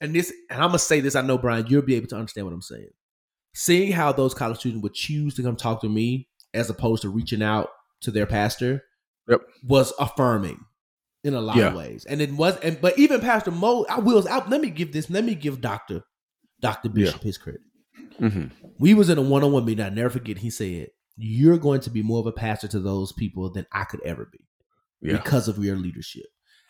and 0.00 0.14
this, 0.14 0.32
and 0.50 0.62
I'm 0.62 0.68
gonna 0.68 0.78
say 0.78 1.00
this. 1.00 1.14
I 1.14 1.22
know 1.22 1.38
Bryan, 1.38 1.66
you'll 1.68 1.82
be 1.82 1.94
able 1.94 2.08
to 2.08 2.16
understand 2.16 2.46
what 2.46 2.54
I'm 2.54 2.62
saying. 2.62 2.90
Seeing 3.54 3.92
how 3.92 4.12
those 4.12 4.34
college 4.34 4.58
students 4.58 4.82
would 4.82 4.94
choose 4.94 5.34
to 5.36 5.42
come 5.42 5.56
talk 5.56 5.80
to 5.80 5.88
me 5.88 6.28
as 6.52 6.68
opposed 6.68 7.02
to 7.02 7.08
reaching 7.08 7.42
out 7.42 7.68
to 8.02 8.10
their 8.10 8.26
pastor, 8.26 8.82
Yep. 9.28 9.40
was 9.66 9.92
affirming 9.98 10.60
in 11.24 11.34
a 11.34 11.40
lot 11.40 11.56
Yeah. 11.56 11.68
of 11.68 11.74
ways. 11.74 12.04
And 12.04 12.20
it 12.20 12.30
was, 12.32 12.56
and 12.60 12.80
but 12.80 12.98
even 12.98 13.20
Pastor 13.20 13.50
Mo, 13.50 13.84
I 13.88 13.98
will. 13.98 14.26
I, 14.28 14.46
let 14.48 14.60
me 14.60 14.70
give 14.70 14.92
this. 14.92 15.08
Let 15.10 15.24
me 15.24 15.34
give 15.34 15.60
Doctor 15.60 16.02
Doctor 16.60 16.88
Yeah. 16.88 17.06
Bishop 17.06 17.22
his 17.22 17.38
credit. 17.38 17.60
hmm 18.18 18.44
We 18.78 18.94
was 18.94 19.08
in 19.10 19.18
a 19.18 19.22
one 19.22 19.42
on 19.42 19.52
one 19.52 19.64
meeting. 19.64 19.84
I 19.84 19.88
never 19.88 20.10
forget. 20.10 20.38
He 20.38 20.50
said, 20.50 20.88
"You're 21.16 21.58
going 21.58 21.80
to 21.80 21.90
be 21.90 22.02
more 22.02 22.20
of 22.20 22.26
a 22.26 22.32
pastor 22.32 22.68
to 22.68 22.80
those 22.80 23.12
people 23.12 23.50
than 23.50 23.66
I 23.72 23.84
could 23.84 24.02
ever 24.02 24.28
be." 24.30 24.40
Yeah. 25.02 25.18
because 25.18 25.46
of 25.46 25.58
your 25.62 25.76
leadership. 25.76 26.24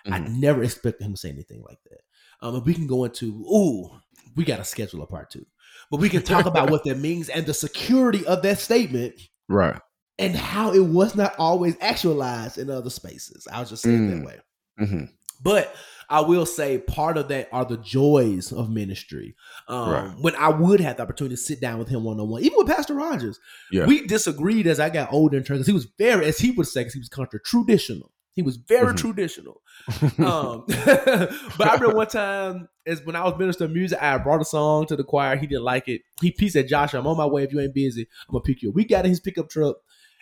I 0.05 0.19
Mhm. 0.19 0.39
never 0.39 0.62
expected 0.62 1.05
him 1.05 1.12
to 1.12 1.16
say 1.19 1.31
anything 1.31 1.62
like 1.66 1.78
that. 1.90 2.01
Um, 2.42 2.56
and 2.56 2.64
we 2.66 2.74
can 2.74 2.86
go 2.86 3.04
into, 3.04 3.26
ooh, 3.50 3.90
we 4.36 4.44
got 4.44 4.58
to 4.58 4.64
schedule 4.64 5.02
a 5.02 5.06
part 5.06 5.30
two, 5.30 5.46
but 5.90 6.00
we 6.00 6.08
can 6.08 6.22
talk 6.22 6.46
about 6.52 6.70
what 6.70 6.84
that 6.84 6.98
means 6.98 7.28
and 7.28 7.46
the 7.46 7.54
security 7.54 8.26
of 8.26 8.42
that 8.42 8.58
statement 8.58 9.14
Right. 9.48 9.80
and 10.18 10.34
how 10.36 10.72
it 10.72 10.80
was 10.84 11.14
not 11.14 11.34
always 11.38 11.76
actualized 11.80 12.58
in 12.58 12.68
other 12.70 12.90
spaces. 12.90 13.46
I'll 13.50 13.64
just 13.64 13.82
say 13.82 13.94
it 13.94 14.00
Mm. 14.00 14.18
that 14.18 14.26
way. 14.26 14.40
hmm 14.78 15.04
But 15.42 15.74
I 16.08 16.20
will 16.20 16.46
say 16.46 16.78
part 16.78 17.16
of 17.18 17.28
that 17.28 17.48
are 17.52 17.64
the 17.64 17.78
joys 17.78 18.52
of 18.52 18.70
ministry. 18.70 19.34
Um, 19.68 19.90
Right. 19.90 20.14
When 20.20 20.36
I 20.36 20.48
would 20.50 20.80
have 20.80 20.96
the 20.98 21.02
opportunity 21.02 21.34
to 21.36 21.40
sit 21.40 21.60
down 21.60 21.78
with 21.78 21.88
him 21.88 22.04
one 22.04 22.20
on 22.20 22.28
one, 22.28 22.42
even 22.42 22.58
with 22.58 22.68
Pastor 22.68 22.94
Rogers, 22.94 23.38
Yeah. 23.72 23.86
we 23.86 24.06
disagreed 24.06 24.66
as 24.66 24.78
I 24.78 24.88
got 24.90 25.12
older 25.12 25.36
in 25.38 25.42
church 25.44 25.56
because 25.56 25.66
he 25.66 25.72
was 25.72 25.88
very, 25.98 26.26
as 26.26 26.38
he 26.38 26.52
would 26.52 26.68
say, 26.68 26.84
'cause 26.84 26.92
he 26.92 27.00
was 27.00 27.08
country 27.08 27.40
traditional. 27.44 28.12
He 28.36 28.42
was 28.42 28.56
very 28.56 28.92
Mhm. 28.92 28.96
traditional. 28.98 29.60
Um, 30.18 30.64
but 30.68 31.60
I 31.68 31.74
remember 31.74 31.96
one 31.96 32.06
time 32.06 32.68
is 32.84 33.04
when 33.04 33.16
I 33.16 33.24
was 33.24 33.34
ministering 33.38 33.72
music, 33.72 34.00
I 34.00 34.16
brought 34.18 34.40
a 34.40 34.44
song 34.44 34.86
to 34.86 34.96
the 34.96 35.02
choir. 35.04 35.36
He 35.36 35.46
didn't 35.48 35.64
like 35.64 35.88
it. 35.88 36.02
He, 36.20 36.34
he 36.38 36.48
said, 36.48 36.68
"Josh, 36.68 36.94
I'm 36.94 37.06
on 37.06 37.16
my 37.16 37.26
way. 37.26 37.42
If 37.42 37.52
you 37.52 37.60
ain't 37.60 37.74
busy, 37.74 38.06
I'm 38.28 38.32
gonna 38.34 38.42
pick 38.42 38.62
you 38.62 38.68
up." 38.68 38.74
We 38.76 38.84
got 38.84 39.04
in 39.04 39.10
his 39.10 39.20
pickup 39.20 39.48
truck, 39.50 39.76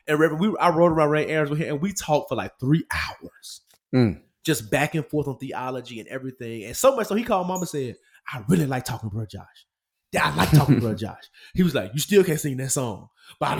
and 0.08 0.18
Reverend, 0.18 0.40
we 0.40 0.56
I 0.58 0.70
rode 0.70 0.92
around 0.92 1.10
ran 1.10 1.28
errands 1.28 1.50
with 1.50 1.58
him, 1.60 1.74
and 1.74 1.82
we 1.82 1.92
talked 1.92 2.28
for 2.30 2.34
like 2.36 2.58
three 2.58 2.84
hours, 2.90 3.60
Mm. 3.94 4.20
just 4.44 4.70
back 4.70 4.94
and 4.94 5.06
forth 5.06 5.28
on 5.28 5.38
theology 5.38 5.98
and 6.00 6.08
everything. 6.08 6.64
And 6.64 6.76
so 6.76 6.94
much 6.96 7.08
so, 7.08 7.14
he 7.14 7.24
called 7.24 7.46
Mama 7.46 7.60
and 7.60 7.68
said, 7.68 7.96
"I 8.32 8.42
really 8.48 8.66
like 8.66 8.84
talking 8.84 9.10
to 9.10 9.14
Bro 9.14 9.26
Josh." 9.26 9.66
Yeah, 10.12 10.28
I 10.30 10.36
like 10.36 10.50
talking 10.52 10.76
to 10.76 10.80
Bro 10.80 10.94
Josh. 11.06 11.24
He 11.54 11.62
was 11.64 11.74
like, 11.74 11.92
"You 11.94 12.00
still 12.00 12.22
can't 12.24 12.38
sing 12.40 12.56
that 12.58 12.70
song," 12.72 13.08
but 13.40 13.58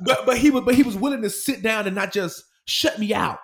but 0.00 0.26
but 0.26 0.38
he 0.38 0.50
was 0.50 0.64
but 0.64 0.74
he 0.74 0.82
was 0.82 0.96
willing 0.96 1.22
to 1.22 1.30
sit 1.30 1.62
down 1.62 1.86
and 1.86 1.94
not 1.96 2.12
just 2.12 2.44
shut 2.68 2.98
me 2.98 3.14
out. 3.14 3.38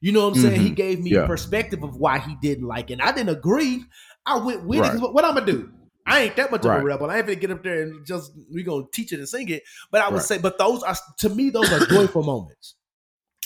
You 0.00 0.12
know 0.12 0.20
what 0.28 0.36
I'm 0.36 0.42
saying? 0.42 0.60
He 0.60 0.70
Mhm. 0.70 0.76
gave 0.76 1.00
me 1.00 1.10
Yeah. 1.10 1.26
perspective 1.26 1.82
of 1.82 1.96
why 1.96 2.18
he 2.18 2.36
didn't 2.40 2.66
like 2.66 2.90
it. 2.90 2.94
And 2.94 3.02
I 3.02 3.12
didn't 3.12 3.30
agree. 3.30 3.84
I 4.26 4.36
went 4.38 4.64
with 4.64 4.84
it. 4.94 5.00
What, 5.00 5.14
what 5.14 5.24
I'm 5.24 5.34
gonna 5.34 5.46
do? 5.46 5.70
I 6.06 6.20
ain't 6.20 6.36
that 6.36 6.50
much 6.50 6.64
of 6.66 6.72
a 6.72 6.82
rebel. 6.84 7.10
I 7.10 7.16
ain't 7.16 7.26
gonna 7.26 7.36
get 7.36 7.50
up 7.50 7.62
there 7.62 7.82
and 7.82 8.04
just 8.06 8.32
we 8.52 8.62
gonna 8.62 8.84
teach 8.92 9.12
it 9.12 9.18
and 9.18 9.28
sing 9.28 9.48
it. 9.48 9.62
But 9.90 10.02
I 10.02 10.08
would 10.08 10.16
Right. 10.16 10.22
say, 10.22 10.38
but 10.38 10.58
those 10.58 10.82
are 10.82 10.94
to 11.18 11.28
me, 11.30 11.48
those 11.50 11.72
are 11.72 11.80
joyful 11.80 12.22
moments 12.34 12.74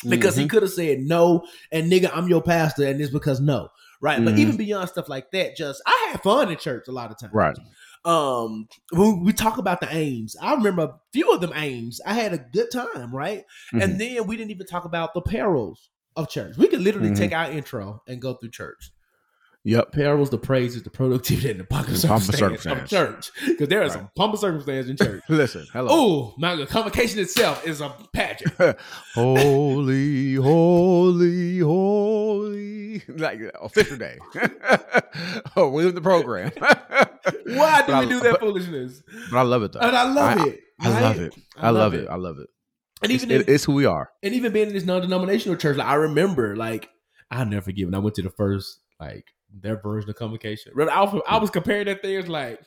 because 0.08 0.36
he 0.36 0.44
Mhm. 0.44 0.50
could 0.50 0.62
have 0.62 0.72
said 0.72 1.00
no 1.00 1.44
and 1.70 1.90
nigga, 1.90 2.10
I'm 2.12 2.28
your 2.28 2.42
pastor, 2.42 2.86
and 2.86 3.00
it's 3.00 3.12
because 3.12 3.40
no, 3.40 3.68
right? 4.00 4.22
But 4.24 4.34
Mhm. 4.34 4.38
even 4.38 4.56
beyond 4.56 4.88
stuff 4.88 5.08
like 5.08 5.30
that, 5.30 5.56
just 5.56 5.80
I 5.86 6.08
had 6.10 6.22
fun 6.22 6.50
in 6.50 6.58
church 6.58 6.88
a 6.88 6.92
lot 6.92 7.10
of 7.12 7.18
times, 7.18 7.32
Right. 7.32 7.56
Um 8.08 8.66
when 8.92 9.22
we 9.22 9.32
talk 9.32 9.58
about 9.58 9.80
the 9.80 9.88
aims 9.94 10.34
i 10.40 10.54
remember 10.54 10.82
a 10.82 10.94
few 11.12 11.30
of 11.32 11.40
them 11.42 11.52
aims 11.54 12.00
i 12.06 12.14
had 12.14 12.32
a 12.32 12.38
good 12.38 12.70
time 12.72 13.14
right 13.14 13.44
Mhm. 13.74 13.82
and 13.82 14.00
then 14.00 14.26
we 14.26 14.36
didn't 14.36 14.50
even 14.50 14.66
talk 14.66 14.84
about 14.86 15.12
the 15.14 15.20
perils 15.20 15.90
of 16.16 16.28
church 16.30 16.56
we 16.56 16.68
could 16.68 16.80
literally 16.80 17.10
Mhm. 17.10 17.18
take 17.18 17.32
our 17.32 17.50
intro 17.50 18.02
and 18.08 18.22
go 18.22 18.34
through 18.34 18.50
church 18.50 18.90
Yep. 19.68 19.92
Parables, 19.92 20.30
the 20.30 20.38
praises 20.38 20.82
the 20.82 20.88
productivity 20.90 21.50
and 21.50 21.60
the 21.60 21.64
pump 21.64 21.88
of 21.88 21.94
of 21.94 22.22
circumstance 22.22 22.64
of 22.64 22.88
church 22.88 23.30
because 23.46 23.68
there 23.68 23.82
is 23.82 23.90
Right. 23.90 23.98
some 24.00 24.10
pump 24.16 24.32
of 24.34 24.40
circumstance 24.40 24.88
in 24.88 24.96
church 25.04 25.22
Listen. 25.28 25.66
Hello. 25.72 25.88
oh 25.90 26.34
my 26.38 26.56
god 26.56 26.68
convocation 26.68 27.18
itself 27.20 27.66
is 27.66 27.80
a 27.82 27.92
pageant 28.14 28.54
holy, 29.14 30.34
holy, 30.36 31.58
holy. 31.58 33.02
Like 33.08 33.40
official 33.60 33.96
day. 33.98 34.18
oh, 35.56 35.68
we're 35.68 35.88
in 35.88 35.94
the 35.94 36.00
program. 36.00 36.50
why 36.56 37.82
do 37.82 37.86
But 37.86 37.88
we 37.88 37.92
I- 37.92 38.04
do 38.06 38.20
that 38.20 38.30
But, 38.32 38.40
foolishness 38.40 39.02
but 39.30 39.38
I 39.38 39.42
love 39.42 39.62
it 39.64 39.72
though. 39.72 39.80
and 39.80 39.94
i 39.96 40.02
love 40.10 40.38
I- 40.38 40.48
it 40.48 40.60
I 40.80 40.90
right? 40.92 41.02
love 41.02 41.20
it. 41.20 41.34
I, 41.56 41.70
love 41.70 41.94
it. 41.94 42.08
I 42.08 42.14
love 42.14 42.38
it. 42.38 42.48
and 43.02 43.10
even 43.12 43.30
if, 43.32 43.40
it- 43.42 43.48
it's 43.52 43.64
who 43.64 43.72
we 43.74 43.84
are. 43.84 44.08
and 44.22 44.32
even 44.34 44.52
being 44.52 44.68
in 44.68 44.74
this 44.74 44.84
non-denominational 44.86 45.58
church, 45.58 45.76
like 45.76 45.86
I 45.88 45.94
remember, 45.94 46.54
like 46.56 46.88
I'll 47.30 47.44
never 47.46 47.62
forget 47.64 47.84
when 47.86 47.94
I 47.94 47.98
went 47.98 48.14
to 48.16 48.22
the 48.22 48.30
first, 48.30 48.80
like 49.00 49.24
their 49.52 49.80
version 49.80 50.10
of 50.10 50.16
convocation. 50.16 50.72
I 50.78 51.02
was, 51.02 51.22
I 51.26 51.38
was 51.38 51.50
comparing 51.50 51.86
that 51.86 52.02
thing 52.02 52.16
as 52.16 52.28
like, 52.28 52.60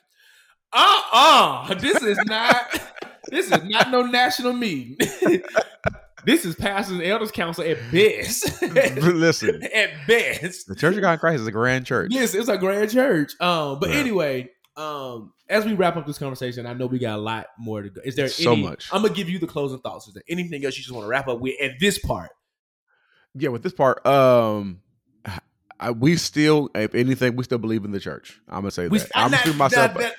uh, 0.74 1.02
uh 1.14 1.74
this 1.76 2.02
is 2.02 2.18
not, 2.26 2.82
this 3.30 3.52
is 3.52 3.64
not 3.64 3.92
no 3.92 4.04
national 4.04 4.54
meeting. 4.54 4.98
this 6.26 6.46
is 6.46 6.56
pastors 6.56 6.98
and 6.98 7.04
elders 7.04 7.32
council 7.32 7.64
at 7.64 7.78
best. 7.92 8.62
Listen, 9.02 9.64
at 9.74 9.90
best. 10.08 10.68
the 10.68 10.76
Church 10.76 10.96
of 10.96 11.02
God 11.02 11.14
in 11.14 11.20
Christ 11.20 11.42
is 11.42 11.48
a 11.48 11.52
grand 11.52 11.86
church. 11.86 12.12
Yes, 12.14 12.34
it's 12.34 12.50
a 12.50 12.58
grand 12.58 12.92
church. 12.92 13.34
Um, 13.40 13.80
but 13.80 13.90
Yeah. 13.90 13.98
anyway, 13.98 14.50
um, 14.78 15.34
as 15.50 15.66
we 15.66 15.74
wrap 15.74 15.98
up 15.98 16.08
this 16.08 16.18
conversation, 16.18 16.66
I 16.66 16.74
know 16.74 16.86
we 16.86 17.00
got 17.00 17.20
a 17.20 17.22
lot 17.22 17.48
more 17.60 17.82
to 17.82 17.90
go. 17.90 18.02
Is 18.04 18.16
there 18.16 18.30
So 18.30 18.54
any, 18.54 18.64
much. 18.64 18.90
I'm 18.92 19.02
gonna 19.02 19.14
give 19.14 19.30
you 19.30 19.38
the 19.38 19.48
closing 19.48 19.80
thoughts. 19.80 20.08
Is 20.08 20.14
there 20.14 20.24
anything 20.30 20.64
else 20.64 20.78
you 20.78 20.84
just 20.84 20.94
want 20.94 21.06
to 21.06 21.10
wrap 21.10 21.28
up 21.28 21.40
with 21.40 21.56
at 21.62 21.74
this 21.80 22.00
part? 22.00 22.32
Yeah, 23.34 23.50
with 23.50 23.64
this 23.64 23.74
part, 23.74 24.06
um, 24.06 24.82
I, 25.82 25.92
we 25.92 26.16
still, 26.16 26.70
if 26.76 26.94
anything, 26.94 27.36
we 27.36 27.44
still 27.44 27.58
believe 27.58 27.84
in 27.84 27.92
the 27.92 28.00
church. 28.00 28.40
I'm 28.48 28.62
gonna 28.62 28.72
say 28.72 28.88
We, 28.88 29.00
that. 29.00 29.12
I'm 29.16 29.32
through 29.32 29.54
myself. 29.54 29.96
That, 29.96 30.16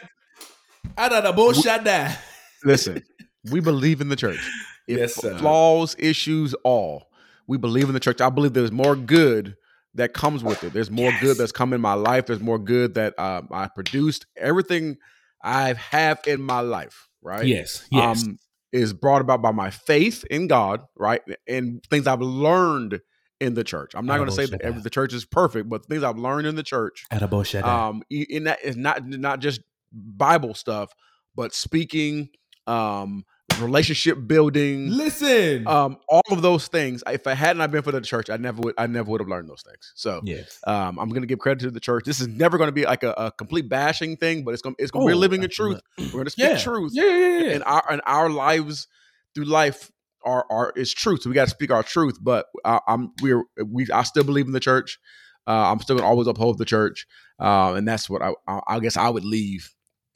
I 0.99 1.09
don't 1.09 1.23
know. 1.25 1.33
Bullshit 1.33 1.85
that. 1.85 2.21
Listen, 2.65 3.03
we 3.51 3.61
believe 3.61 4.01
in 4.01 4.09
the 4.09 4.17
church. 4.17 4.45
If 4.89 4.99
Yes, 4.99 5.15
sir. 5.15 5.39
flaws, 5.39 5.95
issues, 5.99 6.55
all. 6.65 7.09
We 7.47 7.57
believe 7.59 7.87
in 7.89 7.95
the 7.95 8.01
church. 8.01 8.21
I 8.21 8.29
believe 8.29 8.53
there's 8.53 8.73
more 8.73 8.97
good 8.97 9.57
that 9.95 10.15
comes 10.15 10.43
with 10.43 10.63
it. 10.65 10.73
There's 10.73 10.91
more 10.91 11.11
Yes. 11.13 11.21
good 11.21 11.39
that's 11.39 11.53
come 11.53 11.73
in 11.73 11.81
my 11.81 11.95
life. 11.95 12.27
There's 12.27 12.41
more 12.41 12.59
good 12.59 12.95
that 12.95 13.19
um, 13.19 13.49
I 13.53 13.69
produced. 13.69 14.27
Everything 14.37 14.97
I 15.43 15.75
have 15.75 16.21
in 16.27 16.43
my 16.43 16.61
life, 16.61 17.09
right? 17.23 17.47
Yes. 17.47 17.87
Yes. 17.91 18.23
Um, 18.23 18.39
is 18.73 18.93
brought 18.93 19.21
about 19.21 19.43
by 19.43 19.53
my 19.53 19.71
faith 19.71 20.25
in 20.31 20.47
God, 20.49 20.83
right? 20.97 21.21
And 21.47 21.83
things 21.91 22.07
I've 22.07 22.23
learned 22.23 23.01
in 23.43 23.55
the 23.55 23.65
church. 23.65 23.93
I'm 23.95 24.07
not 24.07 24.17
going 24.19 24.29
to 24.31 24.35
say 24.35 24.47
that 24.47 24.83
the 24.83 24.91
church 24.91 25.13
is 25.13 25.25
perfect, 25.25 25.69
but 25.69 25.85
things 25.87 26.03
I've 26.03 26.19
learned 26.19 26.47
in 26.47 26.55
the 26.55 26.63
church 26.63 27.05
At 27.11 27.23
a 27.23 27.29
bullshit. 27.29 27.65
um 27.65 28.03
in 28.11 28.45
that 28.45 28.63
is 28.65 28.77
not 28.77 29.05
not 29.07 29.41
just 29.41 29.61
bible 29.93 30.55
stuff 30.55 30.91
but 31.37 31.53
speaking 31.53 32.31
um 32.67 33.25
relationship 33.61 34.17
building 34.27 34.89
Listen. 34.89 35.67
um 35.69 35.99
all 36.09 36.23
of 36.31 36.41
those 36.41 36.69
things 36.69 37.05
if 37.11 37.27
i 37.27 37.35
hadn't 37.35 37.71
been 37.71 37.83
for 37.83 37.93
the 37.93 38.01
church 38.01 38.31
i 38.31 38.39
never 38.39 38.63
would 38.63 38.75
i 38.79 38.87
never 38.87 39.11
would 39.11 39.21
have 39.21 39.29
learned 39.29 39.51
those 39.51 39.61
things 39.61 39.93
so 39.95 40.23
yes. 40.25 40.59
um 40.67 40.99
i'm 40.99 41.11
gonna 41.11 41.27
give 41.27 41.39
credit 41.39 41.61
to 41.61 41.71
the 41.71 41.79
church 41.81 42.05
this 42.07 42.21
is 42.21 42.29
never 42.29 42.57
gonna 42.57 42.73
be 42.73 42.85
like 42.87 43.03
a, 43.03 43.13
a 43.19 43.31
complete 43.33 43.69
bashing 43.69 44.17
thing 44.17 44.43
but 44.45 44.55
it's 44.55 44.63
gonna 44.63 44.75
it's 44.79 44.91
gonna 44.91 45.05
be 45.07 45.13
Oh, 45.13 45.17
living 45.17 45.43
in 45.43 45.51
truth 45.51 45.81
we're 45.99 46.21
gonna 46.21 46.31
speak 46.31 46.49
Yeah. 46.49 46.57
truth 46.59 46.93
Yeah. 46.95 47.05
Yeah. 47.05 47.39
yeah. 47.41 47.51
and 47.51 47.65
our 47.65 47.85
and 47.93 48.01
our 48.07 48.31
lives 48.31 48.87
through 49.35 49.45
life 49.45 49.91
are 50.25 50.47
are 50.51 50.73
is 50.77 50.93
truth. 50.93 51.23
So 51.23 51.31
we 51.31 51.35
got 51.35 51.45
to 51.45 51.51
speak 51.51 51.71
our 51.71 51.83
truth. 51.83 52.19
But 52.21 52.47
I, 52.65 52.81
I'm 52.87 53.13
we're 53.23 53.43
we 53.67 53.87
I 53.93 54.03
still 54.03 54.25
believe 54.25 54.47
in 54.47 54.53
the 54.53 54.61
church. 54.61 54.99
Uh, 55.47 55.73
I'm 55.73 55.81
still 55.81 55.97
gonna 55.97 56.09
always 56.09 56.29
uphold 56.29 56.59
the 56.59 56.65
church, 56.65 57.07
uh, 57.41 57.75
and 57.75 57.87
that's 57.87 58.09
what 58.09 58.23
I 58.23 58.33
I, 58.47 58.61
I 58.69 58.81
guess 58.81 58.97
I 58.97 59.09
would 59.09 59.25
leave 59.25 59.69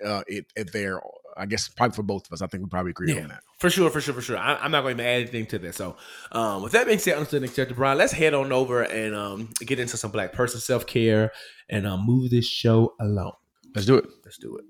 uh, 0.05 0.23
it, 0.27 0.47
it 0.57 0.73
there. 0.73 1.01
I 1.39 1.45
guess 1.45 1.69
probably 1.69 1.95
for 1.95 2.03
both 2.03 2.24
of 2.27 2.33
us. 2.33 2.41
I 2.41 2.47
think 2.47 2.62
we 2.62 2.69
probably 2.70 2.91
agree 2.93 3.12
Yeah. 3.15 3.23
on 3.24 3.28
that. 3.28 3.43
For 3.59 3.69
sure, 3.69 3.91
for 3.91 4.01
sure, 4.01 4.15
for 4.15 4.23
sure. 4.23 4.39
I, 4.39 4.55
I'm 4.57 4.70
not 4.70 4.81
going 4.83 4.97
to 4.97 5.05
add 5.05 5.20
anything 5.20 5.45
to 5.49 5.59
this. 5.59 5.77
So, 5.77 5.97
um, 6.33 6.62
with 6.62 6.73
that 6.73 6.87
being 6.87 6.99
said, 6.99 7.15
understood 7.15 7.43
and 7.43 7.51
accepted, 7.51 7.77
Bryan, 7.77 7.99
let's 7.99 8.12
head 8.12 8.33
on 8.33 8.53
over 8.53 8.83
and 8.85 9.15
um, 9.15 9.51
get 9.61 9.78
into 9.78 9.99
some 9.99 10.11
black 10.11 10.33
person 10.33 10.61
self 10.61 10.87
care 10.87 11.33
and 11.69 11.87
um, 11.87 12.07
move 12.07 12.31
this 12.31 12.47
show 12.47 12.95
along. 13.01 13.33
Let's 13.74 13.87
do 13.87 13.97
it. 13.97 14.07
Let's 14.24 14.39
do 14.39 14.57
it. 14.57 14.65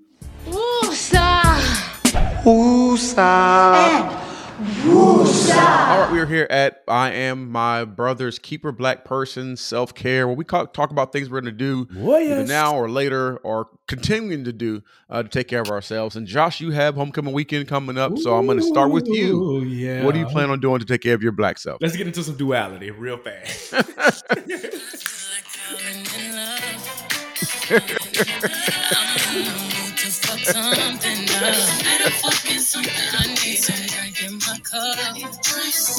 All 4.59 4.65
right, 4.65 6.09
we 6.11 6.19
are 6.19 6.25
here 6.25 6.47
at 6.49 6.81
I 6.87 7.11
am 7.11 7.51
my 7.51 7.85
brother's 7.85 8.39
keeper, 8.39 8.71
black 8.71 9.05
person 9.05 9.55
self 9.55 9.93
care, 9.93 10.25
where 10.25 10.35
we 10.35 10.45
ca- 10.45 10.65
talk 10.65 10.89
about 10.89 11.13
things 11.13 11.29
we're 11.29 11.41
going 11.41 11.53
to 11.53 11.59
do 11.59 11.85
Boy, 11.85 12.23
either 12.23 12.39
yes. 12.39 12.47
now 12.47 12.75
or 12.75 12.89
later, 12.89 13.37
or 13.37 13.69
continuing 13.87 14.45
to 14.45 14.51
do 14.51 14.81
uh, 15.11 15.21
to 15.21 15.29
take 15.29 15.47
care 15.47 15.61
of 15.61 15.69
ourselves. 15.69 16.15
And 16.15 16.25
Josh, 16.25 16.59
you 16.59 16.71
have 16.71 16.95
homecoming 16.95 17.35
weekend 17.35 17.67
coming 17.67 17.99
up, 17.99 18.17
so 18.17 18.35
I'm 18.35 18.47
going 18.47 18.57
to 18.57 18.63
start 18.63 18.89
with 18.89 19.07
you. 19.07 19.61
Yeah. 19.61 20.03
What 20.03 20.15
do 20.15 20.19
you 20.19 20.25
plan 20.25 20.49
on 20.49 20.59
doing 20.59 20.79
to 20.79 20.85
take 20.85 21.01
care 21.01 21.13
of 21.13 21.21
your 21.21 21.33
black 21.33 21.59
self? 21.59 21.79
Let's 21.79 21.95
get 21.95 22.07
into 22.07 22.23
some 22.23 22.35
duality 22.35 22.89
real 22.89 23.17
fast. 23.17 23.73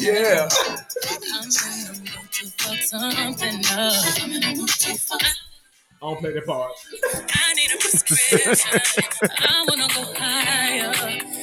yeah. 0.01 0.49
I 6.01 6.01
don't 6.01 6.19
play 6.21 6.33
that 6.33 6.47
part. 6.47 6.71
I 7.35 7.55
need 7.55 7.71
a 7.75 7.79
prescription. 7.79 8.81
I 9.41 9.65
wanna 9.69 9.89
go 9.89 10.15
higher. 10.17 10.93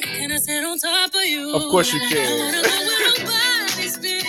Can 0.01 0.31
I 0.31 0.37
sit 0.37 0.63
on 0.63 0.77
top 0.79 1.13
of 1.13 1.23
you? 1.25 1.53
Of 1.55 1.61
course 1.63 1.91
you 1.93 1.99
can. 1.99 2.17
I 2.17 2.45
wanna 2.45 2.61
go 2.63 3.25
where 3.25 3.59
nobody's 3.67 3.97
been. 3.97 4.23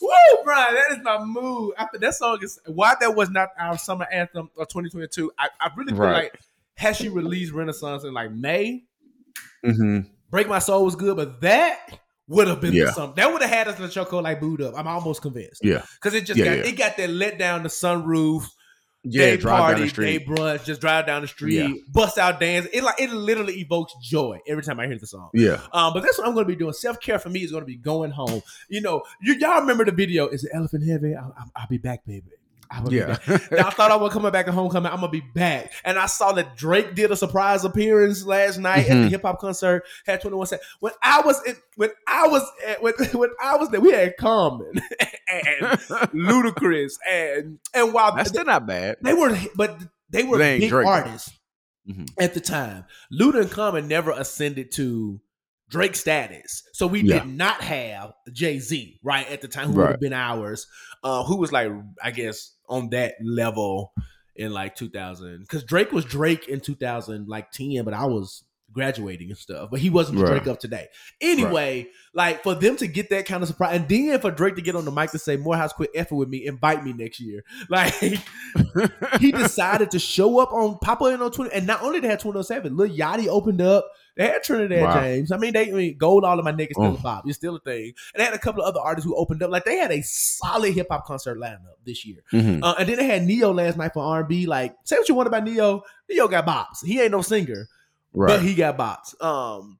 Woo, 0.00 0.44
Bryan, 0.44 0.74
that 0.74 0.92
is 0.98 0.98
my 1.02 1.18
mood. 1.24 1.74
After 1.78 1.98
that 1.98 2.14
song 2.14 2.38
is 2.42 2.60
why 2.66 2.94
that 3.00 3.14
was 3.16 3.30
not 3.30 3.48
our 3.58 3.76
summer 3.78 4.06
anthem 4.12 4.50
of 4.56 4.68
2022. 4.68 5.32
I, 5.38 5.48
I 5.60 5.70
really 5.76 5.92
feel 5.92 6.00
Right. 6.02 6.24
like 6.24 6.40
had 6.76 6.94
she 6.96 7.08
released 7.08 7.52
Renaissance 7.52 8.04
in 8.04 8.12
like 8.14 8.30
May, 8.30 8.84
Mm-hmm. 9.64 10.00
Break 10.34 10.48
My 10.48 10.58
Soul 10.58 10.84
was 10.84 10.96
good, 10.96 11.16
but 11.16 11.40
that 11.42 11.78
would 12.26 12.48
have 12.48 12.60
been 12.60 12.72
Yeah. 12.72 12.90
something. 12.90 13.14
That 13.22 13.32
would 13.32 13.40
have 13.40 13.52
had 13.52 13.68
us 13.68 13.76
in 13.78 13.84
the 13.84 13.88
chokehold 13.88 14.24
like 14.24 14.40
booed 14.40 14.60
up. 14.62 14.74
I'm 14.76 14.88
almost 14.88 15.22
convinced. 15.22 15.60
Yeah. 15.64 15.82
Because 15.94 16.12
it 16.12 16.26
just 16.26 16.36
Yeah, 16.40 16.46
got 16.46 16.56
yeah. 16.58 16.64
it 16.64 16.72
got 16.72 16.96
that 16.96 17.08
let 17.10 17.38
down 17.38 17.62
the 17.62 17.68
sunroof, 17.68 18.42
Yeah, 19.04 19.26
day 19.26 19.36
drive 19.36 19.58
down 19.58 19.66
party, 19.68 19.82
the 19.82 19.88
street. 19.90 20.18
day 20.18 20.24
brunch, 20.24 20.64
just 20.64 20.80
drive 20.80 21.06
down 21.06 21.22
the 21.22 21.28
street, 21.28 21.82
bust 21.92 22.18
out 22.18 22.40
dance. 22.40 22.66
It 22.72 22.82
like 22.82 23.00
it 23.00 23.12
literally 23.12 23.60
evokes 23.60 23.92
joy 24.02 24.40
every 24.48 24.64
time 24.64 24.80
I 24.80 24.88
hear 24.88 24.98
the 24.98 25.06
song. 25.06 25.30
Yeah. 25.34 25.60
Um, 25.72 25.92
but 25.94 26.02
that's 26.02 26.18
what 26.18 26.26
I'm 26.26 26.34
going 26.34 26.46
to 26.46 26.52
be 26.52 26.56
doing. 26.56 26.72
Self 26.72 26.98
care 26.98 27.20
for 27.20 27.28
me 27.28 27.44
is 27.44 27.52
going 27.52 27.62
to 27.62 27.66
be 27.66 27.76
going 27.76 28.10
home. 28.10 28.42
You 28.68 28.80
know, 28.80 29.02
you 29.22 29.34
y'all 29.34 29.60
remember 29.60 29.84
the 29.84 29.92
video? 29.92 30.26
Is 30.26 30.42
the 30.42 30.52
elephant 30.52 30.84
heavy? 30.84 31.14
I'll, 31.14 31.32
I'll, 31.38 31.50
I'll 31.54 31.68
be 31.68 31.78
back, 31.78 32.04
baby. 32.04 32.26
I 32.76 32.80
will 32.80 32.90
be 32.90 32.96
Yeah. 32.96 33.06
back. 33.26 33.52
I 33.52 33.70
thought 33.70 33.90
I 33.90 33.96
was 33.96 34.12
coming 34.12 34.32
back 34.32 34.48
at 34.48 34.54
homecoming. 34.54 34.90
I'm 34.90 34.98
gonna 35.00 35.08
be 35.12 35.20
back, 35.20 35.72
and 35.84 35.98
I 35.98 36.06
saw 36.06 36.32
that 36.32 36.56
Drake 36.56 36.94
did 36.94 37.10
a 37.12 37.16
surprise 37.16 37.64
appearance 37.64 38.24
last 38.24 38.58
night 38.58 38.88
at 38.88 38.88
the 38.88 38.94
Mhm. 39.06 39.10
hip 39.10 39.22
hop 39.22 39.40
concert. 39.40 39.84
Had 40.06 40.20
21 40.20 40.46
Cent. 40.46 40.62
When 40.80 40.92
I 41.02 41.20
was 41.20 41.40
in, 41.46 41.56
when 41.76 41.90
I 42.08 42.26
was 42.26 42.42
at, 42.66 42.82
when, 42.82 42.94
when 43.12 43.30
I 43.42 43.56
was 43.56 43.68
there, 43.70 43.80
we 43.80 43.92
had 43.92 44.16
Common 44.16 44.72
and 45.28 45.78
Ludacris 46.14 46.94
and 47.08 47.58
and 47.74 47.92
while 47.92 48.14
That's 48.16 48.30
still 48.30 48.44
not 48.44 48.66
bad. 48.66 48.96
they 49.02 49.14
were, 49.14 49.36
but 49.56 49.78
they 50.10 50.22
were 50.24 50.38
They 50.38 50.58
big 50.60 50.70
Drake, 50.70 50.86
though. 50.86 50.92
artists 50.92 51.30
Mhm. 51.88 52.08
at 52.18 52.34
the 52.34 52.40
time. 52.40 52.84
Luda 53.12 53.42
and 53.42 53.50
Common 53.50 53.88
never 53.88 54.10
ascended 54.10 54.72
to 54.72 55.20
Drake 55.70 55.96
status, 55.96 56.62
so 56.72 56.86
we 56.86 57.00
Yeah. 57.02 57.20
did 57.20 57.28
not 57.28 57.60
have 57.62 58.12
Jay 58.32 58.58
Z 58.58 58.98
right 59.02 59.28
at 59.30 59.40
the 59.40 59.48
time, 59.48 59.68
who 59.72 59.80
would 59.80 59.90
have 59.90 60.00
been 60.00 60.12
ours, 60.12 60.66
uh, 61.02 61.24
who 61.24 61.36
was 61.36 61.52
like, 61.52 61.70
I 62.02 62.10
guess, 62.10 62.52
on 62.68 62.90
that 62.90 63.14
level 63.22 63.92
in 64.36 64.52
like 64.52 64.74
2000, 64.74 65.40
because 65.40 65.62
Drake 65.64 65.92
was 65.92 66.04
Drake 66.04 66.48
in 66.48 66.60
2000, 66.60 67.28
like 67.28 67.50
10, 67.52 67.84
but 67.84 67.94
I 67.94 68.06
was 68.06 68.44
graduating 68.72 69.28
and 69.28 69.38
stuff, 69.38 69.70
but 69.70 69.78
he 69.78 69.88
wasn't 69.88 70.18
the 70.18 70.24
Right. 70.24 70.32
Drake 70.32 70.46
of 70.48 70.58
today. 70.58 70.88
Anyway, 71.20 71.88
like 72.12 72.42
for 72.42 72.54
them 72.54 72.76
to 72.78 72.88
get 72.88 73.08
that 73.10 73.24
kind 73.24 73.42
of 73.42 73.48
surprise, 73.48 73.76
and 73.76 73.88
then 73.88 74.18
for 74.20 74.30
Drake 74.32 74.56
to 74.56 74.62
get 74.62 74.74
on 74.74 74.84
the 74.84 74.90
mic 74.90 75.12
to 75.12 75.18
say 75.18 75.36
Morehouse 75.36 75.72
quit 75.72 75.94
effing 75.94 76.16
with 76.16 76.28
me, 76.28 76.44
invite 76.44 76.84
me 76.84 76.92
next 76.92 77.20
year, 77.20 77.44
like 77.68 77.94
he 79.20 79.32
decided 79.32 79.92
to 79.92 79.98
show 79.98 80.40
up 80.40 80.52
on 80.52 80.78
pop 80.80 81.00
up 81.00 81.12
in 81.12 81.22
on 81.22 81.30
20 81.30 81.52
and 81.52 81.66
not 81.66 81.82
only 81.82 82.00
they 82.00 82.08
had 82.08 82.20
207 82.20 82.76
Lil 82.76 82.88
Yachty 82.90 83.28
opened 83.28 83.60
up 83.60 83.88
they 84.16 84.26
had 84.28 84.42
Trinidad 84.42 84.82
Wow. 84.82 85.00
James 85.00 85.32
I 85.32 85.36
mean 85.36 85.52
they 85.52 85.68
I 85.70 85.72
mean, 85.72 85.96
gold 85.98 86.24
all 86.24 86.38
of 86.38 86.44
my 86.44 86.52
niggas 86.52 86.72
still 86.72 86.94
a 86.94 86.98
pop 86.98 87.24
it's 87.26 87.36
still 87.36 87.56
a 87.56 87.60
thing 87.60 87.92
and 88.14 88.20
they 88.20 88.24
had 88.24 88.34
a 88.34 88.38
couple 88.38 88.62
of 88.62 88.68
other 88.68 88.80
artists 88.80 89.04
who 89.08 89.16
opened 89.16 89.42
up 89.42 89.50
like 89.50 89.64
they 89.64 89.76
had 89.76 89.90
a 89.90 90.02
solid 90.02 90.72
hip 90.74 90.86
hop 90.90 91.04
concert 91.06 91.38
lineup 91.38 91.58
this 91.84 92.04
year 92.04 92.22
Mhm. 92.32 92.60
uh, 92.62 92.74
and 92.78 92.88
then 92.88 92.96
they 92.96 93.06
had 93.06 93.24
Ne-Yo 93.24 93.50
last 93.52 93.76
night 93.76 93.92
for 93.92 94.02
R&B 94.04 94.46
like 94.46 94.76
say 94.84 94.96
what 94.96 95.08
you 95.08 95.14
want 95.14 95.26
about 95.28 95.44
Ne-Yo 95.44 95.82
Ne-Yo 96.08 96.28
got 96.28 96.46
bops 96.46 96.84
he 96.84 97.00
ain't 97.00 97.10
no 97.12 97.22
singer 97.22 97.68
Right. 98.12 98.28
but 98.28 98.42
he 98.42 98.54
got 98.54 98.76
bops 98.78 99.20
um 99.24 99.78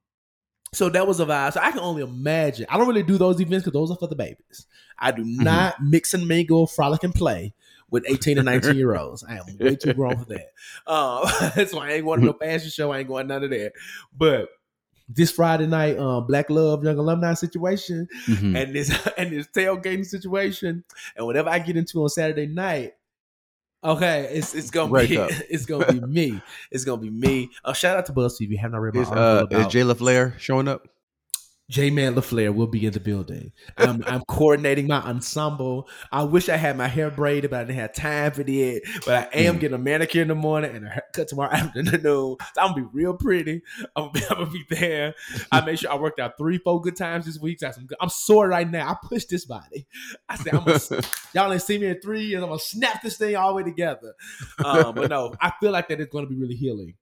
so 0.73 0.89
that 0.89 1.07
was 1.07 1.21
a 1.21 1.25
vibe. 1.25 1.53
So 1.53 1.61
I 1.61 1.71
can 1.71 1.79
only 1.79 2.03
imagine. 2.03 2.65
I 2.69 2.77
don't 2.77 2.85
really 2.85 3.01
do 3.01 3.17
those 3.17 3.39
events 3.39 3.63
because 3.63 3.71
those 3.71 3.91
are 3.91 3.97
for 3.97 4.09
the 4.09 4.15
babies. 4.17 4.65
I 4.99 5.11
do 5.11 5.21
Mm-hmm. 5.23 5.41
not 5.43 5.75
mix 5.81 6.13
and 6.13 6.27
mingle, 6.27 6.67
frolic 6.67 7.05
and 7.05 7.15
play 7.15 7.53
with 7.89 8.03
18 8.07 8.37
and 8.37 8.45
19 8.45 8.75
year 8.75 8.95
olds. 8.95 9.23
I 9.23 9.37
am 9.37 9.43
way 9.59 9.75
too 9.75 9.93
grown 9.93 10.17
for 10.17 10.25
that. 10.25 10.47
That's 11.55 11.73
why 11.73 11.89
I 11.89 11.91
ain't 11.93 12.05
going 12.05 12.19
to 12.21 12.25
no 12.27 12.33
fashion 12.33 12.69
show. 12.69 12.91
I 12.91 12.99
ain't 12.99 13.07
going 13.07 13.27
none 13.27 13.43
of 13.43 13.49
that. 13.51 13.73
But 14.17 14.49
this 15.07 15.31
Friday 15.31 15.67
night, 15.67 15.97
um, 15.99 16.25
Black 16.25 16.49
Love 16.49 16.83
Young 16.83 16.97
Alumni 16.97 17.33
situation 17.35 18.07
Mhm. 18.27 18.55
and 18.61 18.75
this 18.75 19.07
and 19.17 19.31
this 19.31 19.47
tailgating 19.47 20.05
situation, 20.05 20.83
and 21.15 21.25
whatever 21.25 21.49
I 21.49 21.59
get 21.59 21.77
into 21.77 22.01
on 22.01 22.09
Saturday 22.09 22.47
night, 22.47 22.93
okay, 23.83 24.27
it's 24.31 24.55
it's 24.55 24.71
gonna 24.71 24.91
Wake 24.91 25.09
be 25.11 25.17
up. 25.19 25.29
it's 25.49 25.65
gonna 25.67 25.91
be 25.93 25.99
me. 26.01 26.41
It's 26.71 26.85
gonna 26.85 27.01
be 27.01 27.11
me. 27.11 27.51
Uh, 27.63 27.73
shout 27.73 27.97
out 27.97 28.07
to 28.07 28.13
BuzzFeed. 28.13 28.45
If 28.45 28.49
you 28.49 28.57
have 28.57 28.71
not 28.71 28.79
read 28.81 28.95
my 28.95 29.01
Is, 29.01 29.09
article 29.09 29.57
uh, 29.57 29.61
is 29.61 29.67
Jay 29.67 29.81
LaFleur 29.81 30.39
showing 30.39 30.67
up? 30.67 30.87
J 31.67 31.89
Man 31.89 32.13
LaFleur 32.13 32.53
will 32.53 32.67
be 32.67 32.85
in 32.85 32.93
the 32.93 32.99
building. 32.99 33.51
I'm, 33.77 34.03
I'm 34.07 34.21
coordinating 34.27 34.85
my 34.87 35.01
ensemble. 35.01 35.89
I 36.11 36.23
wish 36.23 36.47
I 36.47 36.57
had 36.57 36.77
my 36.77 36.87
hair 36.87 37.09
braided, 37.09 37.49
but 37.49 37.61
I 37.61 37.63
didn't 37.63 37.79
have 37.79 37.93
time 37.93 38.31
for 38.33 38.43
that. 38.43 38.81
But 39.05 39.15
I 39.33 39.37
am 39.39 39.55
Mm. 39.55 39.59
getting 39.59 39.75
a 39.75 39.79
manicure 39.79 40.21
in 40.21 40.27
the 40.27 40.35
morning 40.35 40.75
and 40.75 40.85
a 40.85 40.89
haircut 40.89 41.27
tomorrow 41.27 41.51
afternoon. 41.53 41.99
So 42.01 42.37
I'm 42.57 42.73
gonna 42.73 42.75
be 42.75 42.87
real 42.93 43.15
pretty. 43.15 43.61
I'm 43.95 44.09
gonna 44.09 44.11
be, 44.13 44.21
I'm 44.29 44.37
gonna 44.37 44.51
be 44.51 44.65
there. 44.69 45.15
I 45.51 45.61
made 45.65 45.79
sure 45.79 45.91
I 45.91 45.95
worked 45.95 46.19
out 46.19 46.37
three, 46.37 46.59
four 46.59 46.81
good 46.81 46.95
times 46.95 47.25
this 47.25 47.39
week. 47.39 47.59
So 47.59 47.67
I'm, 47.67 47.87
I'm 47.99 48.09
sore 48.09 48.47
right 48.47 48.69
now. 48.69 48.87
I 48.89 48.95
pushed 49.07 49.29
this 49.29 49.45
body. 49.45 49.87
I 50.29 50.35
said, 50.35 50.53
I'm 50.53 50.65
gonna, 50.65 50.79
y'all 51.33 51.51
ain't 51.51 51.61
seen 51.63 51.81
me 51.81 51.87
in 51.87 51.99
three 51.99 52.25
years. 52.25 52.43
I'm 52.43 52.49
gonna 52.49 52.59
snap 52.59 53.01
this 53.01 53.17
thing 53.17 53.35
all 53.35 53.49
the 53.49 53.55
way 53.55 53.63
together. 53.63 54.13
Um, 54.63 54.93
but 54.95 55.09
no, 55.09 55.33
I 55.41 55.51
feel 55.59 55.71
like 55.71 55.87
that 55.87 55.99
is 55.99 56.07
gonna 56.11 56.27
be 56.27 56.35
really 56.35 56.55
healing 56.55 56.93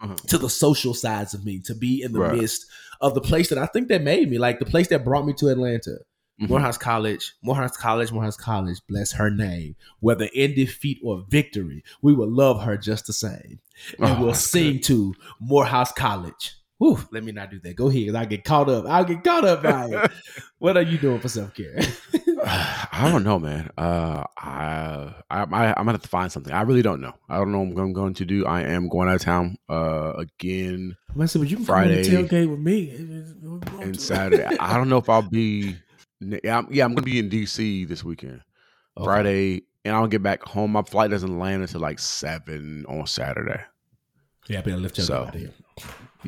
Uh-huh. 0.00 0.14
to 0.26 0.36
the 0.38 0.50
social 0.50 0.92
sides 0.92 1.32
of 1.32 1.44
me, 1.44 1.58
to 1.60 1.74
be 1.74 2.02
in 2.02 2.12
the 2.12 2.20
Right. 2.20 2.36
midst 2.38 2.66
of 3.00 3.14
the 3.14 3.20
place 3.22 3.48
that 3.48 3.56
I 3.58 3.64
think 3.66 3.88
that 3.88 4.02
made 4.02 4.30
me, 4.30 4.36
like 4.38 4.58
the 4.58 4.66
place 4.66 4.88
that 4.88 5.04
brought 5.04 5.26
me 5.26 5.32
to 5.34 5.48
Atlanta. 5.48 5.98
Mhm. 6.38 6.50
Morehouse 6.50 6.76
College, 6.76 7.32
Morehouse 7.42 7.78
College, 7.78 8.12
Morehouse 8.12 8.36
College, 8.36 8.78
bless 8.90 9.12
her 9.12 9.30
name. 9.30 9.74
Whether 10.00 10.28
in 10.34 10.54
defeat 10.54 10.98
or 11.02 11.24
victory, 11.30 11.82
we 12.02 12.12
will 12.14 12.30
love 12.30 12.62
her 12.64 12.76
just 12.76 13.06
the 13.06 13.14
same. 13.14 13.60
And 13.98 14.18
Oh, 14.18 14.22
we'll 14.22 14.34
sing 14.34 14.80
to 14.80 15.14
Morehouse 15.40 15.92
College. 15.92 16.52
Whew, 16.76 16.98
let 17.10 17.24
me 17.24 17.32
not 17.32 17.50
do 17.50 17.58
that. 17.60 17.74
Go 17.74 17.88
ahead. 17.88 18.14
I'll 18.14 18.26
get 18.26 18.44
caught 18.44 18.68
up. 18.68 18.84
I'll 18.86 19.04
get 19.06 19.24
caught 19.24 19.46
up 19.46 19.62
by 19.62 19.86
it. 19.88 20.10
what 20.58 20.76
are 20.76 20.82
you 20.82 20.98
doing 20.98 21.20
for 21.20 21.28
self 21.30 21.54
care? 21.54 21.80
I 22.48 23.08
don't 23.10 23.24
know, 23.24 23.40
man. 23.40 23.70
Uh, 23.76 24.22
I, 24.38 25.12
I, 25.28 25.40
I, 25.40 25.68
I'm 25.70 25.74
gonna 25.74 25.92
have 25.92 26.02
to 26.02 26.08
find 26.08 26.30
something. 26.30 26.52
I 26.52 26.62
really 26.62 26.82
don't 26.82 27.00
know. 27.00 27.12
I 27.28 27.38
don't 27.38 27.50
know 27.50 27.60
what 27.60 27.82
I'm 27.82 27.92
going 27.92 28.14
to 28.14 28.24
do. 28.24 28.46
I 28.46 28.62
am 28.62 28.88
going 28.88 29.08
out 29.08 29.16
of 29.16 29.22
town 29.22 29.56
uh, 29.68 30.12
again 30.16 30.96
I 31.20 31.26
said, 31.26 31.40
but 31.40 31.50
you 31.50 31.56
can 31.56 31.64
Friday 31.64 32.08
come 32.08 32.18
on 32.18 32.24
tailgate 32.28 32.50
with 32.50 32.60
me. 32.60 32.90
and 33.82 34.00
Saturday. 34.00 34.44
I 34.60 34.76
don't 34.76 34.88
know 34.88 34.98
if 34.98 35.08
I'll 35.08 35.22
be. 35.22 35.76
Yeah, 36.20 36.58
I'm, 36.58 36.68
yeah, 36.70 36.84
I'm 36.84 36.94
gonna 36.94 37.02
be 37.02 37.18
in 37.18 37.28
DC 37.28 37.88
this 37.88 38.04
weekend, 38.04 38.42
Okay. 38.96 39.04
Friday, 39.04 39.62
and 39.84 39.94
I'll 39.96 40.06
get 40.06 40.22
back 40.22 40.42
home. 40.42 40.72
My 40.72 40.82
flight 40.82 41.10
doesn't 41.10 41.38
land 41.38 41.62
until 41.62 41.80
like 41.80 41.98
seven 41.98 42.86
on 42.88 43.06
Saturday. 43.06 43.60
Yeah, 44.48 44.58
I 44.58 44.62
better 44.62 44.76
lift 44.76 44.98
your 44.98 45.06
So. 45.06 45.30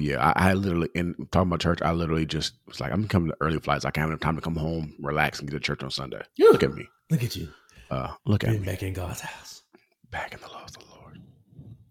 Yeah, 0.00 0.32
I, 0.36 0.50
I 0.50 0.52
literally, 0.54 0.88
in 0.94 1.14
talking 1.32 1.48
about 1.48 1.60
church, 1.60 1.80
I 1.82 1.92
literally 1.92 2.26
just 2.26 2.54
was 2.66 2.80
like, 2.80 2.92
I'm 2.92 3.08
coming 3.08 3.30
to 3.30 3.36
early 3.40 3.58
flights. 3.58 3.84
I 3.84 3.90
can't 3.90 4.02
have 4.02 4.10
enough 4.10 4.20
time 4.20 4.36
to 4.36 4.42
come 4.42 4.56
home, 4.56 4.94
relax, 5.00 5.40
and 5.40 5.50
get 5.50 5.56
to 5.56 5.60
church 5.60 5.82
on 5.82 5.90
Sunday. 5.90 6.22
Yeah. 6.36 6.48
Look 6.50 6.62
at 6.62 6.72
me. 6.74 6.88
Look 7.10 7.22
at 7.22 7.36
you. 7.36 7.48
Uh, 7.90 8.12
look 8.26 8.44
at 8.44 8.50
me. 8.50 8.58
back 8.58 8.82
in 8.82 8.92
God's 8.92 9.20
house. 9.20 9.62
Back 10.10 10.32
in 10.34 10.40
the 10.40 10.48
love 10.48 10.64
of 10.64 10.72
the 10.72 10.84
Lord. 11.00 11.20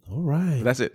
All 0.09 0.21
right. 0.21 0.57
But 0.57 0.63
that's 0.63 0.79
it. 0.79 0.93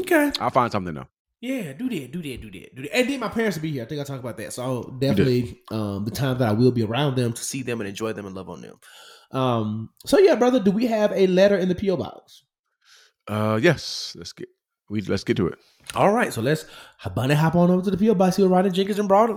okay. 0.00 0.32
I'll 0.40 0.50
find 0.50 0.70
something 0.70 0.94
though. 0.94 1.08
Yeah, 1.40 1.74
do 1.74 1.90
that, 1.90 2.10
do 2.10 2.22
that, 2.22 2.40
do 2.40 2.50
that, 2.50 2.74
do 2.74 2.82
that. 2.82 2.96
And 2.96 3.10
then 3.10 3.20
my 3.20 3.28
parents 3.28 3.58
will 3.58 3.62
be 3.62 3.72
here. 3.72 3.82
I 3.82 3.86
think 3.86 3.98
I'll 3.98 4.06
talk 4.06 4.20
about 4.20 4.38
that. 4.38 4.54
So 4.54 4.94
definitely 4.98 5.60
um 5.70 6.06
the 6.06 6.10
time 6.10 6.38
that 6.38 6.48
I 6.48 6.52
will 6.52 6.72
be 6.72 6.84
around 6.84 7.16
them 7.16 7.34
to 7.34 7.42
see 7.44 7.62
them 7.62 7.82
and 7.82 7.88
enjoy 7.88 8.14
them 8.14 8.24
and 8.24 8.34
love 8.34 8.48
on 8.48 8.62
them. 8.62 8.78
Um 9.30 9.90
so 10.06 10.18
yeah, 10.18 10.36
brother, 10.36 10.58
do 10.58 10.70
we 10.70 10.86
have 10.86 11.12
a 11.12 11.26
letter 11.26 11.58
in 11.58 11.68
the 11.68 11.74
P.O. 11.74 11.98
box? 11.98 12.44
Uh, 13.28 13.58
yes. 13.60 14.14
Let's 14.16 14.32
get 14.32 14.48
we 14.94 15.02
let's 15.02 15.24
get 15.24 15.36
to 15.36 15.48
it. 15.48 15.58
All 15.94 16.12
right, 16.12 16.32
so 16.32 16.40
let's 16.40 16.64
bunny 17.10 17.34
hop 17.34 17.56
on 17.56 17.70
over 17.70 17.82
to 17.82 17.90
the 17.90 17.96
box, 18.14 18.36
see 18.36 18.42
what 18.42 18.52
Rodney 18.52 18.70
Jenkins 18.70 18.98
and 18.98 19.08
brought 19.08 19.28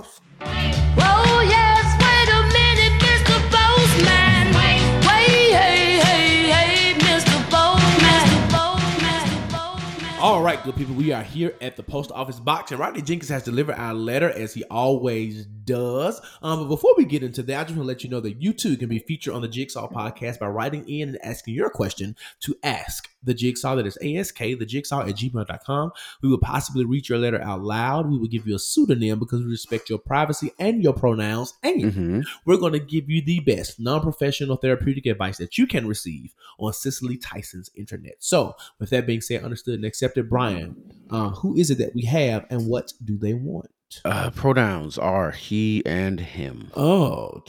All 10.28 10.42
right, 10.44 10.62
good 10.62 10.76
people, 10.76 10.94
we 10.94 11.14
are 11.14 11.24
here 11.24 11.56
at 11.62 11.78
the 11.78 11.84
post 11.84 12.12
office 12.12 12.38
box, 12.38 12.72
and 12.72 12.80
Rodney 12.82 13.02
Jenkins 13.02 13.30
has 13.30 13.44
delivered 13.44 13.76
our 13.76 13.94
letter 13.94 14.30
as 14.30 14.54
he 14.54 14.66
always 14.66 15.46
does. 15.46 16.20
Um, 16.42 16.60
but 16.60 16.68
before 16.68 16.94
we 16.98 17.06
get 17.06 17.24
into 17.24 17.42
that, 17.44 17.60
I 17.62 17.64
just 17.64 17.78
want 17.78 17.86
to 17.86 17.88
let 17.88 18.04
you 18.04 18.10
know 18.10 18.20
that 18.20 18.42
you 18.42 18.52
too 18.52 18.76
can 18.76 18.90
be 18.90 19.00
featured 19.00 19.34
on 19.34 19.42
the 19.42 19.48
Jigsaw 19.48 19.88
podcast 19.90 20.40
by 20.40 20.48
writing 20.48 20.88
in 20.90 21.10
and 21.10 21.20
asking 21.24 21.54
your 21.54 21.70
question 21.70 22.18
to 22.42 22.58
ask 22.64 23.10
the 23.24 23.34
Jigsaw. 23.34 23.76
That 23.76 23.88
is 23.88 23.98
ask 24.04 24.38
the 24.38 24.66
Jigsaw 24.66 25.02
at 25.08 25.16
gmail.com. 25.16 25.92
We 26.22 26.30
will 26.30 26.40
possibly 26.40 26.84
read 26.84 27.08
your 27.08 27.20
letter 27.20 27.42
out 27.42 27.62
loud. 27.62 28.10
We 28.10 28.18
will 28.18 28.28
give 28.28 28.46
you 28.48 28.56
a 28.56 28.60
pseudonym 28.60 29.20
because 29.20 29.42
we 29.42 29.50
respect 29.52 29.90
your 29.90 30.00
privacy 30.00 30.52
and 30.60 30.84
your 30.84 30.94
pronouns. 30.94 31.54
And 31.64 31.78
Mm-hmm. 31.78 32.22
we're 32.44 32.58
going 32.58 32.74
to 32.74 32.80
give 32.80 33.08
you 33.08 33.22
the 33.22 33.40
best 33.42 33.80
non-professional 33.80 34.56
therapeutic 34.58 35.06
advice 35.06 35.38
that 35.38 35.60
you 35.60 35.68
can 35.68 35.88
receive 35.88 36.34
on 36.58 36.74
Cicely 36.74 37.18
Tyson's 37.18 37.70
internet. 37.76 38.16
So, 38.18 38.56
with 38.80 38.90
that 38.90 39.06
being 39.06 39.22
said, 39.22 39.44
understood 39.44 39.76
and 39.76 39.86
accepted, 39.86 40.17
Bryan, 40.24 40.76
um, 41.10 41.32
who 41.34 41.56
is 41.58 41.70
it 41.72 41.78
that 41.80 41.94
we 41.96 42.04
have, 42.06 42.46
and 42.50 42.68
what 42.68 42.94
do 43.04 43.18
they 43.18 43.34
want? 43.34 43.70
Uh, 44.04 44.30
pronouns 44.32 44.98
are 44.98 45.32
he 45.32 45.82
and 45.86 46.20
him. 46.20 46.72
Oh, 46.76 47.44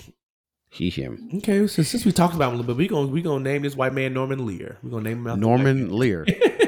He 0.71 0.91
him. 0.91 1.29
okay. 1.37 1.67
So 1.67 1.83
since 1.83 2.05
we 2.05 2.13
talked 2.13 2.35
about 2.35 2.49
him 2.51 2.55
a 2.55 2.57
little 2.59 2.75
bit, 2.75 2.79
we 2.79 2.87
gonna 2.89 3.09
we 3.09 3.23
gonna 3.23 3.43
name 3.43 3.63
this 3.63 3.75
white 3.75 3.93
man 3.93 4.13
Norman 4.15 4.47
Lear. 4.47 4.79
We're 4.83 4.91
gonna 4.91 5.03
name 5.09 5.27
him 5.27 5.41
Norman 5.41 5.91
Lear. 5.97 6.25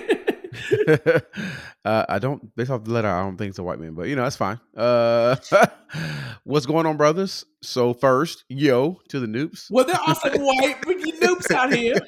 uh, 1.85 2.05
I 2.09 2.19
don't 2.19 2.55
based 2.57 2.71
off 2.71 2.85
the 2.85 2.91
letter. 2.91 3.09
I 3.09 3.23
don't 3.23 3.37
think 3.37 3.51
it's 3.51 3.59
a 3.59 3.63
white 3.63 3.81
man, 3.81 3.95
but 3.95 4.09
you 4.09 4.17
know 4.17 4.23
that's 4.23 4.37
fine. 4.37 4.61
Uh, 4.77 5.37
what's 6.45 6.67
going 6.67 6.87
on, 6.87 6.97
brothers? 6.97 7.45
So 7.63 7.95
first, 7.95 8.45
yo 8.49 9.01
to 9.09 9.21
the 9.21 9.27
noobs. 9.27 9.71
well, 9.71 9.85
there 9.85 10.01
are 10.07 10.15
some 10.15 10.41
white 10.41 10.81
noobs 10.83 11.51
out 11.51 11.73
here. 11.73 11.99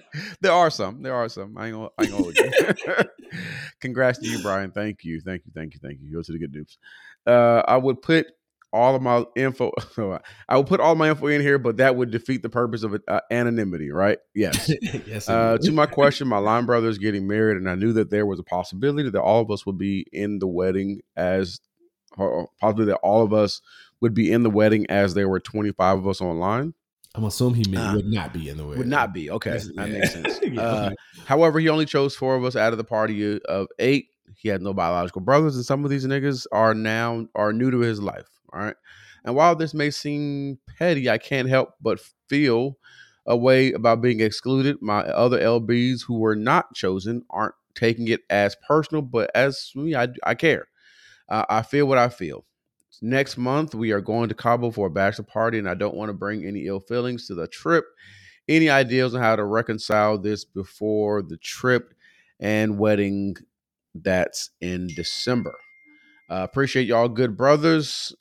there 0.41 0.53
are 0.53 0.71
some. 0.71 1.03
There 1.03 1.15
are 1.15 1.29
some. 1.29 1.57
I 1.57 1.67
ain't 1.67 1.75
gonna. 1.75 1.89
I 1.99 2.05
ain't 2.05 2.13
gonna. 2.13 3.05
Congrats 3.81 4.19
to 4.19 4.29
you, 4.29 4.43
Bryan. 4.43 4.71
Thank 4.71 5.05
you. 5.05 5.21
Thank 5.21 5.43
you. 5.47 5.53
Thank 5.55 5.75
you. 5.75 5.81
Thank 5.83 6.01
you. 6.01 6.13
Go 6.13 6.23
to 6.23 6.33
the 6.33 6.39
good 6.39 6.53
noobs. 6.53 6.77
Uh, 7.27 7.63
I 7.67 7.77
would 7.77 8.03
put 8.03 8.27
all 8.73 8.95
of 8.95 9.03
my 9.03 9.25
info. 9.37 9.73
I 10.49 10.57
will 10.57 10.65
put 10.65 10.81
all 10.81 10.95
my 10.95 11.11
info 11.11 11.27
in 11.27 11.41
here, 11.41 11.59
but 11.59 11.77
that 11.77 11.97
would 11.97 12.11
defeat 12.11 12.43
the 12.43 12.49
purpose 12.49 12.83
of 12.83 12.97
uh, 13.09 13.21
anonymity, 13.31 13.91
right? 13.91 14.19
Yes. 14.35 14.71
yes. 15.07 15.29
Uh, 15.29 15.59
to 15.63 15.73
my 15.73 15.87
question, 15.87 16.29
my 16.29 16.39
line 16.39 16.67
brother 16.67 16.89
is 16.89 16.99
getting 16.99 17.27
married, 17.27 17.57
and 17.57 17.69
I 17.69 17.75
knew 17.75 17.93
that 17.95 18.11
there 18.11 18.27
was 18.27 18.39
a 18.39 18.45
possibility 18.45 19.11
that 19.11 19.21
all 19.21 19.41
of 19.43 19.51
us 19.51 19.67
would 19.67 19.79
be 19.79 20.07
in 20.13 20.39
the 20.39 20.47
wedding 20.47 21.01
as, 21.17 21.61
possibly 22.61 22.87
that 22.87 22.97
all 23.03 23.23
of 23.23 23.33
us 23.33 23.61
would 24.01 24.15
be 24.15 24.33
in 24.33 24.43
the 24.43 24.51
wedding 24.51 24.87
as 24.91 25.15
there 25.15 25.29
were 25.29 25.41
25 25.41 25.99
of 25.99 26.09
us 26.09 26.21
online. 26.21 26.75
I'm 27.15 27.25
assuming 27.25 27.63
he 27.65 27.71
meant 27.71 27.91
Uh, 27.91 27.97
would 27.97 28.07
not 28.07 28.33
be 28.33 28.49
in 28.49 28.57
the 28.57 28.67
way. 28.67 28.77
Would 28.77 28.87
not 28.87 29.13
be 29.13 29.31
okay. 29.31 29.53
Yes, 29.53 29.69
That 29.77 29.89
yeah. 29.89 29.99
makes 29.99 30.13
sense. 30.13 30.41
Yeah, 30.43 30.61
Uh, 30.63 30.87
okay. 30.87 30.95
However, 31.27 31.61
he 31.61 31.69
only 31.69 31.85
chose 31.85 32.17
four 32.17 32.35
of 32.37 32.45
us 32.45 32.57
out 32.57 32.73
of 32.73 32.79
the 32.79 32.85
party 32.85 33.39
of 33.43 33.67
eight. 33.79 34.09
He 34.35 34.49
had 34.49 34.63
no 34.63 34.73
biological 34.73 35.21
brothers, 35.21 35.57
and 35.57 35.65
some 35.65 35.85
of 35.85 35.91
these 35.91 36.07
niggas 36.07 36.47
are 36.53 36.75
now 36.75 37.27
are 37.35 37.53
new 37.53 37.71
to 37.71 37.79
his 37.81 38.01
life. 38.01 38.29
All 38.53 38.61
right. 38.61 38.77
And 39.25 39.35
while 39.35 39.55
this 39.55 39.75
may 39.75 39.91
seem 39.91 40.59
petty, 40.79 41.09
I 41.09 41.19
can't 41.19 41.49
help 41.49 41.75
but 41.81 42.01
feel 42.29 42.77
a 43.27 43.37
way 43.37 43.73
about 43.73 44.03
being 44.03 44.21
excluded. 44.21 44.79
My 44.81 45.01
other 45.01 45.41
LBs 45.41 46.03
who 46.07 46.19
were 46.19 46.37
not 46.37 46.75
chosen 46.75 47.23
aren't 47.31 47.55
taking 47.75 48.09
it 48.09 48.21
as 48.29 48.57
personal, 48.67 49.03
but 49.03 49.31
as 49.35 49.71
me, 49.75 49.95
I, 49.95 50.09
I 50.25 50.35
care. 50.35 50.67
Uh, 51.29 51.45
I 51.49 51.63
feel 51.63 51.87
what 51.87 51.99
I 51.99 52.09
feel. 52.09 52.45
Next 53.01 53.37
month, 53.37 53.75
we 53.75 53.91
are 53.93 54.01
going 54.01 54.29
to 54.29 54.35
Cabo 54.35 54.71
for 54.71 54.87
a 54.87 54.91
bachelor 54.91 55.25
party, 55.25 55.59
and 55.59 55.69
I 55.69 55.75
don't 55.75 55.97
want 55.97 56.11
to 56.11 56.15
bring 56.15 56.45
any 56.45 56.67
ill 56.67 56.81
feelings 56.81 57.27
to 57.27 57.35
the 57.35 57.49
trip. 57.49 57.85
Any 58.49 58.69
ideas 58.69 59.15
on 59.15 59.23
how 59.23 59.37
to 59.37 59.45
reconcile 59.45 60.19
this 60.19 60.45
before 60.45 61.23
the 61.23 61.37
trip 61.39 61.95
and 62.39 62.79
wedding 62.79 63.37
that's 63.95 64.51
in 64.61 64.89
December? 64.95 65.55
Uh, 66.31 66.45
appreciate 66.45 66.87
y'all, 66.87 67.09
good 67.09 67.37
brothers. 67.37 68.15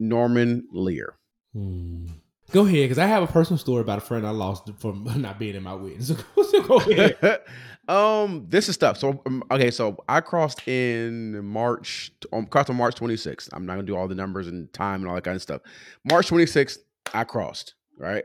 Norman 0.00 0.66
Lear. 0.72 1.14
Hmm. 1.52 2.06
Go 2.50 2.66
ahead, 2.66 2.82
because 2.84 2.98
I 2.98 3.06
have 3.06 3.22
a 3.22 3.26
personal 3.26 3.58
story 3.58 3.80
about 3.80 3.98
a 3.98 4.02
friend 4.02 4.26
I 4.26 4.30
lost 4.30 4.70
from 4.78 5.04
not 5.20 5.38
being 5.38 5.54
in 5.54 5.62
my 5.62 5.74
wedding. 5.74 6.00
So, 6.02 6.16
so 6.42 6.62
go 6.62 6.76
ahead. 6.78 7.40
um, 7.88 8.46
this 8.48 8.68
is 8.68 8.74
stuff. 8.74 8.98
So, 8.98 9.20
um, 9.26 9.42
okay, 9.50 9.70
so 9.70 10.02
I 10.08 10.20
crossed 10.20 10.66
in 10.68 11.44
March, 11.44 12.12
um, 12.32 12.46
crossed 12.46 12.70
on 12.70 12.76
March 12.76 12.94
26th. 12.96 13.48
I'm 13.52 13.66
not 13.66 13.74
gonna 13.74 13.86
do 13.86 13.96
all 13.96 14.06
the 14.08 14.14
numbers 14.14 14.46
and 14.46 14.72
time 14.72 15.00
and 15.00 15.08
all 15.08 15.14
that 15.14 15.24
kind 15.24 15.36
of 15.36 15.42
stuff. 15.42 15.62
March 16.04 16.28
26th, 16.30 16.78
I 17.12 17.24
crossed. 17.24 17.74
Right. 17.98 18.24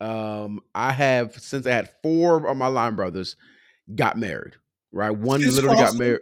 Um, 0.00 0.60
I 0.74 0.92
have 0.92 1.34
since 1.38 1.66
I 1.66 1.72
had 1.72 1.90
four 2.02 2.46
of 2.48 2.56
my 2.56 2.68
line 2.68 2.94
brothers 2.94 3.34
got 3.94 4.16
married. 4.16 4.54
Right, 4.92 5.10
one 5.10 5.40
Since 5.42 5.56
literally 5.56 5.76
got 5.76 5.96
married 5.96 6.20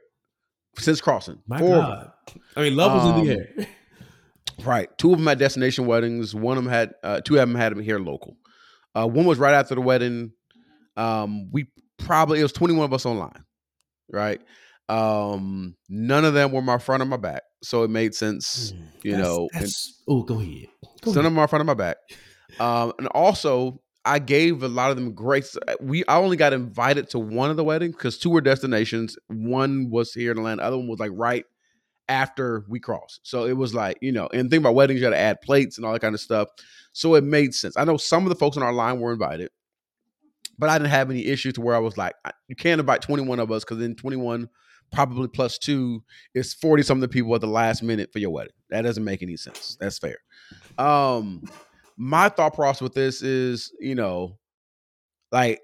since 0.79 1.01
crossing. 1.01 1.39
My 1.47 1.59
Four. 1.61 1.77
God. 1.77 2.13
I 2.57 2.63
mean, 2.63 2.75
love 2.77 2.93
was 2.93 3.21
in 3.21 3.27
the 3.27 3.33
Um, 3.35 3.39
air. 3.59 3.67
Right. 4.65 4.89
Two 4.99 5.13
of 5.13 5.19
them 5.19 5.27
had 5.27 5.39
destination 5.39 5.87
weddings. 5.87 6.35
One 6.35 6.57
of 6.59 6.65
them 6.65 6.73
had 6.73 6.95
uh, 7.03 7.21
two 7.21 7.35
of 7.35 7.41
them 7.41 7.55
had 7.55 7.73
them 7.73 7.81
here 7.83 7.99
local. 7.99 8.37
Uh, 8.95 9.07
one 9.07 9.27
was 9.27 9.39
right 9.39 9.55
after 9.55 9.75
the 9.75 9.81
wedding. 9.83 10.33
Um, 10.97 11.51
we 11.53 11.67
probably 11.99 12.41
it 12.41 12.43
was 12.43 12.53
21 12.53 12.85
of 12.87 12.93
us 12.95 13.05
online. 13.05 13.45
Right. 14.11 14.41
Um, 14.89 15.75
none 15.89 16.25
of 16.25 16.35
them 16.35 16.53
were 16.53 16.63
my 16.63 16.79
front 16.79 17.03
or 17.03 17.07
my 17.07 17.17
back. 17.17 17.43
So 17.63 17.83
it 17.83 17.91
made 17.91 18.15
sense, 18.15 18.73
you 19.03 19.13
That's- 19.13 19.27
know. 19.27 19.49
and 19.55 19.67
oh, 20.09 20.23
go 20.23 20.41
ahead. 20.41 20.67
Go 21.03 21.11
none 21.11 21.17
ahead. 21.17 21.17
of 21.19 21.25
them 21.25 21.39
are 21.39 21.49
front 21.49 21.61
of 21.61 21.67
my 21.67 21.75
back. 21.75 21.97
Um, 22.61 22.93
and 22.99 23.09
also 23.09 23.81
I 24.05 24.21
gave 24.21 24.63
a 24.63 24.69
lot 24.69 24.91
of 24.91 24.97
them 24.97 25.13
grace. 25.15 25.57
We 25.81 26.05
I 26.07 26.19
only 26.19 26.37
got 26.37 26.53
invited 26.53 27.11
to 27.11 27.19
one 27.19 27.51
of 27.51 27.57
the 27.57 27.65
weddings 27.65 27.97
because 27.97 28.19
two 28.19 28.31
were 28.31 28.41
destinations. 28.41 29.17
One 29.27 29.91
was 29.91 30.13
here 30.13 30.31
in 30.31 30.39
Atlanta. 30.39 30.63
The 30.63 30.67
other 30.69 30.79
one 30.79 30.89
was 30.89 31.01
like 31.01 31.11
right 31.13 31.45
after 32.09 32.65
we 32.69 32.79
crossed. 32.79 33.21
So 33.23 33.47
it 33.47 33.57
was 33.57 33.75
like, 33.75 33.99
you 34.01 34.13
know, 34.13 34.29
and 34.33 34.51
think 34.51 34.61
about 34.61 34.75
weddings, 34.75 35.01
you 35.01 35.07
got 35.07 35.11
to 35.11 35.19
add 35.19 35.41
plates 35.41 35.77
and 35.77 35.85
all 35.85 35.93
that 35.93 36.01
kind 36.01 36.15
of 36.15 36.21
stuff. 36.21 36.49
So 36.93 37.15
it 37.15 37.25
made 37.25 37.55
sense. 37.55 37.77
I 37.77 37.85
know 37.85 37.97
some 37.97 38.23
of 38.25 38.29
the 38.29 38.37
folks 38.37 38.57
on 38.57 38.63
our 38.63 38.73
line 38.73 39.01
were 39.01 39.13
invited, 39.13 39.51
but 40.59 40.71
I 40.71 40.79
didn't 40.79 40.91
have 40.91 41.11
any 41.11 41.27
issues 41.27 41.55
to 41.55 41.61
where 41.61 41.77
I 41.77 41.81
was 41.81 41.99
like, 41.99 42.15
you 42.49 42.57
can't 42.57 42.81
invite 42.81 43.03
21 43.03 43.41
of 43.41 43.51
us 43.51 43.65
because 43.65 43.79
then 43.79 43.95
21 43.95 44.49
probably 44.93 45.29
plus 45.29 45.59
two 45.59 46.03
is 46.35 46.55
40 46.55 46.83
something 46.83 47.09
people 47.09 47.35
at 47.35 47.41
the 47.41 47.47
last 47.47 47.83
minute 47.83 48.13
for 48.13 48.19
your 48.19 48.31
wedding. 48.31 48.53
That 48.71 48.83
doesn't 48.83 49.05
make 49.05 49.23
any 49.23 49.37
sense. 49.37 49.77
That's 49.81 49.99
fair. 49.99 50.19
Um, 50.79 51.43
my 51.97 52.29
thought 52.29 52.55
process 52.55 52.83
with 52.83 52.95
this 52.95 53.23
is, 53.23 53.73
you 53.81 53.95
know, 53.95 54.39
like 55.33 55.61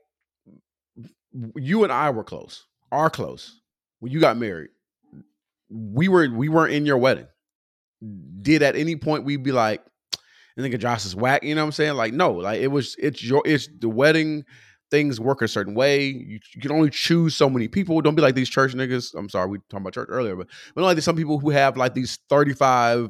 you 1.57 1.85
and 1.85 1.93
I 1.93 2.11
were 2.11 2.25
close, 2.25 2.67
are 2.91 3.11
close 3.11 3.61
when 4.01 4.13
you 4.13 4.21
got 4.21 4.37
married. 4.37 4.71
We 5.73 6.09
were 6.09 6.29
we 6.31 6.49
weren't 6.49 6.73
in 6.73 6.87
your 6.87 6.99
wedding. 6.99 7.27
Did 8.43 8.63
at 8.63 8.77
any 8.77 8.97
point 8.97 9.25
we 9.25 9.37
be 9.37 9.53
like, 9.53 9.83
I 10.59 10.61
think 10.61 10.77
Josh 10.79 11.07
is 11.07 11.17
whack, 11.17 11.43
you 11.43 11.55
know 11.55 11.63
what 11.63 11.67
I'm 11.67 11.73
saying? 11.73 11.95
Like, 11.95 12.13
no, 12.13 12.33
like 12.33 12.61
it 12.61 12.69
was 12.69 12.97
it's 12.99 13.23
your 13.23 13.43
it's 13.45 13.69
the 13.79 13.89
wedding 13.89 14.45
things 14.91 15.19
work 15.19 15.41
a 15.41 15.49
certain 15.49 15.75
way. 15.75 16.05
You, 16.05 16.39
you 16.55 16.61
can 16.61 16.71
only 16.71 16.91
choose 16.91 17.35
so 17.35 17.49
many 17.49 17.67
people. 17.67 18.01
Don't 18.03 18.15
be 18.15 18.23
like 18.23 18.35
these 18.35 18.51
church 18.51 18.75
niggas. 18.75 19.15
I'm 19.17 19.31
sorry, 19.31 19.49
we 19.49 19.59
talked 19.71 19.81
about 19.81 19.95
church 19.95 20.09
earlier, 20.11 20.37
but 20.37 20.49
but 20.75 20.85
like 20.85 20.97
there's 20.97 21.05
some 21.05 21.17
people 21.17 21.39
who 21.39 21.51
have 21.51 21.77
like 21.77 21.95
these 21.95 22.19
35 22.29 23.09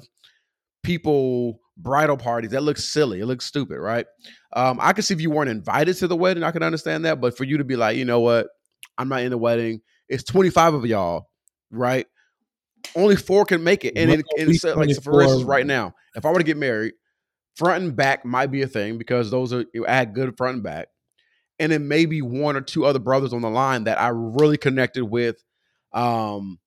people 0.82 1.60
bridal 1.76 2.16
parties. 2.16 2.50
That 2.50 2.62
looks 2.62 2.84
silly. 2.84 3.20
It 3.20 3.26
looks 3.26 3.44
stupid, 3.46 3.78
right? 3.78 4.06
Um, 4.54 4.78
I 4.80 4.92
could 4.92 5.04
see 5.04 5.14
if 5.14 5.20
you 5.20 5.30
weren't 5.30 5.50
invited 5.50 5.96
to 5.98 6.08
the 6.08 6.16
wedding, 6.16 6.42
I 6.44 6.52
could 6.52 6.62
understand 6.62 7.04
that. 7.04 7.20
But 7.20 7.36
for 7.36 7.44
you 7.44 7.58
to 7.58 7.64
be 7.64 7.76
like, 7.76 7.96
you 7.96 8.04
know 8.04 8.20
what, 8.20 8.48
I'm 8.96 9.08
not 9.08 9.22
in 9.22 9.30
the 9.30 9.38
wedding. 9.38 9.80
It's 10.08 10.22
25 10.24 10.74
of 10.74 10.86
y'all, 10.86 11.28
right? 11.70 12.06
Only 12.96 13.16
four 13.16 13.44
can 13.44 13.62
make 13.64 13.84
it. 13.84 13.96
And 13.96 14.10
What 14.10 14.18
in, 14.18 14.24
are 14.24 14.42
in 14.42 14.48
we 14.48 14.54
so- 14.54 14.74
like 14.76 14.90
so 14.90 15.00
for 15.00 15.22
instance, 15.22 15.44
right 15.44 15.66
now, 15.66 15.94
if 16.14 16.24
I 16.24 16.30
were 16.30 16.38
to 16.38 16.44
get 16.44 16.56
married, 16.56 16.94
front 17.56 17.84
and 17.84 17.96
back 17.96 18.24
might 18.24 18.46
be 18.50 18.62
a 18.62 18.66
thing 18.66 18.98
because 18.98 19.30
those 19.30 19.52
are 19.52 19.64
I 19.86 19.94
had 19.94 20.14
good 20.14 20.36
front 20.36 20.54
and 20.54 20.62
back. 20.62 20.88
And 21.58 21.70
then 21.70 21.86
maybe 21.86 22.22
one 22.22 22.56
or 22.56 22.60
two 22.60 22.84
other 22.84 22.98
brothers 22.98 23.32
on 23.32 23.42
the 23.42 23.50
line 23.50 23.84
that 23.84 24.00
I 24.00 24.08
really 24.08 24.56
connected 24.56 25.04
with. 25.04 25.42
Um, 25.92 26.58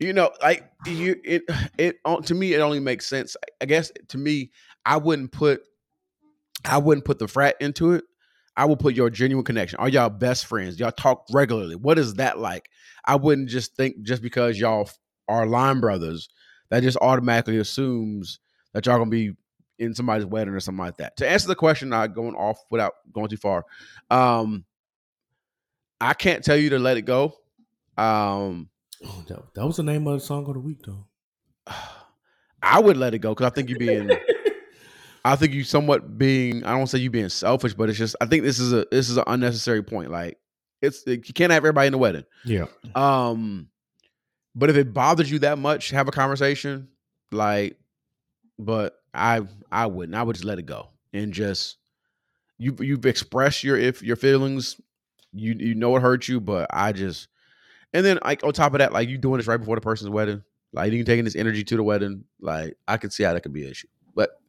you 0.00 0.12
know, 0.12 0.30
like 0.42 0.68
you 0.86 1.16
it 1.24 1.42
it 1.78 1.96
uh, 2.04 2.20
to 2.22 2.34
me 2.34 2.54
it 2.54 2.60
only 2.60 2.80
makes 2.80 3.06
sense. 3.06 3.36
I 3.60 3.66
guess 3.66 3.92
to 4.08 4.18
me, 4.18 4.50
I 4.84 4.96
wouldn't 4.96 5.32
put 5.32 5.60
I 6.64 6.78
wouldn't 6.78 7.04
put 7.04 7.18
the 7.18 7.28
frat 7.28 7.56
into 7.60 7.92
it. 7.92 8.04
I 8.56 8.64
would 8.64 8.78
put 8.78 8.94
your 8.94 9.10
genuine 9.10 9.44
connection. 9.44 9.78
Are 9.78 9.88
y'all 9.88 10.08
best 10.08 10.46
friends? 10.46 10.80
Y'all 10.80 10.90
talk 10.90 11.26
regularly. 11.32 11.76
What 11.76 11.98
is 11.98 12.14
that 12.14 12.38
like? 12.38 12.68
I 13.04 13.16
wouldn't 13.16 13.48
just 13.50 13.76
think 13.76 14.02
just 14.02 14.22
because 14.22 14.58
y'all 14.58 14.88
are 15.28 15.46
line 15.46 15.80
brothers, 15.80 16.28
that 16.70 16.82
just 16.82 16.98
automatically 17.00 17.58
assumes 17.58 18.40
that 18.72 18.86
y'all 18.86 18.98
gonna 18.98 19.10
be 19.10 19.32
in 19.78 19.94
somebody's 19.94 20.26
wedding 20.26 20.54
or 20.54 20.60
something 20.60 20.84
like 20.84 20.96
that. 20.98 21.16
To 21.18 21.28
answer 21.28 21.48
the 21.48 21.54
question, 21.54 21.88
not 21.88 22.14
going 22.14 22.34
off 22.34 22.58
without 22.70 22.94
going 23.12 23.28
too 23.28 23.36
far. 23.36 23.64
Um, 24.10 24.64
I 26.00 26.14
can't 26.14 26.44
tell 26.44 26.56
you 26.56 26.70
to 26.70 26.78
let 26.78 26.96
it 26.96 27.02
go. 27.02 27.34
Um, 27.96 28.68
Oh, 29.04 29.24
that, 29.28 29.54
that 29.54 29.66
was 29.66 29.76
the 29.76 29.82
name 29.82 30.06
of 30.06 30.14
the 30.14 30.24
song 30.24 30.46
of 30.46 30.54
the 30.54 30.60
week, 30.60 30.78
though. 30.84 31.06
I 32.62 32.80
would 32.80 32.96
let 32.96 33.14
it 33.14 33.18
go 33.18 33.34
because 33.34 33.46
I 33.46 33.54
think 33.54 33.68
you 33.68 33.76
being, 33.76 34.10
I 35.24 35.36
think 35.36 35.52
you 35.52 35.62
somewhat 35.64 36.18
being. 36.18 36.64
I 36.64 36.76
don't 36.76 36.86
say 36.86 36.98
you 36.98 37.10
being 37.10 37.28
selfish, 37.28 37.74
but 37.74 37.88
it's 37.88 37.98
just 37.98 38.16
I 38.20 38.26
think 38.26 38.42
this 38.42 38.58
is 38.58 38.72
a 38.72 38.86
this 38.90 39.08
is 39.08 39.18
an 39.18 39.24
unnecessary 39.26 39.82
point. 39.82 40.10
Like 40.10 40.38
it's 40.80 41.04
you 41.06 41.18
can't 41.20 41.52
have 41.52 41.60
everybody 41.60 41.88
in 41.88 41.92
the 41.92 41.98
wedding. 41.98 42.24
Yeah. 42.44 42.66
Um, 42.94 43.68
but 44.56 44.70
if 44.70 44.76
it 44.76 44.92
bothers 44.92 45.30
you 45.30 45.38
that 45.40 45.58
much, 45.58 45.90
have 45.90 46.08
a 46.08 46.12
conversation. 46.12 46.88
Like, 47.30 47.76
but 48.58 48.96
I 49.14 49.42
I 49.70 49.86
wouldn't. 49.86 50.16
I 50.16 50.22
would 50.22 50.34
just 50.34 50.44
let 50.46 50.58
it 50.58 50.66
go 50.66 50.88
and 51.12 51.32
just 51.32 51.76
you 52.58 52.74
you've 52.80 53.06
expressed 53.06 53.62
your 53.62 53.76
if 53.76 54.02
your 54.02 54.16
feelings. 54.16 54.80
You 55.32 55.54
you 55.58 55.74
know 55.74 55.94
it 55.96 56.00
hurt 56.00 56.28
you, 56.28 56.40
but 56.40 56.68
I 56.72 56.92
just 56.92 57.28
and 57.92 58.06
then 58.06 58.18
like 58.24 58.42
on 58.42 58.52
top 58.52 58.72
of 58.72 58.78
that, 58.78 58.92
like 58.92 59.08
you 59.08 59.18
doing 59.18 59.36
this 59.36 59.46
right 59.46 59.58
before 59.58 59.74
the 59.74 59.82
person's 59.82 60.08
wedding, 60.08 60.42
like 60.72 60.92
you 60.92 61.04
taking 61.04 61.24
this 61.24 61.36
energy 61.36 61.62
to 61.64 61.76
the 61.76 61.82
wedding. 61.82 62.24
Like 62.40 62.78
I 62.88 62.96
could 62.96 63.12
see 63.12 63.24
how 63.24 63.34
that 63.34 63.42
could 63.42 63.52
be 63.52 63.64
an 63.64 63.70
issue, 63.70 63.88
but 64.14 64.40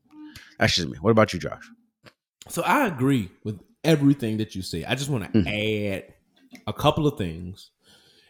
that's 0.57 0.75
just 0.75 0.87
me. 0.87 0.97
What 1.01 1.11
about 1.11 1.33
you, 1.33 1.39
Josh? 1.39 1.69
So 2.47 2.61
I 2.61 2.87
agree 2.87 3.29
with 3.43 3.59
everything 3.83 4.37
that 4.37 4.55
you 4.55 4.61
say. 4.61 4.85
I 4.85 4.95
just 4.95 5.09
want 5.09 5.25
to 5.25 5.39
Mhm. 5.39 5.95
add 5.97 6.13
a 6.65 6.71
couple 6.71 7.05
of 7.05 7.17
things. 7.17 7.71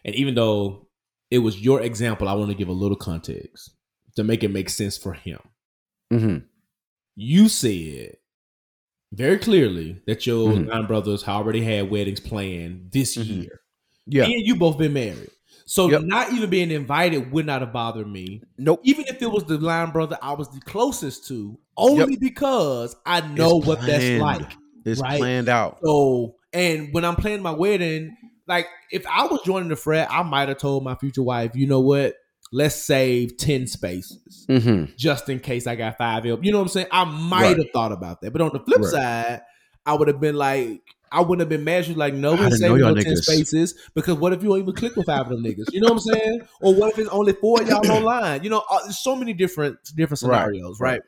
And 0.04 0.16
even 0.16 0.34
though 0.34 0.87
it 1.30 1.38
was 1.38 1.60
your 1.60 1.80
example, 1.82 2.28
I 2.28 2.32
want 2.34 2.50
to 2.50 2.56
give 2.56 2.68
a 2.68 2.72
little 2.72 2.96
context 2.96 3.70
to 4.16 4.24
make 4.24 4.42
it 4.42 4.50
make 4.50 4.68
sense 4.70 4.96
for 4.96 5.12
him. 5.12 5.38
Mm-hmm. 6.12 6.38
You 7.16 7.48
said 7.48 8.16
very 9.12 9.38
clearly 9.38 10.00
that 10.06 10.26
your 10.26 10.52
Mhm. 10.52 10.66
nine 10.66 10.86
brothers 10.86 11.26
already 11.26 11.62
had 11.62 11.90
weddings 11.90 12.20
planned 12.20 12.92
this 12.92 13.16
Mhm. 13.16 13.42
year. 13.42 13.60
Yeah. 14.06 14.24
And 14.24 14.46
you 14.46 14.56
both 14.56 14.78
been 14.78 14.92
married. 14.92 15.30
So 15.66 15.90
Yep. 15.90 16.02
not 16.04 16.32
even 16.32 16.48
being 16.48 16.70
invited 16.70 17.30
would 17.30 17.44
not 17.46 17.60
have 17.60 17.72
bothered 17.72 18.08
me. 18.10 18.42
Nope. 18.56 18.80
Even 18.84 19.04
if 19.08 19.20
it 19.20 19.30
was 19.30 19.44
the 19.44 19.58
line 19.58 19.90
brother 19.90 20.16
I 20.22 20.32
was 20.32 20.50
the 20.50 20.60
closest 20.60 21.26
to, 21.28 21.58
only 21.76 22.16
because 22.16 22.96
I 23.04 23.20
know 23.20 23.58
It's 23.58 23.66
what 23.66 23.80
that's 23.82 24.20
like. 24.20 24.50
It's 24.84 25.00
Right. 25.00 25.18
planned 25.18 25.48
out. 25.50 25.78
So, 25.84 26.36
and 26.54 26.92
when 26.92 27.04
I'm 27.04 27.16
planning 27.16 27.42
my 27.42 27.52
wedding, 27.52 28.16
like 28.48 28.66
if 28.90 29.06
I 29.06 29.26
was 29.26 29.40
joining 29.44 29.68
the 29.68 29.76
frat, 29.76 30.08
I 30.10 30.22
might 30.22 30.48
have 30.48 30.58
told 30.58 30.84
my 30.84 30.94
future 30.94 31.22
wife, 31.22 31.52
you 31.54 31.66
know 31.66 31.80
what? 31.80 32.14
let's 32.50 32.76
save 32.76 33.36
10 33.36 33.66
spaces 33.66 34.46
Mm-hmm. 34.48 34.92
just 34.96 35.28
in 35.28 35.38
case 35.38 35.66
I 35.66 35.76
got 35.76 35.98
five 35.98 36.24
L. 36.24 36.38
You 36.40 36.50
know 36.50 36.56
what 36.56 36.62
I'm 36.62 36.68
saying? 36.68 36.86
I 36.90 37.04
might 37.04 37.42
Right. 37.48 37.56
have 37.58 37.66
thought 37.74 37.92
about 37.92 38.22
that. 38.22 38.30
But 38.32 38.40
on 38.40 38.52
the 38.54 38.60
flip 38.60 38.78
Right. 38.80 38.90
side, 38.90 39.42
I 39.84 39.92
would 39.92 40.08
have 40.08 40.18
been 40.18 40.34
like, 40.34 40.80
I 41.12 41.20
wouldn't 41.20 41.40
have 41.40 41.50
been 41.50 41.64
mad. 41.64 41.84
She 41.84 41.90
was 41.90 41.98
like, 41.98 42.14
no, 42.14 42.32
I 42.32 42.36
we 42.36 42.44
didn't 42.44 42.56
saving 42.56 42.78
no 42.78 42.94
10 42.94 43.12
niggas. 43.12 43.16
spaces 43.16 43.74
because 43.94 44.16
what 44.16 44.32
if 44.32 44.42
you 44.42 44.48
don't 44.48 44.60
even 44.60 44.74
click 44.74 44.96
with 44.96 45.04
five 45.04 45.26
of 45.26 45.28
them 45.28 45.42
niggas? 45.44 45.72
You 45.72 45.82
know 45.82 45.88
what 45.88 46.02
I'm 46.08 46.14
saying? 46.14 46.40
Or 46.62 46.74
what 46.74 46.90
if 46.92 46.98
it's 46.98 47.10
only 47.10 47.34
four 47.34 47.60
of 47.60 47.68
y'all 47.68 47.84
online? 47.90 48.42
You 48.44 48.48
know, 48.48 48.62
uh, 48.70 48.80
there's 48.84 48.98
so 48.98 49.14
many 49.14 49.34
different 49.34 49.78
different 49.94 50.20
Right. 50.22 50.50
scenarios, 50.50 50.80
right? 50.80 51.02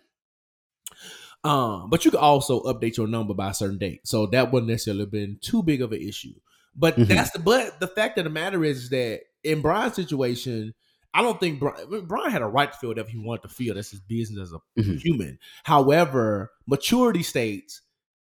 Um, 1.43 1.89
but 1.89 2.05
you 2.05 2.11
could 2.11 2.21
also 2.21 2.61
update 2.65 2.97
your 2.97 3.07
number 3.07 3.33
by 3.35 3.51
a 3.51 3.55
certain 3.55 3.79
date. 3.79 4.07
So 4.07 4.27
that 4.27 4.53
wouldn't 4.53 4.71
necessarily 4.71 5.05
have 5.05 5.11
been 5.11 5.39
too 5.41 5.63
big 5.63 5.81
of 5.81 5.93
an 5.93 6.01
issue. 6.03 6.35
But 6.75 6.97
Mhm. 6.97 7.09
that's 7.09 7.31
the 7.33 7.39
but 7.39 7.81
the 7.81 7.89
fact 7.89 8.19
of 8.19 8.25
the 8.25 8.31
matter 8.31 8.65
is, 8.65 8.85
is 8.85 8.91
that 8.91 9.21
in 9.45 9.61
Bryan's 9.61 9.95
situation, 9.97 10.75
I 11.13 11.23
don't 11.23 11.41
think 11.41 11.59
Bryan, 11.59 12.07
Bryan 12.07 12.31
had 12.31 12.43
a 12.43 12.47
right 12.47 12.71
to 12.73 12.79
feel 12.79 12.91
whatever 12.91 13.09
he 13.11 13.19
wanted 13.19 13.43
to 13.43 13.49
feel. 13.49 13.75
That's 13.75 13.91
his 13.91 14.01
business 14.01 14.41
as 14.41 14.53
a 14.53 14.81
Mhm. 14.81 15.01
human. 15.01 15.39
However, 15.65 16.51
maturity 16.67 17.23
states, 17.23 17.83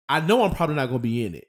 I 0.10 0.20
know 0.20 0.44
I'm 0.44 0.54
probably 0.56 0.76
not 0.76 0.88
going 0.88 1.00
to 1.00 1.04
be 1.04 1.26
in 1.26 1.36
it. 1.36 1.48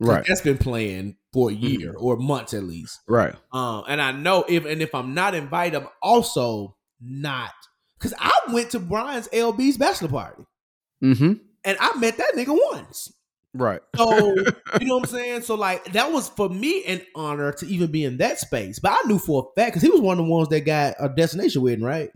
Right. 0.00 0.24
That's 0.26 0.40
been 0.40 0.58
playing 0.58 1.16
for 1.32 1.50
a 1.50 1.54
year 1.54 1.94
or 1.96 2.16
months 2.16 2.54
at 2.54 2.64
least. 2.64 2.98
Right. 3.06 3.34
Um, 3.52 3.84
and 3.86 4.00
I 4.02 4.10
know 4.12 4.44
if 4.48 4.64
and 4.64 4.82
if 4.82 4.94
I'm 4.94 5.14
not 5.14 5.34
invited, 5.34 5.76
I'm 5.82 5.88
also 6.02 6.76
not 7.00 7.52
because 7.98 8.14
I 8.18 8.32
went 8.52 8.70
to 8.70 8.80
Bryan's 8.80 9.28
LB's 9.32 9.76
bachelor 9.76 10.08
party 10.08 10.44
Mm-hmm. 11.04 11.32
and 11.64 11.76
I 11.80 11.96
met 11.98 12.16
that 12.16 12.32
nigga 12.34 12.56
once. 12.72 13.12
Right. 13.54 13.80
So 13.96 14.28
you 14.80 14.86
know 14.86 14.96
what 14.96 15.04
I'm 15.04 15.04
saying? 15.06 15.42
So 15.42 15.54
like 15.56 15.92
that 15.92 16.10
was 16.12 16.28
for 16.28 16.48
me 16.48 16.84
an 16.84 17.02
honor 17.14 17.52
to 17.52 17.66
even 17.66 17.90
be 17.90 18.04
in 18.04 18.16
that 18.18 18.38
space. 18.38 18.78
But 18.78 18.92
I 18.92 19.06
knew 19.06 19.18
for 19.18 19.42
a 19.42 19.60
fact 19.60 19.72
because 19.72 19.82
he 19.82 19.90
was 19.90 20.00
one 20.00 20.18
of 20.18 20.24
the 20.24 20.30
ones 20.30 20.48
that 20.48 20.60
got 20.60 20.94
a 20.98 21.08
destination 21.08 21.62
wedding, 21.62 21.84
right? 21.84 22.10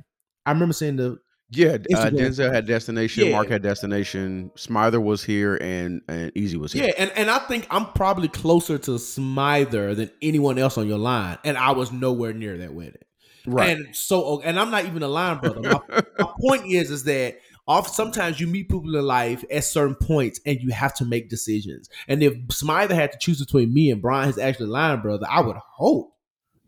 I 0.46 0.52
remember 0.52 0.72
seeing 0.72 0.96
the 0.96 1.18
Yeah. 1.50 1.74
Uh. 1.94 2.10
Denzel 2.10 2.52
had 2.52 2.66
destination. 2.66 3.26
Yeah. 3.26 3.32
Mark 3.32 3.48
had 3.50 3.62
destination. 3.62 4.50
Smither 4.56 5.00
was 5.00 5.22
here, 5.22 5.56
and 5.56 6.00
and 6.08 6.32
Easy 6.34 6.56
was 6.56 6.72
here. 6.72 6.86
yeah, 6.86 6.92
and, 6.96 7.12
and 7.16 7.30
I 7.30 7.38
think 7.40 7.66
I'm 7.70 7.86
probably 7.92 8.28
closer 8.28 8.78
to 8.78 8.98
Smither 8.98 9.94
than 9.94 10.10
anyone 10.22 10.58
else 10.58 10.78
on 10.78 10.88
your 10.88 10.98
line, 10.98 11.38
and 11.44 11.58
I 11.58 11.72
was 11.72 11.92
nowhere 11.92 12.32
near 12.32 12.56
that 12.58 12.72
wedding. 12.72 13.02
Right. 13.46 13.76
And 13.76 13.94
so, 13.94 14.40
and 14.40 14.58
I'm 14.58 14.70
not 14.72 14.86
even 14.86 15.02
a 15.04 15.08
line 15.08 15.38
brother. 15.38 15.60
My, 15.60 15.80
my 16.18 16.32
point 16.40 16.66
is, 16.66 16.90
is 16.90 17.04
that 17.04 17.38
off 17.66 17.88
sometimes 17.88 18.40
you 18.40 18.46
meet 18.46 18.68
people 18.68 18.94
in 18.96 19.04
life 19.04 19.44
at 19.50 19.64
certain 19.64 19.94
points, 19.96 20.40
and 20.46 20.60
you 20.60 20.70
have 20.70 20.94
to 20.94 21.04
make 21.04 21.28
decisions. 21.28 21.88
And 22.08 22.22
if 22.22 22.34
Smither 22.50 22.94
had 22.94 23.12
to 23.12 23.18
choose 23.20 23.40
between 23.40 23.74
me 23.74 23.90
and 23.90 24.00
Bryan, 24.00 24.28
his 24.28 24.38
actually 24.38 24.68
line 24.68 25.00
brother, 25.00 25.26
I 25.28 25.40
would 25.40 25.56
hope 25.56 26.12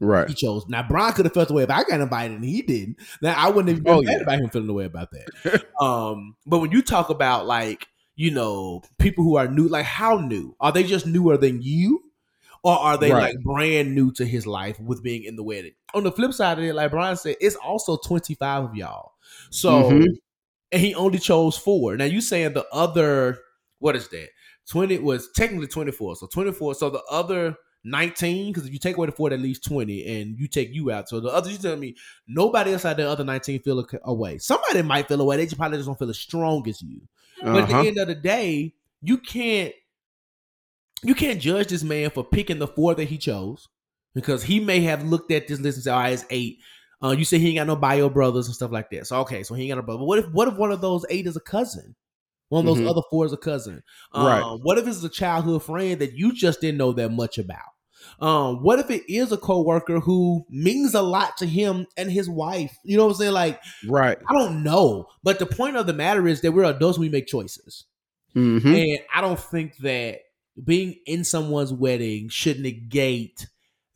right. 0.01 0.29
he 0.29 0.35
chose. 0.35 0.65
Now 0.69 0.83
Bryan 0.87 1.13
could 1.15 1.25
have 1.27 1.35
felt 1.35 1.49
the 1.49 1.55
way 1.55 1.63
if 1.63 1.71
I 1.71 1.85
got 1.85 2.01
invited 2.01 2.37
and 2.37 2.45
he 2.45 2.63
didn't. 2.63 2.97
Now 3.23 3.35
I 3.37 3.49
wouldn't 3.51 3.69
have 3.75 3.85
been 3.85 3.95
Oh, 3.95 4.03
mad 4.03 4.11
yeah. 4.13 4.23
about 4.23 4.41
him 4.41 4.51
feeling 4.51 4.67
the 4.67 4.73
way 4.75 4.85
about 4.87 5.11
that. 5.13 5.65
um, 5.81 6.37
but 6.47 6.59
when 6.59 6.73
you 6.73 6.83
talk 6.83 7.11
about 7.11 7.47
like 7.47 7.87
you 8.17 8.33
know 8.33 8.83
people 8.99 9.23
who 9.23 9.37
are 9.37 9.47
new, 9.47 9.69
like 9.69 9.85
how 9.87 10.19
new 10.19 10.57
are 10.61 10.73
they? 10.73 10.83
Just 10.83 11.07
newer 11.07 11.37
than 11.37 11.63
you, 11.63 12.03
or 12.65 12.73
are 12.77 12.97
they 12.99 13.13
Right. 13.13 13.35
like 13.35 13.45
brand 13.45 13.95
new 13.95 14.11
to 14.15 14.25
his 14.25 14.47
life 14.49 14.81
with 14.81 15.03
being 15.05 15.23
in 15.23 15.37
the 15.37 15.45
wedding? 15.45 15.75
On 15.95 16.03
the 16.03 16.11
flip 16.11 16.33
side 16.33 16.59
of 16.59 16.65
it, 16.65 16.75
like 16.75 16.91
Bryan 16.91 17.17
said, 17.17 17.37
it's 17.41 17.55
also 17.57 17.97
twenty 17.97 18.35
five 18.35 18.65
of 18.65 18.75
y'all. 18.75 19.13
So 19.51 19.91
Mhm. 19.93 20.07
And 20.73 20.81
he 20.83 20.95
only 20.95 21.19
chose 21.19 21.57
four. 21.57 21.97
Now 21.97 22.05
you 22.05 22.21
saying 22.21 22.53
the 22.55 22.67
other 22.73 23.39
what 23.79 23.97
is 23.97 24.09
that? 24.09 24.29
Twenty 24.71 24.99
was 24.99 25.31
technically 25.35 25.69
twenty 25.69 25.93
four. 25.93 26.17
So 26.17 26.27
twenty 26.27 26.53
four. 26.53 26.75
So 26.75 26.91
the 26.91 27.03
other 27.11 27.55
nineteen, 27.85 28.53
because 28.53 28.67
if 28.67 28.73
you 28.73 28.79
take 28.79 28.97
away 28.97 29.07
the 29.07 29.13
four, 29.13 29.31
that 29.31 29.41
leaves 29.41 29.61
twenty, 29.61 30.21
and 30.21 30.39
you 30.39 30.49
take 30.49 30.75
you 30.75 30.91
out. 30.91 31.09
So 31.09 31.21
the 31.21 31.29
other, 31.29 31.51
you 31.51 31.57
telling 31.59 31.81
me 31.81 31.97
nobody 32.27 32.73
else 32.73 32.85
out 32.85 32.97
the 32.99 33.09
other 33.09 33.25
nineteen 33.25 33.61
feel 33.63 33.87
away. 34.05 34.39
Somebody 34.39 34.83
might 34.83 35.09
feel 35.09 35.21
away. 35.21 35.37
They 35.37 35.45
just 35.47 35.57
probably 35.57 35.79
just 35.79 35.87
don't 35.87 35.99
feel 35.99 36.11
as 36.11 36.19
strong 36.19 36.69
as 36.69 36.83
you. 36.83 37.01
But 37.43 37.57
at 37.57 37.71
Uh-huh. 37.71 37.83
the 37.83 37.89
end 37.89 37.99
of 37.99 38.09
the 38.09 38.15
day, 38.17 38.75
you 39.01 39.19
can't 39.19 39.73
you 41.05 41.15
can't 41.15 41.41
judge 41.41 41.69
this 41.69 41.85
man 41.85 42.11
for 42.11 42.25
picking 42.25 42.59
the 42.59 42.67
four 42.67 42.95
that 42.97 43.05
he 43.05 43.17
chose 43.19 43.69
because 44.15 44.43
he 44.43 44.59
may 44.59 44.81
have 44.81 45.05
looked 45.05 45.31
at 45.31 45.47
this 45.47 45.61
list 45.61 45.77
and 45.79 45.85
said, 45.85 45.95
"All 45.95 46.01
right, 46.01 46.13
it's 46.13 46.25
eight. 46.31 46.59
Uh, 47.03 47.11
you 47.11 47.25
say 47.25 47.39
he 47.39 47.49
ain't 47.49 47.59
got 47.59 47.67
no 47.67 47.77
bio 47.77 48.09
brothers 48.09 48.47
and 48.47 48.55
stuff 48.55 48.73
like 48.73 48.91
that. 48.91 49.07
So 49.07 49.21
okay, 49.21 49.43
so 49.43 49.55
he 49.55 49.65
ain't 49.65 49.71
got 49.73 49.79
a 49.79 49.83
brother. 49.83 49.99
But 49.99 50.07
what 50.07 50.19
if 50.19 50.29
what 50.31 50.49
if 50.49 50.55
one 50.55 50.73
of 50.73 50.81
those 50.81 51.05
eight 51.11 51.27
is 51.27 51.37
a 51.37 51.41
cousin? 51.41 51.95
One 52.49 52.67
of 52.67 52.67
those 52.67 52.85
Mhm. 52.85 52.91
other 52.91 53.03
four 53.11 53.27
is 53.27 53.33
a 53.33 53.37
cousin. 53.37 53.83
Um, 54.13 54.27
Right. 54.27 54.59
What 54.63 54.79
if 54.79 54.87
it's 54.89 55.05
a 55.05 55.09
childhood 55.09 55.63
friend 55.63 56.01
that 56.01 56.15
you 56.15 56.33
just 56.35 56.61
didn't 56.63 56.79
know 56.79 56.93
that 56.93 57.11
much 57.13 57.37
about? 57.39 57.61
Um, 58.21 58.63
what 58.63 58.79
if 58.79 58.91
it 58.91 59.03
is 59.13 59.33
a 59.33 59.37
coworker 59.37 60.01
who 60.01 60.47
means 60.49 60.95
a 60.95 61.03
lot 61.03 61.37
to 61.39 61.47
him 61.47 61.87
and 61.97 62.11
his 62.11 62.29
wife? 62.29 62.75
You 62.85 62.97
know 62.97 63.05
what 63.05 63.11
I'm 63.13 63.17
saying? 63.19 63.33
Like 63.33 63.61
Right. 63.87 64.17
I 64.29 64.33
don't 64.33 64.63
know, 64.63 65.09
but 65.23 65.39
the 65.39 65.47
point 65.47 65.77
of 65.77 65.87
the 65.87 65.93
matter 65.93 66.27
is 66.27 66.41
that 66.41 66.53
we're 66.53 66.65
adults. 66.65 66.99
We 66.99 67.09
make 67.11 67.27
choices. 67.27 67.85
Mm-hmm. 68.35 68.67
And 68.75 68.99
I 69.15 69.21
don't 69.21 69.39
think 69.39 69.77
that 69.79 70.21
being 70.65 70.97
in 71.07 71.23
someone's 71.25 71.73
wedding 71.73 72.29
should 72.31 72.61
negate 72.61 73.47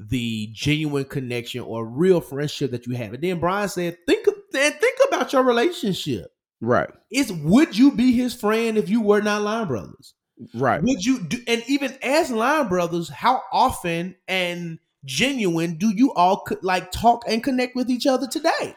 the 0.09 0.51
genuine 0.53 1.05
connection 1.05 1.61
or 1.62 1.87
real 1.87 2.20
friendship 2.20 2.70
that 2.70 2.87
you 2.87 2.95
have. 2.97 3.15
And 3.15 3.23
then 3.23 3.41
Bryan 3.41 3.69
said, 3.69 3.99
think 4.07 4.27
then 4.53 4.73
think 4.73 4.99
about 5.09 5.33
your 5.33 5.43
relationship. 5.43 6.33
Right. 6.61 6.89
Is 7.11 7.33
would 7.33 7.77
you 7.77 7.93
be 7.93 8.12
his 8.12 8.35
friend 8.35 8.79
if 8.79 8.89
you 8.89 9.01
were 9.01 9.20
not 9.20 9.43
line 9.43 9.66
brothers? 9.66 10.15
Right. 10.55 10.83
Would 10.83 11.05
you 11.05 11.24
do 11.24 11.39
and 11.47 11.62
even 11.66 11.97
as 12.03 12.31
line 12.31 12.69
brothers, 12.69 13.09
how 13.09 13.43
often 13.53 14.15
and 14.29 14.79
genuine 15.05 15.77
do 15.77 15.91
you 15.95 16.12
all 16.12 16.47
like 16.62 16.93
talk 16.93 17.24
and 17.27 17.43
connect 17.43 17.74
with 17.74 17.91
each 17.91 18.07
other 18.07 18.27
today? 18.27 18.77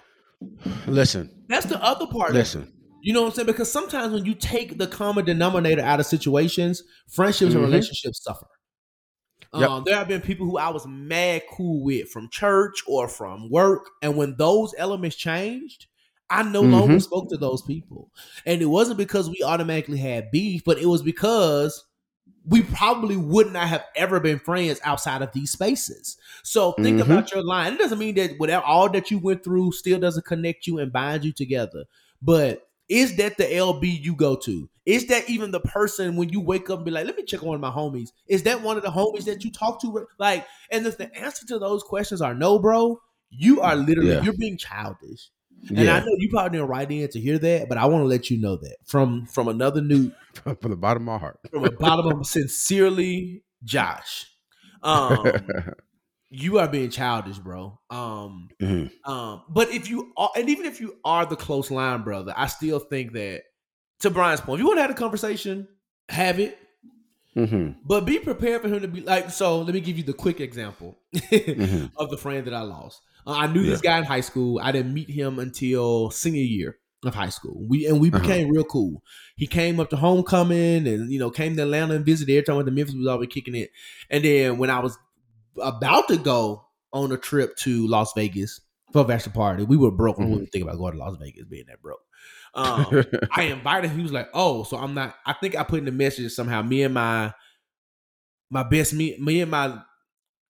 Listen. 0.87 1.29
That's 1.47 1.65
the 1.65 1.81
other 1.83 2.07
part. 2.07 2.33
Listen. 2.33 2.71
You 3.01 3.13
know 3.13 3.21
what 3.21 3.27
I'm 3.29 3.33
saying? 3.35 3.45
Because 3.45 3.71
sometimes 3.71 4.13
when 4.13 4.25
you 4.25 4.33
take 4.33 4.79
the 4.79 4.87
common 4.87 5.25
denominator 5.25 5.81
out 5.81 5.99
of 5.99 6.07
situations, 6.07 6.81
friendships 7.07 7.53
and 7.53 7.63
Mhm. 7.63 7.67
relationships 7.67 8.23
suffer. 8.23 8.47
Yep. 9.59 9.69
Um, 9.69 9.83
there 9.85 9.95
have 9.95 10.07
been 10.07 10.21
people 10.21 10.45
who 10.45 10.57
I 10.57 10.69
was 10.69 10.85
mad 10.87 11.43
cool 11.51 11.83
with 11.83 12.09
from 12.09 12.29
church 12.29 12.83
or 12.87 13.07
from 13.07 13.49
work, 13.49 13.89
and 14.01 14.17
when 14.17 14.35
those 14.37 14.73
elements 14.77 15.15
changed, 15.15 15.87
I 16.29 16.43
no 16.43 16.63
longer 16.63 16.97
Mhm. 16.97 17.01
spoke 17.01 17.29
to 17.29 17.37
those 17.37 17.61
people. 17.61 18.11
And 18.45 18.61
it 18.61 18.65
wasn't 18.65 18.97
because 18.97 19.29
we 19.29 19.43
automatically 19.43 19.97
had 19.99 20.31
beef, 20.31 20.63
but 20.65 20.79
it 20.79 20.87
was 20.87 21.01
because 21.03 21.83
we 22.47 22.63
probably 22.63 23.17
would 23.17 23.51
not 23.53 23.67
have 23.67 23.83
ever 23.95 24.19
been 24.19 24.39
friends 24.39 24.79
outside 24.83 25.21
of 25.21 25.31
these 25.33 25.51
spaces. 25.51 26.17
So 26.43 26.73
think 26.73 26.97
Mhm. 26.97 27.05
about 27.05 27.31
your 27.31 27.43
line. 27.43 27.73
It 27.73 27.79
doesn't 27.79 27.99
mean 27.99 28.15
that 28.15 28.37
whatever 28.37 28.63
all 28.63 28.89
that 28.91 29.09
you 29.11 29.19
went 29.19 29.43
through 29.43 29.71
still 29.71 29.99
doesn't 29.99 30.25
connect 30.25 30.67
you 30.67 30.79
and 30.79 30.91
bind 30.91 31.23
you 31.25 31.31
together. 31.31 31.85
But 32.21 32.67
is 32.89 33.17
that 33.17 33.37
the 33.37 33.43
LB 33.45 34.03
you 34.03 34.15
go 34.15 34.35
to? 34.35 34.69
Is 34.85 35.07
that 35.07 35.29
even 35.29 35.51
the 35.51 35.59
person 35.59 36.15
when 36.15 36.29
you 36.29 36.39
wake 36.39 36.69
up 36.69 36.77
and 36.79 36.85
be 36.85 36.91
like, 36.91 37.05
let 37.07 37.17
me 37.17 37.23
check 37.23 37.41
on 37.41 37.49
one 37.49 37.55
of 37.55 37.61
my 37.61 37.71
homies? 37.71 38.09
Is 38.27 38.43
that 38.43 38.61
one 38.61 38.77
of 38.77 38.83
the 38.83 38.89
homies 38.89 39.25
that 39.25 39.43
you 39.43 39.51
talk 39.51 39.81
to? 39.81 40.07
Like, 40.19 40.45
and 40.71 40.85
if 40.85 40.97
the 40.97 41.13
answer 41.17 41.45
to 41.47 41.57
those 41.59 41.81
questions 41.83 42.21
are 42.21 42.35
no, 42.35 42.59
bro, 42.59 42.99
you 43.31 43.61
are 43.61 43.75
literally 43.75 44.11
Yeah. 44.11 44.23
you're 44.23 44.37
being 44.37 44.57
childish. 44.57 45.29
And 45.69 45.89
I 45.89 45.99
know 45.99 46.11
you 46.19 46.29
probably 46.29 46.59
didn't 46.59 46.69
write 46.69 46.91
in 46.91 47.09
to 47.09 47.19
hear 47.19 47.39
that, 47.39 47.67
but 47.67 47.79
I 47.79 47.85
want 47.87 48.03
to 48.03 48.07
let 48.07 48.29
you 48.29 48.39
know 48.39 48.55
that 48.57 48.75
from 48.85 49.25
from 49.25 49.47
another 49.47 49.81
new 49.81 50.11
From 50.61 50.69
the 50.69 50.75
bottom 50.77 51.03
of 51.03 51.05
my 51.07 51.17
heart. 51.17 51.39
from 51.49 51.63
the 51.63 51.71
bottom 51.71 52.19
of 52.19 52.27
sincerely, 52.27 53.43
Josh. 53.63 54.27
Um, 54.83 55.31
you 56.41 56.59
are 56.59 56.67
being 56.67 56.89
childish, 56.89 57.37
bro. 57.39 57.79
Um, 57.89 58.49
Mhm. 58.61 58.91
um, 59.05 59.43
but 59.49 59.69
if 59.71 59.89
you 59.89 60.11
are, 60.17 60.29
and 60.35 60.49
even 60.49 60.65
if 60.65 60.79
you 60.81 60.97
are 61.03 61.25
the 61.25 61.35
close 61.35 61.71
line 61.71 62.03
brother, 62.03 62.33
I 62.35 62.47
still 62.47 62.79
think 62.79 63.13
that 63.13 63.43
to 64.01 64.09
Bryan's 64.09 64.41
point, 64.41 64.59
if 64.59 64.63
you 64.63 64.67
want 64.67 64.77
to 64.77 64.81
have 64.81 64.91
a 64.91 64.95
conversation, 64.95 65.67
have 66.09 66.39
it, 66.39 66.57
Mhm. 67.35 67.75
but 67.85 68.05
be 68.05 68.19
prepared 68.19 68.61
for 68.61 68.67
him 68.69 68.81
to 68.81 68.87
be 68.87 69.01
like. 69.01 69.29
So 69.31 69.61
let 69.61 69.73
me 69.73 69.81
give 69.81 69.97
you 69.97 70.03
the 70.03 70.13
quick 70.13 70.39
example 70.39 70.97
Mhm. 71.13 71.91
of 71.97 72.09
the 72.09 72.17
friend 72.17 72.45
that 72.47 72.53
I 72.53 72.61
lost. 72.61 73.01
Uh, 73.27 73.31
I 73.31 73.47
knew 73.47 73.63
this 73.65 73.81
guy 73.81 73.97
in 73.97 74.03
high 74.03 74.21
school. 74.21 74.59
I 74.61 74.71
didn't 74.71 74.93
meet 74.93 75.09
him 75.09 75.39
until 75.39 76.11
senior 76.11 76.43
year 76.43 76.77
of 77.03 77.13
high 77.15 77.29
school. 77.29 77.65
We 77.67 77.85
and 77.87 77.99
we 77.99 78.09
Uh-huh. 78.09 78.19
became 78.19 78.49
real 78.49 78.63
cool. 78.63 79.03
He 79.35 79.47
came 79.47 79.79
up 79.79 79.89
to 79.91 79.97
homecoming 79.97 80.87
and 80.87 81.11
you 81.11 81.19
know 81.19 81.29
came 81.29 81.55
to 81.55 81.63
Atlanta 81.63 81.95
and 81.95 82.05
visited 82.05 82.31
every 82.33 82.43
time 82.43 82.53
I 82.53 82.57
went 82.57 82.67
to 82.67 82.73
Memphis. 82.73 82.93
We 82.95 82.99
was 83.01 83.07
always 83.07 83.29
kicking 83.29 83.55
it. 83.55 83.71
And 84.09 84.23
then 84.23 84.57
when 84.57 84.69
I 84.69 84.79
was 84.79 84.97
about 85.61 86.07
to 86.09 86.17
go 86.17 86.65
on 86.93 87.11
a 87.11 87.17
trip 87.17 87.55
to 87.57 87.87
Las 87.87 88.13
Vegas 88.15 88.61
for 88.93 89.01
a 89.01 89.05
bachelor 89.05 89.33
party, 89.33 89.63
we 89.63 89.77
were 89.77 89.91
broke. 89.91 90.17
We 90.17 90.25
Mhm. 90.25 90.29
wouldn't 90.29 90.51
think 90.51 90.63
about 90.63 90.77
going 90.77 90.93
to 90.93 90.99
Las 90.99 91.17
Vegas 91.19 91.45
being 91.45 91.65
that 91.67 91.81
broke. 91.81 91.99
Um, 92.55 93.03
I 93.33 93.43
invited 93.43 93.89
him. 93.89 93.97
He 93.97 94.03
was 94.03 94.13
like, 94.13 94.29
"Oh, 94.33 94.63
so 94.63 94.77
I'm 94.77 94.93
not." 94.93 95.13
I 95.25 95.33
think 95.33 95.57
I 95.57 95.63
put 95.63 95.79
in 95.79 95.83
the 95.85 95.91
message 95.91 96.31
somehow. 96.31 96.61
Me 96.61 96.83
and 96.83 96.93
my 96.93 97.33
my 98.49 98.63
best 98.63 98.93
me 98.93 99.17
me 99.19 99.41
and 99.41 99.51
my 99.51 99.77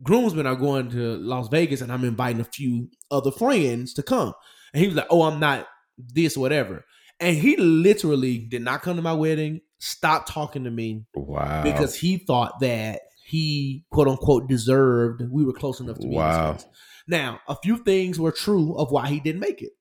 groomsmen 0.03 0.45
are 0.45 0.55
going 0.55 0.91
to 0.91 1.15
Las 1.17 1.47
Vegas, 1.47 1.81
and 1.81 1.91
I'm 1.91 2.03
inviting 2.03 2.41
a 2.41 2.45
few 2.45 2.89
other 3.09 3.31
friends 3.31 3.93
to 3.95 4.03
come. 4.03 4.33
And 4.71 4.81
he 4.81 4.87
was 4.87 4.95
like, 4.95 5.07
"Oh, 5.09 5.23
I'm 5.23 5.39
not 5.39 5.67
this, 5.97 6.37
whatever." 6.37 6.85
And 7.19 7.35
he 7.35 7.57
literally 7.57 8.37
did 8.37 8.61
not 8.61 8.83
come 8.83 8.97
to 8.97 9.01
my 9.01 9.13
wedding. 9.13 9.61
Stopped 9.79 10.29
talking 10.29 10.63
to 10.65 10.71
me 10.71 11.05
wow. 11.15 11.63
because 11.63 11.95
he 11.95 12.17
thought 12.17 12.59
that 12.59 13.01
he 13.25 13.83
quote 13.91 14.07
unquote 14.07 14.47
deserved. 14.47 15.23
We 15.31 15.43
were 15.43 15.53
close 15.53 15.79
enough 15.79 15.97
to 15.97 16.07
be. 16.07 16.13
Wow. 16.15 16.57
Now, 17.07 17.39
a 17.47 17.55
few 17.55 17.77
things 17.77 18.19
were 18.19 18.31
true 18.31 18.75
of 18.75 18.91
why 18.91 19.07
he 19.09 19.19
didn't 19.19 19.41
make 19.41 19.61
it. 19.63 19.71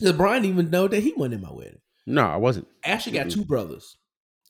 Didn't 0.00 0.44
even 0.44 0.70
know 0.70 0.88
that 0.88 1.00
he 1.02 1.12
wasn't 1.16 1.34
in 1.34 1.40
my 1.42 1.52
wedding. 1.52 1.78
No, 2.06 2.22
I 2.26 2.36
wasn't. 2.36 2.66
Ashley 2.84 3.12
got 3.12 3.30
two 3.30 3.44
brothers, 3.44 3.96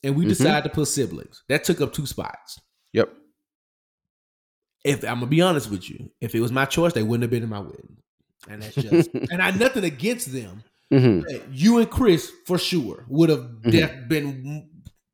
and 0.03 0.17
we 0.17 0.25
Mhm. 0.25 0.29
decided 0.29 0.69
to 0.69 0.75
put 0.75 0.89
siblings. 0.89 1.43
That 1.49 1.65
took 1.65 1.81
up 1.81 1.93
two 1.93 2.07
spots. 2.07 2.59
Yep. 2.93 3.13
If 4.85 5.03
I'm 5.05 5.17
gonna 5.17 5.27
be 5.27 5.43
honest 5.43 5.71
with 5.71 5.91
you, 5.91 6.11
if 6.21 6.35
it 6.35 6.41
was 6.41 6.53
my 6.53 6.65
choice, 6.65 6.93
they 6.95 7.03
wouldn't 7.03 7.23
have 7.23 7.31
been 7.31 7.43
in 7.43 7.49
my 7.51 7.61
wedding. 7.61 7.97
And 8.49 8.63
that's 8.63 8.75
just 8.77 9.11
and 9.31 9.43
I 9.43 9.51
nothing 9.51 9.85
against 9.85 10.33
them. 10.33 10.63
hmm 10.91 11.21
you 11.53 11.79
and 11.79 11.91
Chris 11.91 12.33
for 12.47 12.57
sure 12.59 13.05
would 13.09 13.29
have 13.29 13.41
Mhm. 13.63 13.71
def- 13.71 14.09
been 14.09 14.71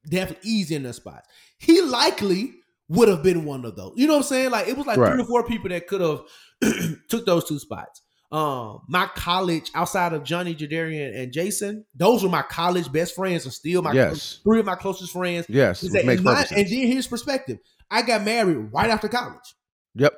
definitely 0.09 0.49
easy 0.51 0.75
in 0.77 0.85
the 0.85 0.93
spots. 0.93 1.29
He 1.59 1.81
likely 1.83 2.55
would 2.89 3.09
have 3.09 3.23
been 3.23 3.45
one 3.45 3.65
of 3.65 3.77
those. 3.77 3.93
You 3.97 4.07
know 4.07 4.15
what 4.15 4.19
I'm 4.21 4.29
saying? 4.29 4.51
Like 4.51 4.69
it 4.69 4.77
was 4.77 4.87
like 4.87 4.99
Right. 4.99 5.13
three 5.13 5.23
or 5.23 5.27
four 5.27 5.45
people 5.47 5.69
that 5.71 5.87
could 5.87 6.01
have 6.01 6.21
took 7.09 7.27
those 7.27 7.45
two 7.45 7.59
spots. 7.59 8.03
Um, 8.33 8.81
my 8.89 9.07
college 9.15 9.71
outside 9.75 10.13
of 10.13 10.25
Johnny, 10.25 10.55
Jadarian, 10.55 11.17
and 11.17 11.33
Jason, 11.33 11.85
those 11.95 12.23
were 12.25 12.29
my 12.29 12.43
college 12.43 12.91
best 12.91 13.15
friends, 13.15 13.45
and 13.45 13.53
still 13.55 13.83
my 13.83 13.93
Yes. 13.93 14.41
three 14.43 14.59
of 14.59 14.67
my 14.67 14.75
closest 14.75 15.13
friends. 15.13 15.47
Yes. 15.49 15.81
That- 15.83 16.05
makes 16.05 16.19
and, 16.19 16.25
my- 16.25 16.35
perfect 16.35 16.53
and 16.53 16.67
then 16.69 16.87
his 16.89 17.07
perspective. 17.07 17.59
I 17.91 18.03
got 18.03 18.25
married 18.25 18.57
right 18.73 18.91
after 18.91 19.09
college. 19.09 19.55
Yep. 19.95 20.13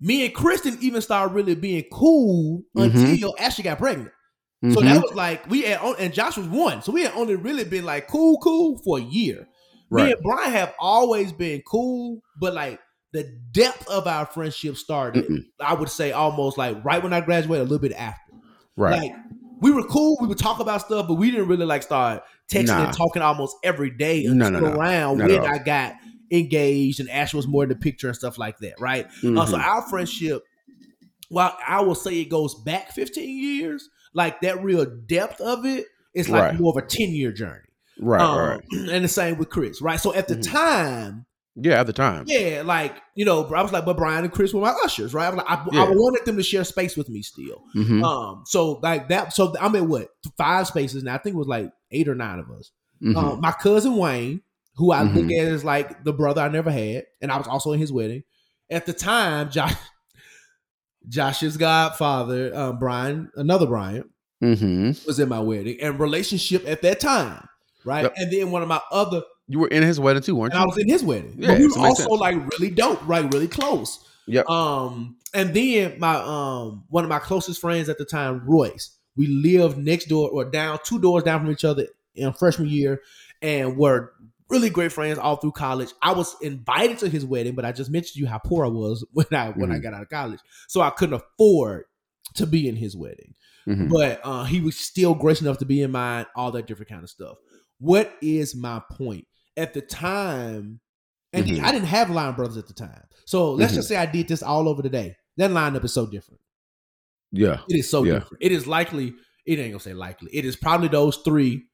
Me 0.00 0.24
and 0.24 0.32
Kristen 0.34 0.78
even 0.80 1.02
started 1.02 1.34
really 1.34 1.56
being 1.56 1.84
cool 1.92 2.62
Mhm. 2.76 2.94
until 2.94 3.34
Ashley 3.38 3.64
got 3.64 3.78
pregnant. 3.78 4.12
So 4.62 4.80
Mhm. 4.80 4.84
that 4.84 5.02
was 5.02 5.14
like 5.14 5.48
we 5.50 5.62
had, 5.62 5.80
on- 5.80 5.96
and 5.98 6.14
Josh 6.14 6.36
was 6.36 6.46
one, 6.46 6.82
so 6.82 6.92
we 6.92 7.02
had 7.02 7.12
only 7.14 7.34
really 7.34 7.64
been 7.64 7.84
like 7.84 8.06
cool, 8.08 8.38
cool 8.38 8.80
for 8.84 8.98
a 8.98 9.02
year. 9.02 9.48
Me 9.90 10.12
and 10.12 10.22
Bryan 10.22 10.52
have 10.52 10.74
always 10.78 11.32
been 11.32 11.62
cool, 11.66 12.20
but 12.38 12.54
like 12.54 12.80
the 13.12 13.24
depth 13.52 13.88
of 13.88 14.06
our 14.06 14.26
friendship 14.26 14.76
started, 14.76 15.24
Mm-mm. 15.26 15.44
I 15.60 15.74
would 15.74 15.88
say 15.88 16.12
almost 16.12 16.58
like 16.58 16.84
right 16.84 17.02
when 17.02 17.12
I 17.12 17.20
graduated, 17.22 17.60
a 17.66 17.70
little 17.70 17.78
bit 17.88 17.92
after. 17.96 18.32
Right. 18.76 19.00
Like 19.00 19.12
we 19.60 19.72
were 19.72 19.84
cool, 19.84 20.16
we 20.20 20.26
would 20.28 20.38
talk 20.38 20.60
about 20.60 20.82
stuff, 20.82 21.08
but 21.08 21.14
we 21.14 21.30
didn't 21.30 21.48
really 21.48 21.64
like 21.66 21.82
start 21.82 22.22
texting 22.52 22.66
Nah. 22.68 22.84
and 22.86 22.96
talking 22.96 23.22
almost 23.22 23.56
every 23.64 23.90
day 23.90 24.24
No, 24.24 24.48
no, 24.50 24.60
no. 24.60 24.66
around 24.78 25.18
Not 25.18 25.28
when. 25.30 25.40
I 25.46 25.58
got 25.58 25.94
engaged 26.30 27.00
and 27.00 27.08
Ash 27.10 27.32
was 27.32 27.48
more 27.48 27.62
in 27.62 27.70
the 27.70 27.74
picture 27.74 28.08
and 28.08 28.16
stuff 28.16 28.36
like 28.38 28.58
that, 28.58 28.74
right? 28.78 29.06
Uh, 29.06 29.46
so 29.46 29.56
Mhm. 29.56 29.60
our 29.64 29.82
friendship, 29.88 30.42
while 31.30 31.56
I 31.66 31.80
will 31.80 31.94
say 31.94 32.20
it 32.20 32.26
goes 32.28 32.54
back 32.54 32.92
15 32.92 33.38
years, 33.42 33.88
like 34.14 34.40
that 34.42 34.62
real 34.62 34.84
depth 35.06 35.40
of 35.40 35.64
it 35.64 35.86
is 36.14 36.28
like 36.28 36.42
Right. 36.52 36.60
more 36.60 36.70
of 36.76 36.82
a 36.82 36.86
10 36.86 37.10
year 37.10 37.32
journey. 37.32 37.67
Right. 38.00 38.20
Um, 38.20 38.38
right. 38.38 38.60
And 38.92 39.04
the 39.04 39.08
same 39.08 39.38
with 39.38 39.50
Chris, 39.50 39.80
right? 39.82 39.98
So 40.00 40.14
at 40.14 40.28
the 40.28 40.36
Mhm. 40.36 40.50
time, 40.52 41.26
Yeah. 41.56 41.80
At 41.80 41.86
the 41.88 41.92
time. 41.92 42.24
yeah, 42.28 42.62
like, 42.64 42.94
you 43.16 43.24
know, 43.24 43.44
I 43.52 43.62
was 43.62 43.72
like, 43.72 43.84
but 43.84 43.96
Bryan 43.96 44.22
and 44.24 44.32
Chris 44.32 44.54
were 44.54 44.60
my 44.60 44.74
ushers, 44.84 45.12
right? 45.12 45.26
I, 45.32 45.36
like, 45.36 45.50
I, 45.50 45.66
Yeah. 45.72 45.82
I 45.84 45.90
wanted 45.90 46.24
them 46.24 46.36
to 46.36 46.42
share 46.42 46.62
space 46.64 46.96
with 46.96 47.08
me 47.08 47.22
still. 47.22 47.64
Mhm. 47.74 48.04
Um, 48.04 48.42
so 48.46 48.78
like 48.82 49.08
that, 49.08 49.32
so 49.32 49.54
I'm 49.60 49.74
at 49.74 49.84
what 49.86 50.08
five 50.36 50.66
spaces 50.68 51.02
now. 51.02 51.14
I 51.14 51.18
think 51.18 51.34
it 51.34 51.38
was 51.38 51.48
like 51.48 51.70
eight 51.90 52.06
or 52.08 52.14
nine 52.14 52.38
of 52.38 52.48
us. 52.50 52.70
Mhm. 53.02 53.16
Um, 53.16 53.40
my 53.40 53.52
cousin 53.52 53.96
Wayne, 53.96 54.42
who 54.76 54.92
I 54.92 55.02
look 55.02 55.26
Mhm. 55.26 55.40
at 55.42 55.48
as 55.52 55.64
like 55.64 56.04
the 56.04 56.12
brother 56.12 56.40
I 56.42 56.48
never 56.48 56.70
had, 56.70 57.06
and 57.20 57.32
I 57.32 57.36
was 57.38 57.48
also 57.48 57.72
in 57.72 57.80
his 57.80 57.92
wedding. 57.92 58.22
At 58.70 58.86
the 58.86 58.92
time, 58.92 59.50
Josh, 59.50 59.74
Josh's 61.08 61.56
godfather, 61.56 62.54
um, 62.54 62.78
Brian, 62.78 63.30
another 63.34 63.66
Brian, 63.66 64.04
Mhm. 64.42 65.06
was 65.06 65.18
in 65.18 65.28
my 65.28 65.40
wedding 65.40 65.78
and 65.80 65.98
relationship 65.98 66.64
at 66.68 66.82
that 66.82 67.00
time, 67.00 67.48
right? 67.88 68.02
Yep. 68.04 68.12
And 68.16 68.32
then 68.32 68.50
one 68.50 68.62
of 68.62 68.68
my 68.68 68.80
other, 68.92 69.22
You 69.48 69.58
were 69.58 69.68
in 69.68 69.82
his 69.82 69.98
wedding 69.98 70.22
too, 70.22 70.36
weren't 70.36 70.52
and 70.52 70.62
I 70.62 70.66
was 70.66 70.78
in 70.78 70.88
his 70.88 71.02
wedding. 71.02 71.34
Yeah, 71.38 71.48
but 71.48 71.58
we 71.58 71.66
were 71.68 71.78
also 71.78 72.02
sense. 72.08 72.20
like 72.20 72.36
really 72.52 72.70
dope, 72.70 73.00
right? 73.08 73.24
Really 73.32 73.48
close. 73.48 74.04
Yep. 74.26 74.48
Um, 74.48 75.16
and 75.34 75.54
then 75.54 75.98
my 75.98 76.16
um 76.16 76.84
one 76.90 77.02
of 77.04 77.10
my 77.10 77.18
closest 77.18 77.60
friends 77.60 77.88
at 77.88 77.98
the 77.98 78.04
time, 78.04 78.42
Royce. 78.46 78.90
We 79.16 79.26
lived 79.26 79.78
next 79.78 80.04
door 80.06 80.28
or 80.30 80.44
down 80.44 80.78
two 80.84 81.00
doors 81.00 81.24
down 81.24 81.40
from 81.40 81.50
each 81.50 81.64
other 81.64 81.86
in 82.14 82.32
freshman 82.34 82.68
year, 82.68 83.00
and 83.42 83.76
were 83.76 84.12
really 84.50 84.70
great 84.70 84.92
friends 84.92 85.18
all 85.18 85.36
through 85.36 85.52
college. 85.52 85.90
I 86.02 86.12
was 86.12 86.36
invited 86.40 86.98
to 87.00 87.08
his 87.08 87.24
wedding, 87.26 87.54
but 87.54 87.64
I 87.64 87.72
just 87.72 87.90
mentioned 87.90 88.14
to 88.14 88.20
you 88.20 88.26
how 88.26 88.38
poor 88.38 88.64
I 88.64 88.68
was 88.68 89.04
when 89.12 89.26
I 89.32 89.50
when 89.50 89.72
I 89.72 89.76
Mhm. 89.78 89.82
got 89.82 89.94
out 89.94 90.02
of 90.02 90.08
college, 90.10 90.40
so 90.68 90.80
I 90.82 90.90
couldn't 90.90 91.14
afford 91.14 91.84
to 92.34 92.46
be 92.46 92.68
in 92.68 92.76
his 92.76 92.94
wedding. 92.96 93.34
Mhm. 93.66 93.88
But 93.90 94.20
uh, 94.24 94.44
he 94.44 94.60
was 94.60 94.76
still 94.76 95.14
gracious 95.14 95.42
enough 95.42 95.58
to 95.58 95.66
be 95.66 95.82
in 95.82 95.90
mine, 95.90 96.26
all 96.36 96.50
that 96.52 96.66
different 96.66 96.88
kind 96.90 97.02
of 97.02 97.10
stuff. 97.10 97.36
What 97.78 98.12
is 98.20 98.54
my 98.56 98.82
point? 98.92 99.26
At 99.56 99.74
the 99.74 99.80
time, 99.80 100.80
and 101.32 101.46
Mhm. 101.46 101.62
I 101.62 101.72
didn't 101.72 101.88
have 101.88 102.10
line 102.10 102.34
brothers 102.34 102.56
at 102.56 102.66
the 102.66 102.74
time. 102.74 103.02
So 103.26 103.52
let's 103.52 103.72
Mhm. 103.72 103.76
just 103.76 103.88
say 103.88 103.96
I 103.96 104.06
did 104.06 104.28
this 104.28 104.42
all 104.42 104.68
over 104.68 104.82
the 104.82 104.88
day. 104.88 105.16
That 105.36 105.50
lineup 105.50 105.84
is 105.84 105.92
so 105.92 106.06
different. 106.06 106.40
Yeah. 107.32 107.60
It 107.68 107.78
is 107.78 107.90
so 107.90 108.04
Yeah. 108.04 108.14
different. 108.14 108.42
It 108.42 108.52
is 108.52 108.66
likely, 108.66 109.14
it 109.46 109.58
ain't 109.58 109.72
gonna 109.72 109.80
say 109.80 109.94
likely. 109.94 110.30
It 110.34 110.44
is 110.44 110.56
probably 110.56 110.88
those 110.88 111.18
three 111.18 111.66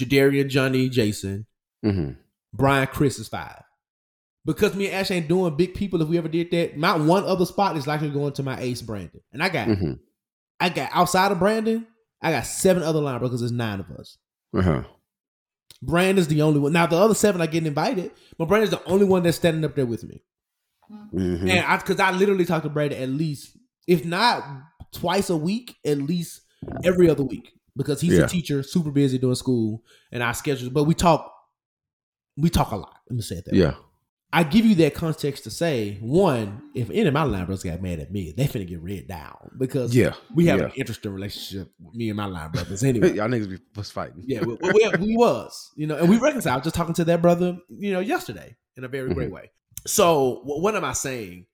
Jadarian, 0.00 0.48
Johnny, 0.48 0.88
Jason, 0.88 1.46
hmm 1.82 2.12
Bryan, 2.54 2.86
Chris 2.86 3.18
is 3.18 3.28
five. 3.28 3.62
Because 4.44 4.74
me 4.74 4.86
and 4.86 4.94
Ash 4.94 5.10
ain't 5.10 5.28
doing 5.28 5.56
big 5.56 5.74
people, 5.74 6.00
if 6.00 6.08
we 6.08 6.16
ever 6.16 6.28
did 6.28 6.50
that, 6.52 6.78
my 6.78 6.96
one 6.96 7.24
other 7.24 7.44
spot 7.44 7.76
is 7.76 7.86
likely 7.86 8.08
going 8.10 8.32
to 8.34 8.42
my 8.42 8.58
ace 8.58 8.80
Brandon. 8.80 9.20
And 9.32 9.42
I 9.42 9.48
got 9.50 9.68
hmm 9.68 9.92
I 10.60 10.70
got 10.70 10.90
outside 10.92 11.30
of 11.30 11.38
Brandon, 11.38 11.86
I 12.22 12.32
got 12.32 12.46
seven 12.46 12.82
other 12.82 13.00
line 13.00 13.18
brothers. 13.18 13.40
There's 13.40 13.52
nine 13.52 13.80
of 13.80 13.90
us. 13.90 14.16
Uh-huh. 14.54 14.82
Brandon's 15.82 16.28
the 16.28 16.42
only 16.42 16.58
one. 16.60 16.72
Now 16.72 16.86
the 16.86 16.96
other 16.96 17.14
seven 17.14 17.40
are 17.40 17.46
getting 17.46 17.66
invited, 17.68 18.10
but 18.36 18.46
Brandon's 18.48 18.70
the 18.72 18.84
only 18.84 19.04
one 19.06 19.22
that's 19.22 19.36
standing 19.36 19.64
up 19.64 19.74
there 19.76 19.86
with 19.86 20.04
me. 20.04 20.22
Mhm. 21.12 21.42
And 21.42 21.50
I 21.66 21.76
because 21.76 22.00
I 22.00 22.10
literally 22.12 22.44
talk 22.44 22.62
to 22.64 22.68
Brandon 22.68 23.00
at 23.02 23.08
least, 23.10 23.56
if 23.86 24.04
not 24.04 24.42
twice 24.92 25.30
a 25.30 25.36
week, 25.36 25.76
at 25.84 25.98
least 25.98 26.40
every 26.84 27.08
other 27.08 27.22
week. 27.22 27.52
Because 27.76 28.00
he's 28.00 28.14
Yeah. 28.14 28.24
a 28.24 28.28
teacher, 28.28 28.62
super 28.64 28.90
busy 28.90 29.18
doing 29.18 29.36
school, 29.36 29.84
and 30.10 30.22
our 30.22 30.34
schedules, 30.34 30.72
but 30.72 30.84
we 30.84 30.94
talk 30.94 31.32
we 32.36 32.48
talk 32.50 32.70
a 32.70 32.76
lot. 32.76 32.94
Let 33.10 33.16
me 33.16 33.22
say 33.22 33.36
it 33.36 33.44
that 33.46 33.54
way. 33.54 33.58
I 34.30 34.42
give 34.42 34.66
you 34.66 34.74
that 34.76 34.94
context 34.94 35.44
to 35.44 35.50
say, 35.50 35.96
one, 36.00 36.60
if 36.74 36.90
any 36.90 37.06
of 37.06 37.14
my 37.14 37.22
line 37.22 37.46
brothers 37.46 37.62
got 37.62 37.80
mad 37.80 37.98
at 37.98 38.12
me, 38.12 38.34
they 38.36 38.44
finna 38.44 38.66
get 38.66 38.82
red 38.82 39.08
down 39.08 39.52
because 39.56 39.96
Yeah. 39.96 40.14
we 40.34 40.46
have 40.46 40.58
yeah. 40.58 40.66
an 40.66 40.72
interesting 40.76 41.12
relationship 41.12 41.72
with 41.80 41.94
me 41.94 42.10
and 42.10 42.16
my 42.16 42.26
line 42.26 42.50
brothers 42.50 42.82
anyway. 42.84 43.14
Y'all 43.14 43.28
niggas 43.28 43.48
be- 43.48 43.58
was 43.74 43.90
fighting. 43.90 44.22
Yeah, 44.26 44.40
we, 44.40 44.58
we, 44.60 44.90
we 44.98 45.16
was, 45.16 45.72
you 45.76 45.86
know, 45.86 45.96
and 45.96 46.10
we 46.10 46.18
reconciled. 46.18 46.62
Just 46.62 46.76
talking 46.76 46.94
to 46.94 47.04
that 47.06 47.22
brother, 47.22 47.56
you 47.70 47.92
know, 47.92 48.00
yesterday 48.00 48.54
in 48.76 48.84
a 48.84 48.88
very 48.88 49.14
great 49.14 49.28
mm-hmm. 49.28 49.36
way. 49.36 49.50
So, 49.86 50.42
wh- 50.44 50.62
what 50.62 50.76
am 50.76 50.84
I 50.84 50.92
saying? 50.92 51.46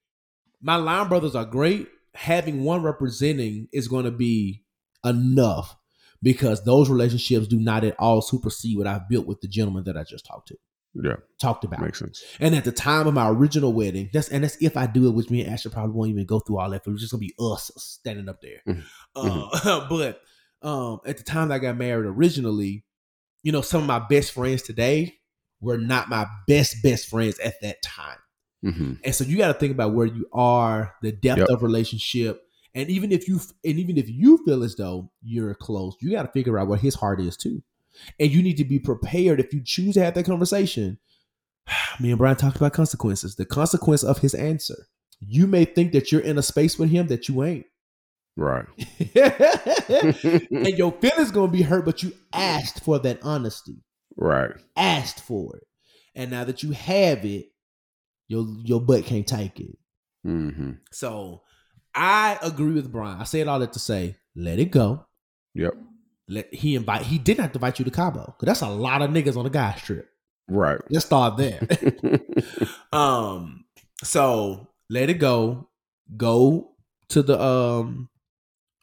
My 0.61 0.77
line 0.77 1.09
brothers 1.09 1.37
are 1.37 1.45
great. 1.45 1.87
Having 2.15 2.65
one 2.65 2.83
representing 2.83 3.69
is 3.73 3.87
going 3.87 4.05
to 4.05 4.11
be 4.11 4.65
enough 5.05 5.77
because 6.23 6.65
those 6.65 6.89
relationships 6.89 7.47
do 7.47 7.59
not 7.61 7.85
at 7.85 7.95
all 8.01 8.21
supersede 8.23 8.79
what 8.79 8.87
I've 8.87 9.09
built 9.09 9.27
with 9.27 9.41
the 9.43 9.49
gentleman 9.49 9.85
that 9.85 9.97
I 9.97 10.05
just 10.05 10.27
talked 10.27 10.49
to, 10.49 10.57
Yeah. 10.95 11.17
talked 11.41 11.65
about. 11.65 11.81
Makes 11.81 11.99
sense. 11.99 12.23
And 12.41 12.55
at 12.55 12.65
the 12.65 12.73
time 12.73 13.07
of 13.07 13.15
my 13.15 13.29
original 13.29 13.73
wedding, 13.73 14.11
that's 14.13 14.29
and 14.29 14.45
that's 14.45 14.57
if 14.63 14.77
I 14.77 14.87
do 14.87 15.07
it, 15.09 15.11
which 15.15 15.31
me 15.31 15.43
and 15.43 15.53
Ashley 15.53 15.71
probably 15.73 15.93
won't 15.95 16.11
even 16.11 16.25
go 16.27 16.39
through 16.41 16.59
all 16.59 16.71
that. 16.71 16.83
But 16.85 16.93
it's 16.93 17.01
just 17.01 17.13
gonna 17.13 17.21
be 17.21 17.35
us 17.39 17.71
standing 17.77 18.29
up 18.29 18.41
there. 18.41 18.63
Mhm. 18.67 18.85
Uh, 19.17 19.89
but 19.89 20.21
um, 20.63 21.01
at 21.07 21.17
the 21.19 21.25
time 21.25 21.49
that 21.49 21.55
I 21.57 21.59
got 21.59 21.77
married 21.77 22.07
originally, 22.07 22.85
you 23.43 23.53
know, 23.53 23.61
some 23.61 23.83
of 23.83 23.87
my 23.87 23.99
best 23.99 24.33
friends 24.33 24.63
today 24.63 25.15
were 25.61 25.79
not 25.79 26.09
my 26.09 26.27
best 26.47 26.77
best 26.83 27.09
friends 27.09 27.39
at 27.41 27.55
that 27.63 27.83
time. 27.83 28.19
hmm 28.63 28.93
And 29.05 29.15
so 29.15 29.25
you 29.25 29.37
got 29.37 29.49
to 29.49 29.55
think 29.55 29.73
about 29.73 29.95
where 29.95 30.07
you 30.07 30.27
are, 30.33 30.95
the 31.03 31.13
depth 31.13 31.41
Yep. 31.41 31.49
of 31.51 31.63
relationship, 31.63 32.41
and 32.75 32.89
even 32.89 33.13
if 33.13 33.29
you 33.29 33.41
and 33.65 33.79
even 33.79 33.99
if 33.99 34.09
you 34.09 34.39
feel 34.45 34.63
as 34.63 34.77
though 34.77 35.11
you're 35.23 35.55
close, 35.55 35.95
you 36.01 36.11
got 36.13 36.23
to 36.23 36.33
figure 36.33 36.59
out 36.59 36.69
what 36.69 36.81
his 36.81 36.95
heart 36.95 37.21
is 37.21 37.37
too, 37.37 37.63
and 38.19 38.31
you 38.31 38.43
need 38.43 38.57
to 38.57 38.65
be 38.65 38.79
prepared 38.79 39.41
if 39.41 39.53
you 39.53 39.63
choose 39.65 39.95
to 39.95 40.05
have 40.05 40.15
that 40.15 40.27
conversation. 40.27 40.99
Me 42.01 42.11
and 42.11 42.19
Bryan 42.19 42.37
talked 42.37 42.57
about 42.57 42.73
consequences. 42.73 43.37
The 43.37 43.45
consequence 43.45 44.03
of 44.03 44.19
his 44.19 44.35
answer. 44.35 44.87
You 45.21 45.47
may 45.47 45.65
think 45.65 45.93
that 45.93 46.13
you're 46.13 46.21
in 46.21 46.39
a 46.39 46.43
space 46.43 46.79
with 46.79 46.91
him 46.91 47.07
that 47.07 47.29
you 47.29 47.43
ain't, 47.45 47.67
Right. 48.37 48.67
and 49.15 50.79
your 50.79 50.93
feelings 50.93 51.31
gonna 51.31 51.53
be 51.53 51.63
hurt. 51.63 51.85
But 51.85 52.03
you 52.03 52.13
asked 52.33 52.83
for 52.83 52.99
that 52.99 53.21
honesty, 53.23 53.77
right. 54.17 54.51
asked 54.77 55.21
for 55.21 55.57
it, 55.57 55.67
and 56.15 56.31
now 56.31 56.45
that 56.45 56.63
you 56.63 56.73
have 56.73 57.25
it, 57.25 57.47
your 58.29 58.45
your 58.65 58.81
butt 58.81 59.05
can't 59.05 59.27
take 59.27 59.61
it. 59.61 59.79
hmm 60.25 60.73
So 60.91 61.43
I 61.95 62.39
agree 62.43 62.73
with 62.73 62.91
Bryan. 62.91 63.21
I 63.21 63.25
said 63.25 63.47
all 63.47 63.61
that 63.61 63.73
to 63.75 63.79
say, 63.79 64.17
let 64.35 64.59
it 64.59 64.73
go. 64.73 65.07
Yep. 65.55 65.75
Let 66.29 66.53
he 66.55 66.75
invite. 66.75 67.03
He 67.03 67.19
didn't 67.19 67.41
have 67.41 67.53
to 67.53 67.59
invite 67.59 67.79
you 67.79 67.85
to 67.85 67.91
Cabo 67.91 68.25
because 68.27 68.47
that's 68.47 68.63
a 68.63 68.69
lot 68.69 69.03
of 69.03 69.11
niggas 69.11 69.37
on 69.37 69.45
a 69.45 69.51
guy's 69.51 69.81
trip. 69.83 70.09
Right. 70.49 70.81
Let's 70.91 71.07
start 71.07 71.37
there. 71.37 71.61
um. 72.93 73.65
So 74.03 74.69
let 74.89 75.11
it 75.11 75.15
go. 75.15 75.69
Go 76.17 76.73
to 77.09 77.23
the 77.23 77.41
um 77.41 78.09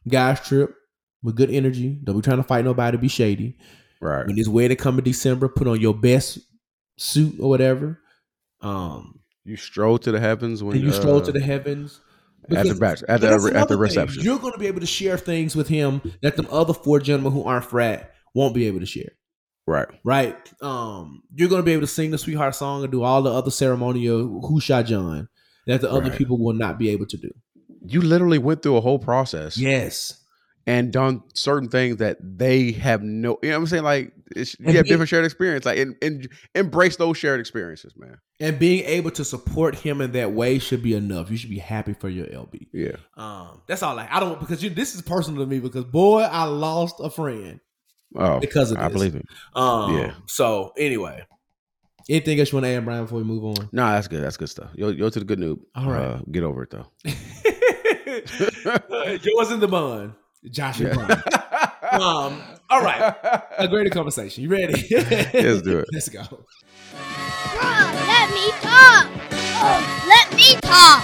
guys 0.08 0.40
trip 0.42 0.76
with 1.24 1.36
good 1.36 1.52
energy. 1.52 2.00
Don't 2.04 2.16
be 2.16 2.22
trying 2.22 2.38
to 2.38 2.44
fight 2.44 2.66
nobody. 2.66 2.98
Be 2.98 3.08
shady. 3.08 3.58
right. 4.00 4.26
When 4.26 4.36
this 4.36 4.48
wedding 4.48 4.78
come 4.78 5.00
in 5.00 5.04
December, 5.04 5.48
put 5.48 5.68
on 5.68 5.82
your 5.82 5.96
best 5.96 6.40
suit 6.98 7.40
or 7.40 7.50
whatever. 7.50 8.00
Um. 8.62 9.18
You 9.44 9.58
stroll 9.58 9.98
to 10.00 10.12
the 10.12 10.20
heavens 10.20 10.62
when 10.62 10.80
you 10.80 10.92
stroll 10.92 11.18
uh, 11.18 11.26
to 11.26 11.32
the 11.32 11.40
heavens. 11.40 12.00
At 12.44 12.50
the 12.50 12.56
Because- 12.64 12.80
batch 12.80 13.04
at 13.08 13.22
the 13.22 13.28
at 13.30 13.40
the 13.42 13.48
another 13.48 13.68
thing. 13.76 13.80
reception. 13.80 14.24
You're 14.24 14.40
going 14.40 14.54
to 14.54 14.60
be 14.60 14.68
able 14.68 14.80
to 14.82 14.86
share 14.86 15.18
things 15.18 15.56
with 15.56 15.68
him 15.68 16.02
that 16.22 16.36
the 16.38 16.50
other 16.50 16.74
four 16.74 17.00
gentlemen 17.00 17.34
who 17.34 17.44
aren't 17.44 17.66
frat 17.66 18.12
won't 18.34 18.54
be 18.56 18.66
able 18.68 18.80
to 18.80 18.86
share. 18.86 19.12
Right. 19.68 19.88
Right? 20.04 20.36
Um, 20.62 21.22
you're 21.36 21.48
going 21.50 21.62
to 21.62 21.66
be 21.66 21.72
able 21.74 21.82
to 21.82 21.88
sing 21.88 22.12
the 22.12 22.18
sweetheart 22.18 22.56
song 22.56 22.84
and 22.84 22.92
do 22.92 23.04
all 23.04 23.22
the 23.22 23.32
other 23.32 23.52
ceremonial 23.52 24.42
who 24.48 24.60
shot 24.60 24.86
John 24.88 25.30
that 25.68 25.82
the 25.82 25.92
other 25.92 26.10
Right. 26.10 26.18
people 26.18 26.38
will 26.40 26.54
not 26.54 26.80
be 26.80 26.90
able 26.90 27.06
to 27.06 27.18
do. 27.18 27.30
You 27.86 28.02
literally 28.02 28.38
went 28.40 28.62
through 28.64 28.78
a 28.78 28.82
whole 28.82 29.00
process 29.00 29.58
Yes. 29.58 30.21
And 30.68 30.94
done 30.94 31.24
certain 31.34 31.70
things 31.70 31.98
that 31.98 32.18
they 32.22 32.72
have 32.74 33.02
no. 33.02 33.40
You 33.42 33.50
know 33.50 33.56
what 33.58 33.62
I'm 33.62 33.68
saying? 33.68 33.84
Like 33.84 34.14
it's, 34.36 34.56
you 34.60 34.74
have 34.74 34.86
different 34.86 35.10
shared 35.10 35.26
experience. 35.26 35.66
Like 35.66 35.80
and, 35.80 35.96
and 36.02 36.30
embrace 36.54 36.98
those 36.98 37.18
shared 37.18 37.40
experiences, 37.40 37.94
man. 37.98 38.18
And 38.40 38.60
being 38.60 38.86
able 38.86 39.10
to 39.12 39.26
support 39.26 39.76
him 39.76 40.02
in 40.02 40.12
that 40.12 40.34
way 40.34 40.60
should 40.60 40.84
be 40.84 40.94
enough. 40.94 41.32
You 41.32 41.38
should 41.38 41.50
be 41.50 41.58
happy 41.60 41.94
for 41.94 42.10
your 42.10 42.28
LB. 42.28 42.68
Yeah. 42.72 42.98
Um, 43.18 43.62
that's 43.68 43.82
all. 43.82 43.96
Like 43.96 44.12
I 44.12 44.20
don't 44.20 44.40
because 44.40 44.62
you, 44.64 44.70
this 44.70 44.94
is 44.94 45.02
personal 45.02 45.44
to 45.44 45.50
me 45.50 45.60
because 45.60 45.86
boy, 45.86 46.22
I 46.22 46.44
lost 46.44 46.98
a 47.00 47.10
friend 47.10 47.60
Oh, 48.16 48.40
because 48.40 48.72
of 48.72 48.78
this. 48.78 48.86
I 48.86 48.90
believe 48.90 49.16
it. 49.16 49.26
Um, 49.56 49.98
Yeah. 49.98 50.14
So 50.28 50.74
anyway, 50.78 51.26
anything 52.10 52.40
else 52.40 52.52
you 52.52 52.58
want 52.58 52.66
to 52.66 52.70
add, 52.70 52.86
Bryan, 52.86 53.06
before 53.06 53.18
we 53.20 53.24
move 53.24 53.46
on? 53.46 53.70
No, 53.72 53.88
that's 53.88 54.08
good. 54.08 54.22
That's 54.24 54.38
good 54.38 54.50
stuff. 54.50 54.70
Yo, 54.76 54.90
yo 54.90 55.10
to 55.10 55.20
the 55.20 55.26
good 55.26 55.40
noob. 55.40 55.60
All 55.76 55.90
right. 55.90 56.02
Uh, 56.02 56.20
get 56.30 56.44
over 56.44 56.64
it 56.64 56.70
though. 56.70 56.88
Yours 59.24 59.52
in 59.52 59.60
the 59.60 59.68
bun, 59.70 60.16
Josh 60.50 60.80
and 60.80 60.90
Yeah. 60.90 60.94
Bryan. 60.96 61.22
Um, 61.92 62.42
all 62.70 62.82
right, 62.82 63.14
a 63.58 63.68
greater 63.68 63.90
conversation. 63.90 64.44
You 64.44 64.50
ready? 64.50 64.72
Let's 64.92 65.62
do 65.62 65.80
it. 65.80 65.90
Let's 65.92 66.08
go. 66.08 66.22
Bruh, 66.22 67.94
let 68.08 68.30
me 68.32 68.50
talk. 68.62 69.10
Oh, 69.60 70.06
let 70.08 70.34
me 70.38 70.56
talk. 70.62 71.04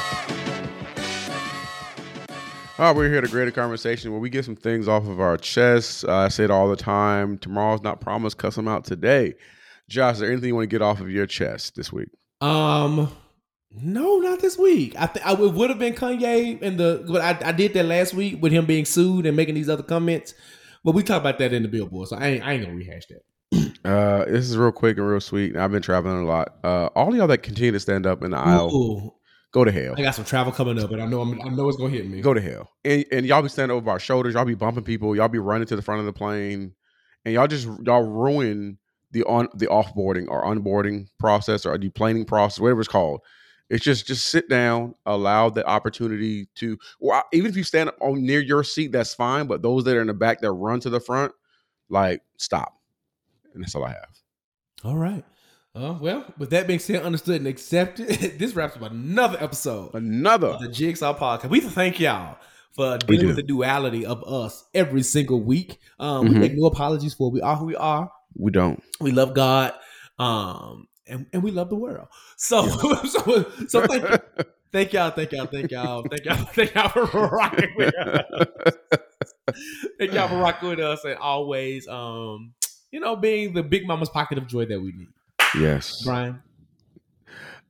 All 2.79 2.85
right, 2.85 2.95
we're 2.95 3.09
here 3.09 3.19
to 3.19 3.27
greater 3.27 3.51
conversation 3.51 4.11
where 4.11 4.21
we 4.21 4.29
get 4.29 4.45
some 4.45 4.55
things 4.55 4.87
off 4.87 5.07
of 5.07 5.19
our 5.19 5.35
chests. 5.35 6.05
Uh, 6.05 6.13
I 6.15 6.27
say 6.29 6.45
it 6.45 6.51
all 6.51 6.69
the 6.69 6.77
time. 6.77 7.37
Tomorrow's 7.37 7.81
not 7.81 7.99
promised. 7.99 8.37
Cuss 8.37 8.55
them 8.55 8.69
out 8.69 8.85
today. 8.85 9.33
Josh, 9.89 10.13
is 10.13 10.19
there 10.19 10.31
anything 10.31 10.47
you 10.49 10.55
want 10.55 10.69
to 10.69 10.73
get 10.73 10.81
off 10.81 11.01
of 11.01 11.09
your 11.11 11.25
chest 11.25 11.75
this 11.75 11.91
week? 11.91 12.09
Um, 12.39 13.11
no, 13.71 14.17
not 14.17 14.39
this 14.39 14.57
week. 14.57 14.95
I 14.97 15.07
think 15.07 15.25
I 15.25 15.33
it 15.33 15.39
would 15.39 15.69
have 15.69 15.79
been 15.79 15.93
Kanye 15.93 16.61
and 16.61 16.79
the, 16.79 17.05
but 17.07 17.21
I, 17.21 17.49
I 17.49 17.51
did 17.51 17.73
that 17.73 17.85
last 17.85 18.13
week 18.13 18.41
with 18.41 18.51
him 18.51 18.65
being 18.65 18.85
sued 18.85 19.25
and 19.25 19.35
making 19.35 19.55
these 19.55 19.69
other 19.69 19.83
comments. 19.83 20.33
But 20.83 20.95
we 20.95 21.03
talked 21.03 21.21
about 21.21 21.37
that 21.39 21.53
in 21.53 21.63
the 21.63 21.69
billboard, 21.69 22.07
so 22.07 22.15
I 22.15 22.27
ain't, 22.27 22.43
I 22.43 22.53
ain't 22.53 22.63
gonna 22.63 22.75
rehash 22.75 23.03
that. 23.07 23.21
Uh, 23.85 24.25
this 24.25 24.49
is 24.49 24.57
real 24.57 24.73
quick 24.73 24.97
and 24.97 25.07
real 25.07 25.21
sweet. 25.21 25.55
I've 25.55 25.71
been 25.71 25.81
traveling 25.81 26.21
a 26.21 26.25
lot. 26.25 26.57
Uh, 26.61 26.87
all 26.87 27.15
y'all 27.15 27.27
that 27.27 27.37
continue 27.37 27.71
to 27.71 27.79
stand 27.79 28.05
up 28.05 28.21
in 28.21 28.31
the 28.31 28.37
aisle, 28.37 28.69
Ooh, 28.75 29.13
go 29.53 29.63
to 29.63 29.71
hell. 29.71 29.95
I 29.97 30.01
got 30.01 30.15
some 30.15 30.25
travel 30.25 30.51
coming 30.51 30.77
up, 30.77 30.91
and 30.91 31.01
I 31.01 31.05
know 31.05 31.21
I'm, 31.21 31.39
I 31.41 31.47
know 31.49 31.69
it's 31.69 31.77
gonna 31.77 31.91
hit 31.91 32.05
me. 32.09 32.19
Go 32.19 32.33
to 32.33 32.41
hell. 32.41 32.69
And 32.83 33.05
and 33.13 33.25
y'all 33.25 33.41
be 33.41 33.47
standing 33.47 33.77
over 33.77 33.89
our 33.89 33.99
shoulders. 33.99 34.33
Y'all 34.33 34.43
be 34.43 34.55
bumping 34.55 34.83
people. 34.83 35.15
Y'all 35.15 35.29
be 35.29 35.39
running 35.39 35.67
to 35.67 35.77
the 35.77 35.81
front 35.81 36.01
of 36.01 36.05
the 36.05 36.11
plane, 36.11 36.73
and 37.23 37.33
y'all 37.33 37.47
just 37.47 37.69
y'all 37.85 38.03
ruin 38.03 38.77
the 39.11 39.23
on 39.23 39.47
the 39.53 39.67
offboarding 39.67 40.27
or 40.27 40.43
onboarding 40.43 41.07
process 41.17 41.65
or 41.65 41.77
the 41.77 41.89
planing 41.89 42.25
process, 42.25 42.59
whatever 42.59 42.81
it's 42.81 42.89
called. 42.89 43.21
It's 43.69 43.83
just 43.83 44.07
just 44.07 44.27
sit 44.27 44.47
down, 44.49 44.95
allow 45.05 45.49
the 45.49 45.65
opportunity 45.67 46.47
to. 46.55 46.77
Well, 46.99 47.23
even 47.33 47.49
if 47.49 47.57
you 47.57 47.63
stand 47.63 47.91
on 48.01 48.25
near 48.25 48.39
your 48.39 48.63
seat, 48.63 48.91
that's 48.93 49.13
fine. 49.13 49.47
But 49.47 49.61
those 49.61 49.83
that 49.83 49.95
are 49.97 50.01
in 50.01 50.07
the 50.07 50.13
back 50.13 50.39
that 50.41 50.51
run 50.51 50.79
to 50.81 50.89
the 50.89 50.99
front, 51.01 51.33
like 51.89 52.21
stop. 52.37 52.73
And 53.53 53.63
that's 53.63 53.75
all 53.75 53.83
I 53.83 53.89
have. 53.89 54.09
All 54.83 54.95
right. 54.97 55.23
Uh, 55.75 55.95
well, 55.99 56.25
with 56.37 56.49
that 56.51 56.65
being 56.65 56.79
said, 56.79 57.03
understood 57.03 57.35
and 57.35 57.47
accepted, 57.47 58.07
this 58.39 58.55
wraps 58.55 58.75
up 58.77 58.83
another 58.83 59.37
episode 59.39 59.93
Another. 59.93 60.47
of 60.47 60.61
the 60.61 60.69
Jigsaw 60.69 61.15
Podcast. 61.17 61.49
We 61.49 61.59
thank 61.59 61.99
y'all 61.99 62.37
for 62.71 62.97
dealing 62.99 63.27
with 63.27 63.35
the 63.35 63.43
duality 63.43 64.05
of 64.05 64.23
us 64.23 64.63
every 64.73 65.03
single 65.03 65.41
week. 65.41 65.79
Um, 65.99 66.27
Mhm. 66.27 66.33
We 66.33 66.39
make 66.39 66.53
no 66.55 66.65
apologies 66.67 67.13
for 67.13 67.29
we 67.29 67.41
are 67.41 67.55
who 67.55 67.65
we 67.65 67.75
are. 67.75 68.11
We 68.35 68.51
don't. 68.51 68.81
We 69.01 69.11
love 69.11 69.33
God, 69.35 69.73
um, 70.17 70.86
and, 71.09 71.25
and 71.33 71.43
we 71.43 71.51
love 71.51 71.69
the 71.69 71.75
world. 71.75 72.07
So, 72.35 72.67
so, 73.05 73.51
so 73.67 73.85
thank 73.87 74.03
you, 74.03 74.17
thank 74.71 74.93
y'all, 74.93 75.11
thank 75.11 75.31
y'all, 75.31 75.45
thank 75.45 75.71
y'all, 75.71 76.03
thank 76.03 76.25
y'all, 76.25 76.35
thank 76.53 76.73
y'all 76.75 76.89
for 76.89 77.05
rocking 77.27 77.73
with 77.75 77.95
us. 77.95 78.77
Thank 79.97 80.13
y'all 80.13 80.27
for 80.27 80.37
rocking 80.37 80.69
with 80.69 80.79
us, 80.79 81.03
and 81.05 81.15
always, 81.17 81.87
um, 81.87 82.53
you 82.91 82.99
know, 82.99 83.15
being 83.15 83.53
the 83.53 83.63
big 83.63 83.87
mama's 83.87 84.09
pocket 84.09 84.37
of 84.37 84.47
joy 84.47 84.65
that 84.65 84.79
we 84.79 84.91
need. 84.91 85.07
yes. 85.59 86.03
Bryan, 86.03 86.41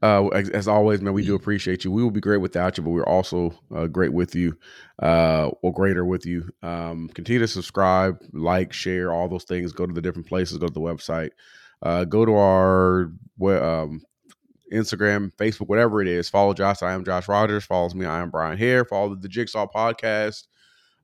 Uh, 0.01 0.27
as, 0.27 0.49
as 0.49 0.67
always, 0.67 1.01
man, 1.01 1.13
we 1.13 1.23
do 1.23 1.35
appreciate 1.35 1.83
you. 1.83 1.91
We 1.91 2.03
will 2.03 2.11
be 2.11 2.19
great 2.19 2.37
without 2.37 2.77
you, 2.77 2.83
but 2.83 2.89
we're 2.91 3.03
also 3.03 3.53
uh, 3.75 3.87
great 3.87 4.13
with 4.13 4.35
you, 4.35 4.57
uh, 5.01 5.49
or 5.61 5.71
greater 5.73 6.05
with 6.05 6.25
you. 6.25 6.49
Um, 6.61 7.09
continue 7.13 7.39
to 7.39 7.47
subscribe, 7.47 8.17
like, 8.33 8.73
share, 8.73 9.11
all 9.11 9.27
those 9.27 9.43
things. 9.43 9.71
Go 9.71 9.85
to 9.85 9.93
the 9.93 10.01
different 10.01 10.27
places. 10.27 10.57
Go 10.57 10.67
to 10.67 10.73
the 10.73 10.79
website. 10.79 11.29
Uh, 11.81 12.05
go 12.05 12.25
to 12.25 12.33
our 12.35 13.11
um, 13.41 14.01
Instagram, 14.71 15.31
Facebook, 15.37 15.67
whatever 15.67 16.01
it 16.01 16.07
is. 16.07 16.29
Follow 16.29 16.53
Josh. 16.53 16.81
I 16.81 16.93
am 16.93 17.05
Josh 17.05 17.27
Rogers. 17.27 17.65
Follows 17.65 17.95
me. 17.95 18.05
I 18.05 18.19
am 18.21 18.29
Bryan 18.29 18.57
Hare. 18.57 18.85
Follow 18.85 19.15
the 19.15 19.27
Jigsaw 19.27 19.67
Podcast. 19.67 20.47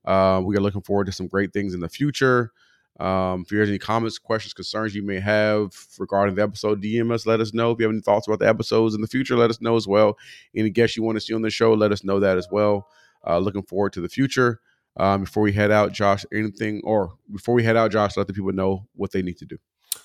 Uh, 0.05 0.41
we 0.43 0.57
are 0.57 0.61
looking 0.61 0.81
forward 0.81 1.05
to 1.05 1.11
some 1.11 1.27
great 1.27 1.53
things 1.53 1.73
in 1.73 1.79
the 1.79 1.89
future. 1.89 2.51
Um, 2.99 3.41
if 3.41 3.51
you 3.51 3.59
have 3.59 3.69
any 3.69 3.79
comments, 3.79 4.19
questions, 4.19 4.53
concerns 4.53 4.93
you 4.93 5.03
may 5.03 5.19
have 5.19 5.71
regarding 5.97 6.35
the 6.35 6.43
episode, 6.43 6.83
DM 6.83 7.11
us, 7.11 7.25
let 7.25 7.39
us 7.39 7.53
know. 7.53 7.71
If 7.71 7.79
you 7.79 7.85
have 7.85 7.93
any 7.93 8.01
thoughts 8.01 8.27
about 8.27 8.39
the 8.39 8.47
episodes 8.47 8.93
in 8.93 9.01
the 9.01 9.07
future, 9.07 9.35
let 9.35 9.49
us 9.49 9.61
know 9.61 9.75
as 9.75 9.87
well. 9.87 10.17
Any 10.55 10.69
guests 10.69 10.95
you 10.95 11.03
want 11.03 11.15
to 11.15 11.21
see 11.21 11.33
on 11.33 11.41
the 11.41 11.49
show, 11.49 11.73
let 11.73 11.91
us 11.91 12.03
know 12.03 12.19
that 12.19 12.37
as 12.37 12.47
well. 12.51 12.87
Uh, 13.25 13.39
looking 13.39 13.63
forward 13.63 13.93
to 13.93 14.01
the 14.01 14.09
future. 14.09 14.59
Um, 14.97 15.23
before 15.23 15.41
we 15.41 15.51
head 15.51 15.71
out, 15.71 15.91
Josh, 15.91 16.23
anything, 16.31 16.81
or 16.83 17.13
before 17.31 17.55
we 17.55 17.63
head 17.63 17.75
out, 17.75 17.91
Josh, 17.91 18.15
let 18.15 18.27
the 18.27 18.33
people 18.33 18.51
know 18.51 18.85
what 18.95 19.11
they 19.11 19.23
need 19.23 19.37
to 19.39 19.45
do. 19.45 19.57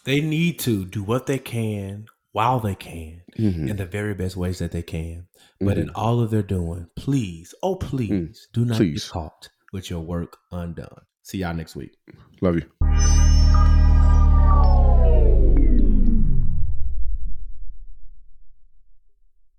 They 0.05 0.21
need 0.21 0.59
to 0.61 0.85
do 0.85 1.03
what 1.03 1.27
they 1.27 1.39
can 1.39 2.07
while 2.33 2.61
they 2.61 2.75
can 2.75 3.23
Mhm. 3.39 3.69
in 3.71 3.77
the 3.77 3.87
very 3.87 4.15
best 4.15 4.37
ways 4.37 4.59
that 4.59 4.73
they 4.73 4.83
can. 4.83 5.27
But 5.61 5.77
Mhm. 5.77 5.81
in 5.83 5.91
all 5.91 6.21
of 6.21 6.31
their 6.31 6.43
doing, 6.43 6.87
please, 6.97 7.55
oh 7.63 7.77
please, 7.77 8.49
do 8.53 8.65
not 8.65 8.77
Please. 8.77 9.05
get 9.05 9.11
caught 9.13 9.49
with 9.73 9.91
your 9.91 10.01
work 10.01 10.37
undone. 10.53 11.03
See 11.23 11.39
y'all 11.39 11.55
next 11.55 11.77
week. 11.77 11.97
Love 12.41 12.57
you. 12.57 13.98